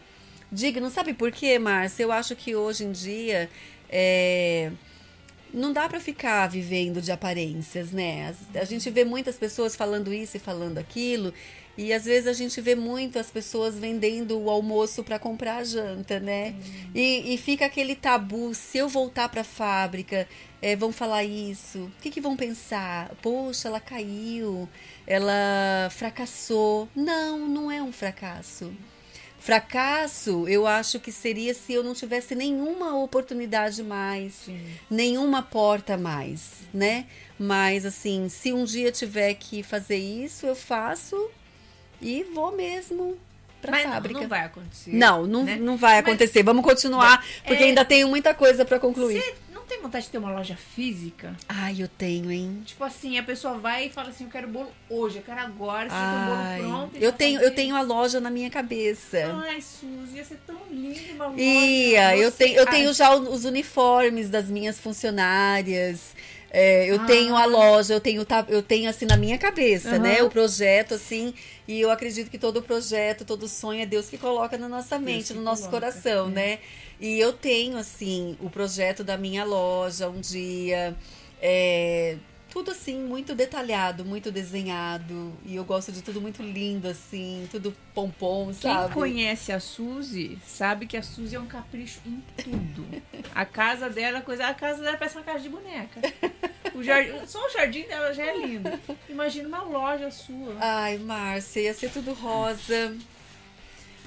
digno. 0.50 0.88
Sabe 0.88 1.12
por 1.12 1.30
quê, 1.30 1.58
Márcia? 1.58 2.04
Eu 2.04 2.12
acho 2.12 2.34
que 2.34 2.56
hoje 2.56 2.84
em 2.84 2.92
dia 2.92 3.50
é 3.90 4.72
não 5.52 5.72
dá 5.72 5.88
para 5.88 5.98
ficar 5.98 6.46
vivendo 6.46 7.02
de 7.02 7.10
aparências, 7.10 7.90
né? 7.90 8.34
A 8.54 8.64
gente 8.64 8.88
vê 8.88 9.04
muitas 9.04 9.36
pessoas 9.36 9.74
falando 9.74 10.12
isso 10.12 10.36
e 10.36 10.40
falando 10.40 10.78
aquilo, 10.78 11.34
e 11.80 11.94
às 11.94 12.04
vezes 12.04 12.26
a 12.26 12.34
gente 12.34 12.60
vê 12.60 12.74
muito 12.74 13.18
as 13.18 13.30
pessoas 13.30 13.78
vendendo 13.78 14.38
o 14.38 14.50
almoço 14.50 15.02
para 15.02 15.18
comprar 15.18 15.56
a 15.56 15.64
janta, 15.64 16.20
né? 16.20 16.50
Uhum. 16.50 16.90
E, 16.94 17.32
e, 17.32 17.38
fica 17.38 17.64
aquele 17.64 17.94
tabu: 17.94 18.54
se 18.54 18.76
eu 18.76 18.86
voltar 18.86 19.30
para 19.30 19.40
a 19.40 19.44
fábrica, 19.44 20.28
é, 20.60 20.76
vão 20.76 20.92
falar 20.92 21.24
isso. 21.24 21.78
O 21.78 22.02
que, 22.02 22.10
que 22.10 22.20
vão 22.20 22.36
pensar? 22.36 23.10
Poxa, 23.22 23.68
ela 23.68 23.80
caiu, 23.80 24.68
ela 25.06 25.88
fracassou. 25.90 26.86
Não, 26.94 27.48
não 27.48 27.70
é 27.70 27.82
um 27.82 27.92
fracasso. 27.92 28.70
Fracasso, 29.38 30.46
eu 30.46 30.66
acho 30.66 31.00
que 31.00 31.10
seria 31.10 31.54
se 31.54 31.72
eu 31.72 31.82
não 31.82 31.94
tivesse 31.94 32.34
nenhuma 32.34 32.94
oportunidade 32.98 33.82
mais, 33.82 34.34
Sim. 34.34 34.60
nenhuma 34.90 35.42
porta 35.42 35.96
mais, 35.96 36.68
né? 36.74 37.06
Mas 37.38 37.86
assim, 37.86 38.28
se 38.28 38.52
um 38.52 38.64
dia 38.64 38.92
tiver 38.92 39.32
que 39.32 39.62
fazer 39.62 39.96
isso, 39.96 40.44
eu 40.44 40.54
faço 40.54 41.16
e 42.00 42.24
vou 42.24 42.52
mesmo 42.56 43.18
para 43.60 43.76
a 43.76 43.80
fábrica. 43.82 44.14
Não, 44.14 44.22
não 44.22 44.28
vai 44.28 44.44
acontecer. 44.44 44.92
Não, 44.92 45.26
não, 45.26 45.44
né? 45.44 45.56
não 45.56 45.76
vai 45.76 45.98
acontecer. 45.98 46.40
Mas, 46.40 46.46
Vamos 46.46 46.64
continuar, 46.64 47.24
porque 47.46 47.62
é, 47.62 47.66
ainda 47.66 47.84
tenho 47.84 48.08
muita 48.08 48.34
coisa 48.34 48.64
para 48.64 48.78
concluir. 48.78 49.20
Você 49.20 49.34
não 49.52 49.62
tem 49.62 49.80
vontade 49.80 50.06
de 50.06 50.10
ter 50.10 50.18
uma 50.18 50.32
loja 50.32 50.56
física? 50.56 51.36
Ai, 51.48 51.76
eu 51.78 51.88
tenho, 51.88 52.30
hein? 52.30 52.62
Tipo 52.64 52.82
assim, 52.82 53.18
a 53.18 53.22
pessoa 53.22 53.58
vai 53.58 53.86
e 53.86 53.90
fala 53.90 54.08
assim, 54.08 54.24
eu 54.24 54.30
quero 54.30 54.48
bolo 54.48 54.70
hoje, 54.88 55.18
eu 55.18 55.22
quero 55.22 55.40
agora, 55.40 55.88
você 55.88 55.94
Ai, 55.94 56.60
o 56.60 56.64
bolo 56.64 56.70
pronto. 56.70 56.96
Eu 56.96 57.12
tenho, 57.12 57.40
eu 57.40 57.54
tenho 57.54 57.76
a 57.76 57.82
loja 57.82 58.20
na 58.20 58.30
minha 58.30 58.50
cabeça. 58.50 59.18
Ai, 59.46 59.60
Suzy, 59.60 60.16
ia 60.16 60.24
ser 60.24 60.38
tão 60.46 60.58
lindo 60.70 61.12
uma 61.14 61.26
loja. 61.26 61.40
Ia, 61.40 62.16
eu 62.16 62.32
tenho, 62.32 62.56
eu 62.56 62.66
tenho 62.66 62.92
já 62.92 63.14
os 63.14 63.44
uniformes 63.44 64.28
das 64.28 64.46
minhas 64.46 64.78
funcionárias. 64.78 66.14
É, 66.52 66.90
eu 66.90 66.96
ah. 66.96 67.04
tenho 67.04 67.36
a 67.36 67.44
loja, 67.44 67.94
eu 67.94 68.00
tenho, 68.00 68.26
eu 68.48 68.62
tenho 68.62 68.90
assim 68.90 69.06
na 69.06 69.16
minha 69.16 69.38
cabeça, 69.38 69.92
uhum. 69.92 70.00
né? 70.00 70.22
O 70.22 70.28
projeto, 70.28 70.94
assim, 70.94 71.32
e 71.70 71.80
eu 71.80 71.88
acredito 71.88 72.28
que 72.28 72.36
todo 72.36 72.60
projeto, 72.60 73.24
todo 73.24 73.46
sonho 73.46 73.80
é 73.80 73.86
Deus 73.86 74.10
que 74.10 74.18
coloca 74.18 74.58
na 74.58 74.68
nossa 74.68 74.98
mente, 74.98 75.32
no 75.32 75.40
nosso 75.40 75.68
coloca, 75.68 75.86
coração, 75.86 76.26
é. 76.26 76.30
né? 76.32 76.58
E 76.98 77.16
eu 77.20 77.32
tenho, 77.32 77.76
assim, 77.76 78.36
o 78.40 78.50
projeto 78.50 79.04
da 79.04 79.16
minha 79.16 79.44
loja 79.44 80.08
um 80.08 80.20
dia. 80.20 80.96
É, 81.40 82.16
tudo 82.50 82.70
assim, 82.72 82.98
muito 82.98 83.34
detalhado, 83.34 84.04
muito 84.04 84.30
desenhado. 84.30 85.32
E 85.44 85.56
eu 85.56 85.64
gosto 85.64 85.92
de 85.92 86.02
tudo 86.02 86.20
muito 86.20 86.42
lindo, 86.42 86.88
assim, 86.88 87.48
tudo 87.50 87.74
pompom, 87.94 88.52
sabe? 88.52 88.86
Quem 88.86 88.94
conhece 88.94 89.52
a 89.52 89.60
Suzy 89.60 90.38
sabe 90.46 90.86
que 90.86 90.96
a 90.96 91.02
Suzy 91.02 91.36
é 91.36 91.40
um 91.40 91.46
capricho 91.46 92.00
em 92.04 92.22
tudo. 92.42 92.84
A 93.34 93.44
casa 93.44 93.88
dela, 93.88 94.20
coisa, 94.20 94.46
a 94.46 94.54
casa 94.54 94.82
dela 94.82 94.96
parece 94.96 95.16
uma 95.16 95.24
casa 95.24 95.40
de 95.40 95.48
boneca. 95.48 96.00
O 96.74 96.82
jardim, 96.82 97.26
só 97.26 97.44
o 97.46 97.50
jardim 97.50 97.82
dela 97.82 98.12
já 98.12 98.24
é 98.26 98.36
lindo. 98.36 98.70
Imagina 99.08 99.48
uma 99.48 99.62
loja 99.62 100.10
sua. 100.10 100.56
Ai, 100.60 100.98
Márcia, 100.98 101.60
ia 101.60 101.74
ser 101.74 101.90
tudo 101.90 102.12
rosa. 102.12 102.96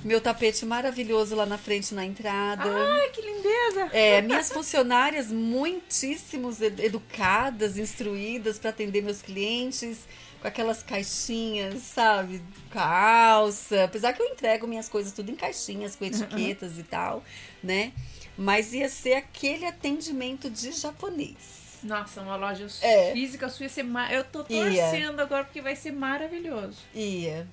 Meu 0.03 0.19
tapete 0.19 0.65
maravilhoso 0.65 1.33
lá 1.35 1.45
na 1.45 1.57
frente 1.57 1.93
na 1.93 2.05
entrada. 2.05 2.63
Ai, 2.65 3.09
que 3.09 3.21
lindeza! 3.21 3.89
É, 3.93 4.21
minhas 4.21 4.51
funcionárias 4.51 5.31
muitíssimos 5.31 6.61
educadas, 6.61 7.77
instruídas 7.77 8.59
para 8.59 8.71
atender 8.71 9.01
meus 9.01 9.21
clientes, 9.21 9.99
com 10.41 10.47
aquelas 10.47 10.83
caixinhas, 10.83 11.81
sabe? 11.83 12.41
Calça. 12.69 13.85
Apesar 13.85 14.11
que 14.11 14.21
eu 14.21 14.27
entrego 14.27 14.67
minhas 14.67 14.89
coisas 14.89 15.13
tudo 15.13 15.31
em 15.31 15.35
caixinhas, 15.35 15.95
com 15.95 16.03
etiquetas 16.03 16.77
e 16.77 16.83
tal, 16.83 17.23
né? 17.63 17.93
Mas 18.37 18.73
ia 18.73 18.89
ser 18.89 19.13
aquele 19.13 19.65
atendimento 19.65 20.49
de 20.49 20.73
japonês. 20.73 21.63
Nossa, 21.81 22.21
uma 22.21 22.35
loja 22.35 22.67
é. 22.81 23.13
física 23.13 23.47
sua 23.49 23.65
ia 23.65 23.69
ser. 23.69 23.83
Mar... 23.83 24.11
Eu 24.13 24.23
tô 24.23 24.43
torcendo 24.43 25.17
ia. 25.17 25.21
agora 25.21 25.43
porque 25.43 25.61
vai 25.61 25.75
ser 25.75 25.91
maravilhoso. 25.91 26.77
Ia. 26.93 27.47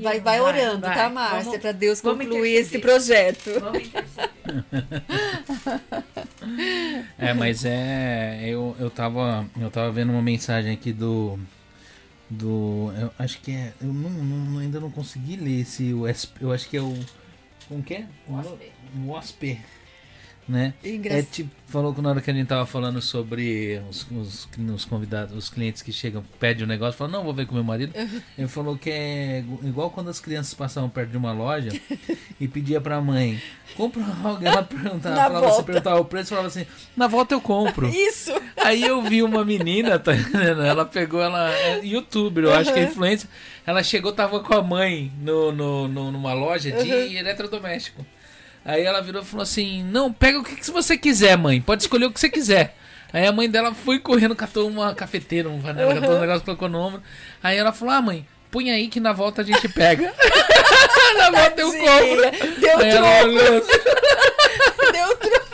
Vai, 0.00 0.20
vai, 0.20 0.40
orando, 0.40 0.80
vai, 0.80 0.96
tá, 0.96 1.08
Márcia? 1.08 1.58
Para 1.58 1.72
Deus 1.72 2.00
concluir 2.00 2.56
esse 2.56 2.78
projeto. 2.78 3.50
Vamos 3.60 3.90
é, 7.18 7.34
mas 7.34 7.64
é. 7.64 8.40
Eu, 8.44 8.76
eu, 8.78 8.90
tava, 8.90 9.46
eu 9.60 9.70
tava 9.70 9.90
vendo 9.92 10.10
uma 10.10 10.22
mensagem 10.22 10.72
aqui 10.72 10.92
do. 10.92 11.38
Do. 12.28 12.92
Eu 12.98 13.12
acho 13.18 13.40
que 13.40 13.52
é. 13.52 13.72
Eu 13.80 13.92
não, 13.92 14.10
não 14.10 14.60
ainda 14.60 14.80
não 14.80 14.90
consegui 14.90 15.36
ler 15.36 15.60
esse. 15.60 15.94
Eu 16.40 16.52
acho 16.52 16.68
que 16.68 16.76
é 16.76 16.82
o. 16.82 16.98
Como 17.68 17.82
que 17.82 17.94
é? 17.94 18.06
O 18.28 19.12
OSP 19.12 19.60
né? 20.50 20.74
É 21.04 21.22
tipo, 21.22 21.50
falou 21.66 21.94
que 21.94 22.02
na 22.02 22.10
hora 22.10 22.20
que 22.20 22.30
a 22.30 22.34
gente 22.34 22.48
tava 22.48 22.66
falando 22.66 23.00
sobre 23.00 23.80
os, 23.88 24.06
os, 24.10 24.48
os 24.74 24.84
convidados, 24.84 25.36
os 25.36 25.48
clientes 25.48 25.80
que 25.80 25.92
chegam, 25.92 26.24
pedem 26.38 26.64
um 26.64 26.66
negócio, 26.66 26.98
falam, 26.98 27.12
não, 27.12 27.24
vou 27.24 27.32
ver 27.32 27.46
com 27.46 27.54
meu 27.54 27.62
marido. 27.62 27.92
Ele 28.36 28.48
falou 28.48 28.76
que 28.76 28.90
é 28.90 29.44
igual 29.62 29.90
quando 29.90 30.10
as 30.10 30.18
crianças 30.18 30.52
passavam 30.52 30.90
perto 30.90 31.10
de 31.10 31.16
uma 31.16 31.32
loja 31.32 31.70
e 32.40 32.48
pedia 32.48 32.80
pra 32.80 33.00
mãe, 33.00 33.40
compra 33.76 34.02
algo, 34.24 34.44
ela 34.44 34.62
perguntava, 34.62 35.14
na 35.14 35.22
falava, 35.22 35.48
você 35.48 35.62
perguntava 35.62 36.00
o 36.00 36.04
preço, 36.04 36.30
falava 36.30 36.48
assim, 36.48 36.66
na 36.96 37.06
volta 37.06 37.34
eu 37.34 37.40
compro. 37.40 37.88
Isso! 37.94 38.32
Aí 38.56 38.82
eu 38.82 39.00
vi 39.02 39.22
uma 39.22 39.44
menina, 39.44 39.98
tá, 39.98 40.12
ela 40.66 40.84
pegou, 40.84 41.22
ela 41.22 41.50
é 41.52 41.84
youtuber, 41.84 42.44
eu 42.44 42.50
uhum. 42.50 42.56
acho 42.56 42.72
que 42.72 42.80
é 42.80 42.84
influência, 42.84 43.28
ela 43.64 43.82
chegou, 43.82 44.12
tava 44.12 44.40
com 44.40 44.54
a 44.54 44.62
mãe 44.62 45.12
no, 45.20 45.52
no, 45.52 45.88
no 45.88 46.10
numa 46.10 46.32
loja 46.32 46.70
de 46.72 46.90
uhum. 46.90 47.18
eletrodoméstico. 47.18 48.04
Aí 48.64 48.84
ela 48.84 49.00
virou 49.00 49.22
e 49.22 49.24
falou 49.24 49.42
assim: 49.42 49.82
Não, 49.84 50.12
pega 50.12 50.38
o 50.38 50.44
que, 50.44 50.70
você 50.70 50.96
quiser, 50.96 51.36
mãe. 51.36 51.60
Pode 51.60 51.82
escolher 51.82 52.06
o 52.06 52.12
que 52.12 52.20
você 52.20 52.28
quiser. 52.28 52.76
Aí 53.12 53.26
a 53.26 53.32
mãe 53.32 53.50
dela 53.50 53.74
foi 53.74 53.98
correndo, 53.98 54.36
catou 54.36 54.68
uma 54.68 54.94
cafeteira, 54.94 55.48
um 55.48 55.58
vanela, 55.58 55.94
uhum. 55.94 56.00
catou 56.00 56.16
um 56.16 56.20
negócio, 56.20 56.44
colocou 56.44 56.68
no 56.68 56.78
ombro. 56.78 57.02
Aí 57.42 57.56
ela 57.56 57.72
falou: 57.72 57.94
Ah, 57.94 58.02
mãe, 58.02 58.26
põe 58.50 58.70
aí 58.70 58.88
que 58.88 59.00
na 59.00 59.12
volta 59.12 59.42
a 59.42 59.44
gente 59.44 59.68
pega. 59.72 60.12
na 61.18 61.30
volta 61.30 61.60
eu 61.60 61.72
compro. 61.72 62.60
Deu 62.60 62.78
aí 62.78 62.90
troco. 62.90 63.38
Assim, 63.38 64.92
Deu 64.92 65.16
troco. 65.16 65.50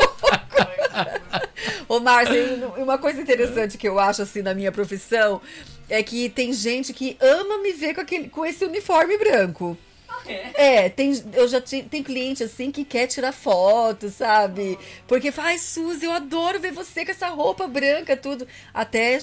Ô, 1.88 2.00
Márcia, 2.00 2.34
uma 2.76 2.98
coisa 2.98 3.20
interessante 3.20 3.78
que 3.78 3.88
eu 3.88 3.98
acho 3.98 4.22
assim 4.22 4.42
na 4.42 4.52
minha 4.52 4.72
profissão 4.72 5.40
é 5.88 6.02
que 6.02 6.28
tem 6.28 6.52
gente 6.52 6.92
que 6.92 7.16
ama 7.20 7.58
me 7.58 7.72
ver 7.72 7.94
com, 7.94 8.00
aquele, 8.00 8.28
com 8.28 8.44
esse 8.44 8.64
uniforme 8.64 9.16
branco. 9.16 9.78
É. 10.26 10.84
É, 10.84 10.88
tem, 10.88 11.12
eu 11.34 11.46
já 11.46 11.60
ti- 11.60 11.86
tem 11.88 12.02
cliente 12.02 12.42
assim 12.42 12.70
que 12.72 12.84
quer 12.84 13.06
tirar 13.06 13.32
foto, 13.32 14.08
sabe? 14.08 14.78
Porque 15.06 15.30
fala, 15.30 15.48
ai, 15.48 15.58
Suzy, 15.58 16.04
eu 16.06 16.12
adoro 16.12 16.58
ver 16.60 16.72
você 16.72 17.04
com 17.04 17.10
essa 17.12 17.28
roupa 17.28 17.66
branca, 17.68 18.16
tudo. 18.16 18.46
Até 18.74 19.20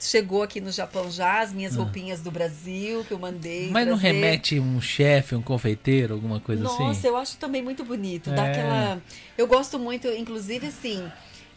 chegou 0.00 0.42
aqui 0.42 0.60
no 0.60 0.72
Japão 0.72 1.08
já, 1.12 1.40
as 1.40 1.52
minhas 1.52 1.76
roupinhas 1.76 2.20
do 2.20 2.30
Brasil 2.32 3.04
que 3.04 3.12
eu 3.12 3.18
mandei. 3.20 3.68
Ah. 3.68 3.72
Mas 3.72 3.86
não 3.86 3.96
trazer. 3.98 4.14
remete 4.14 4.58
um 4.58 4.80
chefe, 4.80 5.34
um 5.36 5.42
confeiteiro, 5.42 6.14
alguma 6.14 6.40
coisa 6.40 6.62
Nossa, 6.64 6.90
assim? 6.90 7.06
eu 7.06 7.16
acho 7.16 7.36
também 7.36 7.62
muito 7.62 7.84
bonito. 7.84 8.30
Dá 8.30 8.46
É. 8.46 8.50
aquela. 8.50 9.02
Eu 9.38 9.46
gosto 9.46 9.78
muito, 9.78 10.08
inclusive, 10.08 10.66
assim. 10.66 11.08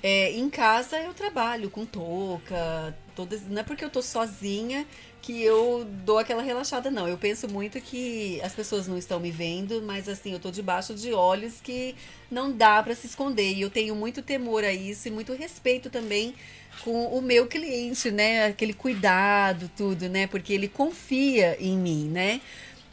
é, 0.03 0.31
em 0.33 0.47
casa 0.51 0.99
eu 0.99 1.13
trabalho 1.15 1.71
com 1.71 1.83
touca. 1.87 2.95
Todas... 3.15 3.41
Não 3.47 3.61
é 3.61 3.63
porque 3.63 3.83
eu 3.83 3.89
tô 3.89 4.01
sozinha 4.01 4.85
que 5.25 5.41
eu 5.41 5.87
dou 6.05 6.19
aquela 6.19 6.43
relaxada, 6.43 6.91
não. 6.91 7.07
Eu 7.07 7.17
penso 7.17 7.49
muito 7.49 7.81
que 7.81 8.39
as 8.43 8.53
pessoas 8.53 8.87
não 8.87 8.95
estão 8.95 9.19
me 9.19 9.31
vendo, 9.31 9.81
mas 9.81 10.07
assim, 10.07 10.33
eu 10.33 10.39
tô 10.39 10.51
debaixo 10.51 10.93
de 10.93 11.13
olhos 11.13 11.59
que 11.59 11.95
não 12.29 12.51
dá 12.51 12.83
pra 12.83 12.93
se 12.93 13.07
esconder. 13.07 13.53
E 13.53 13.61
eu 13.61 13.71
tenho 13.71 13.95
muito 13.95 14.21
temor 14.21 14.63
a 14.63 14.71
isso 14.71 15.07
e 15.07 15.11
muito 15.11 15.33
respeito 15.33 15.89
também 15.89 16.35
com 16.83 17.07
o 17.07 17.23
meu 17.23 17.47
cliente, 17.47 18.11
né? 18.11 18.45
Aquele 18.45 18.73
cuidado, 18.73 19.67
tudo, 19.75 20.07
né? 20.07 20.27
Porque 20.27 20.53
ele 20.53 20.67
confia 20.67 21.57
em 21.59 21.75
mim, 21.75 22.07
né? 22.07 22.39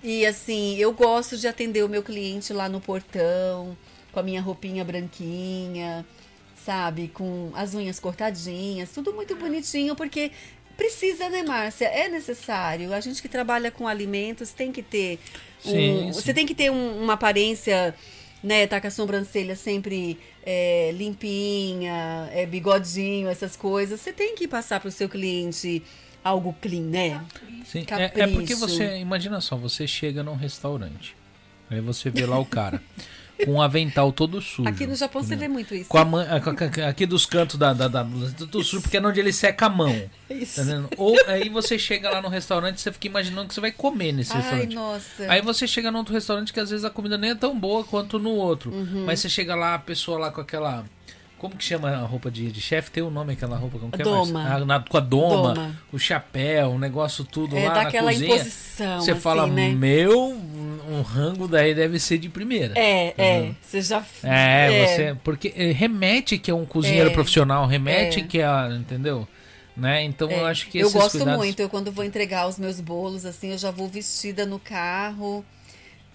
E 0.02 0.24
assim, 0.24 0.78
eu 0.78 0.90
gosto 0.90 1.36
de 1.36 1.46
atender 1.46 1.84
o 1.84 1.88
meu 1.88 2.02
cliente 2.02 2.50
lá 2.54 2.66
no 2.66 2.80
portão, 2.80 3.76
com 4.10 4.20
a 4.20 4.22
minha 4.22 4.40
roupinha 4.40 4.82
branquinha, 4.82 6.06
sabe? 6.64 7.08
Com 7.08 7.50
as 7.54 7.74
unhas 7.74 8.00
cortadinhas, 8.00 8.90
tudo 8.90 9.12
muito 9.12 9.36
bonitinho, 9.36 9.94
porque 9.94 10.32
precisa, 10.76 11.28
né, 11.28 11.42
Márcia? 11.42 11.86
É 11.86 12.08
necessário. 12.08 12.92
A 12.92 13.00
gente 13.00 13.20
que 13.22 13.28
trabalha 13.28 13.70
com 13.70 13.86
alimentos 13.88 14.50
tem 14.52 14.70
que 14.72 14.82
ter. 14.82 15.18
um- 15.64 15.70
Sim, 15.70 16.06
sim. 16.06 16.12
Você 16.12 16.34
tem 16.34 16.46
que 16.46 16.54
ter 16.54 16.70
um- 16.70 17.02
uma 17.02 17.12
aparência, 17.14 17.94
né? 18.42 18.66
Tá 18.66 18.80
com 18.80 18.86
a 18.86 18.90
sobrancelha 18.90 19.54
sempre 19.56 20.18
é, 20.44 20.90
limpinha, 20.92 22.28
é, 22.32 22.44
bigodinho, 22.46 23.28
essas 23.28 23.54
coisas. 23.56 24.00
Você 24.00 24.12
tem 24.12 24.34
que 24.34 24.48
passar 24.48 24.80
pro 24.80 24.90
seu 24.90 25.08
cliente 25.08 25.82
algo 26.24 26.52
clean, 26.60 26.82
né? 26.82 27.24
Sim, 27.64 27.84
é, 27.90 28.04
é 28.22 28.26
porque 28.26 28.54
você, 28.56 28.96
imagina 28.98 29.40
só, 29.40 29.56
você 29.56 29.86
chega 29.86 30.22
num 30.22 30.34
restaurante, 30.34 31.16
aí 31.70 31.80
você 31.80 32.10
vê 32.10 32.26
lá 32.26 32.38
o 32.38 32.44
cara 32.46 32.82
com 33.44 33.52
um 33.54 33.62
avental 33.62 34.12
todo 34.12 34.40
sujo. 34.40 34.68
Aqui 34.68 34.86
no 34.86 34.94
Japão 34.94 35.22
você 35.22 35.36
vê 35.36 35.48
muito 35.48 35.74
isso. 35.74 35.88
Com 35.88 35.98
a 35.98 36.04
man- 36.04 36.26
aqui 36.88 37.06
dos 37.06 37.26
cantos 37.26 37.56
da, 37.56 37.72
da, 37.72 37.88
da 37.88 38.02
do 38.02 38.62
sujo, 38.62 38.82
porque 38.82 38.96
é 38.96 39.00
onde 39.06 39.20
ele 39.20 39.32
seca 39.32 39.66
a 39.66 39.68
mão. 39.70 39.94
Isso. 40.30 40.64
Tá? 40.64 40.82
Ou 40.96 41.14
aí 41.26 41.48
você 41.48 41.78
chega 41.78 42.08
lá 42.10 42.22
no 42.22 42.28
restaurante 42.28 42.78
e 42.78 42.80
você 42.80 42.92
fica 42.92 43.06
imaginando 43.06 43.48
que 43.48 43.54
você 43.54 43.60
vai 43.60 43.72
comer 43.72 44.12
nesse 44.12 44.32
Ai, 44.32 44.40
restaurante. 44.40 44.74
nossa. 44.74 45.24
Aí 45.28 45.42
você 45.42 45.66
chega 45.66 45.90
num 45.90 45.98
outro 45.98 46.14
restaurante 46.14 46.52
que 46.52 46.60
às 46.60 46.70
vezes 46.70 46.84
a 46.84 46.90
comida 46.90 47.18
nem 47.18 47.30
é 47.30 47.34
tão 47.34 47.58
boa 47.58 47.84
quanto 47.84 48.18
no 48.18 48.30
outro. 48.30 48.70
Uhum. 48.72 49.04
Mas 49.06 49.20
você 49.20 49.28
chega 49.28 49.54
lá, 49.54 49.74
a 49.74 49.78
pessoa 49.78 50.18
lá 50.18 50.30
com 50.30 50.40
aquela. 50.40 50.84
Como 51.38 51.56
que 51.56 51.64
chama 51.64 51.90
a 51.90 51.98
roupa 52.02 52.30
de, 52.30 52.52
de 52.52 52.60
chefe? 52.60 52.88
Tem 52.92 53.02
o 53.02 53.10
nome 53.10 53.32
aquela 53.32 53.56
roupa? 53.56 53.76
Como 53.76 53.90
que 53.90 54.00
é, 54.00 54.04
Doma. 54.04 54.32
Márcia? 54.44 54.56
Ah, 54.58 54.64
na- 54.64 54.78
com 54.80 54.96
a 54.96 55.00
doma, 55.00 55.54
Doma. 55.54 55.76
o 55.92 55.98
chapéu, 55.98 56.70
o 56.70 56.78
negócio 56.78 57.24
tudo 57.24 57.56
É 57.56 57.66
lá 57.66 57.74
na 57.74 57.82
daquela 57.82 58.12
cozinha. 58.12 58.44
Você 58.44 58.84
assim, 58.84 59.14
fala, 59.16 59.48
né? 59.48 59.70
meu, 59.70 60.40
um 60.92 61.02
rango 61.02 61.48
daí 61.48 61.74
deve 61.74 61.98
ser 61.98 62.18
de 62.18 62.28
primeira. 62.28 62.74
É, 62.78 63.14
é. 63.16 63.52
Você 63.62 63.80
já. 63.82 64.04
É, 64.22 64.86
você. 64.86 65.16
Porque 65.24 65.52
eh, 65.56 65.72
remete 65.72 66.38
que 66.38 66.50
é 66.50 66.54
um 66.54 66.64
cozinheiro 66.64 67.10
É. 67.10 67.12
profissional, 67.12 67.66
remete 67.66 68.20
É. 68.20 68.22
que 68.22 68.40
é. 68.40 68.46
Entendeu? 68.74 69.26
Né? 69.76 70.04
Então 70.04 70.30
eu 70.30 70.44
acho 70.44 70.68
que 70.68 70.78
eu 70.78 70.90
gosto 70.90 71.12
cuidados... 71.18 71.42
muito. 71.42 71.60
Eu, 71.60 71.68
quando 71.68 71.90
vou 71.90 72.04
entregar 72.04 72.46
os 72.46 72.58
meus 72.58 72.78
bolos, 72.78 73.24
assim, 73.24 73.52
eu 73.52 73.58
já 73.58 73.70
vou 73.70 73.88
vestida 73.88 74.44
no 74.44 74.58
carro 74.58 75.42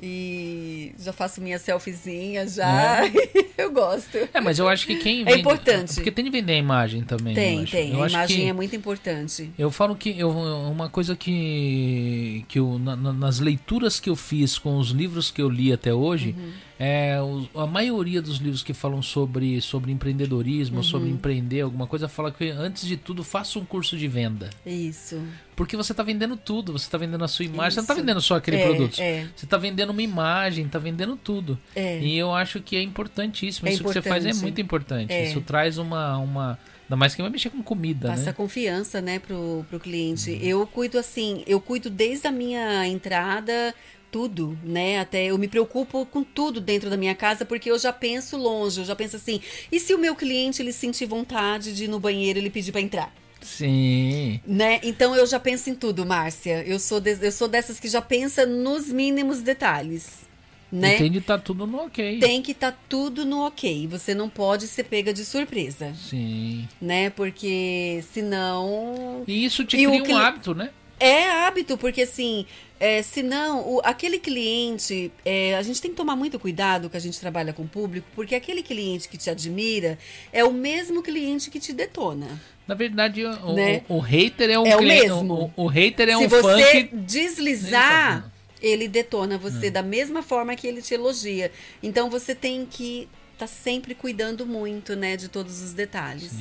e 0.02 0.94
já 1.00 1.12
faço 1.12 1.42
minha 1.42 1.58
selfiezinha 1.60 2.48
já. 2.48 3.00
eu 3.58 3.72
gosto. 3.72 4.18
É, 4.34 4.40
mas 4.40 4.60
eu 4.60 4.68
acho 4.70 4.86
que 4.86 4.96
quem 4.98 5.22
É 5.22 5.26
vende- 5.26 5.40
importante. 5.40 5.96
Porque 5.96 6.12
tem 6.12 6.24
de 6.26 6.32
vender 6.32 6.54
a 6.54 6.58
imagem 6.58 7.02
também. 7.04 7.34
eu 7.34 7.36
Tem, 7.42 7.64
acho. 7.64 7.72
tem. 7.72 7.92
Eu 7.94 8.04
A 8.04 8.08
imagem 8.10 8.50
é 8.50 8.54
muito 8.54 8.76
importante. 8.76 9.52
Eu 9.58 9.72
falo 9.72 9.96
que 9.96 10.18
eu, 10.18 10.30
uma 10.30 10.90
coisa 10.90 11.16
que, 11.16 12.46
que 12.48 12.60
eu, 12.60 12.78
na- 12.80 12.96
nas 12.96 13.40
leituras 13.40 14.00
que 14.00 14.10
eu 14.10 14.16
fiz 14.16 14.58
com 14.58 14.78
os 14.78 14.90
livros 14.90 15.32
que 15.32 15.42
eu 15.42 15.50
li 15.50 15.72
até 15.74 15.94
hoje, 15.94 16.36
Uhum. 16.38 16.52
É, 16.80 17.18
a 17.56 17.66
maioria 17.66 18.22
dos 18.22 18.38
livros 18.38 18.62
que 18.64 18.74
falam 18.74 19.02
sobre, 19.02 19.60
sobre 19.62 19.92
empreendedorismo, 19.92 20.78
Uhum. 20.78 20.84
sobre 20.84 21.10
empreender, 21.10 21.62
alguma 21.62 21.88
coisa, 21.88 22.08
fala 22.08 22.32
que 22.32 22.50
antes 22.50 22.86
de 22.86 22.96
tudo 22.98 23.24
faça 23.24 23.58
um 23.58 23.66
curso 23.66 23.98
de 23.98 24.08
venda. 24.08 24.50
Isso. 24.66 25.22
Porque 25.56 25.76
você 25.76 25.92
está 25.92 26.04
vendendo 26.04 26.38
tudo, 26.38 26.72
você 26.72 26.86
está 26.86 26.98
vendendo 27.00 27.24
a 27.24 27.28
sua 27.28 27.46
imagem, 27.46 27.72
você 27.72 27.76
não 27.78 27.84
está 27.84 27.94
Isso. 27.96 28.02
vendendo 28.04 28.22
só 28.22 28.36
aquele 28.36 28.58
É, 28.58 28.64
produto. 28.66 29.00
é. 29.00 29.28
Você 29.36 29.46
está 29.46 29.58
vendendo 29.58 29.90
uma 29.90 30.02
imagem, 30.04 30.66
está 30.66 30.78
vendendo 30.78 31.16
tudo. 31.16 31.58
É. 31.76 32.00
E 32.00 32.16
eu 32.16 32.32
acho 32.34 32.62
que 32.62 32.76
é 32.76 32.82
importantíssimo. 32.82 33.68
É 33.68 33.72
Isso 33.74 33.84
que 33.84 33.90
você 33.90 34.02
faz 34.02 34.24
é 34.24 34.28
importante. 34.30 34.42
muito 34.44 34.62
importante. 34.62 35.14
É. 35.14 35.24
Isso 35.30 35.42
traz 35.42 35.78
uma, 35.80 36.18
uma. 36.20 36.60
Ainda 36.86 36.96
mais 36.96 37.14
que 37.16 37.22
vai 37.22 37.30
mexer 37.30 37.50
com 37.50 37.62
comida, 37.62 38.10
Passa 38.10 38.26
né? 38.28 38.34
confiança, 38.34 39.02
né, 39.02 39.20
pro, 39.20 39.66
pro 39.70 39.78
cliente. 39.80 40.30
Uhum. 40.32 40.38
Eu 40.38 40.68
cuido 40.68 40.98
assim, 40.98 41.44
eu 41.46 41.60
cuido 41.60 41.90
desde 41.90 42.28
a 42.28 42.32
minha 42.32 42.88
entrada, 42.88 43.74
tudo, 44.12 44.58
né? 44.64 45.00
Até 45.00 45.26
eu 45.26 45.38
me 45.38 45.48
preocupo 45.48 46.06
com 46.06 46.24
tudo 46.24 46.60
dentro 46.62 46.90
da 46.90 46.98
minha 46.98 47.14
casa, 47.16 47.46
porque 47.46 47.70
eu 47.70 47.78
já 47.80 47.92
penso 47.94 48.38
longe, 48.38 48.80
eu 48.80 48.86
já 48.86 48.96
penso 48.96 49.16
assim, 49.16 49.42
e 49.72 49.80
se 49.80 49.94
o 49.94 49.98
meu 50.00 50.16
cliente 50.16 50.62
ele 50.62 50.72
sentir 50.74 51.06
vontade 51.06 51.74
de 51.74 51.86
ir 51.86 51.88
no 51.88 52.00
banheiro, 52.00 52.40
ele 52.40 52.50
pedir 52.50 52.72
para 52.72 52.82
entrar? 52.82 53.14
Sim. 53.42 54.40
Né? 54.46 54.80
Então 54.84 55.16
eu 55.16 55.26
já 55.26 55.40
penso 55.40 55.70
em 55.70 55.76
tudo, 55.76 56.06
Márcia. 56.06 56.64
Eu 56.66 56.80
sou, 56.80 57.00
des- 57.00 57.22
eu 57.22 57.32
sou 57.32 57.48
dessas 57.48 57.80
que 57.80 57.88
já 57.88 58.02
pensa 58.02 58.46
nos 58.46 58.88
mínimos 58.92 59.42
detalhes. 59.42 60.26
Né? 60.70 60.96
Entende? 60.96 61.22
Tá 61.22 61.38
tudo 61.38 61.66
no 61.66 61.86
ok. 61.86 62.20
Tem 62.20 62.42
que 62.42 62.52
estar 62.52 62.78
tudo 62.90 63.26
no 63.26 63.46
ok. 63.46 63.88
Você 63.88 64.14
não 64.14 64.28
pode 64.28 64.68
ser 64.68 64.84
pega 64.84 65.14
de 65.14 65.24
surpresa, 65.24 65.94
Sim. 65.96 66.68
né? 66.82 67.10
Porque 67.10 68.04
senão 68.12 69.24
E 69.26 69.46
isso 69.46 69.64
te 69.64 69.78
E 69.78 69.86
cria 69.88 70.04
um 70.04 70.18
hábito, 70.18 70.54
né? 70.54 70.72
É 71.00 71.30
hábito, 71.30 71.78
porque 71.78 72.02
assim, 72.02 72.46
é, 72.80 73.02
senão, 73.02 73.68
o, 73.68 73.82
aquele 73.84 74.20
cliente, 74.20 75.12
é, 75.26 75.56
a 75.56 75.62
gente 75.64 75.82
tem 75.82 75.92
que 75.92 75.98
tomar 75.98 76.16
muito 76.16 76.40
cuidado 76.40 76.90
que 76.90 76.98
a 76.98 77.00
gente 77.00 77.20
trabalha 77.20 77.52
com 77.54 77.64
o 77.64 77.68
público, 77.68 78.08
porque 78.16 78.36
aquele 78.36 78.62
cliente 78.64 79.10
que 79.10 79.18
te 79.18 79.30
admira 79.30 79.98
é 80.32 80.44
o 80.44 80.52
mesmo 80.54 81.02
cliente 81.02 81.50
que 81.50 81.60
te 81.60 81.74
detona. 81.74 82.28
Na 82.68 82.76
verdade, 82.76 83.24
o, 83.26 83.54
Né? 83.54 83.82
o, 83.88 83.96
o 83.96 84.00
hater 84.00 84.50
é 84.50 84.60
um 84.60 84.66
É 84.68 84.76
o 84.76 84.80
cliente- 84.80 85.08
mesmo. 85.08 85.52
O, 85.56 85.64
o 85.64 85.68
hater 85.68 86.10
é 86.10 86.18
Se 86.18 86.26
um 86.26 86.30
fã 86.30 86.42
você 86.42 86.84
que. 86.84 86.96
deslizar, 86.96 88.32
ele 88.62 88.88
detona 88.88 89.38
você 89.38 89.70
da 89.72 89.82
mesma 89.84 90.22
forma 90.22 90.56
que 90.56 90.68
ele 90.68 90.82
te 90.82 90.94
elogia. 90.94 91.52
Então 91.82 92.10
você 92.10 92.34
tem 92.36 92.66
que 92.66 93.08
estar 93.34 93.48
sempre 93.48 93.94
cuidando 93.96 94.46
muito, 94.46 94.96
né, 94.96 95.16
de 95.16 95.28
todos 95.30 95.62
os 95.62 95.74
detalhes. 95.74 96.34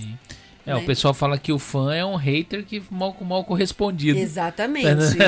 É, 0.67 0.75
o 0.75 0.81
né? 0.81 0.85
pessoal 0.85 1.15
fala 1.15 1.39
que 1.39 1.53
o 1.53 1.59
fã 1.59 1.95
é 1.95 2.05
um 2.05 2.17
hater 2.17 2.65
que 2.65 2.83
mal, 2.91 3.17
mal 3.20 3.45
correspondido. 3.45 4.19
Exatamente. 4.19 4.89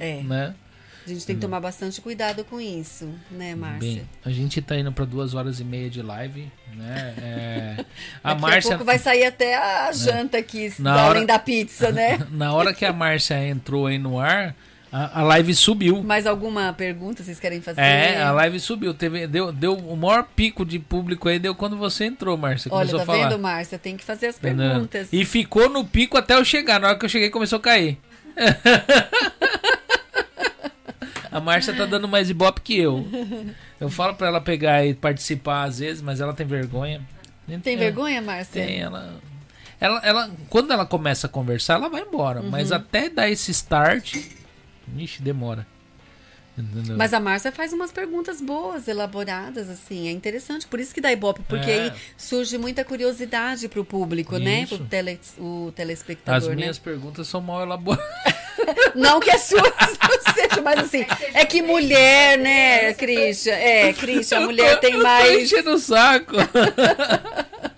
é, 0.00 0.18
é. 0.18 0.22
Né? 0.22 0.54
A 1.06 1.08
gente 1.08 1.26
tem 1.26 1.34
que 1.34 1.40
tomar 1.42 1.60
bastante 1.60 2.00
cuidado 2.00 2.44
com 2.44 2.60
isso, 2.60 3.08
né, 3.30 3.54
Márcia? 3.54 3.78
Bem, 3.80 4.08
a 4.24 4.30
gente 4.30 4.60
tá 4.62 4.76
indo 4.76 4.92
para 4.92 5.04
duas 5.04 5.34
horas 5.34 5.58
e 5.58 5.64
meia 5.64 5.88
de 5.88 6.02
live, 6.02 6.50
né? 6.74 7.14
É, 7.18 7.84
a 8.22 8.30
Daqui 8.30 8.42
Márcia, 8.42 8.68
a 8.68 8.72
pouco 8.72 8.84
vai 8.84 8.98
sair 8.98 9.24
até 9.24 9.56
a 9.56 9.90
janta 9.92 10.38
aqui, 10.38 10.72
Na 10.78 11.06
hora- 11.06 11.24
da 11.26 11.38
pizza, 11.38 11.90
né? 11.90 12.18
na 12.30 12.52
hora 12.52 12.72
que 12.74 12.84
a 12.84 12.92
Márcia 12.92 13.44
entrou 13.48 13.86
aí 13.86 13.98
no 13.98 14.20
ar, 14.20 14.54
a, 14.92 15.20
a 15.20 15.22
live 15.22 15.54
subiu. 15.54 16.02
Mais 16.02 16.26
alguma 16.26 16.72
pergunta 16.72 17.22
vocês 17.22 17.38
querem 17.38 17.60
fazer? 17.60 17.80
É, 17.80 18.20
a 18.22 18.32
live 18.32 18.58
subiu. 18.58 18.92
Teve, 18.92 19.26
deu, 19.26 19.52
deu 19.52 19.74
o 19.76 19.96
maior 19.96 20.24
pico 20.24 20.64
de 20.64 20.78
público 20.78 21.28
aí, 21.28 21.38
deu 21.38 21.54
quando 21.54 21.76
você 21.76 22.06
entrou, 22.06 22.36
Márcia. 22.36 22.70
Olha, 22.72 22.90
tá 22.96 23.02
a 23.02 23.06
falar. 23.06 23.28
vendo, 23.28 23.38
Márcia? 23.38 23.78
Tem 23.78 23.96
que 23.96 24.04
fazer 24.04 24.28
as 24.28 24.36
Entendeu? 24.38 24.70
perguntas. 24.70 25.08
E 25.12 25.24
ficou 25.24 25.68
no 25.68 25.84
pico 25.84 26.16
até 26.18 26.34
eu 26.34 26.44
chegar. 26.44 26.80
Na 26.80 26.88
hora 26.88 26.98
que 26.98 27.04
eu 27.04 27.08
cheguei, 27.08 27.30
começou 27.30 27.58
a 27.58 27.62
cair. 27.62 27.98
a 31.30 31.40
Márcia 31.40 31.74
tá 31.74 31.86
dando 31.86 32.08
mais 32.08 32.30
ibope 32.30 32.60
que 32.60 32.78
eu. 32.78 33.06
Eu 33.80 33.88
falo 33.88 34.14
pra 34.14 34.26
ela 34.28 34.40
pegar 34.40 34.84
e 34.84 34.94
participar 34.94 35.64
às 35.64 35.78
vezes, 35.78 36.02
mas 36.02 36.20
ela 36.20 36.32
tem 36.32 36.46
vergonha. 36.46 37.00
Tem 37.62 37.74
É, 37.74 37.78
vergonha, 37.78 38.20
Márcia? 38.20 38.64
Tem, 38.66 38.80
ela. 38.80 39.14
Ela, 39.80 40.00
ela, 40.04 40.30
quando 40.50 40.72
ela 40.72 40.84
começa 40.84 41.26
a 41.26 41.30
conversar, 41.30 41.74
ela 41.74 41.88
vai 41.88 42.02
embora. 42.02 42.40
Uhum. 42.42 42.50
Mas 42.50 42.70
até 42.70 43.08
dar 43.08 43.30
esse 43.30 43.50
start, 43.50 44.14
ixi, 44.98 45.22
demora. 45.22 45.66
Mas 46.96 47.14
a 47.14 47.20
Márcia 47.20 47.50
faz 47.50 47.72
umas 47.72 47.90
perguntas 47.90 48.38
boas, 48.40 48.86
elaboradas, 48.86 49.70
assim. 49.70 50.08
É 50.08 50.10
interessante. 50.10 50.66
Por 50.66 50.78
isso 50.78 50.92
que 50.92 51.00
dá 51.00 51.10
ibope, 51.10 51.40
porque 51.48 51.70
É. 51.70 51.82
aí 51.84 51.92
surge 52.18 52.58
muita 52.58 52.84
curiosidade 52.84 53.66
pro 53.66 53.82
público, 53.84 54.36
né? 54.36 54.62
Isso. 54.64 54.76
Pro 54.76 54.86
tele, 54.86 55.18
o 55.38 55.72
telespectador, 55.74 56.36
As 56.42 56.48
né? 56.48 56.54
minhas 56.56 56.78
perguntas 56.78 57.28
são 57.28 57.40
mal 57.40 57.62
elaboradas. 57.62 58.04
Não 58.94 59.20
que 59.20 59.30
as 59.30 59.42
suas 59.42 59.62
não 60.02 60.34
sejam, 60.34 60.62
mas 60.62 60.80
assim, 60.80 61.06
é 61.32 61.46
que 61.46 61.62
mulher, 61.62 62.36
né, 62.38 62.92
Christian? 62.92 63.54
É, 63.54 63.92
Christian, 63.94 64.38
a 64.38 64.40
mulher 64.42 64.78
tem 64.80 64.90
Eu 64.92 64.98
tô 64.98 65.02
mais. 65.02 65.42
enchendo 65.44 65.70
o 65.70 65.78
saco. 65.78 66.34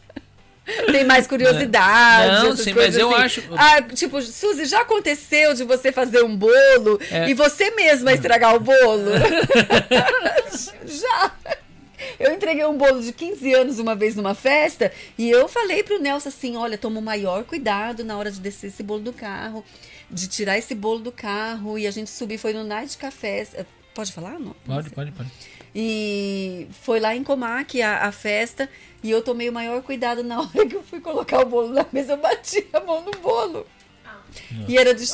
tem 0.93 1.05
mais 1.05 1.27
curiosidade. 1.27 2.45
Não, 2.49 2.57
sim, 2.57 2.73
coisas 2.73 2.95
mas 2.95 2.97
eu 2.97 3.13
assim. 3.15 3.25
acho- 3.25 3.43
Ah, 3.57 3.83
tipo, 3.83 4.23
Suzy, 4.23 4.65
já 4.67 4.83
aconteceu 4.83 5.55
de 5.55 5.65
você 5.65 5.91
fazer 5.91 6.23
um 6.23 6.37
bolo 6.37 7.01
É. 7.11 7.29
e 7.29 7.35
você 7.35 7.71
mesma 7.73 8.13
estragar 8.13 8.55
o 8.55 8.61
bolo? 8.61 9.11
já. 10.87 11.33
Eu 12.19 12.33
entreguei 12.33 12.65
um 12.65 12.77
bolo 12.77 13.01
de 13.01 13.13
15 13.13 13.55
anos 13.55 13.79
uma 13.79 13.95
vez 13.95 14.17
numa 14.17 14.35
festa 14.35 14.93
e 15.17 15.31
eu 15.31 15.49
falei 15.49 15.83
pro 15.83 16.01
Nelson 16.01 16.29
assim: 16.29 16.57
olha, 16.57 16.77
toma 16.77 16.99
o 16.99 17.03
maior 17.03 17.45
cuidado 17.45 18.05
na 18.05 18.17
hora 18.17 18.31
de 18.31 18.41
descer 18.41 18.69
esse 18.69 18.83
bolo 18.83 19.01
do 19.01 19.13
carro, 19.13 19.65
de 20.11 20.27
tirar 20.29 20.59
esse 20.59 20.75
bolo 20.75 20.99
do 21.01 21.13
carro. 21.13 21.79
E 21.79 21.87
a 21.87 21.91
gente 21.91 22.11
subiu, 22.11 22.39
foi 22.39 22.53
no 22.53 22.65
Night 22.65 22.97
Café. 22.99 23.47
Pode 23.95 24.13
falar? 24.13 24.39
Não? 24.39 24.55
Pode, 24.65 24.91
pode, 24.91 25.13
pode. 25.13 25.31
E 25.75 26.67
foi 26.83 27.01
lá 27.01 27.17
em 27.17 27.25
Comac 27.25 27.81
a, 27.81 28.07
a 28.07 28.13
festa 28.13 28.69
e 29.03 29.11
eu 29.11 29.23
tomei 29.23 29.49
o 29.49 29.53
maior 29.53 29.83
cuidado 29.83 30.23
na 30.23 30.41
hora 30.43 30.67
que 30.67 30.77
eu 30.77 30.83
fui 30.83 31.01
colocar 31.01 31.41
o 31.41 31.47
bolo 31.47 31.69
na 31.73 31.87
mesa, 31.93 32.13
eu 32.13 32.19
bati 32.19 32.67
a 32.73 32.81
mão 32.81 33.03
no 33.03 33.13
bolo. 33.21 33.67
E 34.69 34.77
era 34.79 34.95
de 34.95 35.07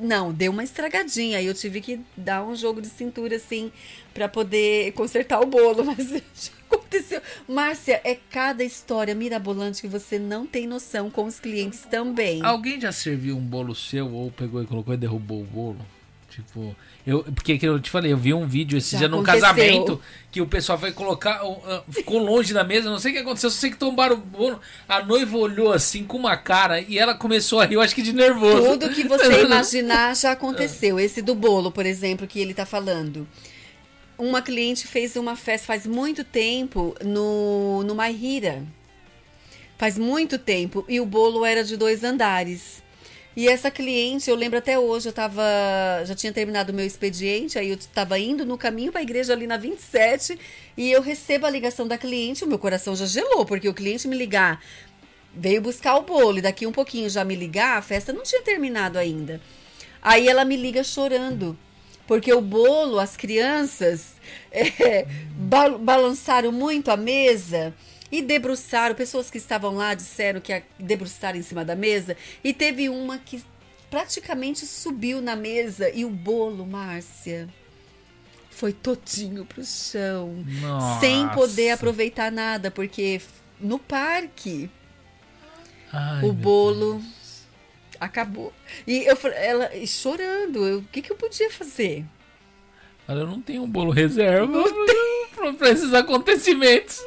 não, 0.00 0.32
deu 0.32 0.50
uma 0.50 0.64
estragadinha, 0.64 1.38
aí 1.38 1.46
eu 1.46 1.54
tive 1.54 1.80
que 1.80 2.00
dar 2.16 2.44
um 2.44 2.56
jogo 2.56 2.80
de 2.80 2.88
cintura 2.88 3.36
assim 3.36 3.70
pra 4.12 4.28
poder 4.28 4.92
consertar 4.92 5.40
o 5.40 5.46
bolo, 5.46 5.84
mas 5.86 6.50
aconteceu. 6.70 7.20
Márcia, 7.46 8.00
é 8.02 8.18
cada 8.30 8.64
história 8.64 9.14
mirabolante 9.14 9.82
que 9.82 9.88
você 9.88 10.18
não 10.18 10.46
tem 10.46 10.66
noção 10.66 11.10
com 11.10 11.24
os 11.24 11.38
clientes 11.38 11.82
também. 11.82 12.42
Alguém 12.42 12.80
já 12.80 12.90
serviu 12.90 13.36
um 13.36 13.40
bolo 13.40 13.74
seu 13.74 14.12
ou 14.12 14.30
pegou 14.30 14.62
e 14.62 14.66
colocou 14.66 14.94
e 14.94 14.96
derrubou 14.96 15.42
o 15.42 15.44
bolo? 15.44 15.86
Tipo, 16.34 16.74
eu, 17.06 17.22
porque 17.24 17.58
que 17.58 17.66
eu 17.66 17.78
te 17.78 17.90
falei, 17.90 18.10
eu 18.10 18.16
vi 18.16 18.32
um 18.32 18.46
vídeo 18.46 18.78
esse 18.78 18.92
Já 18.92 19.00
dia 19.00 19.08
num 19.08 19.22
casamento 19.22 20.00
que 20.30 20.40
o 20.40 20.46
pessoal 20.46 20.78
foi 20.78 20.90
colocar, 20.90 21.42
ficou 21.90 22.18
longe 22.18 22.54
da 22.54 22.64
mesa, 22.64 22.88
não 22.88 22.98
sei 22.98 23.10
o 23.10 23.14
que 23.14 23.20
aconteceu, 23.20 23.50
só 23.50 23.58
sei 23.58 23.70
que 23.70 23.76
tombaram 23.76 24.14
o 24.14 24.18
bolo. 24.18 24.58
A 24.88 25.04
noiva 25.04 25.36
olhou 25.36 25.74
assim 25.74 26.04
com 26.04 26.16
uma 26.16 26.34
cara 26.34 26.80
e 26.80 26.98
ela 26.98 27.14
começou 27.14 27.60
a 27.60 27.66
rir, 27.66 27.74
eu 27.74 27.82
acho 27.82 27.94
que 27.94 28.00
de 28.00 28.14
nervoso. 28.14 28.78
Tudo 28.78 28.94
que 28.94 29.04
você 29.04 29.42
imaginar 29.44 30.16
já 30.16 30.32
aconteceu. 30.32 30.98
Esse 30.98 31.20
do 31.20 31.34
bolo, 31.34 31.70
por 31.70 31.84
exemplo, 31.84 32.26
que 32.26 32.40
ele 32.40 32.54
tá 32.54 32.64
falando. 32.64 33.28
Uma 34.16 34.40
cliente 34.40 34.86
fez 34.86 35.14
uma 35.14 35.36
festa 35.36 35.66
faz 35.66 35.86
muito 35.86 36.24
tempo 36.24 36.96
no, 37.04 37.82
no 37.82 37.94
Maihira. 37.94 38.62
Faz 39.76 39.98
muito 39.98 40.38
tempo. 40.38 40.82
E 40.88 40.98
o 40.98 41.04
bolo 41.04 41.44
era 41.44 41.62
de 41.62 41.76
dois 41.76 42.02
andares. 42.02 42.82
E 43.34 43.48
essa 43.48 43.70
cliente, 43.70 44.28
eu 44.28 44.36
lembro 44.36 44.58
até 44.58 44.78
hoje, 44.78 45.08
eu 45.08 45.12
tava. 45.12 45.42
Já 46.04 46.14
tinha 46.14 46.32
terminado 46.32 46.70
o 46.70 46.74
meu 46.74 46.84
expediente, 46.84 47.58
aí 47.58 47.70
eu 47.70 47.78
tava 47.94 48.18
indo 48.18 48.44
no 48.44 48.58
caminho 48.58 48.92
para 48.92 49.00
a 49.00 49.02
igreja 49.02 49.32
ali 49.32 49.46
na 49.46 49.56
27, 49.56 50.38
e 50.76 50.90
eu 50.92 51.00
recebo 51.00 51.46
a 51.46 51.50
ligação 51.50 51.88
da 51.88 51.96
cliente, 51.96 52.44
o 52.44 52.46
meu 52.46 52.58
coração 52.58 52.94
já 52.94 53.06
gelou, 53.06 53.46
porque 53.46 53.68
o 53.68 53.74
cliente 53.74 54.06
me 54.06 54.16
ligar 54.16 54.62
veio 55.34 55.62
buscar 55.62 55.96
o 55.96 56.02
bolo 56.02 56.38
e 56.38 56.42
daqui 56.42 56.66
um 56.66 56.72
pouquinho 56.72 57.08
já 57.08 57.24
me 57.24 57.34
ligar, 57.34 57.78
a 57.78 57.82
festa 57.82 58.12
não 58.12 58.22
tinha 58.22 58.42
terminado 58.42 58.98
ainda. 58.98 59.40
Aí 60.02 60.28
ela 60.28 60.44
me 60.44 60.56
liga 60.56 60.84
chorando, 60.84 61.56
porque 62.06 62.32
o 62.32 62.40
bolo, 62.40 62.98
as 62.98 63.16
crianças 63.16 64.14
é, 64.52 65.06
ba- 65.30 65.78
balançaram 65.78 66.52
muito 66.52 66.90
a 66.90 66.96
mesa 66.96 67.72
e 68.12 68.20
debruçaram. 68.22 68.94
Pessoas 68.94 69.30
que 69.30 69.38
estavam 69.38 69.74
lá 69.74 69.94
disseram 69.94 70.40
que 70.40 70.52
ia 70.52 70.62
debruçaram 70.78 71.38
em 71.38 71.42
cima 71.42 71.64
da 71.64 71.74
mesa 71.74 72.16
e 72.44 72.52
teve 72.54 72.88
uma 72.88 73.18
que 73.18 73.42
praticamente 73.90 74.66
subiu 74.66 75.20
na 75.20 75.34
mesa 75.34 75.90
e 75.90 76.04
o 76.04 76.10
bolo, 76.10 76.64
Márcia, 76.66 77.48
foi 78.50 78.72
todinho 78.72 79.44
pro 79.46 79.64
chão 79.64 80.44
sem 81.00 81.28
poder 81.30 81.62
Nossa. 81.70 81.74
aproveitar 81.74 82.30
nada, 82.30 82.70
porque 82.70 83.20
no 83.58 83.78
parque 83.78 84.70
Ai, 85.92 86.24
o 86.24 86.32
bolo 86.32 87.02
acabou. 88.00 88.52
E 88.86 89.04
eu 89.04 89.16
falei- 89.16 89.38
ela 89.38 89.74
e 89.76 89.86
chorando, 89.86 90.78
o 90.78 90.82
que, 90.84 91.02
que 91.02 91.12
eu 91.12 91.16
podia 91.16 91.50
fazer? 91.50 92.04
Olha, 93.08 93.20
eu 93.20 93.26
não 93.26 93.40
tenho 93.42 93.62
um 93.62 93.68
bolo 93.68 93.90
reserva 93.90 94.62
pra 95.58 95.70
esses 95.70 95.92
acontecimentos. 95.92 97.02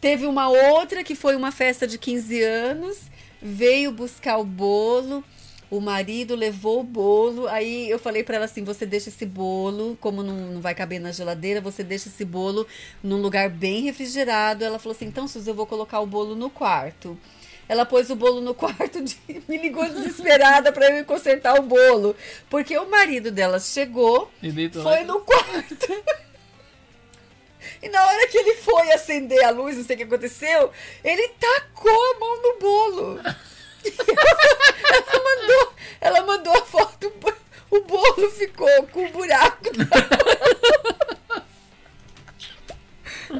Teve 0.00 0.26
uma 0.26 0.48
outra 0.48 1.02
que 1.02 1.14
foi 1.14 1.34
uma 1.34 1.50
festa 1.50 1.86
de 1.86 1.98
15 1.98 2.42
anos, 2.42 2.98
veio 3.42 3.90
buscar 3.90 4.36
o 4.38 4.44
bolo, 4.44 5.24
o 5.70 5.80
marido 5.80 6.34
levou 6.36 6.80
o 6.80 6.84
bolo, 6.84 7.46
aí 7.48 7.90
eu 7.90 7.98
falei 7.98 8.22
pra 8.22 8.36
ela 8.36 8.44
assim, 8.44 8.62
você 8.64 8.86
deixa 8.86 9.08
esse 9.08 9.26
bolo, 9.26 9.98
como 10.00 10.22
não, 10.22 10.34
não 10.34 10.60
vai 10.60 10.74
caber 10.74 11.00
na 11.00 11.10
geladeira, 11.12 11.60
você 11.60 11.82
deixa 11.82 12.08
esse 12.08 12.24
bolo 12.24 12.66
num 13.02 13.20
lugar 13.20 13.50
bem 13.50 13.82
refrigerado. 13.82 14.64
Ela 14.64 14.78
falou 14.78 14.94
assim, 14.94 15.06
então 15.06 15.26
Suzy, 15.28 15.50
eu 15.50 15.54
vou 15.54 15.66
colocar 15.66 16.00
o 16.00 16.06
bolo 16.06 16.34
no 16.36 16.48
quarto. 16.48 17.18
Ela 17.68 17.84
pôs 17.84 18.08
o 18.08 18.16
bolo 18.16 18.40
no 18.40 18.54
quarto, 18.56 19.02
de- 19.02 19.18
me 19.48 19.58
ligou 19.58 19.84
desesperada 19.86 20.72
pra 20.72 20.90
eu 20.90 21.04
consertar 21.04 21.58
o 21.58 21.62
bolo, 21.62 22.16
porque 22.48 22.78
o 22.78 22.88
marido 22.88 23.30
dela 23.30 23.58
chegou, 23.60 24.30
E 24.42 24.50
foi 24.82 25.04
no 25.04 25.20
quarto. 25.20 26.04
E 27.82 27.88
na 27.88 28.04
hora 28.06 28.26
que 28.28 28.38
ele 28.38 28.54
foi 28.56 28.90
acender 28.92 29.44
a 29.44 29.50
luz, 29.50 29.76
não 29.76 29.84
sei 29.84 29.94
o 29.94 29.98
que 29.98 30.04
aconteceu, 30.04 30.70
ele 31.04 31.28
tacou 31.40 31.90
a 31.90 32.18
mão 32.18 32.42
no 32.42 32.58
bolo. 32.60 33.20
ela, 34.88 35.24
mandou, 35.24 35.72
ela 36.00 36.26
mandou 36.26 36.52
a 36.54 36.64
foto, 36.64 37.12
o 37.70 37.80
bolo 37.82 38.30
ficou 38.30 38.68
com 38.92 39.04
um 39.04 39.10
buraco. 39.12 39.64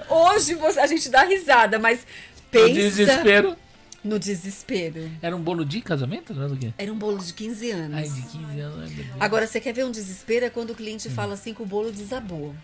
Hoje 0.09 0.55
você- 0.55 0.81
a 0.81 0.87
gente 0.87 1.09
dá 1.09 1.23
risada, 1.25 1.79
mas 1.79 2.01
No 2.01 2.05
pensa 2.51 2.75
desespero. 2.75 3.57
no 4.05 4.19
desespero. 4.19 5.11
Era 5.23 5.35
um 5.35 5.41
bolo 5.41 5.65
de 5.65 5.81
casamento? 5.81 6.35
Não 6.35 6.45
é 6.45 6.49
do 6.49 6.57
quê? 6.57 6.73
Era 6.77 6.93
um 6.93 6.97
bolo 6.99 7.19
de 7.19 7.33
15 7.33 7.71
anos. 7.71 7.97
Ai, 7.97 8.05
de 8.05 8.23
15 8.23 8.61
anos. 8.61 8.91
Ai. 8.99 9.07
Agora, 9.19 9.47
você 9.47 9.61
quer 9.61 9.73
ver 9.73 9.85
um 9.85 9.91
desespero? 9.91 10.45
É 10.47 10.51
quando 10.51 10.71
o 10.71 10.75
cliente 10.75 11.09
fala 11.11 11.35
assim 11.35 11.55
que 11.55 11.63
o 11.63 11.67
bolo 11.67 11.91
desabou. 11.91 12.55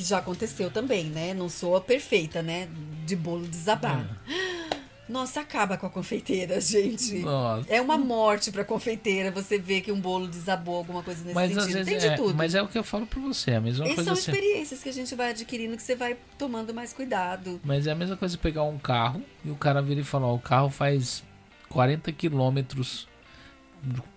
Que 0.00 0.06
já 0.06 0.16
aconteceu 0.16 0.70
também, 0.70 1.04
né? 1.04 1.34
Não 1.34 1.50
sou 1.50 1.76
a 1.76 1.80
perfeita, 1.80 2.40
né? 2.40 2.68
De 3.04 3.14
bolo 3.14 3.46
desabar. 3.46 4.06
Nossa, 5.06 5.40
acaba 5.40 5.76
com 5.76 5.84
a 5.86 5.90
confeiteira, 5.90 6.58
gente. 6.58 7.18
Nossa. 7.18 7.66
É 7.68 7.82
uma 7.82 7.98
morte 7.98 8.50
pra 8.50 8.64
confeiteira 8.64 9.30
você 9.30 9.58
ver 9.58 9.82
que 9.82 9.92
um 9.92 10.00
bolo 10.00 10.26
desabou, 10.26 10.76
alguma 10.76 11.02
coisa 11.02 11.20
nesse 11.22 11.34
Mas 11.34 11.50
às 11.54 11.64
sentido. 11.64 11.84
vezes 11.84 11.90
Tem 11.90 11.98
de 11.98 12.14
é, 12.14 12.16
tudo. 12.16 12.34
mas 12.34 12.54
é 12.54 12.62
o 12.62 12.68
que 12.68 12.78
eu 12.78 12.84
falo 12.84 13.04
pra 13.06 13.20
você, 13.20 13.50
é 13.50 13.56
a 13.56 13.60
mesma 13.60 13.84
Essas 13.84 13.94
coisa 13.96 14.14
são 14.14 14.18
assim. 14.22 14.30
experiências 14.30 14.82
que 14.82 14.88
a 14.88 14.92
gente 14.92 15.14
vai 15.16 15.30
adquirindo, 15.30 15.76
que 15.76 15.82
você 15.82 15.96
vai 15.96 16.16
tomando 16.38 16.72
mais 16.72 16.92
cuidado. 16.94 17.60
Mas 17.64 17.86
é 17.86 17.90
a 17.90 17.94
mesma 17.94 18.16
coisa 18.16 18.38
pegar 18.38 18.62
um 18.62 18.78
carro 18.78 19.22
e 19.44 19.50
o 19.50 19.56
cara 19.56 19.82
vira 19.82 20.00
e 20.00 20.04
fala, 20.04 20.28
ó, 20.28 20.34
o 20.34 20.38
carro 20.40 20.70
faz 20.70 21.22
40 21.68 22.10
quilômetros 22.12 23.06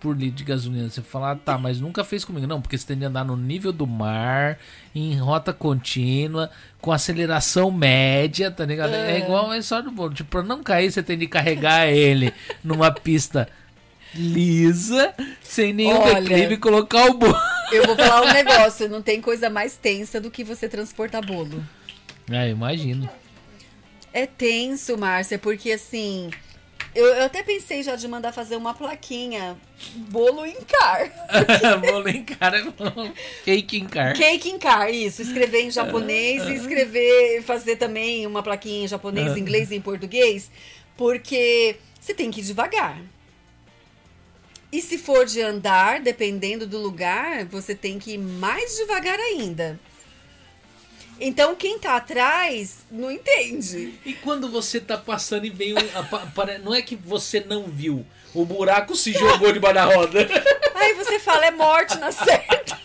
por 0.00 0.16
litro 0.16 0.36
de 0.36 0.44
gasolina. 0.44 0.88
Você 0.88 1.02
fala, 1.02 1.32
ah, 1.32 1.36
tá, 1.36 1.58
mas 1.58 1.80
nunca 1.80 2.04
fez 2.04 2.24
comigo. 2.24 2.46
Não, 2.46 2.60
porque 2.60 2.76
você 2.76 2.86
tem 2.86 2.98
de 2.98 3.04
andar 3.04 3.24
no 3.24 3.36
nível 3.36 3.72
do 3.72 3.86
mar, 3.86 4.58
em 4.94 5.16
rota 5.16 5.52
contínua, 5.52 6.50
com 6.80 6.92
aceleração 6.92 7.70
média, 7.70 8.50
tá 8.50 8.64
ligado? 8.64 8.94
É, 8.94 9.18
igual 9.18 9.50
a 9.50 9.58
história 9.58 9.84
do 9.84 9.90
bolo. 9.90 10.14
Tipo, 10.14 10.30
pra 10.30 10.42
não 10.42 10.62
cair, 10.62 10.90
você 10.90 11.02
tem 11.02 11.18
de 11.18 11.26
carregar 11.26 11.86
ele 11.92 12.32
numa 12.62 12.90
pista 12.90 13.48
lisa, 14.14 15.12
sem 15.42 15.72
nenhum 15.72 15.98
Olha. 15.98 16.20
declive 16.20 16.54
e 16.54 16.58
colocar 16.58 17.06
o 17.06 17.14
bolo. 17.14 17.36
Eu 17.72 17.86
vou 17.86 17.96
falar 17.96 18.22
um 18.22 18.32
negócio, 18.32 18.88
não 18.88 19.02
tem 19.02 19.20
coisa 19.20 19.50
mais 19.50 19.76
tensa 19.76 20.20
do 20.20 20.30
que 20.30 20.44
você 20.44 20.68
transportar 20.68 21.24
bolo. 21.24 21.64
É, 22.30 22.48
imagino. 22.48 23.08
É 24.12 24.26
tenso, 24.26 24.96
Márcia, 24.96 25.38
porque 25.38 25.72
assim. 25.72 26.30
Eu, 26.94 27.06
eu 27.06 27.24
até 27.24 27.42
pensei 27.42 27.82
já 27.82 27.96
de 27.96 28.06
mandar 28.06 28.32
fazer 28.32 28.56
uma 28.56 28.72
plaquinha. 28.72 29.56
Bolo 29.94 30.46
em 30.46 30.60
car. 30.62 31.10
bolo 31.90 32.08
em 32.08 32.24
cara, 32.24 32.72
cake 33.44 33.78
em 33.78 33.86
car. 33.86 34.14
Cake 34.14 34.48
in 34.48 34.58
car, 34.58 34.88
isso. 34.90 35.20
Escrever 35.20 35.62
em 35.62 35.70
japonês 35.70 36.44
e 36.44 36.54
escrever, 36.54 37.42
fazer 37.42 37.76
também 37.76 38.26
uma 38.26 38.42
plaquinha 38.42 38.84
em 38.84 38.88
japonês, 38.88 39.36
em 39.36 39.40
inglês 39.40 39.70
e 39.72 39.76
em 39.76 39.80
português. 39.80 40.50
Porque 40.96 41.76
você 42.00 42.14
tem 42.14 42.30
que 42.30 42.40
ir 42.40 42.44
devagar. 42.44 43.00
E 44.70 44.82
se 44.82 44.98
for 44.98 45.24
de 45.24 45.40
andar, 45.40 46.00
dependendo 46.00 46.66
do 46.66 46.78
lugar, 46.78 47.44
você 47.46 47.74
tem 47.74 47.98
que 47.98 48.14
ir 48.14 48.18
mais 48.18 48.76
devagar 48.76 49.18
ainda. 49.18 49.78
Então 51.20 51.54
quem 51.54 51.78
tá 51.78 51.96
atrás 51.96 52.78
não 52.90 53.10
entende. 53.10 53.98
E 54.04 54.14
quando 54.14 54.48
você 54.50 54.80
tá 54.80 54.96
passando 54.96 55.46
e 55.46 55.50
vem 55.50 55.74
um. 55.74 55.78
Não 56.62 56.74
é 56.74 56.82
que 56.82 56.96
você 56.96 57.40
não 57.40 57.64
viu, 57.64 58.04
o 58.34 58.44
buraco 58.44 58.96
se 58.96 59.12
jogou 59.12 59.52
debaixo 59.52 59.74
da 59.74 59.84
roda. 59.84 60.28
Aí 60.74 60.94
você 60.94 61.18
fala, 61.18 61.46
é 61.46 61.50
morte 61.50 61.96
na 61.98 62.10
certa. 62.12 62.78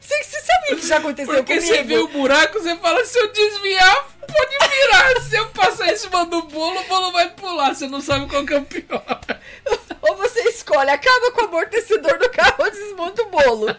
Você, 0.00 0.24
você 0.24 0.40
sabe 0.40 0.72
o 0.72 0.76
que 0.76 0.86
já 0.88 0.96
aconteceu 0.96 1.34
Porque 1.36 1.54
comigo? 1.54 1.72
você 1.72 1.82
vê 1.84 1.98
o 1.98 2.08
buraco, 2.08 2.58
você 2.58 2.76
fala, 2.78 3.04
se 3.04 3.16
eu 3.16 3.30
desviar, 3.30 4.08
pode 4.18 4.70
virar. 4.70 5.20
Se 5.20 5.36
eu 5.36 5.48
passar 5.50 5.92
em 5.92 5.96
cima 5.96 6.26
do 6.26 6.42
bolo, 6.42 6.80
o 6.80 6.84
bolo 6.88 7.12
vai 7.12 7.30
pular. 7.30 7.72
Você 7.72 7.86
não 7.86 8.00
sabe 8.00 8.26
qual 8.26 8.44
que 8.44 8.52
é 8.52 8.58
o 8.58 8.64
pior. 8.64 9.20
Ou 10.02 10.16
você 10.16 10.40
escolhe, 10.48 10.90
acaba 10.90 11.30
com 11.30 11.42
o 11.42 11.44
amortecedor 11.44 12.18
do 12.18 12.28
carro 12.30 12.56
ou 12.58 12.70
desmonta 12.72 13.22
o 13.22 13.28
bolo. 13.28 13.76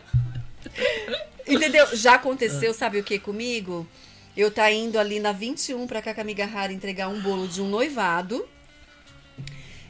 Entendeu? 1.48 1.96
Já 1.96 2.16
aconteceu, 2.16 2.74
sabe 2.74 3.00
o 3.00 3.04
que 3.04 3.20
comigo? 3.20 3.88
eu 4.36 4.50
tá 4.50 4.72
indo 4.72 4.98
ali 4.98 5.20
na 5.20 5.32
21 5.32 5.86
pra 5.88 6.02
Kakamigahara 6.02 6.72
entregar 6.72 7.10
um 7.10 7.20
bolo 7.20 7.48
de 7.48 7.62
um 7.62 7.70
noivado. 7.70 8.48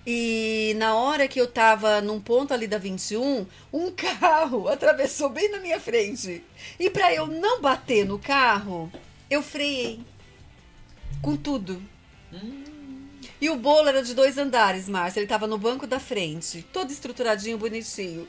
E 0.05 0.73
na 0.77 0.95
hora 0.95 1.27
que 1.27 1.39
eu 1.39 1.45
tava 1.45 2.01
num 2.01 2.19
ponto 2.19 2.53
ali 2.53 2.65
da 2.65 2.79
21, 2.79 3.45
um 3.71 3.91
carro 3.91 4.67
atravessou 4.69 5.29
bem 5.29 5.49
na 5.51 5.59
minha 5.59 5.79
frente. 5.79 6.43
E 6.79 6.89
pra 6.89 7.13
eu 7.13 7.27
não 7.27 7.61
bater 7.61 8.05
no 8.05 8.17
carro, 8.17 8.91
eu 9.29 9.43
freiei. 9.43 9.99
Com 11.21 11.37
tudo. 11.37 11.81
E 13.39 13.47
o 13.47 13.55
bolo 13.55 13.89
era 13.89 14.01
de 14.01 14.15
dois 14.15 14.39
andares, 14.39 14.89
Márcia. 14.89 15.19
Ele 15.19 15.27
tava 15.27 15.45
no 15.45 15.57
banco 15.57 15.85
da 15.85 15.99
frente, 15.99 16.65
todo 16.73 16.91
estruturadinho, 16.91 17.59
bonitinho. 17.59 18.27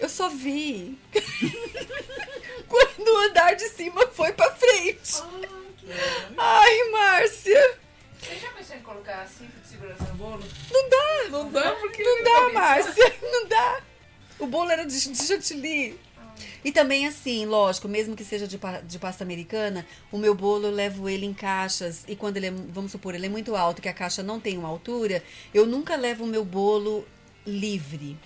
Eu 0.00 0.08
só 0.08 0.28
vi 0.28 0.96
quando 2.68 3.08
o 3.08 3.18
andar 3.28 3.54
de 3.54 3.68
cima 3.68 4.06
foi 4.08 4.32
pra 4.32 4.50
frente. 4.52 5.22
Ai, 6.36 6.90
Márcia. 6.90 7.78
Você 8.20 8.36
já 8.36 8.50
pensou 8.50 8.76
em 8.76 8.80
colocar 8.80 9.26
cinto 9.26 9.58
de 9.60 9.68
segurança 9.68 10.04
no 10.04 10.14
bolo? 10.14 10.44
Não 10.70 10.88
dá. 10.88 11.28
Não 11.30 11.50
dá 11.50 11.72
porque 11.76 12.02
Não 12.02 12.22
dá, 12.22 12.52
Márcia. 12.52 13.16
Não 13.22 13.48
dá. 13.48 13.82
O 14.38 14.46
bolo 14.46 14.70
era 14.70 14.84
de, 14.84 15.10
de 15.10 15.22
chantilly. 15.22 15.98
E 16.64 16.70
também 16.70 17.06
assim, 17.06 17.46
lógico, 17.46 17.88
mesmo 17.88 18.14
que 18.14 18.24
seja 18.24 18.46
de, 18.46 18.58
de 18.84 18.98
pasta 18.98 19.24
americana, 19.24 19.86
o 20.10 20.18
meu 20.18 20.34
bolo 20.34 20.66
eu 20.66 20.70
levo 20.70 21.08
ele 21.08 21.26
em 21.26 21.34
caixas. 21.34 22.04
E 22.06 22.14
quando 22.14 22.36
ele 22.36 22.46
é, 22.46 22.50
vamos 22.50 22.92
supor, 22.92 23.14
ele 23.14 23.26
é 23.26 23.28
muito 23.28 23.56
alto, 23.56 23.82
que 23.82 23.88
a 23.88 23.94
caixa 23.94 24.22
não 24.22 24.38
tem 24.38 24.58
uma 24.58 24.68
altura, 24.68 25.22
eu 25.52 25.66
nunca 25.66 25.96
levo 25.96 26.24
o 26.24 26.26
meu 26.26 26.44
bolo 26.44 27.06
livre. 27.46 28.16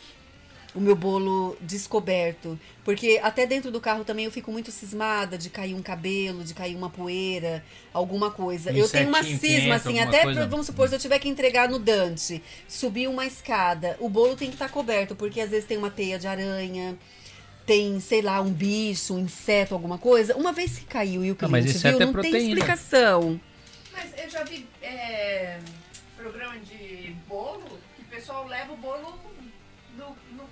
O 0.74 0.80
meu 0.80 0.96
bolo 0.96 1.54
descoberto. 1.60 2.58
Porque 2.82 3.20
até 3.22 3.46
dentro 3.46 3.70
do 3.70 3.78
carro 3.78 4.04
também 4.04 4.24
eu 4.24 4.30
fico 4.30 4.50
muito 4.50 4.70
cismada 4.72 5.36
de 5.36 5.50
cair 5.50 5.74
um 5.74 5.82
cabelo, 5.82 6.42
de 6.42 6.54
cair 6.54 6.74
uma 6.74 6.88
poeira, 6.88 7.62
alguma 7.92 8.30
coisa. 8.30 8.72
Um 8.72 8.76
eu 8.76 8.88
tenho 8.88 9.08
uma 9.08 9.22
cisma, 9.22 9.74
assim, 9.74 10.00
até, 10.00 10.22
coisa. 10.22 10.46
vamos 10.46 10.64
supor, 10.66 10.88
se 10.88 10.94
eu 10.94 10.98
tiver 10.98 11.18
que 11.18 11.28
entregar 11.28 11.68
no 11.68 11.78
Dante, 11.78 12.42
subir 12.66 13.06
uma 13.06 13.26
escada, 13.26 13.96
o 14.00 14.08
bolo 14.08 14.34
tem 14.34 14.48
que 14.48 14.54
estar 14.54 14.70
coberto, 14.70 15.14
porque 15.14 15.40
às 15.42 15.50
vezes 15.50 15.66
tem 15.66 15.76
uma 15.76 15.90
teia 15.90 16.18
de 16.18 16.26
aranha, 16.26 16.96
tem, 17.66 18.00
sei 18.00 18.22
lá, 18.22 18.40
um 18.40 18.50
bicho, 18.50 19.14
um 19.14 19.18
inseto, 19.18 19.74
alguma 19.74 19.98
coisa. 19.98 20.34
Uma 20.36 20.52
vez 20.54 20.78
que 20.78 20.86
caiu 20.86 21.22
e 21.22 21.30
o 21.32 21.36
Ah, 21.38 21.48
mas 21.48 21.64
cliente 21.64 21.76
inseto 21.76 21.98
viu, 21.98 22.02
é 22.02 22.06
não 22.06 22.12
tem 22.14 22.30
proteína. 22.30 22.48
explicação. 22.60 23.40
Mas 23.92 24.10
eu 24.16 24.30
já 24.30 24.42
vi 24.42 24.66
é, 24.82 25.58
programa 26.16 26.58
de 26.60 27.14
bolo 27.28 27.78
que 27.94 28.02
o 28.02 28.04
pessoal 28.06 28.46
leva 28.48 28.72
o 28.72 28.76
bolo 28.76 29.18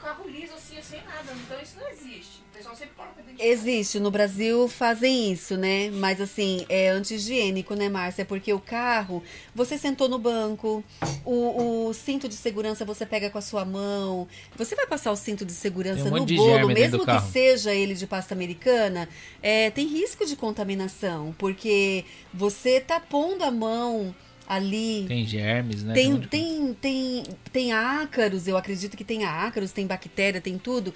carro 0.01 0.29
liso, 0.29 0.55
assim, 0.55 0.77
sem 0.83 1.03
nada. 1.05 1.33
Então 1.45 1.61
isso 1.61 1.77
não 1.79 1.89
existe. 1.89 2.41
O 2.51 2.57
pessoal 2.57 2.75
sempre 2.75 2.95
coloca 2.95 3.23
dentro 3.23 3.37
de 3.37 3.43
Existe, 3.43 4.01
no 4.01 4.11
Brasil 4.11 4.69
fazem 4.69 5.33
isso, 5.33 5.57
né? 5.57 5.91
Mas 5.91 6.21
assim, 6.21 6.67
é 6.69 6.89
anti-higiênico, 6.89 7.75
né, 7.75 7.89
Márcia? 7.89 8.25
Porque 8.25 8.53
o 8.53 8.61
carro, 8.61 9.23
você 9.55 9.79
sentou 9.79 10.09
no 10.09 10.19
banco, 10.19 10.83
o, 11.25 11.89
o 11.89 11.95
cinto 11.95 12.29
de 12.29 12.35
segurança 12.35 12.85
você 12.85 13.07
pega 13.07 13.31
com 13.31 13.39
a 13.39 13.43
sua 13.43 13.65
mão, 13.65 14.27
você 14.57 14.75
vai 14.75 14.87
passar 14.87 15.13
o 15.13 15.17
cinto 15.17 15.45
de 15.45 15.53
segurança 15.53 16.05
um 16.05 16.11
no 16.11 16.27
de 16.27 16.37
bolo, 16.37 16.69
mesmo 16.69 17.07
que 17.07 17.21
seja 17.31 17.73
ele 17.73 17.95
de 17.95 18.07
pasta 18.07 18.35
americana, 18.35 19.09
é, 19.43 19.71
tem 19.71 19.87
risco 19.87 20.27
de 20.27 20.37
contaminação, 20.37 21.35
porque 21.39 22.05
você 22.33 22.81
tá 22.81 23.01
pondo 23.01 23.43
a 23.43 23.51
mão 23.51 24.15
ali. 24.51 25.05
Tem 25.07 25.25
germes, 25.25 25.85
né? 25.85 25.95
Tem, 25.95 26.21
tem, 26.23 26.75
tem, 26.75 27.23
tem 27.53 27.73
ácaros, 27.73 28.49
eu 28.49 28.57
acredito 28.57 28.97
que 28.97 29.05
tem 29.05 29.25
ácaros, 29.25 29.71
tem 29.71 29.87
bactéria, 29.87 30.41
tem 30.41 30.59
tudo. 30.59 30.93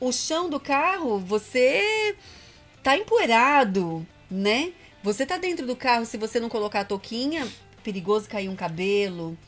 O 0.00 0.10
chão 0.10 0.50
do 0.50 0.58
carro, 0.58 1.16
você 1.16 2.16
tá 2.82 2.96
empoeirado, 2.96 4.04
né? 4.28 4.72
Você 5.00 5.24
tá 5.24 5.38
dentro 5.38 5.64
do 5.64 5.76
carro, 5.76 6.04
se 6.04 6.16
você 6.16 6.40
não 6.40 6.48
colocar 6.48 6.80
a 6.80 6.84
touquinha, 6.84 7.46
perigoso 7.84 8.28
cair 8.28 8.48
um 8.48 8.56
cabelo, 8.56 9.38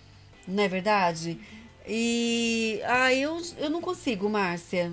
não 0.47 0.62
é 0.62 0.69
verdade? 0.69 1.37
E 1.89 2.81
ah, 2.85 3.12
eu, 3.12 3.43
eu 3.59 3.69
não 3.69 3.81
consigo, 3.81 4.29
Márcia. 4.29 4.93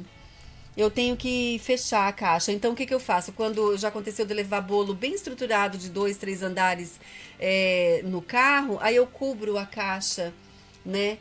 Eu 0.77 0.91
tenho 0.91 1.17
que 1.17 1.59
fechar 1.64 2.07
a 2.07 2.14
caixa. 2.14 2.51
Então, 2.51 2.73
o 2.73 2.75
que, 2.75 2.85
que 2.85 2.93
eu 2.93 2.99
faço? 2.99 3.33
Quando 3.33 3.75
já 3.77 3.88
aconteceu 3.88 4.27
de 4.27 4.33
levar 4.33 4.61
bolo 4.61 4.93
bem 4.93 5.15
estruturado 5.15 5.75
de 5.75 5.89
dois, 5.89 6.17
três 6.17 6.43
andares 6.43 6.99
é, 7.39 8.01
no 8.06 8.22
carro, 8.22 8.77
aí 8.80 8.95
eu 8.95 9.07
cubro 9.07 9.57
a 9.57 9.65
caixa, 9.65 10.31
né? 10.85 11.17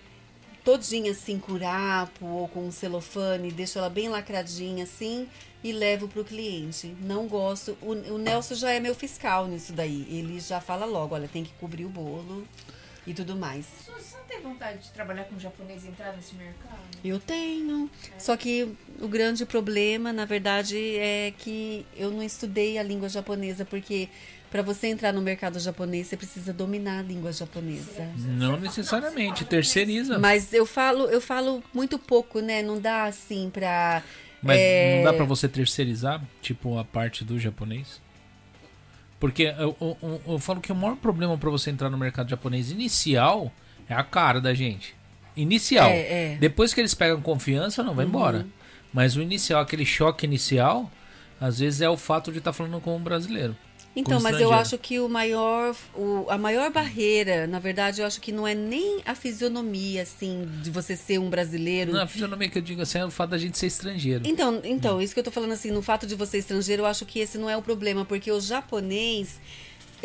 Todinha 0.62 1.12
assim, 1.12 1.38
com 1.38 1.52
urapo 1.52 2.26
ou 2.26 2.48
com 2.48 2.70
celofane, 2.70 3.50
deixo 3.50 3.78
ela 3.78 3.88
bem 3.88 4.08
lacradinha 4.10 4.84
assim 4.84 5.26
e 5.64 5.72
levo 5.72 6.06
pro 6.06 6.24
cliente. 6.24 6.94
Não 7.00 7.26
gosto. 7.26 7.78
O, 7.80 7.92
o 7.92 8.18
Nelson 8.18 8.54
já 8.56 8.72
é 8.72 8.80
meu 8.80 8.94
fiscal 8.94 9.46
nisso 9.46 9.72
daí. 9.72 10.06
Ele 10.10 10.38
já 10.38 10.60
fala 10.60 10.84
logo: 10.84 11.14
olha, 11.14 11.28
tem 11.28 11.44
que 11.44 11.52
cobrir 11.54 11.84
o 11.86 11.88
bolo 11.88 12.46
e 13.06 13.14
tudo 13.14 13.36
mais. 13.36 13.66
Você 14.46 14.50
não 14.50 14.54
tem 14.58 14.68
vontade 14.68 14.78
de 14.84 14.90
trabalhar 14.90 15.24
com 15.24 15.38
japonês 15.38 15.84
e 15.84 15.88
entrar 15.88 16.14
nesse 16.14 16.34
mercado? 16.36 16.78
Eu 17.04 17.18
tenho. 17.18 17.90
Só 18.18 18.36
que 18.36 18.68
o 19.00 19.08
grande 19.08 19.44
problema, 19.44 20.12
na 20.12 20.24
verdade, 20.24 20.76
é 20.96 21.32
que 21.36 21.84
eu 21.96 22.10
não 22.10 22.22
estudei 22.22 22.78
a 22.78 22.82
língua 22.82 23.08
japonesa, 23.08 23.64
porque 23.64 24.08
para 24.50 24.62
você 24.62 24.86
entrar 24.86 25.12
no 25.12 25.20
mercado 25.20 25.58
japonês, 25.58 26.06
você 26.06 26.16
precisa 26.16 26.52
dominar 26.52 27.00
a 27.00 27.02
língua 27.02 27.32
japonesa. 27.32 28.08
Não 28.16 28.58
necessariamente, 28.58 29.44
terceiriza. 29.44 30.18
Mas 30.18 30.52
eu 30.52 30.64
falo, 30.64 31.06
eu 31.06 31.20
falo 31.20 31.62
muito 31.74 31.98
pouco, 31.98 32.40
né? 32.40 32.62
Não 32.62 32.80
dá 32.80 33.04
assim 33.04 33.50
pra. 33.50 34.02
Mas 34.42 34.58
é, 34.60 34.96
não 34.98 35.04
dá 35.04 35.12
pra 35.16 35.24
você 35.24 35.48
terceirizar, 35.48 36.22
tipo, 36.40 36.78
a 36.78 36.84
parte 36.84 37.24
do 37.24 37.38
japonês? 37.38 38.00
Porque 39.18 39.44
eu, 39.44 39.74
eu- 39.80 39.96
eu- 40.02 40.22
eu 40.28 40.38
falo 40.38 40.60
que 40.60 40.70
o 40.70 40.74
maior 40.74 40.94
problema 40.96 41.36
pra 41.38 41.50
você 41.50 41.70
entrar 41.70 41.88
no 41.90 41.96
mercado 41.98 42.28
japonês 42.28 42.70
inicial 42.70 43.50
é 43.88 43.94
a 43.94 44.02
cara 44.02 44.40
da 44.40 44.54
gente. 44.54 44.94
Inicial. 45.36 45.88
É, 45.88 46.32
é. 46.32 46.36
Depois 46.40 46.72
que 46.72 46.80
eles 46.80 46.94
pegam 46.94 47.20
confiança, 47.20 47.82
não 47.82 47.94
vai 47.94 48.06
embora. 48.06 48.46
Mas 48.92 49.16
o 49.16 49.22
inicial, 49.22 49.60
aquele 49.60 49.84
choque 49.84 50.24
inicial, 50.24 50.90
às 51.40 51.58
vezes 51.58 51.80
é 51.82 51.88
o 51.88 51.96
fato 51.96 52.32
de 52.32 52.38
estar 52.38 52.52
falando 52.52 52.80
com 52.80 52.96
um 52.96 53.02
brasileiro. 53.02 53.54
Então, 53.94 54.20
mas 54.20 54.38
eu 54.38 54.52
acho 54.52 54.76
que 54.76 55.00
o 55.00 55.08
maior, 55.08 55.74
o, 55.94 56.26
a 56.28 56.36
maior 56.36 56.70
barreira, 56.70 57.46
na 57.46 57.58
verdade, 57.58 58.02
eu 58.02 58.06
acho 58.06 58.20
que 58.20 58.30
não 58.30 58.46
é 58.46 58.54
nem 58.54 59.00
a 59.06 59.14
fisionomia, 59.14 60.02
assim, 60.02 60.46
de 60.62 60.70
você 60.70 60.94
ser 60.94 61.18
um 61.18 61.30
brasileiro. 61.30 61.94
Não, 61.94 62.02
a 62.02 62.06
fisionomia 62.06 62.50
que 62.50 62.58
eu 62.58 62.62
digo 62.62 62.82
assim 62.82 62.98
é 62.98 63.06
o 63.06 63.10
fato 63.10 63.30
da 63.30 63.38
gente 63.38 63.56
ser 63.56 63.68
estrangeiro. 63.68 64.22
Então, 64.26 64.60
então, 64.64 65.00
isso 65.00 65.14
que 65.14 65.20
eu 65.20 65.24
tô 65.24 65.30
falando 65.30 65.52
assim, 65.52 65.70
no 65.70 65.80
fato 65.80 66.06
de 66.06 66.14
você 66.14 66.32
ser 66.32 66.38
estrangeiro, 66.38 66.82
eu 66.82 66.86
acho 66.86 67.06
que 67.06 67.20
esse 67.20 67.38
não 67.38 67.48
é 67.48 67.56
o 67.56 67.62
problema, 67.62 68.04
porque 68.04 68.30
o 68.30 68.38
japonês, 68.38 69.40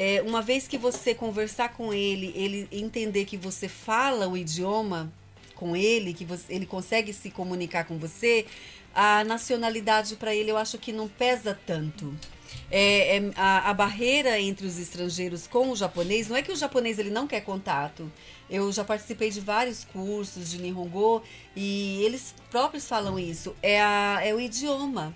é, 0.03 0.19
uma 0.23 0.41
vez 0.41 0.67
que 0.67 0.80
você 0.80 1.13
conversar 1.13 1.73
com 1.73 1.93
ele, 1.93 2.33
ele 2.35 2.67
entender 2.71 3.23
que 3.23 3.38
você 3.38 3.67
fala 3.67 4.27
o 4.27 4.35
idioma 4.35 5.13
com 5.53 5.75
ele, 5.75 6.11
que 6.11 6.25
você, 6.25 6.55
ele 6.55 6.65
consegue 6.65 7.13
se 7.13 7.30
comunicar 7.30 7.83
com 7.85 7.99
você, 7.99 8.47
a 8.95 9.23
nacionalidade 9.23 10.15
para 10.15 10.33
ele 10.33 10.49
eu 10.49 10.57
acho 10.57 10.80
que 10.80 10.91
não 10.91 11.07
pesa 11.07 11.55
tanto. 11.67 12.11
É, 12.71 13.17
é, 13.17 13.31
a, 13.35 13.69
a 13.69 13.73
barreira 13.75 14.39
entre 14.39 14.65
os 14.65 14.80
estrangeiros 14.80 15.45
com 15.45 15.69
o 15.69 15.75
japonês, 15.75 16.27
não 16.27 16.35
é 16.35 16.41
que 16.41 16.51
o 16.51 16.55
japonês 16.55 16.97
ele 16.97 17.11
não 17.11 17.27
quer 17.27 17.41
contato. 17.41 18.11
Eu 18.49 18.71
já 18.71 18.83
participei 18.83 19.30
de 19.30 19.39
vários 19.39 19.83
cursos 19.83 20.49
de 20.49 20.57
Nihongo 20.57 21.21
e 21.55 22.01
eles 22.03 22.33
próprios 22.49 22.88
falam 22.88 23.19
isso. 23.19 23.55
É, 23.61 23.80
a, 23.80 24.19
é 24.23 24.33
o 24.33 24.39
idioma. 24.39 25.15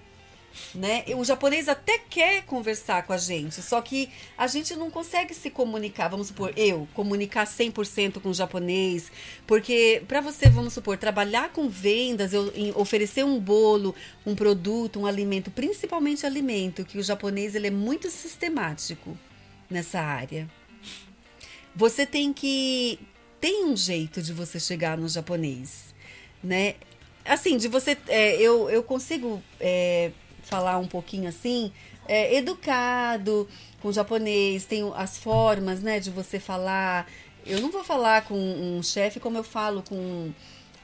Né? 0.73 1.03
O 1.15 1.23
japonês 1.23 1.67
até 1.67 1.97
quer 1.97 2.43
conversar 2.45 3.03
com 3.03 3.13
a 3.13 3.17
gente, 3.17 3.61
só 3.61 3.81
que 3.81 4.09
a 4.37 4.47
gente 4.47 4.75
não 4.75 4.89
consegue 4.89 5.33
se 5.33 5.49
comunicar. 5.49 6.07
Vamos 6.07 6.27
supor, 6.27 6.53
eu 6.55 6.87
comunicar 6.93 7.45
100% 7.45 8.21
com 8.21 8.29
o 8.29 8.33
japonês, 8.33 9.11
porque 9.45 10.03
para 10.07 10.21
você, 10.21 10.49
vamos 10.49 10.73
supor, 10.73 10.97
trabalhar 10.97 11.49
com 11.49 11.69
vendas, 11.69 12.33
eu, 12.33 12.53
oferecer 12.75 13.23
um 13.23 13.39
bolo, 13.39 13.95
um 14.25 14.35
produto, 14.35 14.99
um 14.99 15.05
alimento, 15.05 15.51
principalmente 15.51 16.25
alimento, 16.25 16.85
que 16.85 16.97
o 16.97 17.03
japonês 17.03 17.55
ele 17.55 17.67
é 17.67 17.71
muito 17.71 18.09
sistemático 18.09 19.17
nessa 19.69 19.99
área. 19.99 20.49
Você 21.75 22.05
tem 22.05 22.31
que 22.31 22.99
tem 23.39 23.65
um 23.65 23.75
jeito 23.77 24.21
de 24.21 24.33
você 24.33 24.59
chegar 24.59 24.97
no 24.97 25.07
japonês, 25.07 25.93
né? 26.43 26.75
Assim, 27.23 27.57
de 27.57 27.67
você, 27.67 27.97
é, 28.07 28.41
eu, 28.41 28.69
eu 28.69 28.81
consigo 28.81 29.41
é, 29.59 30.11
falar 30.45 30.77
um 30.77 30.87
pouquinho 30.87 31.27
assim, 31.27 31.71
é, 32.07 32.35
educado 32.35 33.47
com 33.81 33.91
japonês, 33.91 34.65
tem 34.65 34.81
as 34.95 35.17
formas, 35.17 35.81
né, 35.81 35.99
de 35.99 36.09
você 36.09 36.39
falar. 36.39 37.07
Eu 37.45 37.61
não 37.61 37.71
vou 37.71 37.83
falar 37.83 38.23
com 38.23 38.35
um 38.35 38.81
chefe 38.81 39.19
como 39.19 39.37
eu 39.37 39.43
falo 39.43 39.83
com 39.83 40.31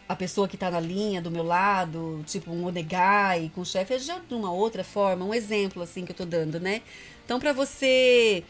a 0.08 0.16
pessoa 0.16 0.48
que 0.48 0.56
está 0.56 0.70
na 0.70 0.80
linha 0.80 1.22
do 1.22 1.32
meu 1.32 1.44
lado, 1.44 2.24
tipo 2.28 2.52
um 2.52 2.66
onegai, 2.66 3.50
com 3.56 3.62
o 3.62 3.66
chefe 3.66 3.94
é 3.94 3.98
de 3.98 4.12
uma 4.34 4.52
outra 4.52 4.84
forma, 4.84 5.24
um 5.24 5.34
exemplo 5.34 5.82
assim 5.82 6.06
que 6.06 6.12
eu 6.12 6.16
tô 6.16 6.26
dando, 6.26 6.60
né? 6.60 6.82
Então, 7.24 7.40
para 7.40 7.54
você 7.54 8.44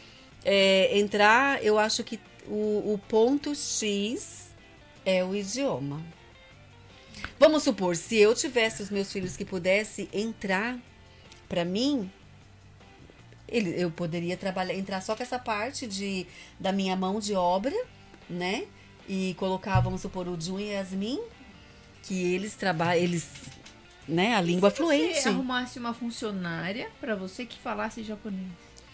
é, 0.44 0.98
entrar, 0.98 1.64
eu 1.64 1.78
acho 1.78 2.04
que 2.04 2.20
o, 2.48 2.94
o 2.94 3.00
ponto 3.08 3.54
X 3.54 4.50
é 5.06 5.24
o 5.24 5.36
idioma. 5.36 6.02
Vamos 7.40 7.64
supor, 7.64 7.96
se 7.96 8.18
eu 8.18 8.34
tivesse 8.34 8.82
os 8.82 8.90
meus 8.90 9.12
filhos 9.12 9.38
que 9.38 9.46
pudesse 9.46 10.10
entrar 10.12 10.80
para 11.52 11.66
mim, 11.66 12.10
ele, 13.46 13.74
eu 13.78 13.92
poderia 13.92 14.38
trabalhar, 14.38 14.74
entrar 14.74 15.02
só 15.02 15.14
com 15.18 15.22
essa 15.22 15.38
parte 15.38 15.86
de, 15.86 16.26
da 16.58 16.72
minha 16.72 16.96
mão 16.96 17.20
de 17.20 17.34
obra, 17.36 17.76
né? 18.30 18.64
E 19.10 19.34
colocar, 19.38 19.82
vamos 19.82 20.00
supor, 20.02 20.30
o 20.30 20.40
Jun 20.40 20.58
e 20.62 20.70
Yasmin, 20.72 21.20
que 22.04 22.34
eles 22.34 22.56
trabalham, 22.56 23.04
eles, 23.04 23.30
né, 24.08 24.34
a 24.34 24.40
língua 24.40 24.70
Se 24.70 24.78
fluente. 24.78 25.22
você 25.22 25.28
arrumasse 25.28 25.78
uma 25.78 25.94
funcionária 25.94 26.90
pra 27.02 27.16
você 27.18 27.46
que 27.46 27.60
falasse 27.60 28.02
japonês. 28.02 28.48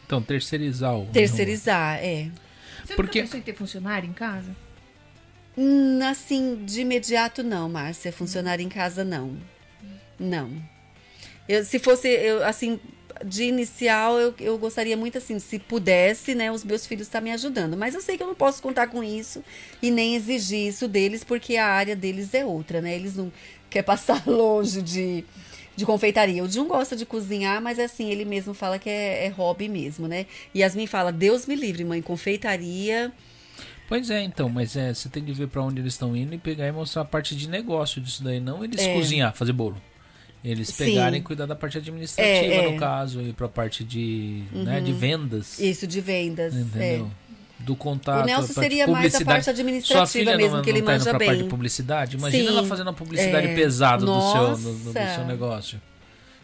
Então, 0.07 0.19
terceirizar 0.19 0.95
o. 0.97 1.05
Terceirizar, 1.07 1.99
é. 2.03 2.31
Você 2.83 2.95
Porque- 2.95 3.19
nunca 3.21 3.27
pensou 3.33 3.39
em 3.39 3.43
ter 3.43 3.53
funcionário 3.53 4.09
em 4.09 4.13
casa? 4.13 4.55
Hum, 5.55 5.99
Assim, 6.03 6.63
de 6.65 6.81
imediato 6.81 7.43
não, 7.43 7.69
Márcia. 7.69 8.11
Funcionário 8.11 8.63
em 8.65 8.69
casa 8.69 9.03
não. 9.03 9.37
Não. 10.19 10.49
Eu, 11.47 11.63
se 11.63 11.79
fosse, 11.79 12.07
eu, 12.07 12.43
assim, 12.45 12.79
de 13.25 13.43
inicial, 13.45 14.19
eu, 14.19 14.33
eu 14.39 14.57
gostaria 14.57 14.95
muito, 14.95 15.17
assim, 15.17 15.39
se 15.39 15.57
pudesse, 15.59 16.35
né, 16.35 16.51
os 16.51 16.63
meus 16.63 16.85
filhos 16.85 17.07
estar 17.07 17.21
me 17.21 17.31
ajudando. 17.31 17.75
Mas 17.77 17.95
eu 17.95 18.01
sei 18.01 18.17
que 18.17 18.23
eu 18.23 18.27
não 18.27 18.35
posso 18.35 18.61
contar 18.61 18.87
com 18.87 19.03
isso 19.03 19.43
e 19.81 19.89
nem 19.89 20.15
exigir 20.15 20.67
isso 20.67 20.87
deles, 20.87 21.23
porque 21.23 21.57
a 21.57 21.67
área 21.67 21.95
deles 21.95 22.33
é 22.33 22.45
outra, 22.45 22.81
né? 22.81 22.95
Eles 22.95 23.15
não 23.15 23.31
querem 23.69 23.85
passar 23.85 24.23
longe 24.27 24.81
de, 24.81 25.23
de 25.75 25.85
confeitaria. 25.85 26.43
O 26.43 26.49
Jun 26.49 26.67
gosta 26.67 26.95
de 26.95 27.05
cozinhar, 27.05 27.61
mas 27.61 27.79
assim, 27.79 28.09
ele 28.11 28.25
mesmo 28.25 28.53
fala 28.53 28.77
que 28.77 28.89
é, 28.89 29.25
é 29.25 29.29
hobby 29.29 29.67
mesmo, 29.69 30.07
né? 30.07 30.25
E 30.53 30.59
Yasmin 30.59 30.87
fala, 30.87 31.11
Deus 31.11 31.45
me 31.45 31.55
livre, 31.55 31.83
mãe, 31.83 32.01
confeitaria... 32.01 33.11
Pois 33.89 34.09
é, 34.09 34.21
então, 34.21 34.49
mas 34.49 34.75
é, 34.75 34.93
você 34.93 35.07
tem 35.07 35.23
que 35.23 35.31
ver 35.31 35.47
pra 35.47 35.61
onde 35.61 35.79
eles 35.79 35.93
estão 35.93 36.13
indo 36.13 36.35
e 36.35 36.37
pegar 36.37 36.67
e 36.67 36.73
mostrar 36.73 37.03
a 37.03 37.05
parte 37.05 37.33
de 37.33 37.47
negócio 37.47 38.01
disso 38.01 38.21
daí, 38.21 38.37
não 38.37 38.61
eles 38.61 38.81
É. 38.81 38.93
cozinhar, 38.93 39.33
fazer 39.33 39.53
bolo. 39.53 39.81
Eles 40.49 40.69
Sim. 40.69 40.85
pegarem 40.85 41.19
e 41.19 41.23
cuidar 41.23 41.45
da 41.45 41.55
parte 41.55 41.77
administrativa, 41.77 42.53
É, 42.53 42.65
é. 42.67 42.71
no 42.71 42.79
caso, 42.79 43.21
e 43.21 43.33
pra 43.33 43.49
parte 43.49 43.83
de, 43.83 44.43
né, 44.51 44.79
de 44.79 44.93
vendas. 44.93 45.59
Isso, 45.59 45.85
de 45.85 45.99
vendas. 45.99 46.55
é. 46.55 46.59
Entendeu? 46.59 47.11
Do 47.59 47.75
contato. 47.75 48.23
O 48.23 48.25
Nelson 48.25 48.51
a 48.51 48.61
seria 48.63 48.85
mais 48.87 48.89
a 48.89 48.95
publicidade. 48.95 49.25
parte 49.25 49.43
Sua 49.45 49.51
administrativa 49.53 50.07
filha 50.07 50.37
mesmo, 50.37 50.57
não, 50.57 50.63
que 50.63 50.69
ele 50.69 50.79
não 50.79 50.85
tá 50.85 50.91
manja 50.93 51.03
pra 51.09 51.13
parte 51.19 51.31
de 51.33 51.37
bem. 51.39 51.49
publicidade? 51.49 52.15
Imagina 52.17 52.43
Sim, 52.43 52.49
ela 52.57 52.63
fazendo 52.67 52.89
a 52.91 52.93
publicidade 52.93 53.47
é. 53.47 53.55
pesada 53.55 54.05
do 54.05 54.31
seu, 54.31 54.55
do, 54.73 54.73
do- 54.83 54.93
seu 54.93 55.25
negócio. 55.25 55.81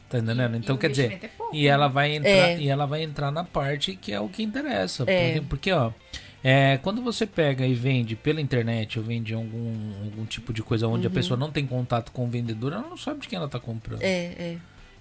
Tá 0.10 0.18
entendendo? 0.20 0.58
Então, 0.58 0.76
e 0.76 0.80
quer 0.80 0.90
dizer, 0.90 1.20
é 1.24 1.28
pouco, 1.38 1.56
e 1.56 1.68
ela 1.68 1.88
vai 1.88 2.16
entrar, 2.16 2.30
É. 2.30 2.58
e 2.60 2.68
ela 2.68 2.86
vai 2.86 3.04
entrar 3.04 3.32
na 3.32 3.44
parte 3.44 3.96
que 3.96 4.12
é 4.12 4.20
o 4.20 4.28
que 4.28 4.44
interessa. 4.44 5.04
É. 5.08 5.34
Porque, 5.34 5.42
porque, 5.50 5.72
ó, 5.72 5.92
é, 6.44 6.78
quando 6.84 7.02
você 7.02 7.26
pega 7.26 7.66
e 7.66 7.74
vende 7.74 8.16
pela 8.16 8.42
internet 8.42 9.00
ou 9.00 9.06
vende 9.06 9.34
algum, 9.34 10.04
algum 10.04 10.26
tipo 10.26 10.52
de 10.54 10.62
coisa 10.62 10.88
onde 10.88 11.08
a 11.08 11.10
pessoa 11.10 11.38
não 11.38 11.52
tem 11.52 11.66
contato 11.66 12.12
com 12.12 12.26
o 12.26 12.28
vendedor, 12.28 12.74
ela 12.74 12.88
não 12.90 12.98
sabe 12.98 13.22
de 13.22 13.28
quem 13.30 13.38
ela 13.38 13.48
tá 13.48 13.60
comprando. 13.60 14.02
Uhum. 14.02 14.06
É, 14.08 14.26
é, 14.38 14.58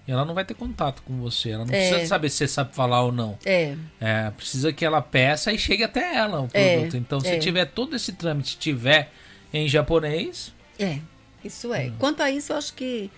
E 0.07 0.11
ela 0.13 0.25
não 0.25 0.35
vai 0.35 0.45
ter 0.45 0.55
contato 0.55 1.03
com 1.03 1.17
você. 1.21 1.51
Ela 1.51 1.65
não 1.65 1.73
É. 1.75 1.89
precisa 1.89 2.07
saber 2.07 2.29
se 2.31 2.37
você 2.39 2.49
sabe 2.49 2.75
falar 2.75 3.03
ou 3.03 3.13
não. 3.13 3.39
é. 3.45 3.77
É, 4.01 4.31
precisa 4.31 4.73
que 4.73 4.85
ela 4.85 5.01
peça 5.03 5.53
e 5.53 5.59
chegue 5.59 5.83
até 5.85 6.17
ela 6.17 6.43
o 6.43 6.49
É, 6.53 6.77
produto. 6.79 6.97
então, 6.97 7.21
se 7.21 7.29
é. 7.29 7.39
tiver 7.39 7.67
todo 7.67 7.95
esse 7.97 8.13
trâmite, 8.13 8.57
tiver 8.59 9.11
em 9.53 9.69
japonês, 9.69 10.53
É, 10.79 10.99
isso 11.45 11.73
é. 11.75 11.91
Quanto 11.99 12.21
a 12.23 12.31
isso, 12.31 12.53
eu 12.53 12.57
acho 12.57 12.73
que 12.75 13.11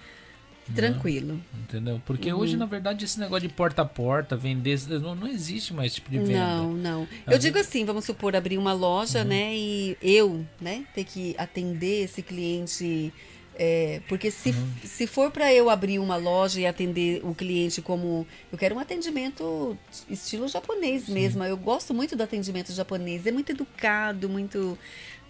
tranquilo. 0.72 1.40
entendeu? 1.62 2.00
Porque 2.06 2.32
Uhum. 2.32 2.38
hoje, 2.40 2.56
na 2.56 2.66
verdade, 2.66 3.04
esse 3.04 3.18
negócio 3.18 3.48
de 3.48 3.54
porta 3.54 3.82
a 3.82 3.84
porta, 3.84 4.36
vender, 4.36 4.78
não, 5.00 5.14
não 5.14 5.26
existe 5.26 5.74
mais 5.74 5.88
esse 5.92 5.96
tipo 5.96 6.10
de 6.10 6.18
venda. 6.18 6.38
Não, 6.38 6.72
não. 6.72 7.02
A 7.26 7.30
Eu 7.30 7.32
gente- 7.34 7.42
digo 7.42 7.58
assim, 7.58 7.84
vamos 7.84 8.04
supor, 8.04 8.36
abrir 8.36 8.58
uma 8.58 8.72
loja, 8.72 9.20
Uhum. 9.22 9.24
né? 9.28 9.54
E 9.56 9.96
eu, 10.02 10.44
né, 10.60 10.84
ter 10.94 11.04
que 11.04 11.34
atender 11.38 12.04
esse 12.04 12.22
cliente. 12.22 13.12
é, 13.56 14.00
porque 14.08 14.32
se, 14.32 14.50
Uhum. 14.50 14.68
se 14.82 15.06
for 15.06 15.30
para 15.30 15.54
eu 15.54 15.70
abrir 15.70 16.00
uma 16.00 16.16
loja 16.16 16.58
e 16.60 16.66
atender 16.66 17.20
o 17.24 17.32
cliente 17.36 17.80
como. 17.80 18.26
Eu 18.50 18.58
quero 18.58 18.74
um 18.74 18.80
atendimento 18.80 19.78
estilo 20.10 20.48
japonês 20.48 21.08
mesmo. 21.08 21.44
Eu 21.44 21.56
gosto 21.56 21.94
muito 21.94 22.16
do 22.16 22.22
atendimento 22.24 22.72
japonês. 22.72 23.24
É 23.28 23.30
muito 23.30 23.50
educado, 23.52 24.28
muito 24.28 24.76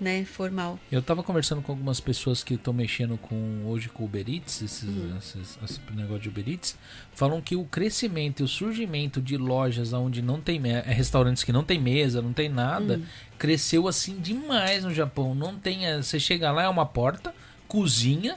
né, 0.00 0.24
formal. 0.24 0.78
Eu 0.90 1.00
tava 1.00 1.22
conversando 1.22 1.62
com 1.62 1.72
algumas 1.72 2.00
pessoas 2.00 2.42
que 2.42 2.54
estão 2.54 2.72
mexendo 2.72 3.16
com 3.16 3.62
hoje 3.66 3.88
com 3.88 4.04
Uber 4.04 4.24
Eats, 4.28 4.60
esses, 4.62 4.82
Uhum. 4.88 5.16
esses- 5.18 5.58
esse 5.64 5.80
negócio 5.94 6.22
de 6.22 6.28
Uber 6.28 6.48
Eats, 6.48 6.76
falam 7.14 7.40
que 7.40 7.54
o 7.56 7.64
crescimento 7.64 8.40
e 8.40 8.42
o 8.42 8.48
surgimento 8.48 9.20
de 9.22 9.36
lojas 9.36 9.92
onde 9.92 10.20
não 10.20 10.40
tem 10.40 10.60
é, 10.70 10.80
restaurantes 10.82 11.44
que 11.44 11.52
não 11.52 11.62
tem 11.64 11.80
mesa, 11.80 12.20
não 12.20 12.32
tem 12.32 12.48
nada, 12.48 12.98
Hum. 12.98 13.04
cresceu 13.38 13.86
assim 13.88 14.18
demais 14.18 14.84
no 14.84 14.92
Japão. 14.92 15.34
Não 15.34 15.54
tem, 15.56 15.86
é, 15.86 15.96
você 16.02 16.18
chega 16.18 16.50
lá 16.52 16.64
é 16.64 16.68
uma 16.68 16.86
porta, 16.86 17.34
cozinha 17.74 18.36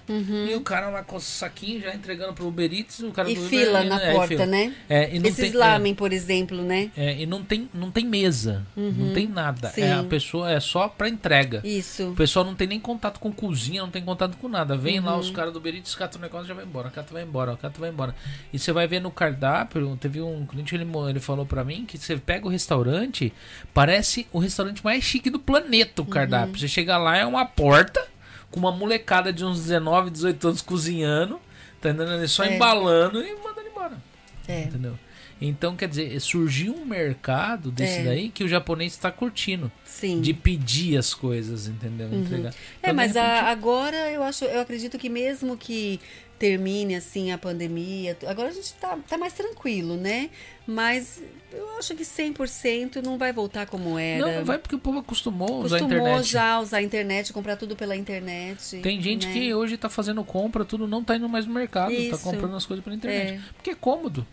e 0.50 0.56
o 0.56 0.62
cara 0.62 0.90
lá 0.90 1.04
com 1.04 1.18
o 1.18 1.20
saquinho 1.22 1.80
já 1.80 1.94
entregando 1.94 2.34
pro 2.34 2.48
Uber 2.48 2.74
Eats, 2.74 3.00
o 3.02 3.12
cara 3.12 3.28
Uhum. 3.28 3.34
E 3.34 3.36
do 3.38 3.46
Uber, 3.46 3.50
fila 3.60 3.84
e- 3.84 3.88
na 3.90 4.02
é, 4.02 4.10
e 4.12 4.14
porta, 4.16 4.28
fila. 4.30 4.46
né? 4.48 4.74
É, 4.90 5.16
e 5.16 5.20
não 5.20 5.28
Esses 5.30 5.52
tem, 5.52 5.60
lamen, 5.60 5.94
por 5.94 6.12
exemplo, 6.12 6.62
né? 6.64 6.90
é, 6.98 7.06
é, 7.12 7.22
e 7.22 7.26
não 7.28 7.44
tem, 7.44 7.70
não 7.74 7.92
tem 7.92 8.06
mesa, 8.06 8.66
não 8.76 9.14
tem 9.14 9.28
nada. 9.28 9.70
Sim. 9.70 9.82
É, 9.82 9.94
a 9.94 10.04
pessoa 10.04 10.52
é 10.52 10.60
só 10.60 10.88
pra 10.88 11.08
entrega. 11.08 11.62
Isso. 11.64 12.10
O 12.10 12.16
pessoal 12.16 12.44
não 12.44 12.56
tem 12.56 12.68
nem 12.68 12.80
contato 12.80 13.20
com 13.20 13.32
cozinha, 13.32 13.82
não 13.82 13.92
tem 13.92 14.04
contato 14.04 14.36
com 14.38 14.48
nada. 14.48 14.76
Vem 14.76 15.00
lá 15.00 15.14
Uhum. 15.14 15.20
os 15.20 15.30
caras 15.30 15.54
do 15.54 15.60
Berites, 15.60 15.94
cata 15.94 16.18
o 16.18 16.22
negócio 16.22 16.46
e 16.46 16.48
já 16.48 16.54
vai 16.56 16.66
embora, 16.66 16.90
cata 16.90 17.14
vai 17.14 17.22
embora, 17.24 17.56
cata 17.58 17.80
vai 17.80 17.90
embora. 17.90 18.16
E 18.52 18.58
você 18.58 18.72
vai 18.72 18.88
ver 18.88 19.00
no 19.02 19.12
cardápio, 19.12 19.96
teve 20.02 20.20
um 20.20 20.46
cliente, 20.46 20.74
ele, 20.74 20.88
ele 21.10 21.20
falou 21.20 21.46
pra 21.46 21.64
mim 21.64 21.86
que 21.86 21.98
você 21.98 22.18
pega 22.18 22.48
o 22.48 22.50
restaurante, 22.50 23.32
parece 23.74 24.26
o 24.34 24.40
restaurante 24.40 24.84
mais 24.84 25.04
chique 25.04 25.30
do 25.30 25.38
planeta 25.40 26.02
o 26.02 26.06
Uhum. 26.06 26.10
cardápio. 26.12 26.58
Você 26.58 26.68
chega 26.68 26.98
lá, 26.98 27.16
é 27.18 27.26
uma 27.26 27.46
porta 27.46 28.04
com 28.52 28.60
uma 28.60 28.72
molecada 28.72 29.32
de 29.34 29.44
uns 29.46 29.62
19, 29.62 30.10
18 30.10 30.48
anos 30.48 30.62
cozinhando, 30.62 31.40
tá 31.82 31.90
entendendo? 31.90 32.28
Só 32.28 32.44
É. 32.44 32.56
embalando 32.56 33.22
e 33.22 33.36
mandando 33.36 33.68
embora. 33.68 33.98
É. 34.48 34.64
Entendeu? 34.64 34.98
Então, 35.40 35.76
quer 35.76 35.88
dizer, 35.88 36.20
surgiu 36.20 36.74
um 36.74 36.86
mercado 36.86 37.72
desse 37.72 38.00
É. 38.00 38.04
daí 38.04 38.30
que 38.30 38.44
o 38.44 38.48
japonês 38.48 38.94
está 38.94 39.12
curtindo. 39.12 39.72
Sim. 39.86 40.20
De 40.22 40.34
pedir 40.34 40.98
as 40.98 41.14
coisas, 41.14 41.68
entendeu? 41.68 42.08
Entregar. 42.12 42.50
É, 42.52 42.54
Então, 42.82 42.94
mas 42.96 43.16
a- 43.16 43.24
repente, 43.36 43.46
agora 43.52 44.12
eu 44.12 44.24
acho, 44.24 44.46
eu 44.46 44.60
acredito 44.62 44.98
que 44.98 45.10
mesmo 45.10 45.56
que 45.58 46.00
termine 46.40 46.96
assim 46.96 47.32
a 47.32 47.38
pandemia, 47.38 48.16
agora 48.28 48.50
a 48.50 48.52
gente 48.52 48.72
tá, 48.76 48.98
tá 49.10 49.18
mais 49.18 49.34
tranquilo, 49.34 49.96
né? 49.98 50.30
Mas 50.68 51.22
eu 51.52 51.78
acho 51.80 51.96
que 51.96 52.04
100% 52.06 53.02
não 53.02 53.18
vai 53.18 53.34
voltar 53.34 53.66
como 53.66 53.98
era. 53.98 54.26
Não, 54.26 54.36
não 54.40 54.46
vai 54.46 54.58
porque 54.60 54.76
o 54.76 54.80
povo 54.80 55.00
acostumou 55.00 55.48
a 55.62 55.66
usar 55.66 55.76
a 55.78 55.80
Acostumou 55.80 56.08
internet. 56.08 56.32
já 56.32 56.52
a 56.54 56.60
usar 56.60 56.78
a 56.78 56.82
internet, 56.84 57.34
comprar 57.34 57.56
tudo 57.56 57.76
pela 57.76 57.96
internet. 57.96 58.78
Tem 58.82 59.02
gente 59.02 59.26
né? 59.26 59.34
que 59.34 59.54
hoje 59.54 59.78
tá 59.78 59.90
fazendo 59.90 60.24
compra, 60.24 60.64
tudo 60.66 60.88
não 60.88 61.04
tá 61.04 61.16
indo 61.16 61.28
mais 61.30 61.46
no 61.48 61.54
mercado, 61.54 61.90
tá 61.92 61.94
Isso. 62.00 62.20
comprando 62.24 62.56
as 62.56 62.66
coisas 62.66 62.84
pela 62.84 62.96
internet. 62.96 63.34
É. 63.34 63.40
Porque 63.56 63.72
é 63.72 63.76
cômodo. 63.76 64.26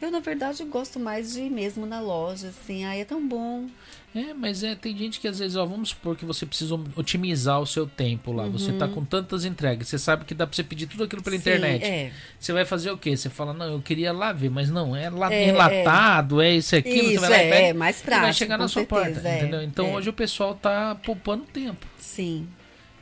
Eu, 0.00 0.10
na 0.10 0.20
verdade, 0.20 0.64
gosto 0.64 0.98
mais 1.00 1.32
de 1.32 1.40
ir 1.42 1.50
mesmo 1.50 1.86
na 1.86 2.00
loja, 2.00 2.48
assim. 2.48 2.84
Ai, 2.84 3.00
é 3.00 3.04
tão 3.04 3.26
bom. 3.26 3.66
É, 4.14 4.32
mas 4.32 4.62
é, 4.62 4.76
tem 4.76 4.96
gente 4.96 5.18
que 5.18 5.26
às 5.26 5.40
vezes, 5.40 5.56
ó, 5.56 5.66
vamos 5.66 5.88
supor 5.88 6.16
que 6.16 6.24
você 6.24 6.46
precisa 6.46 6.76
otimizar 6.94 7.60
o 7.60 7.66
seu 7.66 7.84
tempo 7.84 8.30
lá. 8.30 8.46
Você 8.46 8.72
tá 8.72 8.86
com 8.86 9.04
tantas 9.04 9.44
entregas, 9.44 9.88
você 9.88 9.98
sabe 9.98 10.24
que 10.24 10.32
dá 10.34 10.46
pra 10.46 10.54
você 10.54 10.62
pedir 10.62 10.86
tudo 10.86 11.02
aquilo 11.02 11.20
pela 11.20 11.34
Uhum. 11.34 11.42
Sim, 11.42 11.48
internet. 11.50 11.84
É. 11.84 12.12
Você 12.38 12.52
vai 12.52 12.64
fazer 12.64 12.92
o 12.92 12.96
quê? 12.98 13.16
Você 13.16 13.28
fala, 13.28 13.52
não, 13.52 13.72
eu 13.72 13.80
queria 13.82 14.12
lá 14.12 14.32
ver, 14.32 14.50
mas 14.50 14.70
não, 14.70 14.94
é, 14.94 15.10
lá, 15.10 15.32
É, 15.34 15.48
enlatado, 15.48 16.40
é, 16.40 16.54
isso 16.54 16.76
aquilo, 16.76 17.10
Isso, 17.10 17.14
você 17.14 17.28
vai 17.28 17.30
lá 17.30 17.36
e 17.38 17.46
é, 17.48 17.68
é 17.70 17.72
mais 17.72 18.00
e 18.00 18.02
prático. 18.04 18.22
vai 18.26 18.32
chegar 18.32 18.56
na 18.56 18.68
sua 18.68 18.82
certeza, 18.82 19.04
porta, 19.14 19.28
é, 19.28 19.38
entendeu? 19.40 19.62
Então 19.62 19.86
é. 19.88 19.94
hoje 19.96 20.08
o 20.10 20.12
pessoal 20.12 20.54
tá 20.54 20.94
poupando 20.94 21.42
tempo. 21.46 21.84
Sim. 21.98 22.46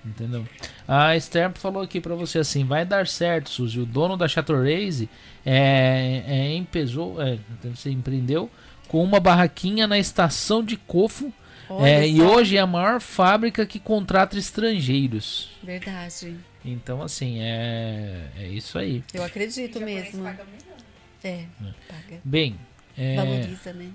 Entendeu? 0.05 0.45
A 0.87 1.17
Esther 1.17 1.53
falou 1.55 1.83
aqui 1.83 2.01
pra 2.01 2.15
você 2.15 2.39
assim: 2.39 2.65
vai 2.65 2.85
dar 2.85 3.07
certo, 3.07 3.51
Suzy. 3.51 3.79
O 3.79 3.87
dono 3.87 4.17
da 4.17 4.27
Chateau 4.27 4.61
Race 4.61 5.09
é, 5.47 6.25
é, 6.27 6.55
empezou, 6.55 7.23
é, 7.23 7.39
você 7.65 7.91
empreendeu 7.91 8.51
com 8.89 9.03
uma 9.03 9.21
barraquinha 9.21 9.87
na 9.87 9.99
estação 9.99 10.65
de 10.65 10.77
Cofo. 10.77 11.33
É, 11.81 12.07
e 12.07 12.21
hoje 12.21 12.59
é 12.59 12.61
a 12.61 12.67
maior 12.67 13.01
fábrica 13.01 13.65
que 13.65 13.79
contrata 13.81 14.37
estrangeiros. 14.37 15.49
Verdade. 15.63 16.37
Então, 16.63 17.01
assim, 17.01 17.39
é, 17.41 18.29
é 18.37 18.49
isso 18.49 18.79
aí. 18.79 19.03
Eu 19.15 19.25
acredito 19.25 19.81
mesmo. 19.81 20.23
paga 20.23 20.45
melhor. 20.45 20.77
É, 21.25 21.45
paga. 21.89 22.21
Bem, 22.23 22.59
é, 22.99 23.17
Valoriza, 23.17 23.73
né? 23.73 23.91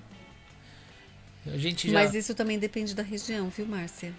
a 1.45 1.57
gente 1.57 1.87
já. 1.87 1.93
Mas 1.93 2.15
isso 2.15 2.33
também 2.33 2.57
depende 2.57 2.95
da 2.95 3.03
região, 3.03 3.49
viu, 3.49 3.65
Márcia? 3.67 4.13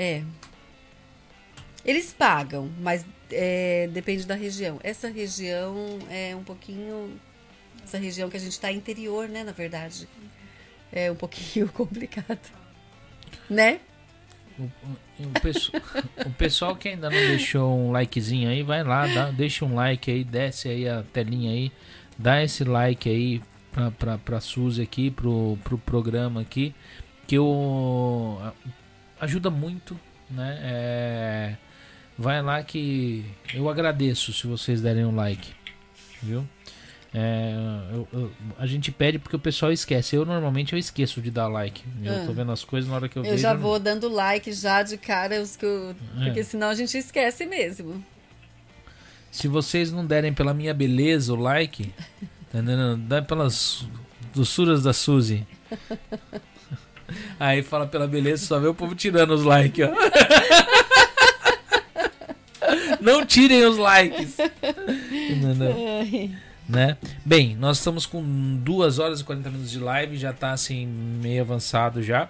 É. 0.00 0.22
Eles 1.84 2.12
pagam, 2.12 2.70
mas 2.80 3.04
é, 3.30 3.88
depende 3.92 4.26
da 4.26 4.34
região. 4.34 4.78
Essa 4.82 5.08
região 5.10 5.98
é 6.10 6.34
um 6.36 6.42
pouquinho. 6.42 7.18
Essa 7.84 7.98
região 7.98 8.28
que 8.30 8.36
a 8.36 8.40
gente 8.40 8.52
está 8.52 8.70
interior, 8.72 9.28
né, 9.28 9.44
na 9.44 9.52
verdade. 9.52 10.08
É 10.92 11.10
um 11.10 11.14
pouquinho 11.16 11.68
complicado. 11.72 12.38
Né? 13.48 13.80
O, 14.58 14.62
o- 14.64 15.28
o 15.28 15.40
pesso- 15.40 15.72
o 16.26 16.30
pessoal 16.30 16.76
que 16.76 16.88
ainda 16.88 17.08
não 17.08 17.16
deixou 17.16 17.78
um 17.78 17.92
likezinho 17.92 18.48
aí, 18.50 18.62
vai 18.62 18.82
lá, 18.82 19.06
dá, 19.06 19.30
deixa 19.30 19.64
um 19.64 19.74
like 19.74 20.10
aí, 20.10 20.24
desce 20.24 20.68
aí 20.68 20.88
a 20.88 21.02
telinha 21.12 21.50
aí, 21.52 21.70
dá 22.18 22.42
esse 22.42 22.64
like 22.64 23.08
aí 23.08 23.40
pra, 23.72 23.90
pra, 23.90 24.18
pra 24.18 24.40
Suzy 24.40 24.82
aqui, 24.82 25.10
pro, 25.10 25.56
pro 25.64 25.78
programa 25.78 26.40
aqui, 26.42 26.74
que 27.26 27.36
eu, 27.36 28.38
ajuda 29.20 29.50
muito, 29.50 29.98
né? 30.30 30.58
É, 30.62 31.56
vai 32.18 32.40
lá 32.42 32.62
que 32.62 33.24
eu 33.54 33.68
agradeço 33.68 34.32
se 34.32 34.46
vocês 34.46 34.80
derem 34.80 35.04
um 35.04 35.14
like, 35.14 35.52
viu? 36.22 36.46
É, 37.12 37.52
eu- 37.92 38.08
eu- 38.12 38.32
a 38.56 38.66
gente 38.68 38.92
pede 38.92 39.18
porque 39.18 39.34
o 39.34 39.38
pessoal 39.38 39.72
esquece. 39.72 40.14
Eu 40.14 40.24
normalmente 40.24 40.72
eu 40.74 40.78
esqueço 40.78 41.20
de 41.20 41.28
dar 41.30 41.48
like. 41.48 41.82
Eu 42.04 42.14
Ah. 42.22 42.26
tô 42.26 42.32
vendo 42.32 42.52
as 42.52 42.62
coisas 42.62 42.88
na 42.88 42.94
hora 42.96 43.08
que 43.08 43.18
eu, 43.18 43.24
Eu 43.24 43.30
vejo. 43.32 43.42
já 43.42 43.52
não- 43.52 43.60
vou 43.60 43.80
dando 43.80 44.08
like 44.08 44.52
já 44.52 44.82
de 44.84 44.96
cara, 44.96 45.40
os 45.42 45.56
que 45.56 45.64
eu... 45.66 45.94
É. 46.20 46.24
porque 46.26 46.44
senão 46.44 46.68
a 46.68 46.74
gente 46.74 46.96
esquece 46.96 47.44
mesmo. 47.46 48.04
Se 49.32 49.48
vocês 49.48 49.90
não 49.90 50.06
derem 50.06 50.32
pela 50.32 50.54
minha 50.54 50.72
beleza 50.72 51.32
o 51.32 51.36
like, 51.36 51.92
tá? 52.52 52.58
Dá 53.08 53.20
pelas 53.22 53.84
doçuras 54.32 54.84
da 54.84 54.92
Suzy. 54.92 55.44
Aí 57.38 57.62
fala 57.62 57.86
pela 57.86 58.06
beleza, 58.06 58.46
só 58.46 58.58
vê 58.58 58.66
o 58.68 58.74
povo 58.74 58.94
tirando 58.94 59.30
os 59.32 59.42
likes, 59.44 59.86
ó. 59.88 59.92
Não 63.00 63.24
tirem 63.24 63.64
os 63.64 63.76
likes. 63.78 64.36
Entendeu? 65.12 66.30
Né? 66.68 66.96
Bem, 67.24 67.56
nós 67.56 67.78
estamos 67.78 68.06
com 68.06 68.22
2 68.62 68.98
horas 68.98 69.20
e 69.20 69.24
40 69.24 69.50
minutos 69.50 69.70
de 69.72 69.78
live, 69.80 70.16
já 70.16 70.32
tá 70.32 70.52
assim 70.52 70.86
meio 70.86 71.42
avançado 71.42 72.00
já, 72.00 72.28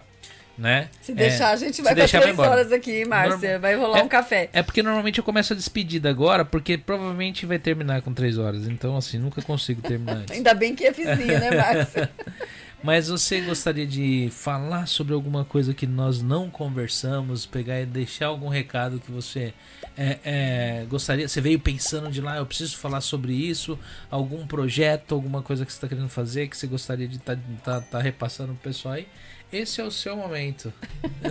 né? 0.57 0.89
Se 1.03 1.13
É, 1.13 1.15
deixar, 1.15 1.51
a 1.51 1.57
gente 1.57 1.83
vai 1.83 1.95
deixar, 1.95 2.23
três 2.23 2.39
horas 2.39 2.73
aqui, 2.73 3.05
Márcia. 3.05 3.59
Vai 3.59 3.75
rolar 3.77 4.03
um 4.03 4.09
café. 4.09 4.49
É 4.53 4.63
porque 4.63 4.83
normalmente 4.83 5.19
eu 5.19 5.25
começo 5.25 5.53
a 5.53 5.57
despedida 5.57 6.09
agora, 6.09 6.43
porque 6.45 6.79
provavelmente 6.79 7.45
vai 7.45 7.59
terminar 7.59 8.01
com 8.01 8.15
3 8.15 8.39
horas. 8.39 8.67
Então, 8.67 8.97
assim, 8.97 9.19
nunca 9.19 9.43
consigo 9.43 9.83
terminar 9.83 10.17
antes. 10.23 10.35
Ainda 10.35 10.55
bem 10.55 10.75
que 10.75 10.87
é 10.87 10.91
vizinho, 10.93 11.39
né, 11.39 11.51
Márcia? 11.51 12.11
Mas 12.83 13.09
você 13.09 13.43
gostaria 13.43 13.87
de 13.87 14.31
falar 14.33 14.87
sobre 14.87 15.13
alguma 15.13 15.45
coisa 15.45 15.75
que 15.75 15.87
nós 15.87 16.23
não 16.23 16.49
conversamos, 16.49 17.45
pegar 17.45 17.81
e 17.81 17.85
deixar 17.85 18.27
algum 18.27 18.49
recado 18.49 18.99
que 18.99 19.13
você 19.13 19.53
é, 19.97 20.19
é, 20.25 20.87
gostaria? 20.89 21.29
Você 21.29 21.43
veio 21.43 21.61
pensando 21.61 22.11
de 22.11 22.23
lá, 22.23 22.39
eu 22.39 22.47
preciso 22.47 22.79
falar 22.79 23.03
sobre 23.03 23.35
isso, 23.35 23.79
algum 24.11 24.47
projeto, 24.47 25.15
alguma 25.15 25.43
coisa 25.43 25.67
que 25.67 25.73
você 25.73 25.77
está 25.77 25.89
querendo 25.89 26.09
fazer, 26.09 26.49
que 26.49 26.57
você 26.57 26.67
gostaria 26.67 27.07
de 27.07 27.17
estar 27.17 27.99
repassando 28.01 28.55
pro 28.55 28.71
pessoal 28.71 28.95
aí? 28.95 29.07
Esse 29.53 29.81
é 29.81 29.85
o 29.85 29.91
seu 29.91 30.17
momento. 30.17 30.73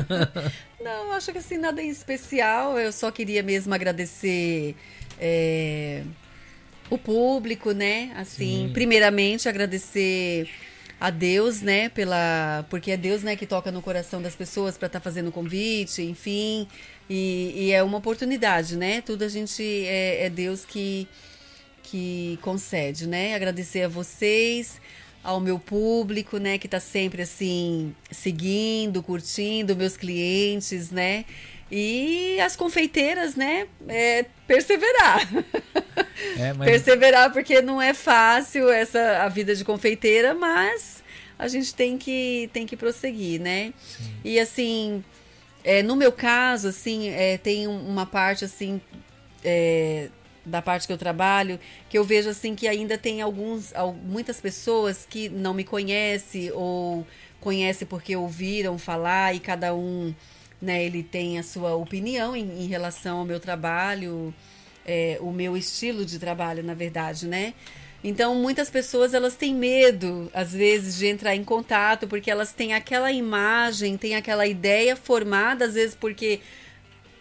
Não, 0.79 1.13
acho 1.13 1.31
que 1.31 1.39
assim, 1.39 1.57
nada 1.57 1.81
em 1.81 1.89
especial. 1.89 2.77
Eu 2.77 2.91
só 2.91 3.09
queria 3.11 3.41
mesmo 3.41 3.73
agradecer 3.73 4.75
é, 5.19 6.03
o 6.89 6.97
público, 6.97 7.71
né? 7.71 8.11
Assim, 8.15 8.67
Sim. 8.67 8.73
primeiramente 8.73 9.47
agradecer 9.49 10.49
a 10.99 11.09
Deus, 11.09 11.61
né? 11.61 11.89
Pela, 11.89 12.65
porque 12.69 12.91
é 12.91 12.97
Deus, 12.97 13.23
né, 13.23 13.35
que 13.35 13.45
toca 13.45 13.71
no 13.71 13.81
coração 13.81 14.21
das 14.21 14.35
pessoas 14.35 14.77
para 14.77 14.87
estar 14.87 14.99
fazendo 14.99 15.29
o 15.29 15.31
convite, 15.31 16.01
enfim. 16.01 16.67
E, 17.09 17.53
e 17.55 17.71
é 17.71 17.81
uma 17.81 17.97
oportunidade, 17.97 18.75
né? 18.75 19.01
Tudo 19.01 19.23
a 19.23 19.29
gente 19.29 19.63
é, 19.63 20.25
é 20.25 20.29
Deus 20.29 20.65
que 20.65 21.07
que 21.83 22.37
concede, 22.43 23.07
né? 23.07 23.33
Agradecer 23.33 23.81
a 23.81 23.87
vocês, 23.87 24.79
ao 25.23 25.39
meu 25.39 25.57
público, 25.59 26.37
né, 26.37 26.57
que 26.57 26.67
tá 26.67 26.79
sempre 26.79 27.23
assim 27.23 27.95
seguindo, 28.11 29.01
curtindo, 29.01 29.75
meus 29.75 29.97
clientes, 29.97 30.91
né? 30.91 31.25
E 31.71 32.39
as 32.41 32.55
confeiteiras, 32.55 33.35
né? 33.35 33.67
É, 33.87 34.25
perseverar. 34.47 35.27
É, 36.37 36.53
mas 36.53 36.69
Perseverar, 36.69 37.31
porque 37.31 37.61
não 37.61 37.81
é 37.81 37.93
fácil 37.93 38.69
essa 38.69 39.23
a 39.23 39.29
vida 39.29 39.55
de 39.55 39.63
confeiteira, 39.63 40.33
mas 40.33 41.03
a 41.37 41.47
gente 41.47 41.73
tem 41.73 41.97
que, 41.97 42.49
tem 42.51 42.65
que 42.65 42.75
prosseguir, 42.75 43.39
né? 43.39 43.73
E 44.23 44.39
assim, 44.39 45.03
é, 45.63 45.81
no 45.83 45.95
meu 45.95 46.11
caso, 46.11 46.67
assim, 46.69 47.09
é, 47.09 47.37
tem 47.37 47.67
um- 47.67 47.87
uma 47.87 48.05
parte 48.05 48.43
assim. 48.45 48.81
é, 49.43 50.09
da 50.45 50.61
parte 50.61 50.87
que 50.87 50.91
eu 50.91 50.97
trabalho, 50.97 51.59
que 51.89 51.97
eu 51.97 52.03
vejo 52.03 52.29
assim 52.29 52.55
que 52.55 52.67
ainda 52.67 52.97
tem 52.97 53.21
alguns, 53.21 53.73
al- 53.75 53.93
muitas 53.93 54.41
pessoas 54.41 55.05
que 55.07 55.29
não 55.29 55.53
me 55.53 55.63
conhecem 55.63 56.51
ou 56.53 57.05
conhecem 57.39 57.87
porque 57.87 58.15
ouviram 58.15 58.77
falar 58.79 59.35
e 59.35 59.39
cada 59.39 59.73
um, 59.75 60.13
né, 60.61 60.83
ele 60.83 61.03
tem 61.03 61.39
a 61.39 61.43
sua 61.43 61.75
opinião 61.75 62.35
em, 62.35 62.63
em 62.63 62.67
relação 62.67 63.19
ao 63.19 63.25
meu 63.25 63.39
trabalho, 63.39 64.33
é, 64.85 65.17
o 65.21 65.31
meu 65.31 65.55
estilo 65.55 66.05
de 66.05 66.19
trabalho, 66.19 66.63
na 66.63 66.73
verdade, 66.73 67.27
né? 67.27 67.53
Então, 68.03 68.33
muitas 68.35 68.69
pessoas 68.69 69.13
elas 69.13 69.35
têm 69.35 69.53
medo, 69.53 70.31
às 70.33 70.53
vezes, 70.53 70.97
de 70.97 71.07
entrar 71.07 71.35
em 71.35 71.43
contato, 71.43 72.07
porque 72.07 72.31
elas 72.31 72.53
têm 72.53 72.73
aquela 72.73 73.11
imagem, 73.11 73.97
têm 73.97 74.15
aquela 74.15 74.47
ideia 74.47 74.95
formada, 74.95 75.65
às 75.65 75.73
vezes 75.73 75.95
porque 75.95 76.39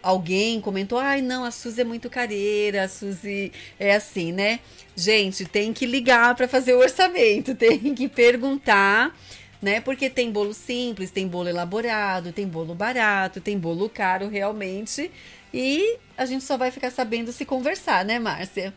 alguém 0.01 0.61
comentou, 0.61 0.97
ai 0.97 1.21
não, 1.21 1.43
a 1.43 1.51
Suzy 1.51 1.81
é 1.81 1.83
muito 1.83 2.09
careira, 2.09 2.83
a 2.83 2.87
Suzy 2.87 3.51
é 3.77 3.93
assim, 3.93 4.31
né? 4.31 4.59
Gente, 4.95 5.45
tem 5.45 5.73
que 5.73 5.85
ligar 5.85 6.33
para 6.35 6.47
fazer 6.47 6.73
o 6.73 6.79
orçamento, 6.79 7.53
tem 7.55 7.93
que 7.93 8.07
perguntar, 8.07 9.13
né? 9.61 9.81
Porque 9.81 10.09
tem 10.09 10.31
bolo 10.31 10.53
simples, 10.53 11.11
tem 11.11 11.27
bolo 11.27 11.49
elaborado, 11.49 12.31
tem 12.31 12.47
bolo 12.47 12.73
barato, 12.73 13.41
tem 13.41 13.57
bolo 13.57 13.89
caro 13.89 14.27
realmente, 14.27 15.11
e 15.53 15.97
a 16.17 16.25
gente 16.25 16.43
só 16.43 16.57
vai 16.57 16.71
ficar 16.71 16.91
sabendo 16.91 17.31
se 17.31 17.45
conversar, 17.45 18.05
né, 18.05 18.19
Márcia? 18.19 18.73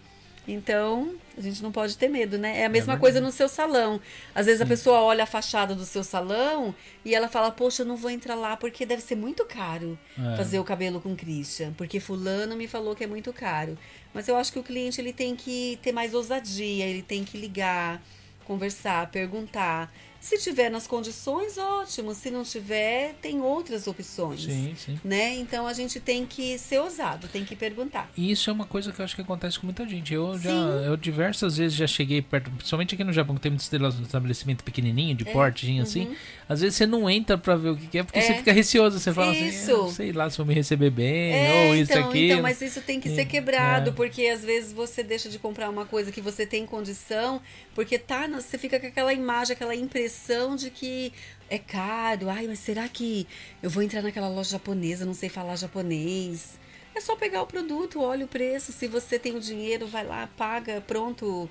Então, 0.46 1.14
a 1.38 1.40
gente 1.40 1.62
não 1.62 1.70
pode 1.70 1.96
ter 1.96 2.08
medo, 2.08 2.36
né? 2.36 2.62
É 2.62 2.64
a 2.64 2.68
mesma 2.68 2.94
verdade. 2.94 3.00
coisa 3.00 3.20
no 3.20 3.30
seu 3.30 3.48
salão. 3.48 4.00
Às 4.34 4.46
vezes 4.46 4.60
a 4.60 4.66
pessoa 4.66 5.00
olha 5.00 5.22
a 5.22 5.26
fachada 5.26 5.72
do 5.72 5.84
seu 5.84 6.02
salão 6.02 6.74
e 7.04 7.14
ela 7.14 7.28
fala: 7.28 7.52
Poxa, 7.52 7.82
eu 7.82 7.86
não 7.86 7.96
vou 7.96 8.10
entrar 8.10 8.34
lá 8.34 8.56
porque 8.56 8.84
deve 8.84 9.02
ser 9.02 9.14
muito 9.14 9.44
caro 9.44 9.96
É. 10.18 10.36
fazer 10.36 10.58
o 10.58 10.64
cabelo 10.64 11.00
com 11.00 11.14
Christian, 11.14 11.72
porque 11.74 12.00
fulano 12.00 12.56
me 12.56 12.66
falou 12.66 12.96
que 12.96 13.04
é 13.04 13.06
muito 13.06 13.32
caro. 13.32 13.78
Mas 14.12 14.26
eu 14.26 14.36
acho 14.36 14.52
que 14.52 14.58
o 14.58 14.64
cliente 14.64 15.00
ele 15.00 15.12
tem 15.12 15.36
que 15.36 15.78
ter 15.80 15.92
mais 15.92 16.12
ousadia, 16.12 16.86
ele 16.86 17.02
tem 17.02 17.22
que 17.22 17.38
ligar, 17.38 18.02
conversar, 18.44 19.08
perguntar. 19.12 19.92
Se 20.22 20.38
tiver 20.38 20.70
nas 20.70 20.86
condições, 20.86 21.58
ótimo. 21.58 22.14
Se 22.14 22.30
não 22.30 22.44
tiver, 22.44 23.14
tem 23.20 23.40
outras 23.40 23.88
opções. 23.88 24.44
sim, 24.44 24.72
sim. 24.78 25.00
Né? 25.04 25.34
Então 25.34 25.66
a 25.66 25.72
gente 25.72 25.98
tem 25.98 26.24
que 26.24 26.56
ser 26.58 26.78
ousado, 26.78 27.26
tem 27.26 27.44
que 27.44 27.56
perguntar. 27.56 28.08
E 28.16 28.30
isso 28.30 28.48
é 28.48 28.52
uma 28.52 28.64
coisa 28.64 28.92
que 28.92 29.00
eu 29.00 29.04
acho 29.04 29.16
que 29.16 29.20
acontece 29.22 29.58
com 29.58 29.66
muita 29.66 29.84
gente. 29.88 30.14
Eu 30.14 30.38
já, 30.38 30.48
Sim. 30.50 30.84
eu 30.86 30.96
diversas 30.96 31.56
vezes 31.56 31.76
já 31.76 31.88
cheguei 31.88 32.22
perto, 32.22 32.52
principalmente 32.52 32.94
aqui 32.94 33.02
no 33.02 33.12
Japão, 33.12 33.34
que 33.34 33.40
tem 33.40 33.50
muito 33.50 33.62
estabelecimento 34.04 34.62
pequenininho, 34.62 35.16
de 35.16 35.24
portezinho 35.24 35.82
assim. 35.82 36.14
Às 36.48 36.60
vezes 36.60 36.76
você 36.76 36.86
não 36.86 37.10
entra 37.10 37.36
pra 37.36 37.56
ver 37.56 37.70
o 37.70 37.76
que 37.76 37.98
é, 37.98 38.04
porque 38.04 38.20
Uhum. 38.20 38.24
É. 38.24 38.28
você 38.28 38.34
fica 38.34 38.52
receoso. 38.52 39.00
Você 39.00 39.12
fala 39.12 39.32
assim, 39.32 39.48
Isso. 39.48 39.70
"Eu 39.72 39.88
sei 39.90 40.12
lá 40.12 40.30
se 40.30 40.36
vão 40.36 40.46
me 40.46 40.54
receber 40.54 40.90
bem, 40.90 41.32
É, 41.34 41.66
ou 41.66 41.74
isso 41.74 41.90
então, 41.92 42.08
aqui. 42.08 42.26
então, 42.30 42.42
mas 42.42 42.62
isso 42.62 42.80
tem 42.80 43.00
que 43.00 43.08
ser 43.08 43.22
É, 43.22 43.24
quebrado, 43.24 43.90
é. 43.90 43.92
porque 43.92 44.28
às 44.28 44.44
vezes 44.44 44.72
você 44.72 45.02
deixa 45.02 45.28
de 45.28 45.40
comprar 45.40 45.68
uma 45.68 45.84
coisa 45.84 46.12
que 46.12 46.20
você 46.20 46.46
tem 46.46 46.64
condição, 46.64 47.42
porque 47.74 47.98
tá, 47.98 48.28
você 48.28 48.56
fica 48.56 48.78
com 48.78 48.86
aquela 48.86 49.12
imagem, 49.12 49.54
aquela 49.54 49.74
impressão 49.74 50.11
de 50.58 50.70
que 50.70 51.12
é 51.48 51.58
caro. 51.58 52.28
Ai, 52.30 52.46
mas 52.46 52.58
será 52.58 52.88
que 52.88 53.26
eu 53.62 53.68
vou 53.70 53.82
entrar 53.82 54.02
naquela 54.02 54.28
loja 54.28 54.50
japonesa, 54.50 55.04
não 55.04 55.14
sei 55.14 55.28
falar 55.28 55.56
japonês? 55.56 56.58
É 56.94 57.00
só 57.00 57.16
pegar 57.16 57.42
o 57.42 57.46
produto, 57.46 58.00
olha 58.02 58.24
o 58.24 58.28
preço, 58.28 58.70
se 58.72 58.86
você 58.86 59.18
tem 59.18 59.34
o 59.34 59.40
dinheiro, 59.40 59.86
vai 59.86 60.04
lá, 60.04 60.28
paga, 60.36 60.82
pronto. 60.86 61.48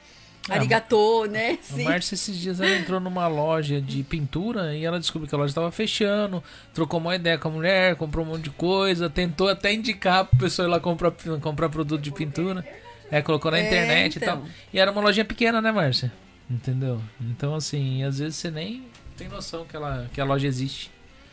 Ah, 0.50 0.56
Arigatô, 0.56 1.26
né? 1.26 1.58
A 1.62 1.64
Sim. 1.76 1.84
Márcia 1.84 2.16
esses 2.16 2.36
dias 2.36 2.60
ela 2.60 2.76
entrou 2.76 3.00
numa 3.00 3.28
loja 3.28 3.80
de 3.80 4.02
pintura 4.02 4.76
e 4.76 4.84
ela 4.84 5.00
descobriu 5.00 5.30
que 5.30 5.36
a 5.36 5.38
loja 5.38 5.52
estava 5.52 5.72
fechando, 5.72 6.44
trocou 6.74 7.00
uma 7.00 7.16
ideia 7.16 7.38
com 7.38 7.48
a 7.48 7.52
mulher, 7.52 7.96
comprou 7.96 8.26
um 8.26 8.30
monte 8.30 8.46
de 8.46 8.50
coisa, 8.50 9.08
tentou 9.10 9.50
até 9.50 9.72
indicar 9.72 10.26
pro 10.26 10.40
pessoal 10.40 10.68
ir 10.68 10.72
lá 10.72 10.80
comprar, 10.80 11.12
comprar 11.42 11.70
produto 11.70 12.02
de 12.02 12.12
pintura. 12.12 12.66
É, 13.12 13.22
colocou 13.22 13.52
na 13.52 13.60
É, 13.60 13.66
internet 13.68 14.18
então. 14.18 14.38
e 14.38 14.40
tal. 14.42 14.48
E 14.74 14.80
era 14.80 14.90
uma 14.92 15.02
lojinha 15.02 15.26
pequena, 15.26 15.62
né, 15.62 15.70
Márcia? 15.72 16.12
Entendeu? 16.52 17.02
Então, 17.22 17.56
assim, 17.56 18.04
às 18.04 18.20
vezes 18.20 18.36
você 18.36 18.52
nem 18.52 18.84
tem 19.16 19.30
noção 19.30 19.66
que, 19.66 19.76
ela, 19.76 20.10
que 20.14 20.20
a 20.20 20.26
loja 20.26 20.48
existe, 20.48 20.92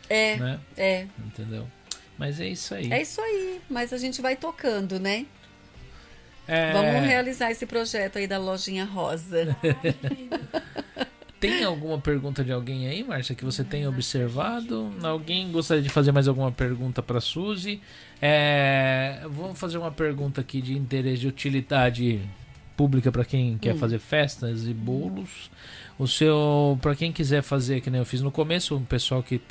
É, 0.09 0.37
né? 0.37 0.59
é. 0.77 1.07
Entendeu? 1.25 1.67
Mas 2.17 2.39
é 2.39 2.47
isso 2.47 2.73
aí. 2.73 2.91
É 2.91 3.01
isso 3.01 3.19
aí, 3.19 3.59
mas 3.69 3.91
a 3.91 3.97
gente 3.97 4.21
vai 4.21 4.35
tocando, 4.35 4.99
né? 4.99 5.25
É, 6.47 6.71
Vamos 6.73 7.03
realizar 7.07 7.51
esse 7.51 7.65
projeto 7.65 8.17
aí 8.17 8.27
da 8.27 8.37
lojinha 8.37 8.85
rosa. 8.85 9.55
Tem 11.39 11.63
alguma 11.63 11.97
pergunta 11.99 12.43
de 12.43 12.51
alguém 12.51 12.87
aí, 12.87 13.01
Márcia, 13.01 13.33
que 13.33 13.45
você 13.45 13.63
tenha 13.63 13.87
observado? 13.87 14.93
Alguém 15.01 15.49
gostaria 15.51 15.81
de 15.81 15.87
fazer 15.87 16.11
mais 16.11 16.27
alguma 16.27 16.51
pergunta 16.51 17.01
para 17.01 17.21
Suzy? 17.21 17.81
É, 18.21 19.21
vamos 19.23 19.57
fazer 19.57 19.77
uma 19.77 19.91
pergunta 19.91 20.41
aqui 20.41 20.61
de 20.61 20.73
interesse 20.77 21.19
de 21.21 21.27
utilidade 21.29 22.19
pública 22.79 23.11
para 23.11 23.25
quem 23.25 23.57
quer 23.57 23.75
fazer 23.75 23.99
festas 23.99 24.65
e 24.65 24.73
bolos. 24.73 25.51
O 25.97 26.07
seu, 26.07 26.79
para 26.81 26.95
quem 26.95 27.11
quiser 27.11 27.41
fazer, 27.41 27.81
que 27.81 27.89
nem 27.89 27.99
eu 27.99 28.05
fiz 28.05 28.21
no 28.21 28.31
começo, 28.31 28.77
o 28.77 28.79
pessoal 28.79 29.21
que 29.21 29.41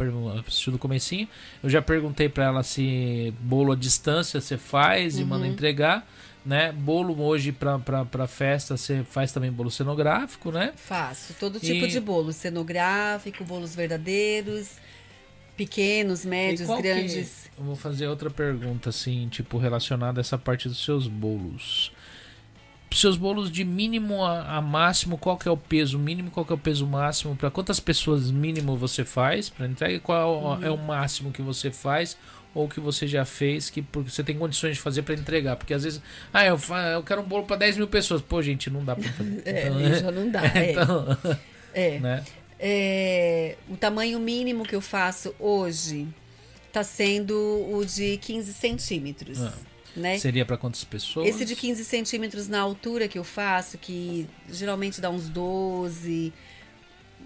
assistiu 0.49 0.73
do 0.73 0.79
comecinho, 0.79 1.29
eu 1.63 1.69
já 1.69 1.83
perguntei 1.83 2.27
para 2.31 2.45
ela 2.45 2.63
se 2.63 3.35
bolo 3.41 3.73
à 3.73 3.77
distância 3.77 4.41
você 4.41 4.57
faz 4.57 5.19
e 5.19 5.25
manda 5.25 5.47
entregar, 5.47 6.09
né? 6.43 6.73
Bolo 6.73 7.21
hoje 7.21 7.53
para 7.53 8.27
festa 8.27 8.79
você 8.79 9.05
faz 9.05 9.31
também 9.31 9.53
bolo 9.53 9.71
cenográfico, 9.71 10.51
né? 10.51 10.73
Faço 10.75 11.35
todo 11.39 11.61
tipo 11.61 11.85
E- 11.85 11.89
de 11.89 12.01
bolo, 12.01 12.33
cenográfico, 12.33 13.45
bolos 13.45 13.75
verdadeiros, 13.77 14.71
pequenos, 15.55 16.25
médios, 16.25 16.67
que- 16.71 16.83
grandes. 16.83 17.51
Eu 17.59 17.65
vou 17.65 17.77
fazer 17.77 18.07
outra 18.07 18.31
pergunta, 18.31 18.89
assim, 18.89 19.29
tipo, 19.29 19.59
relacionada 19.59 20.19
a 20.19 20.23
essa 20.23 20.39
parte 20.39 20.67
dos 20.67 20.83
seus 20.83 21.07
bolos. 21.07 21.93
Seus 22.91 23.17
bolos 23.17 23.51
de 23.53 23.65
mínimo 23.65 24.25
a, 24.25 24.57
a 24.57 24.63
máximo, 24.63 25.19
qual 25.19 25.37
que 25.37 25.47
é 25.47 25.51
o 25.51 25.57
peso 25.57 25.99
mínimo, 25.99 26.31
qual 26.31 26.45
que 26.47 26.53
é 26.53 26.55
o 26.55 26.59
peso 26.59 26.87
máximo, 26.87 27.37
para 27.37 27.51
quantas 27.51 27.79
pessoas 27.79 28.31
mínimo 28.31 28.77
você 28.77 29.05
faz 29.05 29.51
para 29.51 29.67
entrega 29.67 29.95
e 29.95 30.01
qual 30.01 30.43
Uhum. 30.57 30.65
é 30.65 30.71
o 30.71 30.77
máximo 30.79 31.31
que 31.31 31.43
você 31.43 31.71
faz 31.71 32.17
ou 32.55 32.67
que 32.67 32.81
você 32.81 33.07
já 33.07 33.25
fez 33.27 33.69
que 33.69 33.83
porque 33.83 34.11
você 34.11 34.25
tem 34.25 34.37
condições 34.39 34.77
de 34.77 34.83
fazer 34.83 35.03
para 35.03 35.15
entregar, 35.15 35.55
porque 35.57 35.75
às 35.75 35.85
vezes, 35.85 36.01
ah, 36.33 36.45
eu, 36.47 36.59
eu 36.95 37.03
quero 37.03 37.21
um 37.21 37.25
bolo 37.25 37.45
para 37.45 37.57
10 37.57 37.77
mil 37.77 37.87
pessoas, 37.89 38.23
pô, 38.23 38.41
gente, 38.43 38.71
não 38.71 38.83
dá 38.85 38.97
para 38.97 39.09
fazer. 39.13 39.43
É, 39.45 39.69
Então, 39.69 39.95
já 39.95 40.11
não 40.11 40.31
dá. 40.31 40.43
É, 40.55 40.73
então, 40.73 41.19
é. 41.75 41.99
né? 42.01 42.25
É, 42.59 43.57
o 43.69 43.77
tamanho 43.77 44.19
mínimo 44.19 44.65
que 44.65 44.75
eu 44.75 44.81
faço 44.81 45.33
hoje 45.39 46.09
está 46.67 46.83
sendo 46.83 47.35
o 47.35 47.85
de 47.85 48.17
15 48.17 48.53
centímetros. 48.55 49.41
Ah. 49.41 49.53
Né? 49.97 50.19
Seria 50.19 50.45
para 50.47 50.57
quantas 50.57 50.85
pessoas? 50.85 51.27
Esse 51.29 51.45
de 51.45 51.57
15 51.57 51.85
centímetros 51.85 52.47
na 52.49 52.61
altura 52.61 53.09
que 53.09 53.19
eu 53.19 53.25
faço, 53.25 53.77
que 53.79 54.29
geralmente 54.51 55.01
dá 55.01 55.11
uns 55.11 55.29
12, 55.29 56.33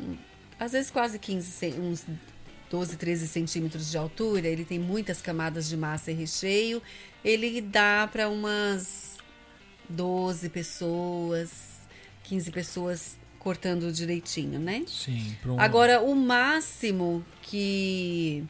hum, 0.00 0.16
às 0.58 0.72
vezes 0.72 0.90
quase 0.90 1.18
15, 1.18 1.50
cen- 1.50 1.74
uns 1.80 2.04
12, 2.70 2.96
13 2.96 3.28
centímetros 3.28 3.90
de 3.90 3.98
altura, 3.98 4.46
ele 4.48 4.64
tem 4.64 4.78
muitas 4.78 5.20
camadas 5.20 5.68
de 5.68 5.76
massa 5.76 6.10
e 6.10 6.14
recheio, 6.14 6.80
ele 7.22 7.60
dá 7.60 8.08
para 8.10 8.28
umas 8.30 9.18
12 9.88 10.48
pessoas, 10.48 11.50
15 12.24 12.50
pessoas 12.50 13.18
cortando 13.38 13.92
direitinho, 13.92 14.58
né? 14.58 14.84
Sim, 14.86 15.36
um- 15.44 15.60
Agora, 15.60 16.00
o 16.00 16.14
máximo 16.14 17.22
que 17.42 18.44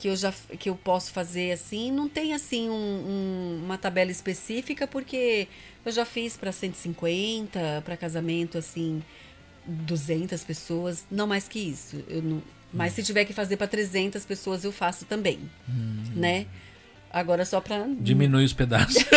que 0.00 0.08
eu 0.08 0.16
já 0.16 0.32
que 0.58 0.68
eu 0.70 0.74
posso 0.74 1.12
fazer 1.12 1.52
assim, 1.52 1.92
não 1.92 2.08
tem 2.08 2.32
assim 2.32 2.68
um- 2.70 2.72
um- 2.72 3.60
uma 3.66 3.76
tabela 3.76 4.10
específica, 4.10 4.86
porque 4.86 5.46
eu 5.84 5.92
já 5.92 6.04
fiz 6.06 6.36
para 6.38 6.50
150, 6.50 7.82
para 7.84 7.96
casamento 7.98 8.56
assim, 8.58 9.02
200 9.66 10.42
pessoas, 10.42 11.04
não 11.10 11.26
mais 11.26 11.46
que 11.46 11.58
isso. 11.58 12.02
Eu 12.08 12.22
não, 12.22 12.42
mas 12.72 12.94
se 12.94 13.02
tiver 13.02 13.24
que 13.26 13.32
fazer 13.34 13.56
para 13.58 13.66
300 13.66 14.24
pessoas, 14.24 14.64
eu 14.64 14.72
faço 14.72 15.04
também, 15.04 15.38
né? 16.16 16.46
Agora 17.12 17.44
só 17.44 17.60
para 17.60 17.84
diminui 18.00 18.44
os 18.44 18.52
pedaços. 18.54 19.04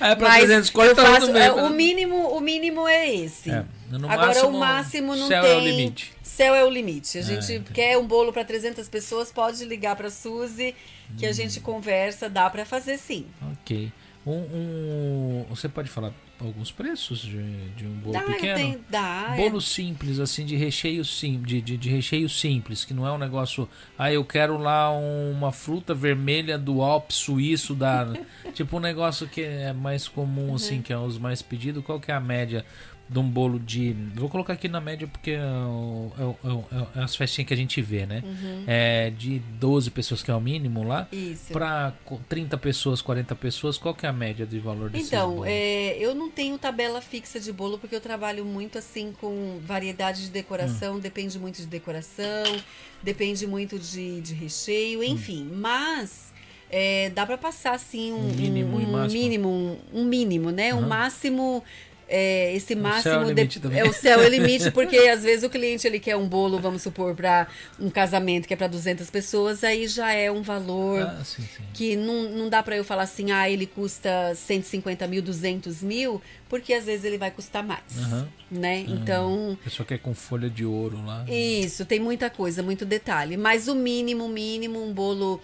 é 0.00 0.14
para 0.14 0.28
mas 0.28 0.44
300, 0.44 0.70
eu 0.74 0.92
um 0.92 0.94
faço, 0.96 1.32
meio. 1.32 1.42
é, 1.44 1.52
o 1.52 1.70
mínimo, 1.70 2.16
o 2.36 2.40
mínimo 2.40 2.86
é 2.86 3.14
esse. 3.14 3.50
É, 3.50 3.64
Agora 4.08 4.26
máximo, 4.26 4.48
o 4.48 4.60
máximo 4.60 5.16
não 5.16 5.28
céu 5.28 5.42
tem. 5.42 5.52
é 5.52 5.56
o 5.56 5.60
limite. 5.60 6.12
Céu 6.38 6.54
é 6.54 6.64
o 6.64 6.70
limite. 6.70 7.18
A 7.18 7.20
Ah, 7.20 7.24
gente 7.24 7.72
quer 7.72 7.98
um 7.98 8.06
bolo 8.06 8.32
para 8.32 8.44
300 8.44 8.88
pessoas, 8.88 9.32
pode 9.32 9.64
ligar 9.64 9.96
para 9.96 10.08
Suzy, 10.08 10.72
que 11.16 11.26
a 11.26 11.30
Hum. 11.30 11.32
gente 11.32 11.58
conversa, 11.58 12.28
dá 12.30 12.48
para 12.48 12.64
fazer 12.64 12.96
sim. 12.96 13.26
Ok. 13.54 13.90
Um, 14.24 14.32
um- 14.32 15.46
você 15.48 15.68
pode 15.68 15.88
falar 15.88 16.12
alguns 16.38 16.70
preços 16.70 17.20
de, 17.20 17.42
de 17.70 17.84
um 17.86 17.94
bolo 17.94 18.12
dá, 18.12 18.20
pequeno? 18.20 18.54
tenho, 18.54 18.80
dá. 18.88 19.30
é. 19.32 19.36
Bolo 19.36 19.60
simples, 19.60 20.20
assim, 20.20 20.44
de 20.46 20.54
recheio 20.54 21.04
sim, 21.04 21.40
de, 21.42 21.60
de, 21.60 21.76
de 21.76 21.88
recheio 21.88 22.28
simples, 22.28 22.84
que 22.84 22.94
não 22.94 23.04
é 23.06 23.10
um 23.10 23.18
negócio. 23.18 23.68
Ah, 23.98 24.12
eu 24.12 24.24
quero 24.24 24.56
lá 24.58 24.90
uma 24.92 25.50
fruta 25.50 25.92
vermelha 25.94 26.56
do 26.56 26.82
Alpe 26.82 27.12
suíço 27.14 27.74
da. 27.74 28.12
tipo 28.54 28.76
um 28.76 28.80
negócio 28.80 29.26
que 29.26 29.40
é 29.40 29.72
mais 29.72 30.06
comum, 30.06 30.54
assim, 30.54 30.76
Uhum. 30.76 30.82
que 30.82 30.92
é 30.92 30.98
os 30.98 31.18
mais 31.18 31.42
pedidos. 31.42 31.82
Qual 31.84 31.98
que 31.98 32.12
é 32.12 32.14
a 32.14 32.20
média 32.20 32.64
de 33.08 33.18
um 33.18 33.28
bolo 33.28 33.58
de. 33.58 33.94
Vou 34.14 34.28
colocar 34.28 34.52
aqui 34.52 34.68
na 34.68 34.80
média 34.80 35.08
porque 35.08 35.30
é, 35.30 35.40
o- 35.42 36.12
é, 36.18 36.22
o- 36.22 36.36
é, 36.44 36.48
o- 36.52 36.88
é 36.96 37.02
as 37.02 37.16
festinhas 37.16 37.48
que 37.48 37.54
a 37.54 37.56
gente 37.56 37.80
vê, 37.80 38.04
né? 38.04 38.22
Uhum. 38.24 38.64
É 38.66 39.10
de 39.10 39.38
12 39.58 39.90
pessoas, 39.90 40.22
que 40.22 40.30
é 40.30 40.34
o 40.34 40.40
mínimo 40.40 40.82
lá. 40.82 41.08
Isso. 41.10 41.52
Pra 41.52 41.94
co- 42.04 42.20
30 42.28 42.58
pessoas, 42.58 43.00
40 43.00 43.34
pessoas, 43.34 43.78
qual 43.78 43.94
que 43.94 44.04
é 44.04 44.08
a 44.10 44.12
média 44.12 44.44
de 44.44 44.58
valor 44.58 44.90
desses 44.90 45.08
Então, 45.08 45.42
é, 45.44 45.96
eu 45.98 46.14
não 46.14 46.30
tenho 46.30 46.58
tabela 46.58 47.00
fixa 47.00 47.40
de 47.40 47.50
bolo 47.52 47.78
porque 47.78 47.94
eu 47.96 48.00
trabalho 48.00 48.44
muito 48.44 48.76
assim 48.76 49.14
com 49.18 49.58
variedade 49.64 50.24
de 50.24 50.30
decoração, 50.30 50.96
Hum. 50.96 51.00
depende 51.00 51.38
muito 51.38 51.56
de 51.56 51.66
decoração, 51.66 52.44
depende 53.02 53.46
muito 53.46 53.78
de, 53.78 54.20
de 54.20 54.34
Hum. 54.34 54.38
recheio, 54.38 55.02
enfim. 55.02 55.48
Mas 55.50 56.28
é, 56.70 57.08
dá 57.10 57.24
para 57.24 57.38
passar 57.38 57.72
assim 57.74 58.12
um, 58.12 58.28
Um 58.28 58.34
mínimo 58.34 58.76
um, 58.76 58.86
máximo. 58.92 59.22
mínimo, 59.22 59.48
um, 59.48 60.00
um 60.00 60.04
mínimo, 60.04 60.50
né? 60.50 60.74
Um 60.74 60.80
Aham. 60.80 60.86
máximo. 60.88 61.64
É, 62.08 62.54
esse 62.54 62.68
céu 62.68 62.76
é 62.76 62.80
o 62.80 62.82
máximo 62.82 63.24
de- 63.26 63.34
limite 63.34 63.60
também. 63.60 63.78
é 63.80 63.84
o 63.84 63.92
céu 63.92 64.20
é 64.22 64.26
o 64.26 64.28
limite 64.28 64.70
porque 64.70 64.96
às 64.96 65.22
vezes 65.22 65.44
o 65.44 65.50
cliente 65.50 65.86
ele 65.86 66.00
quer 66.00 66.16
um 66.16 66.26
bolo 66.26 66.58
vamos 66.58 66.80
supor 66.82 67.14
para 67.14 67.46
um 67.78 67.90
casamento 67.90 68.48
que 68.48 68.54
é 68.54 68.56
para 68.56 68.66
200 68.66 69.10
pessoas 69.10 69.62
aí 69.62 69.86
já 69.86 70.10
é 70.12 70.30
um 70.30 70.40
valor 70.40 71.02
Ah, 71.02 71.22
sim, 71.24 71.42
sim. 71.42 71.62
que 71.74 71.96
não, 71.96 72.30
não 72.30 72.48
dá 72.48 72.62
pra 72.62 72.76
eu 72.76 72.82
falar 72.84 73.02
assim, 73.02 73.30
ah, 73.30 73.48
ele 73.50 73.66
custa 73.66 74.34
150 74.34 75.06
mil, 75.06 75.20
200 75.20 75.82
mil, 75.82 76.22
porque 76.48 76.72
às 76.72 76.86
vezes 76.86 77.04
ele 77.04 77.18
vai 77.18 77.30
custar 77.30 77.62
mais, 77.62 77.82
Aham. 77.98 78.28
né? 78.50 78.84
Então, 78.88 79.58
A 79.60 79.64
pessoa 79.64 79.86
quer 79.86 79.98
com 79.98 80.14
folha 80.14 80.48
de 80.48 80.64
ouro 80.64 81.04
lá. 81.04 81.24
isso, 81.28 81.84
tem 81.84 82.00
muita 82.00 82.30
coisa, 82.30 82.62
muito 82.62 82.86
detalhe. 82.86 83.36
Mas 83.36 83.68
o 83.68 83.74
mínimo, 83.74 84.26
mínimo, 84.28 84.82
um 84.82 84.92
bolo 84.94 85.40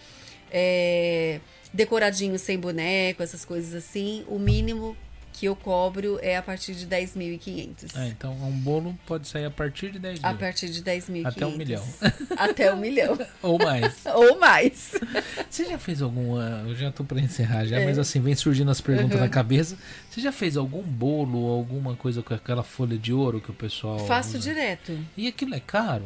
é, 0.50 1.40
decoradinho 1.72 2.38
sem 2.38 2.58
boneco, 2.58 3.22
essas 3.22 3.44
coisas 3.44 3.74
assim, 3.74 4.24
o 4.28 4.38
mínimo 4.38 4.96
que 5.34 5.46
eu 5.46 5.56
cobro 5.56 6.18
é 6.22 6.36
a 6.36 6.42
partir 6.42 6.74
de 6.74 6.86
10.500. 6.86 7.90
Ah, 7.96 8.06
então 8.06 8.32
um 8.34 8.52
bolo 8.52 8.96
pode 9.04 9.26
sair 9.26 9.44
a 9.44 9.50
partir 9.50 9.90
de 9.90 9.98
10 9.98 10.20
mil. 10.20 10.30
A 10.30 10.34
partir 10.34 10.68
de 10.70 10.80
10.500. 10.80 11.26
Até 11.26 11.46
um 11.46 11.56
milhão. 11.56 11.84
Até 12.38 12.72
um 12.72 12.76
milhão. 12.76 13.18
Ou 13.42 13.58
mais. 13.58 13.94
Ou 14.14 14.38
mais. 14.38 14.92
Você 15.50 15.64
já 15.66 15.76
fez 15.78 16.00
alguma. 16.00 16.64
Eu 16.66 16.76
já 16.76 16.92
tô 16.92 17.02
pra 17.02 17.20
encerrar 17.20 17.64
já, 17.66 17.80
É. 17.80 17.84
mas 17.84 17.98
assim, 17.98 18.20
vem 18.20 18.34
surgindo 18.36 18.70
as 18.70 18.80
perguntas 18.80 19.16
Uhum. 19.16 19.24
na 19.24 19.28
cabeça. 19.28 19.76
Você 20.08 20.20
já 20.20 20.30
fez 20.30 20.56
algum 20.56 20.82
bolo 20.82 21.38
ou 21.40 21.50
alguma 21.58 21.96
coisa 21.96 22.22
com 22.22 22.32
aquela 22.32 22.62
folha 22.62 22.96
de 22.96 23.12
ouro 23.12 23.40
que 23.40 23.50
o 23.50 23.54
pessoal. 23.54 23.98
Faço 24.06 24.30
usa? 24.38 24.38
direto. 24.38 24.96
E 25.16 25.26
aquilo 25.26 25.54
é 25.54 25.60
caro? 25.60 26.04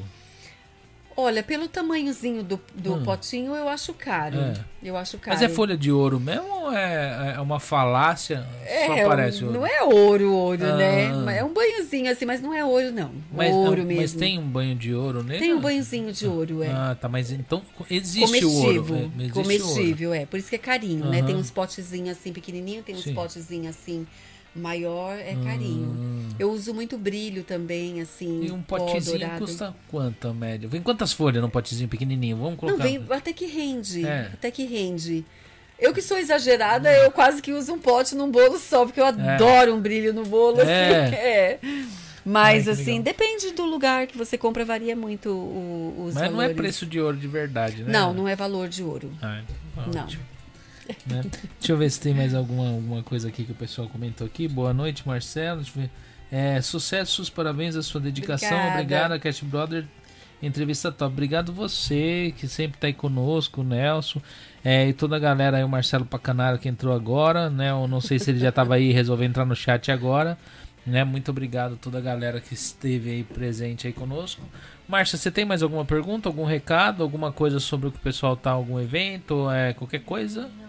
Olha, 1.20 1.42
pelo 1.42 1.66
tamanhozinho 1.66 2.44
do, 2.44 2.60
do 2.76 2.94
Hum. 2.94 3.02
potinho, 3.02 3.52
eu 3.56 3.68
acho 3.68 3.92
caro. 3.92 4.38
É. 4.38 4.54
Eu 4.80 4.96
acho 4.96 5.18
caro. 5.18 5.36
Mas 5.36 5.42
é 5.42 5.52
folha 5.52 5.76
de 5.76 5.90
ouro 5.90 6.20
mesmo 6.20 6.46
ou 6.48 6.72
é, 6.72 7.34
é 7.36 7.40
uma 7.40 7.58
falácia? 7.58 8.46
Só 8.86 8.92
É, 8.94 9.04
parece 9.04 9.42
ouro? 9.42 9.58
não 9.58 9.66
é 9.66 9.82
ouro, 9.82 10.32
ouro, 10.32 10.64
Ah. 10.64 10.76
né? 10.76 11.38
É 11.38 11.42
um 11.42 11.52
banhozinho 11.52 12.08
assim, 12.12 12.24
mas 12.24 12.40
não 12.40 12.54
é 12.54 12.64
ouro, 12.64 12.92
não. 12.92 13.10
mas, 13.32 13.52
ouro 13.52 13.84
mesmo. 13.84 14.00
mas 14.02 14.12
tem 14.12 14.38
um 14.38 14.46
banho 14.48 14.76
de 14.76 14.94
ouro 14.94 15.24
nele? 15.24 15.40
Tem 15.40 15.52
um 15.52 15.60
banhozinho 15.60 16.12
de 16.12 16.24
ouro, 16.24 16.62
é. 16.62 16.68
Ah, 16.70 16.96
tá, 17.00 17.08
mas 17.08 17.32
então 17.32 17.62
existe 17.90 18.44
o 18.44 18.52
ouro. 18.52 18.84
comestível. 18.84 18.96
é, 18.96 19.22
existe 19.24 19.32
comestível, 19.32 20.14
é. 20.14 20.24
Por 20.24 20.38
isso 20.38 20.48
que 20.48 20.54
é 20.54 20.58
carinho, 20.60 21.06
né? 21.06 21.20
Tem 21.24 21.34
uns 21.34 21.50
potezinhos 21.50 22.10
assim 22.16 22.32
pequenininho, 22.32 22.80
tem 22.84 22.94
uns 22.94 23.02
Sim. 23.02 23.14
potezinhos 23.14 23.66
assim 23.76 24.06
maior, 24.54 25.16
é 25.18 25.34
carinho. 25.44 25.88
Hum. 25.88 26.28
Eu 26.38 26.50
uso 26.50 26.72
muito 26.74 26.96
brilho 26.98 27.42
também, 27.44 28.00
assim. 28.00 28.44
E 28.44 28.50
um 28.50 28.62
potezinho 28.62 29.28
custa 29.38 29.74
quanto 29.88 30.28
a 30.28 30.34
média? 30.34 30.68
Vem 30.68 30.80
quantas 30.82 31.12
folhas 31.12 31.42
num 31.42 31.50
potezinho 31.50 31.88
pequenininho? 31.88 32.36
Vamos 32.36 32.52
Não, 32.52 32.56
colocar. 32.56 32.82
vem, 32.84 33.04
até 33.10 33.32
que 33.32 33.46
rende. 33.46 34.06
É. 34.06 34.30
Até 34.32 34.50
que 34.50 34.64
rende. 34.64 35.24
Eu 35.78 35.92
que 35.94 36.02
sou 36.02 36.18
exagerada, 36.18 36.92
eu 36.92 37.10
quase 37.12 37.40
que 37.40 37.52
uso 37.52 37.72
um 37.72 37.78
pote 37.78 38.14
num 38.16 38.30
bolo 38.30 38.58
só, 38.58 38.84
porque 38.84 38.98
eu 39.00 39.06
adoro 39.06 39.74
um 39.74 39.80
brilho 39.80 40.12
no 40.12 40.24
bolo, 40.24 40.60
assim. 40.60 40.70
É. 40.70 41.58
É. 41.58 41.58
Mas, 42.24 42.66
Ai, 42.68 42.74
assim, 42.74 42.84
legal. 42.98 43.04
depende 43.04 43.52
do 43.52 43.64
lugar 43.64 44.06
que 44.06 44.18
você 44.18 44.36
compra, 44.36 44.62
varia 44.62 44.94
muito 44.94 45.30
o, 45.30 46.04
os 46.08 46.14
Mas 46.14 46.24
não 46.24 46.30
é 46.42 46.48
valores. 46.48 46.56
preço 46.56 46.84
de 46.84 47.00
ouro 47.00 47.16
de 47.16 47.26
verdade, 47.26 47.82
né? 47.84 47.90
Não, 47.90 48.12
não 48.12 48.28
é 48.28 48.36
valor 48.36 48.68
de 48.68 48.82
ouro. 48.82 49.10
Ah, 49.22 49.40
então 49.72 49.84
tá 49.92 50.00
Não. 50.02 50.08
Né? 51.06 51.22
Deixa 51.58 51.72
eu 51.72 51.76
ver 51.76 51.90
se 51.90 52.00
tem 52.00 52.14
mais 52.14 52.34
alguma, 52.34 52.68
alguma 52.70 53.02
coisa 53.02 53.28
aqui 53.28 53.44
que 53.44 53.52
o 53.52 53.54
pessoal 53.54 53.88
comentou 53.88 54.26
aqui. 54.26 54.48
Boa 54.48 54.72
noite, 54.72 55.06
Marcelo. 55.06 55.62
É, 56.30 56.60
sucessos, 56.60 57.30
parabéns 57.30 57.76
à 57.76 57.82
sua 57.82 58.00
dedicação. 58.00 58.48
Obrigada. 58.48 59.14
Obrigada, 59.14 59.18
Cat 59.18 59.44
Brother. 59.44 59.84
Entrevista 60.42 60.92
top. 60.92 61.12
Obrigado 61.12 61.52
você, 61.52 62.32
que 62.36 62.46
sempre 62.46 62.78
tá 62.78 62.86
aí 62.86 62.92
conosco, 62.92 63.60
o 63.60 63.64
Nelson. 63.64 64.20
É, 64.64 64.88
e 64.88 64.92
toda 64.92 65.16
a 65.16 65.18
galera 65.18 65.56
aí, 65.56 65.64
o 65.64 65.68
Marcelo 65.68 66.04
Pacanaro 66.04 66.58
que 66.58 66.68
entrou 66.68 66.94
agora, 66.94 67.50
né? 67.50 67.70
Eu 67.70 67.88
não 67.88 68.00
sei 68.00 68.18
se 68.18 68.30
ele 68.30 68.38
já 68.38 68.52
tava 68.52 68.76
aí, 68.76 68.92
resolveu 68.92 69.26
entrar 69.26 69.44
no 69.44 69.56
chat 69.56 69.90
agora. 69.90 70.38
Né? 70.86 71.04
Muito 71.04 71.30
obrigado 71.30 71.74
a 71.74 71.76
toda 71.76 71.98
a 71.98 72.00
galera 72.00 72.40
que 72.40 72.54
esteve 72.54 73.10
aí 73.10 73.24
presente 73.24 73.86
aí 73.86 73.92
conosco. 73.92 74.42
Márcia, 74.88 75.18
você 75.18 75.30
tem 75.30 75.44
mais 75.44 75.62
alguma 75.62 75.84
pergunta, 75.84 76.28
algum 76.28 76.44
recado, 76.44 77.02
alguma 77.02 77.30
coisa 77.30 77.60
sobre 77.60 77.88
o 77.88 77.92
que 77.92 77.98
o 77.98 78.00
pessoal 78.00 78.36
tá, 78.36 78.52
algum 78.52 78.80
evento, 78.80 79.50
é, 79.50 79.74
qualquer 79.74 80.00
coisa? 80.00 80.48
Não? 80.58 80.67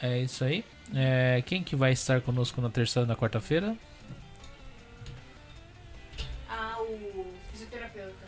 É 0.00 0.18
isso 0.18 0.44
aí. 0.44 0.64
É, 0.94 1.42
quem 1.46 1.62
que 1.62 1.74
vai 1.74 1.92
estar 1.92 2.20
conosco 2.20 2.60
na 2.60 2.68
terça 2.68 3.00
e 3.00 3.06
na 3.06 3.16
quarta-feira? 3.16 3.76
Ah, 6.48 6.76
o 6.80 7.26
fisioterapeuta, 7.50 8.26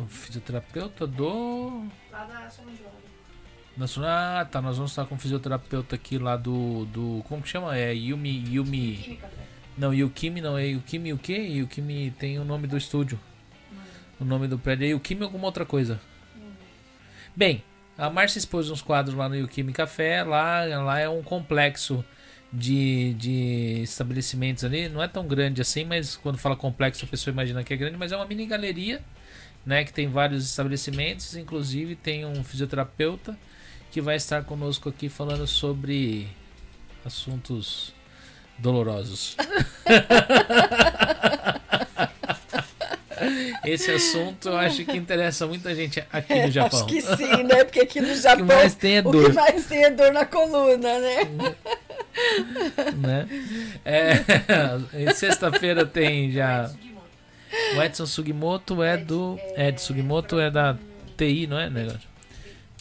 O 0.00 0.06
fisioterapeuta 0.06 1.06
do. 1.06 1.86
lá 2.10 2.24
da 2.24 2.50
São 2.50 2.64
João. 2.76 4.04
Ah, 4.04 4.44
tá. 4.44 4.60
Nós 4.60 4.76
vamos 4.76 4.90
estar 4.90 5.06
com 5.06 5.14
o 5.14 5.18
fisioterapeuta 5.18 5.94
aqui 5.94 6.18
lá 6.18 6.36
do. 6.36 6.84
do 6.86 7.22
como 7.28 7.42
que 7.42 7.48
chama? 7.48 7.76
É 7.76 7.94
Yumi. 7.94 8.44
Yumi. 8.48 8.96
Química, 8.96 9.28
velho. 9.28 9.48
Não, 9.76 9.94
Yukimi 9.94 10.40
não. 10.40 10.58
É 10.58 10.66
Yukimi 10.66 11.12
o 11.12 11.18
quê? 11.18 11.36
Yukimi 11.36 12.10
tem 12.10 12.38
o 12.38 12.44
nome 12.44 12.66
do 12.66 12.76
estúdio. 12.76 13.18
O 14.18 14.24
nome 14.24 14.48
do 14.48 14.58
prédio 14.58 14.84
é 14.86 14.88
Yukimi 14.88 15.22
alguma 15.22 15.46
outra 15.46 15.64
coisa. 15.64 16.00
Bem, 17.36 17.62
A 17.98 18.08
Márcia 18.08 18.38
expôs 18.38 18.70
uns 18.70 18.80
quadros 18.80 19.16
lá 19.16 19.28
no 19.28 19.34
Yukimi 19.34 19.72
Café. 19.72 20.22
Lá, 20.22 20.64
lá 20.64 21.00
é 21.00 21.08
um 21.08 21.20
complexo 21.20 22.04
de, 22.52 23.12
de 23.14 23.80
estabelecimentos 23.82 24.62
ali. 24.62 24.88
Não 24.88 25.02
é 25.02 25.08
tão 25.08 25.26
grande 25.26 25.60
assim, 25.60 25.84
mas 25.84 26.14
quando 26.14 26.38
fala 26.38 26.54
complexo 26.54 27.04
a 27.04 27.08
pessoa 27.08 27.32
imagina 27.32 27.64
que 27.64 27.74
é 27.74 27.76
grande. 27.76 27.96
Mas 27.96 28.12
é 28.12 28.16
uma 28.16 28.24
mini 28.24 28.46
galeria, 28.46 29.02
né? 29.66 29.84
Que 29.84 29.92
tem 29.92 30.08
vários 30.08 30.44
estabelecimentos. 30.44 31.36
Inclusive 31.36 31.96
tem 31.96 32.24
um 32.24 32.44
fisioterapeuta 32.44 33.36
que 33.90 34.00
vai 34.00 34.14
estar 34.14 34.44
conosco 34.44 34.88
aqui 34.88 35.08
falando 35.08 35.48
sobre 35.48 36.28
assuntos 37.04 37.92
dolorosos. 38.58 39.36
Esse 43.64 43.90
assunto 43.90 44.48
eu 44.48 44.56
acho 44.56 44.84
que 44.84 44.96
interessa 44.96 45.46
muita 45.46 45.74
gente 45.74 46.02
aqui 46.12 46.34
no 46.42 46.50
Japão. 46.50 46.78
Acho 46.78 46.86
que 46.88 47.00
sim, 47.00 47.42
né? 47.44 47.64
Porque 47.64 47.80
aqui 47.80 48.00
no 48.00 48.14
Japão 48.14 48.44
o 48.44 48.48
que 48.48 48.54
mais 48.54 48.74
tem 48.74 48.96
é 48.96 49.02
dor. 49.02 49.14
o 49.16 49.26
que 49.26 49.32
mais 49.32 49.66
tem 49.66 49.84
é 49.84 49.90
dor 49.90 50.12
na 50.12 50.24
coluna, 50.24 50.98
né? 50.98 51.24
né? 52.96 53.28
É, 53.84 55.12
Sexta-feira 55.14 55.84
tem 55.84 56.30
já. 56.30 56.70
O 57.76 57.82
Edson 57.82 58.06
Sugimoto 58.06 58.82
é 58.82 58.96
do. 58.96 59.38
É 59.54 59.70
de 59.70 59.80
Sugimoto 59.80 60.38
é 60.38 60.50
da 60.50 60.76
TI, 61.16 61.46
não 61.46 61.58
é, 61.58 61.70
negócio? 61.70 62.08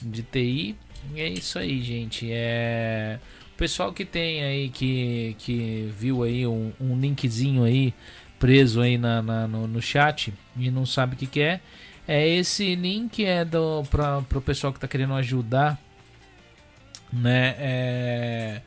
De 0.01 0.21
TI. 0.21 0.75
E 1.15 1.21
é 1.21 1.29
isso 1.29 1.57
aí, 1.57 1.81
gente. 1.81 2.27
É. 2.31 3.19
O 3.53 3.57
pessoal 3.57 3.91
que 3.91 4.05
tem 4.05 4.43
aí, 4.43 4.69
que, 4.69 5.35
que 5.39 5.91
viu 5.97 6.21
aí 6.21 6.45
um, 6.45 6.71
um 6.79 6.99
linkzinho 6.99 7.63
aí 7.63 7.91
preso 8.39 8.81
aí 8.81 8.97
na, 8.97 9.21
na 9.21 9.47
no, 9.47 9.67
no, 9.67 9.81
chat 9.81 10.33
e 10.55 10.69
não 10.69 10.85
sabe 10.85 11.15
o 11.15 11.17
que, 11.17 11.27
que 11.27 11.41
é, 11.41 11.59
é 12.07 12.27
esse 12.27 12.75
link 12.75 13.23
é 13.23 13.43
do 13.43 13.83
para 13.89 14.23
o 14.35 14.41
pessoal 14.41 14.71
que 14.71 14.77
está 14.77 14.87
querendo 14.87 15.13
ajudar, 15.13 15.79
né? 17.11 17.55
É, 17.57 18.61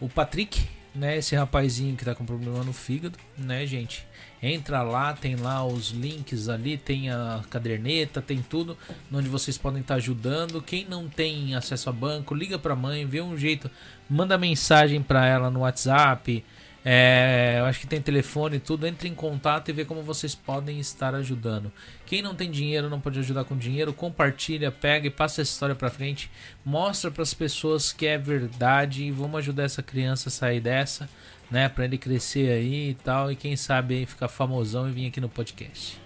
o 0.00 0.08
Patrick, 0.08 0.66
né? 0.94 1.18
Esse 1.18 1.36
rapazinho 1.36 1.96
que 1.96 2.02
está 2.02 2.14
com 2.14 2.24
problema 2.24 2.64
no 2.64 2.72
fígado, 2.72 3.18
né, 3.36 3.66
gente? 3.66 4.06
Entra 4.42 4.82
lá, 4.82 5.12
tem 5.12 5.36
lá 5.36 5.64
os 5.66 5.90
links 5.90 6.48
ali, 6.48 6.78
tem 6.78 7.10
a 7.10 7.42
caderneta, 7.50 8.22
tem 8.22 8.40
tudo, 8.40 8.76
onde 9.12 9.28
vocês 9.28 9.58
podem 9.58 9.82
estar 9.82 9.94
tá 9.94 9.98
ajudando. 9.98 10.62
Quem 10.62 10.86
não 10.86 11.08
tem 11.08 11.54
acesso 11.54 11.90
a 11.90 11.92
banco, 11.92 12.34
liga 12.34 12.58
para 12.58 12.72
a 12.72 12.76
mãe, 12.76 13.04
vê 13.04 13.20
um 13.20 13.36
jeito, 13.36 13.70
manda 14.08 14.38
mensagem 14.38 15.02
para 15.02 15.26
ela 15.26 15.50
no 15.50 15.60
WhatsApp, 15.60 16.42
é, 16.84 17.56
eu 17.58 17.66
acho 17.66 17.80
que 17.80 17.86
tem 17.86 18.00
telefone 18.00 18.56
e 18.56 18.60
tudo. 18.60 18.86
Entre 18.86 19.08
em 19.08 19.14
contato 19.14 19.68
e 19.68 19.72
vê 19.72 19.84
como 19.84 20.02
vocês 20.02 20.34
podem 20.34 20.78
estar 20.80 21.14
ajudando. 21.14 21.70
Quem 22.06 22.22
não 22.22 22.34
tem 22.34 22.50
dinheiro, 22.50 22.88
não 22.88 23.00
pode 23.00 23.18
ajudar 23.18 23.44
com 23.44 23.56
dinheiro, 23.56 23.92
compartilha, 23.92 24.70
pega 24.70 25.06
e 25.06 25.10
passa 25.10 25.42
essa 25.42 25.52
história 25.52 25.74
para 25.74 25.90
frente. 25.90 26.30
Mostra 26.64 27.10
para 27.10 27.22
as 27.22 27.34
pessoas 27.34 27.92
que 27.92 28.06
é 28.06 28.16
verdade 28.16 29.04
e 29.04 29.10
vamos 29.10 29.38
ajudar 29.40 29.64
essa 29.64 29.82
criança 29.82 30.28
a 30.28 30.32
sair 30.32 30.60
dessa, 30.60 31.08
né? 31.50 31.68
Para 31.68 31.84
ele 31.84 31.98
crescer 31.98 32.50
aí 32.50 32.90
e 32.90 32.94
tal. 32.94 33.30
E 33.30 33.36
quem 33.36 33.56
sabe 33.56 33.96
aí 33.96 34.06
ficar 34.06 34.28
famosão 34.28 34.88
e 34.88 34.92
vir 34.92 35.06
aqui 35.08 35.20
no 35.20 35.28
podcast, 35.28 35.98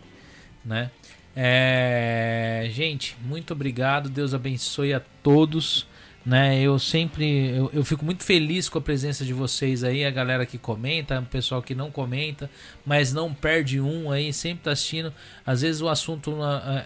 né? 0.65 0.91
É, 1.37 2.69
gente, 2.71 3.17
muito 3.23 3.53
obrigado. 3.53 4.09
Deus 4.09 4.35
abençoe 4.35 4.93
a 4.93 5.01
todos 5.23 5.87
né? 6.25 6.59
Eu 6.61 6.79
sempre 6.79 7.51
eu, 7.51 7.71
eu, 7.73 7.85
fico 7.85 8.05
muito 8.05 8.25
feliz 8.25 8.69
com 8.69 8.79
a 8.79 8.81
presença 8.81 9.25
de 9.25 9.33
vocês 9.35 9.85
aí, 9.85 10.05
a 10.05 10.11
galera 10.11 10.47
que 10.47 10.57
comenta, 10.57 11.21
o 11.21 11.27
pessoal 11.27 11.63
que 11.63 11.75
não 11.75 11.91
comenta, 11.91 12.51
mas 12.85 13.13
não 13.13 13.35
perde 13.35 13.81
um 13.81 14.11
aí, 14.11 14.33
sempre 14.33 14.65
tá 14.65 14.73
assistindo. 14.73 15.13
Às 15.45 15.61
vezes 15.61 15.83
o 15.83 15.89
assunto 15.89 16.35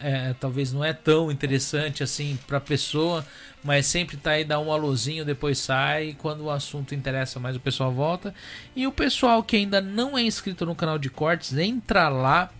é, 0.03 0.31
é, 0.31 0.35
talvez 0.41 0.73
não 0.73 0.85
é 0.85 0.93
tão 0.93 1.31
interessante 1.31 2.03
assim 2.03 2.37
para 2.49 2.59
pessoa, 2.59 3.25
mas 3.63 3.87
sempre 3.87 4.17
tá 4.17 4.33
aí 4.33 4.45
dá 4.45 4.59
um 4.59 4.73
alôzinho, 4.73 5.25
depois 5.25 5.59
sai, 5.59 6.17
quando 6.19 6.45
o 6.45 6.51
assunto 6.51 6.95
interessa 6.95 7.39
mais 7.39 7.55
o 7.55 7.61
pessoal 7.61 7.93
volta. 7.93 8.35
E 8.75 8.87
o 8.89 8.93
pessoal 8.93 9.43
que 9.43 9.57
ainda 9.57 9.81
não 9.81 10.19
é 10.19 10.23
inscrito 10.23 10.67
no 10.67 10.75
canal 10.75 10.99
de 10.99 11.11
cortes, 11.11 11.57
entra 11.57 12.09
lá 12.09 12.51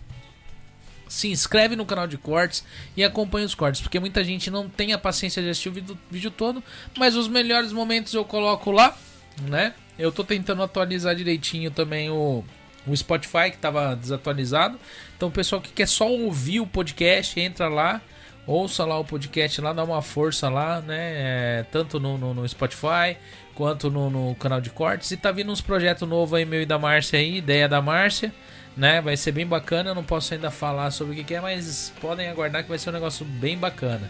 se 1.09 1.27
inscreve 1.27 1.75
no 1.75 1.85
canal 1.85 2.07
de 2.07 2.17
cortes 2.17 2.63
e 2.95 3.03
acompanha 3.03 3.45
os 3.45 3.55
cortes, 3.55 3.81
porque 3.81 3.99
muita 3.99 4.23
gente 4.23 4.51
não 4.51 4.69
tem 4.69 4.93
a 4.93 4.97
paciência 4.97 5.41
de 5.41 5.49
assistir 5.49 5.69
o 5.69 5.71
vídeo, 5.73 5.97
vídeo 6.09 6.31
todo, 6.31 6.63
mas 6.97 7.15
os 7.15 7.27
melhores 7.27 7.73
momentos 7.73 8.13
eu 8.13 8.23
coloco 8.23 8.71
lá, 8.71 8.95
né? 9.41 9.73
Eu 9.97 10.11
tô 10.11 10.23
tentando 10.23 10.61
atualizar 10.61 11.15
direitinho 11.15 11.71
também 11.71 12.09
o, 12.09 12.45
o 12.87 12.95
Spotify 12.95 13.49
que 13.49 13.55
estava 13.55 13.95
desatualizado. 13.95 14.79
Então, 15.17 15.27
o 15.27 15.31
pessoal 15.31 15.59
que 15.59 15.71
quer 15.73 15.87
só 15.87 16.09
ouvir 16.09 16.61
o 16.61 16.67
podcast, 16.67 17.37
entra 17.37 17.67
lá, 17.67 18.01
ouça 18.45 18.85
lá 18.85 18.97
o 18.97 19.03
podcast 19.03 19.59
lá, 19.59 19.73
dá 19.73 19.83
uma 19.83 20.01
força 20.01 20.47
lá, 20.47 20.79
né? 20.79 20.97
É, 20.99 21.65
tanto 21.71 21.99
no, 21.99 22.17
no, 22.17 22.33
no, 22.33 22.47
Spotify 22.47 23.17
quanto 23.55 23.89
no, 23.91 24.09
no, 24.09 24.35
canal 24.35 24.61
de 24.61 24.69
cortes. 24.69 25.11
E 25.11 25.17
tá 25.17 25.31
vindo 25.31 25.51
uns 25.51 25.59
projetos 25.59 26.07
novos 26.07 26.35
aí, 26.35 26.45
meu 26.45 26.61
e 26.61 26.65
da 26.65 26.79
Márcia 26.79 27.19
aí, 27.19 27.37
ideia 27.37 27.67
da 27.67 27.81
Márcia 27.81 28.33
né? 28.79 29.01
Vai 29.01 29.17
ser 29.17 29.33
bem 29.33 29.45
bacana. 29.45 29.91
Eu 29.91 29.95
não 29.95 30.03
posso 30.03 30.33
ainda 30.33 30.49
falar 30.49 30.89
sobre 30.89 31.19
o 31.19 31.23
que 31.23 31.35
é, 31.35 31.41
mas 31.41 31.93
podem 31.99 32.29
aguardar 32.29 32.63
que 32.63 32.69
vai 32.69 32.79
ser 32.79 32.89
um 32.89 32.93
negócio 32.93 33.25
bem 33.25 33.57
bacana, 33.57 34.09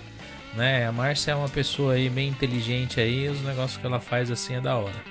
né? 0.55 0.87
A 0.87 0.91
Márcia 0.91 1.31
é 1.31 1.35
uma 1.35 1.49
pessoa 1.49 1.93
aí 1.93 2.07
bem 2.07 2.29
inteligente 2.29 3.01
aí, 3.01 3.27
os 3.27 3.41
negócios 3.41 3.81
que 3.81 3.85
ela 3.85 3.99
faz 3.99 4.29
assim 4.29 4.55
é 4.55 4.61
da 4.61 4.77
hora, 4.77 5.03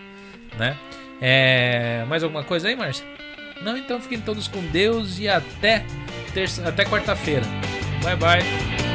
né? 0.57 0.78
É... 1.20 2.05
mais 2.07 2.23
alguma 2.23 2.45
coisa 2.45 2.69
aí, 2.69 2.77
Márcia? 2.77 3.05
Não, 3.61 3.77
então 3.77 4.01
fiquem 4.01 4.20
todos 4.20 4.47
com 4.47 4.65
Deus 4.69 5.19
e 5.19 5.28
até 5.28 5.85
terça... 6.33 6.67
até 6.69 6.85
quarta-feira. 6.85 7.45
Bye 8.05 8.17
bye. 8.17 8.88